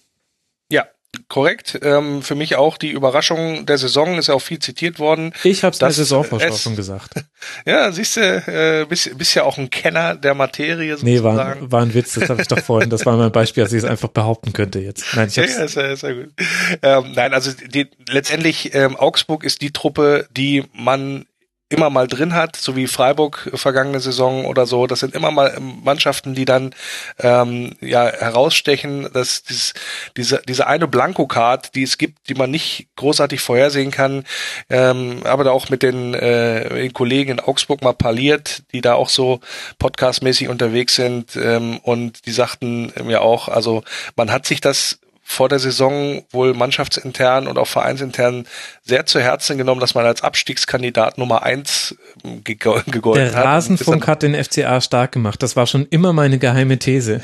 Korrekt. 1.28 1.80
Ähm, 1.82 2.22
für 2.22 2.36
mich 2.36 2.56
auch 2.56 2.78
die 2.78 2.92
Überraschung 2.92 3.66
der 3.66 3.78
Saison 3.78 4.18
ist 4.18 4.28
ja 4.28 4.36
auch 4.36 4.42
viel 4.42 4.60
zitiert 4.60 5.00
worden. 5.00 5.34
Ich 5.44 5.64
habe 5.64 5.74
es 5.74 5.80
der 5.80 5.92
Saisonvorschau 5.92 6.56
schon 6.56 6.76
gesagt. 6.76 7.14
Ja, 7.66 7.90
siehst 7.94 8.18
du, 8.18 8.22
äh, 8.22 8.86
bist, 8.88 9.18
bist 9.18 9.34
ja 9.34 9.44
auch 9.44 9.58
ein 9.58 9.70
Kenner 9.70 10.16
der 10.16 10.34
Materie 10.34 10.98
sozusagen. 10.98 11.14
Nee, 11.16 11.24
war, 11.24 11.72
war 11.72 11.82
ein 11.82 11.94
Witz, 11.94 12.16
das 12.16 12.30
habe 12.30 12.42
ich 12.42 12.50
doch 12.50 12.60
vorhin, 12.60 12.90
das 12.90 13.06
war 13.06 13.16
mein 13.16 13.32
Beispiel, 13.32 13.64
dass 13.64 13.72
ich 13.72 13.80
es 13.80 13.90
einfach 13.90 14.10
behaupten 14.10 14.52
könnte 14.52 14.80
jetzt. 14.80 15.06
Nein, 15.16 15.30
ich 15.30 15.40
hab's 15.40 15.56
ja, 15.56 15.64
ist 15.64 15.76
ja, 15.76 15.84
ist 15.84 16.04
ja 16.04 16.12
gut. 16.12 16.34
Ähm, 16.82 17.14
nein, 17.16 17.34
also 17.34 17.52
die, 17.54 17.88
letztendlich 18.10 18.76
ähm, 18.76 18.98
Augsburg 18.98 19.46
ist 19.46 19.62
die 19.62 19.72
Truppe, 19.72 20.28
die 20.36 20.66
man 20.74 21.26
immer 21.70 21.92
mal 21.92 22.08
drin 22.08 22.34
hat, 22.34 22.56
so 22.56 22.76
wie 22.76 22.88
Freiburg 22.88 23.52
vergangene 23.54 24.00
Saison 24.00 24.46
oder 24.46 24.66
so. 24.66 24.88
Das 24.88 25.00
sind 25.00 25.14
immer 25.14 25.30
mal 25.30 25.56
Mannschaften, 25.60 26.34
die 26.34 26.46
dann 26.46 26.74
ähm, 27.20 27.76
ja 27.80 28.06
herausstechen, 28.06 29.08
dass 29.14 29.44
dieses, 29.44 29.74
diese, 30.18 30.42
diese 30.48 30.66
eine 30.66 30.88
Blankocard, 30.88 31.76
die 31.76 31.84
es 31.84 32.00
gibt, 32.00 32.28
die 32.28 32.34
man 32.34 32.50
nicht 32.50 32.88
großartig 32.96 33.40
vorhersehen 33.42 33.92
kann, 33.92 34.26
ähm, 34.70 35.22
aber 35.26 35.44
da 35.44 35.52
auch 35.52 35.70
mit 35.70 35.84
den, 35.84 36.16
äh, 36.16 36.70
den 36.70 36.94
Kollegen 36.94 37.32
in 37.32 37.40
Augsburg 37.40 37.84
mal 37.84 37.94
parliert, 37.94 38.64
die 38.74 38.82
da 38.82 38.96
auch 38.96 39.10
so 39.10 39.40
podcastmäßig 39.78 40.50
unterwegs 40.50 40.96
sind 40.96 41.36
ähm, 41.36 41.78
und 41.84 42.26
die 42.26 42.32
sagten 42.32 42.92
mir 43.04 43.22
auch, 43.22 43.48
also 43.48 43.84
man 44.16 44.32
hat 44.32 44.48
sich 44.48 44.60
das 44.60 45.00
vor 45.30 45.48
der 45.48 45.60
Saison 45.60 46.24
wohl 46.32 46.56
mannschaftsintern 46.56 47.48
und 47.48 47.60
auch 47.60 47.68
vereinsintern 47.68 48.48
sehr 48.90 49.06
zu 49.06 49.22
Herzen 49.22 49.58
genommen, 49.58 49.80
dass 49.80 49.96
man 49.96 50.06
als 50.06 50.22
Abstiegskandidat 50.22 51.18
Nummer 51.18 51.44
eins 51.44 51.96
ähm, 52.26 52.44
gegolten 52.44 52.94
hat. 52.94 53.16
Der 53.16 53.34
Rasenfunk 53.34 54.08
hat 54.08 54.24
den 54.24 54.44
FCA 54.44 54.82
stark 54.82 55.14
gemacht. 55.14 55.42
Das 55.42 55.56
war 55.56 55.68
schon 55.68 55.88
immer 55.90 56.12
meine 56.12 56.40
geheime 56.40 56.78
These. 56.78 57.22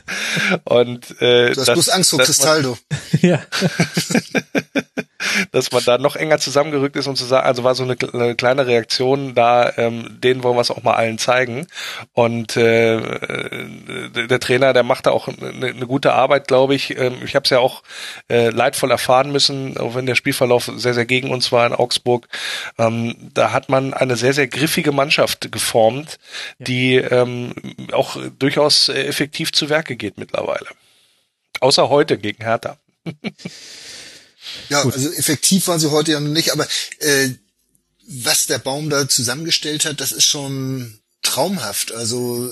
Und 0.64 1.10
äh, 1.20 1.52
du 1.52 1.60
hast 1.60 1.68
das, 1.68 1.74
bloß 1.74 1.88
Angst 1.90 2.10
vor 2.10 2.18
Cristaldo. 2.18 2.76
ja. 3.20 3.40
dass 5.52 5.72
man 5.72 5.82
da 5.84 5.98
noch 5.98 6.16
enger 6.16 6.38
zusammengerückt 6.38 6.96
ist 6.96 7.06
und 7.06 7.16
zu 7.16 7.24
sagen, 7.24 7.46
also 7.46 7.64
war 7.64 7.74
so 7.74 7.84
eine, 7.84 7.96
eine 8.12 8.34
kleine 8.34 8.66
Reaktion 8.66 9.34
da, 9.34 9.72
ähm, 9.76 10.18
denen 10.20 10.42
wollen 10.42 10.56
wir 10.56 10.60
es 10.60 10.70
auch 10.70 10.82
mal 10.82 10.94
allen 10.94 11.18
zeigen. 11.18 11.66
Und 12.12 12.56
äh, 12.56 13.00
der 14.28 14.40
Trainer, 14.40 14.72
der 14.72 14.82
macht 14.82 15.06
da 15.06 15.10
auch 15.10 15.28
eine, 15.28 15.68
eine 15.68 15.86
gute 15.86 16.12
Arbeit, 16.12 16.48
glaube 16.48 16.74
ich. 16.74 16.98
Ähm, 16.98 17.16
ich 17.24 17.34
habe 17.34 17.44
es 17.44 17.50
ja 17.50 17.58
auch 17.58 17.82
äh, 18.28 18.50
leidvoll 18.50 18.90
erfahren 18.90 19.32
müssen, 19.32 19.78
auch 19.78 19.94
wenn 19.94 20.06
der 20.06 20.14
Spielverlauf 20.14 20.70
sehr, 20.76 20.93
sehr 20.94 21.06
gegen 21.06 21.30
uns 21.30 21.52
war 21.52 21.66
in 21.66 21.72
Augsburg. 21.72 22.28
Ähm, 22.78 23.30
da 23.34 23.52
hat 23.52 23.68
man 23.68 23.94
eine 23.94 24.16
sehr, 24.16 24.32
sehr 24.32 24.46
griffige 24.46 24.92
Mannschaft 24.92 25.52
geformt, 25.52 26.18
ja. 26.58 26.64
die 26.66 26.94
ähm, 26.96 27.54
auch 27.92 28.16
durchaus 28.38 28.88
effektiv 28.88 29.52
zu 29.52 29.68
Werke 29.68 29.96
geht 29.96 30.18
mittlerweile. 30.18 30.66
Außer 31.60 31.88
heute 31.88 32.18
gegen 32.18 32.42
Hertha. 32.42 32.78
Ja, 34.68 34.82
Gut. 34.82 34.94
also 34.94 35.10
effektiv 35.12 35.66
waren 35.68 35.80
sie 35.80 35.90
heute 35.90 36.12
ja 36.12 36.20
noch 36.20 36.30
nicht, 36.30 36.52
aber 36.52 36.66
äh, 36.98 37.30
was 38.06 38.46
der 38.46 38.58
Baum 38.58 38.90
da 38.90 39.08
zusammengestellt 39.08 39.84
hat, 39.84 40.00
das 40.00 40.12
ist 40.12 40.24
schon 40.24 40.98
traumhaft. 41.22 41.92
Also 41.92 42.50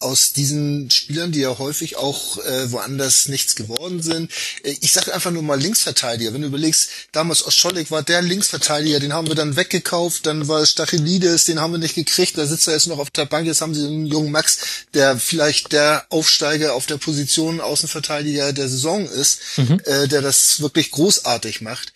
aus 0.00 0.32
diesen 0.32 0.90
Spielern, 0.90 1.30
die 1.30 1.40
ja 1.40 1.58
häufig 1.58 1.96
auch 1.96 2.38
äh, 2.38 2.72
woanders 2.72 3.28
nichts 3.28 3.54
geworden 3.54 4.02
sind. 4.02 4.32
Äh, 4.62 4.74
ich 4.80 4.92
sage 4.92 5.14
einfach 5.14 5.30
nur 5.30 5.42
mal 5.42 5.60
Linksverteidiger. 5.60 6.32
Wenn 6.32 6.40
du 6.40 6.48
überlegst, 6.48 6.88
damals 7.12 7.46
Oscholik 7.46 7.90
war 7.90 8.02
der 8.02 8.22
Linksverteidiger, 8.22 8.98
den 8.98 9.12
haben 9.12 9.28
wir 9.28 9.34
dann 9.34 9.56
weggekauft, 9.56 10.24
dann 10.24 10.48
war 10.48 10.60
es 10.62 10.70
Stachelides, 10.70 11.44
den 11.44 11.60
haben 11.60 11.72
wir 11.72 11.78
nicht 11.78 11.94
gekriegt, 11.94 12.38
da 12.38 12.46
sitzt 12.46 12.66
er 12.66 12.74
jetzt 12.74 12.86
noch 12.86 12.98
auf 12.98 13.10
der 13.10 13.26
Bank, 13.26 13.46
jetzt 13.46 13.60
haben 13.60 13.74
sie 13.74 13.86
einen 13.86 14.06
jungen 14.06 14.32
Max, 14.32 14.58
der 14.94 15.18
vielleicht 15.18 15.72
der 15.72 16.06
Aufsteiger 16.08 16.74
auf 16.74 16.86
der 16.86 16.96
Position 16.96 17.60
Außenverteidiger 17.60 18.54
der 18.54 18.68
Saison 18.68 19.06
ist, 19.06 19.58
mhm. 19.58 19.80
äh, 19.84 20.08
der 20.08 20.22
das 20.22 20.60
wirklich 20.60 20.90
großartig 20.92 21.60
macht. 21.60 21.92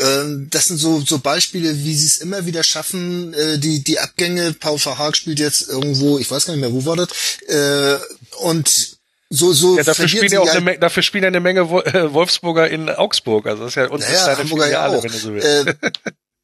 Ähm, 0.00 0.48
das 0.50 0.66
sind 0.66 0.78
so, 0.78 1.00
so 1.00 1.18
Beispiele, 1.18 1.84
wie 1.84 1.94
sie 1.94 2.06
es 2.06 2.18
immer 2.18 2.46
wieder 2.46 2.62
schaffen, 2.62 3.34
äh, 3.34 3.58
die, 3.58 3.84
die 3.84 3.98
Abgänge, 3.98 4.54
Paul 4.54 4.78
Verhaag 4.78 5.16
spielt 5.16 5.38
jetzt 5.38 5.68
irgendwo, 5.68 6.18
ich 6.18 6.30
weiß 6.30 6.46
gar 6.46 6.54
nicht 6.54 6.62
mehr, 6.62 6.72
wo 6.72 6.84
war 6.86 6.96
das, 6.96 7.08
äh, 7.48 7.98
und 8.38 8.98
so, 9.28 9.52
so 9.52 9.76
ja, 9.76 9.82
dafür 9.82 10.08
spielen 10.08 10.32
ja 10.32 10.40
auch 10.40 10.48
eine, 10.48 10.78
dafür 10.78 11.02
spielen 11.02 11.24
ja 11.24 11.28
eine 11.28 11.40
Menge 11.40 11.60
äh, 11.60 12.12
Wolfsburger 12.12 12.68
in 12.68 12.88
Augsburg, 12.88 13.46
also 13.46 13.64
das 13.64 13.72
ist 13.72 13.76
ja 13.76 13.88
unsere 13.88 14.12
naja, 14.12 14.38
Hamburger 14.38 14.70
ja 14.70 14.86
auch. 14.88 15.02
wenn 15.02 15.12
du 15.12 15.18
so 15.18 15.34
willst. 15.34 15.46
Äh, 15.46 15.74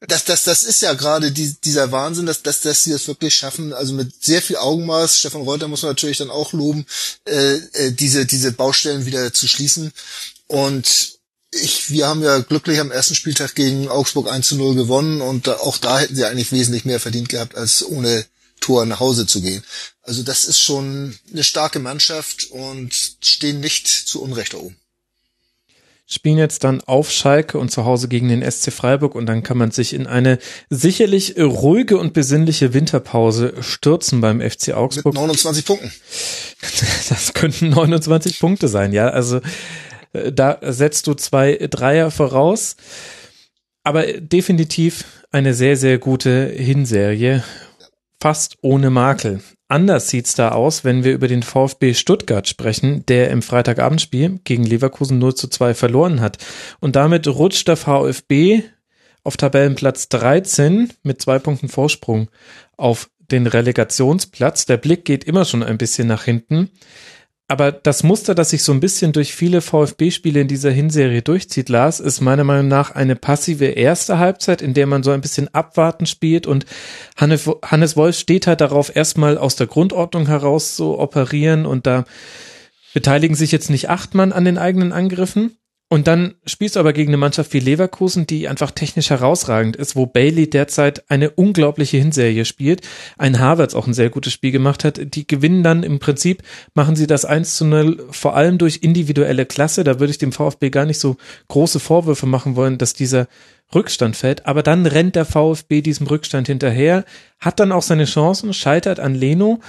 das, 0.07 0.23
das, 0.23 0.43
das 0.45 0.63
ist 0.63 0.81
ja 0.81 0.93
gerade 0.93 1.31
die, 1.31 1.55
dieser 1.61 1.91
Wahnsinn, 1.91 2.25
dass, 2.25 2.41
dass, 2.41 2.61
dass 2.61 2.83
sie 2.83 2.91
das 2.91 3.07
wirklich 3.07 3.35
schaffen, 3.35 3.73
also 3.73 3.93
mit 3.93 4.23
sehr 4.23 4.41
viel 4.41 4.55
Augenmaß, 4.55 5.17
Stefan 5.17 5.41
Reuter 5.41 5.67
muss 5.67 5.81
man 5.81 5.91
natürlich 5.91 6.19
dann 6.19 6.29
auch 6.29 6.53
loben, 6.53 6.85
äh, 7.25 7.55
äh, 7.55 7.91
diese, 7.91 8.25
diese 8.25 8.53
Baustellen 8.53 9.05
wieder 9.05 9.33
zu 9.33 9.47
schließen. 9.47 9.91
Und 10.47 11.18
ich, 11.51 11.89
wir 11.89 12.07
haben 12.07 12.21
ja 12.21 12.39
glücklich 12.39 12.79
am 12.79 12.91
ersten 12.91 13.15
Spieltag 13.15 13.55
gegen 13.55 13.87
Augsburg 13.87 14.31
1 14.31 14.47
zu 14.47 14.55
0 14.55 14.75
gewonnen 14.75 15.21
und 15.21 15.49
auch 15.49 15.77
da 15.77 15.99
hätten 15.99 16.15
sie 16.15 16.25
eigentlich 16.25 16.51
wesentlich 16.51 16.85
mehr 16.85 16.99
verdient 16.99 17.29
gehabt, 17.29 17.55
als 17.55 17.83
ohne 17.85 18.25
Tor 18.59 18.85
nach 18.85 18.99
Hause 18.99 19.25
zu 19.25 19.41
gehen. 19.41 19.63
Also 20.03 20.23
das 20.23 20.43
ist 20.43 20.59
schon 20.59 21.17
eine 21.31 21.43
starke 21.43 21.79
Mannschaft 21.79 22.51
und 22.51 22.93
stehen 23.21 23.59
nicht 23.59 23.87
zu 23.87 24.21
Unrecht 24.21 24.53
da 24.53 24.57
oben. 24.57 24.75
Spielen 26.11 26.39
jetzt 26.39 26.63
dann 26.63 26.81
auf 26.81 27.11
Schalke 27.11 27.59
und 27.59 27.69
zu 27.69 27.85
Hause 27.85 28.07
gegen 28.07 28.29
den 28.29 28.41
SC 28.41 28.73
Freiburg 28.73 29.13
und 29.13 29.27
dann 29.27 29.43
kann 29.43 29.59
man 29.59 29.69
sich 29.69 29.93
in 29.93 30.07
eine 30.07 30.39
sicherlich 30.71 31.37
ruhige 31.37 31.99
und 31.99 32.13
besinnliche 32.13 32.73
Winterpause 32.73 33.53
stürzen 33.61 34.19
beim 34.19 34.41
FC 34.41 34.73
Augsburg. 34.73 35.13
Mit 35.13 35.21
29 35.21 35.65
Punkten. 35.65 35.91
Das 37.09 37.33
könnten 37.33 37.69
29 37.69 38.39
Punkte 38.39 38.67
sein, 38.67 38.91
ja. 38.93 39.09
Also 39.09 39.39
da 40.13 40.59
setzt 40.61 41.07
du 41.07 41.13
zwei 41.13 41.55
Dreier 41.55 42.11
voraus. 42.11 42.75
Aber 43.83 44.05
definitiv 44.05 45.25
eine 45.31 45.53
sehr, 45.53 45.77
sehr 45.77 45.97
gute 45.97 46.47
Hinserie. 46.47 47.43
Fast 48.21 48.57
ohne 48.61 48.89
Makel. 48.89 49.41
Anders 49.69 50.09
sieht's 50.09 50.35
da 50.35 50.49
aus, 50.49 50.83
wenn 50.83 51.03
wir 51.03 51.13
über 51.13 51.27
den 51.27 51.43
VfB 51.43 51.93
Stuttgart 51.93 52.47
sprechen, 52.47 53.05
der 53.05 53.29
im 53.29 53.41
Freitagabendspiel 53.41 54.39
gegen 54.43 54.63
Leverkusen 54.63 55.19
0 55.19 55.35
zu 55.35 55.47
2 55.47 55.73
verloren 55.75 56.19
hat. 56.19 56.37
Und 56.79 56.95
damit 56.95 57.27
rutscht 57.27 57.67
der 57.67 57.77
VfB 57.77 58.63
auf 59.23 59.37
Tabellenplatz 59.37 60.09
13 60.09 60.91
mit 61.03 61.21
zwei 61.21 61.39
Punkten 61.39 61.69
Vorsprung 61.69 62.29
auf 62.77 63.09
den 63.31 63.47
Relegationsplatz. 63.47 64.65
Der 64.65 64.77
Blick 64.77 65.05
geht 65.05 65.23
immer 65.23 65.45
schon 65.45 65.61
ein 65.61 65.77
bisschen 65.77 66.07
nach 66.07 66.23
hinten. 66.23 66.71
Aber 67.49 67.71
das 67.71 68.03
Muster, 68.03 68.35
das 68.35 68.51
sich 68.51 68.61
so 68.61 68.71
ein 68.71 68.79
bisschen 68.79 69.11
durch 69.11 69.33
viele 69.33 69.61
VfB-Spiele 69.61 70.39
in 70.41 70.47
dieser 70.47 70.69
Hinserie 70.69 71.23
durchzieht, 71.23 71.67
Lars, 71.67 71.99
ist 71.99 72.21
meiner 72.21 72.43
Meinung 72.43 72.67
nach 72.67 72.91
eine 72.91 73.15
passive 73.15 73.65
erste 73.65 74.19
Halbzeit, 74.19 74.61
in 74.61 74.75
der 74.75 74.85
man 74.85 75.01
so 75.01 75.09
ein 75.09 75.21
bisschen 75.21 75.51
abwarten 75.51 76.05
spielt 76.05 76.45
und 76.45 76.67
Hannes 77.17 77.97
Wolf 77.97 78.19
steht 78.19 78.45
halt 78.45 78.61
darauf, 78.61 78.95
erstmal 78.95 79.39
aus 79.39 79.55
der 79.55 79.65
Grundordnung 79.65 80.27
heraus 80.27 80.75
so 80.75 80.99
operieren 80.99 81.65
und 81.65 81.87
da 81.87 82.05
beteiligen 82.93 83.35
sich 83.35 83.51
jetzt 83.51 83.71
nicht 83.71 83.89
acht 83.89 84.13
Mann 84.13 84.31
an 84.31 84.45
den 84.45 84.59
eigenen 84.59 84.93
Angriffen, 84.93 85.57
und 85.91 86.05
dann 86.05 86.35
spielst 86.45 86.75
du 86.75 86.79
aber 86.79 86.93
gegen 86.93 87.09
eine 87.09 87.17
Mannschaft 87.17 87.51
wie 87.51 87.59
Leverkusen, 87.59 88.27
die 88.27 88.47
einfach 88.47 88.69
technisch 88.69 89.09
herausragend 89.09 89.75
ist, 89.75 89.95
wo 89.95 90.05
Bailey 90.05 90.47
derzeit 90.47 91.09
eine 91.09 91.31
unglaubliche 91.31 91.97
Hinserie 91.97 92.45
spielt. 92.45 92.87
Ein 93.17 93.39
Harvards 93.39 93.73
auch 93.73 93.87
ein 93.87 93.95
sehr 93.95 94.11
gutes 94.11 94.31
Spiel 94.31 94.51
gemacht 94.51 94.83
hat. 94.83 94.99
Die 95.15 95.25
gewinnen 95.25 95.63
dann 95.63 95.81
im 95.81 95.97
Prinzip, 95.97 96.43
machen 96.75 96.95
sie 96.95 97.07
das 97.07 97.25
1 97.25 97.55
zu 97.55 97.65
0 97.65 98.05
vor 98.11 98.35
allem 98.35 98.59
durch 98.59 98.83
individuelle 98.83 99.47
Klasse. 99.47 99.83
Da 99.83 99.99
würde 99.99 100.11
ich 100.11 100.19
dem 100.19 100.31
VfB 100.31 100.69
gar 100.69 100.85
nicht 100.85 100.99
so 100.99 101.17
große 101.47 101.79
Vorwürfe 101.79 102.27
machen 102.27 102.55
wollen, 102.55 102.77
dass 102.77 102.93
dieser 102.93 103.27
Rückstand 103.73 104.15
fällt. 104.15 104.45
Aber 104.45 104.61
dann 104.61 104.85
rennt 104.85 105.15
der 105.15 105.25
VfB 105.25 105.81
diesem 105.81 106.05
Rückstand 106.05 106.45
hinterher, 106.45 107.03
hat 107.39 107.59
dann 107.59 107.71
auch 107.71 107.81
seine 107.81 108.05
Chancen, 108.05 108.53
scheitert 108.53 108.99
an 108.99 109.15
Leno 109.15 109.59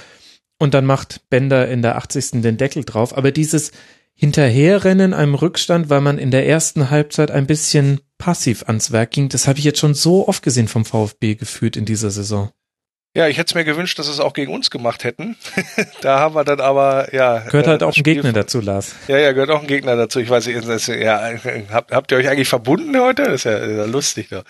und 0.59 0.75
dann 0.75 0.85
macht 0.85 1.21
Bender 1.31 1.67
in 1.67 1.81
der 1.81 1.95
80. 1.95 2.43
den 2.43 2.57
Deckel 2.57 2.83
drauf. 2.83 3.17
Aber 3.17 3.31
dieses 3.31 3.71
Hinterherrennen 4.15 5.13
einem 5.13 5.35
Rückstand, 5.35 5.89
weil 5.89 6.01
man 6.01 6.17
in 6.17 6.31
der 6.31 6.47
ersten 6.47 6.89
Halbzeit 6.89 7.31
ein 7.31 7.47
bisschen 7.47 8.01
passiv 8.17 8.63
ans 8.67 8.91
Werk 8.91 9.11
ging. 9.11 9.29
Das 9.29 9.47
habe 9.47 9.59
ich 9.59 9.65
jetzt 9.65 9.79
schon 9.79 9.93
so 9.93 10.27
oft 10.27 10.43
gesehen 10.43 10.67
vom 10.67 10.85
VfB 10.85 11.35
gefühlt 11.35 11.75
in 11.75 11.85
dieser 11.85 12.11
Saison. 12.11 12.51
Ja, 13.13 13.27
ich 13.27 13.37
hätte 13.37 13.49
es 13.49 13.55
mir 13.55 13.65
gewünscht, 13.65 13.99
dass 13.99 14.07
es 14.07 14.21
auch 14.21 14.31
gegen 14.31 14.53
uns 14.53 14.71
gemacht 14.71 15.03
hätten. 15.03 15.35
da 16.01 16.19
haben 16.19 16.33
wir 16.33 16.45
dann 16.45 16.61
aber, 16.61 17.13
ja. 17.13 17.39
Gehört 17.39 17.67
halt 17.67 17.81
äh, 17.81 17.85
auch 17.85 17.97
ein 17.97 18.03
Gegner 18.03 18.31
dazu, 18.31 18.61
Lars. 18.61 18.95
Ja, 19.09 19.17
ja, 19.17 19.33
gehört 19.33 19.49
auch 19.49 19.59
ein 19.59 19.67
Gegner 19.67 19.97
dazu. 19.97 20.21
Ich 20.21 20.29
weiß 20.29 20.47
nicht, 20.47 20.65
das, 20.65 20.87
ja, 20.87 21.29
habt, 21.73 21.91
habt 21.91 22.11
ihr 22.13 22.17
euch 22.17 22.29
eigentlich 22.29 22.47
verbunden 22.47 22.97
heute? 22.97 23.23
Das 23.23 23.33
ist 23.33 23.43
ja, 23.43 23.59
das 23.59 23.67
ist 23.67 23.77
ja 23.77 23.83
lustig. 23.83 24.29
Ja. 24.31 24.43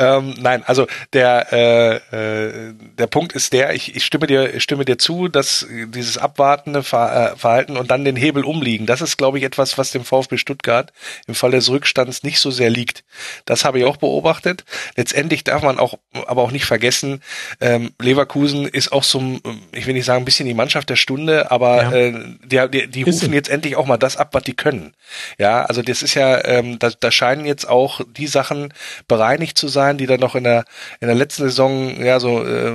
Ähm, 0.00 0.34
nein, 0.40 0.64
also 0.66 0.88
der, 1.12 1.52
äh, 1.52 1.94
äh, 2.10 2.74
der 2.98 3.06
Punkt 3.06 3.34
ist 3.34 3.52
der, 3.52 3.72
ich, 3.74 3.94
ich 3.94 4.04
stimme 4.04 4.26
dir, 4.26 4.52
ich 4.52 4.64
stimme 4.64 4.84
dir 4.84 4.98
zu, 4.98 5.28
dass 5.28 5.64
dieses 5.70 6.18
abwartende 6.18 6.82
Ver, 6.82 7.34
äh, 7.34 7.38
Verhalten 7.38 7.76
und 7.76 7.88
dann 7.92 8.04
den 8.04 8.16
Hebel 8.16 8.42
umliegen, 8.42 8.86
das 8.86 9.00
ist, 9.00 9.16
glaube 9.16 9.38
ich, 9.38 9.44
etwas, 9.44 9.78
was 9.78 9.92
dem 9.92 10.04
VfB 10.04 10.38
Stuttgart 10.38 10.92
im 11.28 11.36
Fall 11.36 11.52
des 11.52 11.70
Rückstands 11.70 12.24
nicht 12.24 12.40
so 12.40 12.50
sehr 12.50 12.70
liegt. 12.70 13.04
Das 13.44 13.64
habe 13.64 13.78
ich 13.78 13.84
auch 13.84 13.96
beobachtet. 13.96 14.64
Letztendlich 14.96 15.44
darf 15.44 15.62
man 15.62 15.78
auch, 15.78 15.94
aber 16.26 16.42
auch 16.42 16.50
nicht 16.50 16.64
vergessen, 16.64 17.22
ähm, 17.60 17.92
Leverkusen 18.08 18.66
ist 18.66 18.92
auch 18.92 19.04
so, 19.04 19.38
ich 19.72 19.86
will 19.86 19.94
nicht 19.94 20.04
sagen, 20.04 20.22
ein 20.22 20.24
bisschen 20.24 20.46
die 20.46 20.54
Mannschaft 20.54 20.88
der 20.90 20.96
Stunde, 20.96 21.50
aber 21.50 21.82
ja. 21.82 21.92
äh, 21.92 22.14
die, 22.44 22.70
die, 22.70 22.86
die 22.88 23.02
rufen 23.02 23.32
jetzt 23.32 23.48
endlich 23.48 23.76
auch 23.76 23.86
mal 23.86 23.98
das 23.98 24.16
ab, 24.16 24.30
was 24.32 24.42
die 24.42 24.54
können. 24.54 24.94
Ja, 25.38 25.64
also 25.64 25.82
das 25.82 26.02
ist 26.02 26.14
ja, 26.14 26.44
ähm, 26.44 26.78
da, 26.78 26.90
da 26.98 27.10
scheinen 27.10 27.44
jetzt 27.44 27.68
auch 27.68 28.00
die 28.16 28.26
Sachen 28.26 28.72
bereinigt 29.06 29.58
zu 29.58 29.68
sein, 29.68 29.98
die 29.98 30.06
dann 30.06 30.20
noch 30.20 30.34
in 30.34 30.44
der 30.44 30.64
in 31.00 31.08
der 31.08 31.16
letzten 31.16 31.44
Saison 31.44 32.02
ja 32.02 32.20
so 32.20 32.44
äh, 32.44 32.72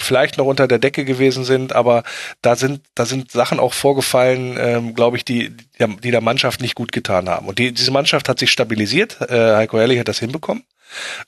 vielleicht 0.00 0.38
noch 0.38 0.46
unter 0.46 0.68
der 0.68 0.78
Decke 0.78 1.04
gewesen 1.04 1.44
sind, 1.44 1.74
aber 1.74 2.02
da 2.42 2.56
sind 2.56 2.80
da 2.94 3.06
sind 3.06 3.32
Sachen 3.32 3.58
auch 3.58 3.72
vorgefallen, 3.72 4.56
ähm, 4.58 4.94
glaube 4.94 5.16
ich, 5.16 5.24
die 5.24 5.56
die 5.78 6.10
der 6.10 6.20
Mannschaft 6.20 6.60
nicht 6.60 6.74
gut 6.74 6.92
getan 6.92 7.28
haben. 7.28 7.46
Und 7.46 7.58
die, 7.58 7.72
diese 7.72 7.90
Mannschaft 7.90 8.28
hat 8.28 8.38
sich 8.38 8.50
stabilisiert. 8.50 9.20
Äh, 9.20 9.56
Heiko 9.56 9.78
Ehrlich 9.78 9.98
hat 9.98 10.08
das 10.08 10.18
hinbekommen. 10.18 10.64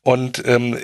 Und 0.02 0.42
ähm, 0.46 0.76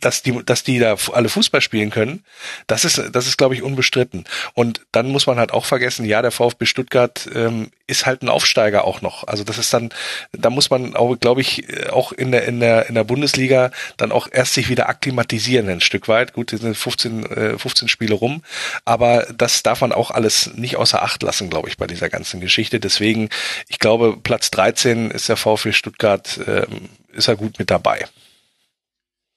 dass 0.00 0.22
die, 0.22 0.44
dass 0.44 0.62
die 0.62 0.78
da 0.78 0.96
alle 1.12 1.28
Fußball 1.28 1.60
spielen 1.60 1.90
können, 1.90 2.24
das 2.66 2.84
ist, 2.84 3.02
das 3.12 3.26
ist, 3.26 3.36
glaube 3.36 3.54
ich, 3.54 3.62
unbestritten. 3.62 4.24
Und 4.54 4.82
dann 4.92 5.08
muss 5.08 5.26
man 5.26 5.38
halt 5.38 5.52
auch 5.52 5.64
vergessen, 5.64 6.04
ja, 6.04 6.22
der 6.22 6.30
VfB 6.30 6.66
Stuttgart 6.66 7.28
ähm, 7.34 7.70
ist 7.86 8.06
halt 8.06 8.22
ein 8.22 8.28
Aufsteiger 8.28 8.84
auch 8.84 9.02
noch. 9.02 9.26
Also 9.26 9.44
das 9.44 9.58
ist 9.58 9.72
dann, 9.72 9.90
da 10.32 10.50
muss 10.50 10.70
man 10.70 10.94
auch, 10.94 11.16
glaube 11.16 11.40
ich, 11.40 11.90
auch 11.90 12.12
in 12.12 12.30
der, 12.30 12.44
in 12.46 12.60
der, 12.60 12.88
in 12.88 12.94
der 12.94 13.04
Bundesliga 13.04 13.70
dann 13.96 14.12
auch 14.12 14.28
erst 14.30 14.54
sich 14.54 14.68
wieder 14.68 14.88
akklimatisieren 14.88 15.68
ein 15.68 15.80
Stück 15.80 16.06
weit. 16.06 16.32
Gut, 16.32 16.50
sind 16.50 16.76
15, 16.76 17.26
äh, 17.26 17.58
15 17.58 17.88
Spiele 17.88 18.14
rum, 18.14 18.42
aber 18.84 19.26
das 19.36 19.62
darf 19.62 19.80
man 19.80 19.92
auch 19.92 20.10
alles 20.10 20.54
nicht 20.54 20.76
außer 20.76 21.02
Acht 21.02 21.22
lassen, 21.22 21.50
glaube 21.50 21.68
ich, 21.68 21.76
bei 21.76 21.86
dieser 21.86 22.08
ganzen 22.08 22.40
Geschichte. 22.40 22.78
Deswegen, 22.78 23.30
ich 23.68 23.78
glaube, 23.78 24.16
Platz 24.22 24.50
13 24.50 25.10
ist 25.10 25.28
der 25.28 25.36
VfB 25.36 25.72
Stuttgart, 25.72 26.38
ähm, 26.46 26.88
ist 27.18 27.28
er 27.28 27.36
gut 27.36 27.58
mit 27.58 27.70
dabei. 27.70 28.08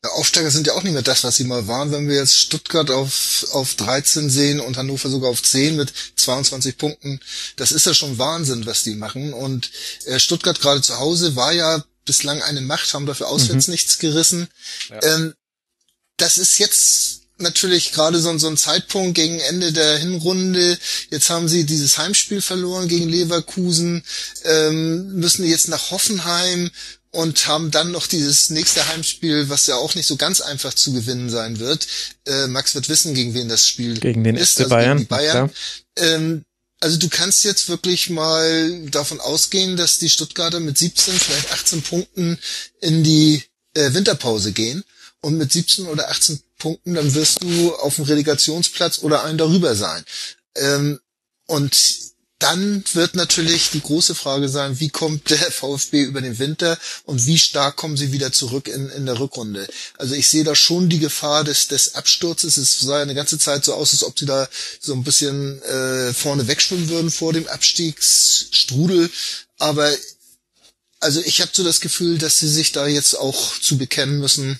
Aufsteiger 0.04 0.50
sind 0.50 0.66
ja 0.66 0.74
auch 0.74 0.82
nicht 0.82 0.94
mehr 0.94 1.04
das, 1.04 1.24
was 1.24 1.36
sie 1.36 1.44
mal 1.44 1.68
waren. 1.68 1.92
Wenn 1.92 2.08
wir 2.08 2.16
jetzt 2.16 2.36
Stuttgart 2.36 2.90
auf, 2.90 3.46
auf 3.52 3.76
13 3.76 4.32
sehen 4.32 4.60
und 4.60 4.78
Hannover 4.78 5.10
sogar 5.10 5.30
auf 5.30 5.44
10 5.44 5.76
mit 5.76 5.94
22 6.16 6.78
Punkten, 6.78 7.20
das 7.56 7.72
ist 7.72 7.86
ja 7.86 7.94
schon 7.94 8.18
Wahnsinn, 8.18 8.66
was 8.66 8.84
die 8.84 8.96
machen. 8.96 9.32
Und 9.34 9.70
äh, 10.06 10.20
Stuttgart 10.20 10.60
gerade 10.60 10.82
zu 10.82 10.98
Hause 10.98 11.36
war 11.36 11.54
ja 11.54 11.84
bislang 12.06 12.42
eine 12.42 12.62
Macht, 12.62 12.94
haben 12.96 13.06
dafür 13.06 13.28
auswärts 13.28 13.68
mhm. 13.68 13.74
nichts 13.74 14.00
gerissen. 14.00 14.48
Ja. 14.90 15.04
Ähm, 15.04 15.36
das 16.18 16.40
ist 16.40 16.58
jetzt 16.58 17.22
natürlich 17.38 17.92
gerade 17.92 18.20
so, 18.20 18.36
so 18.38 18.48
ein 18.48 18.58
Zeitpunkt 18.58 19.16
gegen 19.16 19.40
Ende 19.40 19.72
der 19.72 19.98
Hinrunde. 19.98 20.78
Jetzt 21.10 21.30
haben 21.30 21.48
sie 21.48 21.66
dieses 21.66 21.98
Heimspiel 21.98 22.42
verloren 22.42 22.88
gegen 22.88 23.10
Leverkusen, 23.10 24.04
ähm, 24.46 25.14
müssen 25.14 25.46
jetzt 25.46 25.68
nach 25.68 25.92
Hoffenheim 25.92 26.72
und 27.12 27.48
haben 27.48 27.72
dann 27.72 27.92
noch 27.92 28.08
dieses 28.08 28.50
nächste 28.50 28.88
Heimspiel, 28.88 29.50
was 29.50 29.68
ja 29.68 29.76
auch 29.76 29.96
nicht 29.96 30.08
so 30.08 30.16
ganz 30.16 30.42
einfach 30.42 30.74
zu 30.74 30.94
gewinnen 30.94 31.30
sein 31.30 31.60
wird. 31.60 31.86
Äh, 32.26 32.48
Max 32.48 32.74
wird 32.74 32.90
wissen, 32.90 33.14
gegen 33.14 33.34
wen 33.34 33.50
das 33.50 33.68
Spiel 33.68 34.00
gegen 34.00 34.24
den 34.24 34.38
ist, 34.38 34.58
also 34.60 34.70
Bayern. 34.70 34.98
Gegen 34.98 35.06
die 35.06 35.10
Bayern. 35.10 35.52
Ähm, 35.98 36.46
also 36.80 36.98
du 36.98 37.10
kannst 37.10 37.44
jetzt 37.44 37.70
wirklich 37.70 38.10
mal 38.10 38.88
davon 38.90 39.20
ausgehen, 39.20 39.78
dass 39.78 40.00
die 40.00 40.10
Stuttgarter 40.10 40.60
mit 40.60 40.78
17, 40.78 41.14
vielleicht 41.14 41.52
18 41.52 41.82
Punkten 41.84 42.40
in 42.80 43.04
die 43.04 43.44
äh, 43.76 43.94
Winterpause 43.94 44.52
gehen 44.52 44.84
und 45.22 45.38
mit 45.38 45.52
17 45.52 45.86
oder 45.86 46.10
18 46.10 46.42
Punkten, 46.58 46.96
dann 46.96 47.14
wirst 47.14 47.44
du 47.44 47.76
auf 47.76 47.96
dem 47.96 48.06
Relegationsplatz 48.06 49.00
oder 49.00 49.24
einen 49.24 49.38
darüber 49.38 49.76
sein. 49.76 50.04
Ähm, 50.56 51.00
und 51.46 51.78
dann 52.42 52.84
wird 52.94 53.16
natürlich 53.16 53.70
die 53.70 53.82
große 53.82 54.16
Frage 54.16 54.50
sein, 54.50 54.80
wie 54.80 54.90
kommt 54.90 55.30
der 55.30 55.38
VfB 55.52 56.02
über 56.02 56.22
den 56.22 56.40
Winter 56.40 56.78
und 57.06 57.26
wie 57.26 57.38
stark 57.38 57.76
kommen 57.76 57.98
sie 57.98 58.12
wieder 58.12 58.32
zurück 58.32 58.68
in, 58.68 58.90
in 58.90 59.06
der 59.06 59.20
Rückrunde. 59.20 59.68
Also 59.98 60.16
ich 60.16 60.28
sehe 60.28 60.44
da 60.44 60.56
schon 60.56 60.90
die 60.90 61.00
Gefahr 61.00 61.44
des, 61.44 61.68
des 61.68 61.96
Absturzes. 61.96 62.58
Es 62.58 62.80
sah 62.80 62.98
ja 62.98 63.04
eine 63.04 63.16
ganze 63.16 63.38
Zeit 63.38 63.64
so 63.64 63.74
aus, 63.74 63.92
als 63.94 64.04
ob 64.04 64.18
sie 64.18 64.26
da 64.26 64.48
so 64.80 64.94
ein 64.94 65.04
bisschen 65.04 65.62
äh, 65.64 66.14
vorne 66.14 66.48
wegschwimmen 66.48 66.90
würden 66.90 67.12
vor 67.12 67.34
dem 67.34 67.48
Abstiegsstrudel. 67.48 69.10
Aber 69.60 69.92
also 71.00 71.22
ich 71.22 71.42
habe 71.42 71.52
so 71.54 71.64
das 71.64 71.82
Gefühl, 71.82 72.18
dass 72.18 72.40
sie 72.40 72.50
sich 72.50 72.72
da 72.72 72.88
jetzt 72.88 73.16
auch 73.16 73.60
zu 73.60 73.78
bekennen 73.78 74.20
müssen, 74.20 74.60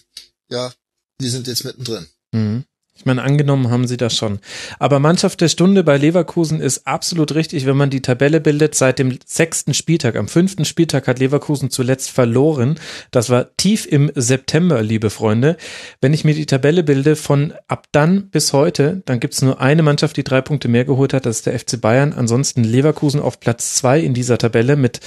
ja, 0.50 0.74
wir 1.20 1.32
sind 1.32 1.48
jetzt 1.48 1.64
mittendrin. 1.64 2.08
Mhm. 2.32 2.66
Ich 3.02 3.06
meine, 3.08 3.24
angenommen 3.24 3.72
haben 3.72 3.88
sie 3.88 3.98
das 3.98 4.16
schon. 4.16 4.38
Aber 4.78 5.00
Mannschaft 5.00 5.42
der 5.42 5.48
Stunde 5.48 5.84
bei 5.84 5.98
Leverkusen 5.98 6.62
ist 6.62 6.86
absolut 6.86 7.34
richtig, 7.34 7.66
wenn 7.66 7.76
man 7.76 7.90
die 7.90 8.04
Tabelle 8.04 8.40
bildet. 8.40 8.76
Seit 8.76 9.00
dem 9.00 9.18
sechsten 9.26 9.74
Spieltag, 9.74 10.16
am 10.16 10.28
fünften 10.28 10.66
Spieltag 10.66 11.08
hat 11.08 11.18
Leverkusen 11.18 11.72
zuletzt 11.72 12.12
verloren. 12.12 12.80
Das 13.10 13.32
war 13.32 13.58
tief 13.58 13.88
im 13.88 14.12
September, 14.14 14.84
liebe 14.84 15.10
Freunde. 15.10 15.58
Wenn 16.00 16.14
ich 16.14 16.26
mir 16.26 16.36
die 16.36 16.46
Tabelle 16.46 16.84
bilde 16.84 17.16
von 17.16 17.56
ab 17.68 17.88
dann 17.92 18.30
bis 18.30 18.54
heute, 18.54 19.02
dann 19.06 19.20
gibt 19.20 19.34
es 19.34 19.42
nur 19.42 19.60
eine 19.60 19.82
Mannschaft, 19.82 20.16
die 20.16 20.24
drei 20.24 20.42
Punkte 20.42 20.68
mehr 20.68 20.86
geholt 20.86 21.16
hat, 21.16 21.26
das 21.26 21.38
ist 21.38 21.48
der 21.48 21.58
FC 21.58 21.82
Bayern. 21.82 22.14
Ansonsten 22.14 22.64
Leverkusen 22.64 23.20
auf 23.20 23.40
Platz 23.40 23.74
zwei 23.74 24.00
in 24.00 24.14
dieser 24.14 24.38
Tabelle 24.38 24.76
mit 24.76 25.00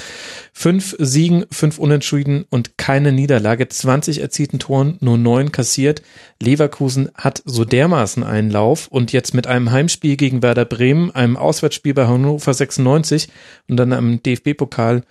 fünf 0.53 0.97
Siegen, 0.99 1.45
fünf 1.53 1.79
Unentschieden 1.79 2.45
und 2.51 2.77
keine 2.77 3.13
Niederlage. 3.13 3.69
20 3.69 4.21
erzielten 4.21 4.59
Toren, 4.59 4.97
nur 5.01 5.17
neun 5.17 5.53
kassiert. 5.53 6.03
Leverkusen 6.43 7.11
hat 7.15 7.41
so 7.45 7.65
der 7.65 7.84
dermaßen 7.85 8.23
einen 8.23 8.51
Lauf 8.51 8.89
und 8.89 9.13
jetzt 9.13 9.35
mit 9.35 9.47
einem 9.47 9.71
Heimspiel 9.71 10.17
gegen 10.17 10.43
Werder 10.43 10.65
Bremen, 10.65 11.11
einem 11.11 11.37
Auswärtsspiel 11.37 11.93
bei 11.93 12.07
Hannover 12.07 12.55
96 12.55 13.29
und 13.69 13.77
dann 13.77 13.93
einem 13.93 14.23
DFB-Pokal 14.23 15.03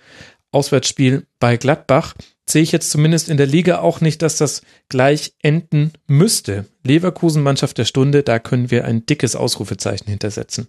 Auswärtsspiel 0.50 1.24
bei 1.38 1.56
Gladbach, 1.56 2.14
sehe 2.48 2.62
ich 2.62 2.72
jetzt 2.72 2.90
zumindest 2.90 3.28
in 3.28 3.36
der 3.36 3.46
Liga 3.46 3.78
auch 3.78 4.00
nicht, 4.00 4.22
dass 4.22 4.38
das 4.38 4.62
gleich 4.88 5.34
enden 5.40 5.92
müsste. 6.08 6.66
Leverkusen 6.82 7.44
Mannschaft 7.44 7.78
der 7.78 7.84
Stunde, 7.84 8.24
da 8.24 8.40
können 8.40 8.72
wir 8.72 8.84
ein 8.84 9.06
dickes 9.06 9.36
Ausrufezeichen 9.36 10.08
hintersetzen. 10.08 10.66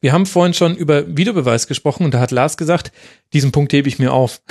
Wir 0.00 0.12
haben 0.12 0.26
vorhin 0.26 0.54
schon 0.54 0.76
über 0.76 1.16
Videobeweis 1.16 1.66
gesprochen 1.66 2.04
und 2.04 2.14
da 2.14 2.20
hat 2.20 2.30
Lars 2.30 2.56
gesagt, 2.56 2.92
diesen 3.32 3.50
Punkt 3.50 3.72
hebe 3.72 3.88
ich 3.88 3.98
mir 3.98 4.12
auf. 4.12 4.42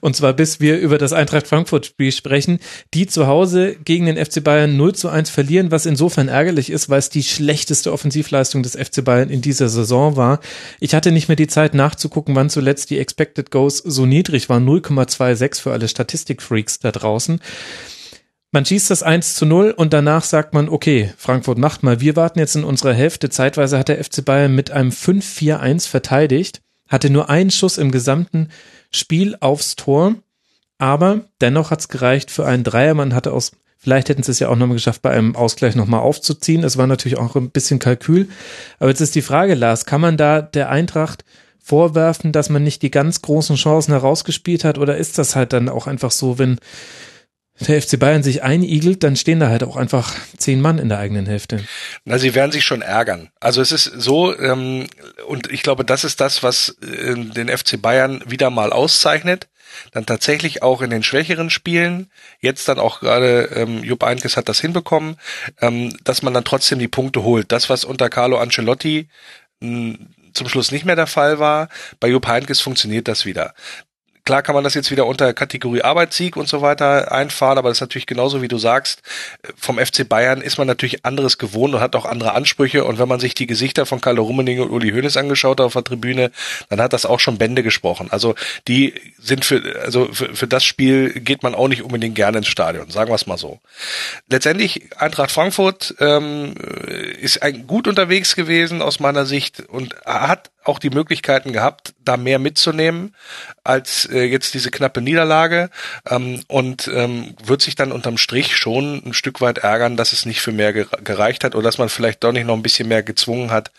Und 0.00 0.16
zwar 0.16 0.32
bis 0.32 0.58
wir 0.58 0.78
über 0.78 0.98
das 0.98 1.12
Eintracht 1.12 1.46
Frankfurt 1.46 1.86
Spiel 1.86 2.10
sprechen, 2.10 2.58
die 2.94 3.06
zu 3.06 3.28
Hause 3.28 3.76
gegen 3.84 4.06
den 4.06 4.22
FC 4.22 4.42
Bayern 4.42 4.76
0 4.76 4.94
zu 4.94 5.08
1 5.08 5.30
verlieren, 5.30 5.70
was 5.70 5.86
insofern 5.86 6.28
ärgerlich 6.28 6.70
ist, 6.70 6.90
weil 6.90 6.98
es 6.98 7.10
die 7.10 7.22
schlechteste 7.22 7.92
Offensivleistung 7.92 8.64
des 8.64 8.76
FC 8.76 9.04
Bayern 9.04 9.30
in 9.30 9.40
dieser 9.40 9.68
Saison 9.68 10.16
war. 10.16 10.40
Ich 10.80 10.94
hatte 10.94 11.12
nicht 11.12 11.28
mehr 11.28 11.36
die 11.36 11.46
Zeit 11.46 11.74
nachzugucken, 11.74 12.34
wann 12.34 12.50
zuletzt 12.50 12.90
die 12.90 12.98
Expected 12.98 13.52
Goals 13.52 13.78
so 13.78 14.04
niedrig 14.04 14.48
waren, 14.48 14.68
0,26 14.68 15.60
für 15.60 15.72
alle 15.72 15.86
Statistikfreaks 15.86 16.80
da 16.80 16.90
draußen. 16.90 17.40
Man 18.50 18.66
schießt 18.66 18.90
das 18.90 19.02
1 19.02 19.34
zu 19.34 19.46
0 19.46 19.70
und 19.70 19.92
danach 19.92 20.24
sagt 20.24 20.52
man, 20.52 20.68
okay, 20.68 21.14
Frankfurt 21.16 21.56
macht 21.56 21.82
mal, 21.84 22.00
wir 22.00 22.16
warten 22.16 22.38
jetzt 22.38 22.56
in 22.56 22.64
unserer 22.64 22.92
Hälfte. 22.92 23.30
Zeitweise 23.30 23.78
hat 23.78 23.88
der 23.88 24.02
FC 24.02 24.24
Bayern 24.24 24.54
mit 24.54 24.70
einem 24.70 24.90
5-4-1 24.90 25.88
verteidigt, 25.88 26.60
hatte 26.86 27.08
nur 27.08 27.30
einen 27.30 27.50
Schuss 27.50 27.78
im 27.78 27.90
gesamten 27.92 28.48
Spiel 28.94 29.36
aufs 29.40 29.76
Tor, 29.76 30.14
aber 30.78 31.20
dennoch 31.40 31.70
hat 31.70 31.80
es 31.80 31.88
gereicht 31.88 32.30
für 32.30 32.44
einen 32.44 32.64
Dreier. 32.64 32.94
Man 32.94 33.14
hatte 33.14 33.32
aus, 33.32 33.52
vielleicht 33.78 34.08
hätten 34.08 34.22
sie 34.22 34.32
es 34.32 34.38
ja 34.38 34.48
auch 34.48 34.56
nochmal 34.56 34.76
geschafft, 34.76 35.02
bei 35.02 35.10
einem 35.10 35.36
Ausgleich 35.36 35.76
nochmal 35.76 36.00
aufzuziehen. 36.00 36.64
Es 36.64 36.76
war 36.76 36.86
natürlich 36.86 37.18
auch 37.18 37.36
ein 37.36 37.50
bisschen 37.50 37.78
Kalkül. 37.78 38.28
Aber 38.78 38.90
jetzt 38.90 39.00
ist 39.00 39.14
die 39.14 39.22
Frage, 39.22 39.54
Lars, 39.54 39.86
kann 39.86 40.00
man 40.00 40.16
da 40.16 40.42
der 40.42 40.70
Eintracht 40.70 41.24
vorwerfen, 41.62 42.32
dass 42.32 42.50
man 42.50 42.64
nicht 42.64 42.82
die 42.82 42.90
ganz 42.90 43.22
großen 43.22 43.56
Chancen 43.56 43.92
herausgespielt 43.92 44.64
hat? 44.64 44.78
Oder 44.78 44.96
ist 44.96 45.18
das 45.18 45.36
halt 45.36 45.52
dann 45.52 45.68
auch 45.68 45.86
einfach 45.86 46.10
so, 46.10 46.38
wenn 46.38 46.58
der 47.66 47.80
FC 47.80 47.98
Bayern 47.98 48.22
sich 48.22 48.42
einigelt, 48.42 49.02
dann 49.02 49.16
stehen 49.16 49.40
da 49.40 49.48
halt 49.48 49.62
auch 49.62 49.76
einfach 49.76 50.14
zehn 50.36 50.60
Mann 50.60 50.78
in 50.78 50.88
der 50.88 50.98
eigenen 50.98 51.26
Hälfte. 51.26 51.64
Na, 52.04 52.18
sie 52.18 52.34
werden 52.34 52.52
sich 52.52 52.64
schon 52.64 52.82
ärgern. 52.82 53.30
Also 53.40 53.60
es 53.60 53.72
ist 53.72 53.84
so, 53.84 54.38
ähm, 54.38 54.86
und 55.26 55.50
ich 55.50 55.62
glaube, 55.62 55.84
das 55.84 56.04
ist 56.04 56.20
das, 56.20 56.42
was 56.42 56.76
äh, 56.82 57.14
den 57.14 57.48
FC 57.48 57.80
Bayern 57.80 58.22
wieder 58.26 58.50
mal 58.50 58.72
auszeichnet. 58.72 59.48
Dann 59.92 60.04
tatsächlich 60.04 60.62
auch 60.62 60.82
in 60.82 60.90
den 60.90 61.02
schwächeren 61.02 61.48
Spielen, 61.48 62.10
jetzt 62.40 62.68
dann 62.68 62.78
auch 62.78 63.00
gerade 63.00 63.44
ähm, 63.54 63.82
Jupp 63.82 64.04
Einkes 64.04 64.36
hat 64.36 64.48
das 64.48 64.60
hinbekommen, 64.60 65.16
ähm, 65.60 65.96
dass 66.04 66.22
man 66.22 66.34
dann 66.34 66.44
trotzdem 66.44 66.78
die 66.78 66.88
Punkte 66.88 67.22
holt. 67.22 67.50
Das, 67.52 67.70
was 67.70 67.84
unter 67.84 68.10
Carlo 68.10 68.38
Ancelotti 68.38 69.08
mh, 69.60 69.96
zum 70.34 70.48
Schluss 70.48 70.72
nicht 70.72 70.84
mehr 70.84 70.96
der 70.96 71.06
Fall 71.06 71.38
war, 71.38 71.68
bei 72.00 72.08
Jupp 72.08 72.26
Heynckes 72.26 72.60
funktioniert 72.60 73.08
das 73.08 73.24
wieder. 73.24 73.54
Klar 74.24 74.42
kann 74.42 74.54
man 74.54 74.62
das 74.62 74.74
jetzt 74.74 74.92
wieder 74.92 75.06
unter 75.06 75.34
Kategorie 75.34 75.82
Arbeitssieg 75.82 76.36
und 76.36 76.48
so 76.48 76.62
weiter 76.62 77.10
einfahren, 77.10 77.58
aber 77.58 77.70
das 77.70 77.78
ist 77.78 77.80
natürlich 77.80 78.06
genauso 78.06 78.40
wie 78.40 78.46
du 78.46 78.56
sagst, 78.56 79.02
vom 79.56 79.78
FC 79.78 80.08
Bayern 80.08 80.40
ist 80.40 80.58
man 80.58 80.68
natürlich 80.68 81.04
anderes 81.04 81.38
gewohnt 81.38 81.74
und 81.74 81.80
hat 81.80 81.96
auch 81.96 82.04
andere 82.04 82.34
Ansprüche 82.34 82.84
und 82.84 83.00
wenn 83.00 83.08
man 83.08 83.18
sich 83.18 83.34
die 83.34 83.48
Gesichter 83.48 83.84
von 83.84 84.00
Carlo 84.00 84.22
Rummenigge 84.22 84.62
und 84.62 84.70
Uli 84.70 84.92
Hoeneß 84.92 85.16
angeschaut 85.16 85.58
hat 85.58 85.66
auf 85.66 85.72
der 85.72 85.82
Tribüne, 85.82 86.30
dann 86.68 86.80
hat 86.80 86.92
das 86.92 87.04
auch 87.04 87.18
schon 87.18 87.36
Bände 87.36 87.64
gesprochen. 87.64 88.12
Also 88.12 88.36
die 88.68 88.94
sind 89.18 89.44
für, 89.44 89.60
also 89.82 90.12
für, 90.12 90.36
für 90.36 90.46
das 90.46 90.62
Spiel 90.62 91.10
geht 91.10 91.42
man 91.42 91.56
auch 91.56 91.66
nicht 91.66 91.82
unbedingt 91.82 92.14
gerne 92.14 92.38
ins 92.38 92.48
Stadion, 92.48 92.90
sagen 92.90 93.10
wir 93.10 93.16
es 93.16 93.26
mal 93.26 93.38
so. 93.38 93.58
Letztendlich 94.28 94.96
Eintracht 94.96 95.32
Frankfurt 95.32 95.96
ähm, 95.98 96.54
ist 97.20 97.42
ein, 97.42 97.66
gut 97.66 97.88
unterwegs 97.88 98.36
gewesen 98.36 98.82
aus 98.82 99.00
meiner 99.00 99.26
Sicht 99.26 99.64
und 99.68 99.96
hat 100.04 100.51
auch 100.64 100.78
die 100.78 100.90
Möglichkeiten 100.90 101.52
gehabt, 101.52 101.94
da 102.04 102.16
mehr 102.16 102.38
mitzunehmen 102.38 103.14
als 103.64 104.06
äh, 104.06 104.24
jetzt 104.24 104.54
diese 104.54 104.70
knappe 104.70 105.00
Niederlage 105.00 105.70
ähm, 106.08 106.42
und 106.48 106.88
ähm, 106.88 107.34
wird 107.42 107.62
sich 107.62 107.74
dann 107.74 107.92
unterm 107.92 108.18
Strich 108.18 108.56
schon 108.56 109.02
ein 109.04 109.14
Stück 109.14 109.40
weit 109.40 109.58
ärgern, 109.58 109.96
dass 109.96 110.12
es 110.12 110.26
nicht 110.26 110.40
für 110.40 110.52
mehr 110.52 110.72
gereicht 110.72 111.44
hat 111.44 111.54
oder 111.54 111.64
dass 111.64 111.78
man 111.78 111.88
vielleicht 111.88 112.24
doch 112.24 112.32
nicht 112.32 112.46
noch 112.46 112.54
ein 112.56 112.62
bisschen 112.62 112.88
mehr 112.88 113.02
gezwungen 113.02 113.50
hat, 113.50 113.70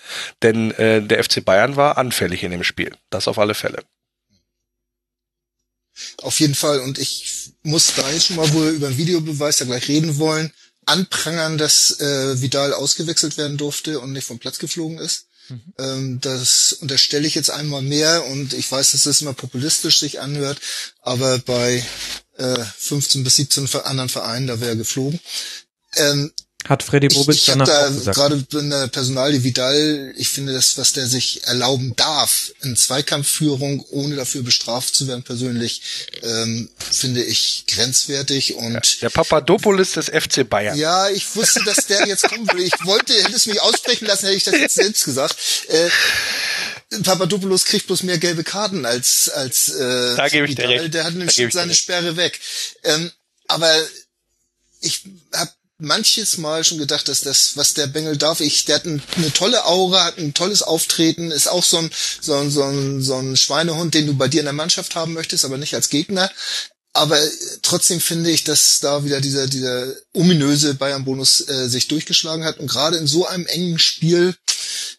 denn 0.42 0.72
äh, 0.72 1.02
der 1.02 1.24
FC 1.24 1.44
Bayern 1.44 1.76
war 1.76 1.98
anfällig 1.98 2.44
in 2.44 2.52
dem 2.52 2.64
Spiel. 2.64 2.96
Das 3.10 3.28
auf 3.28 3.40
alle 3.40 3.54
Fälle. 3.54 3.84
Auf 6.22 6.40
jeden 6.40 6.56
Fall 6.56 6.80
und 6.80 6.98
ich 6.98 7.52
muss 7.64 7.94
da 7.96 8.10
jetzt 8.10 8.28
schon 8.28 8.38
mal, 8.38 8.52
wo 8.54 8.64
wir 8.64 8.72
über 8.72 8.90
den 8.90 8.98
Videobeweis 8.98 9.60
ja 9.60 9.66
gleich 9.66 9.88
reden 9.88 10.18
wollen, 10.18 10.52
anprangern, 10.86 11.58
dass 11.58 12.00
äh, 12.00 12.42
Vidal 12.42 12.74
ausgewechselt 12.74 13.38
werden 13.38 13.58
durfte 13.58 14.00
und 14.00 14.12
nicht 14.12 14.28
vom 14.28 14.40
Platz 14.40 14.60
geflogen 14.60 14.98
ist. 14.98 15.28
Mhm. 15.54 15.74
Ähm, 15.78 16.22
das 16.22 16.74
unterstelle 16.74 17.28
ich 17.28 17.36
jetzt 17.36 17.52
einmal 17.52 17.82
mehr 17.82 18.26
und 18.26 18.54
ich 18.54 18.72
weiß, 18.72 18.92
dass 18.92 19.04
das 19.04 19.22
immer 19.22 19.34
populistisch 19.34 20.00
sich 20.00 20.20
anhört, 20.20 20.60
aber 21.02 21.40
bei 21.40 21.86
äh, 22.38 22.64
15 22.78 23.24
bis 23.24 23.36
17 23.36 23.68
anderen 23.84 24.10
Vereinen, 24.10 24.48
da 24.48 24.60
wäre 24.60 24.78
geflogen. 24.78 25.20
Ähm, 25.96 26.32
hat 26.66 26.84
Freddy 26.84 27.10
Bobic 27.10 27.36
ich, 27.36 27.48
ich 27.48 27.54
habe 27.54 27.66
da 27.66 27.90
gerade 28.12 28.46
in 28.54 28.70
der 28.70 28.88
Personalie 28.88 29.44
Vidal, 29.44 30.14
ich 30.16 30.30
finde 30.30 30.54
das, 30.54 30.78
was 30.78 30.94
der 30.94 31.08
sich 31.08 31.46
erlauben 31.46 31.96
darf, 31.96 32.52
in 32.62 32.76
Zweikampfführung, 32.76 33.86
ohne 33.90 34.16
dafür 34.16 34.44
bestraft 34.44 34.96
zu 34.96 35.08
werden, 35.08 35.24
persönlich, 35.24 35.82
ähm, 36.22 36.70
finde 36.78 37.24
ich 37.24 37.66
grenzwertig 37.68 38.56
und 38.56 38.74
ja, 38.74 38.82
der 39.02 39.10
Papadopoulos 39.10 39.92
des 39.92 40.08
FC 40.08 40.48
Bayern. 40.50 40.78
Ja, 40.78 41.10
ich 41.10 41.36
wusste, 41.36 41.64
dass 41.66 41.88
der 41.88 42.08
jetzt 42.08 42.24
kommen 42.30 42.48
würde. 42.48 42.64
Ich 42.64 42.86
wollte, 42.86 43.14
hätte 43.14 43.36
es 43.36 43.46
mich 43.46 43.62
aussprechen 43.62 44.06
lassen, 44.06 44.26
hätte 44.26 44.38
ich 44.38 44.44
das 44.44 44.56
jetzt 44.56 44.76
selbst 44.76 45.06
gesagt. 45.06 45.36
Äh, 45.68 45.90
Papadopoulos 47.02 47.66
kriegt 47.66 47.88
bloß 47.88 48.04
mehr 48.04 48.18
gelbe 48.20 48.44
Karten 48.44 48.86
als 48.86 49.30
als 49.30 49.70
äh, 49.70 50.16
da 50.16 50.28
gebe 50.28 50.46
ich 50.46 50.52
Vidal. 50.52 50.68
dir 50.68 50.82
recht. 50.82 50.94
Der 50.94 51.04
hat 51.06 51.14
nämlich 51.16 51.42
seine 51.52 51.74
Sperre 51.74 52.18
weg. 52.18 52.40
Ähm, 52.84 53.12
aber 53.48 53.72
ich 54.82 55.04
habe 55.34 55.52
manches 55.84 56.38
Mal 56.38 56.64
schon 56.64 56.78
gedacht, 56.78 57.08
dass 57.08 57.22
das, 57.22 57.56
was 57.58 57.74
der 57.74 57.88
Bengel 57.88 58.18
darf, 58.18 58.40
ich, 58.40 58.66
der 58.66 58.76
hat 58.76 58.86
ein, 58.86 59.04
eine 59.18 59.32
tolle 59.32 59.66
Aura, 59.66 60.06
hat 60.06 60.18
ein 60.18 60.34
tolles 60.34 60.64
Auftreten, 60.64 61.30
ist 61.30 61.48
auch 61.48 61.64
so 61.64 61.78
ein, 61.78 61.92
so 62.22 62.34
ein, 62.36 62.50
so 62.50 62.64
ein, 62.64 63.02
so 63.02 63.16
ein 63.16 63.36
Schweinehund, 63.36 63.94
den 63.94 64.08
du 64.08 64.16
bei 64.16 64.28
dir 64.28 64.40
in 64.40 64.46
der 64.46 64.54
Mannschaft 64.54 64.96
haben 64.96 65.14
möchtest, 65.14 65.46
aber 65.46 65.58
nicht 65.58 65.76
als 65.76 65.90
Gegner. 65.90 66.32
Aber 66.94 67.20
trotzdem 67.64 68.00
finde 68.00 68.30
ich, 68.30 68.44
dass 68.44 68.80
da 68.80 69.04
wieder 69.04 69.20
dieser, 69.20 69.48
dieser 69.48 69.96
ominöse 70.14 70.76
Bayern-Bonus 70.76 71.50
äh, 71.50 71.68
sich 71.68 71.88
durchgeschlagen 71.88 72.46
hat. 72.46 72.60
Und 72.60 72.68
gerade 72.68 72.98
in 72.98 73.08
so 73.08 73.26
einem 73.26 73.48
engen 73.48 73.80
Spiel 73.80 74.36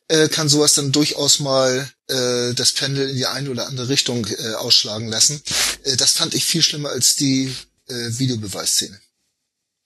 äh, 0.08 0.28
kann 0.28 0.48
sowas 0.48 0.74
dann 0.74 0.90
durchaus 0.90 1.38
mal 1.38 1.88
äh, 2.08 2.52
das 2.54 2.72
Pendel 2.72 3.10
in 3.10 3.16
die 3.16 3.26
eine 3.26 3.48
oder 3.48 3.68
andere 3.68 3.88
Richtung 3.88 4.26
äh, 4.26 4.54
ausschlagen 4.54 5.08
lassen. 5.08 5.40
Äh, 5.84 5.96
das 5.96 6.12
fand 6.12 6.34
ich 6.34 6.44
viel 6.44 6.62
schlimmer 6.62 6.88
als 6.88 7.14
die 7.14 7.54
äh, 7.86 7.94
Videobeweisszene 8.18 9.00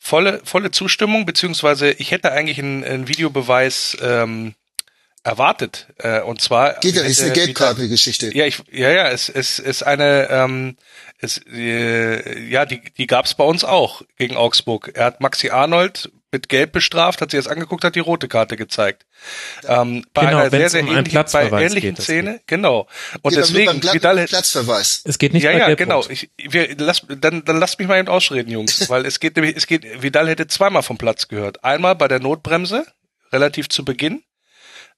volle, 0.08 0.40
volle 0.44 0.70
Zustimmung, 0.70 1.26
beziehungsweise 1.26 1.90
ich 1.90 2.10
hätte 2.10 2.32
eigentlich 2.32 2.58
einen, 2.58 2.82
einen 2.82 3.08
Videobeweis 3.08 3.96
ähm, 4.00 4.54
erwartet. 5.22 5.88
Äh, 5.98 6.22
und 6.22 6.40
zwar 6.40 6.74
geht 6.80 6.94
ja 6.94 7.02
ist 7.02 7.20
eine 7.20 7.32
Gelbkartengeschichte. 7.32 8.34
Ja, 8.34 8.46
ich, 8.46 8.62
ja, 8.72 8.90
ja, 8.90 9.08
es, 9.08 9.28
es 9.28 9.58
ist 9.58 9.82
eine, 9.82 10.28
ähm, 10.30 10.76
es, 11.20 11.40
äh, 11.52 12.40
ja, 12.48 12.64
die, 12.64 12.80
die 12.96 13.06
gab 13.06 13.26
es 13.26 13.34
bei 13.34 13.44
uns 13.44 13.64
auch 13.64 14.02
gegen 14.16 14.36
Augsburg. 14.36 14.92
Er 14.94 15.04
hat 15.04 15.20
Maxi 15.20 15.50
Arnold 15.50 16.10
mit 16.30 16.48
Gelb 16.48 16.72
bestraft, 16.72 17.20
hat 17.20 17.30
sie 17.30 17.36
jetzt 17.36 17.48
angeguckt, 17.48 17.84
hat 17.84 17.94
die 17.94 18.00
rote 18.00 18.28
Karte 18.28 18.56
gezeigt. 18.56 19.06
Ähm, 19.66 20.04
bei 20.12 20.26
genau, 20.26 20.38
einer 20.38 20.50
sehr, 20.50 20.68
sehr 20.68 20.82
um 20.82 20.96
ähnlichen, 20.96 21.24
bei 21.32 21.62
ähnlichen 21.62 21.96
Szene, 21.96 22.40
genau. 22.46 22.86
Und 23.22 23.34
Geht 23.34 23.42
deswegen, 23.42 23.80
beim 23.80 23.94
Vidal, 23.94 24.26
Platzverweis. 24.26 25.02
Es 25.04 25.18
geht 25.18 25.32
nicht 25.32 25.44
ja, 25.44 25.52
bei 25.52 25.58
ja, 25.58 25.66
Gelb 25.66 25.78
genau. 25.78 26.04
Ich, 26.08 26.30
wir, 26.36 26.76
lass, 26.76 27.02
dann, 27.08 27.44
dann 27.44 27.58
lasst 27.58 27.78
mich 27.78 27.88
mal 27.88 27.98
eben 27.98 28.08
ausreden, 28.08 28.50
Jungs, 28.50 28.88
weil 28.90 29.06
es 29.06 29.20
geht 29.20 29.36
nämlich, 29.36 29.56
es 29.56 29.66
geht, 29.66 30.02
Vidal 30.02 30.28
hätte 30.28 30.46
zweimal 30.46 30.82
vom 30.82 30.98
Platz 30.98 31.28
gehört. 31.28 31.64
Einmal 31.64 31.94
bei 31.94 32.08
der 32.08 32.20
Notbremse, 32.20 32.86
relativ 33.32 33.68
zu 33.68 33.84
Beginn, 33.84 34.22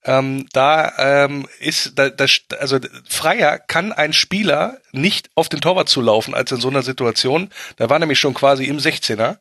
ähm, 0.03 0.47
da 0.53 1.25
ähm, 1.25 1.47
ist 1.59 1.99
da, 1.99 2.09
da, 2.09 2.25
also 2.59 2.79
freier 3.09 3.59
kann 3.59 3.93
ein 3.93 4.15
Spieler 4.15 4.79
nicht 4.93 5.31
auf 5.35 5.49
den 5.49 5.61
Torwart 5.61 5.89
zulaufen 5.89 6.35
als 6.35 6.53
in 6.53 6.61
so 6.61 6.69
einer 6.69 6.83
Situation. 6.83 7.51
Da 7.77 7.91
war 7.91 7.99
nämlich 7.99 8.19
schon 8.19 8.35
quasi 8.35 8.65
im 8.65 8.79
16er 8.79 9.37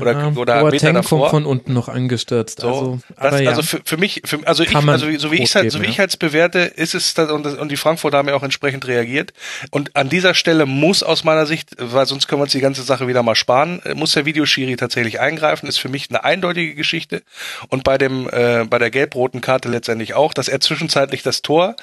oder 0.00 0.12
ja, 0.12 0.28
oder 0.28 0.64
Meter 0.70 0.92
davor. 0.92 1.30
von 1.30 1.46
unten 1.46 1.72
noch 1.72 1.88
angestürzt. 1.88 2.60
So, 2.60 2.98
also, 3.16 3.36
das, 3.36 3.40
ja. 3.40 3.50
also 3.50 3.62
für, 3.62 3.80
für 3.84 3.96
mich, 3.96 4.22
für, 4.24 4.40
also 4.46 4.62
ich, 4.62 4.74
also 4.74 5.06
so 5.18 5.30
wie 5.30 5.42
ich 5.42 5.54
halt, 5.54 5.70
so 5.70 5.80
wie 5.82 5.86
ich 5.86 5.98
halt 5.98 6.18
bewerte, 6.18 6.60
ist 6.60 6.94
es 6.94 7.14
das, 7.14 7.30
und, 7.30 7.46
und 7.46 7.70
die 7.70 7.76
Frankfurter 7.76 8.18
haben 8.18 8.28
ja 8.28 8.34
auch 8.34 8.42
entsprechend 8.42 8.86
reagiert. 8.86 9.32
Und 9.70 9.94
an 9.94 10.08
dieser 10.08 10.34
Stelle 10.34 10.66
muss 10.66 11.02
aus 11.02 11.24
meiner 11.24 11.46
Sicht, 11.46 11.70
weil 11.78 12.06
sonst 12.06 12.26
können 12.26 12.40
wir 12.40 12.44
uns 12.44 12.52
die 12.52 12.60
ganze 12.60 12.82
Sache 12.82 13.06
wieder 13.06 13.22
mal 13.22 13.34
sparen, 13.34 13.80
muss 13.94 14.12
der 14.12 14.24
Videoschiri 14.24 14.76
tatsächlich 14.76 15.20
eingreifen. 15.20 15.68
Ist 15.68 15.78
für 15.78 15.88
mich 15.88 16.08
eine 16.10 16.24
eindeutige 16.24 16.74
Geschichte. 16.74 17.22
Und 17.68 17.84
bei 17.84 17.98
dem, 17.98 18.28
äh, 18.30 18.64
bei 18.64 18.78
der 18.78 18.90
gelb-roten 18.90 19.40
Karte 19.40 19.68
letztendlich 19.68 20.14
auch, 20.14 20.34
dass 20.34 20.48
er 20.48 20.60
zwischenzeitlich 20.60 21.22
das 21.22 21.42
Tor 21.42 21.76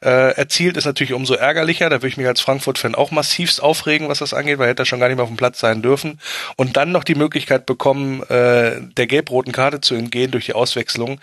äh, 0.00 0.34
erzielt, 0.34 0.76
ist 0.76 0.84
natürlich 0.84 1.12
umso 1.12 1.34
ärgerlicher. 1.34 1.88
Da 1.88 1.96
würde 1.96 2.08
ich 2.08 2.16
mich 2.16 2.26
als 2.26 2.40
Frankfurt-Fan 2.60 2.94
auch 2.94 3.10
massivst 3.10 3.62
aufregen, 3.62 4.08
was 4.08 4.18
das 4.18 4.34
angeht, 4.34 4.58
weil 4.58 4.66
er 4.66 4.70
hätte 4.70 4.86
schon 4.86 5.00
gar 5.00 5.08
nicht 5.08 5.16
mehr 5.16 5.24
auf 5.24 5.30
dem 5.30 5.36
Platz 5.36 5.60
sein 5.60 5.82
dürfen. 5.82 6.20
Und 6.56 6.76
dann 6.76 6.92
noch 6.92 7.04
die 7.04 7.14
Möglichkeit 7.14 7.66
bekommen, 7.66 8.22
äh, 8.24 8.80
der 8.80 9.06
gelb-roten 9.06 9.52
Karte 9.52 9.80
zu 9.80 9.94
entgehen 9.94 10.30
durch 10.30 10.46
die 10.46 10.54
Auswechslung. 10.54 11.20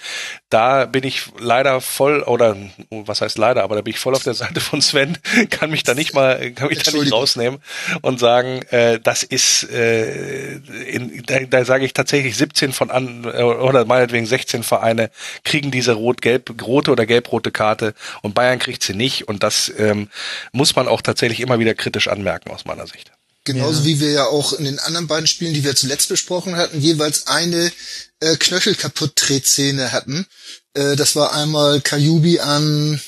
Da 0.49 0.85
bin 0.85 1.03
ich 1.03 1.27
leider 1.39 1.81
voll, 1.81 2.21
oder 2.21 2.55
was 2.89 3.21
heißt 3.21 3.37
leider, 3.37 3.63
aber 3.63 3.75
da 3.75 3.81
bin 3.81 3.91
ich 3.91 3.99
voll 3.99 4.15
auf 4.15 4.23
der 4.23 4.33
Seite 4.33 4.59
von 4.61 4.81
Sven, 4.81 5.17
kann 5.49 5.71
mich 5.71 5.83
da 5.83 5.93
nicht 5.93 6.13
mal, 6.13 6.51
kann 6.51 6.69
mich 6.69 6.83
da 6.83 6.91
nicht 6.91 7.11
rausnehmen 7.11 7.59
und 8.01 8.19
sagen, 8.19 8.61
äh, 8.69 8.99
das 8.99 9.23
ist, 9.23 9.69
äh, 9.69 10.55
in, 10.87 11.23
da, 11.25 11.39
da 11.39 11.65
sage 11.65 11.85
ich 11.85 11.93
tatsächlich 11.93 12.37
17 12.37 12.71
von 12.71 12.91
an, 12.91 13.25
oder 13.25 13.85
meinetwegen 13.85 14.25
16 14.25 14.63
Vereine 14.63 15.09
kriegen 15.43 15.71
diese 15.71 15.93
rot-gelb 15.93 16.35
gelb, 16.45 16.61
rote 16.65 16.91
oder 16.91 17.05
gelb-rote 17.05 17.51
Karte 17.51 17.93
und 18.21 18.35
Bayern 18.35 18.59
kriegt 18.59 18.83
sie 18.83 18.93
nicht 18.93 19.27
und 19.27 19.43
das 19.43 19.71
ähm, 19.77 20.09
muss 20.51 20.75
man 20.75 20.87
auch 20.87 21.01
tatsächlich 21.01 21.24
tatsächlich 21.25 21.39
immer 21.45 21.59
wieder 21.59 21.73
kritisch 21.73 22.07
anmerken 22.07 22.51
aus 22.51 22.65
meiner 22.65 22.85
Sicht. 22.87 23.11
Genauso 23.45 23.79
Ja. 23.79 23.85
wie 23.85 23.99
wir 23.99 24.11
ja 24.11 24.25
auch 24.25 24.53
in 24.53 24.65
den 24.65 24.79
anderen 24.79 25.07
beiden 25.07 25.27
Spielen, 25.27 25.53
die 25.53 25.63
wir 25.63 25.75
zuletzt 25.75 26.09
besprochen 26.09 26.55
hatten, 26.55 26.81
jeweils 26.81 27.27
eine 27.27 27.71
äh, 28.19 28.35
knöchel 28.37 28.75
kaputt 28.75 29.15
Tretszene 29.15 29.91
hatten. 29.91 30.25
Äh, 30.73 30.95
das 30.95 31.15
war 31.15 31.33
einmal 31.33 31.81
Kajubi 31.81 32.39
an, 32.39 32.99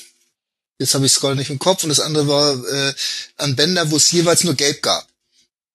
jetzt 0.78 0.94
habe 0.94 1.06
ich 1.06 1.12
es 1.12 1.20
gerade 1.20 1.36
nicht 1.36 1.50
im 1.50 1.58
Kopf, 1.58 1.82
und 1.82 1.88
das 1.90 2.00
andere 2.00 2.28
war 2.28 2.54
äh, 2.66 2.94
an 3.36 3.56
Bender, 3.56 3.90
wo 3.90 3.96
es 3.96 4.10
jeweils 4.12 4.44
nur 4.44 4.54
Gelb 4.54 4.82
gab. 4.82 5.06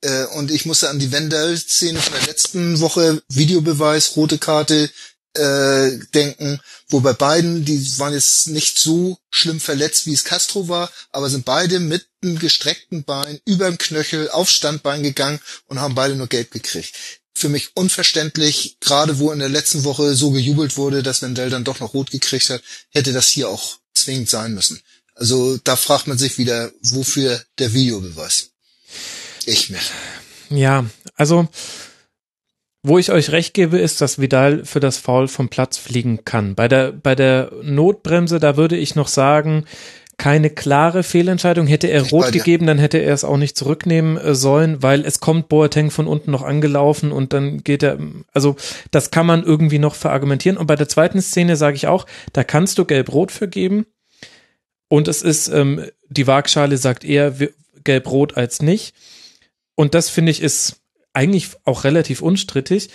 Äh, 0.01 0.25
und 0.35 0.51
ich 0.51 0.65
musste 0.65 0.89
an 0.89 0.99
die 0.99 1.11
Wendell-Szene 1.11 1.99
von 1.99 2.13
der 2.13 2.27
letzten 2.27 2.79
Woche, 2.79 3.21
Videobeweis, 3.29 4.15
rote 4.15 4.37
Karte, 4.37 4.89
äh, 5.35 5.97
denken, 6.13 6.59
wo 6.89 6.99
bei 6.99 7.13
beiden, 7.13 7.65
die 7.65 7.99
waren 7.99 8.13
jetzt 8.13 8.47
nicht 8.47 8.77
so 8.77 9.17
schlimm 9.31 9.59
verletzt, 9.59 10.05
wie 10.05 10.13
es 10.13 10.23
Castro 10.23 10.67
war, 10.67 10.91
aber 11.11 11.29
sind 11.29 11.45
beide 11.45 11.79
mit 11.79 12.05
einem 12.21 12.39
gestreckten 12.39 13.03
Bein 13.03 13.39
über 13.45 13.65
dem 13.65 13.77
Knöchel 13.77 14.29
auf 14.29 14.49
Standbein 14.49 15.03
gegangen 15.03 15.39
und 15.67 15.79
haben 15.79 15.95
beide 15.95 16.15
nur 16.15 16.27
gelb 16.27 16.51
gekriegt. 16.51 16.93
Für 17.35 17.49
mich 17.49 17.75
unverständlich, 17.75 18.77
gerade 18.79 19.17
wo 19.17 19.31
in 19.31 19.39
der 19.39 19.49
letzten 19.49 19.83
Woche 19.83 20.13
so 20.13 20.31
gejubelt 20.31 20.77
wurde, 20.77 21.01
dass 21.01 21.23
Wendell 21.23 21.49
dann 21.49 21.63
doch 21.63 21.79
noch 21.79 21.93
rot 21.95 22.11
gekriegt 22.11 22.49
hat, 22.51 22.61
hätte 22.89 23.11
das 23.11 23.27
hier 23.27 23.49
auch 23.49 23.77
zwingend 23.95 24.29
sein 24.29 24.53
müssen. 24.53 24.81
Also 25.15 25.57
da 25.57 25.75
fragt 25.75 26.07
man 26.07 26.17
sich 26.17 26.37
wieder, 26.37 26.71
wofür 26.81 27.43
der 27.57 27.73
Videobeweis? 27.73 28.51
Ich 29.45 29.69
mich. 29.69 29.91
Ja, 30.49 30.85
also 31.15 31.47
wo 32.83 32.97
ich 32.97 33.11
euch 33.11 33.31
recht 33.31 33.53
gebe, 33.53 33.77
ist, 33.79 34.01
dass 34.01 34.19
Vidal 34.19 34.65
für 34.65 34.81
das 34.81 34.97
Foul 34.97 35.29
vom 35.29 35.47
Platz 35.49 35.77
fliegen 35.77 36.25
kann. 36.25 36.53
Bei 36.53 36.67
der, 36.67 36.91
bei 36.91 37.15
der 37.15 37.51
Notbremse, 37.63 38.39
da 38.39 38.57
würde 38.57 38.75
ich 38.75 38.95
noch 38.95 39.07
sagen, 39.07 39.65
keine 40.17 40.49
klare 40.49 41.01
Fehlentscheidung. 41.03 41.65
Hätte 41.65 41.87
er 41.87 42.03
rot 42.09 42.31
gegeben, 42.31 42.67
dann 42.67 42.77
hätte 42.77 42.99
er 42.99 43.13
es 43.13 43.23
auch 43.23 43.37
nicht 43.37 43.57
zurücknehmen 43.57 44.17
äh, 44.17 44.35
sollen, 44.35 44.83
weil 44.83 45.05
es 45.05 45.19
kommt 45.19 45.49
Boateng 45.49 45.91
von 45.91 46.07
unten 46.07 46.31
noch 46.31 46.43
angelaufen 46.43 47.11
und 47.11 47.33
dann 47.33 47.63
geht 47.63 47.83
er, 47.83 47.97
also 48.33 48.55
das 48.91 49.11
kann 49.11 49.25
man 49.25 49.43
irgendwie 49.43 49.79
noch 49.79 49.95
verargumentieren. 49.95 50.57
Und 50.57 50.67
bei 50.67 50.75
der 50.75 50.89
zweiten 50.89 51.21
Szene 51.21 51.55
sage 51.55 51.77
ich 51.77 51.87
auch, 51.87 52.05
da 52.31 52.43
kannst 52.43 52.77
du 52.77 52.85
gelb-rot 52.85 53.31
für 53.31 53.47
geben. 53.47 53.85
Und 54.87 55.07
es 55.07 55.23
ist, 55.23 55.47
ähm, 55.47 55.85
die 56.09 56.27
Waagschale 56.27 56.77
sagt 56.77 57.03
eher 57.03 57.33
gelb-rot 57.83 58.37
als 58.37 58.61
nicht. 58.61 58.93
Und 59.75 59.95
das 59.95 60.09
finde 60.09 60.31
ich 60.31 60.41
ist 60.41 60.82
eigentlich 61.13 61.51
auch 61.65 61.83
relativ 61.83 62.21
unstrittig. 62.21 62.89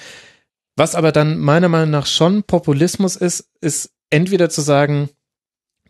Was 0.76 0.94
aber 0.94 1.12
dann 1.12 1.38
meiner 1.38 1.68
Meinung 1.68 1.90
nach 1.90 2.06
schon 2.06 2.44
Populismus 2.44 3.16
ist, 3.16 3.48
ist 3.60 3.90
entweder 4.10 4.48
zu 4.50 4.60
sagen, 4.60 5.08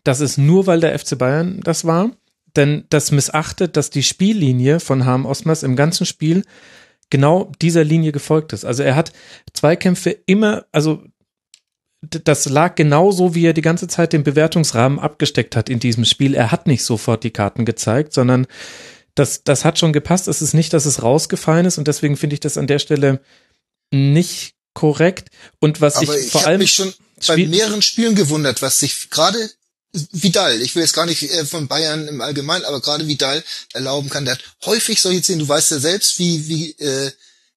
das 0.03 0.21
ist 0.21 0.37
nur, 0.37 0.65
weil 0.65 0.79
der 0.79 0.97
FC 0.97 1.17
Bayern 1.17 1.61
das 1.63 1.85
war, 1.85 2.11
denn 2.55 2.85
das 2.89 3.11
missachtet, 3.11 3.77
dass 3.77 3.89
die 3.89 4.03
Spiellinie 4.03 4.79
von 4.79 5.05
Harm 5.05 5.25
Osmers 5.25 5.63
im 5.63 5.75
ganzen 5.75 6.05
Spiel 6.05 6.43
genau 7.09 7.51
dieser 7.61 7.83
Linie 7.83 8.11
gefolgt 8.11 8.53
ist. 8.53 8.65
Also 8.65 8.83
er 8.83 8.95
hat 8.95 9.11
Zweikämpfe 9.53 10.11
immer, 10.25 10.65
also 10.71 11.03
das 12.01 12.47
lag 12.47 12.75
genauso, 12.75 13.35
wie 13.35 13.45
er 13.45 13.53
die 13.53 13.61
ganze 13.61 13.87
Zeit 13.87 14.13
den 14.13 14.23
Bewertungsrahmen 14.23 14.99
abgesteckt 14.99 15.55
hat 15.55 15.69
in 15.69 15.79
diesem 15.79 16.05
Spiel. 16.05 16.33
Er 16.33 16.51
hat 16.51 16.65
nicht 16.65 16.83
sofort 16.83 17.23
die 17.23 17.31
Karten 17.31 17.65
gezeigt, 17.65 18.13
sondern 18.13 18.47
das, 19.15 19.43
das 19.43 19.65
hat 19.65 19.79
schon 19.79 19.93
gepasst. 19.93 20.27
Es 20.27 20.41
ist 20.41 20.53
nicht, 20.53 20.73
dass 20.73 20.85
es 20.85 21.01
rausgefallen 21.01 21.65
ist 21.65 21.77
und 21.77 21.87
deswegen 21.87 22.17
finde 22.17 22.35
ich 22.35 22.39
das 22.39 22.57
an 22.57 22.67
der 22.67 22.79
Stelle 22.79 23.21
nicht 23.91 24.53
korrekt. 24.73 25.29
Und 25.59 25.81
was 25.81 25.95
Aber 25.97 26.17
ich 26.17 26.25
ich, 26.27 26.31
vor 26.31 26.41
habe 26.41 26.51
allem 26.51 26.59
mich 26.59 26.71
schon 26.71 26.93
bei 27.27 27.37
mehreren 27.37 27.81
Spielen 27.81 28.15
gewundert, 28.15 28.61
was 28.61 28.79
sich 28.79 29.09
gerade 29.09 29.49
Vidal, 30.11 30.61
ich 30.61 30.75
will 30.75 30.83
jetzt 30.83 30.93
gar 30.93 31.07
nicht 31.07 31.23
äh, 31.23 31.45
von 31.45 31.67
Bayern 31.67 32.07
im 32.07 32.21
Allgemeinen, 32.21 32.63
aber 32.65 32.79
gerade 32.79 33.07
Vidal 33.07 33.43
erlauben 33.73 34.09
kann. 34.09 34.23
Der 34.25 34.35
hat 34.35 34.43
häufig 34.65 35.01
solche 35.01 35.23
Szenen, 35.23 35.39
du 35.39 35.47
weißt 35.47 35.71
ja 35.71 35.79
selbst, 35.79 36.19
wie, 36.19 36.47
wie 36.47 36.71
äh, 36.73 37.11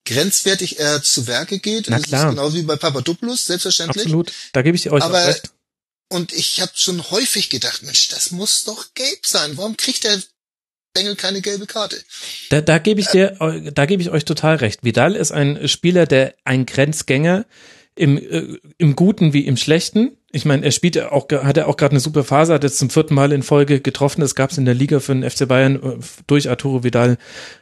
grenzwertig 0.06 0.78
er 0.80 1.02
zu 1.02 1.26
Werke 1.26 1.58
geht. 1.58 1.86
Na 1.88 1.98
Das 1.98 2.06
klar. 2.06 2.24
ist 2.24 2.30
genauso 2.30 2.56
wie 2.56 2.62
bei 2.62 2.76
Papadopoulos, 2.76 3.44
selbstverständlich. 3.44 4.04
absolut, 4.06 4.32
da 4.54 4.62
gebe 4.62 4.76
ich 4.76 4.90
euch 4.90 5.02
Aber- 5.02 5.26
recht. 5.26 5.50
Und 6.08 6.32
ich 6.34 6.60
habe 6.60 6.72
schon 6.74 7.10
häufig 7.10 7.48
gedacht, 7.48 7.82
Mensch, 7.84 8.08
das 8.08 8.32
muss 8.32 8.64
doch 8.64 8.92
gelb 8.94 9.26
sein. 9.26 9.56
Warum 9.56 9.78
kriegt 9.78 10.04
der 10.04 10.22
Bengel 10.94 11.16
keine 11.16 11.40
gelbe 11.40 11.66
Karte? 11.66 11.96
Da, 12.50 12.60
da 12.60 12.78
gebe 12.78 13.00
ich 13.00 13.08
dir, 13.08 13.36
da 13.72 13.86
gebe 13.86 14.02
ich 14.02 14.10
euch 14.10 14.24
total 14.24 14.56
recht. 14.56 14.84
Vidal 14.84 15.16
ist 15.16 15.32
ein 15.32 15.68
Spieler, 15.68 16.06
der 16.06 16.34
ein 16.44 16.66
Grenzgänger 16.66 17.46
im, 17.94 18.18
äh, 18.18 18.58
im 18.78 18.96
Guten 18.96 19.32
wie 19.32 19.46
im 19.46 19.56
Schlechten. 19.56 20.16
Ich 20.30 20.46
meine, 20.46 20.64
er 20.64 20.70
spielt 20.70 20.98
auch, 20.98 21.28
hat 21.30 21.58
er 21.58 21.68
auch 21.68 21.76
gerade 21.76 21.92
eine 21.92 22.00
super 22.00 22.24
Phase, 22.24 22.54
hat 22.54 22.64
jetzt 22.64 22.78
zum 22.78 22.88
vierten 22.88 23.14
Mal 23.14 23.32
in 23.32 23.42
Folge 23.42 23.80
getroffen. 23.80 24.22
Das 24.22 24.34
gab 24.34 24.50
es 24.50 24.58
in 24.58 24.64
der 24.64 24.74
Liga 24.74 25.00
für 25.00 25.14
den 25.14 25.28
FC 25.28 25.46
Bayern 25.46 25.76
äh, 25.76 25.96
durch 26.26 26.48
Arturo 26.48 26.84
Vidal 26.84 27.18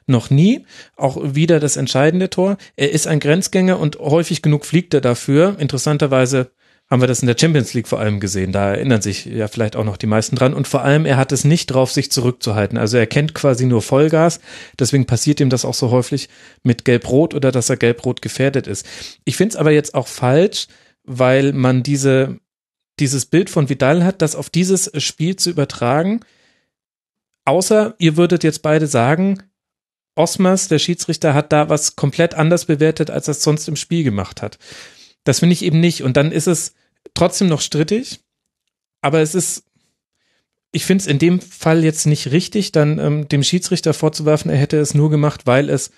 noch 0.07 0.31
nie. 0.31 0.65
Auch 0.97 1.19
wieder 1.35 1.59
das 1.59 1.77
entscheidende 1.77 2.31
Tor. 2.31 2.59
Er 2.77 2.93
ist 2.93 3.07
ein 3.07 3.20
Grenzgänger 3.20 3.78
und 3.78 3.98
häufig 3.98 4.43
genug 4.43 4.66
fliegt 4.66 4.94
er 4.94 5.01
dafür. 5.01 5.57
Interessanterweise 5.59 6.52
haben 6.90 7.00
wir 7.00 7.06
das 7.06 7.20
in 7.20 7.28
der 7.28 7.36
Champions 7.38 7.72
League 7.72 7.86
vor 7.86 8.00
allem 8.00 8.18
gesehen. 8.18 8.50
Da 8.50 8.70
erinnern 8.70 9.00
sich 9.00 9.24
ja 9.24 9.46
vielleicht 9.46 9.76
auch 9.76 9.84
noch 9.84 9.96
die 9.96 10.08
meisten 10.08 10.34
dran. 10.34 10.52
Und 10.52 10.66
vor 10.66 10.82
allem, 10.82 11.06
er 11.06 11.16
hat 11.16 11.30
es 11.30 11.44
nicht 11.44 11.66
drauf, 11.66 11.92
sich 11.92 12.10
zurückzuhalten. 12.10 12.76
Also 12.76 12.96
er 12.96 13.06
kennt 13.06 13.32
quasi 13.32 13.64
nur 13.64 13.80
Vollgas. 13.80 14.40
Deswegen 14.76 15.06
passiert 15.06 15.38
ihm 15.38 15.50
das 15.50 15.64
auch 15.64 15.74
so 15.74 15.90
häufig 15.92 16.28
mit 16.64 16.84
Gelb-Rot 16.84 17.32
oder 17.32 17.52
dass 17.52 17.70
er 17.70 17.76
Gelb-Rot 17.76 18.22
gefährdet 18.22 18.66
ist. 18.66 18.84
Ich 19.24 19.36
finde 19.36 19.54
es 19.54 19.56
aber 19.56 19.70
jetzt 19.70 19.94
auch 19.94 20.08
falsch, 20.08 20.66
weil 21.04 21.52
man 21.52 21.84
diese, 21.84 22.40
dieses 22.98 23.24
Bild 23.24 23.50
von 23.50 23.68
Vidal 23.68 24.04
hat, 24.04 24.20
das 24.20 24.34
auf 24.34 24.50
dieses 24.50 24.90
Spiel 25.00 25.36
zu 25.36 25.50
übertragen. 25.50 26.20
Außer 27.44 27.94
ihr 27.98 28.16
würdet 28.16 28.42
jetzt 28.42 28.62
beide 28.62 28.88
sagen, 28.88 29.44
Osmers, 30.16 30.66
der 30.66 30.80
Schiedsrichter, 30.80 31.34
hat 31.34 31.52
da 31.52 31.68
was 31.68 31.94
komplett 31.94 32.34
anders 32.34 32.64
bewertet, 32.64 33.10
als 33.10 33.28
er 33.28 33.32
es 33.32 33.44
sonst 33.44 33.68
im 33.68 33.76
Spiel 33.76 34.02
gemacht 34.02 34.42
hat. 34.42 34.58
Das 35.24 35.40
finde 35.40 35.52
ich 35.52 35.62
eben 35.62 35.80
nicht. 35.80 36.02
Und 36.02 36.16
dann 36.16 36.32
ist 36.32 36.47
es 36.47 36.74
trotzdem 37.14 37.48
noch 37.48 37.60
strittig, 37.60 38.20
aber 39.01 39.20
es 39.20 39.34
ist, 39.34 39.64
ich 40.72 40.84
finde 40.84 41.02
es 41.02 41.06
in 41.06 41.18
dem 41.18 41.40
Fall 41.40 41.84
jetzt 41.84 42.06
nicht 42.06 42.30
richtig, 42.30 42.72
dann 42.72 42.98
ähm, 42.98 43.28
dem 43.28 43.42
Schiedsrichter 43.42 43.94
vorzuwerfen, 43.94 44.51
er 44.51 44.59
hätte 44.59 44.78
es 44.78 44.94
nur 44.94 45.10
gemacht, 45.10 45.47
weil 45.47 45.68
es 45.68 45.90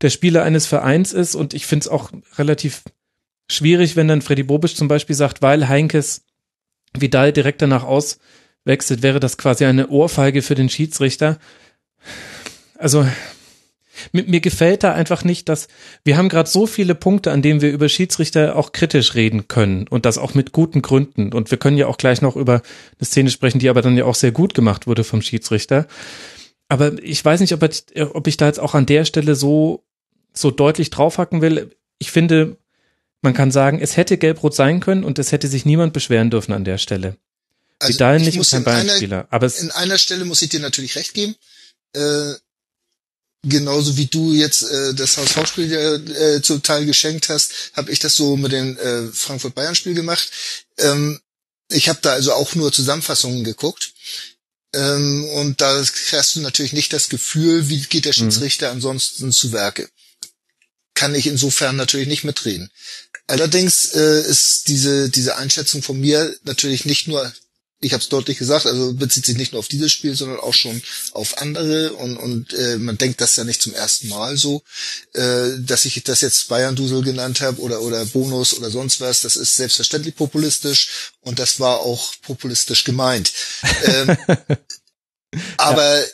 der 0.00 0.10
Spieler 0.10 0.42
eines 0.42 0.66
Vereins 0.66 1.12
ist. 1.12 1.34
Und 1.34 1.54
ich 1.54 1.66
finde 1.66 1.84
es 1.84 1.88
auch 1.88 2.10
relativ 2.36 2.82
schwierig, 3.50 3.96
wenn 3.96 4.08
dann 4.08 4.22
Freddy 4.22 4.42
Bobisch 4.42 4.74
zum 4.74 4.88
Beispiel 4.88 5.16
sagt, 5.16 5.42
weil 5.42 5.68
Heinkes 5.68 6.22
Vidal 6.98 7.32
direkt 7.32 7.62
danach 7.62 7.84
auswechselt, 7.84 9.02
wäre 9.02 9.20
das 9.20 9.38
quasi 9.38 9.64
eine 9.64 9.88
Ohrfeige 9.88 10.42
für 10.42 10.54
den 10.54 10.68
Schiedsrichter. 10.68 11.38
Also 12.78 13.06
mir, 14.12 14.24
mir 14.24 14.40
gefällt 14.40 14.82
da 14.84 14.92
einfach 14.92 15.24
nicht, 15.24 15.48
dass 15.48 15.68
wir 16.04 16.16
haben 16.16 16.28
gerade 16.28 16.48
so 16.48 16.66
viele 16.66 16.94
Punkte, 16.94 17.32
an 17.32 17.42
denen 17.42 17.60
wir 17.60 17.70
über 17.72 17.88
Schiedsrichter 17.88 18.56
auch 18.56 18.72
kritisch 18.72 19.14
reden 19.14 19.48
können 19.48 19.86
und 19.88 20.04
das 20.06 20.18
auch 20.18 20.34
mit 20.34 20.52
guten 20.52 20.82
Gründen. 20.82 21.32
Und 21.32 21.50
wir 21.50 21.58
können 21.58 21.76
ja 21.78 21.86
auch 21.86 21.98
gleich 21.98 22.22
noch 22.22 22.36
über 22.36 22.62
eine 22.98 23.06
Szene 23.06 23.30
sprechen, 23.30 23.58
die 23.58 23.68
aber 23.68 23.82
dann 23.82 23.96
ja 23.96 24.04
auch 24.04 24.14
sehr 24.14 24.32
gut 24.32 24.54
gemacht 24.54 24.86
wurde 24.86 25.04
vom 25.04 25.22
Schiedsrichter. 25.22 25.86
Aber 26.68 27.00
ich 27.02 27.24
weiß 27.24 27.40
nicht, 27.40 27.52
ob, 27.52 27.62
er, 27.62 28.14
ob 28.16 28.26
ich 28.26 28.36
da 28.36 28.46
jetzt 28.46 28.60
auch 28.60 28.74
an 28.74 28.86
der 28.86 29.04
Stelle 29.04 29.36
so, 29.36 29.84
so 30.32 30.50
deutlich 30.50 30.90
draufhacken 30.90 31.40
will. 31.40 31.70
Ich 31.98 32.10
finde, 32.10 32.56
man 33.22 33.34
kann 33.34 33.50
sagen, 33.50 33.78
es 33.80 33.96
hätte 33.96 34.18
gelb-rot 34.18 34.54
sein 34.54 34.80
können 34.80 35.04
und 35.04 35.18
es 35.18 35.32
hätte 35.32 35.48
sich 35.48 35.64
niemand 35.64 35.92
beschweren 35.92 36.30
dürfen 36.30 36.52
an 36.52 36.64
der 36.64 36.78
Stelle. 36.78 37.16
Also 37.78 37.94
Vidal 37.94 38.16
ich 38.16 38.22
nicht 38.24 38.34
und 38.34 38.38
muss 38.38 38.50
kein 38.50 38.62
in 38.62 38.66
einer- 38.68 38.84
Bayern-Spieler. 38.84 39.26
Aber 39.30 39.46
es, 39.46 39.62
In 39.62 39.70
einer 39.70 39.98
Stelle 39.98 40.24
muss 40.24 40.42
ich 40.42 40.48
dir 40.48 40.60
natürlich 40.60 40.96
recht 40.96 41.14
geben. 41.14 41.34
Äh, 41.94 42.32
genauso 43.48 43.96
wie 43.96 44.06
du 44.06 44.32
jetzt 44.32 44.62
äh, 44.62 44.94
das 44.94 45.16
HSV-Spiel 45.16 45.72
äh, 45.72 46.42
zum 46.42 46.62
Teil 46.62 46.84
geschenkt 46.86 47.28
hast, 47.28 47.72
habe 47.74 47.90
ich 47.90 47.98
das 47.98 48.16
so 48.16 48.36
mit 48.36 48.52
dem 48.52 48.76
äh, 48.78 49.08
Frankfurt-Bayern-Spiel 49.12 49.94
gemacht. 49.94 50.30
Ähm, 50.78 51.20
ich 51.70 51.88
habe 51.88 51.98
da 52.02 52.12
also 52.12 52.32
auch 52.32 52.54
nur 52.54 52.72
Zusammenfassungen 52.72 53.44
geguckt. 53.44 53.92
Ähm, 54.74 55.24
und 55.34 55.60
da 55.60 55.78
hast 55.78 56.36
du 56.36 56.40
natürlich 56.40 56.72
nicht 56.72 56.92
das 56.92 57.08
Gefühl, 57.08 57.68
wie 57.68 57.80
geht 57.82 58.04
der 58.04 58.12
Schiedsrichter 58.12 58.70
ansonsten 58.70 59.32
zu 59.32 59.52
Werke. 59.52 59.88
Kann 60.94 61.14
ich 61.14 61.26
insofern 61.26 61.76
natürlich 61.76 62.08
nicht 62.08 62.24
mitreden. 62.24 62.70
Allerdings 63.26 63.92
äh, 63.94 64.20
ist 64.22 64.68
diese, 64.68 65.10
diese 65.10 65.36
Einschätzung 65.36 65.82
von 65.82 65.98
mir 65.98 66.36
natürlich 66.44 66.84
nicht 66.84 67.08
nur 67.08 67.32
ich 67.86 67.92
habe 67.92 68.02
es 68.02 68.08
deutlich 68.08 68.38
gesagt, 68.38 68.66
also 68.66 68.92
bezieht 68.94 69.24
sich 69.24 69.36
nicht 69.36 69.52
nur 69.52 69.60
auf 69.60 69.68
dieses 69.68 69.92
Spiel, 69.92 70.14
sondern 70.16 70.40
auch 70.40 70.54
schon 70.54 70.82
auf 71.12 71.38
andere. 71.38 71.92
Und, 71.92 72.16
und 72.16 72.52
äh, 72.52 72.76
man 72.78 72.98
denkt 72.98 73.20
das 73.20 73.36
ja 73.36 73.44
nicht 73.44 73.62
zum 73.62 73.72
ersten 73.72 74.08
Mal 74.08 74.36
so, 74.36 74.62
äh, 75.14 75.50
dass 75.60 75.84
ich 75.84 76.02
das 76.02 76.20
jetzt 76.20 76.48
Bayern-Dusel 76.48 77.02
genannt 77.02 77.40
habe 77.40 77.60
oder 77.60 77.80
oder 77.80 78.04
Bonus 78.06 78.54
oder 78.54 78.70
sonst 78.70 79.00
was, 79.00 79.20
das 79.20 79.36
ist 79.36 79.56
selbstverständlich 79.56 80.16
populistisch 80.16 81.12
und 81.20 81.38
das 81.38 81.60
war 81.60 81.80
auch 81.80 82.12
populistisch 82.22 82.82
gemeint. 82.84 83.32
Ähm, 83.84 84.16
aber 85.56 86.00
äh, 86.00 86.06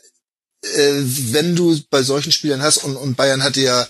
wenn 0.65 1.57
du 1.57 1.77
bei 1.91 2.03
solchen 2.03 2.31
Spielern 2.31 2.63
hast, 2.63 2.79
und, 2.79 2.95
und 2.95 3.17
Bayern 3.17 3.43
hatte 3.43 3.61
ja 3.61 3.87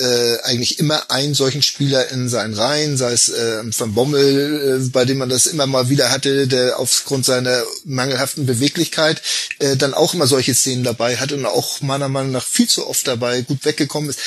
äh, 0.00 0.40
eigentlich 0.42 0.80
immer 0.80 1.10
einen 1.10 1.34
solchen 1.34 1.62
Spieler 1.62 2.10
in 2.10 2.28
seinen 2.28 2.54
Reihen, 2.54 2.96
sei 2.96 3.12
es 3.12 3.28
äh, 3.28 3.62
Van 3.78 3.94
Bommel, 3.94 4.82
äh, 4.82 4.88
bei 4.88 5.04
dem 5.04 5.18
man 5.18 5.28
das 5.28 5.46
immer 5.46 5.66
mal 5.66 5.88
wieder 5.88 6.10
hatte, 6.10 6.48
der 6.48 6.80
aufgrund 6.80 7.24
seiner 7.24 7.62
mangelhaften 7.84 8.44
Beweglichkeit 8.44 9.22
äh, 9.60 9.76
dann 9.76 9.94
auch 9.94 10.14
immer 10.14 10.26
solche 10.26 10.54
Szenen 10.54 10.82
dabei 10.82 11.16
hatte 11.16 11.36
und 11.36 11.46
auch 11.46 11.80
meiner 11.80 12.08
Meinung 12.08 12.32
nach 12.32 12.44
viel 12.44 12.68
zu 12.68 12.88
oft 12.88 13.06
dabei 13.06 13.42
gut 13.42 13.64
weggekommen 13.64 14.10
ist. 14.10 14.18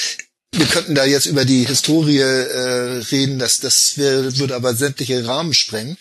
Wir 0.54 0.66
könnten 0.68 0.96
da 0.96 1.04
jetzt 1.04 1.26
über 1.26 1.44
die 1.44 1.66
Historie 1.66 2.20
äh, 2.20 3.04
reden, 3.12 3.40
das, 3.40 3.60
das 3.60 3.98
wär, 3.98 4.38
würde 4.38 4.56
aber 4.56 4.74
sämtliche 4.74 5.28
Rahmen 5.28 5.54
sprengen. 5.54 5.98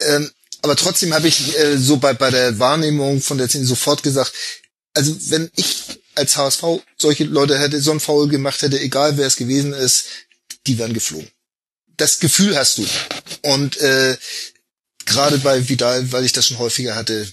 Ähm, 0.00 0.30
aber 0.60 0.76
trotzdem 0.76 1.12
habe 1.12 1.26
ich 1.26 1.58
äh, 1.58 1.76
so 1.76 1.96
bei, 1.96 2.12
bei 2.14 2.30
der 2.30 2.58
Wahrnehmung 2.60 3.20
von 3.20 3.38
der 3.38 3.48
Szene 3.48 3.64
sofort 3.64 4.04
gesagt, 4.04 4.32
also 4.94 5.16
wenn 5.30 5.50
ich 5.56 6.00
als 6.14 6.36
HSV 6.36 6.62
solche 6.98 7.24
Leute 7.24 7.58
hätte, 7.58 7.80
so 7.80 7.90
ein 7.90 8.00
Foul 8.00 8.28
gemacht 8.28 8.62
hätte, 8.62 8.80
egal 8.80 9.16
wer 9.16 9.26
es 9.26 9.36
gewesen 9.36 9.72
ist, 9.72 10.06
die 10.66 10.78
wären 10.78 10.92
geflogen. 10.92 11.30
Das 11.96 12.20
Gefühl 12.20 12.56
hast 12.56 12.78
du. 12.78 12.86
Und 13.42 13.76
äh, 13.78 14.16
gerade 15.04 15.38
bei 15.38 15.68
Vidal, 15.68 16.12
weil 16.12 16.24
ich 16.24 16.32
das 16.32 16.46
schon 16.46 16.58
häufiger 16.58 16.94
hatte, 16.94 17.26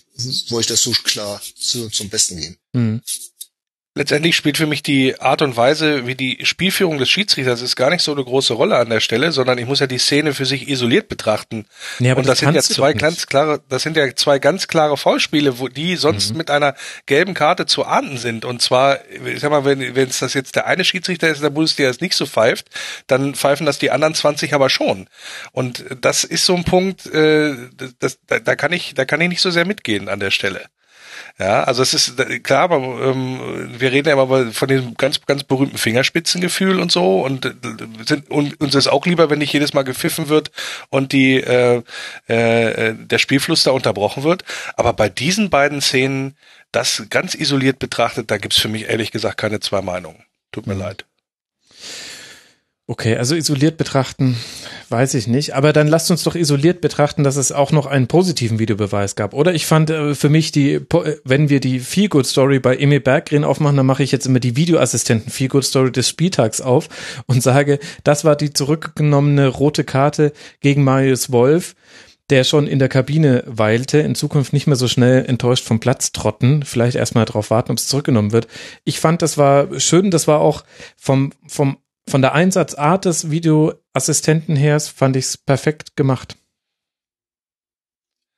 wollte 0.50 0.74
ich 0.74 0.80
das 0.80 0.82
so 0.82 0.92
klar 0.92 1.42
zu, 1.60 1.90
zum 1.90 2.10
Besten 2.10 2.38
geben. 2.38 2.58
Mhm. 2.74 3.02
Letztendlich 4.00 4.38
spielt 4.38 4.56
für 4.56 4.66
mich 4.66 4.82
die 4.82 5.20
Art 5.20 5.42
und 5.42 5.58
Weise, 5.58 6.08
wie 6.08 6.16
die 6.16 6.46
Spielführung 6.46 7.00
des 7.00 7.10
Schiedsrichters 7.10 7.62
ist 7.62 7.76
gar 7.76 7.90
nicht 7.90 8.02
so 8.02 8.14
eine 8.14 8.24
große 8.24 8.54
Rolle 8.54 8.78
an 8.78 8.90
der 8.90 9.02
Stelle, 9.02 9.34
sondern 9.34 9.58
ich 9.58 9.66
muss 9.66 9.82
ja 9.82 9.88
die 9.88 9.98
Szene 9.98 10.34
für 10.34 10.46
sich 10.46 10.70
isoliert 10.70 11.10
betrachten. 11.10 11.66
Nee, 12.00 12.14
und 12.14 12.20
das, 12.20 12.28
das 12.28 12.40
sind 12.40 12.56
ja 12.56 12.62
zwei 12.62 12.94
ganz 12.94 13.28
klare, 13.28 13.60
das 13.68 13.84
sind 13.84 13.98
ja 13.98 14.16
zwei 14.16 14.40
ganz 14.40 14.70
klare 14.70 14.96
Foulspiele, 14.96 15.60
wo 15.60 15.68
die 15.68 15.98
sonst 15.98 16.32
mhm. 16.32 16.38
mit 16.38 16.50
einer 16.50 16.76
gelben 17.08 17.34
Karte 17.34 17.66
zu 17.66 17.84
ahnden 17.84 18.18
sind. 18.18 18.46
Und 18.46 18.62
zwar, 18.62 19.00
ich 19.26 19.42
sag 19.42 19.52
mal, 19.52 19.66
wenn 19.66 19.82
es 19.82 20.20
das 20.20 20.34
jetzt 20.34 20.56
der 20.56 20.66
eine 20.66 20.86
Schiedsrichter 20.86 21.28
ist 21.28 21.40
in 21.40 21.44
der 21.44 21.50
Bundesliga, 21.50 21.90
das 21.90 22.00
nicht 22.00 22.16
so 22.16 22.26
pfeift, 22.26 22.68
dann 23.08 23.36
pfeifen 23.36 23.66
das 23.66 23.80
die 23.80 23.92
anderen 23.92 24.16
20 24.16 24.54
aber 24.54 24.70
schon. 24.70 25.10
Und 25.52 25.84
das 26.00 26.24
ist 26.24 26.46
so 26.46 26.56
ein 26.56 26.64
Punkt, 26.64 27.06
äh, 27.08 27.54
das, 28.00 28.18
da, 28.28 28.40
da 28.40 28.56
kann 28.56 28.72
ich, 28.72 28.94
da 28.94 29.04
kann 29.04 29.20
ich 29.20 29.28
nicht 29.28 29.42
so 29.42 29.52
sehr 29.52 29.66
mitgehen 29.66 30.08
an 30.08 30.22
der 30.22 30.32
Stelle. 30.32 30.70
Ja, 31.40 31.64
also 31.64 31.82
es 31.82 31.94
ist 31.94 32.44
klar, 32.44 32.64
aber 32.64 32.78
ähm, 32.78 33.70
wir 33.80 33.94
reden 33.94 34.10
ja 34.10 34.22
immer 34.22 34.52
von 34.52 34.68
dem 34.68 34.96
ganz, 34.96 35.26
ganz 35.26 35.46
berühmten 35.46 35.78
Fingerspitzengefühl 35.78 36.82
und 36.82 36.92
so 36.92 37.22
und, 37.22 37.46
äh, 37.46 37.54
sind, 38.06 38.30
und 38.30 38.60
uns 38.60 38.76
ist 38.76 38.88
auch 38.88 39.06
lieber, 39.06 39.30
wenn 39.30 39.40
nicht 39.40 39.54
jedes 39.54 39.74
Mal 39.74 39.84
gepfiffen 39.84 40.28
wird 40.28 40.52
und 40.90 41.14
die 41.14 41.36
äh, 41.38 41.82
äh, 42.28 42.94
der 42.94 43.18
Spielfluss 43.20 43.64
da 43.64 43.72
unterbrochen 43.72 44.24
wird. 44.24 44.44
Aber 44.76 44.92
bei 44.92 45.08
diesen 45.08 45.50
beiden 45.50 45.80
Szenen, 45.80 46.36
das 46.74 47.06
ganz 47.10 47.36
isoliert 47.36 47.80
betrachtet, 47.80 48.30
da 48.32 48.38
gibt's 48.38 48.60
für 48.60 48.68
mich 48.68 48.90
ehrlich 48.90 49.12
gesagt 49.12 49.38
keine 49.38 49.62
zwei 49.62 49.82
Meinungen. 49.82 50.26
Tut 50.52 50.68
mir 50.68 50.76
mhm. 50.76 50.82
leid. 50.82 51.06
Okay, 52.90 53.16
also 53.18 53.36
isoliert 53.36 53.78
betrachten, 53.78 54.36
weiß 54.90 55.14
ich 55.14 55.28
nicht. 55.28 55.54
Aber 55.54 55.74
dann 55.74 55.88
lasst 55.88 56.10
uns 56.10 56.24
doch 56.24 56.34
isoliert 56.34 56.82
betrachten, 56.82 57.24
dass 57.24 57.36
es 57.36 57.52
auch 57.52 57.72
noch 57.72 57.86
einen 57.86 58.08
positiven 58.08 58.58
Videobeweis 58.58 59.16
gab. 59.16 59.36
Oder 59.36 59.54
ich 59.54 59.68
fand 59.68 59.92
äh, 59.92 60.16
für 60.16 60.30
mich 60.30 60.52
die, 60.52 60.74
äh, 60.74 61.18
wenn 61.24 61.50
wir 61.50 61.60
die 61.60 61.82
Feel 61.82 62.10
Good 62.10 62.26
Story 62.26 62.58
bei 62.58 62.76
Emil 62.76 63.00
Berggren 63.00 63.44
aufmachen, 63.44 63.78
dann 63.78 63.86
mache 63.86 64.02
ich 64.02 64.12
jetzt 64.12 64.26
immer 64.26 64.40
die 64.40 64.56
Videoassistenten 64.56 65.32
Feel 65.32 65.50
Good 65.50 65.66
Story 65.66 65.92
des 65.92 66.10
Spieltags 66.10 66.62
auf 66.62 66.90
und 67.28 67.44
sage, 67.44 67.78
das 68.04 68.26
war 68.26 68.36
die 68.36 68.54
zurückgenommene 68.54 69.50
rote 69.50 69.84
Karte 69.84 70.34
gegen 70.60 70.84
Marius 70.84 71.32
Wolf 71.32 71.76
der 72.32 72.44
schon 72.44 72.68
in 72.68 72.78
der 72.78 72.90
Kabine 72.90 73.44
weilte, 73.48 73.98
in 73.98 74.14
Zukunft 74.14 74.54
nicht 74.54 74.68
mehr 74.68 74.76
so 74.76 74.88
schnell 74.88 75.26
enttäuscht 75.26 75.66
vom 75.66 75.80
Platz 75.80 76.12
trotten, 76.12 76.62
vielleicht 76.64 76.96
erstmal 76.96 77.26
darauf 77.26 77.50
warten, 77.50 77.72
ob 77.72 77.80
es 77.80 77.88
zurückgenommen 77.88 78.32
wird. 78.32 78.48
Ich 78.84 79.00
fand, 79.00 79.24
das 79.24 79.40
war 79.40 79.80
schön, 79.80 80.12
das 80.12 80.28
war 80.28 80.40
auch 80.40 80.64
vom, 80.96 81.32
vom 81.48 81.78
von 82.10 82.22
der 82.22 82.34
Einsatzart 82.34 83.06
des 83.06 83.30
Videoassistenten 83.30 84.56
her 84.56 84.80
fand 84.80 85.16
ich 85.16 85.26
es 85.26 85.38
perfekt 85.38 85.96
gemacht. 85.96 86.36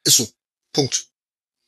Ist 0.04 0.18
so. 0.18 0.28
Punkt. 0.74 1.08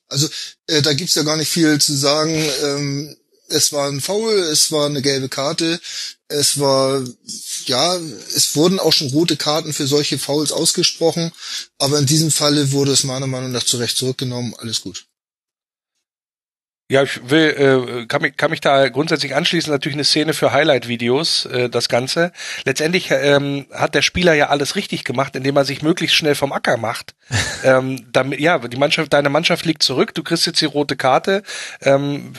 Also 0.08 0.28
äh, 0.68 0.82
da 0.82 0.94
gibt's 0.94 1.16
ja 1.16 1.24
gar 1.24 1.38
nicht 1.38 1.50
viel 1.50 1.80
zu 1.80 1.96
sagen. 1.96 2.34
Ähm, 2.64 3.18
es 3.50 3.72
war 3.72 3.90
ein 3.90 4.02
Foul, 4.02 4.34
es 4.34 4.72
war 4.72 4.86
eine 4.88 5.02
gelbe 5.02 5.30
Karte, 5.30 5.80
es 6.28 6.60
war 6.60 7.04
ja, 7.66 7.96
es 8.36 8.56
wurden 8.56 8.80
auch 8.80 8.94
schon 8.94 9.10
rote 9.10 9.38
Karten 9.38 9.74
für 9.74 9.86
solche 9.86 10.18
Fouls 10.18 10.52
ausgesprochen, 10.52 11.32
aber 11.78 12.00
in 12.00 12.06
diesem 12.06 12.32
Falle 12.32 12.72
wurde 12.72 12.92
es 12.92 13.04
meiner 13.04 13.28
Meinung 13.28 13.52
nach 13.52 13.64
zurecht 13.64 13.98
zurückgenommen. 13.98 14.56
Alles 14.58 14.82
gut. 14.82 15.06
Ja, 16.94 17.02
ich 17.02 17.28
will, 17.28 18.04
äh, 18.04 18.06
kann, 18.06 18.22
mich, 18.22 18.38
kann 18.38 18.52
mich 18.52 18.62
da 18.62 18.88
grundsätzlich 18.88 19.34
anschließen, 19.34 19.74
natürlich 19.74 19.96
eine 19.96 20.04
Szene 20.04 20.36
für 20.36 20.54
Highlight-Videos, 20.54 21.48
äh, 21.48 21.68
das 21.68 21.90
Ganze. 21.90 22.32
Letztendlich 22.66 23.10
ähm, 23.10 23.66
hat 23.74 23.96
der 23.96 24.04
Spieler 24.04 24.36
ja 24.36 24.50
alles 24.50 24.76
richtig 24.76 25.04
gemacht, 25.04 25.36
indem 25.36 25.58
er 25.58 25.66
sich 25.66 25.82
möglichst 25.82 26.16
schnell 26.16 26.36
vom 26.36 26.52
Acker 26.52 26.78
macht. 26.78 27.16
ähm, 27.64 28.06
damit, 28.12 28.40
ja, 28.40 28.60
die 28.60 28.78
Mannschaft, 28.78 29.12
deine 29.12 29.30
Mannschaft 29.30 29.66
liegt 29.66 29.82
zurück, 29.82 30.14
du 30.14 30.22
kriegst 30.22 30.46
jetzt 30.46 30.62
die 30.62 30.66
rote 30.66 30.96
Karte. 30.96 31.42
Ähm, 31.82 32.34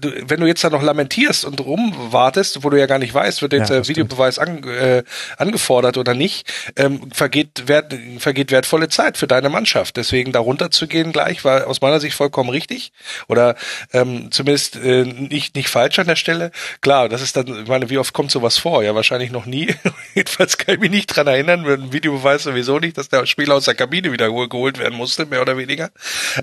du, 0.00 0.10
wenn 0.26 0.40
du 0.40 0.46
jetzt 0.46 0.64
da 0.64 0.70
noch 0.70 0.82
lamentierst 0.82 1.44
und 1.44 1.60
rumwartest, 1.60 2.64
wo 2.64 2.70
du 2.70 2.78
ja 2.78 2.86
gar 2.86 2.98
nicht 2.98 3.12
weißt, 3.12 3.42
wird 3.42 3.52
jetzt 3.52 3.68
der 3.68 3.78
ja, 3.78 3.88
Videobeweis 3.88 4.38
an, 4.38 4.64
äh, 4.64 5.02
angefordert 5.36 5.98
oder 5.98 6.14
nicht, 6.14 6.50
ähm, 6.76 7.10
vergeht, 7.12 7.64
wert, 7.66 7.94
vergeht 8.20 8.52
wertvolle 8.52 8.88
Zeit 8.88 9.18
für 9.18 9.26
deine 9.26 9.50
Mannschaft. 9.50 9.98
Deswegen 9.98 10.32
da 10.32 10.40
runterzugehen 10.40 11.12
gleich 11.12 11.44
war 11.44 11.66
aus 11.66 11.82
meiner 11.82 12.00
Sicht 12.00 12.16
vollkommen 12.16 12.48
richtig. 12.48 12.92
Oder 13.26 13.54
ähm, 14.00 14.30
zumindest 14.30 14.76
äh, 14.76 15.04
nicht 15.04 15.56
nicht 15.56 15.68
falsch 15.68 15.98
an 15.98 16.06
der 16.06 16.16
Stelle. 16.16 16.50
Klar, 16.80 17.08
das 17.08 17.22
ist 17.22 17.36
dann, 17.36 17.62
ich 17.62 17.68
meine, 17.68 17.90
wie 17.90 17.98
oft 17.98 18.12
kommt 18.12 18.30
sowas 18.30 18.58
vor? 18.58 18.82
Ja, 18.82 18.94
wahrscheinlich 18.94 19.30
noch 19.30 19.46
nie. 19.46 19.74
Jedenfalls 20.14 20.58
kann 20.58 20.74
ich 20.74 20.80
mich 20.80 20.90
nicht 20.90 21.06
dran 21.06 21.26
erinnern, 21.26 21.62
mit 21.62 21.80
einem 21.80 21.92
Videobeweis 21.92 22.42
sowieso 22.44 22.78
nicht, 22.78 22.98
dass 22.98 23.08
der 23.08 23.26
Spieler 23.26 23.54
aus 23.54 23.64
der 23.64 23.74
Kabine 23.74 24.12
wieder 24.12 24.28
geholt 24.28 24.78
werden 24.78 24.96
musste, 24.96 25.26
mehr 25.26 25.42
oder 25.42 25.56
weniger. 25.56 25.90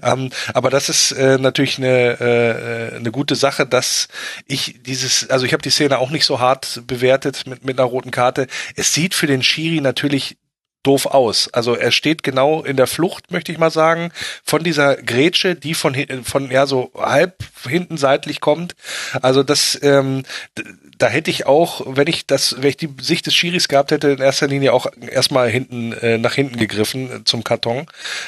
Ähm, 0.01 0.29
aber 0.53 0.69
das 0.69 0.89
ist 0.89 1.11
äh, 1.11 1.37
natürlich 1.37 1.77
eine 1.77 2.19
äh, 2.19 2.95
eine 2.95 3.11
gute 3.11 3.35
Sache, 3.35 3.65
dass 3.65 4.07
ich 4.47 4.81
dieses, 4.83 5.29
also 5.29 5.45
ich 5.45 5.53
habe 5.53 5.63
die 5.63 5.69
Szene 5.69 5.99
auch 5.99 6.09
nicht 6.09 6.25
so 6.25 6.39
hart 6.39 6.81
bewertet 6.87 7.47
mit 7.47 7.65
mit 7.65 7.79
einer 7.79 7.87
roten 7.87 8.11
Karte. 8.11 8.47
Es 8.75 8.93
sieht 8.93 9.13
für 9.13 9.27
den 9.27 9.43
Schiri 9.43 9.81
natürlich 9.81 10.37
doof 10.85 11.05
aus. 11.05 11.49
Also 11.53 11.75
er 11.75 11.91
steht 11.91 12.23
genau 12.23 12.63
in 12.63 12.77
der 12.77 12.87
Flucht, 12.87 13.31
möchte 13.31 13.51
ich 13.51 13.57
mal 13.57 13.71
sagen, 13.71 14.11
von 14.43 14.63
dieser 14.63 14.95
Grätsche, 14.95 15.55
die 15.55 15.73
von 15.73 15.95
von 16.23 16.51
ja 16.51 16.67
so 16.67 16.91
halb 16.95 17.43
hinten 17.67 17.97
seitlich 17.97 18.41
kommt. 18.41 18.75
Also 19.21 19.43
das 19.43 19.77
ähm, 19.81 20.23
da 20.97 21.07
hätte 21.07 21.29
ich 21.29 21.45
auch, 21.45 21.81
wenn 21.85 22.07
ich 22.07 22.25
das, 22.25 22.55
wenn 22.59 22.69
ich 22.69 22.77
die 22.77 22.89
Sicht 23.01 23.25
des 23.25 23.35
Schiris 23.35 23.67
gehabt 23.67 23.91
hätte, 23.91 24.09
in 24.09 24.19
erster 24.19 24.47
Linie 24.47 24.73
auch 24.73 24.87
erstmal 25.09 25.49
hinten 25.49 25.93
äh, 25.93 26.17
nach 26.17 26.33
hinten 26.33 26.57
gegriffen 26.57 27.11
äh, 27.11 27.23
zum 27.25 27.43
Karton. 27.43 27.87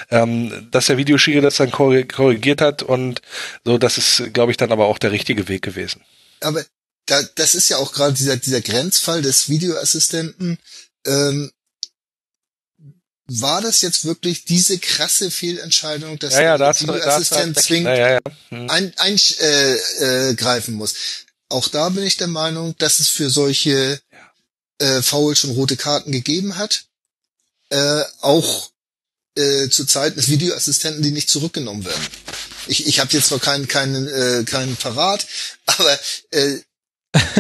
Ähm, 0.10 0.68
dass 0.72 0.88
der 0.88 0.98
Videoschiri 0.98 1.42
das 1.42 1.58
dann 1.58 1.72
korrigiert 1.72 2.62
hat 2.62 2.84
und 2.84 3.22
so, 3.64 3.78
das 3.78 3.98
ist, 3.98 4.34
glaube 4.34 4.52
ich, 4.52 4.58
dann 4.58 4.72
aber 4.72 4.88
auch 4.88 4.98
der 4.98 5.12
richtige 5.12 5.48
Weg 5.48 5.62
gewesen. 5.62 6.02
Aber 6.42 6.64
da, 7.06 7.22
das 7.36 7.56
ist 7.56 7.70
ja 7.70 7.78
auch 7.78 7.94
gerade 7.94 8.14
dieser, 8.14 8.38
dieser 8.38 8.62
Grenzfall 8.62 9.22
des 9.22 9.50
Videoassistenten. 9.50 10.58
Ähm, 11.06 11.52
war 13.28 13.62
das 13.62 13.82
jetzt 13.82 14.06
wirklich 14.06 14.46
diese 14.46 14.80
krasse 14.80 15.32
Fehlentscheidung, 15.32 16.18
dass 16.20 16.34
ja, 16.34 16.42
ja, 16.42 16.58
der 16.58 16.70
Assistent 16.70 17.60
zwingend 17.60 17.98
ja, 17.98 18.20
hm. 18.50 18.70
eingreifen 18.70 20.72
äh, 20.72 20.76
äh, 20.76 20.78
muss? 20.78 20.94
Auch 21.50 21.68
da 21.68 21.90
bin 21.90 22.04
ich 22.04 22.18
der 22.18 22.28
Meinung, 22.28 22.76
dass 22.78 23.00
es 23.00 23.10
für 23.10 23.30
solche 23.30 24.00
äh, 24.80 25.02
Fouls 25.02 25.40
schon 25.40 25.52
rote 25.52 25.78
Karten 25.78 26.12
gegeben 26.12 26.58
hat. 26.58 26.86
Äh, 27.70 28.04
auch 28.22 28.70
äh, 29.36 29.70
zu 29.70 29.86
Zeiten 29.86 30.16
des 30.16 30.30
Videoassistenten, 30.30 31.04
die 31.04 31.12
nicht 31.12 31.30
zurückgenommen 31.30 31.86
werden. 31.86 32.08
Ich, 32.68 32.88
ich 32.88 33.00
habe 33.00 33.14
jetzt 33.14 33.32
noch 33.32 33.42
keinen 33.42 33.68
keinen 33.68 34.08
äh, 34.08 34.44
keinen 34.46 34.76
Parat, 34.78 35.28
aber 35.66 36.00
äh, 36.32 36.60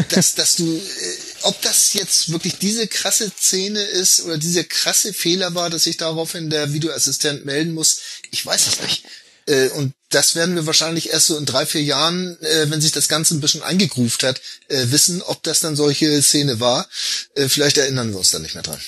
dass, 0.09 0.35
dass 0.35 0.55
du, 0.55 0.76
äh, 0.76 1.18
ob 1.43 1.61
das 1.61 1.93
jetzt 1.93 2.31
wirklich 2.31 2.57
diese 2.57 2.88
krasse 2.88 3.31
Szene 3.31 3.81
ist 3.81 4.23
oder 4.23 4.38
dieser 4.38 4.64
krasse 4.64 5.14
Fehler 5.14 5.55
war, 5.55 5.69
dass 5.69 5.84
sich 5.84 5.97
daraufhin 5.97 6.49
der 6.49 6.73
Videoassistent 6.73 7.45
melden 7.45 7.73
muss, 7.73 7.99
ich 8.31 8.45
weiß 8.45 8.68
es 8.68 8.81
nicht. 8.81 9.03
Äh, 9.47 9.69
und 9.69 9.93
das 10.09 10.35
werden 10.35 10.55
wir 10.55 10.65
wahrscheinlich 10.65 11.09
erst 11.09 11.27
so 11.27 11.38
in 11.38 11.45
drei, 11.45 11.65
vier 11.65 11.84
Jahren, 11.84 12.38
äh, 12.41 12.69
wenn 12.69 12.81
sich 12.81 12.91
das 12.91 13.07
Ganze 13.07 13.35
ein 13.35 13.41
bisschen 13.41 13.64
eingegruft 13.64 14.23
hat, 14.23 14.41
äh, 14.68 14.85
wissen, 14.89 15.22
ob 15.22 15.43
das 15.43 15.59
dann 15.59 15.76
solche 15.76 16.22
Szene 16.22 16.59
war. 16.59 16.88
Vielleicht 17.35 17.77
erinnern 17.77 18.11
wir 18.11 18.18
uns 18.18 18.31
dann 18.31 18.41
nicht 18.41 18.55
mehr 18.55 18.64
dran. 18.64 18.80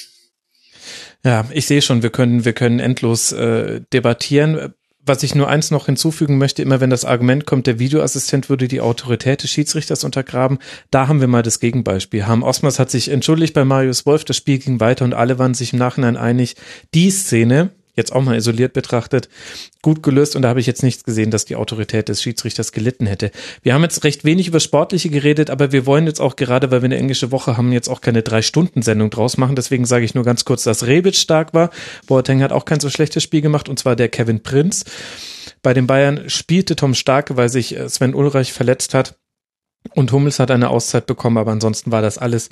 Ja, 1.24 1.50
ich 1.52 1.68
sehe 1.68 1.82
schon, 1.82 2.02
wir 2.02 2.10
können, 2.10 2.46
wir 2.46 2.54
können 2.54 2.80
endlos 2.80 3.32
äh, 3.32 3.82
debattieren 3.92 4.74
was 5.10 5.24
ich 5.24 5.36
nur 5.36 5.50
eins 5.50 5.72
noch 5.72 5.88
hinzufügen 5.88 6.38
möchte, 6.38 6.62
immer 6.62 6.80
wenn 6.80 6.90
das 6.90 7.04
Argument 7.04 7.46
kommt, 7.46 7.68
der 7.68 7.80
Videoassistent 7.80 8.48
würde 8.48 8.70
die 8.70 8.80
Autorität 8.80 9.44
des 9.44 9.50
Schiedsrichters 9.50 10.06
untergraben, 10.06 10.60
da 10.92 11.10
haben 11.10 11.20
wir 11.20 11.28
mal 11.28 11.44
das 11.44 11.60
Gegenbeispiel. 11.60 12.28
Harm 12.28 12.44
Osmers 12.44 12.80
hat 12.80 12.92
sich 12.92 13.10
entschuldigt 13.10 13.54
bei 13.54 13.66
Marius 13.66 14.06
Wolf, 14.06 14.24
das 14.24 14.38
Spiel 14.38 14.60
ging 14.60 14.80
weiter 14.80 15.04
und 15.04 15.14
alle 15.14 15.38
waren 15.40 15.54
sich 15.54 15.74
im 15.74 15.80
Nachhinein 15.80 16.16
einig, 16.16 16.56
die 16.94 17.10
Szene, 17.10 17.72
jetzt 18.00 18.12
auch 18.12 18.24
mal 18.24 18.38
isoliert 18.38 18.74
betrachtet, 18.74 19.30
gut 19.82 20.02
gelöst 20.02 20.36
und 20.36 20.42
da 20.42 20.50
habe 20.50 20.60
ich 20.60 20.66
jetzt 20.66 20.84
nichts 20.84 21.04
gesehen, 21.04 21.32
dass 21.32 21.46
die 21.46 21.56
Autorität 21.56 22.10
des 22.10 22.24
Schiedsrichters 22.24 22.72
gelitten 22.72 23.06
hätte. 23.06 23.32
Wir 23.62 23.74
haben 23.74 23.84
jetzt 23.84 24.04
recht 24.04 24.26
wenig 24.26 24.48
über 24.48 24.60
Sportliche 24.60 25.10
geredet, 25.10 25.50
aber 25.50 25.72
wir 25.72 25.86
wollen 25.86 26.08
jetzt 26.08 26.20
auch 26.20 26.36
gerade, 26.36 26.72
weil 26.72 26.82
wir 26.82 26.86
eine 26.86 26.98
englische 26.98 27.32
Woche 27.32 27.58
haben, 27.58 27.72
jetzt 27.72 27.90
auch 27.90 28.02
keine 28.02 28.24
Drei-Stunden-Sendung 28.24 29.10
draus 29.10 29.38
machen. 29.38 29.56
Deswegen 29.56 29.86
sage 29.86 30.06
ich 30.06 30.16
nur 30.16 30.24
ganz 30.24 30.46
kurz, 30.46 30.64
dass 30.64 30.88
Rebic 30.88 31.16
stark 31.16 31.54
war. 31.54 31.70
Boateng 32.08 32.42
hat 32.42 32.52
auch 32.52 32.66
kein 32.66 32.80
so 32.80 32.90
schlechtes 32.90 33.24
Spiel 33.24 33.42
gemacht 33.42 33.70
und 33.70 33.78
zwar 33.78 33.96
der 33.96 34.10
Kevin 34.10 34.42
Prinz. 34.42 34.86
Bei 35.62 35.74
den 35.74 35.88
Bayern 35.88 36.30
spielte 36.30 36.76
Tom 36.76 36.94
Starke, 36.94 37.38
weil 37.38 37.50
sich 37.50 37.76
äh, 37.76 37.90
Sven 37.90 38.16
Ulreich 38.16 38.54
verletzt 38.54 38.94
hat. 38.94 39.16
Und 39.96 40.12
Hummels 40.12 40.40
hat 40.40 40.52
eine 40.52 40.70
Auszeit 40.70 41.06
bekommen, 41.08 41.38
aber 41.38 41.52
ansonsten 41.52 41.92
war 41.92 42.02
das 42.02 42.18
alles 42.18 42.50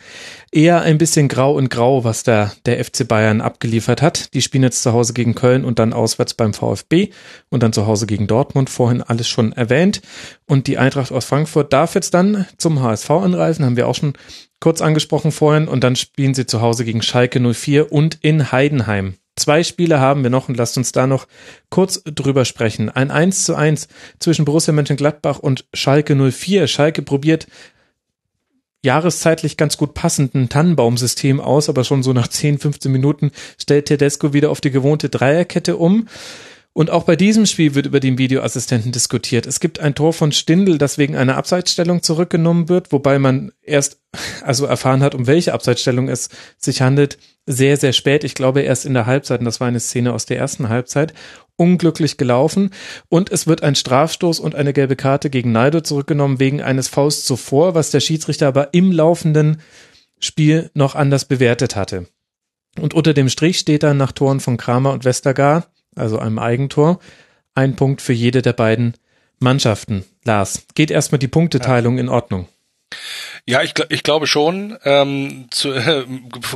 eher 0.51 0.81
ein 0.81 0.97
bisschen 0.97 1.27
grau 1.27 1.53
und 1.53 1.69
grau, 1.69 2.03
was 2.03 2.23
der, 2.23 2.53
der 2.65 2.83
FC 2.83 3.07
Bayern 3.07 3.41
abgeliefert 3.41 4.01
hat. 4.01 4.33
Die 4.33 4.41
spielen 4.41 4.63
jetzt 4.63 4.81
zu 4.81 4.93
Hause 4.93 5.13
gegen 5.13 5.35
Köln 5.35 5.65
und 5.65 5.77
dann 5.77 5.93
auswärts 5.93 6.33
beim 6.33 6.53
VfB 6.53 7.09
und 7.49 7.63
dann 7.63 7.73
zu 7.73 7.85
Hause 7.85 8.07
gegen 8.07 8.27
Dortmund. 8.27 8.69
Vorhin 8.69 9.01
alles 9.01 9.27
schon 9.27 9.51
erwähnt. 9.51 10.01
Und 10.45 10.67
die 10.67 10.77
Eintracht 10.77 11.11
aus 11.11 11.25
Frankfurt 11.25 11.73
darf 11.73 11.95
jetzt 11.95 12.13
dann 12.13 12.47
zum 12.57 12.81
HSV 12.81 13.09
anreisen, 13.11 13.65
haben 13.65 13.77
wir 13.77 13.87
auch 13.87 13.95
schon 13.95 14.13
kurz 14.59 14.81
angesprochen 14.81 15.31
vorhin. 15.31 15.67
Und 15.67 15.83
dann 15.83 15.95
spielen 15.95 16.33
sie 16.33 16.47
zu 16.47 16.61
Hause 16.61 16.85
gegen 16.85 17.01
Schalke 17.01 17.39
04 17.39 17.91
und 17.91 18.17
in 18.21 18.51
Heidenheim. 18.51 19.15
Zwei 19.37 19.63
Spiele 19.63 19.99
haben 19.99 20.23
wir 20.23 20.31
noch 20.31 20.49
und 20.49 20.57
lasst 20.57 20.77
uns 20.77 20.91
da 20.91 21.05
noch 21.05 21.27
kurz 21.69 22.01
drüber 22.03 22.43
sprechen. 22.43 22.89
Ein 22.89 23.11
1 23.11 23.43
zu 23.43 23.55
1 23.55 23.87
zwischen 24.19 24.45
Borussia 24.45 24.73
Mönchengladbach 24.73 25.39
und 25.39 25.65
Schalke 25.73 26.15
04. 26.15 26.67
Schalke 26.67 27.03
probiert 27.03 27.47
jahreszeitlich 28.83 29.55
ganz 29.55 29.77
gut 29.77 29.93
passenden 29.93 30.49
Tannenbaumsystem 30.49 31.39
aus, 31.39 31.69
aber 31.69 31.83
schon 31.83 32.01
so 32.01 32.13
nach 32.13 32.27
10, 32.27 32.57
15 32.57 32.91
Minuten 32.91 33.31
stellt 33.59 33.85
Tedesco 33.85 34.33
wieder 34.33 34.49
auf 34.49 34.59
die 34.59 34.71
gewohnte 34.71 35.09
Dreierkette 35.09 35.77
um. 35.77 36.07
Und 36.73 36.89
auch 36.89 37.03
bei 37.03 37.15
diesem 37.15 37.45
Spiel 37.45 37.75
wird 37.75 37.87
über 37.87 37.99
den 37.99 38.17
Videoassistenten 38.17 38.91
diskutiert. 38.91 39.45
Es 39.45 39.59
gibt 39.59 39.79
ein 39.79 39.95
Tor 39.95 40.13
von 40.13 40.31
Stindl, 40.31 40.77
das 40.77 40.97
wegen 40.97 41.15
einer 41.15 41.37
Abseitsstellung 41.37 42.01
zurückgenommen 42.01 42.69
wird, 42.69 42.91
wobei 42.91 43.19
man 43.19 43.51
erst 43.61 43.99
also 44.41 44.65
erfahren 44.65 45.01
hat, 45.01 45.15
um 45.15 45.27
welche 45.27 45.53
Abseitsstellung 45.53 46.07
es 46.07 46.29
sich 46.57 46.81
handelt, 46.81 47.17
sehr, 47.47 47.77
sehr 47.77 47.93
spät. 47.93 48.23
Ich 48.23 48.35
glaube 48.35 48.61
erst 48.61 48.85
in 48.85 48.93
der 48.93 49.05
Halbzeit, 49.07 49.39
und 49.39 49.45
das 49.45 49.59
war 49.59 49.67
eine 49.67 49.79
Szene 49.79 50.13
aus 50.13 50.25
der 50.25 50.37
ersten 50.37 50.69
Halbzeit, 50.69 51.13
unglücklich 51.55 52.17
gelaufen. 52.17 52.71
Und 53.09 53.31
es 53.31 53.47
wird 53.47 53.63
ein 53.63 53.73
Strafstoß 53.73 54.39
und 54.39 54.53
eine 54.53 54.73
gelbe 54.73 54.95
Karte 54.95 55.29
gegen 55.29 55.51
Naldo 55.51 55.81
zurückgenommen 55.81 56.39
wegen 56.39 56.61
eines 56.61 56.87
Faust 56.89 57.25
zuvor, 57.25 57.73
was 57.73 57.89
der 57.89 58.01
Schiedsrichter 58.01 58.47
aber 58.47 58.73
im 58.73 58.91
laufenden 58.91 59.61
Spiel 60.19 60.69
noch 60.73 60.93
anders 60.93 61.25
bewertet 61.25 61.75
hatte. 61.75 62.07
Und 62.79 62.93
unter 62.93 63.13
dem 63.13 63.29
Strich 63.29 63.57
steht 63.57 63.83
dann 63.83 63.97
nach 63.97 64.11
Toren 64.11 64.39
von 64.39 64.57
Kramer 64.57 64.91
und 64.91 65.05
Westergaard, 65.05 65.67
also 65.95 66.19
einem 66.19 66.37
Eigentor, 66.37 66.99
ein 67.55 67.75
Punkt 67.75 68.01
für 68.01 68.13
jede 68.13 68.43
der 68.43 68.53
beiden 68.53 68.93
Mannschaften. 69.39 70.03
Lars, 70.25 70.65
geht 70.75 70.91
erstmal 70.91 71.19
die 71.19 71.27
Punkteteilung 71.27 71.97
in 71.97 72.09
Ordnung? 72.09 72.47
Ja, 73.45 73.63
ich, 73.63 73.73
ich 73.89 74.03
glaube 74.03 74.27
schon. 74.27 74.77
Ähm, 74.83 75.47
zu, 75.51 75.71
äh, 75.73 76.05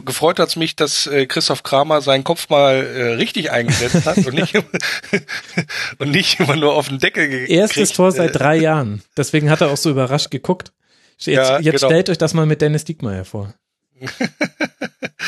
gefreut 0.06 0.40
hat's 0.40 0.56
mich, 0.56 0.76
dass 0.76 1.08
äh, 1.08 1.26
Christoph 1.26 1.64
Kramer 1.64 2.02
seinen 2.02 2.24
Kopf 2.24 2.50
mal 2.50 2.76
äh, 2.76 3.14
richtig 3.14 3.52
eingesetzt 3.52 4.06
hat 4.06 4.18
und 4.18 4.34
nicht, 4.34 4.56
und 6.00 6.12
nicht 6.12 6.40
immer 6.40 6.56
nur 6.56 6.76
auf 6.76 6.90
den 6.90 7.00
Deckel 7.00 7.30
gekriegt. 7.30 7.50
Erstes 7.50 7.94
Tor 7.94 8.12
seit 8.12 8.36
drei 8.36 8.58
Jahren. 8.58 9.04
Deswegen 9.18 9.50
hat 9.50 9.62
er 9.62 9.72
auch 9.72 9.78
so 9.78 9.90
überrascht 9.90 10.32
geguckt. 10.32 10.72
Jetzt, 11.18 11.28
ja, 11.28 11.60
jetzt 11.60 11.82
genau. 11.82 11.92
stellt 11.92 12.10
euch 12.10 12.18
das 12.18 12.34
mal 12.34 12.46
mit 12.46 12.62
Dennis 12.62 12.84
Diekmeyer 12.84 13.26
vor. 13.26 13.54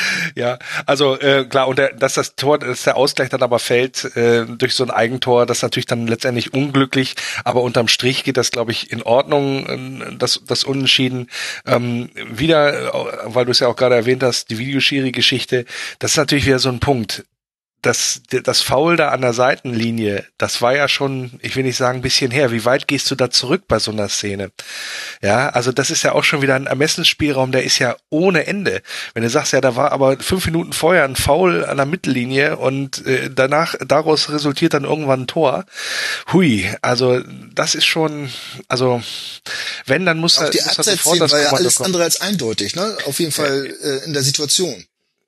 ja, 0.34 0.58
also 0.86 1.18
äh, 1.18 1.44
klar, 1.44 1.68
und 1.68 1.78
der, 1.78 1.94
dass 1.94 2.14
das 2.14 2.36
Tor, 2.36 2.58
dass 2.58 2.82
der 2.82 2.96
Ausgleich 2.96 3.28
dann 3.28 3.42
aber 3.42 3.58
fällt 3.58 4.16
äh, 4.16 4.46
durch 4.46 4.74
so 4.74 4.84
ein 4.84 4.90
Eigentor, 4.90 5.46
das 5.46 5.58
ist 5.58 5.62
natürlich 5.62 5.86
dann 5.86 6.06
letztendlich 6.06 6.54
unglücklich, 6.54 7.14
aber 7.44 7.62
unterm 7.62 7.88
Strich 7.88 8.24
geht 8.24 8.36
das, 8.36 8.50
glaube 8.50 8.72
ich, 8.72 8.90
in 8.90 9.02
Ordnung, 9.02 9.66
äh, 9.66 10.16
das, 10.16 10.42
das 10.46 10.64
Unentschieden. 10.64 11.30
Ähm, 11.66 12.10
wieder, 12.14 12.94
äh, 12.94 13.16
weil 13.24 13.44
du 13.44 13.50
es 13.50 13.60
ja 13.60 13.68
auch 13.68 13.76
gerade 13.76 13.94
erwähnt 13.94 14.22
hast, 14.22 14.50
die 14.50 14.58
Videoschiri-Geschichte, 14.58 15.64
das 15.98 16.12
ist 16.12 16.16
natürlich 16.16 16.46
wieder 16.46 16.58
so 16.58 16.68
ein 16.68 16.80
Punkt 16.80 17.24
das, 17.84 18.22
das 18.30 18.62
Foul 18.62 18.96
da 18.96 19.10
an 19.10 19.20
der 19.20 19.34
Seitenlinie, 19.34 20.24
das 20.38 20.62
war 20.62 20.74
ja 20.74 20.88
schon, 20.88 21.38
ich 21.42 21.54
will 21.54 21.64
nicht 21.64 21.76
sagen, 21.76 21.98
ein 21.98 22.02
bisschen 22.02 22.30
her. 22.30 22.50
Wie 22.50 22.64
weit 22.64 22.88
gehst 22.88 23.10
du 23.10 23.14
da 23.14 23.30
zurück 23.30 23.64
bei 23.68 23.78
so 23.78 23.90
einer 23.90 24.08
Szene? 24.08 24.50
Ja, 25.22 25.50
also 25.50 25.70
das 25.70 25.90
ist 25.90 26.02
ja 26.02 26.12
auch 26.12 26.24
schon 26.24 26.40
wieder 26.42 26.54
ein 26.54 26.66
Ermessensspielraum, 26.66 27.52
der 27.52 27.64
ist 27.64 27.78
ja 27.78 27.96
ohne 28.08 28.46
Ende. 28.46 28.82
Wenn 29.12 29.22
du 29.22 29.28
sagst, 29.28 29.52
ja, 29.52 29.60
da 29.60 29.76
war 29.76 29.92
aber 29.92 30.18
fünf 30.18 30.46
Minuten 30.46 30.72
vorher 30.72 31.04
ein 31.04 31.16
Foul 31.16 31.64
an 31.64 31.76
der 31.76 31.86
Mittellinie 31.86 32.56
und 32.56 33.06
äh, 33.06 33.30
danach, 33.30 33.74
daraus 33.86 34.30
resultiert 34.30 34.74
dann 34.74 34.84
irgendwann 34.84 35.22
ein 35.22 35.26
Tor. 35.26 35.66
Hui, 36.32 36.68
also 36.80 37.20
das 37.54 37.74
ist 37.74 37.84
schon, 37.84 38.30
also 38.68 39.02
wenn, 39.86 40.06
dann 40.06 40.18
muss, 40.18 40.38
Auch 40.38 40.48
die 40.48 40.58
muss 40.58 40.74
sofort 40.74 41.20
das 41.20 41.32
war 41.32 41.40
ja 41.40 41.52
alles 41.52 41.74
kommen. 41.76 41.86
andere 41.86 42.04
als 42.04 42.20
eindeutig, 42.20 42.74
ne? 42.74 42.96
Auf 43.06 43.20
jeden 43.20 43.32
Fall 43.32 43.66
äh, 43.82 44.04
in 44.04 44.14
der 44.14 44.22
Situation 44.22 44.84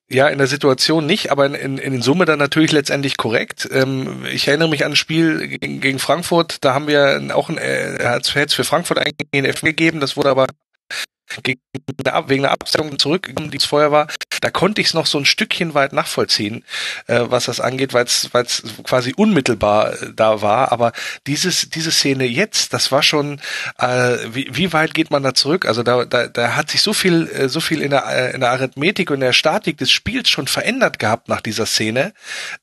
ja, 0.09 0.29
in 0.29 0.39
der 0.39 0.47
Situation 0.47 1.05
nicht, 1.05 1.31
aber 1.33 1.47
in, 1.47 1.55
in, 1.55 1.79
in 1.79 2.03
Summe 2.03 2.27
dann 2.27 2.39
natürlich 2.39 2.73
letztendlich 2.73 3.17
korrekt. 3.17 3.69
Ähm, 3.73 4.25
ich 4.33 4.47
erinnere 4.47 4.69
mich 4.69 4.85
an 4.85 4.93
ein 4.93 4.97
Spiel 4.97 5.49
gegen, 5.49 5.81
gegen 5.81 5.99
Frankfurt, 5.99 6.65
da 6.65 6.75
haben 6.75 6.87
wir 6.87 7.35
auch 7.35 7.49
ein, 7.49 7.59
äh, 7.59 8.21
es 8.21 8.55
für 8.55 8.65
Frankfurt 8.65 8.99
F 9.33 9.61
gegeben, 9.63 10.01
das 10.01 10.17
wurde 10.17 10.31
aber 10.31 10.47
wegen 12.27 12.45
einer 12.45 12.53
Abstellung 12.53 12.99
zurückgekommen, 12.99 13.51
die 13.51 13.59
es 13.59 13.65
vorher 13.65 13.93
war, 13.93 14.07
da 14.41 14.51
konnte 14.51 14.81
ich 14.81 14.89
es 14.89 14.95
noch 14.95 15.07
so 15.07 15.19
ein 15.19 15.25
Stückchen 15.25 15.75
weit 15.75 15.93
nachvollziehen, 15.93 16.65
äh, 17.07 17.21
was 17.25 17.47
das 17.47 17.61
angeht, 17.61 17.95
weil 17.95 18.05
es 18.05 18.31
quasi 18.85 19.13
unmittelbar 19.17 19.93
äh, 19.93 20.13
da 20.15 20.43
war. 20.43 20.73
Aber 20.73 20.93
dieses 21.27 21.71
diese 21.71 21.91
Szene 21.91 22.25
jetzt, 22.25 22.73
das 22.73 22.93
war 22.93 23.03
schon, 23.03 23.41
äh, 23.79 24.17
wie, 24.29 24.49
wie 24.53 24.73
weit 24.73 24.95
geht 24.95 25.11
man 25.11 25.23
da 25.23 25.35
zurück? 25.35 25.67
Also 25.67 25.83
da, 25.83 26.05
da, 26.05 26.29
da 26.29 26.57
hat 26.57 26.71
sich 26.71 26.83
so 26.83 26.93
viel 26.93 27.29
äh, 27.29 27.49
so 27.49 27.61
viel 27.61 27.81
in 27.81 27.91
der 27.91 28.07
äh, 28.07 28.35
in 28.35 28.41
der 28.41 28.51
Arithmetik 28.51 29.11
und 29.11 29.21
der 29.21 29.33
Statik 29.33 29.79
des 29.79 29.91
Spiels 29.91 30.29
schon 30.29 30.47
verändert 30.47 30.99
gehabt 30.99 31.29
nach 31.29 31.41
dieser 31.41 31.67
Szene, 31.67 32.13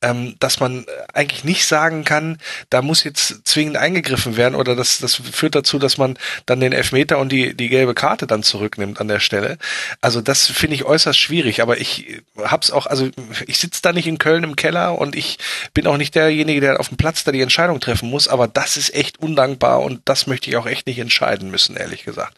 ähm, 0.02 0.36
dass 0.40 0.60
man 0.60 0.86
eigentlich 1.14 1.44
nicht 1.44 1.66
sagen 1.66 2.04
kann, 2.04 2.38
da 2.70 2.82
muss 2.82 3.04
jetzt 3.04 3.48
zwingend 3.48 3.78
eingegriffen 3.78 4.38
werden 4.38 4.56
oder 4.56 4.76
das 4.76 5.00
das 5.00 5.16
führt 5.16 5.56
dazu, 5.56 5.80
dass 5.80 5.98
man 5.98 6.18
dann 6.46 6.60
den 6.60 6.72
Elfmeter 6.72 7.18
und 7.18 7.32
die 7.32 7.56
die 7.56 7.70
gelbe 7.70 7.94
Karte 7.94 8.28
dann 8.28 8.44
zurücknimmt 8.54 9.02
an 9.02 9.08
der 9.08 9.20
Stelle. 9.20 9.58
Also 10.00 10.22
das 10.22 10.46
finde 10.46 10.76
ich 10.76 10.86
äußerst 10.86 11.18
schwierig, 11.18 11.62
aber 11.64 11.80
ich 11.80 12.22
hab's 12.38 12.70
auch, 12.70 12.86
also 12.86 13.10
ich 13.48 13.58
sitze 13.58 13.82
da 13.82 13.94
nicht 13.94 14.06
in 14.06 14.20
Köln 14.20 14.44
im 14.44 14.56
Keller 14.56 15.00
und 15.00 15.16
ich 15.16 15.40
bin 15.74 15.88
auch 15.88 15.98
nicht 15.98 16.14
derjenige, 16.14 16.62
der 16.62 16.80
auf 16.80 16.90
dem 16.90 16.98
Platz 16.98 17.24
da 17.24 17.32
die 17.32 17.42
Entscheidung 17.42 17.80
treffen 17.80 18.12
muss, 18.12 18.28
aber 18.28 18.48
das 18.48 18.78
ist 18.78 18.94
echt 18.94 19.20
undankbar 19.20 19.82
und 19.82 20.02
das 20.06 20.28
möchte 20.28 20.52
ich 20.52 20.58
auch 20.58 20.68
echt 20.68 20.86
nicht 20.86 21.00
entscheiden 21.00 21.50
müssen, 21.50 21.76
ehrlich 21.76 22.04
gesagt. 22.04 22.38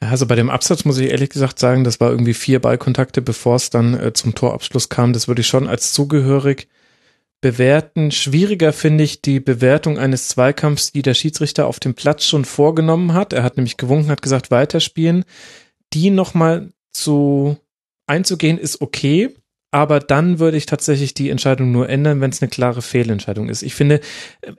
Also 0.00 0.26
bei 0.26 0.36
dem 0.36 0.48
Absatz 0.48 0.86
muss 0.86 0.96
ich 0.96 1.10
ehrlich 1.10 1.28
gesagt 1.28 1.58
sagen, 1.58 1.84
das 1.84 2.00
war 2.00 2.10
irgendwie 2.10 2.34
vier 2.34 2.60
Ballkontakte, 2.60 3.20
bevor 3.20 3.56
es 3.56 3.68
dann 3.68 3.92
äh, 3.92 4.12
zum 4.14 4.34
Torabschluss 4.34 4.88
kam. 4.88 5.12
Das 5.12 5.28
würde 5.28 5.42
ich 5.42 5.48
schon 5.48 5.68
als 5.68 5.92
zugehörig 5.92 6.68
bewerten. 7.40 8.10
Schwieriger 8.10 8.72
finde 8.72 9.04
ich 9.04 9.22
die 9.22 9.40
Bewertung 9.40 9.98
eines 9.98 10.28
Zweikampfs, 10.28 10.92
die 10.92 11.02
der 11.02 11.14
Schiedsrichter 11.14 11.66
auf 11.66 11.80
dem 11.80 11.94
Platz 11.94 12.24
schon 12.24 12.44
vorgenommen 12.44 13.14
hat. 13.14 13.32
Er 13.32 13.42
hat 13.42 13.56
nämlich 13.56 13.76
gewunken, 13.76 14.10
hat 14.10 14.22
gesagt, 14.22 14.50
weiterspielen. 14.50 15.24
Die 15.92 16.10
nochmal 16.10 16.70
zu 16.92 17.56
einzugehen 18.06 18.58
ist 18.58 18.80
okay, 18.80 19.34
aber 19.70 20.00
dann 20.00 20.38
würde 20.38 20.56
ich 20.56 20.64
tatsächlich 20.64 21.12
die 21.12 21.28
Entscheidung 21.28 21.70
nur 21.72 21.88
ändern, 21.90 22.20
wenn 22.22 22.30
es 22.30 22.40
eine 22.40 22.48
klare 22.48 22.80
Fehlentscheidung 22.80 23.50
ist. 23.50 23.62
Ich 23.62 23.74
finde, 23.74 24.00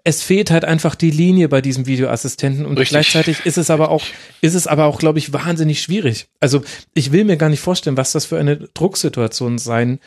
es 0.03 0.22
fehlt 0.22 0.51
halt 0.51 0.66
einfach 0.66 0.93
die 0.93 1.09
Linie 1.09 1.49
bei 1.49 1.61
diesem 1.61 1.88
Videoassistenten 1.88 2.66
und 2.66 2.77
Richtig. 2.77 2.90
gleichzeitig 2.90 3.45
ist 3.45 3.58
es 3.58 3.72
aber 3.72 3.90
auch, 3.90 4.03
ist 4.41 4.53
es 4.53 4.67
aber 4.67 4.85
auch, 4.85 4.99
glaube 4.99 5.17
ich, 5.17 5.33
wahnsinnig 5.33 5.82
schwierig. 5.82 6.27
Also 6.40 6.61
ich 6.93 7.11
will 7.11 7.25
mir 7.25 7.38
gar 7.38 7.49
nicht 7.49 7.59
vorstellen, 7.59 7.98
was 7.98 8.11
das 8.11 8.25
für 8.25 8.38
eine 8.38 8.58
Drucksituation 8.58 9.58
sein 9.58 9.99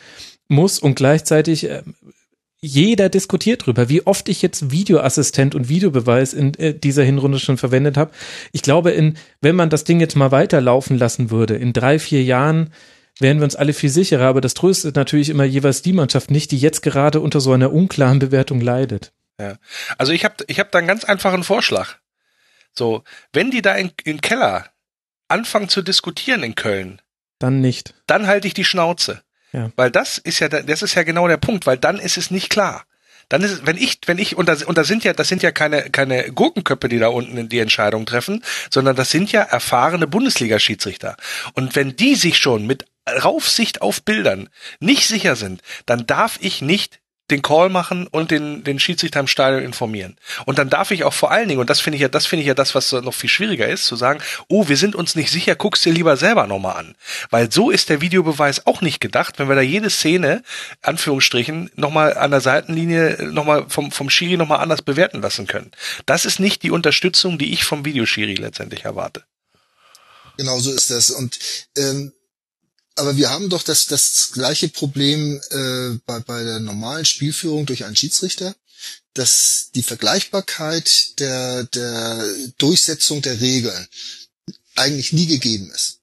muss 0.47 0.79
und 0.79 0.95
gleichzeitig 0.95 1.69
äh, 1.69 1.83
jeder 2.63 3.09
diskutiert 3.09 3.65
drüber, 3.65 3.89
wie 3.89 4.07
oft 4.07 4.29
ich 4.29 4.41
jetzt 4.41 4.71
Videoassistent 4.71 5.53
und 5.53 5.67
Videobeweis 5.67 6.31
in 6.33 6.53
äh, 6.53 6.73
dieser 6.73 7.03
Hinrunde 7.03 7.37
schon 7.37 7.57
verwendet 7.57 7.97
habe. 7.97 8.11
Ich 8.53 8.61
glaube, 8.61 8.91
in, 8.91 9.17
wenn 9.41 9.57
man 9.57 9.69
das 9.69 9.83
Ding 9.83 9.99
jetzt 9.99 10.15
mal 10.15 10.31
weiterlaufen 10.31 10.97
lassen 10.97 11.29
würde, 11.29 11.55
in 11.55 11.73
drei, 11.73 11.99
vier 11.99 12.23
Jahren 12.23 12.73
wären 13.19 13.39
wir 13.39 13.43
uns 13.43 13.57
alle 13.57 13.73
viel 13.73 13.89
sicherer, 13.89 14.27
aber 14.27 14.39
das 14.39 14.53
tröstet 14.53 14.95
natürlich 14.95 15.29
immer 15.29 15.43
jeweils 15.43 15.81
die 15.81 15.91
Mannschaft 15.91 16.31
nicht, 16.31 16.51
die 16.51 16.57
jetzt 16.57 16.81
gerade 16.81 17.19
unter 17.19 17.41
so 17.41 17.51
einer 17.51 17.73
unklaren 17.73 18.19
Bewertung 18.19 18.61
leidet. 18.61 19.11
Ja. 19.37 19.57
Also 19.97 20.13
ich 20.13 20.23
habe 20.23 20.35
ich 20.47 20.59
hab 20.59 20.71
da 20.71 20.77
einen 20.77 20.87
ganz 20.87 21.03
einfachen 21.03 21.43
Vorschlag. 21.43 21.97
So, 22.71 23.03
wenn 23.33 23.51
die 23.51 23.61
da 23.61 23.75
in, 23.75 23.91
in 24.05 24.21
Keller 24.21 24.67
anfangen 25.27 25.67
zu 25.67 25.81
diskutieren 25.81 26.43
in 26.43 26.55
Köln, 26.55 27.01
dann 27.39 27.59
nicht. 27.59 27.93
Dann 28.07 28.25
halte 28.25 28.47
ich 28.47 28.53
die 28.53 28.63
Schnauze. 28.63 29.21
Ja. 29.53 29.71
Weil 29.75 29.91
das 29.91 30.17
ist 30.17 30.39
ja, 30.39 30.49
das 30.49 30.81
ist 30.81 30.95
ja 30.95 31.03
genau 31.03 31.27
der 31.27 31.37
Punkt, 31.37 31.65
weil 31.65 31.77
dann 31.77 31.99
ist 31.99 32.17
es 32.17 32.31
nicht 32.31 32.49
klar. 32.49 32.85
Dann 33.29 33.41
ist 33.41 33.51
es, 33.51 33.65
wenn 33.65 33.77
ich, 33.77 33.99
wenn 34.05 34.17
ich, 34.17 34.35
und 34.35 34.49
da, 34.49 34.57
und 34.65 34.77
da 34.77 34.83
sind 34.83 35.03
ja, 35.03 35.13
das 35.13 35.27
sind 35.27 35.41
ja 35.43 35.51
keine, 35.51 35.89
keine 35.89 36.31
Gurkenköpfe, 36.31 36.89
die 36.89 36.99
da 36.99 37.07
unten 37.07 37.47
die 37.47 37.59
Entscheidung 37.59 38.05
treffen, 38.05 38.43
sondern 38.69 38.95
das 38.95 39.11
sind 39.11 39.31
ja 39.31 39.41
erfahrene 39.41 40.07
Bundesliga-Schiedsrichter. 40.07 41.15
Und 41.53 41.75
wenn 41.75 41.95
die 41.95 42.15
sich 42.15 42.37
schon 42.37 42.67
mit 42.67 42.85
Raufsicht 43.07 43.81
auf 43.81 44.03
Bildern 44.03 44.49
nicht 44.79 45.07
sicher 45.07 45.35
sind, 45.35 45.61
dann 45.85 46.05
darf 46.05 46.37
ich 46.41 46.61
nicht 46.61 46.99
den 47.33 47.41
Call 47.41 47.69
machen 47.69 48.07
und 48.07 48.31
den, 48.31 48.63
den 48.63 48.79
Schiedsrichter 48.79 49.19
im 49.19 49.27
Stadion 49.27 49.63
informieren. 49.63 50.15
Und 50.45 50.57
dann 50.59 50.69
darf 50.69 50.91
ich 50.91 51.03
auch 51.03 51.13
vor 51.13 51.31
allen 51.31 51.47
Dingen, 51.47 51.59
und 51.59 51.69
das 51.69 51.79
finde 51.79 51.95
ich 51.95 52.01
ja, 52.01 52.07
das 52.07 52.25
finde 52.25 52.41
ich 52.41 52.47
ja 52.47 52.53
das, 52.53 52.75
was 52.75 52.91
noch 52.91 53.13
viel 53.13 53.29
schwieriger 53.29 53.67
ist, 53.67 53.85
zu 53.85 53.95
sagen, 53.95 54.21
oh, 54.47 54.67
wir 54.67 54.77
sind 54.77 54.95
uns 54.95 55.15
nicht 55.15 55.31
sicher, 55.31 55.55
guck's 55.55 55.81
dir 55.81 55.91
lieber 55.91 56.15
selber 56.15 56.47
nochmal 56.47 56.77
an. 56.77 56.95
Weil 57.29 57.51
so 57.51 57.71
ist 57.71 57.89
der 57.89 58.01
Videobeweis 58.01 58.65
auch 58.67 58.81
nicht 58.81 58.99
gedacht, 58.99 59.39
wenn 59.39 59.49
wir 59.49 59.55
da 59.55 59.61
jede 59.61 59.89
Szene, 59.89 60.43
Anführungsstrichen, 60.81 61.71
nochmal 61.75 62.17
an 62.17 62.31
der 62.31 62.41
Seitenlinie, 62.41 63.29
nochmal 63.31 63.65
vom, 63.67 63.91
vom 63.91 64.09
Schiri 64.09 64.37
nochmal 64.37 64.59
anders 64.59 64.81
bewerten 64.81 65.21
lassen 65.21 65.47
können. 65.47 65.71
Das 66.05 66.25
ist 66.25 66.39
nicht 66.39 66.63
die 66.63 66.71
Unterstützung, 66.71 67.37
die 67.37 67.53
ich 67.53 67.63
vom 67.63 67.85
Videoschiri 67.85 68.35
letztendlich 68.35 68.85
erwarte. 68.85 69.23
Genau 70.37 70.59
so 70.59 70.71
ist 70.71 70.89
das. 70.91 71.09
Und 71.11 71.37
ähm, 71.77 72.11
aber 72.95 73.17
wir 73.17 73.29
haben 73.29 73.49
doch 73.49 73.63
das, 73.63 73.87
das 73.87 74.31
gleiche 74.33 74.69
Problem 74.69 75.41
äh, 75.49 75.99
bei, 76.05 76.19
bei 76.19 76.43
der 76.43 76.59
normalen 76.59 77.05
Spielführung 77.05 77.65
durch 77.65 77.85
einen 77.85 77.95
Schiedsrichter, 77.95 78.55
dass 79.13 79.69
die 79.75 79.83
Vergleichbarkeit 79.83 81.19
der, 81.19 81.63
der 81.65 82.25
Durchsetzung 82.57 83.21
der 83.21 83.39
Regeln 83.39 83.87
eigentlich 84.75 85.13
nie 85.13 85.27
gegeben 85.27 85.71
ist 85.71 86.02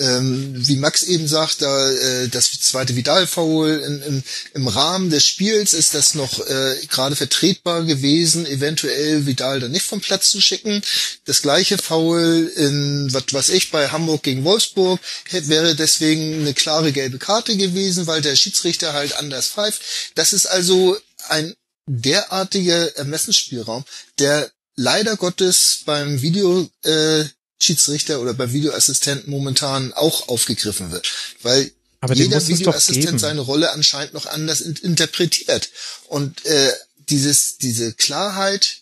ähm, 0.00 0.54
wie 0.56 0.76
Max 0.76 1.02
eben 1.02 1.28
sagt, 1.28 1.62
da 1.62 1.90
äh, 1.90 2.28
das 2.28 2.50
zweite 2.52 2.96
Vidal-Foul 2.96 3.82
im, 3.86 4.02
im, 4.02 4.22
im 4.54 4.68
Rahmen 4.68 5.10
des 5.10 5.26
Spiels 5.26 5.74
ist 5.74 5.94
das 5.94 6.14
noch 6.14 6.40
äh, 6.46 6.76
gerade 6.88 7.16
vertretbar 7.16 7.84
gewesen, 7.84 8.46
eventuell 8.46 9.26
Vidal 9.26 9.60
dann 9.60 9.70
nicht 9.70 9.84
vom 9.84 10.00
Platz 10.00 10.30
zu 10.30 10.40
schicken. 10.40 10.82
Das 11.26 11.42
gleiche 11.42 11.76
Foul 11.76 12.50
in, 12.56 13.12
was 13.12 13.24
was 13.32 13.48
ich, 13.50 13.70
bei 13.70 13.88
Hamburg 13.88 14.22
gegen 14.22 14.44
Wolfsburg, 14.44 14.98
hätte, 15.28 15.48
wäre 15.48 15.74
deswegen 15.74 16.40
eine 16.40 16.54
klare 16.54 16.92
gelbe 16.92 17.18
Karte 17.18 17.56
gewesen, 17.56 18.06
weil 18.06 18.22
der 18.22 18.36
Schiedsrichter 18.36 18.94
halt 18.94 19.14
anders 19.16 19.48
pfeift. 19.48 19.82
Das 20.14 20.32
ist 20.32 20.46
also 20.46 20.96
ein 21.28 21.54
derartiger 21.86 22.96
Ermessensspielraum, 22.96 23.84
der 24.18 24.50
leider 24.76 25.16
Gottes 25.16 25.82
beim 25.84 26.22
Video 26.22 26.68
äh, 26.84 27.24
Schiedsrichter 27.60 28.20
oder 28.20 28.34
bei 28.34 28.52
Videoassistenten 28.52 29.30
momentan 29.30 29.92
auch 29.92 30.28
aufgegriffen 30.28 30.90
wird, 30.90 31.10
weil 31.42 31.70
Aber 32.00 32.14
jeder 32.14 32.46
Videoassistent 32.46 33.20
seine 33.20 33.42
Rolle 33.42 33.70
anscheinend 33.72 34.14
noch 34.14 34.26
anders 34.26 34.60
in 34.60 34.74
interpretiert 34.76 35.70
und 36.08 36.44
äh, 36.46 36.72
dieses 37.08 37.58
diese 37.58 37.92
Klarheit 37.92 38.80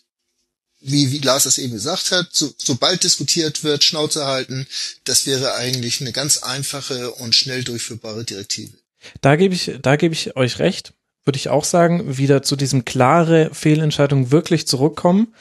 wie, 0.81 1.11
wie 1.11 1.19
Lars 1.19 1.43
das 1.43 1.57
eben 1.57 1.73
gesagt 1.73 2.11
hat, 2.11 2.29
so, 2.31 2.53
sobald 2.57 3.03
diskutiert 3.03 3.63
wird, 3.63 3.83
Schnauze 3.83 4.25
halten, 4.25 4.67
das 5.03 5.25
wäre 5.25 5.55
eigentlich 5.55 6.01
eine 6.01 6.11
ganz 6.11 6.37
einfache 6.37 7.11
und 7.11 7.35
schnell 7.35 7.63
durchführbare 7.63 8.23
Direktive. 8.23 8.73
Da 9.21 9.35
gebe 9.35 9.53
ich, 9.53 9.71
da 9.81 9.95
gebe 9.95 10.13
ich 10.13 10.35
euch 10.35 10.59
recht, 10.59 10.93
würde 11.25 11.37
ich 11.37 11.49
auch 11.49 11.65
sagen, 11.65 12.17
wieder 12.17 12.43
zu 12.43 12.55
diesem 12.55 12.85
klare 12.85 13.49
Fehlentscheidung 13.53 14.31
wirklich 14.31 14.67
zurückkommen. 14.67 15.33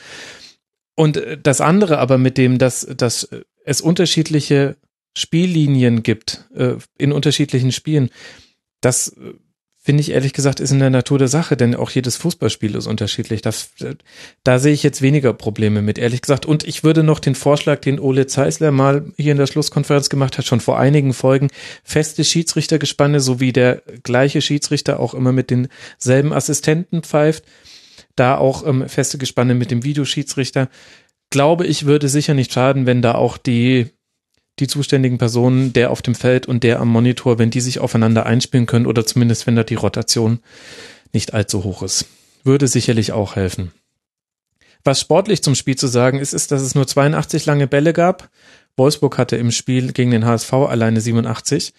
Und 0.99 1.17
äh, 1.17 1.39
das 1.41 1.61
andere 1.61 1.99
aber 1.99 2.19
mit 2.19 2.37
dem, 2.39 2.59
dass, 2.59 2.81
dass 2.81 3.29
es 3.65 3.81
unterschiedliche 3.81 4.77
Spiellinien 5.17 6.03
gibt 6.03 6.45
äh, 6.57 6.75
in 6.99 7.13
unterschiedlichen 7.13 7.71
Spielen, 7.71 8.11
das 8.81 9.09
äh, 9.17 9.35
finde 9.77 10.01
ich 10.01 10.11
ehrlich 10.11 10.33
gesagt 10.33 10.59
ist 10.59 10.73
in 10.73 10.81
der 10.81 10.91
Natur 10.91 11.21
der 11.21 11.29
Sache, 11.29 11.57
denn 11.57 11.77
auch 11.77 11.91
jedes 11.91 12.17
Fußballspiel 12.17 12.75
ist 12.75 12.89
unterschiedlich. 12.89 13.43
Das, 13.43 13.71
äh, 13.81 13.95
da 14.43 14.59
sehe 14.59 14.73
ich 14.73 14.83
jetzt 14.83 15.01
weniger 15.01 15.33
Probleme 15.35 15.83
mit, 15.83 15.99
ehrlich 15.99 16.21
gesagt. 16.21 16.47
Und 16.47 16.65
ich 16.67 16.83
würde 16.83 17.05
noch 17.05 17.21
den 17.21 17.37
Vorschlag, 17.37 17.81
den 17.81 18.01
Ole 18.01 18.27
Zeisler 18.27 18.73
mal 18.73 19.13
hier 19.17 19.31
in 19.31 19.39
der 19.39 19.47
Schlusskonferenz 19.47 20.09
gemacht 20.09 20.37
hat, 20.37 20.47
schon 20.47 20.61
vor 20.61 20.81
einigen 20.81 21.13
Folgen, 21.13 21.47
feste 21.85 22.25
Schiedsrichtergespanne, 22.25 23.21
so 23.21 23.39
wie 23.39 23.53
der 23.53 23.83
gleiche 24.03 24.41
Schiedsrichter 24.41 24.99
auch 24.99 25.15
immer 25.15 25.31
mit 25.31 25.51
denselben 25.51 26.33
Assistenten 26.33 27.03
pfeift 27.03 27.45
da 28.19 28.37
auch 28.37 28.67
ähm, 28.67 28.89
feste 28.89 29.19
Gespanne 29.19 29.55
mit 29.55 29.71
dem 29.71 29.85
Videoschiedsrichter. 29.85 30.69
Glaube 31.31 31.67
ich, 31.67 31.87
würde 31.87 32.09
sicher 32.09 32.35
nicht 32.35 32.53
schaden, 32.53 32.87
wenn 32.87 33.03
da 33.03 33.15
auch 33.15 33.37
die, 33.37 33.91
die 34.59 34.67
zuständigen 34.67 35.19
Personen, 35.19 35.73
der 35.73 35.91
auf 35.91 36.03
dem 36.03 36.15
Feld 36.15 36.47
und 36.47 36.65
der 36.65 36.81
am 36.81 36.89
Monitor, 36.89 37.39
wenn 37.39 37.51
die 37.51 37.61
sich 37.61 37.79
aufeinander 37.79 38.27
einspielen 38.27 38.67
können 38.67 38.87
oder 38.87 39.05
zumindest 39.05 39.47
wenn 39.47 39.57
da 39.57 39.65
die 39.65 39.75
Rotation 39.75 40.41
nicht 41.13 41.35
allzu 41.35 41.65
hoch 41.65 41.83
ist. 41.83 42.07
Würde 42.45 42.69
sicherlich 42.69 43.13
auch 43.13 43.37
helfen. 43.37 43.73
Was 44.85 45.01
sportlich 45.01 45.43
zum 45.43 45.55
Spiel 45.55 45.77
zu 45.77 45.87
sagen 45.87 46.19
ist, 46.19 46.33
ist, 46.33 46.53
dass 46.53 46.63
es 46.63 46.75
nur 46.75 46.87
82 46.87 47.47
lange 47.47 47.67
Bälle 47.67 47.93
gab. 47.93 48.31
Wolfsburg 48.77 49.19
hatte 49.19 49.37
im 49.37 49.51
Spiel 49.51 49.93
gegen 49.93 50.13
den 50.13 50.25
HSV 50.25 50.53
alleine 50.53 51.01
87. 51.01 51.75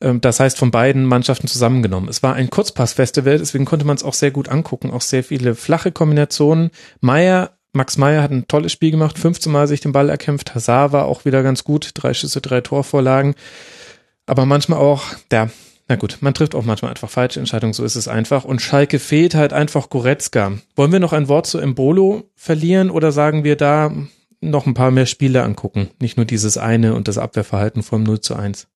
Ähm, 0.00 0.20
das 0.20 0.40
heißt, 0.40 0.58
von 0.58 0.70
beiden 0.70 1.04
Mannschaften 1.04 1.46
zusammengenommen. 1.46 2.08
Es 2.08 2.22
war 2.22 2.34
ein 2.34 2.50
Kurzpassfestival, 2.50 3.38
deswegen 3.38 3.64
konnte 3.64 3.86
man 3.86 3.96
es 3.96 4.04
auch 4.04 4.14
sehr 4.14 4.30
gut 4.30 4.48
angucken. 4.48 4.90
Auch 4.90 5.02
sehr 5.02 5.24
viele 5.24 5.54
flache 5.54 5.92
Kombinationen. 5.92 6.70
Meier, 7.00 7.50
Max 7.72 7.98
Meyer 7.98 8.22
hat 8.22 8.32
ein 8.32 8.48
tolles 8.48 8.72
Spiel 8.72 8.90
gemacht, 8.90 9.18
15 9.18 9.52
Mal 9.52 9.68
sich 9.68 9.80
den 9.80 9.92
Ball 9.92 10.08
erkämpft. 10.08 10.54
Hazard 10.54 10.92
war 10.92 11.04
auch 11.04 11.24
wieder 11.24 11.42
ganz 11.42 11.64
gut, 11.64 11.90
drei 11.94 12.14
Schüsse, 12.14 12.40
drei 12.40 12.60
Torvorlagen. 12.60 13.34
Aber 14.26 14.44
manchmal 14.44 14.78
auch, 14.78 15.04
ja, 15.32 15.50
na 15.88 15.96
gut, 15.96 16.18
man 16.20 16.34
trifft 16.34 16.54
auch 16.54 16.64
manchmal 16.64 16.92
einfach 16.92 17.10
falsche 17.10 17.40
Entscheidungen, 17.40 17.72
so 17.72 17.84
ist 17.84 17.96
es 17.96 18.06
einfach. 18.06 18.44
Und 18.44 18.62
Schalke 18.62 19.00
fehlt 19.00 19.34
halt 19.34 19.52
einfach 19.52 19.90
Goretzka. 19.90 20.52
Wollen 20.76 20.92
wir 20.92 21.00
noch 21.00 21.12
ein 21.12 21.28
Wort 21.28 21.46
zu 21.46 21.58
Embolo 21.58 22.30
verlieren 22.36 22.90
oder 22.90 23.10
sagen 23.10 23.42
wir 23.42 23.56
da 23.56 23.92
noch 24.40 24.66
ein 24.66 24.74
paar 24.74 24.92
mehr 24.92 25.06
Spiele 25.06 25.42
angucken? 25.42 25.90
Nicht 26.00 26.16
nur 26.16 26.26
dieses 26.26 26.58
eine 26.58 26.94
und 26.94 27.08
das 27.08 27.18
Abwehrverhalten 27.18 27.82
vom 27.82 28.04
0 28.04 28.20
zu 28.20 28.36
1. 28.36 28.68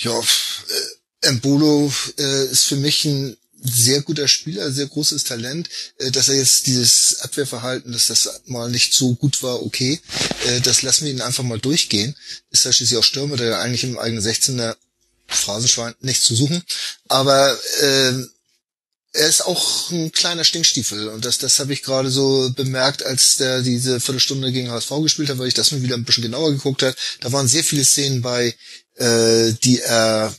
Ja, 0.00 0.18
äh, 0.18 1.28
Embolo 1.28 1.92
äh, 2.18 2.46
ist 2.46 2.64
für 2.64 2.76
mich 2.76 3.04
ein 3.04 3.36
sehr 3.62 4.02
guter 4.02 4.28
Spieler, 4.28 4.70
sehr 4.70 4.86
großes 4.86 5.24
Talent. 5.24 5.68
Äh, 5.98 6.10
dass 6.10 6.28
er 6.28 6.36
jetzt 6.36 6.66
dieses 6.66 7.20
Abwehrverhalten, 7.20 7.92
dass 7.92 8.06
das 8.06 8.42
mal 8.46 8.70
nicht 8.70 8.92
so 8.94 9.14
gut 9.14 9.42
war, 9.42 9.62
okay. 9.64 10.00
Das 10.62 10.82
lassen 10.82 11.06
wir 11.06 11.12
ihn 11.12 11.22
einfach 11.22 11.42
mal 11.42 11.58
durchgehen. 11.58 12.14
Ist 12.50 12.64
ja 12.64 12.72
schließlich 12.72 12.98
auch 12.98 13.04
Stürmer, 13.04 13.36
der 13.36 13.58
eigentlich 13.60 13.84
im 13.84 13.98
eigenen 13.98 14.22
16er 14.22 14.76
Phrasenschwein 15.26 15.94
nichts 16.00 16.24
zu 16.24 16.36
suchen. 16.36 16.62
Aber 17.08 17.58
äh, 17.80 18.12
er 19.16 19.28
ist 19.28 19.44
auch 19.44 19.90
ein 19.90 20.12
kleiner 20.12 20.44
Stinkstiefel 20.44 21.08
und 21.08 21.24
das, 21.24 21.38
das 21.38 21.58
habe 21.58 21.72
ich 21.72 21.82
gerade 21.82 22.10
so 22.10 22.50
bemerkt, 22.54 23.02
als 23.02 23.36
der 23.36 23.62
diese 23.62 23.98
Viertelstunde 23.98 24.52
gegen 24.52 24.70
HSV 24.70 24.90
gespielt 25.02 25.30
hat, 25.30 25.38
weil 25.38 25.48
ich 25.48 25.54
das 25.54 25.72
mir 25.72 25.82
wieder 25.82 25.96
ein 25.96 26.04
bisschen 26.04 26.22
genauer 26.22 26.52
geguckt 26.52 26.82
hat. 26.82 26.96
Da 27.20 27.32
waren 27.32 27.48
sehr 27.48 27.64
viele 27.64 27.84
Szenen 27.84 28.20
bei, 28.20 28.54
äh, 28.96 29.52
die 29.52 29.80
er 29.80 30.34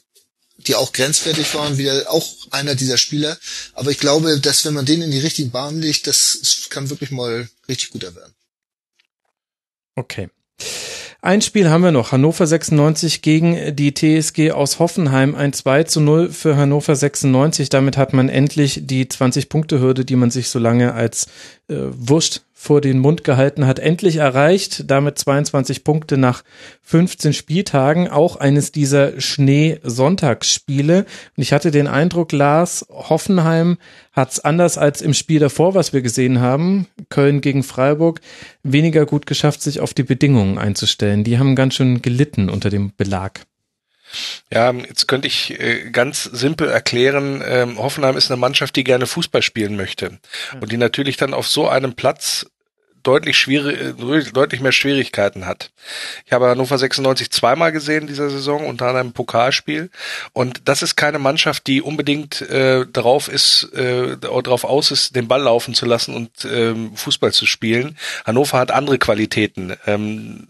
die 0.58 0.76
auch 0.76 0.92
grenzwertig 0.92 1.54
waren, 1.56 1.78
wieder 1.78 2.12
auch 2.12 2.28
einer 2.52 2.76
dieser 2.76 2.98
Spieler. 2.98 3.38
Aber 3.74 3.92
ich 3.92 4.00
glaube, 4.00 4.40
dass 4.40 4.66
wenn 4.66 4.74
man 4.74 4.86
den 4.86 5.02
in 5.02 5.12
die 5.12 5.20
richtigen 5.20 5.52
Bahnen 5.52 5.82
legt, 5.82 6.08
das 6.08 6.68
kann 6.70 6.90
wirklich 6.90 7.12
mal 7.12 7.48
richtig 7.70 7.92
guter 7.92 8.16
werden. 8.16 8.34
Okay. 9.96 10.30
Ein 11.22 11.42
Spiel 11.42 11.70
haben 11.70 11.84
wir 11.84 11.92
noch. 11.92 12.12
Hannover 12.12 12.46
96 12.46 13.22
gegen 13.22 13.76
die 13.76 13.94
TSG 13.94 14.52
aus 14.52 14.80
Hoffenheim. 14.80 15.36
Ein 15.36 15.52
2 15.52 15.84
zu 15.84 16.00
0 16.00 16.32
für 16.32 16.56
Hannover 16.56 16.96
96. 16.96 17.70
Damit 17.70 17.98
hat 17.98 18.14
man 18.14 18.30
endlich 18.30 18.82
die 18.84 19.06
20-Punkte-Hürde, 19.06 20.06
die 20.06 20.16
man 20.16 20.32
sich 20.32 20.50
so 20.50 20.60
lange 20.60 20.94
als 20.94 21.26
äh, 21.70 21.76
Wurst 21.76 22.44
vor 22.60 22.82
den 22.82 22.98
Mund 22.98 23.24
gehalten 23.24 23.68
hat, 23.68 23.78
endlich 23.78 24.16
erreicht. 24.16 24.86
Damit 24.88 25.20
22 25.20 25.84
Punkte 25.84 26.18
nach 26.18 26.44
15 26.82 27.34
Spieltagen. 27.34 28.08
Auch 28.08 28.36
eines 28.36 28.72
dieser 28.72 29.22
Schnee-Sonntagsspiele. 29.22 31.06
Und 31.38 31.44
ich 31.44 31.54
hatte 31.54 31.70
den 31.70 31.86
Eindruck, 31.86 32.32
Lars, 32.32 32.88
Hoffenheim 32.90 33.78
hat 34.12 34.32
es 34.32 34.40
anders 34.40 34.80
als 34.80 35.04
im 35.04 35.14
Spiel 35.14 35.40
davor, 35.40 35.76
was 35.76 35.94
wir 35.94 36.02
gesehen 36.02 36.42
haben, 36.42 36.88
Köln 37.10 37.42
gegen 37.42 37.62
Freiburg, 37.62 38.22
weniger 38.64 39.06
gut 39.06 39.28
geschafft, 39.28 39.62
sich 39.62 39.80
auf 39.80 39.94
die 39.94 40.02
Bedingungen 40.04 40.58
einzustellen. 40.58 41.24
Die 41.24 41.38
haben 41.38 41.56
ganz 41.56 41.76
schön 41.76 42.02
gelitten 42.02 42.50
unter 42.50 42.72
dem 42.72 42.92
Belag. 42.98 43.46
Ja, 44.52 44.72
jetzt 44.72 45.08
könnte 45.08 45.28
ich 45.28 45.60
äh, 45.60 45.90
ganz 45.92 46.24
simpel 46.24 46.70
erklären, 46.70 47.44
ähm, 47.46 47.78
Hoffenheim 47.78 48.18
ist 48.18 48.32
eine 48.32 48.40
Mannschaft, 48.40 48.76
die 48.76 48.84
gerne 48.84 49.06
Fußball 49.06 49.42
spielen 49.42 49.76
möchte. 49.76 50.20
Und 50.60 50.72
die 50.72 50.78
natürlich 50.78 51.18
dann 51.18 51.34
auf 51.34 51.48
so 51.48 51.68
einem 51.68 51.94
Platz 51.94 52.46
deutlich 53.08 53.38
schwierig, 53.38 53.80
äh, 53.80 54.32
deutlich 54.32 54.60
mehr 54.60 54.74
Schwierigkeiten 54.74 55.46
hat. 55.46 55.72
Ich 56.26 56.34
habe 56.34 56.48
Hannover 56.48 56.78
96 56.78 57.32
zweimal 57.32 57.72
gesehen 57.72 58.06
dieser 58.08 58.30
Saison, 58.30 58.66
unter 58.66 58.88
anderem 58.88 59.08
im 59.08 59.14
Pokalspiel. 59.14 59.90
Und 60.34 60.62
das 60.66 60.82
ist 60.82 60.98
keine 60.98 61.18
Mannschaft, 61.18 61.68
die 61.68 61.82
unbedingt 61.82 62.42
äh, 62.42 62.86
darauf 62.92 63.30
ist, 63.30 63.72
äh, 63.74 64.18
darauf 64.18 64.66
aus 64.66 64.92
ist, 64.92 65.16
den 65.16 65.28
Ball 65.28 65.42
laufen 65.42 65.74
zu 65.74 65.86
lassen 65.86 66.14
und 66.14 66.30
ähm, 66.52 66.96
Fußball 66.96 67.32
zu 67.32 67.46
spielen. 67.46 67.98
Hannover 68.26 68.58
hat 68.58 68.72
andere 68.72 68.98
Qualitäten, 68.98 69.78
ähm, 69.86 70.48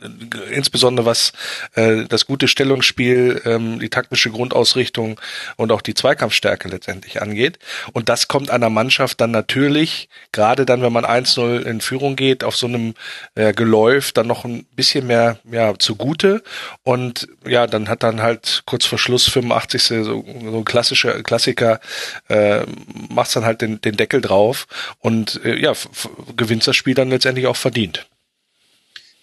insbesondere 0.52 1.06
was 1.06 1.34
äh, 1.76 2.06
das 2.06 2.26
gute 2.26 2.48
Stellungsspiel, 2.48 3.42
ähm, 3.45 3.80
die 3.80 3.90
taktische 3.90 4.32
Grundausrichtung 4.32 5.19
und 5.58 5.72
auch 5.72 5.82
die 5.82 5.94
Zweikampfstärke 5.94 6.68
letztendlich 6.68 7.22
angeht. 7.22 7.60
Und 7.94 8.10
das 8.10 8.27
kommt 8.27 8.50
einer 8.50 8.72
Mannschaft 8.72 9.22
dann 9.22 9.32
natürlich, 9.32 10.10
gerade 10.32 10.66
dann, 10.66 10.82
wenn 10.82 10.94
man 10.94 11.06
1-0 11.06 11.61
in 11.61 11.82
Führung 11.82 12.16
geht, 12.16 12.44
auf 12.48 12.56
so 12.56 12.67
einem 12.67 12.95
äh, 13.35 13.53
Geläuf 13.53 14.11
dann 14.11 14.27
noch 14.27 14.45
ein 14.45 14.66
bisschen 14.76 15.08
mehr 15.08 15.40
ja 15.51 15.77
zugute 15.77 16.43
und 16.84 17.27
ja, 17.45 17.67
dann 17.67 17.90
hat 17.90 18.03
dann 18.03 18.22
halt 18.22 18.64
kurz 18.66 18.85
vor 18.85 18.98
Schluss 18.98 19.27
85. 19.30 19.84
so, 19.84 20.03
so 20.03 20.24
ein 20.26 20.66
klassischer 20.66 21.22
Klassiker 21.24 21.80
äh, 22.30 22.66
macht 23.09 23.35
dann 23.35 23.45
halt 23.45 23.61
den, 23.61 23.82
den 23.82 23.98
Deckel 23.98 24.22
drauf 24.22 24.67
und 25.00 25.42
äh, 25.43 25.56
ja, 25.59 25.74
gewinnt 26.35 26.66
das 26.66 26.76
Spiel 26.76 26.95
dann 26.95 27.09
letztendlich 27.09 27.48
auch 27.48 27.58
verdient. 27.58 28.08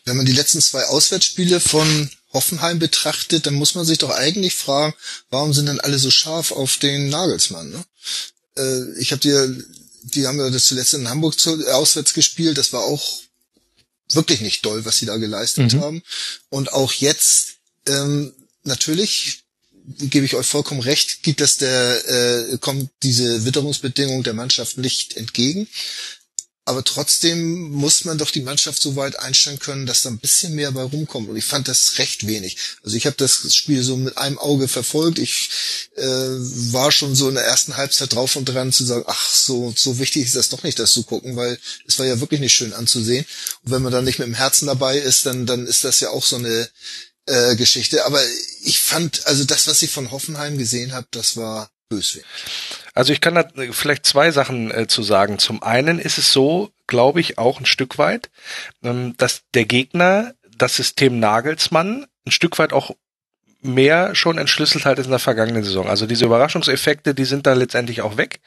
Wenn 0.05 0.17
man 0.17 0.27
die 0.27 0.33
letzten 0.33 0.61
zwei 0.61 0.85
Auswärtsspiele 0.85 1.61
von 1.61 2.11
Hoffenheim 2.33 2.79
betrachtet, 2.79 3.47
dann 3.47 3.55
muss 3.55 3.75
man 3.75 3.87
sich 3.87 3.99
doch 3.99 4.11
eigentlich 4.11 4.55
fragen, 4.55 4.95
warum 5.31 5.55
sind 5.55 5.67
denn 5.67 5.81
alle 5.81 5.99
so 5.99 6.11
scharf 6.11 6.53
auf 6.53 6.77
den 6.77 7.09
Nagelsmann? 7.09 7.71
Ne? 7.71 7.85
Äh, 8.59 9.01
ich 9.01 9.13
habe 9.13 9.21
dir, 9.21 9.57
die 10.05 10.27
haben 10.27 10.39
ja 10.39 10.51
das 10.51 10.67
zuletzt 10.67 10.95
in 10.95 11.09
Hamburg 11.09 11.39
zu, 11.39 11.61
äh, 11.61 11.71
auswärts 11.71 12.15
gespielt, 12.15 12.59
das 12.59 12.73
war 12.73 12.83
auch 12.83 13.21
wirklich 14.13 14.41
nicht 14.41 14.65
doll, 14.65 14.85
was 14.85 14.99
sie 14.99 15.07
da 15.07 15.17
geleistet 15.17 15.73
mhm. 15.73 15.81
haben. 15.81 16.03
Und 16.51 16.73
auch 16.73 16.93
jetzt, 16.93 17.57
ähm, 17.89 18.33
natürlich 18.63 19.45
gebe 19.99 20.25
ich 20.25 20.35
euch 20.35 20.47
vollkommen 20.47 20.81
recht, 20.81 21.23
gibt 21.23 21.41
es 21.41 21.57
der, 21.57 22.09
äh, 22.53 22.59
kommt 22.59 22.91
diese 23.03 23.45
Witterungsbedingung 23.45 24.23
der 24.23 24.35
Mannschaft 24.35 24.79
nicht 24.79 25.17
entgegen 25.17 25.69
aber 26.67 26.83
trotzdem 26.83 27.71
muss 27.73 28.07
man 28.07 28.17
doch 28.17 28.31
die 28.31 28.41
Mannschaft 28.41 28.81
so 28.81 28.97
weit 28.97 29.19
einstellen 29.19 29.59
können, 29.59 29.85
dass 29.85 30.03
da 30.03 30.09
ein 30.09 30.19
bisschen 30.19 30.55
mehr 30.55 30.73
bei 30.73 30.83
rumkommt. 30.83 31.29
Und 31.29 31.37
ich 31.37 31.45
fand 31.45 31.69
das 31.69 31.99
recht 31.99 32.27
wenig. 32.27 32.57
Also 32.83 32.97
ich 32.97 33.05
habe 33.05 33.17
das 33.17 33.55
Spiel 33.55 33.83
so 33.83 33.99
mit 33.99 34.17
einem 34.17 34.39
Auge 34.39 34.67
verfolgt. 34.67 35.19
Ich 35.19 35.51
äh, 35.97 36.05
war 36.07 36.91
schon 36.91 37.15
so 37.15 37.29
in 37.29 37.35
der 37.35 37.45
ersten 37.45 37.77
Halbzeit 37.77 38.15
drauf 38.15 38.37
und 38.37 38.47
dran 38.47 38.73
zu 38.73 38.85
sagen, 38.85 39.05
ach, 39.07 39.29
so, 39.29 39.75
so 39.77 39.99
wichtig 39.99 40.25
ist 40.25 40.37
das 40.37 40.49
doch 40.49 40.63
nicht, 40.63 40.79
das 40.79 40.93
zu 40.93 41.03
gucken, 41.03 41.37
weil 41.37 41.59
es 41.87 41.99
war 41.99 42.07
ja 42.07 42.21
wirklich 42.21 42.41
nicht 42.41 42.55
schön 42.55 42.73
anzusehen. 42.73 43.27
Und 43.65 43.73
wenn 43.73 43.83
man 43.83 43.93
dann 43.93 44.05
nicht 44.05 44.19
mit 44.19 44.27
dem 44.27 44.35
Herzen 44.35 44.67
dabei 44.67 44.97
ist, 44.97 45.27
dann, 45.27 45.45
dann 45.45 45.67
ist 45.67 45.85
das 45.85 46.01
ja 46.01 46.11
auch 46.11 46.25
so 46.25 46.37
eine 46.37 46.71
äh, 47.27 47.57
Geschichte. 47.57 48.07
Aber 48.07 48.23
ich 48.63 48.81
fand, 48.81 49.27
also 49.27 49.45
das, 49.45 49.67
was 49.67 49.83
ich 49.83 49.91
von 49.91 50.11
Hoffenheim 50.11 50.57
gesehen 50.57 50.93
habe, 50.93 51.07
das 51.11 51.37
war 51.37 51.71
böswillig. 51.95 52.27
Also 52.95 53.13
ich 53.13 53.21
kann 53.21 53.35
da 53.35 53.49
vielleicht 53.73 54.07
zwei 54.07 54.31
Sachen 54.31 54.71
äh, 54.71 54.87
zu 54.87 55.03
sagen. 55.03 55.39
Zum 55.39 55.63
einen 55.63 55.99
ist 55.99 56.19
es 56.19 56.33
so, 56.33 56.71
glaube 56.87 57.21
ich, 57.21 57.39
auch 57.39 57.61
ein 57.61 57.67
Stück 57.67 57.99
weit, 57.99 58.31
ähm, 58.83 59.17
dass 59.17 59.43
der 59.55 59.65
Gegner 59.65 60.35
das 60.57 60.77
System 60.77 61.19
Nagelsmann 61.19 62.07
ein 62.27 62.31
Stück 62.31 62.59
weit 62.59 62.73
auch 62.73 62.93
mehr 63.65 64.15
schon 64.15 64.39
entschlüsselt 64.39 64.85
halt 64.85 64.99
in 64.99 65.11
der 65.11 65.19
vergangenen 65.19 65.65
Saison. 65.65 65.89
Also 65.89 66.07
diese 66.07 66.27
Überraschungseffekte, 66.27 67.15
die 67.15 67.25
sind 67.25 67.47
da 67.47 67.55
letztendlich 67.55 68.03
auch 68.03 68.17
weg. 68.17 68.41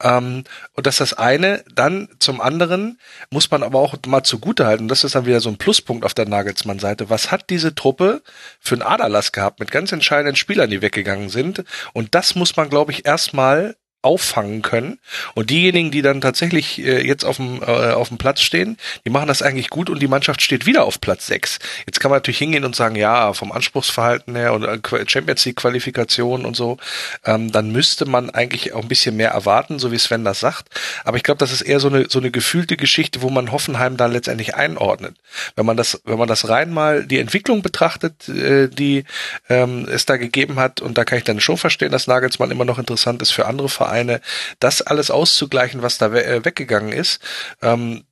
Ähm, 0.00 0.44
und 0.74 0.86
das 0.86 0.94
ist 0.94 1.00
das 1.00 1.14
eine. 1.14 1.64
Dann 1.74 2.08
zum 2.18 2.40
anderen 2.40 2.98
muss 3.30 3.50
man 3.50 3.62
aber 3.62 3.80
auch 3.80 3.96
mal 4.06 4.22
zugute 4.22 4.66
halten, 4.66 4.88
das 4.88 5.04
ist 5.04 5.14
dann 5.14 5.26
wieder 5.26 5.40
so 5.40 5.48
ein 5.48 5.58
Pluspunkt 5.58 6.04
auf 6.04 6.14
der 6.14 6.28
Nagelsmann-Seite. 6.28 7.10
Was 7.10 7.30
hat 7.30 7.50
diese 7.50 7.74
Truppe 7.74 8.22
für 8.60 8.76
einen 8.76 8.82
Aderlass 8.82 9.32
gehabt 9.32 9.60
mit 9.60 9.70
ganz 9.70 9.92
entscheidenden 9.92 10.36
Spielern, 10.36 10.70
die 10.70 10.82
weggegangen 10.82 11.28
sind? 11.28 11.64
Und 11.92 12.14
das 12.14 12.34
muss 12.34 12.56
man, 12.56 12.70
glaube 12.70 12.92
ich, 12.92 13.04
erstmal 13.04 13.74
auffangen 14.02 14.62
können. 14.62 14.98
Und 15.34 15.50
diejenigen, 15.50 15.92
die 15.92 16.02
dann 16.02 16.20
tatsächlich 16.20 16.84
äh, 16.84 17.06
jetzt 17.06 17.24
auf 17.24 17.36
dem, 17.36 17.62
äh, 17.62 17.92
auf 17.92 18.08
dem 18.08 18.18
Platz 18.18 18.40
stehen, 18.40 18.76
die 19.04 19.10
machen 19.10 19.28
das 19.28 19.42
eigentlich 19.42 19.70
gut 19.70 19.88
und 19.88 20.02
die 20.02 20.08
Mannschaft 20.08 20.42
steht 20.42 20.66
wieder 20.66 20.84
auf 20.84 21.00
Platz 21.00 21.26
6. 21.28 21.60
Jetzt 21.86 22.00
kann 22.00 22.10
man 22.10 22.16
natürlich 22.16 22.38
hingehen 22.38 22.64
und 22.64 22.74
sagen, 22.74 22.96
ja, 22.96 23.32
vom 23.32 23.52
Anspruchsverhalten 23.52 24.34
her 24.34 24.52
und 24.54 24.64
äh, 24.64 24.80
Champions 25.06 25.44
League 25.44 25.56
Qualifikation 25.56 26.44
und 26.44 26.56
so, 26.56 26.78
ähm, 27.24 27.52
dann 27.52 27.70
müsste 27.70 28.04
man 28.04 28.30
eigentlich 28.30 28.72
auch 28.72 28.82
ein 28.82 28.88
bisschen 28.88 29.16
mehr 29.16 29.30
erwarten, 29.30 29.78
so 29.78 29.92
wie 29.92 29.98
Sven 29.98 30.24
das 30.24 30.40
sagt. 30.40 30.68
Aber 31.04 31.16
ich 31.16 31.22
glaube, 31.22 31.38
das 31.38 31.52
ist 31.52 31.62
eher 31.62 31.78
so 31.78 31.88
eine, 31.88 32.10
so 32.10 32.18
eine 32.18 32.32
gefühlte 32.32 32.76
Geschichte, 32.76 33.22
wo 33.22 33.30
man 33.30 33.52
Hoffenheim 33.52 33.96
da 33.96 34.06
letztendlich 34.06 34.56
einordnet. 34.56 35.16
Wenn 35.54 35.66
man 35.66 35.76
das, 35.76 36.00
wenn 36.04 36.18
man 36.18 36.28
das 36.28 36.48
rein 36.48 36.72
mal 36.72 37.06
die 37.06 37.20
Entwicklung 37.20 37.62
betrachtet, 37.62 38.28
äh, 38.28 38.68
die 38.68 39.04
ähm, 39.48 39.86
es 39.88 40.06
da 40.06 40.16
gegeben 40.16 40.56
hat, 40.56 40.80
und 40.80 40.98
da 40.98 41.04
kann 41.04 41.18
ich 41.18 41.24
dann 41.24 41.38
schon 41.38 41.56
verstehen, 41.56 41.92
dass 41.92 42.08
Nagelsmann 42.08 42.50
immer 42.50 42.64
noch 42.64 42.80
interessant 42.80 43.22
ist 43.22 43.30
für 43.30 43.46
andere 43.46 43.68
Vereine, 43.68 43.91
Vereine, 43.92 44.20
das 44.58 44.82
alles 44.82 45.10
auszugleichen, 45.10 45.82
was 45.82 45.98
da 45.98 46.12
we 46.12 46.24
äh, 46.24 46.44
weggegangen 46.44 46.92
ist. 46.92 47.20
Ähm, 47.60 48.04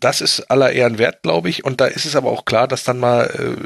das 0.00 0.20
ist 0.20 0.42
aller 0.50 0.70
Ehren 0.72 0.98
wert, 0.98 1.22
glaube 1.22 1.48
ich. 1.48 1.64
Und 1.64 1.80
da 1.80 1.86
ist 1.86 2.04
es 2.04 2.14
aber 2.14 2.30
auch 2.30 2.44
klar, 2.44 2.68
dass 2.68 2.84
dann 2.84 3.00
mal 3.00 3.24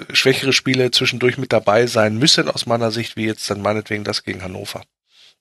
äh, 0.08 0.14
schwächere 0.14 0.52
Spiele 0.52 0.90
zwischendurch 0.90 1.36
mit 1.36 1.52
dabei 1.52 1.86
sein 1.86 2.16
müssen, 2.16 2.48
aus 2.48 2.64
meiner 2.64 2.90
Sicht, 2.90 3.16
wie 3.16 3.26
jetzt 3.26 3.50
dann 3.50 3.60
meinetwegen 3.60 4.04
das 4.04 4.22
gegen 4.22 4.42
Hannover 4.42 4.82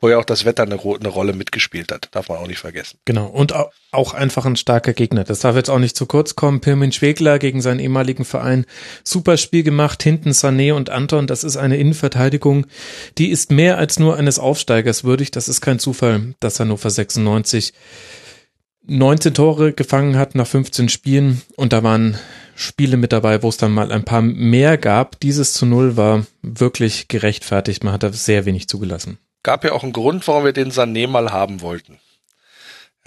wo 0.01 0.09
ja 0.09 0.17
auch 0.17 0.25
das 0.25 0.45
Wetter 0.45 0.63
eine, 0.63 0.79
eine, 0.79 1.07
Rolle 1.07 1.33
mitgespielt 1.33 1.91
hat. 1.91 2.09
Darf 2.11 2.27
man 2.27 2.39
auch 2.39 2.47
nicht 2.47 2.57
vergessen. 2.57 2.97
Genau. 3.05 3.27
Und 3.27 3.53
auch 3.91 4.13
einfach 4.13 4.45
ein 4.45 4.55
starker 4.55 4.93
Gegner. 4.93 5.23
Das 5.23 5.39
darf 5.39 5.55
jetzt 5.55 5.69
auch 5.69 5.79
nicht 5.79 5.95
zu 5.95 6.07
kurz 6.07 6.35
kommen. 6.35 6.59
Pirmin 6.59 6.91
Schwegler 6.91 7.37
gegen 7.37 7.61
seinen 7.61 7.79
ehemaligen 7.79 8.25
Verein. 8.25 8.65
Super 9.03 9.37
Spiel 9.37 9.61
gemacht. 9.61 10.01
Hinten 10.01 10.31
Sané 10.31 10.73
und 10.73 10.89
Anton. 10.89 11.27
Das 11.27 11.43
ist 11.43 11.55
eine 11.55 11.77
Innenverteidigung. 11.77 12.65
Die 13.19 13.29
ist 13.29 13.51
mehr 13.51 13.77
als 13.77 13.99
nur 13.99 14.17
eines 14.17 14.39
Aufsteigers 14.39 15.03
würdig. 15.03 15.29
Das 15.29 15.47
ist 15.47 15.61
kein 15.61 15.77
Zufall, 15.77 16.33
dass 16.39 16.59
Hannover 16.59 16.89
96 16.89 17.73
19 18.87 19.35
Tore 19.35 19.73
gefangen 19.73 20.17
hat 20.17 20.33
nach 20.33 20.47
15 20.47 20.89
Spielen. 20.89 21.43
Und 21.55 21.71
da 21.73 21.83
waren 21.83 22.17
Spiele 22.55 22.97
mit 22.97 23.13
dabei, 23.13 23.43
wo 23.43 23.49
es 23.49 23.57
dann 23.57 23.71
mal 23.71 23.91
ein 23.91 24.03
paar 24.03 24.23
mehr 24.23 24.79
gab. 24.79 25.19
Dieses 25.19 25.53
zu 25.53 25.67
Null 25.67 25.95
war 25.95 26.25
wirklich 26.41 27.07
gerechtfertigt. 27.07 27.83
Man 27.83 27.93
hat 27.93 28.01
da 28.01 28.11
sehr 28.11 28.45
wenig 28.45 28.67
zugelassen 28.67 29.19
gab 29.43 29.63
ja 29.63 29.71
auch 29.71 29.83
einen 29.83 29.93
Grund, 29.93 30.27
warum 30.27 30.45
wir 30.45 30.53
den 30.53 30.71
Sané 30.71 31.07
mal 31.07 31.31
haben 31.31 31.61
wollten. 31.61 31.99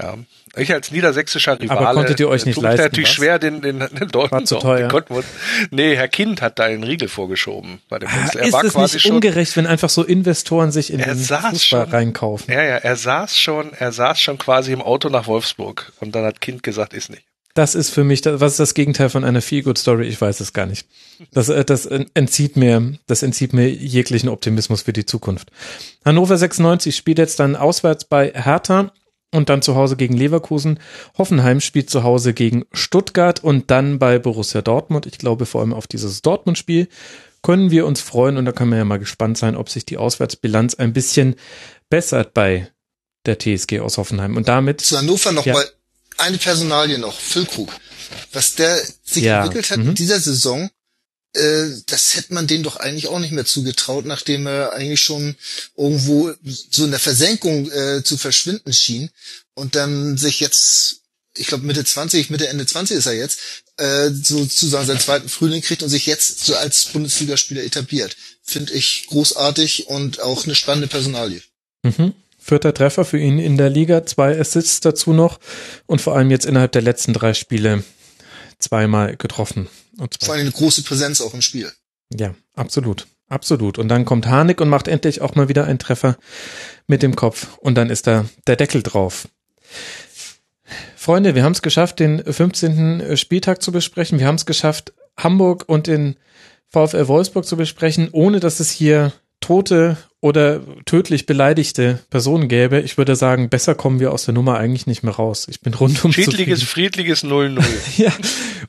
Ja, 0.01 0.17
ich 0.57 0.73
als 0.73 0.91
niedersächsischer 0.91 1.61
Rivale. 1.61 1.87
Aber 1.87 1.95
konntet 1.95 2.19
ihr 2.19 2.29
euch 2.29 2.47
nicht 2.47 2.61
leisten? 2.61 2.83
natürlich 2.83 3.11
was? 3.11 3.15
schwer, 3.15 3.39
den, 3.39 3.61
den, 3.61 3.79
den 3.79 4.09
Dortmund 4.09 4.33
war 4.33 4.45
zu 4.45 4.57
teuer. 4.57 4.91
Wir, 4.91 5.23
nee, 5.71 5.95
Herr 5.95 6.09
Kind 6.09 6.43
hat 6.43 6.59
da 6.59 6.67
den 6.67 6.83
Riegel 6.83 7.09
vorgeschoben 7.09 7.81
bei 7.89 8.01
dem 8.01 8.09
ah, 8.09 8.29
Er 8.35 8.47
ist 8.47 8.53
war 8.53 8.65
es 8.65 8.73
quasi 8.73 8.97
nicht 8.97 9.03
schon, 9.05 9.17
ungerecht, 9.17 9.57
wenn 9.57 9.69
einfach 9.69 9.91
so 9.91 10.03
Investoren 10.03 10.73
sich 10.73 10.93
in 10.93 10.99
den 10.99 11.17
Fußball 11.17 11.57
schon, 11.59 11.83
reinkaufen? 11.83 12.53
Ja, 12.53 12.63
ja, 12.63 12.77
er 12.77 12.97
saß 12.97 13.39
schon, 13.39 13.73
er 13.73 13.93
saß 13.93 14.21
schon 14.21 14.37
quasi 14.37 14.73
im 14.73 14.83
Auto 14.83 15.09
nach 15.11 15.29
Wolfsburg 15.29 15.93
und 16.01 16.13
dann 16.17 16.25
hat 16.25 16.41
Kind 16.41 16.65
gesagt, 16.65 16.93
ist 16.93 17.11
nicht. 17.11 17.25
Das 17.55 17.77
ist 17.77 17.91
für 17.91 18.03
mich, 18.03 18.25
was 18.25 18.53
ist 18.53 18.61
das 18.61 18.75
Gegenteil 18.75 19.09
von 19.09 19.23
einer 19.25 19.41
Feel-Good-Story? 19.41 20.09
Ich 20.09 20.21
weiß 20.21 20.41
es 20.41 20.53
gar 20.53 20.67
nicht. 20.67 20.89
Das, 21.31 21.49
äh, 21.49 21.65
das 21.65 21.87
entzieht 21.87 22.57
mir, 22.57 22.99
das 23.07 23.23
entzieht 23.23 23.53
mir 23.53 23.71
jeglichen 23.71 24.29
Optimismus 24.29 24.83
für 24.83 24.93
die 24.93 25.07
Zukunft. 25.07 25.53
Hannover 26.05 26.37
96 26.37 26.97
spielt 26.97 27.19
jetzt 27.19 27.39
dann 27.39 27.55
auswärts 27.55 28.07
bei 28.07 28.33
Hertha 28.35 28.93
und 29.31 29.49
dann 29.49 29.63
zu 29.63 29.77
Hause 29.77 29.95
gegen 29.95 30.17
Leverkusen. 30.17 30.81
Hoffenheim 31.17 31.61
spielt 31.61 31.91
zu 31.91 32.03
Hause 32.03 32.35
gegen 32.35 32.65
Stuttgart 32.73 33.43
und 33.43 33.71
dann 33.71 34.01
bei 34.01 34.19
Borussia 34.19 34.61
Dortmund. 34.61 35.07
Ich 35.07 35.19
glaube 35.19 35.47
vor 35.47 35.61
allem 35.61 35.75
auf 35.75 35.87
dieses 35.87 36.23
Dortmund-Spiel 36.23 36.89
können 37.43 37.71
wir 37.71 37.87
uns 37.87 38.01
freuen 38.01 38.37
und 38.37 38.47
da 38.47 38.53
können 38.53 38.71
wir 38.71 38.79
ja 38.79 38.85
mal 38.85 38.99
gespannt 38.99 39.39
sein, 39.39 39.55
ob 39.55 39.69
sich 39.69 39.87
die 39.87 39.99
Auswärtsbilanz 39.99 40.75
ein 40.75 40.93
bisschen 40.93 41.37
bessert 41.89 42.35
bei 42.35 42.69
der 43.27 43.39
TSG 43.39 43.79
aus 43.79 43.97
Hoffenheim. 43.97 44.37
Und 44.37 44.49
damit. 44.49 44.81
Zu 44.81 44.99
Hannover 44.99 45.31
nochmal. 45.31 45.63
Ja 45.63 45.71
eine 46.19 46.39
Personalie 46.39 46.99
noch, 46.99 47.19
Füllkrug. 47.19 47.75
Was 48.33 48.55
der 48.55 48.81
sich 49.05 49.25
ja. 49.25 49.43
entwickelt 49.43 49.71
hat 49.71 49.79
mhm. 49.79 49.91
in 49.91 49.95
dieser 49.95 50.21
Saison, 50.21 50.71
äh, 51.35 51.69
das 51.87 52.15
hätte 52.15 52.33
man 52.33 52.47
denen 52.47 52.65
doch 52.65 52.77
eigentlich 52.77 53.09
auch 53.09 53.19
nicht 53.19 53.33
mehr 53.33 53.45
zugetraut, 53.45 54.05
nachdem 54.07 54.47
er 54.47 54.73
eigentlich 54.73 55.01
schon 55.01 55.37
irgendwo 55.77 56.33
so 56.71 56.85
in 56.85 56.91
der 56.91 57.01
Versenkung 57.01 57.71
äh, 57.71 58.03
zu 58.05 58.17
verschwinden 58.17 58.73
schien 58.73 59.11
und 59.55 59.75
dann 59.75 60.17
sich 60.17 60.41
jetzt, 60.41 61.01
ich 61.37 61.49
glaube 61.49 61.67
Mitte 61.67 61.85
20, 61.85 62.31
Mitte 62.31 62.49
Ende 62.49 62.67
20 62.67 62.97
ist 62.97 63.07
er 63.07 63.15
jetzt, 63.15 63.39
äh, 63.79 64.11
sozusagen 64.11 64.87
seinen 64.87 65.01
zweiten 65.01 65.29
Frühling 65.29 65.63
kriegt 65.63 65.83
und 65.83 65.89
sich 65.89 66.07
jetzt 66.07 66.45
so 66.45 66.55
als 66.57 66.85
Bundesligaspieler 66.87 67.65
etabliert. 67.65 68.17
Finde 68.45 68.73
ich 68.73 69.07
großartig 69.09 69.89
und 69.89 70.21
auch 70.21 70.45
eine 70.45 70.55
spannende 70.55 70.87
Personalie. 70.87 71.43
Mhm. 71.83 72.15
Vierter 72.47 72.75
Treffer 72.75 73.07
für 73.07 73.19
ihn 73.19 73.39
in 73.39 73.57
der 73.57 73.71
Liga, 73.71 74.05
zwei 74.05 74.39
Assists 74.39 74.81
dazu 74.81 75.15
noch 75.15 75.41
und 75.87 76.03
vor 76.03 76.15
allem 76.15 76.31
jetzt 76.31 76.45
innerhalb 76.45 76.73
der 76.73 76.83
letzten 76.83 77.15
drei 77.15 77.33
Spiele 77.33 77.85
zweimal 78.59 79.17
getroffen. 79.17 79.71
Und 79.97 80.19
vor 80.23 80.35
allem 80.35 80.43
eine 80.43 80.51
große 80.51 80.83
Präsenz 80.83 81.23
auch 81.23 81.33
im 81.33 81.41
Spiel. 81.41 81.73
Ja, 82.13 82.35
absolut. 82.55 83.07
Absolut. 83.31 83.79
Und 83.79 83.89
dann 83.89 84.05
kommt 84.05 84.27
Harnik 84.27 84.61
und 84.61 84.69
macht 84.69 84.89
endlich 84.89 85.23
auch 85.23 85.35
mal 85.37 85.49
wieder 85.49 85.65
einen 85.65 85.79
Treffer 85.79 86.19
mit 86.87 87.03
dem 87.03 87.17
Kopf. 87.17 87.57
Und 87.61 87.77
dann 87.77 87.89
ist 87.89 88.07
da 88.07 88.27
der 88.47 88.57
Deckel 88.57 88.83
drauf. 88.83 89.27
Freunde, 90.95 91.35
wir 91.35 91.45
haben 91.45 91.53
es 91.53 91.63
geschafft, 91.63 91.99
den 91.99 92.23
15. 92.23 93.17
Spieltag 93.17 93.63
zu 93.63 93.73
besprechen. 93.73 94.19
Wir 94.19 94.27
haben 94.27 94.35
es 94.35 94.45
geschafft, 94.45 94.93
Hamburg 95.17 95.65
und 95.67 95.87
den 95.87 96.17
VfL 96.69 97.09
Wolfsburg 97.09 97.47
zu 97.47 97.57
besprechen, 97.57 98.11
ohne 98.13 98.39
dass 98.39 98.61
es 98.61 98.71
hier 98.71 99.15
tote 99.41 99.97
oder 100.25 100.63
tödlich 100.87 101.27
beleidigte 101.27 101.99
Personen 102.09 102.49
gäbe, 102.49 102.81
ich 102.81 102.97
würde 102.97 103.15
sagen, 103.15 103.51
besser 103.51 103.75
kommen 103.75 104.01
wir 104.01 104.11
aus 104.11 104.25
der 104.25 104.33
Nummer 104.33 104.57
eigentlich 104.57 104.87
nicht 104.87 105.03
mehr 105.03 105.13
raus. 105.13 105.47
Ich 105.51 105.61
bin 105.61 105.75
rundum 105.75 106.15
Friedliches, 106.15 106.63
friedliches 106.63 107.25
0-0. 107.25 107.63
ja, 107.99 108.11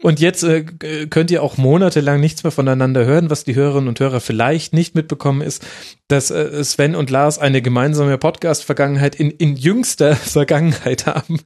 und 0.01 0.19
jetzt 0.19 0.43
äh, 0.43 0.63
könnt 1.09 1.31
ihr 1.31 1.41
auch 1.41 1.55
monatelang 1.55 2.19
nichts 2.19 2.43
mehr 2.43 2.51
voneinander 2.51 3.05
hören, 3.05 3.29
was 3.29 3.45
die 3.45 3.55
Hörerinnen 3.55 3.87
und 3.87 4.01
Hörer 4.01 4.19
vielleicht 4.19 4.73
nicht 4.73 4.95
mitbekommen 4.95 5.39
ist, 5.39 5.65
dass 6.07 6.29
äh, 6.29 6.63
Sven 6.63 6.95
und 6.95 7.09
Lars 7.09 7.39
eine 7.39 7.61
gemeinsame 7.61 8.17
Podcast-Vergangenheit 8.17 9.15
in, 9.15 9.31
in 9.31 9.55
jüngster 9.55 10.15
Vergangenheit 10.15 11.05
haben. 11.05 11.39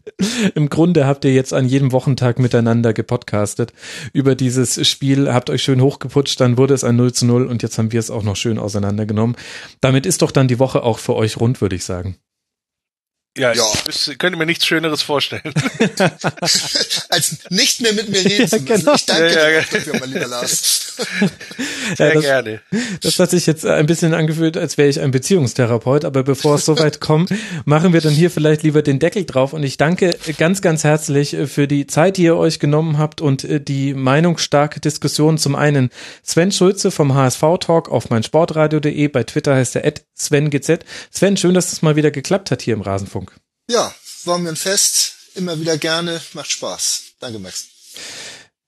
Im 0.55 0.69
Grunde 0.69 1.05
habt 1.05 1.25
ihr 1.25 1.33
jetzt 1.33 1.53
an 1.53 1.65
jedem 1.65 1.91
Wochentag 1.91 2.39
miteinander 2.39 2.93
gepodcastet 2.93 3.73
über 4.13 4.35
dieses 4.35 4.87
Spiel, 4.87 5.31
habt 5.31 5.49
euch 5.49 5.63
schön 5.63 5.81
hochgeputscht, 5.81 6.39
dann 6.39 6.57
wurde 6.57 6.73
es 6.73 6.83
ein 6.83 6.95
0 6.95 7.13
zu 7.13 7.25
0 7.25 7.47
und 7.47 7.63
jetzt 7.63 7.77
haben 7.77 7.91
wir 7.91 7.99
es 7.99 8.11
auch 8.11 8.23
noch 8.23 8.35
schön 8.35 8.59
auseinandergenommen. 8.59 9.35
Damit 9.81 10.05
ist 10.05 10.21
doch 10.21 10.31
dann 10.31 10.47
die 10.47 10.59
Woche 10.59 10.83
auch 10.83 10.99
für 10.99 11.15
euch 11.15 11.37
rund, 11.37 11.61
würde 11.61 11.75
ich 11.75 11.85
sagen. 11.85 12.17
Ja, 13.39 13.53
ja. 13.53 13.63
ich 13.87 14.17
könnte 14.17 14.37
mir 14.37 14.45
nichts 14.45 14.65
Schöneres 14.65 15.01
vorstellen. 15.01 15.41
Als 17.09 17.37
nicht 17.49 17.79
mehr 17.79 17.93
mit 17.93 18.09
mir 18.09 18.23
reden 18.23 18.49
zu 18.49 18.59
müssen. 18.59 18.65
Genau. 18.65 18.95
Ich 18.95 19.05
danke 19.05 19.33
ja, 19.33 19.49
ja, 19.49 19.61
dir 19.61 19.65
dafür, 19.71 19.99
mein 19.99 20.11
lieber 20.11 20.27
Lars. 20.27 20.97
Sehr 21.95 22.07
ja, 22.07 22.13
das, 22.13 22.23
gerne. 22.23 22.61
Das 23.01 23.17
hat 23.17 23.29
sich 23.29 23.45
jetzt 23.45 23.65
ein 23.65 23.85
bisschen 23.85 24.13
angefühlt, 24.13 24.57
als 24.57 24.77
wäre 24.77 24.89
ich 24.89 24.99
ein 24.99 25.11
Beziehungstherapeut, 25.11 26.03
aber 26.03 26.23
bevor 26.23 26.55
es 26.55 26.65
soweit 26.65 26.99
kommt, 26.99 27.31
machen 27.63 27.93
wir 27.93 28.01
dann 28.01 28.11
hier 28.11 28.29
vielleicht 28.29 28.63
lieber 28.63 28.81
den 28.81 28.99
Deckel 28.99 29.23
drauf 29.23 29.53
und 29.53 29.63
ich 29.63 29.77
danke 29.77 30.17
ganz, 30.37 30.61
ganz 30.61 30.83
herzlich 30.83 31.37
für 31.45 31.67
die 31.67 31.87
Zeit, 31.87 32.17
die 32.17 32.23
ihr 32.23 32.35
euch 32.35 32.59
genommen 32.59 32.97
habt 32.97 33.21
und 33.21 33.47
die 33.49 33.93
meinungsstarke 33.93 34.81
Diskussion. 34.81 35.37
Zum 35.37 35.55
einen 35.55 35.89
Sven 36.23 36.51
Schulze 36.51 36.91
vom 36.91 37.13
HSV 37.13 37.41
Talk 37.61 37.89
auf 37.89 38.09
meinsportradio.de, 38.09 39.07
bei 39.07 39.23
Twitter 39.23 39.55
heißt 39.55 39.77
er 39.77 39.93
SvenGZ. 40.15 40.79
Sven, 41.11 41.37
schön, 41.37 41.53
dass 41.53 41.65
es 41.65 41.71
das 41.71 41.81
mal 41.81 41.95
wieder 41.95 42.11
geklappt 42.11 42.51
hat 42.51 42.61
hier 42.61 42.73
im 42.73 42.81
Rasenfunk. 42.81 43.28
Ja, 43.69 43.93
war 44.25 44.39
mir 44.39 44.49
ein 44.49 44.55
Fest, 44.55 45.13
immer 45.35 45.59
wieder 45.59 45.77
gerne, 45.77 46.19
macht 46.33 46.49
Spaß. 46.49 47.03
Danke, 47.19 47.37
Max. 47.37 47.67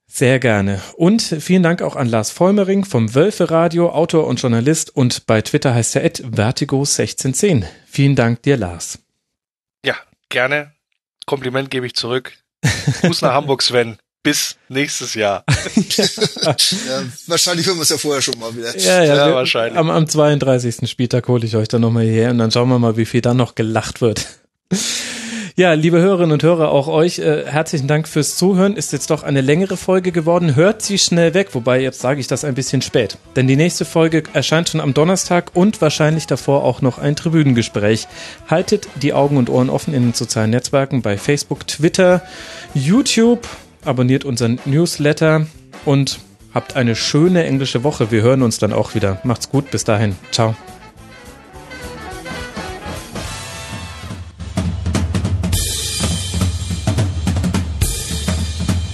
Sehr 0.06 0.38
gerne. 0.38 0.80
Und 0.96 1.24
vielen 1.24 1.64
Dank 1.64 1.82
auch 1.82 1.96
an 1.96 2.08
Lars 2.08 2.30
Vollmering 2.30 2.86
vom 2.86 3.16
Wölfe 3.16 3.50
Radio, 3.50 3.90
Autor 3.90 4.28
und 4.28 4.40
Journalist 4.40 4.96
und 4.96 5.26
bei 5.26 5.42
Twitter 5.42 5.74
heißt 5.74 5.96
er 5.96 6.08
Vertigo1610. 6.08 7.66
Vielen 7.88 8.16
Dank 8.16 8.44
dir, 8.44 8.58
Lars. 8.58 9.00
Ja, 9.84 9.96
gerne. 10.30 10.72
Kompliment 11.26 11.72
gebe 11.72 11.88
ich 11.88 11.96
zurück. 11.96 12.34
Gruß 13.02 13.24
nach 13.24 13.34
Hamburg, 13.34 13.64
Sven. 13.64 13.98
Bis 14.22 14.56
nächstes 14.70 15.16
Jahr. 15.16 15.44
ja, 15.98 16.56
wahrscheinlich 17.26 17.66
hören 17.66 17.78
wir 17.78 17.84
es 17.84 17.90
ja 17.90 17.98
vorher 17.98 18.22
schon 18.22 18.38
mal 18.38 18.56
wieder. 18.56 18.78
Ja, 18.78 19.04
ja, 19.04 19.16
ja 19.16 19.34
wahrscheinlich. 19.34 19.80
Am, 19.80 19.90
am 19.90 20.08
32. 20.08 20.88
Spieltag 20.88 21.28
hole 21.28 21.44
ich 21.44 21.56
euch 21.56 21.70
dann 21.70 21.82
nochmal 21.82 22.04
hierher 22.04 22.30
und 22.30 22.38
dann 22.38 22.52
schauen 22.52 22.70
wir 22.70 22.78
mal, 22.78 22.98
wie 22.98 23.06
viel 23.06 23.22
dann 23.22 23.38
noch 23.38 23.56
gelacht 23.56 24.00
wird. 24.02 24.28
Ja, 25.58 25.74
liebe 25.74 26.00
Hörerinnen 26.00 26.32
und 26.32 26.43
Hörer, 26.43 26.72
auch 26.72 26.88
euch 26.88 27.19
äh, 27.19 27.45
herzlichen 27.45 27.88
Dank 27.88 28.08
fürs 28.08 28.38
Zuhören. 28.38 28.77
Ist 28.77 28.93
jetzt 28.93 29.09
doch 29.09 29.24
eine 29.24 29.41
längere 29.41 29.75
Folge 29.75 30.14
geworden. 30.14 30.56
Hört 30.56 30.82
sie 30.82 30.98
schnell 30.98 31.33
weg, 31.33 31.50
wobei 31.51 31.82
jetzt 31.82 32.00
sage 32.00 32.22
ich 32.22 32.27
das 32.27 32.45
ein 32.45 32.56
bisschen 32.56 32.82
spät. 32.82 33.17
Denn 33.35 33.48
die 33.48 33.58
nächste 33.58 33.83
Folge 33.83 34.24
erscheint 34.33 34.69
schon 34.69 34.80
am 34.80 34.93
Donnerstag 34.93 35.51
und 35.53 35.82
wahrscheinlich 35.82 36.25
davor 36.25 36.64
auch 36.64 36.82
noch 36.82 37.00
ein 37.00 37.17
Tribünengespräch. 37.17 38.08
Haltet 38.50 38.88
die 39.01 39.14
Augen 39.14 39.35
und 39.35 39.50
Ohren 39.50 39.69
offen 39.69 39.93
in 39.93 40.03
den 40.03 40.14
sozialen 40.14 40.51
Netzwerken 40.51 41.01
bei 41.01 41.17
Facebook, 41.17 41.67
Twitter, 41.67 42.22
YouTube. 42.74 43.45
Abonniert 43.83 44.24
unseren 44.24 44.59
Newsletter 44.66 45.48
und 45.83 46.19
habt 46.53 46.77
eine 46.77 46.95
schöne 46.95 47.43
englische 47.43 47.83
Woche. 47.83 48.09
Wir 48.09 48.22
hören 48.22 48.41
uns 48.41 48.58
dann 48.58 48.72
auch 48.72 48.95
wieder. 48.95 49.19
Macht's 49.24 49.50
gut. 49.50 49.69
Bis 49.69 49.83
dahin. 49.83 50.16
Ciao. 50.32 50.56